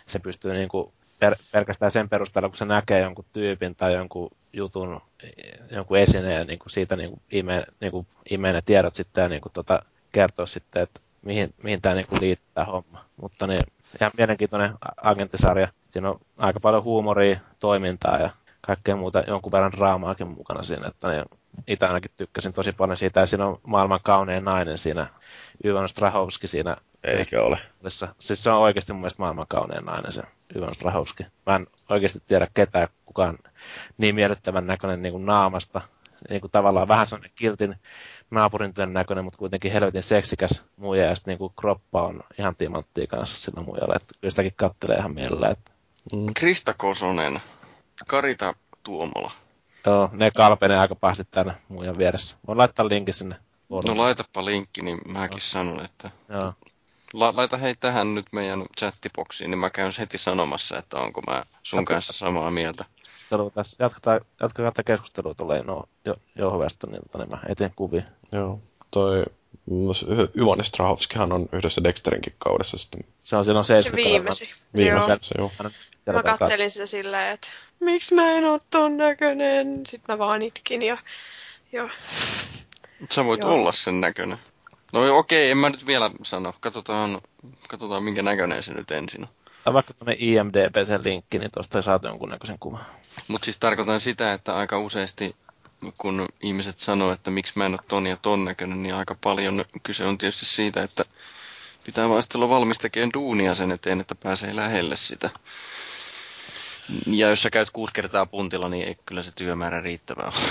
Se 0.07 0.19
pystyy 0.19 0.53
niin 0.53 0.69
kuin 0.69 0.93
per, 1.19 1.37
pelkästään 1.53 1.91
sen 1.91 2.09
perusteella, 2.09 2.49
kun 2.49 2.57
se 2.57 2.65
näkee 2.65 3.01
jonkun 3.01 3.25
tyypin 3.33 3.75
tai 3.75 3.95
jonkun 3.95 4.31
jutun, 4.53 5.01
jonkun 5.71 5.99
esineen, 5.99 6.47
niin 6.47 6.59
kuin 6.59 6.71
siitä 6.71 6.97
niin 6.97 7.11
kuin 7.11 7.21
ime, 7.31 7.65
niin 7.81 7.93
kuin 7.93 8.07
imee 8.31 8.53
ne 8.53 8.61
tiedot 8.67 8.95
sitten 8.95 9.23
ja 9.23 9.29
niin 9.29 9.41
kuin 9.41 9.53
tota, 9.53 9.83
kertoo 10.13 10.47
sitten, 10.47 10.83
että 10.83 11.01
mihin, 11.23 11.55
mihin 11.63 11.83
tämä 11.83 11.95
niin 11.95 12.07
kuin 12.07 12.21
liittää 12.21 12.65
homma. 12.65 13.05
Mutta 13.17 13.47
niin, 13.47 13.63
ihan 14.01 14.13
mielenkiintoinen 14.17 14.75
agenttisarja. 15.03 15.69
Siinä 15.91 16.11
on 16.11 16.21
aika 16.37 16.61
paljon 16.61 16.85
huumoria, 16.85 17.41
toimintaa 17.59 18.19
ja 18.19 18.31
kaikkea 18.61 18.97
muuta, 18.97 19.25
jonkun 19.27 19.53
verran 19.53 19.73
draamaakin 19.73 20.29
mukana 20.29 20.63
siinä, 20.63 20.89
että 20.89 21.09
niin, 21.09 21.25
itse 21.67 21.87
ainakin 21.87 22.11
tykkäsin 22.17 22.53
tosi 22.53 22.73
paljon 22.73 22.97
siitä, 22.97 23.21
ja 23.21 23.27
siinä 23.27 23.47
on 23.47 23.61
maailman 23.67 24.01
kaunein 24.03 24.45
nainen 24.45 24.79
siinä, 24.79 25.07
Yvon 25.65 25.89
Strahovski 25.89 26.47
siinä. 26.47 26.77
Eikä 27.05 27.43
ole. 27.43 27.59
Siis 28.19 28.43
se 28.43 28.51
on 28.51 28.59
oikeasti 28.59 28.93
mun 28.93 29.01
mielestä 29.01 29.23
maailman 29.23 29.47
kaunein 29.49 29.85
nainen 29.85 30.13
se 30.13 30.23
Yvon 30.55 30.75
Strahovski. 30.75 31.27
Mä 31.47 31.57
en 31.57 31.67
oikeasti 31.89 32.23
tiedä 32.27 32.49
ketään 32.55 32.89
kukaan 33.07 33.39
niin 33.99 34.15
miellyttävän 34.15 34.67
näköinen 34.67 35.03
niin 35.03 35.13
kuin 35.13 35.27
naamasta. 35.27 35.81
Niin 36.31 36.41
kuin 36.41 36.51
tavallaan 36.51 36.89
vähän 36.89 37.07
sellainen 37.07 37.33
kiltin 37.35 37.77
naapurin 38.31 38.73
näköinen, 38.87 39.25
mutta 39.25 39.39
kuitenkin 39.39 39.73
helvetin 39.73 40.03
seksikäs 40.03 40.65
muija, 40.77 41.05
ja 41.05 41.15
sitten 41.15 41.39
niin 41.39 41.51
kroppa 41.61 42.03
on 42.03 42.21
ihan 42.39 42.57
timanttia 42.57 43.07
kanssa 43.07 43.37
sillä 43.37 43.63
muijalla, 43.63 43.95
että 43.97 44.15
kyllä 44.21 44.31
sitäkin 44.31 44.53
kattelee 44.57 44.97
ihan 44.97 45.15
mielellä. 45.15 45.49
Että... 45.49 45.73
Mm. 46.13 46.27
Krista 46.35 46.75
Kosonen, 46.75 47.41
Karita 48.09 48.55
Tuomola. 48.83 49.46
Joo, 49.87 50.11
ne 50.13 50.31
kalpenee 50.31 50.79
aika 50.79 50.95
pahasti 50.95 51.25
tänne 51.31 51.53
muijan 51.69 51.99
vieressä. 51.99 52.37
Voin 52.47 52.59
laittaa 52.59 52.89
linkin 52.89 53.15
sinne. 53.15 53.37
No 53.69 53.97
laitapa 53.97 54.45
linkki, 54.45 54.83
niin 54.83 54.99
mäkin 55.09 55.41
sanon, 55.41 55.85
että 55.85 56.11
Joo. 56.29 56.53
La- 57.13 57.37
laita 57.37 57.57
hei 57.57 57.75
tähän 57.75 58.15
nyt 58.15 58.27
meidän 58.33 58.65
chattiboksiin, 58.79 59.51
niin 59.51 59.59
mä 59.59 59.71
käyn 59.71 59.93
heti 59.99 60.19
sanomassa, 60.19 60.79
että 60.79 60.99
onko 60.99 61.23
mä 61.27 61.45
sun 61.63 61.79
Jatka- 61.79 61.95
kanssa 61.95 62.13
samaa 62.13 62.51
mieltä. 62.51 62.85
Tässä, 63.55 63.85
jatketaan, 63.85 64.21
jatketaan 64.41 64.73
tätä 64.73 64.83
keskustelua 64.83 65.35
tulee 65.35 65.63
no, 65.63 65.85
jo, 66.05 66.15
jo 66.37 66.59
Westonilta, 66.59 67.19
niin 67.19 67.31
mä 67.31 67.39
etin 67.49 67.73
kuvia. 67.77 68.03
Joo. 68.33 68.61
Toi 68.93 69.25
Ivone 70.41 70.63
Strahovskihan 70.63 71.33
on 71.33 71.49
yhdessä 71.53 71.85
Dexterinkin 71.85 72.35
kaudessa 72.39 72.79
sitten. 72.79 73.05
Se 73.23 73.37
on 73.37 73.45
silloin 73.45 73.65
Se 73.65 73.75
70 73.75 74.11
viimesi. 74.11 74.51
Viimeisen, 74.77 75.09
Joo. 75.09 75.19
se 75.23 75.35
joo. 75.39 75.53
Mä 76.13 76.23
kattelin 76.23 76.71
sitä 76.71 76.87
silleen, 76.87 77.35
että 77.35 77.49
miksi 77.81 78.15
mä 78.15 78.31
en 78.33 78.45
oo 78.45 78.59
ton 78.71 78.97
näköinen. 78.97 79.87
Sitten 79.87 80.15
mä 80.15 80.19
vaan 80.19 80.43
itkin 80.43 80.83
ja, 80.83 80.99
ja 81.73 81.89
Sä 83.11 83.25
voit 83.25 83.41
Joo. 83.41 83.51
olla 83.51 83.73
sen 83.73 84.01
näköinen. 84.01 84.39
No 84.93 85.19
okei, 85.19 85.51
en 85.51 85.59
mä 85.59 85.71
nyt 85.71 85.87
vielä 85.87 86.11
sano. 86.23 86.55
Katsotaan, 86.61 87.21
katsotaan 87.69 88.05
minkä 88.05 88.23
näköinen 88.23 88.63
se 88.63 88.75
nyt 88.75 88.91
ensin 88.91 89.23
on. 89.23 89.29
Tai 89.65 89.75
vaikka 89.75 89.95
tuonne 89.95 90.17
IMDB 90.19 90.77
sen 90.87 91.05
linkki, 91.05 91.39
niin 91.39 91.51
tuosta 91.51 91.83
saat 91.83 92.03
jonkunnäköisen 92.03 92.59
kuvan. 92.61 92.87
Mutta 93.29 93.45
siis 93.45 93.59
tarkoitan 93.59 94.01
sitä, 94.01 94.33
että 94.33 94.57
aika 94.57 94.79
useasti 94.79 95.37
kun 95.99 96.29
ihmiset 96.43 96.79
sanoo, 96.79 97.13
että 97.13 97.31
miksi 97.31 97.53
mä 97.57 97.67
en 97.67 97.73
ole 97.73 97.81
ton 97.89 98.07
ja 98.07 98.17
ton 98.17 98.45
näköinen, 98.45 98.83
niin 98.83 98.95
aika 98.95 99.17
paljon 99.25 99.65
kyse 99.83 100.05
on 100.05 100.19
tietysti 100.19 100.47
siitä, 100.47 100.83
että 100.83 101.05
pitää 101.85 102.09
vaan 102.09 102.23
olla 102.35 102.49
valmis 102.49 102.79
tekemään 102.79 103.11
duunia 103.15 103.55
sen 103.55 103.73
eteen, 103.73 104.01
että 104.01 104.15
pääsee 104.15 104.57
lähelle 104.57 104.97
sitä. 104.97 105.31
Ja 107.07 107.31
jos 107.31 107.43
sä 107.43 107.51
käyt 107.51 107.71
kuusi 107.71 107.93
kertaa 107.93 108.27
puntilla, 108.27 108.69
niin 108.69 108.89
ei 108.89 108.97
kyllä 109.07 109.23
se 109.23 109.33
työmäärä 109.35 109.81
riittävää 109.81 110.27
ole. 110.27 110.45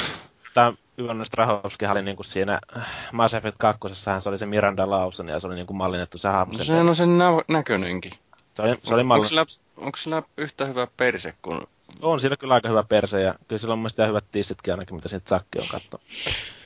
Tämä 0.54 0.74
Ivon 0.98 1.26
Strahovski 1.26 1.86
oli 1.86 2.02
niinku 2.02 2.24
siinä 2.24 2.60
äh, 2.78 2.88
Mass 3.12 3.34
Effect 3.34 3.58
2, 3.58 3.80
se 4.20 4.30
oli 4.30 4.38
se 4.38 4.46
Miranda 4.46 4.90
Lawson 4.90 5.30
ja 5.30 5.40
se 5.40 5.48
oli 5.48 5.56
niinku 5.56 5.74
mallinnettu 5.74 6.18
se 6.18 6.30
hahmo. 6.30 6.54
No 6.58 6.64
sehän 6.64 6.90
on 6.90 6.96
sen 6.96 7.18
nä- 7.18 7.44
näköinenkin. 7.48 8.12
Se 8.54 8.62
oli, 8.62 8.76
se 8.84 8.94
oli 8.94 9.02
Onko 9.02 9.24
sillä, 9.24 9.46
onko 9.78 9.98
sillä 9.98 10.24
yhtä 10.38 10.66
hyvä 10.66 10.88
perse 10.98 11.34
kuin... 11.42 11.62
On 12.02 12.20
siinä 12.20 12.38
kyllä 12.38 12.54
aika 12.54 12.70
hyvä 12.70 12.84
perse 12.84 13.22
ja 13.22 13.36
kyllä 13.48 13.60
sillä 13.60 13.72
on 13.72 13.78
mun 13.78 13.84
mielestä 13.84 14.06
hyvät 14.08 14.26
tissitkin 14.32 14.74
ainakin, 14.74 14.96
mitä 14.96 15.10
siitä 15.10 15.30
Sakki 15.30 15.60
on 15.60 15.68
katto. 15.72 16.02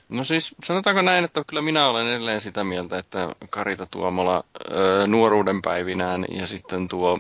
No 0.09 0.24
siis 0.24 0.56
sanotaanko 0.64 1.01
näin, 1.01 1.25
että 1.25 1.43
kyllä 1.48 1.61
minä 1.61 1.88
olen 1.88 2.08
edelleen 2.08 2.41
sitä 2.41 2.64
mieltä, 2.64 2.98
että 2.98 3.35
Karita 3.49 3.88
Tuomola 3.91 4.43
öö, 4.72 5.08
nuoruuden 5.08 5.61
päivinään 5.61 6.25
ja 6.32 6.48
sitten 6.48 6.88
tuo, 6.88 7.19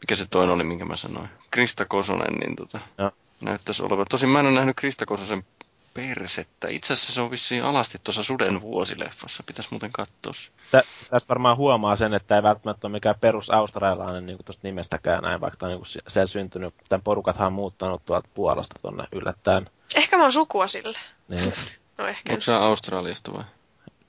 mikä 0.00 0.16
se 0.16 0.26
toinen 0.26 0.54
oli, 0.54 0.64
minkä 0.64 0.84
mä 0.84 0.96
sanoin, 0.96 1.28
Krista 1.50 1.84
Kosonen, 1.84 2.34
niin 2.34 2.56
tota, 2.56 2.80
näyttäisi 3.40 3.82
olevan. 3.82 4.06
Tosin 4.10 4.28
mä 4.28 4.40
en 4.40 4.46
ole 4.46 4.54
nähnyt 4.54 4.76
Krista 4.76 5.06
Kososen 5.06 5.44
persettä. 5.94 6.68
Itse 6.68 6.92
asiassa 6.92 7.12
se 7.12 7.20
on 7.20 7.30
vissiin 7.30 7.64
alasti 7.64 7.98
tuossa 8.04 8.22
Suden 8.22 8.60
vuosileffassa. 8.60 9.42
Pitäisi 9.46 9.68
muuten 9.70 9.92
katsoa 9.92 10.32
se. 10.32 10.48
Tä, 10.70 10.82
tästä 11.10 11.28
varmaan 11.28 11.56
huomaa 11.56 11.96
sen, 11.96 12.14
että 12.14 12.36
ei 12.36 12.42
välttämättä 12.42 12.86
ole 12.86 12.92
mikään 12.92 13.14
perus 13.20 13.50
australialainen 13.50 14.26
niin 14.26 14.38
tuosta 14.44 14.60
nimestäkään 14.68 15.22
näin, 15.22 15.40
vaikka 15.40 15.56
tämä 15.56 15.72
on 15.72 15.78
niin 15.78 16.02
siellä 16.08 16.26
syntynyt. 16.26 16.74
Tämän 16.88 17.02
porukathan 17.02 17.46
on 17.46 17.52
muuttanut 17.52 18.04
tuolta 18.04 18.28
Puolasta 18.34 18.78
tuonne 18.82 19.04
yllättäen. 19.12 19.70
ehkä 19.96 20.16
mä 20.16 20.22
oon 20.22 20.32
sukua 20.32 20.68
sille. 20.68 20.98
Niin. 21.28 21.52
No 21.98 22.06
ehkä. 22.06 22.32
Onko 22.32 22.40
se 22.40 22.54
Australiasta 22.54 23.32
vai? 23.32 23.44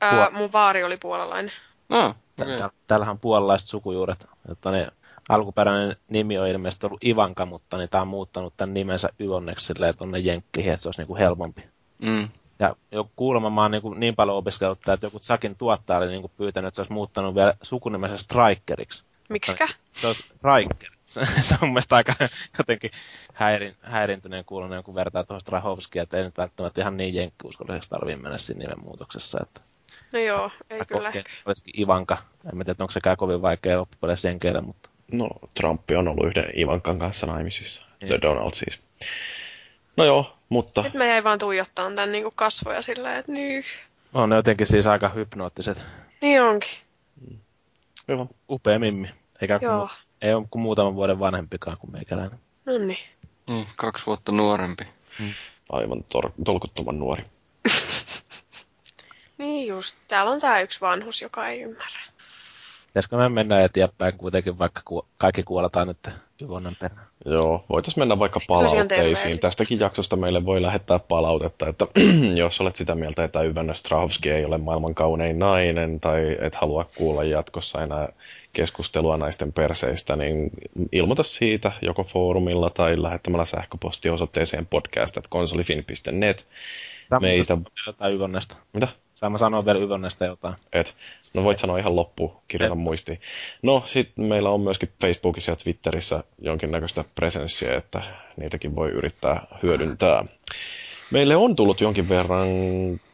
Ää, 0.01 0.27
Puol- 0.27 0.31
mun 0.31 0.51
vaari 0.51 0.83
oli 0.83 0.97
puolalainen. 0.97 1.51
No, 1.89 2.15
okei. 2.41 2.57
tä- 2.57 2.69
Täällähän 2.87 3.11
on 3.11 3.19
puolalaiset 3.19 3.69
sukujuuret. 3.69 4.25
Että 4.51 4.71
ne, 4.71 4.87
alkuperäinen 5.29 5.95
nimi 6.09 6.39
on 6.39 6.47
ilmeisesti 6.47 6.85
ollut 6.85 7.03
Ivanka, 7.03 7.45
mutta 7.45 7.77
niin 7.77 7.89
tämä 7.89 8.01
on 8.01 8.07
muuttanut 8.07 8.53
tämän 8.57 8.73
nimensä 8.73 9.09
Yonneksi 9.19 9.73
tuonne 9.97 10.19
Jenkkiin, 10.19 10.69
että 10.69 10.81
se 10.83 10.87
olisi 10.87 10.99
niin 11.01 11.07
kuin 11.07 11.19
helpompi. 11.19 11.63
Mm. 12.01 12.29
Ja 12.59 12.75
joku 12.91 13.11
kuulemma 13.15 13.49
mä 13.49 13.61
oon 13.61 13.71
niin, 13.71 13.81
kuin 13.81 13.99
niin 13.99 14.15
paljon 14.15 14.37
opiskellut, 14.37 14.87
että 14.89 15.07
joku 15.07 15.19
Sakin 15.21 15.55
tuottaja 15.55 15.97
oli 15.97 16.07
niin 16.07 16.21
kuin 16.21 16.31
pyytänyt, 16.37 16.67
että 16.67 16.75
se 16.75 16.81
olisi 16.81 16.93
muuttanut 16.93 17.35
vielä 17.35 17.53
sukunimensä 17.61 18.17
Strikeriksi. 18.17 19.03
Miksikä? 19.29 19.67
Se 19.93 20.07
on 20.07 20.15
Striker. 20.15 20.89
Se, 21.05 21.25
se 21.41 21.53
on 21.53 21.59
mun 21.61 21.73
mielestä 21.73 21.95
aika 21.95 22.13
jotenkin 22.57 22.91
häirin, 23.33 23.75
häirintyneen 23.81 24.45
kuulonen, 24.45 24.83
kun 24.83 24.95
vertaa 24.95 25.23
tuohon 25.23 25.41
Strahovskia, 25.41 26.03
että 26.03 26.17
ei 26.17 26.23
nyt 26.23 26.37
välttämättä 26.37 26.81
ihan 26.81 26.97
niin 26.97 27.15
jenkkiuskolliseksi 27.15 27.89
tarvii 27.89 28.15
mennä 28.15 28.37
siinä 28.37 28.59
nimenmuutoksessa. 28.59 29.39
Että 29.41 29.61
No 30.13 30.19
joo, 30.19 30.51
ei 30.69 30.79
mä 30.79 30.85
kyllä 30.85 31.09
ehkä. 31.09 31.31
olisikin 31.45 31.81
Ivanka. 31.81 32.17
En 32.51 32.57
mä 32.57 32.63
tiedä, 32.63 32.83
onko 32.83 32.91
sekään 32.91 33.17
kovin 33.17 33.41
vaikea 33.41 33.77
loppupeleissä 33.79 34.27
jenkeillä, 34.27 34.61
mutta 34.61 34.89
No, 35.11 35.29
Trump 35.53 35.81
on 35.97 36.07
ollut 36.07 36.27
yhden 36.27 36.59
Ivankan 36.59 36.99
kanssa 36.99 37.27
naimisissa. 37.27 37.85
Niin. 38.01 38.07
The 38.07 38.19
Donald 38.21 38.51
siis. 38.53 38.79
No 39.97 40.05
joo, 40.05 40.37
mutta 40.49 40.81
Nyt 40.81 40.93
mä 40.93 41.05
jäin 41.05 41.23
vaan 41.23 41.39
tuijottaa 41.39 41.91
tän 41.95 42.11
niinku 42.11 42.31
kasvoja 42.35 42.81
silleen, 42.81 43.15
että 43.15 43.31
nyh. 43.31 43.65
on 44.13 44.29
ne 44.29 44.35
jotenkin 44.35 44.67
siis 44.67 44.87
aika 44.87 45.09
hypnoottiset. 45.09 45.81
Niin 46.21 46.41
onkin. 46.41 46.69
hyvä. 48.07 48.25
Upea 48.49 48.79
mimmi. 48.79 49.09
Eikä 49.41 49.59
Joo. 49.61 49.77
kuin, 49.79 49.89
ei 50.21 50.33
ole 50.33 50.47
kuin 50.51 50.61
muutaman 50.61 50.95
vuoden 50.95 51.19
vanhempikaan 51.19 51.77
kuin 51.77 51.91
meikäläinen. 51.91 52.39
No 52.65 52.77
niin. 52.77 52.97
Niin, 53.47 53.67
kaksi 53.75 54.05
vuotta 54.05 54.31
nuorempi. 54.31 54.87
Aivan 55.69 56.03
tor- 56.09 56.31
tolkuttoman 56.45 56.99
nuori. 56.99 57.23
Niin 59.37 59.67
just. 59.67 59.97
Täällä 60.07 60.31
on 60.31 60.39
tää 60.41 60.61
yksi 60.61 60.81
vanhus, 60.81 61.21
joka 61.21 61.47
ei 61.47 61.61
ymmärrä. 61.61 61.99
Pitäisikö 62.87 63.17
me 63.17 63.29
mennä 63.29 63.61
eteenpäin 63.61 64.17
kuitenkin, 64.17 64.59
vaikka 64.59 64.81
ku, 64.85 65.07
kaikki 65.17 65.43
kuoletaan 65.43 65.87
nyt 65.87 66.09
Yvonen 66.41 66.75
perään? 66.79 67.07
Joo, 67.25 67.65
voitaisiin 67.69 68.01
mennä 68.01 68.19
vaikka 68.19 68.39
palautteisiin. 68.47 69.39
Tästäkin 69.39 69.79
jaksosta 69.79 70.15
meille 70.15 70.45
voi 70.45 70.61
lähettää 70.61 70.99
palautetta, 70.99 71.67
että 71.67 71.87
jos 72.35 72.61
olet 72.61 72.75
sitä 72.75 72.95
mieltä, 72.95 73.23
että 73.23 73.41
Yvänne 73.41 73.75
Strahovski 73.75 74.29
ei 74.29 74.45
ole 74.45 74.57
maailman 74.57 74.95
kaunein 74.95 75.39
nainen, 75.39 75.99
tai 75.99 76.37
et 76.41 76.55
halua 76.55 76.85
kuulla 76.97 77.23
jatkossa 77.23 77.83
enää 77.83 78.09
keskustelua 78.53 79.17
naisten 79.17 79.53
perseistä, 79.53 80.15
niin 80.15 80.49
ilmoita 80.91 81.23
siitä 81.23 81.71
joko 81.81 82.03
foorumilla 82.03 82.69
tai 82.69 83.01
lähettämällä 83.01 83.45
sähköposti 83.45 84.09
osoitteeseen 84.09 84.65
podcast.konsolifin.net. 84.65 86.47
Meitä- 87.21 87.57
jotain 87.87 88.13
Yvonnesta. 88.13 88.55
Mitä? 88.73 88.87
Saan 89.21 89.31
mä 89.31 89.37
sanoa 89.37 89.65
vielä 89.65 89.79
Yvonnesta 89.79 90.25
jotain. 90.25 90.55
Et. 90.73 90.93
No 91.33 91.43
voit 91.43 91.59
sanoa 91.59 91.77
ihan 91.77 91.95
loppu, 91.95 92.41
kirjoita 92.47 92.73
Et. 92.75 92.79
muistiin. 92.79 93.21
No 93.61 93.83
sitten 93.85 94.25
meillä 94.25 94.49
on 94.49 94.61
myöskin 94.61 94.89
Facebookissa 95.01 95.51
ja 95.51 95.55
Twitterissä 95.55 96.23
jonkinnäköistä 96.39 97.03
presenssiä, 97.15 97.77
että 97.77 98.01
niitäkin 98.37 98.75
voi 98.75 98.89
yrittää 98.89 99.47
hyödyntää. 99.63 100.25
Meille 101.11 101.35
on 101.35 101.55
tullut 101.55 101.81
jonkin 101.81 102.09
verran 102.09 102.47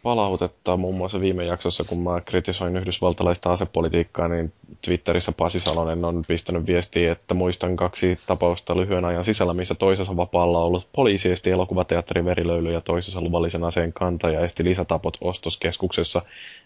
palautetta, 0.03 0.77
muun 0.77 0.95
muassa 0.95 1.22
viime 1.22 1.45
jaksossa, 1.45 1.84
kun 1.84 2.03
mä 2.03 2.22
kritisoin 2.22 2.77
yhdysvaltalaista 2.77 3.53
asepolitiikkaa, 3.53 4.27
niin 4.27 4.53
Twitterissä 4.85 5.32
Pasi 5.32 5.59
Salonen 5.59 6.06
on 6.06 6.22
pistänyt 6.27 6.67
viestiä, 6.67 7.11
että 7.11 7.34
muistan 7.34 7.76
kaksi 7.76 8.19
tapausta 8.27 8.77
lyhyen 8.77 9.06
ajan 9.06 9.24
sisällä, 9.24 9.53
missä 9.53 9.76
toisessa 9.76 10.17
vapaalla 10.17 10.64
ollut 10.64 10.88
poliisi 10.95 11.32
esti 11.32 11.51
elokuvateatterin 11.51 12.26
verilöyly 12.26 12.74
ja 12.74 12.82
toisessa 12.82 13.22
luvallisen 13.22 13.64
aseen 13.64 13.93
kantaja 13.93 14.45
esti 14.45 14.64
lisätapot 14.64 15.17
ostoskeskuksessa. 15.22 16.22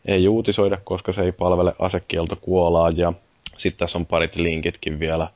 Ei 0.06 0.28
uutisoida, 0.28 0.78
koska 0.84 1.14
se 1.14 1.22
ei 1.22 1.32
palvele 1.32 1.74
asekieltokuolaa 1.80 2.90
ja 2.90 3.14
sitten 3.58 3.80
tässä 3.80 3.98
on 3.98 4.06
parit 4.06 4.36
linkitkin 4.36 5.00
vielä 5.00 5.28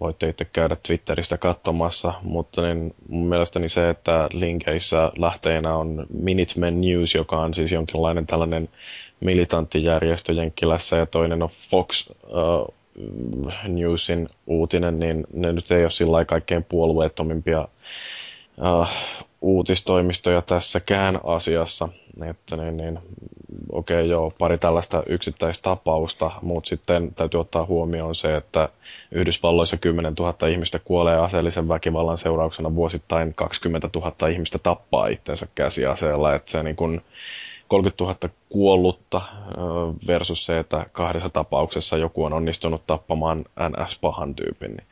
voitte 0.00 0.28
itse 0.28 0.44
käydä 0.44 0.76
Twitteristä 0.86 1.38
katsomassa, 1.38 2.14
mutta 2.22 2.62
niin 2.62 2.94
mun 3.08 3.28
mielestäni 3.28 3.68
se, 3.68 3.90
että 3.90 4.28
linkeissä 4.32 5.12
lähteenä 5.18 5.76
on 5.76 6.06
Minutemen 6.12 6.80
News, 6.80 7.14
joka 7.14 7.36
on 7.40 7.54
siis 7.54 7.72
jonkinlainen 7.72 8.26
tällainen 8.26 8.68
militanttijärjestö 9.20 10.32
Jenkkilässä 10.32 10.96
ja 10.96 11.06
toinen 11.06 11.42
on 11.42 11.48
Fox 11.70 12.10
uh, 12.10 12.74
Newsin 13.68 14.28
uutinen, 14.46 14.98
niin 14.98 15.26
ne 15.32 15.52
nyt 15.52 15.70
ei 15.70 15.82
ole 15.82 15.90
sillä 15.90 16.24
kaikkein 16.24 16.64
puolueettomimpia 16.64 17.68
uh, 18.80 18.88
uutistoimistoja 19.40 20.42
tässäkään 20.42 21.20
asiassa. 21.24 21.88
Että 22.30 22.56
niin, 22.56 22.76
niin, 22.76 22.98
okei 23.72 23.96
okay, 23.96 24.10
joo, 24.10 24.32
pari 24.38 24.58
tällaista 24.58 25.02
yksittäistapausta, 25.06 26.30
mutta 26.42 26.68
sitten 26.68 27.14
täytyy 27.14 27.40
ottaa 27.40 27.66
huomioon 27.66 28.14
se, 28.14 28.36
että 28.36 28.68
Yhdysvalloissa 29.12 29.76
10 29.76 30.14
000 30.18 30.48
ihmistä 30.48 30.78
kuolee 30.78 31.16
aseellisen 31.16 31.68
väkivallan 31.68 32.18
seurauksena 32.18 32.74
vuosittain 32.74 33.34
20 33.34 33.88
000 33.94 34.28
ihmistä 34.28 34.58
tappaa 34.58 35.06
itsensä 35.06 35.46
käsiaseella, 35.54 36.34
että 36.34 36.50
se 36.50 36.62
niin 36.62 36.76
kuin 36.76 37.00
30 37.68 38.04
000 38.04 38.16
kuollutta 38.48 39.20
versus 40.06 40.46
se, 40.46 40.58
että 40.58 40.86
kahdessa 40.92 41.28
tapauksessa 41.28 41.96
joku 41.96 42.24
on 42.24 42.32
onnistunut 42.32 42.86
tappamaan 42.86 43.44
NS-pahan 43.60 44.34
tyypin, 44.34 44.76
niin, 44.76 44.86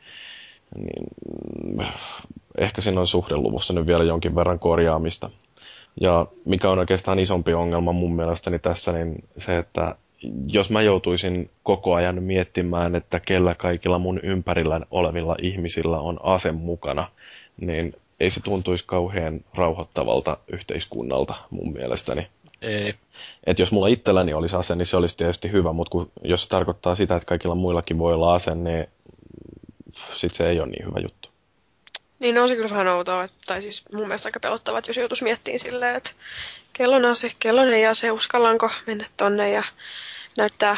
niin 1.63 1.87
ehkä 2.57 2.81
siinä 2.81 3.01
on 3.01 3.07
suhdeluvussa 3.07 3.73
nyt 3.73 3.87
vielä 3.87 4.03
jonkin 4.03 4.35
verran 4.35 4.59
korjaamista. 4.59 5.29
Ja 6.01 6.25
mikä 6.45 6.69
on 6.69 6.79
oikeastaan 6.79 7.19
isompi 7.19 7.53
ongelma 7.53 7.91
mun 7.91 8.15
mielestäni 8.15 8.59
tässä, 8.59 8.91
niin 8.91 9.23
se, 9.37 9.57
että 9.57 9.95
jos 10.47 10.69
mä 10.69 10.81
joutuisin 10.81 11.49
koko 11.63 11.93
ajan 11.93 12.23
miettimään, 12.23 12.95
että 12.95 13.19
kellä 13.19 13.55
kaikilla 13.55 13.99
mun 13.99 14.19
ympärillä 14.23 14.81
olevilla 14.91 15.35
ihmisillä 15.41 15.99
on 15.99 16.19
ase 16.23 16.51
mukana, 16.51 17.07
niin 17.61 17.93
ei 18.19 18.29
se 18.29 18.41
tuntuisi 18.43 18.83
kauhean 18.87 19.41
rauhoittavalta 19.53 20.37
yhteiskunnalta 20.47 21.35
mun 21.49 21.73
mielestäni. 21.73 22.27
Ei. 22.61 22.93
Et 23.45 23.59
jos 23.59 23.71
mulla 23.71 23.87
itselläni 23.87 24.33
olisi 24.33 24.55
ase, 24.55 24.75
niin 24.75 24.85
se 24.85 24.97
olisi 24.97 25.17
tietysti 25.17 25.51
hyvä, 25.51 25.73
mutta 25.73 25.91
kun, 25.91 26.11
jos 26.23 26.43
se 26.43 26.49
tarkoittaa 26.49 26.95
sitä, 26.95 27.15
että 27.15 27.25
kaikilla 27.25 27.55
muillakin 27.55 27.97
voi 27.97 28.13
olla 28.13 28.33
ase, 28.33 28.55
niin 28.55 28.87
sit 30.15 30.33
se 30.33 30.49
ei 30.49 30.59
ole 30.59 30.69
niin 30.69 30.85
hyvä 30.85 30.99
juttu. 31.01 31.18
Niin 32.19 32.37
on 32.37 32.49
se 32.49 32.55
kyllä 32.55 32.69
vähän 32.69 32.87
outoa, 32.87 33.23
että, 33.23 33.37
tai 33.45 33.61
siis 33.61 33.83
mun 33.91 34.07
mielestä 34.07 34.27
aika 34.27 34.39
pelottavaa, 34.39 34.81
jos 34.87 34.97
joutuisi 34.97 35.23
miettimään 35.23 35.59
silleen, 35.59 35.95
että 35.95 36.11
kellon 36.73 37.05
ase, 37.05 37.31
kellon 37.39 37.73
ei 37.73 37.85
ase, 37.85 38.11
uskallanko 38.11 38.69
mennä 38.87 39.07
tonne 39.17 39.51
ja 39.51 39.63
näyttää 40.37 40.77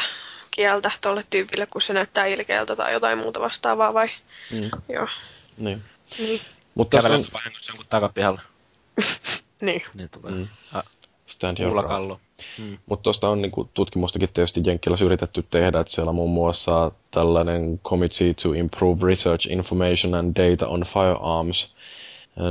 kieltä 0.50 0.90
tolle 1.00 1.24
tyypille, 1.30 1.66
kun 1.66 1.82
se 1.82 1.92
näyttää 1.92 2.26
ilkeältä 2.26 2.76
tai 2.76 2.92
jotain 2.92 3.18
muuta 3.18 3.40
vastaavaa 3.40 3.94
vai? 3.94 4.08
Mm. 4.50 4.70
Joo. 4.88 5.08
Niin. 5.56 5.82
Niin. 6.18 6.40
Mutta 6.74 6.96
tästä 6.96 7.08
on 7.08 7.12
Kävelet 7.12 7.32
vahingossa 7.32 7.70
jonkun 7.70 7.86
takapihalla. 7.88 8.42
niin. 9.62 9.82
Niin 9.94 10.08
tulee. 10.10 10.32
Mm. 10.32 10.48
Mm. 10.74 10.82
Stand 11.42 11.58
your 11.58 11.86
ground. 11.86 12.10
Mm. 12.58 12.78
Mutta 12.86 13.02
tuosta 13.02 13.28
on 13.28 13.42
niinku 13.42 13.68
tutkimustakin 13.74 14.28
tietysti 14.34 14.60
Jenkkilässä 14.66 15.04
yritetty 15.04 15.44
tehdä, 15.50 15.80
että 15.80 15.92
siellä 15.92 16.12
muun 16.12 16.30
muassa 16.30 16.90
tällainen 17.10 17.80
Committee 17.84 18.34
to 18.42 18.52
Improve 18.52 19.06
Research 19.06 19.50
Information 19.50 20.14
and 20.14 20.36
Data 20.36 20.68
on 20.68 20.84
Firearms, 20.84 21.74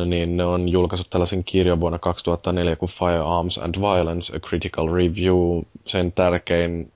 niin 0.05 0.37
ne 0.37 0.45
on 0.45 0.69
julkaissut 0.69 1.09
tällaisen 1.09 1.43
kirjan 1.43 1.79
vuonna 1.79 1.99
2004 1.99 2.75
kuin 2.75 2.89
Firearms 2.89 3.57
and 3.57 3.75
Violence, 3.79 4.35
a 4.35 4.39
Critical 4.39 4.87
Review. 4.93 5.61
Sen 5.85 6.11
tärkein 6.11 6.91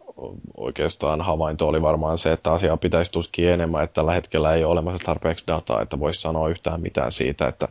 oikeastaan 0.57 1.22
havainto 1.22 1.67
oli 1.67 1.82
varmaan 1.82 2.17
se, 2.17 2.32
että 2.32 2.51
asiaa 2.51 2.77
pitäisi 2.77 3.11
tutkia 3.11 3.53
enemmän, 3.53 3.83
että 3.83 3.93
tällä 3.93 4.14
hetkellä 4.14 4.53
ei 4.53 4.64
ole 4.64 4.72
olemassa 4.72 5.06
tarpeeksi 5.06 5.43
dataa, 5.48 5.82
että 5.82 5.99
voisi 5.99 6.22
sanoa 6.22 6.49
yhtään 6.49 6.82
mitään 6.82 7.11
siitä, 7.11 7.48
että 7.48 7.67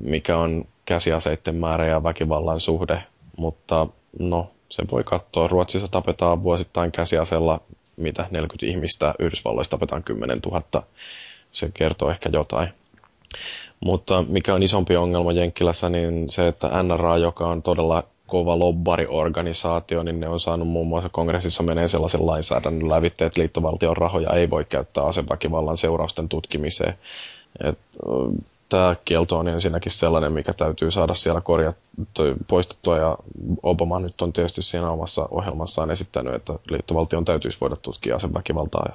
mikä 0.00 0.38
on 0.38 0.64
käsiaseiden 0.84 1.54
määrä 1.54 1.86
ja 1.86 2.02
väkivallan 2.02 2.60
suhde, 2.60 3.02
mutta 3.40 3.86
no, 4.18 4.50
se 4.68 4.82
voi 4.92 5.04
katsoa. 5.04 5.48
Ruotsissa 5.48 5.88
tapetaan 5.88 6.42
vuosittain 6.42 6.92
käsiaseella 6.92 7.60
mitä 7.96 8.26
40 8.30 8.66
ihmistä, 8.66 9.14
Yhdysvalloissa 9.18 9.70
tapetaan 9.70 10.02
10 10.02 10.38
000. 10.46 10.82
Se 11.52 11.70
kertoo 11.74 12.10
ehkä 12.10 12.30
jotain. 12.32 12.68
Mutta 13.80 14.24
mikä 14.28 14.54
on 14.54 14.62
isompi 14.62 14.96
ongelma 14.96 15.32
Jenkkilässä, 15.32 15.88
niin 15.90 16.28
se, 16.28 16.48
että 16.48 16.82
NRA, 16.82 17.18
joka 17.18 17.46
on 17.46 17.62
todella 17.62 18.04
kova 18.26 18.58
lobbariorganisaatio, 18.58 20.02
niin 20.02 20.20
ne 20.20 20.28
on 20.28 20.40
saanut 20.40 20.68
muun 20.68 20.86
muassa 20.86 21.08
kongressissa 21.08 21.62
menee 21.62 21.88
sellaisen 21.88 22.26
lainsäädännön 22.26 22.88
lävitse, 22.88 23.24
että 23.24 23.40
liittovaltion 23.40 23.96
rahoja 23.96 24.32
ei 24.32 24.50
voi 24.50 24.64
käyttää 24.64 25.04
aseväkivallan 25.04 25.76
seurausten 25.76 26.28
tutkimiseen. 26.28 26.98
Et, 27.64 27.78
tämä 28.70 28.96
kielto 29.04 29.38
on 29.38 29.48
ensinnäkin 29.48 29.92
sellainen, 29.92 30.32
mikä 30.32 30.52
täytyy 30.52 30.90
saada 30.90 31.14
siellä 31.14 31.40
korjattua, 31.40 32.34
poistettua, 32.48 32.98
ja 32.98 33.16
Obama 33.62 33.98
nyt 33.98 34.22
on 34.22 34.32
tietysti 34.32 34.62
siinä 34.62 34.90
omassa 34.90 35.28
ohjelmassaan 35.30 35.90
esittänyt, 35.90 36.34
että 36.34 36.52
liittovaltion 36.70 37.24
täytyisi 37.24 37.58
voida 37.60 37.76
tutkia 37.76 38.16
aseväkivaltaa 38.16 38.86
ja 38.88 38.94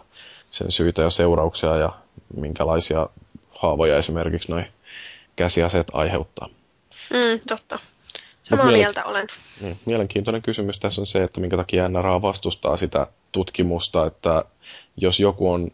sen 0.51 0.71
syitä 0.71 1.01
ja 1.01 1.09
seurauksia 1.09 1.75
ja 1.75 1.89
minkälaisia 2.35 3.09
haavoja 3.49 3.97
esimerkiksi 3.97 4.51
noin 4.51 4.65
käsiaseet 5.35 5.87
aiheuttaa. 5.93 6.49
Mm, 7.09 7.39
totta. 7.47 7.79
Samaa 8.43 8.65
Mut 8.65 8.73
mielen- 8.73 8.85
mieltä 8.85 9.05
olen. 9.05 9.27
Niin, 9.61 9.77
mielenkiintoinen 9.85 10.41
kysymys 10.41 10.79
tässä 10.79 11.01
on 11.01 11.07
se, 11.07 11.23
että 11.23 11.41
minkä 11.41 11.57
takia 11.57 11.89
NRA 11.89 12.21
vastustaa 12.21 12.77
sitä 12.77 13.07
tutkimusta, 13.31 14.05
että 14.05 14.45
jos 14.97 15.19
joku 15.19 15.51
on 15.51 15.71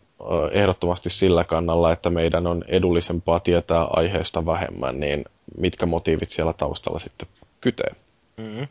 ehdottomasti 0.52 1.10
sillä 1.10 1.44
kannalla, 1.44 1.92
että 1.92 2.10
meidän 2.10 2.48
on 2.48 2.64
edullisempaa 2.68 3.40
tietää 3.40 3.84
aiheesta 3.84 4.46
vähemmän, 4.46 5.00
niin 5.00 5.26
mitkä 5.58 5.86
motiivit 5.86 6.30
siellä 6.30 6.54
taustalla 6.54 7.00
sitten 7.00 7.28
kytee? 7.62 7.92
Mm. 8.38 8.68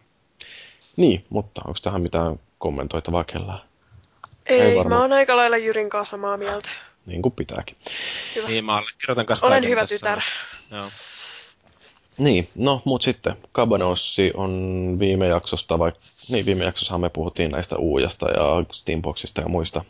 Niin, 0.96 1.24
mutta 1.30 1.62
onko 1.66 1.78
tähän 1.82 2.02
mitään 2.02 2.40
kommentoitavaa 2.58 3.24
kellään? 3.24 3.60
Ei, 4.46 4.60
Ei 4.60 4.84
mä 4.84 5.00
oon 5.00 5.12
aika 5.12 5.36
lailla 5.36 5.56
Jyrin 5.56 5.90
kanssa 5.90 6.10
samaa 6.10 6.36
mieltä. 6.36 6.68
Niin 7.06 7.22
kuin 7.22 7.32
pitääkin. 7.32 7.76
Hyvä. 8.36 8.48
Niin, 8.48 8.64
mä 8.64 8.76
allekirjoitan 8.76 9.26
kanssa 9.26 9.46
Olen 9.46 9.68
hyvä 9.68 9.80
tässä. 9.80 9.96
tytär. 9.96 10.20
Joo. 10.70 10.86
Niin, 12.18 12.48
no 12.54 12.82
mut 12.84 13.02
sitten 13.02 13.36
Cabanossi 13.54 14.30
on 14.34 14.96
viime 14.98 15.28
jaksosta, 15.28 15.78
vai 15.78 15.92
niin 16.28 16.46
viime 16.46 16.64
jaksossahan 16.64 17.00
me 17.00 17.08
puhuttiin 17.08 17.50
näistä 17.50 17.76
uujasta 17.76 18.30
ja 18.30 18.64
Steamboxista 18.72 19.40
ja 19.40 19.48
muista. 19.48 19.84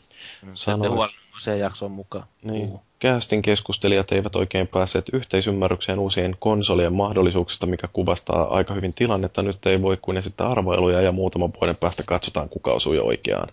Sanoin. 0.55 1.11
Se 1.41 1.57
jakson 1.59 1.91
mukaan. 1.91 2.27
Niin. 2.43 2.81
Kästin 2.99 3.43
keskustelijat 3.43 4.13
eivät 4.13 4.37
oikein 4.37 4.69
päässeet 4.69 5.05
yhteisymmärrykseen 5.13 5.99
uusien 5.99 6.37
konsolien 6.39 6.93
mahdollisuuksista, 6.93 7.67
mikä 7.67 7.89
kuvastaa 7.93 8.55
aika 8.57 8.75
hyvin 8.75 8.95
tilannetta. 8.95 9.43
Nyt 9.43 9.67
ei 9.67 9.83
voi 9.83 9.99
kuin 10.03 10.17
esittää 10.17 10.49
arvoiluja 10.49 11.01
ja 11.01 11.13
muutaman 11.13 11.53
vuoden 11.61 11.77
päästä 11.77 12.03
katsotaan, 12.07 12.49
kuka 12.49 12.73
osui 12.73 12.99
oikeaan. 12.99 13.49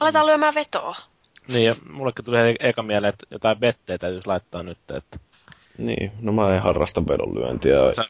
Aletaan 0.00 0.26
lyömään 0.26 0.54
vetoa. 0.54 0.96
Niin, 1.48 1.64
ja 1.64 1.74
mullekin 1.92 2.24
tuli 2.24 2.36
eka 2.60 2.82
mieleen, 2.82 3.08
että 3.14 3.26
jotain 3.30 3.60
vetteä 3.60 3.98
täytyisi 3.98 4.26
laittaa 4.26 4.62
nyt, 4.62 4.78
että 4.94 5.18
Niin, 5.78 6.12
no 6.20 6.32
mä 6.32 6.54
en 6.56 6.62
harrasta 6.62 7.06
vedonlyöntiä. 7.08 7.92
sä 7.92 8.04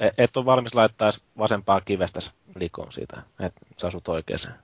e- 0.00 0.10
et 0.18 0.36
ole 0.36 0.46
valmis 0.46 0.74
laittaa 0.74 1.10
vasempaa 1.38 1.80
kivestä 1.80 2.20
likoon 2.60 2.92
siitä, 2.92 3.22
että 3.40 3.60
sä 3.80 3.86
asut 3.86 4.08
oikeeseen. 4.08 4.54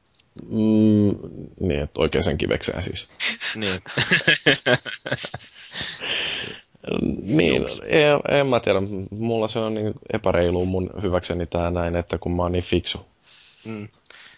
Mm, 0.43 1.15
niin, 1.61 1.83
että 1.83 2.01
oikeaan 2.01 2.39
kivekseen 2.39 2.83
siis. 2.83 3.09
niin. 3.55 3.81
Niin, 7.23 7.67
en, 7.87 8.39
en 8.39 8.47
mä 8.47 8.61
tiedä. 8.61 8.79
Mulla 9.11 9.49
se 9.49 9.59
on 9.59 9.75
niin 9.75 9.95
epäreilu 10.13 10.67
mun 10.67 10.91
hyväkseni 11.03 11.47
tää 11.47 11.71
näin, 11.71 11.97
että 11.97 12.19
kun 12.19 12.37
mä 12.37 12.43
oon 12.43 12.53
niin 12.53 12.65
fiksu. 12.65 13.07
mm. 13.65 13.89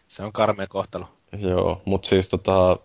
Se 0.09 0.23
on 0.23 0.33
karmea 0.33 0.67
kohtalo. 0.67 1.09
Joo, 1.39 1.83
mutta 1.85 2.09
siis 2.09 2.29
tota, 2.29 2.79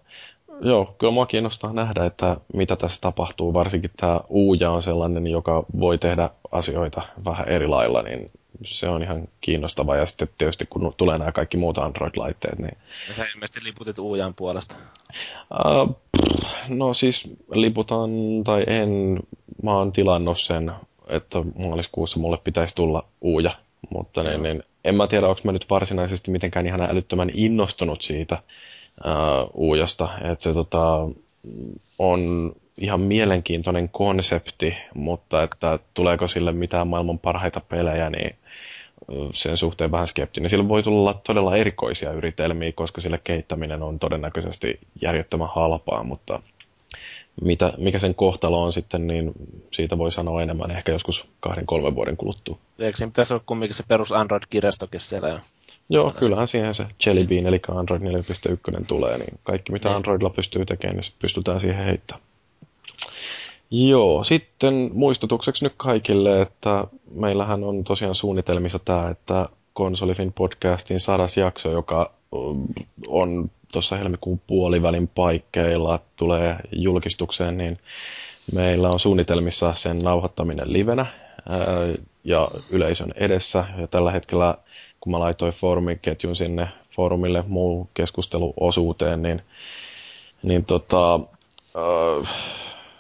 joo, 0.62 0.96
kyllä 0.98 1.14
mua 1.14 1.26
kiinnostaa 1.26 1.74
nähdä, 1.74 2.06
että 2.06 2.38
mitä 2.54 2.76
tässä 2.76 3.02
tapahtuu. 3.02 3.54
Varsinkin 3.54 3.92
tämä 3.98 4.20
Uuja 4.30 4.72
on 4.72 4.84
sellainen, 4.84 5.28
joka 5.28 5.66
voi 5.80 5.98
tehdä 5.98 6.30
asioita 6.52 7.02
vähän 7.26 7.48
eri 7.48 7.68
lailla, 7.68 8.02
niin 8.02 8.32
se 8.64 8.90
on 8.90 9.04
ihan 9.04 9.28
kiinnostava. 9.42 9.96
Ja 9.96 10.06
sitten 10.06 10.28
tietysti 10.38 10.66
kun 10.70 10.94
tulee 10.98 11.18
nämä 11.18 11.32
kaikki 11.32 11.58
muut 11.58 11.78
Android-laitteet, 11.78 12.60
niin 12.60 12.78
Ja 13.08 13.16
sä 13.16 13.26
ilmeisesti 13.36 13.64
liputit 13.64 14.00
Uujan 14.00 14.34
puolesta. 14.34 14.76
Uh, 15.52 15.96
no 16.68 16.94
siis 16.94 17.30
liputan 17.52 18.10
tai 18.44 18.64
en, 18.68 19.20
mä 19.64 19.78
oon 19.78 19.92
tilannut 19.92 20.42
sen, 20.42 20.72
että 21.08 21.38
maaliskuussa 21.56 22.20
mulle 22.20 22.38
pitäisi 22.38 22.76
tulla 22.76 23.06
uuja, 23.22 23.52
mutta 23.90 24.24
niin, 24.24 24.44
niin, 24.44 24.64
en 24.84 24.96
mä 24.96 25.08
tiedä, 25.08 25.28
onko 25.28 25.42
mä 25.44 25.52
nyt 25.52 25.70
varsinaisesti 25.70 26.32
mitenkään 26.32 26.66
ihan 26.66 26.82
älyttömän 26.82 27.32
innostunut 27.34 28.02
siitä 28.02 28.44
uh, 29.06 29.52
uujasta, 29.54 30.10
että 30.32 30.44
se 30.44 30.54
tota, 30.54 31.08
on 32.00 32.52
ihan 32.78 33.02
mielenkiintoinen 33.02 33.90
konsepti, 33.90 34.74
mutta 34.94 35.44
että 35.44 35.80
tuleeko 35.94 36.28
sille 36.28 36.52
mitään 36.52 36.88
maailman 36.88 37.20
parhaita 37.20 37.60
pelejä, 37.60 38.10
niin 38.10 38.36
sen 39.34 39.58
suhteen 39.58 39.92
vähän 39.92 40.08
skeptinen. 40.08 40.50
Sillä 40.50 40.68
voi 40.68 40.84
tulla 40.84 41.14
todella 41.14 41.58
erikoisia 41.58 42.12
yritelmiä, 42.12 42.72
koska 42.72 43.02
sille 43.02 43.20
kehittäminen 43.24 43.84
on 43.84 44.00
todennäköisesti 44.00 44.80
järjettömän 45.02 45.50
halpaa, 45.56 46.04
mutta 46.04 46.42
mitä, 47.42 47.74
mikä 47.78 48.00
sen 48.00 48.16
kohtalo 48.16 48.64
on 48.64 48.74
sitten, 48.74 49.08
niin 49.08 49.32
siitä 49.72 49.98
voi 49.98 50.12
sanoa 50.12 50.42
enemmän 50.42 50.72
ehkä 50.72 50.92
joskus 50.92 51.28
kahden, 51.40 51.66
kolmen 51.66 51.96
vuoden 51.96 52.18
kuluttua. 52.18 52.58
Eikö 52.80 52.98
siinä 52.98 53.12
pitäisi 53.12 53.34
olla 53.34 53.44
kumminkin 53.46 53.76
se 53.76 53.84
perus 53.88 54.12
Android-kirjastokin 54.12 55.00
siellä 55.00 55.40
jo? 55.90 56.02
Joo, 56.02 56.12
kyllähän 56.12 56.48
siihen 56.48 56.76
se 56.76 56.86
Jelly 57.06 57.28
Bean, 57.28 57.46
eli 57.46 57.62
Android 57.68 58.02
4.1 58.02 58.86
tulee, 58.88 59.18
niin 59.18 59.40
kaikki 59.44 59.72
mitä 59.72 59.90
Niin. 59.90 59.96
Androidilla 59.96 60.30
pystyy 60.30 60.66
tekemään, 60.66 60.96
niin 60.96 61.04
se 61.04 61.12
pystytään 61.20 61.62
siihen 61.62 61.86
heittämään. 61.86 62.26
Joo, 63.72 64.24
sitten 64.24 64.90
muistutukseksi 64.94 65.66
nyt 65.66 65.74
kaikille, 65.78 66.42
että 66.42 66.84
meillähän 67.12 67.64
on 67.64 67.84
tosiaan 67.84 68.16
suunnitelmissa 68.16 68.80
tämä, 68.80 69.10
että 69.10 69.50
Konsolifin 69.74 70.34
podcastin 70.34 71.00
sadas 71.00 71.38
jakso, 71.38 71.72
joka 71.72 72.12
um, 72.32 72.68
on 73.08 73.52
tuossa 73.72 73.96
helmikuun 73.96 74.42
puolivälin 74.48 75.08
paikkeilla, 75.08 76.00
tulee 76.16 76.58
julkistukseen, 76.72 77.58
niin 77.58 77.80
meillä 78.54 78.90
on 78.90 79.00
suunnitelmissa 79.00 79.74
sen 79.74 80.00
nauhoittaminen 80.00 80.74
livenä 80.74 81.06
ää, 81.50 81.58
ja 82.24 82.48
yleisön 82.70 83.14
edessä. 83.16 83.66
Ja 83.78 83.88
tällä 83.88 84.12
hetkellä, 84.12 84.58
kun 85.06 85.12
mä 85.12 85.20
laitoin 85.20 85.54
foorumiketjun 85.54 86.36
sinne 86.36 86.68
foorumille 86.96 87.44
muu 87.48 87.90
keskusteluosuuteen, 87.94 89.22
niin, 89.22 89.42
niin 90.44 90.66
tota, 90.66 91.20
äh, 91.76 92.30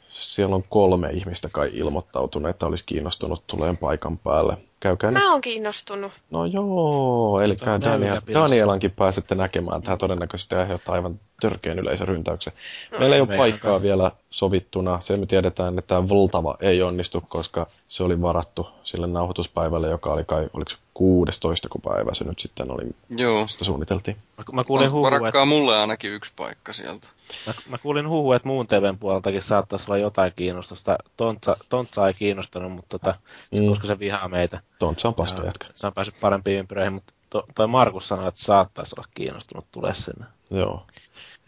siellä 0.09 0.56
on 0.56 0.64
kolme 0.69 1.09
ihmistä 1.09 1.50
kai 1.51 1.69
ilmoittautunut, 1.74 2.50
että 2.50 2.66
olisi 2.66 2.84
kiinnostunut 2.85 3.48
tuleen 3.48 3.77
paikan 3.77 4.17
päälle 4.17 4.58
käykää. 4.85 5.11
Mä 5.11 5.31
oon 5.31 5.41
kiinnostunut. 5.41 6.11
No 6.31 6.45
joo, 6.45 7.41
eli 7.41 7.55
Daniel. 7.65 8.22
Danielankin 8.33 8.91
pääsette 8.91 9.35
näkemään. 9.35 9.81
Tämä 9.81 9.97
todennäköisesti 9.97 10.55
aiheuttaa 10.55 10.95
aivan 10.95 11.19
törkeän 11.41 11.80
yleisöryntäyksen. 11.80 12.53
Meillä 12.99 13.15
ei 13.15 13.22
ole 13.22 13.38
paikkaa 13.38 13.72
kanssa. 13.72 13.83
vielä 13.83 14.11
sovittuna. 14.30 15.01
Se 15.01 15.17
me 15.17 15.25
tiedetään, 15.25 15.80
että 15.80 15.95
tämä 15.95 16.09
Voltava 16.09 16.57
ei 16.61 16.81
onnistu, 16.81 17.23
koska 17.30 17.67
se 17.88 18.03
oli 18.03 18.22
varattu 18.22 18.67
sille 18.83 19.07
nauhoituspäivälle, 19.07 19.89
joka 19.89 20.14
oli 20.14 20.23
kai, 20.23 20.47
oliko 20.53 20.69
se 20.69 20.77
16 20.93 21.69
kun 21.69 21.81
päivä 21.81 22.14
se 22.14 22.23
nyt 22.23 22.39
sitten 22.39 22.72
oli, 22.72 22.83
Joo. 23.09 23.47
sitä 23.47 23.64
suunniteltiin. 23.64 24.17
Mä, 24.38 24.43
mä 24.51 24.64
kuulin 24.64 24.91
huhua, 24.91 25.07
että, 25.07 25.19
Varakkaa 25.19 25.45
mulle 25.45 25.77
ainakin 25.77 26.11
yksi 26.11 26.33
paikka 26.35 26.73
sieltä. 26.73 27.07
mä, 27.47 27.53
mä 27.69 27.77
kuulin 27.77 28.09
huhu, 28.09 28.33
että 28.33 28.47
muun 28.47 28.67
TVn 28.67 28.97
puoleltakin 28.99 29.41
saattaisi 29.41 29.85
olla 29.88 29.97
jotain 29.97 30.33
kiinnostusta. 30.35 30.97
Tontsa, 31.17 31.57
Tontsa 31.69 32.07
ei 32.07 32.14
kiinnostanut, 32.14 32.72
mutta 32.72 32.99
tota, 32.99 33.15
Mm. 33.59 33.67
koska 33.69 33.88
se 33.88 33.99
vihaa 33.99 34.27
meitä. 34.27 34.59
Tontsa 34.79 35.07
on 35.07 35.13
paska 35.13 35.45
jätkä. 35.45 35.67
Se 35.75 35.87
on 35.87 35.93
päässyt 35.93 36.19
parempiin 36.21 36.59
ympyröihin, 36.59 36.93
mutta 36.93 37.13
to, 37.29 37.43
toi 37.55 37.67
Markus 37.67 38.07
sanoi, 38.07 38.27
että 38.27 38.43
saattaisi 38.43 38.95
olla 38.97 39.07
kiinnostunut 39.13 39.65
tulee 39.71 39.93
sinne. 39.93 40.25
Joo. 40.51 40.85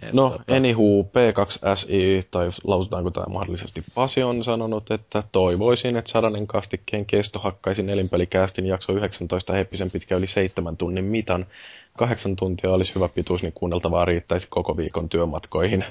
Et 0.02 0.14
No, 0.14 0.30
tota, 0.30 0.56
anywho, 0.56 0.84
P2SI, 1.02 2.28
tai 2.32 2.50
lausutaanko 2.64 3.12
tämä 3.12 3.26
mahdollisesti 3.30 3.84
Pasi, 3.96 4.24
on 4.24 4.44
sanonut, 4.44 4.92
että 4.92 5.24
toivoisin, 5.32 5.98
että 5.98 6.12
sadanen 6.12 6.48
kastikkeen 6.48 7.06
kesto 7.06 7.40
hakkaisi 7.40 7.84
nelinpelikästin 7.84 8.66
jakso 8.66 8.94
19 8.94 9.58
eeppisen 9.58 9.92
pitkä 9.92 10.16
yli 10.16 10.28
seitsemän 10.28 10.78
tunnin 10.78 11.06
mitan. 11.06 11.46
Kahdeksan 11.98 12.36
tuntia 12.36 12.72
olisi 12.72 12.96
hyvä 12.96 13.10
pituus, 13.10 13.42
niin 13.42 13.54
kuunneltavaa 13.54 14.06
riittäisi 14.06 14.48
koko 14.50 14.78
viikon 14.78 15.10
työmatkoihin. 15.10 15.86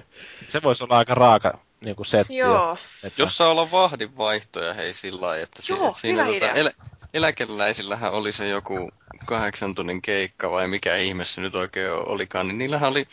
Se 0.48 0.62
voisi 0.62 0.84
olla 0.84 0.98
aika 0.98 1.14
raaka 1.14 1.58
niin 1.80 1.96
kuin 1.96 2.06
setti. 2.06 2.36
jo, 2.36 2.46
Joo. 2.46 2.76
Että, 3.04 3.22
Jos 3.22 3.36
saa 3.36 3.50
olla 3.50 3.70
vahdin 3.70 4.16
vaihtoja 4.16 4.74
hei 4.74 4.92
sillä 4.94 5.20
lailla, 5.20 5.42
että, 5.42 5.62
Joo, 5.68 5.90
si- 5.94 6.00
siinä 6.00 6.24
hyvä 6.24 6.36
idea. 6.36 6.70
Elä, 7.16 7.26
eläkeläisillähän 7.26 8.12
oli 8.12 8.32
se 8.32 8.48
joku 8.48 8.90
kahdeksan 9.26 9.74
tunnin 9.74 10.02
keikka 10.02 10.50
vai 10.50 10.68
mikä 10.68 10.96
ihme 10.96 11.24
se 11.24 11.40
nyt 11.40 11.54
oikein 11.54 11.92
olikaan, 11.92 12.48
niin 12.48 12.58
niillähän 12.58 12.90
oli, 12.90 13.08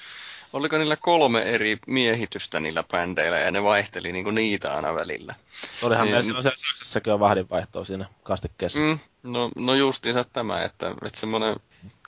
oliko 0.53 0.77
niillä 0.77 0.95
kolme 0.95 1.41
eri 1.41 1.77
miehitystä 1.87 2.59
niillä 2.59 2.83
bändeillä 2.83 3.37
ja 3.39 3.51
ne 3.51 3.63
vaihteli 3.63 4.11
niinku 4.11 4.31
niitä 4.31 4.75
aina 4.75 4.95
välillä. 4.95 5.35
olihan 5.81 6.03
niin- 6.05 6.11
meillä 6.11 6.25
silloin 6.25 6.43
siellä 6.43 6.57
Saksassakin 6.57 7.13
on 7.13 7.19
vahdinvaihtoa 7.19 7.85
siinä 7.85 8.05
kastikkeessa. 8.23 8.79
Mm. 8.79 8.99
No, 9.23 9.51
no 9.55 9.73
justiinsa 9.75 10.23
tämä, 10.23 10.63
että, 10.63 10.95
että 11.05 11.19
semmoinen 11.19 11.55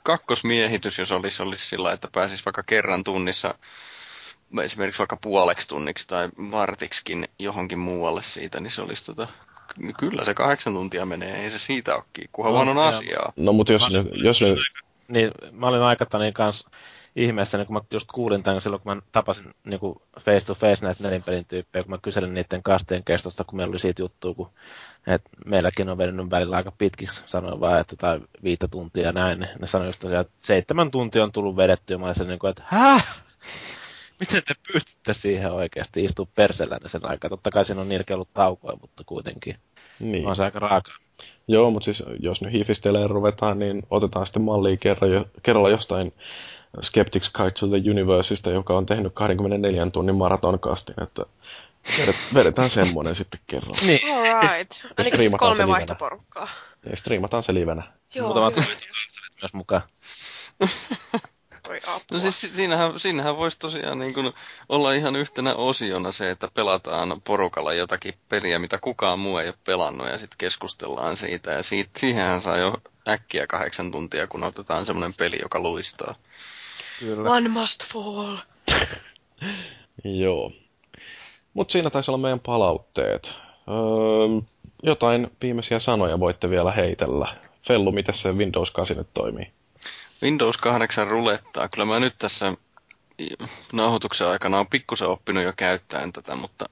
kakkosmiehitys, 0.03 0.97
jos 0.97 1.11
olisi, 1.11 1.43
olisi 1.43 1.67
sillä, 1.67 1.91
että 1.91 2.07
pääsisi 2.11 2.45
vaikka 2.45 2.63
kerran 2.63 3.03
tunnissa 3.03 3.55
esimerkiksi 4.63 4.99
vaikka 4.99 5.17
puoleksi 5.17 5.67
tunniksi 5.67 6.07
tai 6.07 6.29
vartiksikin 6.37 7.27
johonkin 7.39 7.79
muualle 7.79 8.23
siitä, 8.23 8.59
niin 8.59 8.71
se 8.71 8.81
olisi 8.81 9.05
tota, 9.05 9.27
kyllä 9.99 10.25
se 10.25 10.33
kahdeksan 10.33 10.73
tuntia 10.73 11.05
menee, 11.05 11.43
ei 11.43 11.51
se 11.51 11.59
siitä 11.59 11.95
ole 11.95 12.03
kiinni, 12.13 12.29
kunhan 12.31 12.53
No, 12.53 12.57
vaan 12.57 12.69
on 12.69 12.77
asiaa. 12.77 13.33
No, 13.35 13.53
mutta 13.53 13.73
jos, 13.73 13.89
ne, 13.91 14.05
jos 14.13 14.41
ne, 14.41 14.47
Niin, 15.07 15.31
mä 15.51 15.67
olin 15.67 15.81
aikatanin 15.81 16.33
kanssa 16.33 16.69
ihmeessä, 17.15 17.57
niin 17.57 17.67
kun 17.67 17.75
mä 17.75 17.81
just 17.91 18.07
kuulin 18.11 18.43
tämän 18.43 18.61
silloin, 18.61 18.81
kun 18.81 18.95
mä 18.95 19.01
tapasin 19.11 19.53
niin 19.63 19.79
kuin 19.79 19.95
face 20.19 20.45
to 20.45 20.55
face 20.55 20.85
näitä 20.85 21.03
nelinpelin 21.03 21.45
tyyppejä, 21.45 21.83
kun 21.83 21.89
mä 21.89 21.97
kyselin 21.97 22.33
niiden 22.33 22.63
kastien 22.63 23.03
kestosta, 23.03 23.43
kun 23.43 23.57
meillä 23.57 23.71
oli 23.71 23.79
siitä 23.79 24.01
juttua, 24.01 24.33
kun 24.33 24.49
että 25.07 25.29
meilläkin 25.45 25.89
on 25.89 25.97
venynyt 25.97 26.29
välillä 26.29 26.55
aika 26.55 26.71
pitkiksi, 26.71 27.23
sanoin 27.25 27.59
vaan, 27.59 27.79
että 27.79 27.95
tai 27.95 28.19
viittä 28.43 28.67
tuntia 28.67 29.03
ja 29.03 29.11
näin, 29.11 29.39
niin 29.39 29.49
ne 29.61 29.67
sanoi 29.67 29.87
just 29.87 29.99
tosiaan, 29.99 30.21
että 30.21 30.33
seitsemän 30.41 30.91
tuntia 30.91 31.23
on 31.23 31.31
tullut 31.31 31.57
vedettyä, 31.57 31.97
mä 31.97 32.05
olin 32.05 32.15
sen 32.15 32.27
niin 32.27 32.39
kuin, 32.39 32.49
että 32.49 32.63
häh? 32.65 33.23
Miten 34.19 34.41
te 34.47 34.53
pystytte 34.73 35.13
siihen 35.13 35.51
oikeasti 35.51 36.03
istua 36.05 36.27
persellänne 36.35 36.89
sen 36.89 37.09
aikaa? 37.09 37.29
Totta 37.29 37.51
kai 37.51 37.65
siinä 37.65 37.81
on 37.81 37.89
niilläkin 37.89 38.13
ollut 38.13 38.33
taukoja, 38.33 38.77
mutta 38.81 39.03
kuitenkin. 39.05 39.57
niin. 39.99 40.27
On 40.27 40.35
se 40.35 40.43
aika 40.43 40.59
raaka. 40.59 40.91
Joo, 41.47 41.71
mutta 41.71 41.85
siis 41.85 42.03
jos 42.19 42.41
nyt 42.41 42.51
hiifistelee 42.51 43.07
ruvetaan, 43.07 43.59
niin 43.59 43.83
otetaan 43.89 44.25
sitten 44.25 44.41
mallia 44.41 44.77
kerran, 44.77 45.11
jo, 45.11 45.25
kerralla 45.43 45.69
jostain 45.69 46.13
Skeptics 46.81 47.29
Guide 47.31 47.51
to 47.51 47.67
the 47.67 47.77
Universeista, 47.91 48.49
joka 48.49 48.73
on 48.73 48.85
tehnyt 48.85 49.13
24 49.13 49.87
tunnin 49.93 50.15
maratonkastin, 50.15 51.03
että 51.03 51.25
vedet- 51.97 52.33
vedetään 52.35 52.69
semmoinen 52.69 53.15
sitten 53.15 53.39
kerralla. 53.47 53.77
Niin, 53.87 53.99
Alright. 54.13 54.71
Ainakin 54.97 55.19
siis 55.19 55.35
kolme 55.37 55.67
vaihtoporukkaa. 55.67 56.47
Ja 56.89 56.97
striimataan 56.97 57.43
se 57.43 57.53
livenä. 57.53 57.83
Joo, 58.15 58.33
kansalit 58.33 58.87
myös 59.41 59.53
mukaan. 59.53 59.81
Voi 61.67 61.79
apua. 61.87 61.99
No 62.11 62.19
siis 62.19 62.41
si- 62.41 62.53
siinähän, 62.55 62.99
siinähän 62.99 63.37
voisi 63.37 63.59
tosiaan 63.59 63.99
niin 63.99 64.13
kuin 64.13 64.33
olla 64.69 64.93
ihan 64.93 65.15
yhtenä 65.15 65.55
osiona 65.55 66.11
se, 66.11 66.31
että 66.31 66.47
pelataan 66.53 67.21
porukalla 67.21 67.73
jotakin 67.73 68.13
peliä, 68.29 68.59
mitä 68.59 68.77
kukaan 68.77 69.19
muu 69.19 69.37
ei 69.37 69.47
ole 69.47 69.55
pelannut, 69.63 70.07
ja 70.07 70.17
sitten 70.17 70.37
keskustellaan 70.37 71.17
siitä, 71.17 71.51
ja 71.51 71.63
siitä, 71.63 71.89
siihenhän 71.97 72.41
saa 72.41 72.57
jo 72.57 72.77
äkkiä 73.07 73.47
kahdeksan 73.47 73.91
tuntia, 73.91 74.27
kun 74.27 74.43
otetaan 74.43 74.85
semmoinen 74.85 75.13
peli, 75.17 75.39
joka 75.41 75.59
luistaa. 75.59 76.15
Kyllä. 76.99 77.31
One 77.31 77.49
must 77.49 77.85
fall. 77.93 78.35
Joo. 80.03 80.51
Mutta 81.53 81.71
siinä 81.71 81.89
taisi 81.89 82.11
olla 82.11 82.17
meidän 82.17 82.39
palautteet. 82.39 83.33
Öö, 83.67 84.41
jotain 84.83 85.27
viimeisiä 85.41 85.79
sanoja 85.79 86.19
voitte 86.19 86.49
vielä 86.49 86.71
heitellä. 86.71 87.35
Fellu, 87.67 87.91
miten 87.91 88.13
se 88.13 88.31
Windows 88.31 88.71
8 88.71 88.97
nyt 88.97 89.07
toimii? 89.13 89.51
Windows 90.25 90.57
8 90.57 91.07
rulettaa. 91.07 91.69
Kyllä 91.69 91.85
mä 91.85 91.99
nyt 91.99 92.15
tässä 92.17 92.53
nauhoituksen 93.73 94.27
aikana 94.27 94.59
on 94.59 94.67
pikkusen 94.67 95.07
oppinut 95.07 95.43
jo 95.43 95.53
käyttäen 95.57 96.13
tätä, 96.13 96.35
mutta 96.35 96.65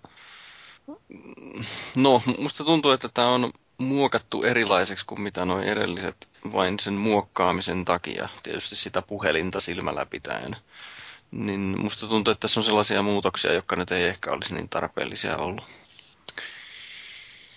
mm, 0.87 1.63
no, 1.95 2.21
musta 2.37 2.63
tuntuu, 2.63 2.91
että 2.91 3.09
tämä 3.13 3.27
on 3.27 3.53
muokattu 3.77 4.43
erilaiseksi 4.43 5.05
kuin 5.05 5.21
mitä 5.21 5.45
nuo 5.45 5.59
edelliset 5.61 6.29
vain 6.53 6.79
sen 6.79 6.93
muokkaamisen 6.93 7.85
takia, 7.85 8.29
tietysti 8.43 8.75
sitä 8.75 9.01
puhelinta 9.01 9.59
silmällä 9.61 10.05
pitäen. 10.05 10.55
Niin 11.31 11.75
musta 11.81 12.07
tuntuu, 12.07 12.31
että 12.31 12.39
tässä 12.41 12.59
on 12.59 12.63
sellaisia 12.63 13.01
muutoksia, 13.01 13.53
jotka 13.53 13.75
nyt 13.75 13.91
ei 13.91 14.03
ehkä 14.03 14.31
olisi 14.31 14.53
niin 14.53 14.69
tarpeellisia 14.69 15.37
ollut. 15.37 15.63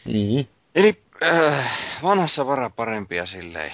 Mm-hmm. 0.04 0.46
Eli 0.74 1.02
äh, 1.22 1.72
vanhassa 2.02 2.46
vara 2.46 2.70
parempia 2.70 3.26
silleen. 3.26 3.72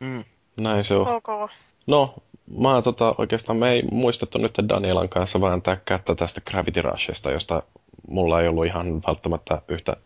Mm. 0.00 0.24
Näin 0.56 0.84
se 0.84 0.94
on. 0.94 1.06
Ok. 1.08 1.50
No, 1.86 2.14
mä 2.58 2.82
tota, 2.82 3.14
oikeastaan 3.18 3.58
me 3.58 3.70
ei 3.70 3.82
muistettu 3.90 4.38
nyt 4.38 4.54
Danielan 4.68 5.08
kanssa 5.08 5.40
vääntää 5.40 5.76
kättä 5.76 6.14
tästä 6.14 6.40
Gravity 6.50 6.82
Rushista, 6.82 7.30
josta 7.30 7.62
mulla 8.08 8.40
ei 8.40 8.48
ollut 8.48 8.66
ihan 8.66 9.02
välttämättä 9.06 9.62
yhtä 9.68 9.96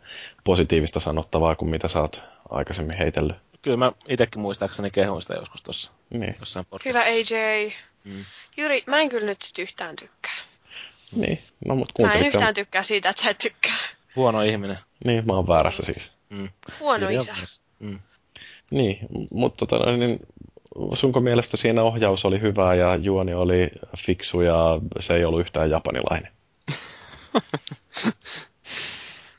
positiivista 0.44 1.00
sanottavaa 1.00 1.54
kuin 1.54 1.70
mitä 1.70 1.88
sä 1.88 2.00
oot 2.00 2.22
aikaisemmin 2.50 2.98
heitellyt. 2.98 3.36
Kyllä 3.62 3.76
mä 3.76 3.92
itsekin 4.08 4.40
muistaakseni 4.42 4.90
kehuin 4.90 5.22
sitä 5.22 5.34
joskus 5.34 5.62
tuossa 5.62 5.92
Niin, 6.10 6.36
Hyvä. 6.84 7.00
AJ. 7.00 7.70
Mm. 8.04 8.24
Jyri, 8.56 8.82
mä 8.86 9.00
en 9.00 9.08
kyllä 9.08 9.26
nyt 9.26 9.42
sit 9.42 9.58
yhtään 9.58 9.96
tykkää. 9.96 10.32
niin. 11.16 11.38
No, 11.66 11.74
mut 11.76 11.92
Mä 12.02 12.12
en 12.12 12.26
yhtään 12.26 12.54
tykkää 12.54 12.82
siitä, 12.82 13.08
että 13.08 13.22
sä 13.22 13.30
et 13.30 13.38
tykkää. 13.38 13.76
Huono 14.16 14.42
ihminen. 14.42 14.78
Niin, 15.04 15.26
mä 15.26 15.32
oon 15.32 15.48
väärässä 15.48 15.82
siis. 15.82 16.10
Mm. 16.30 16.48
Huono 16.80 17.10
Jyri 17.10 17.16
isä. 17.16 17.34
Mm. 17.78 17.98
Niin, 18.70 18.98
mutta 19.30 19.66
tota, 19.66 19.96
niin, 19.96 20.18
sunko 20.94 21.20
mielestä 21.20 21.56
siinä 21.56 21.82
ohjaus 21.82 22.24
oli 22.24 22.40
hyvää 22.40 22.74
ja 22.74 22.96
juoni 22.96 23.34
oli 23.34 23.70
fiksu 23.98 24.40
ja 24.40 24.80
se 25.00 25.14
ei 25.14 25.24
ollut 25.24 25.40
yhtään 25.40 25.70
japanilainen? 25.70 26.32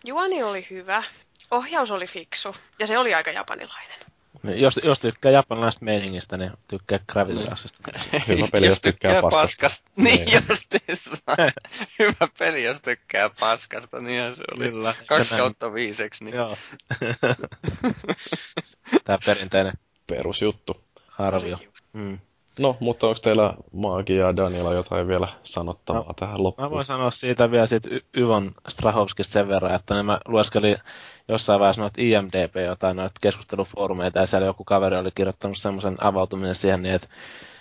Juoni 0.06 0.44
oli 0.44 0.68
hyvä. 0.70 1.04
Ohjaus 1.52 1.92
oli 1.92 2.08
fiksu. 2.08 2.56
Ja 2.80 2.88
se 2.88 2.98
oli 2.98 3.14
aika 3.14 3.32
japanilainen. 3.32 3.98
Niin, 4.44 4.62
Jos, 4.62 4.80
jos 4.84 5.00
tykkää 5.00 5.32
japanilaisesta 5.32 5.86
meiningistä, 5.86 6.38
niin 6.38 6.52
tykkää 6.68 7.00
Gravity 7.12 7.46
Rushista. 7.50 7.92
Hyvä 8.28 8.48
peli, 8.52 8.66
jos 8.66 8.80
tykkää 8.82 9.22
paskasta. 9.22 9.90
Niin, 9.96 10.26
Niin. 10.26 10.44
justiinsa. 10.50 11.12
Hyvä 12.00 12.28
peli, 12.40 12.64
jos 12.64 12.82
tykkää 12.82 13.30
paskasta, 13.40 14.00
niinhän 14.00 14.36
se 14.36 14.44
oli. 14.56 14.70
Kyllä. 14.70 14.94
Kaksi 15.08 15.34
Ja 15.34 15.38
näin. 15.38 15.44
kautta 15.44 15.74
viiseksi, 15.74 16.24
niin 16.24 16.36
Joo. 16.36 16.58
Tämä 19.06 19.18
perinteinen 19.26 19.74
Perusjuttu. 20.08 20.84
arvio. 21.18 21.58
Mm. 21.94 22.20
No, 22.60 22.76
mutta 22.80 23.08
onko 23.08 23.20
teillä 23.24 23.54
Maagi 23.74 24.16
ja 24.16 24.36
Daniela 24.36 24.74
jotain 24.74 25.08
vielä 25.08 25.28
sanottavaa 25.44 26.02
No, 26.04 26.14
tähän 26.14 26.36
Mä 26.38 26.44
loppuun? 26.44 26.72
voin 26.72 26.86
sanoa 26.86 27.12
siitä 27.12 27.52
vielä 27.52 27.68
siitä 27.68 27.90
Y- 27.92 28.00
Yvon 28.14 28.52
Strahovskista 28.68 29.32
sen 29.34 29.48
verran, 29.48 29.76
että 29.76 29.94
niin 29.94 30.06
mä 30.06 30.20
lueskelin 30.28 30.78
jossain 31.28 31.60
vaiheessa 31.60 31.82
noita 31.82 32.02
IMDB 32.02 32.56
jotain 32.66 32.98
noita 32.98 33.20
keskustelufoorumeita, 33.22 34.20
ja 34.20 34.26
siellä 34.28 34.48
joku 34.48 34.64
kaveri 34.64 34.96
oli 34.98 35.10
kirjoittanut 35.16 35.58
semmoisen 35.58 35.98
avautumisen 36.02 36.56
siihen, 36.56 36.82
niin 36.82 36.96
että 36.96 37.08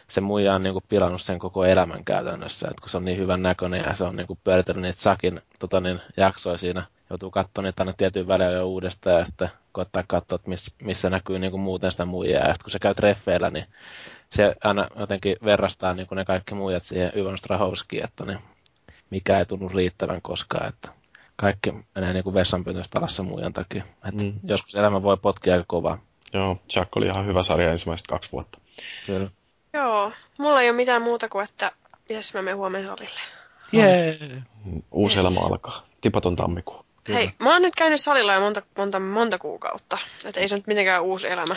se 0.08 0.20
muija 0.20 0.54
on 0.54 0.62
niinku 0.62 0.82
pilannut 0.88 1.22
sen 1.22 1.38
koko 1.38 1.64
elämän 1.64 2.04
käytännössä, 2.04 2.68
että 2.68 2.80
kun 2.80 2.90
se 2.90 2.96
on 2.96 3.04
niin 3.04 3.18
hyvän 3.18 3.42
näköinen 3.42 3.84
ja 3.86 3.94
se 3.94 4.04
on 4.04 4.16
niinku 4.16 4.38
pyöritellyt 4.44 4.82
niitä 4.82 5.00
Sakin 5.00 5.40
tota 5.58 5.80
niin, 5.80 6.00
jaksoja 6.16 6.58
siinä, 6.58 6.86
joutuu 7.10 7.30
katsomaan 7.30 7.64
niitä 7.64 7.82
aina 7.82 7.92
tietyn 7.92 8.28
väliä 8.28 8.50
jo 8.50 8.66
uudestaan 8.66 9.18
ja 9.18 9.24
sitten 9.24 9.50
koittaa 9.72 10.04
katsoa, 10.06 10.36
että 10.36 10.50
miss, 10.50 10.74
missä 10.82 11.10
näkyy 11.10 11.38
niinku 11.38 11.58
muuten 11.58 11.90
sitä 11.90 12.04
muijaa. 12.04 12.42
Ja 12.42 12.54
sitten 12.54 12.64
kun 12.64 12.70
se 12.70 12.78
käy 12.78 12.94
treffeillä, 12.94 13.50
niin 13.50 13.64
se 14.30 14.54
aina 14.64 14.88
jotenkin 14.98 15.36
verrastaa 15.44 15.94
niinku 15.94 16.14
ne 16.14 16.24
kaikki 16.24 16.54
muijat 16.54 16.82
siihen 16.82 17.12
Yvon 17.14 17.38
Strahovskiin, 17.38 18.04
että 18.04 18.24
niin 18.24 18.38
mikä 19.10 19.38
ei 19.38 19.46
tunnu 19.46 19.68
riittävän 19.68 20.22
koskaan, 20.22 20.68
että 20.68 20.90
kaikki 21.36 21.72
menee 21.94 22.12
niinku 22.12 22.34
vessanpöntöstä 22.34 22.98
alas 22.98 23.16
sen 23.16 23.26
muijan 23.26 23.52
takia. 23.52 23.84
Että 24.08 24.24
Mm. 24.24 24.32
Joskus 24.44 24.74
elämä 24.74 25.02
voi 25.02 25.16
potkia 25.16 25.52
aika 25.52 25.64
kovaa. 25.68 25.98
Joo, 26.32 26.58
Chuck 26.70 26.96
oli 26.96 27.06
ihan 27.06 27.26
hyvä 27.26 27.42
sarja 27.42 27.72
ensimmäiset 27.72 28.06
kaksi 28.06 28.32
vuotta. 28.32 28.58
Kyllä. 29.06 29.30
Joo, 29.76 30.12
mulla 30.38 30.62
ei 30.62 30.68
ole 30.70 30.76
mitään 30.76 31.02
muuta 31.02 31.28
kuin, 31.28 31.44
että 31.44 31.72
jes 32.08 32.34
mä 32.34 32.42
menen 32.42 32.56
huomenna 32.56 32.86
salille. 32.96 33.20
Jee! 33.72 34.18
Uusi 34.90 35.16
Yes. 35.16 35.26
elämä 35.26 35.46
alkaa. 35.46 35.86
Tipaton 36.00 36.36
tammikuu. 36.36 36.86
Kyllä. 37.04 37.18
Hei, 37.18 37.30
mä 37.38 37.52
oon 37.52 37.62
nyt 37.62 37.74
käynyt 37.76 38.00
salilla 38.00 38.34
jo 38.34 38.40
monta, 38.40 38.62
monta, 38.78 39.00
monta 39.00 39.38
kuukautta. 39.38 39.98
Että 40.24 40.40
ei 40.40 40.48
se 40.48 40.56
nyt 40.56 40.66
mitenkään 40.66 41.02
uusi 41.02 41.28
elämä. 41.28 41.56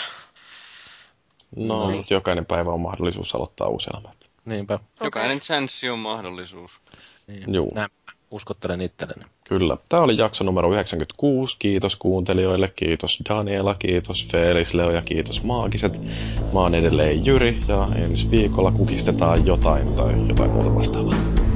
No, 1.56 1.88
Niin. 1.88 1.98
mutta 1.98 2.14
jokainen 2.14 2.46
päivä 2.46 2.72
on 2.72 2.80
mahdollisuus 2.82 3.36
aloittaa 3.36 3.68
uusi 3.68 3.90
elämä. 3.94 4.10
Niinpä. 4.46 4.80
Jokainen 5.02 5.40
chanssi 5.40 5.90
on 5.90 6.00
mahdollisuus. 6.00 6.72
Niin. 7.28 7.54
Juu. 7.54 7.72
Näin 7.76 7.90
uskottelen 8.32 8.82
itselleni. 8.82 9.24
Kyllä. 9.50 9.78
Tämä 9.90 10.04
oli 10.04 10.18
jakso 10.18 10.44
numero 10.44 10.72
96. 10.72 11.56
Kiitos 11.60 11.96
kuuntelijoille, 11.96 12.72
kiitos 12.76 13.20
Daniela, 13.30 13.76
kiitos 13.76 14.28
Felis, 14.32 14.74
Leo 14.74 14.92
ja 14.92 15.02
kiitos 15.02 15.44
Maagiset. 15.44 16.02
Mä 16.54 16.60
oon 16.60 16.76
edelleen 16.76 17.26
Jyri 17.26 17.58
ja 17.68 17.88
ensi 17.96 18.32
viikolla 18.32 18.72
kukistetaan 18.72 19.46
jotain 19.46 19.96
tai 19.96 20.14
jotain 20.28 20.52
muuta 20.52 20.76
vastaavaa. 20.76 21.49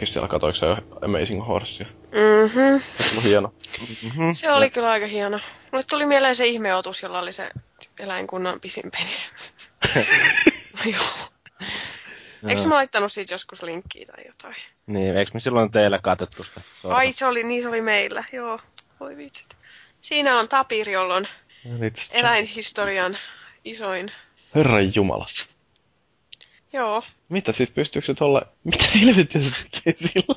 Danielakin 0.00 0.06
siellä, 0.06 0.28
katoiko 0.28 0.54
se 0.54 0.66
jo 0.66 0.76
Amazing 1.02 1.46
Horsea? 1.46 1.86
Mhm. 1.86 2.80
Se 2.80 3.16
on 3.16 3.22
hieno. 3.22 3.54
Mm-hmm. 3.80 4.32
Se 4.32 4.52
oli 4.52 4.70
kyllä 4.70 4.90
aika 4.90 5.06
hieno. 5.06 5.40
Mulle 5.72 5.84
tuli 5.90 6.06
mieleen 6.06 6.36
se 6.36 6.46
ihmeotus, 6.46 7.02
jolla 7.02 7.18
oli 7.18 7.32
se 7.32 7.50
eläinkunnan 8.00 8.60
pisin 8.60 8.90
penis. 8.90 9.30
Joo. 10.92 11.30
Eikö 12.48 12.62
mä 12.66 12.74
laittanut 12.74 13.12
siitä 13.12 13.34
joskus 13.34 13.62
linkkiä 13.62 14.06
tai 14.06 14.24
jotain? 14.26 14.56
Niin, 14.86 15.16
eikö 15.16 15.30
me 15.34 15.40
silloin 15.40 15.70
teillä 15.70 15.98
katettu 15.98 16.44
sitä? 16.44 16.60
sorsa? 16.82 16.96
Ai 16.96 17.12
se 17.12 17.26
oli, 17.26 17.42
niin 17.42 17.62
se 17.62 17.68
oli 17.68 17.80
meillä, 17.80 18.24
joo. 18.32 18.58
Voi 19.00 19.16
vitsit. 19.16 19.56
Siinä 20.00 20.38
on 20.38 20.48
tapir, 20.48 20.90
jolla 20.90 21.14
on 21.14 21.26
It's 21.66 22.10
eläinhistorian 22.12 23.12
isoin. 23.64 24.12
Herran 24.54 24.94
Jumala. 24.94 25.26
Joo. 26.72 27.02
Mitä 27.28 27.52
siis 27.52 27.70
pystyykö 27.70 28.06
se 28.06 28.14
tolle... 28.14 28.42
Mitä 28.64 28.84
helvettiä 28.84 29.40
se 29.40 29.50
tekee 29.50 29.92
sillä? 29.96 30.34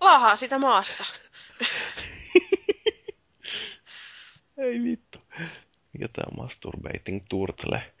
Laahaa 0.00 0.36
sitä 0.36 0.58
maassa. 0.58 1.04
Ei 4.58 4.82
vittu. 4.82 5.18
Mikä 5.92 6.08
tää 6.08 6.24
on 6.30 6.36
masturbating 6.44 7.24
turtle? 7.28 7.92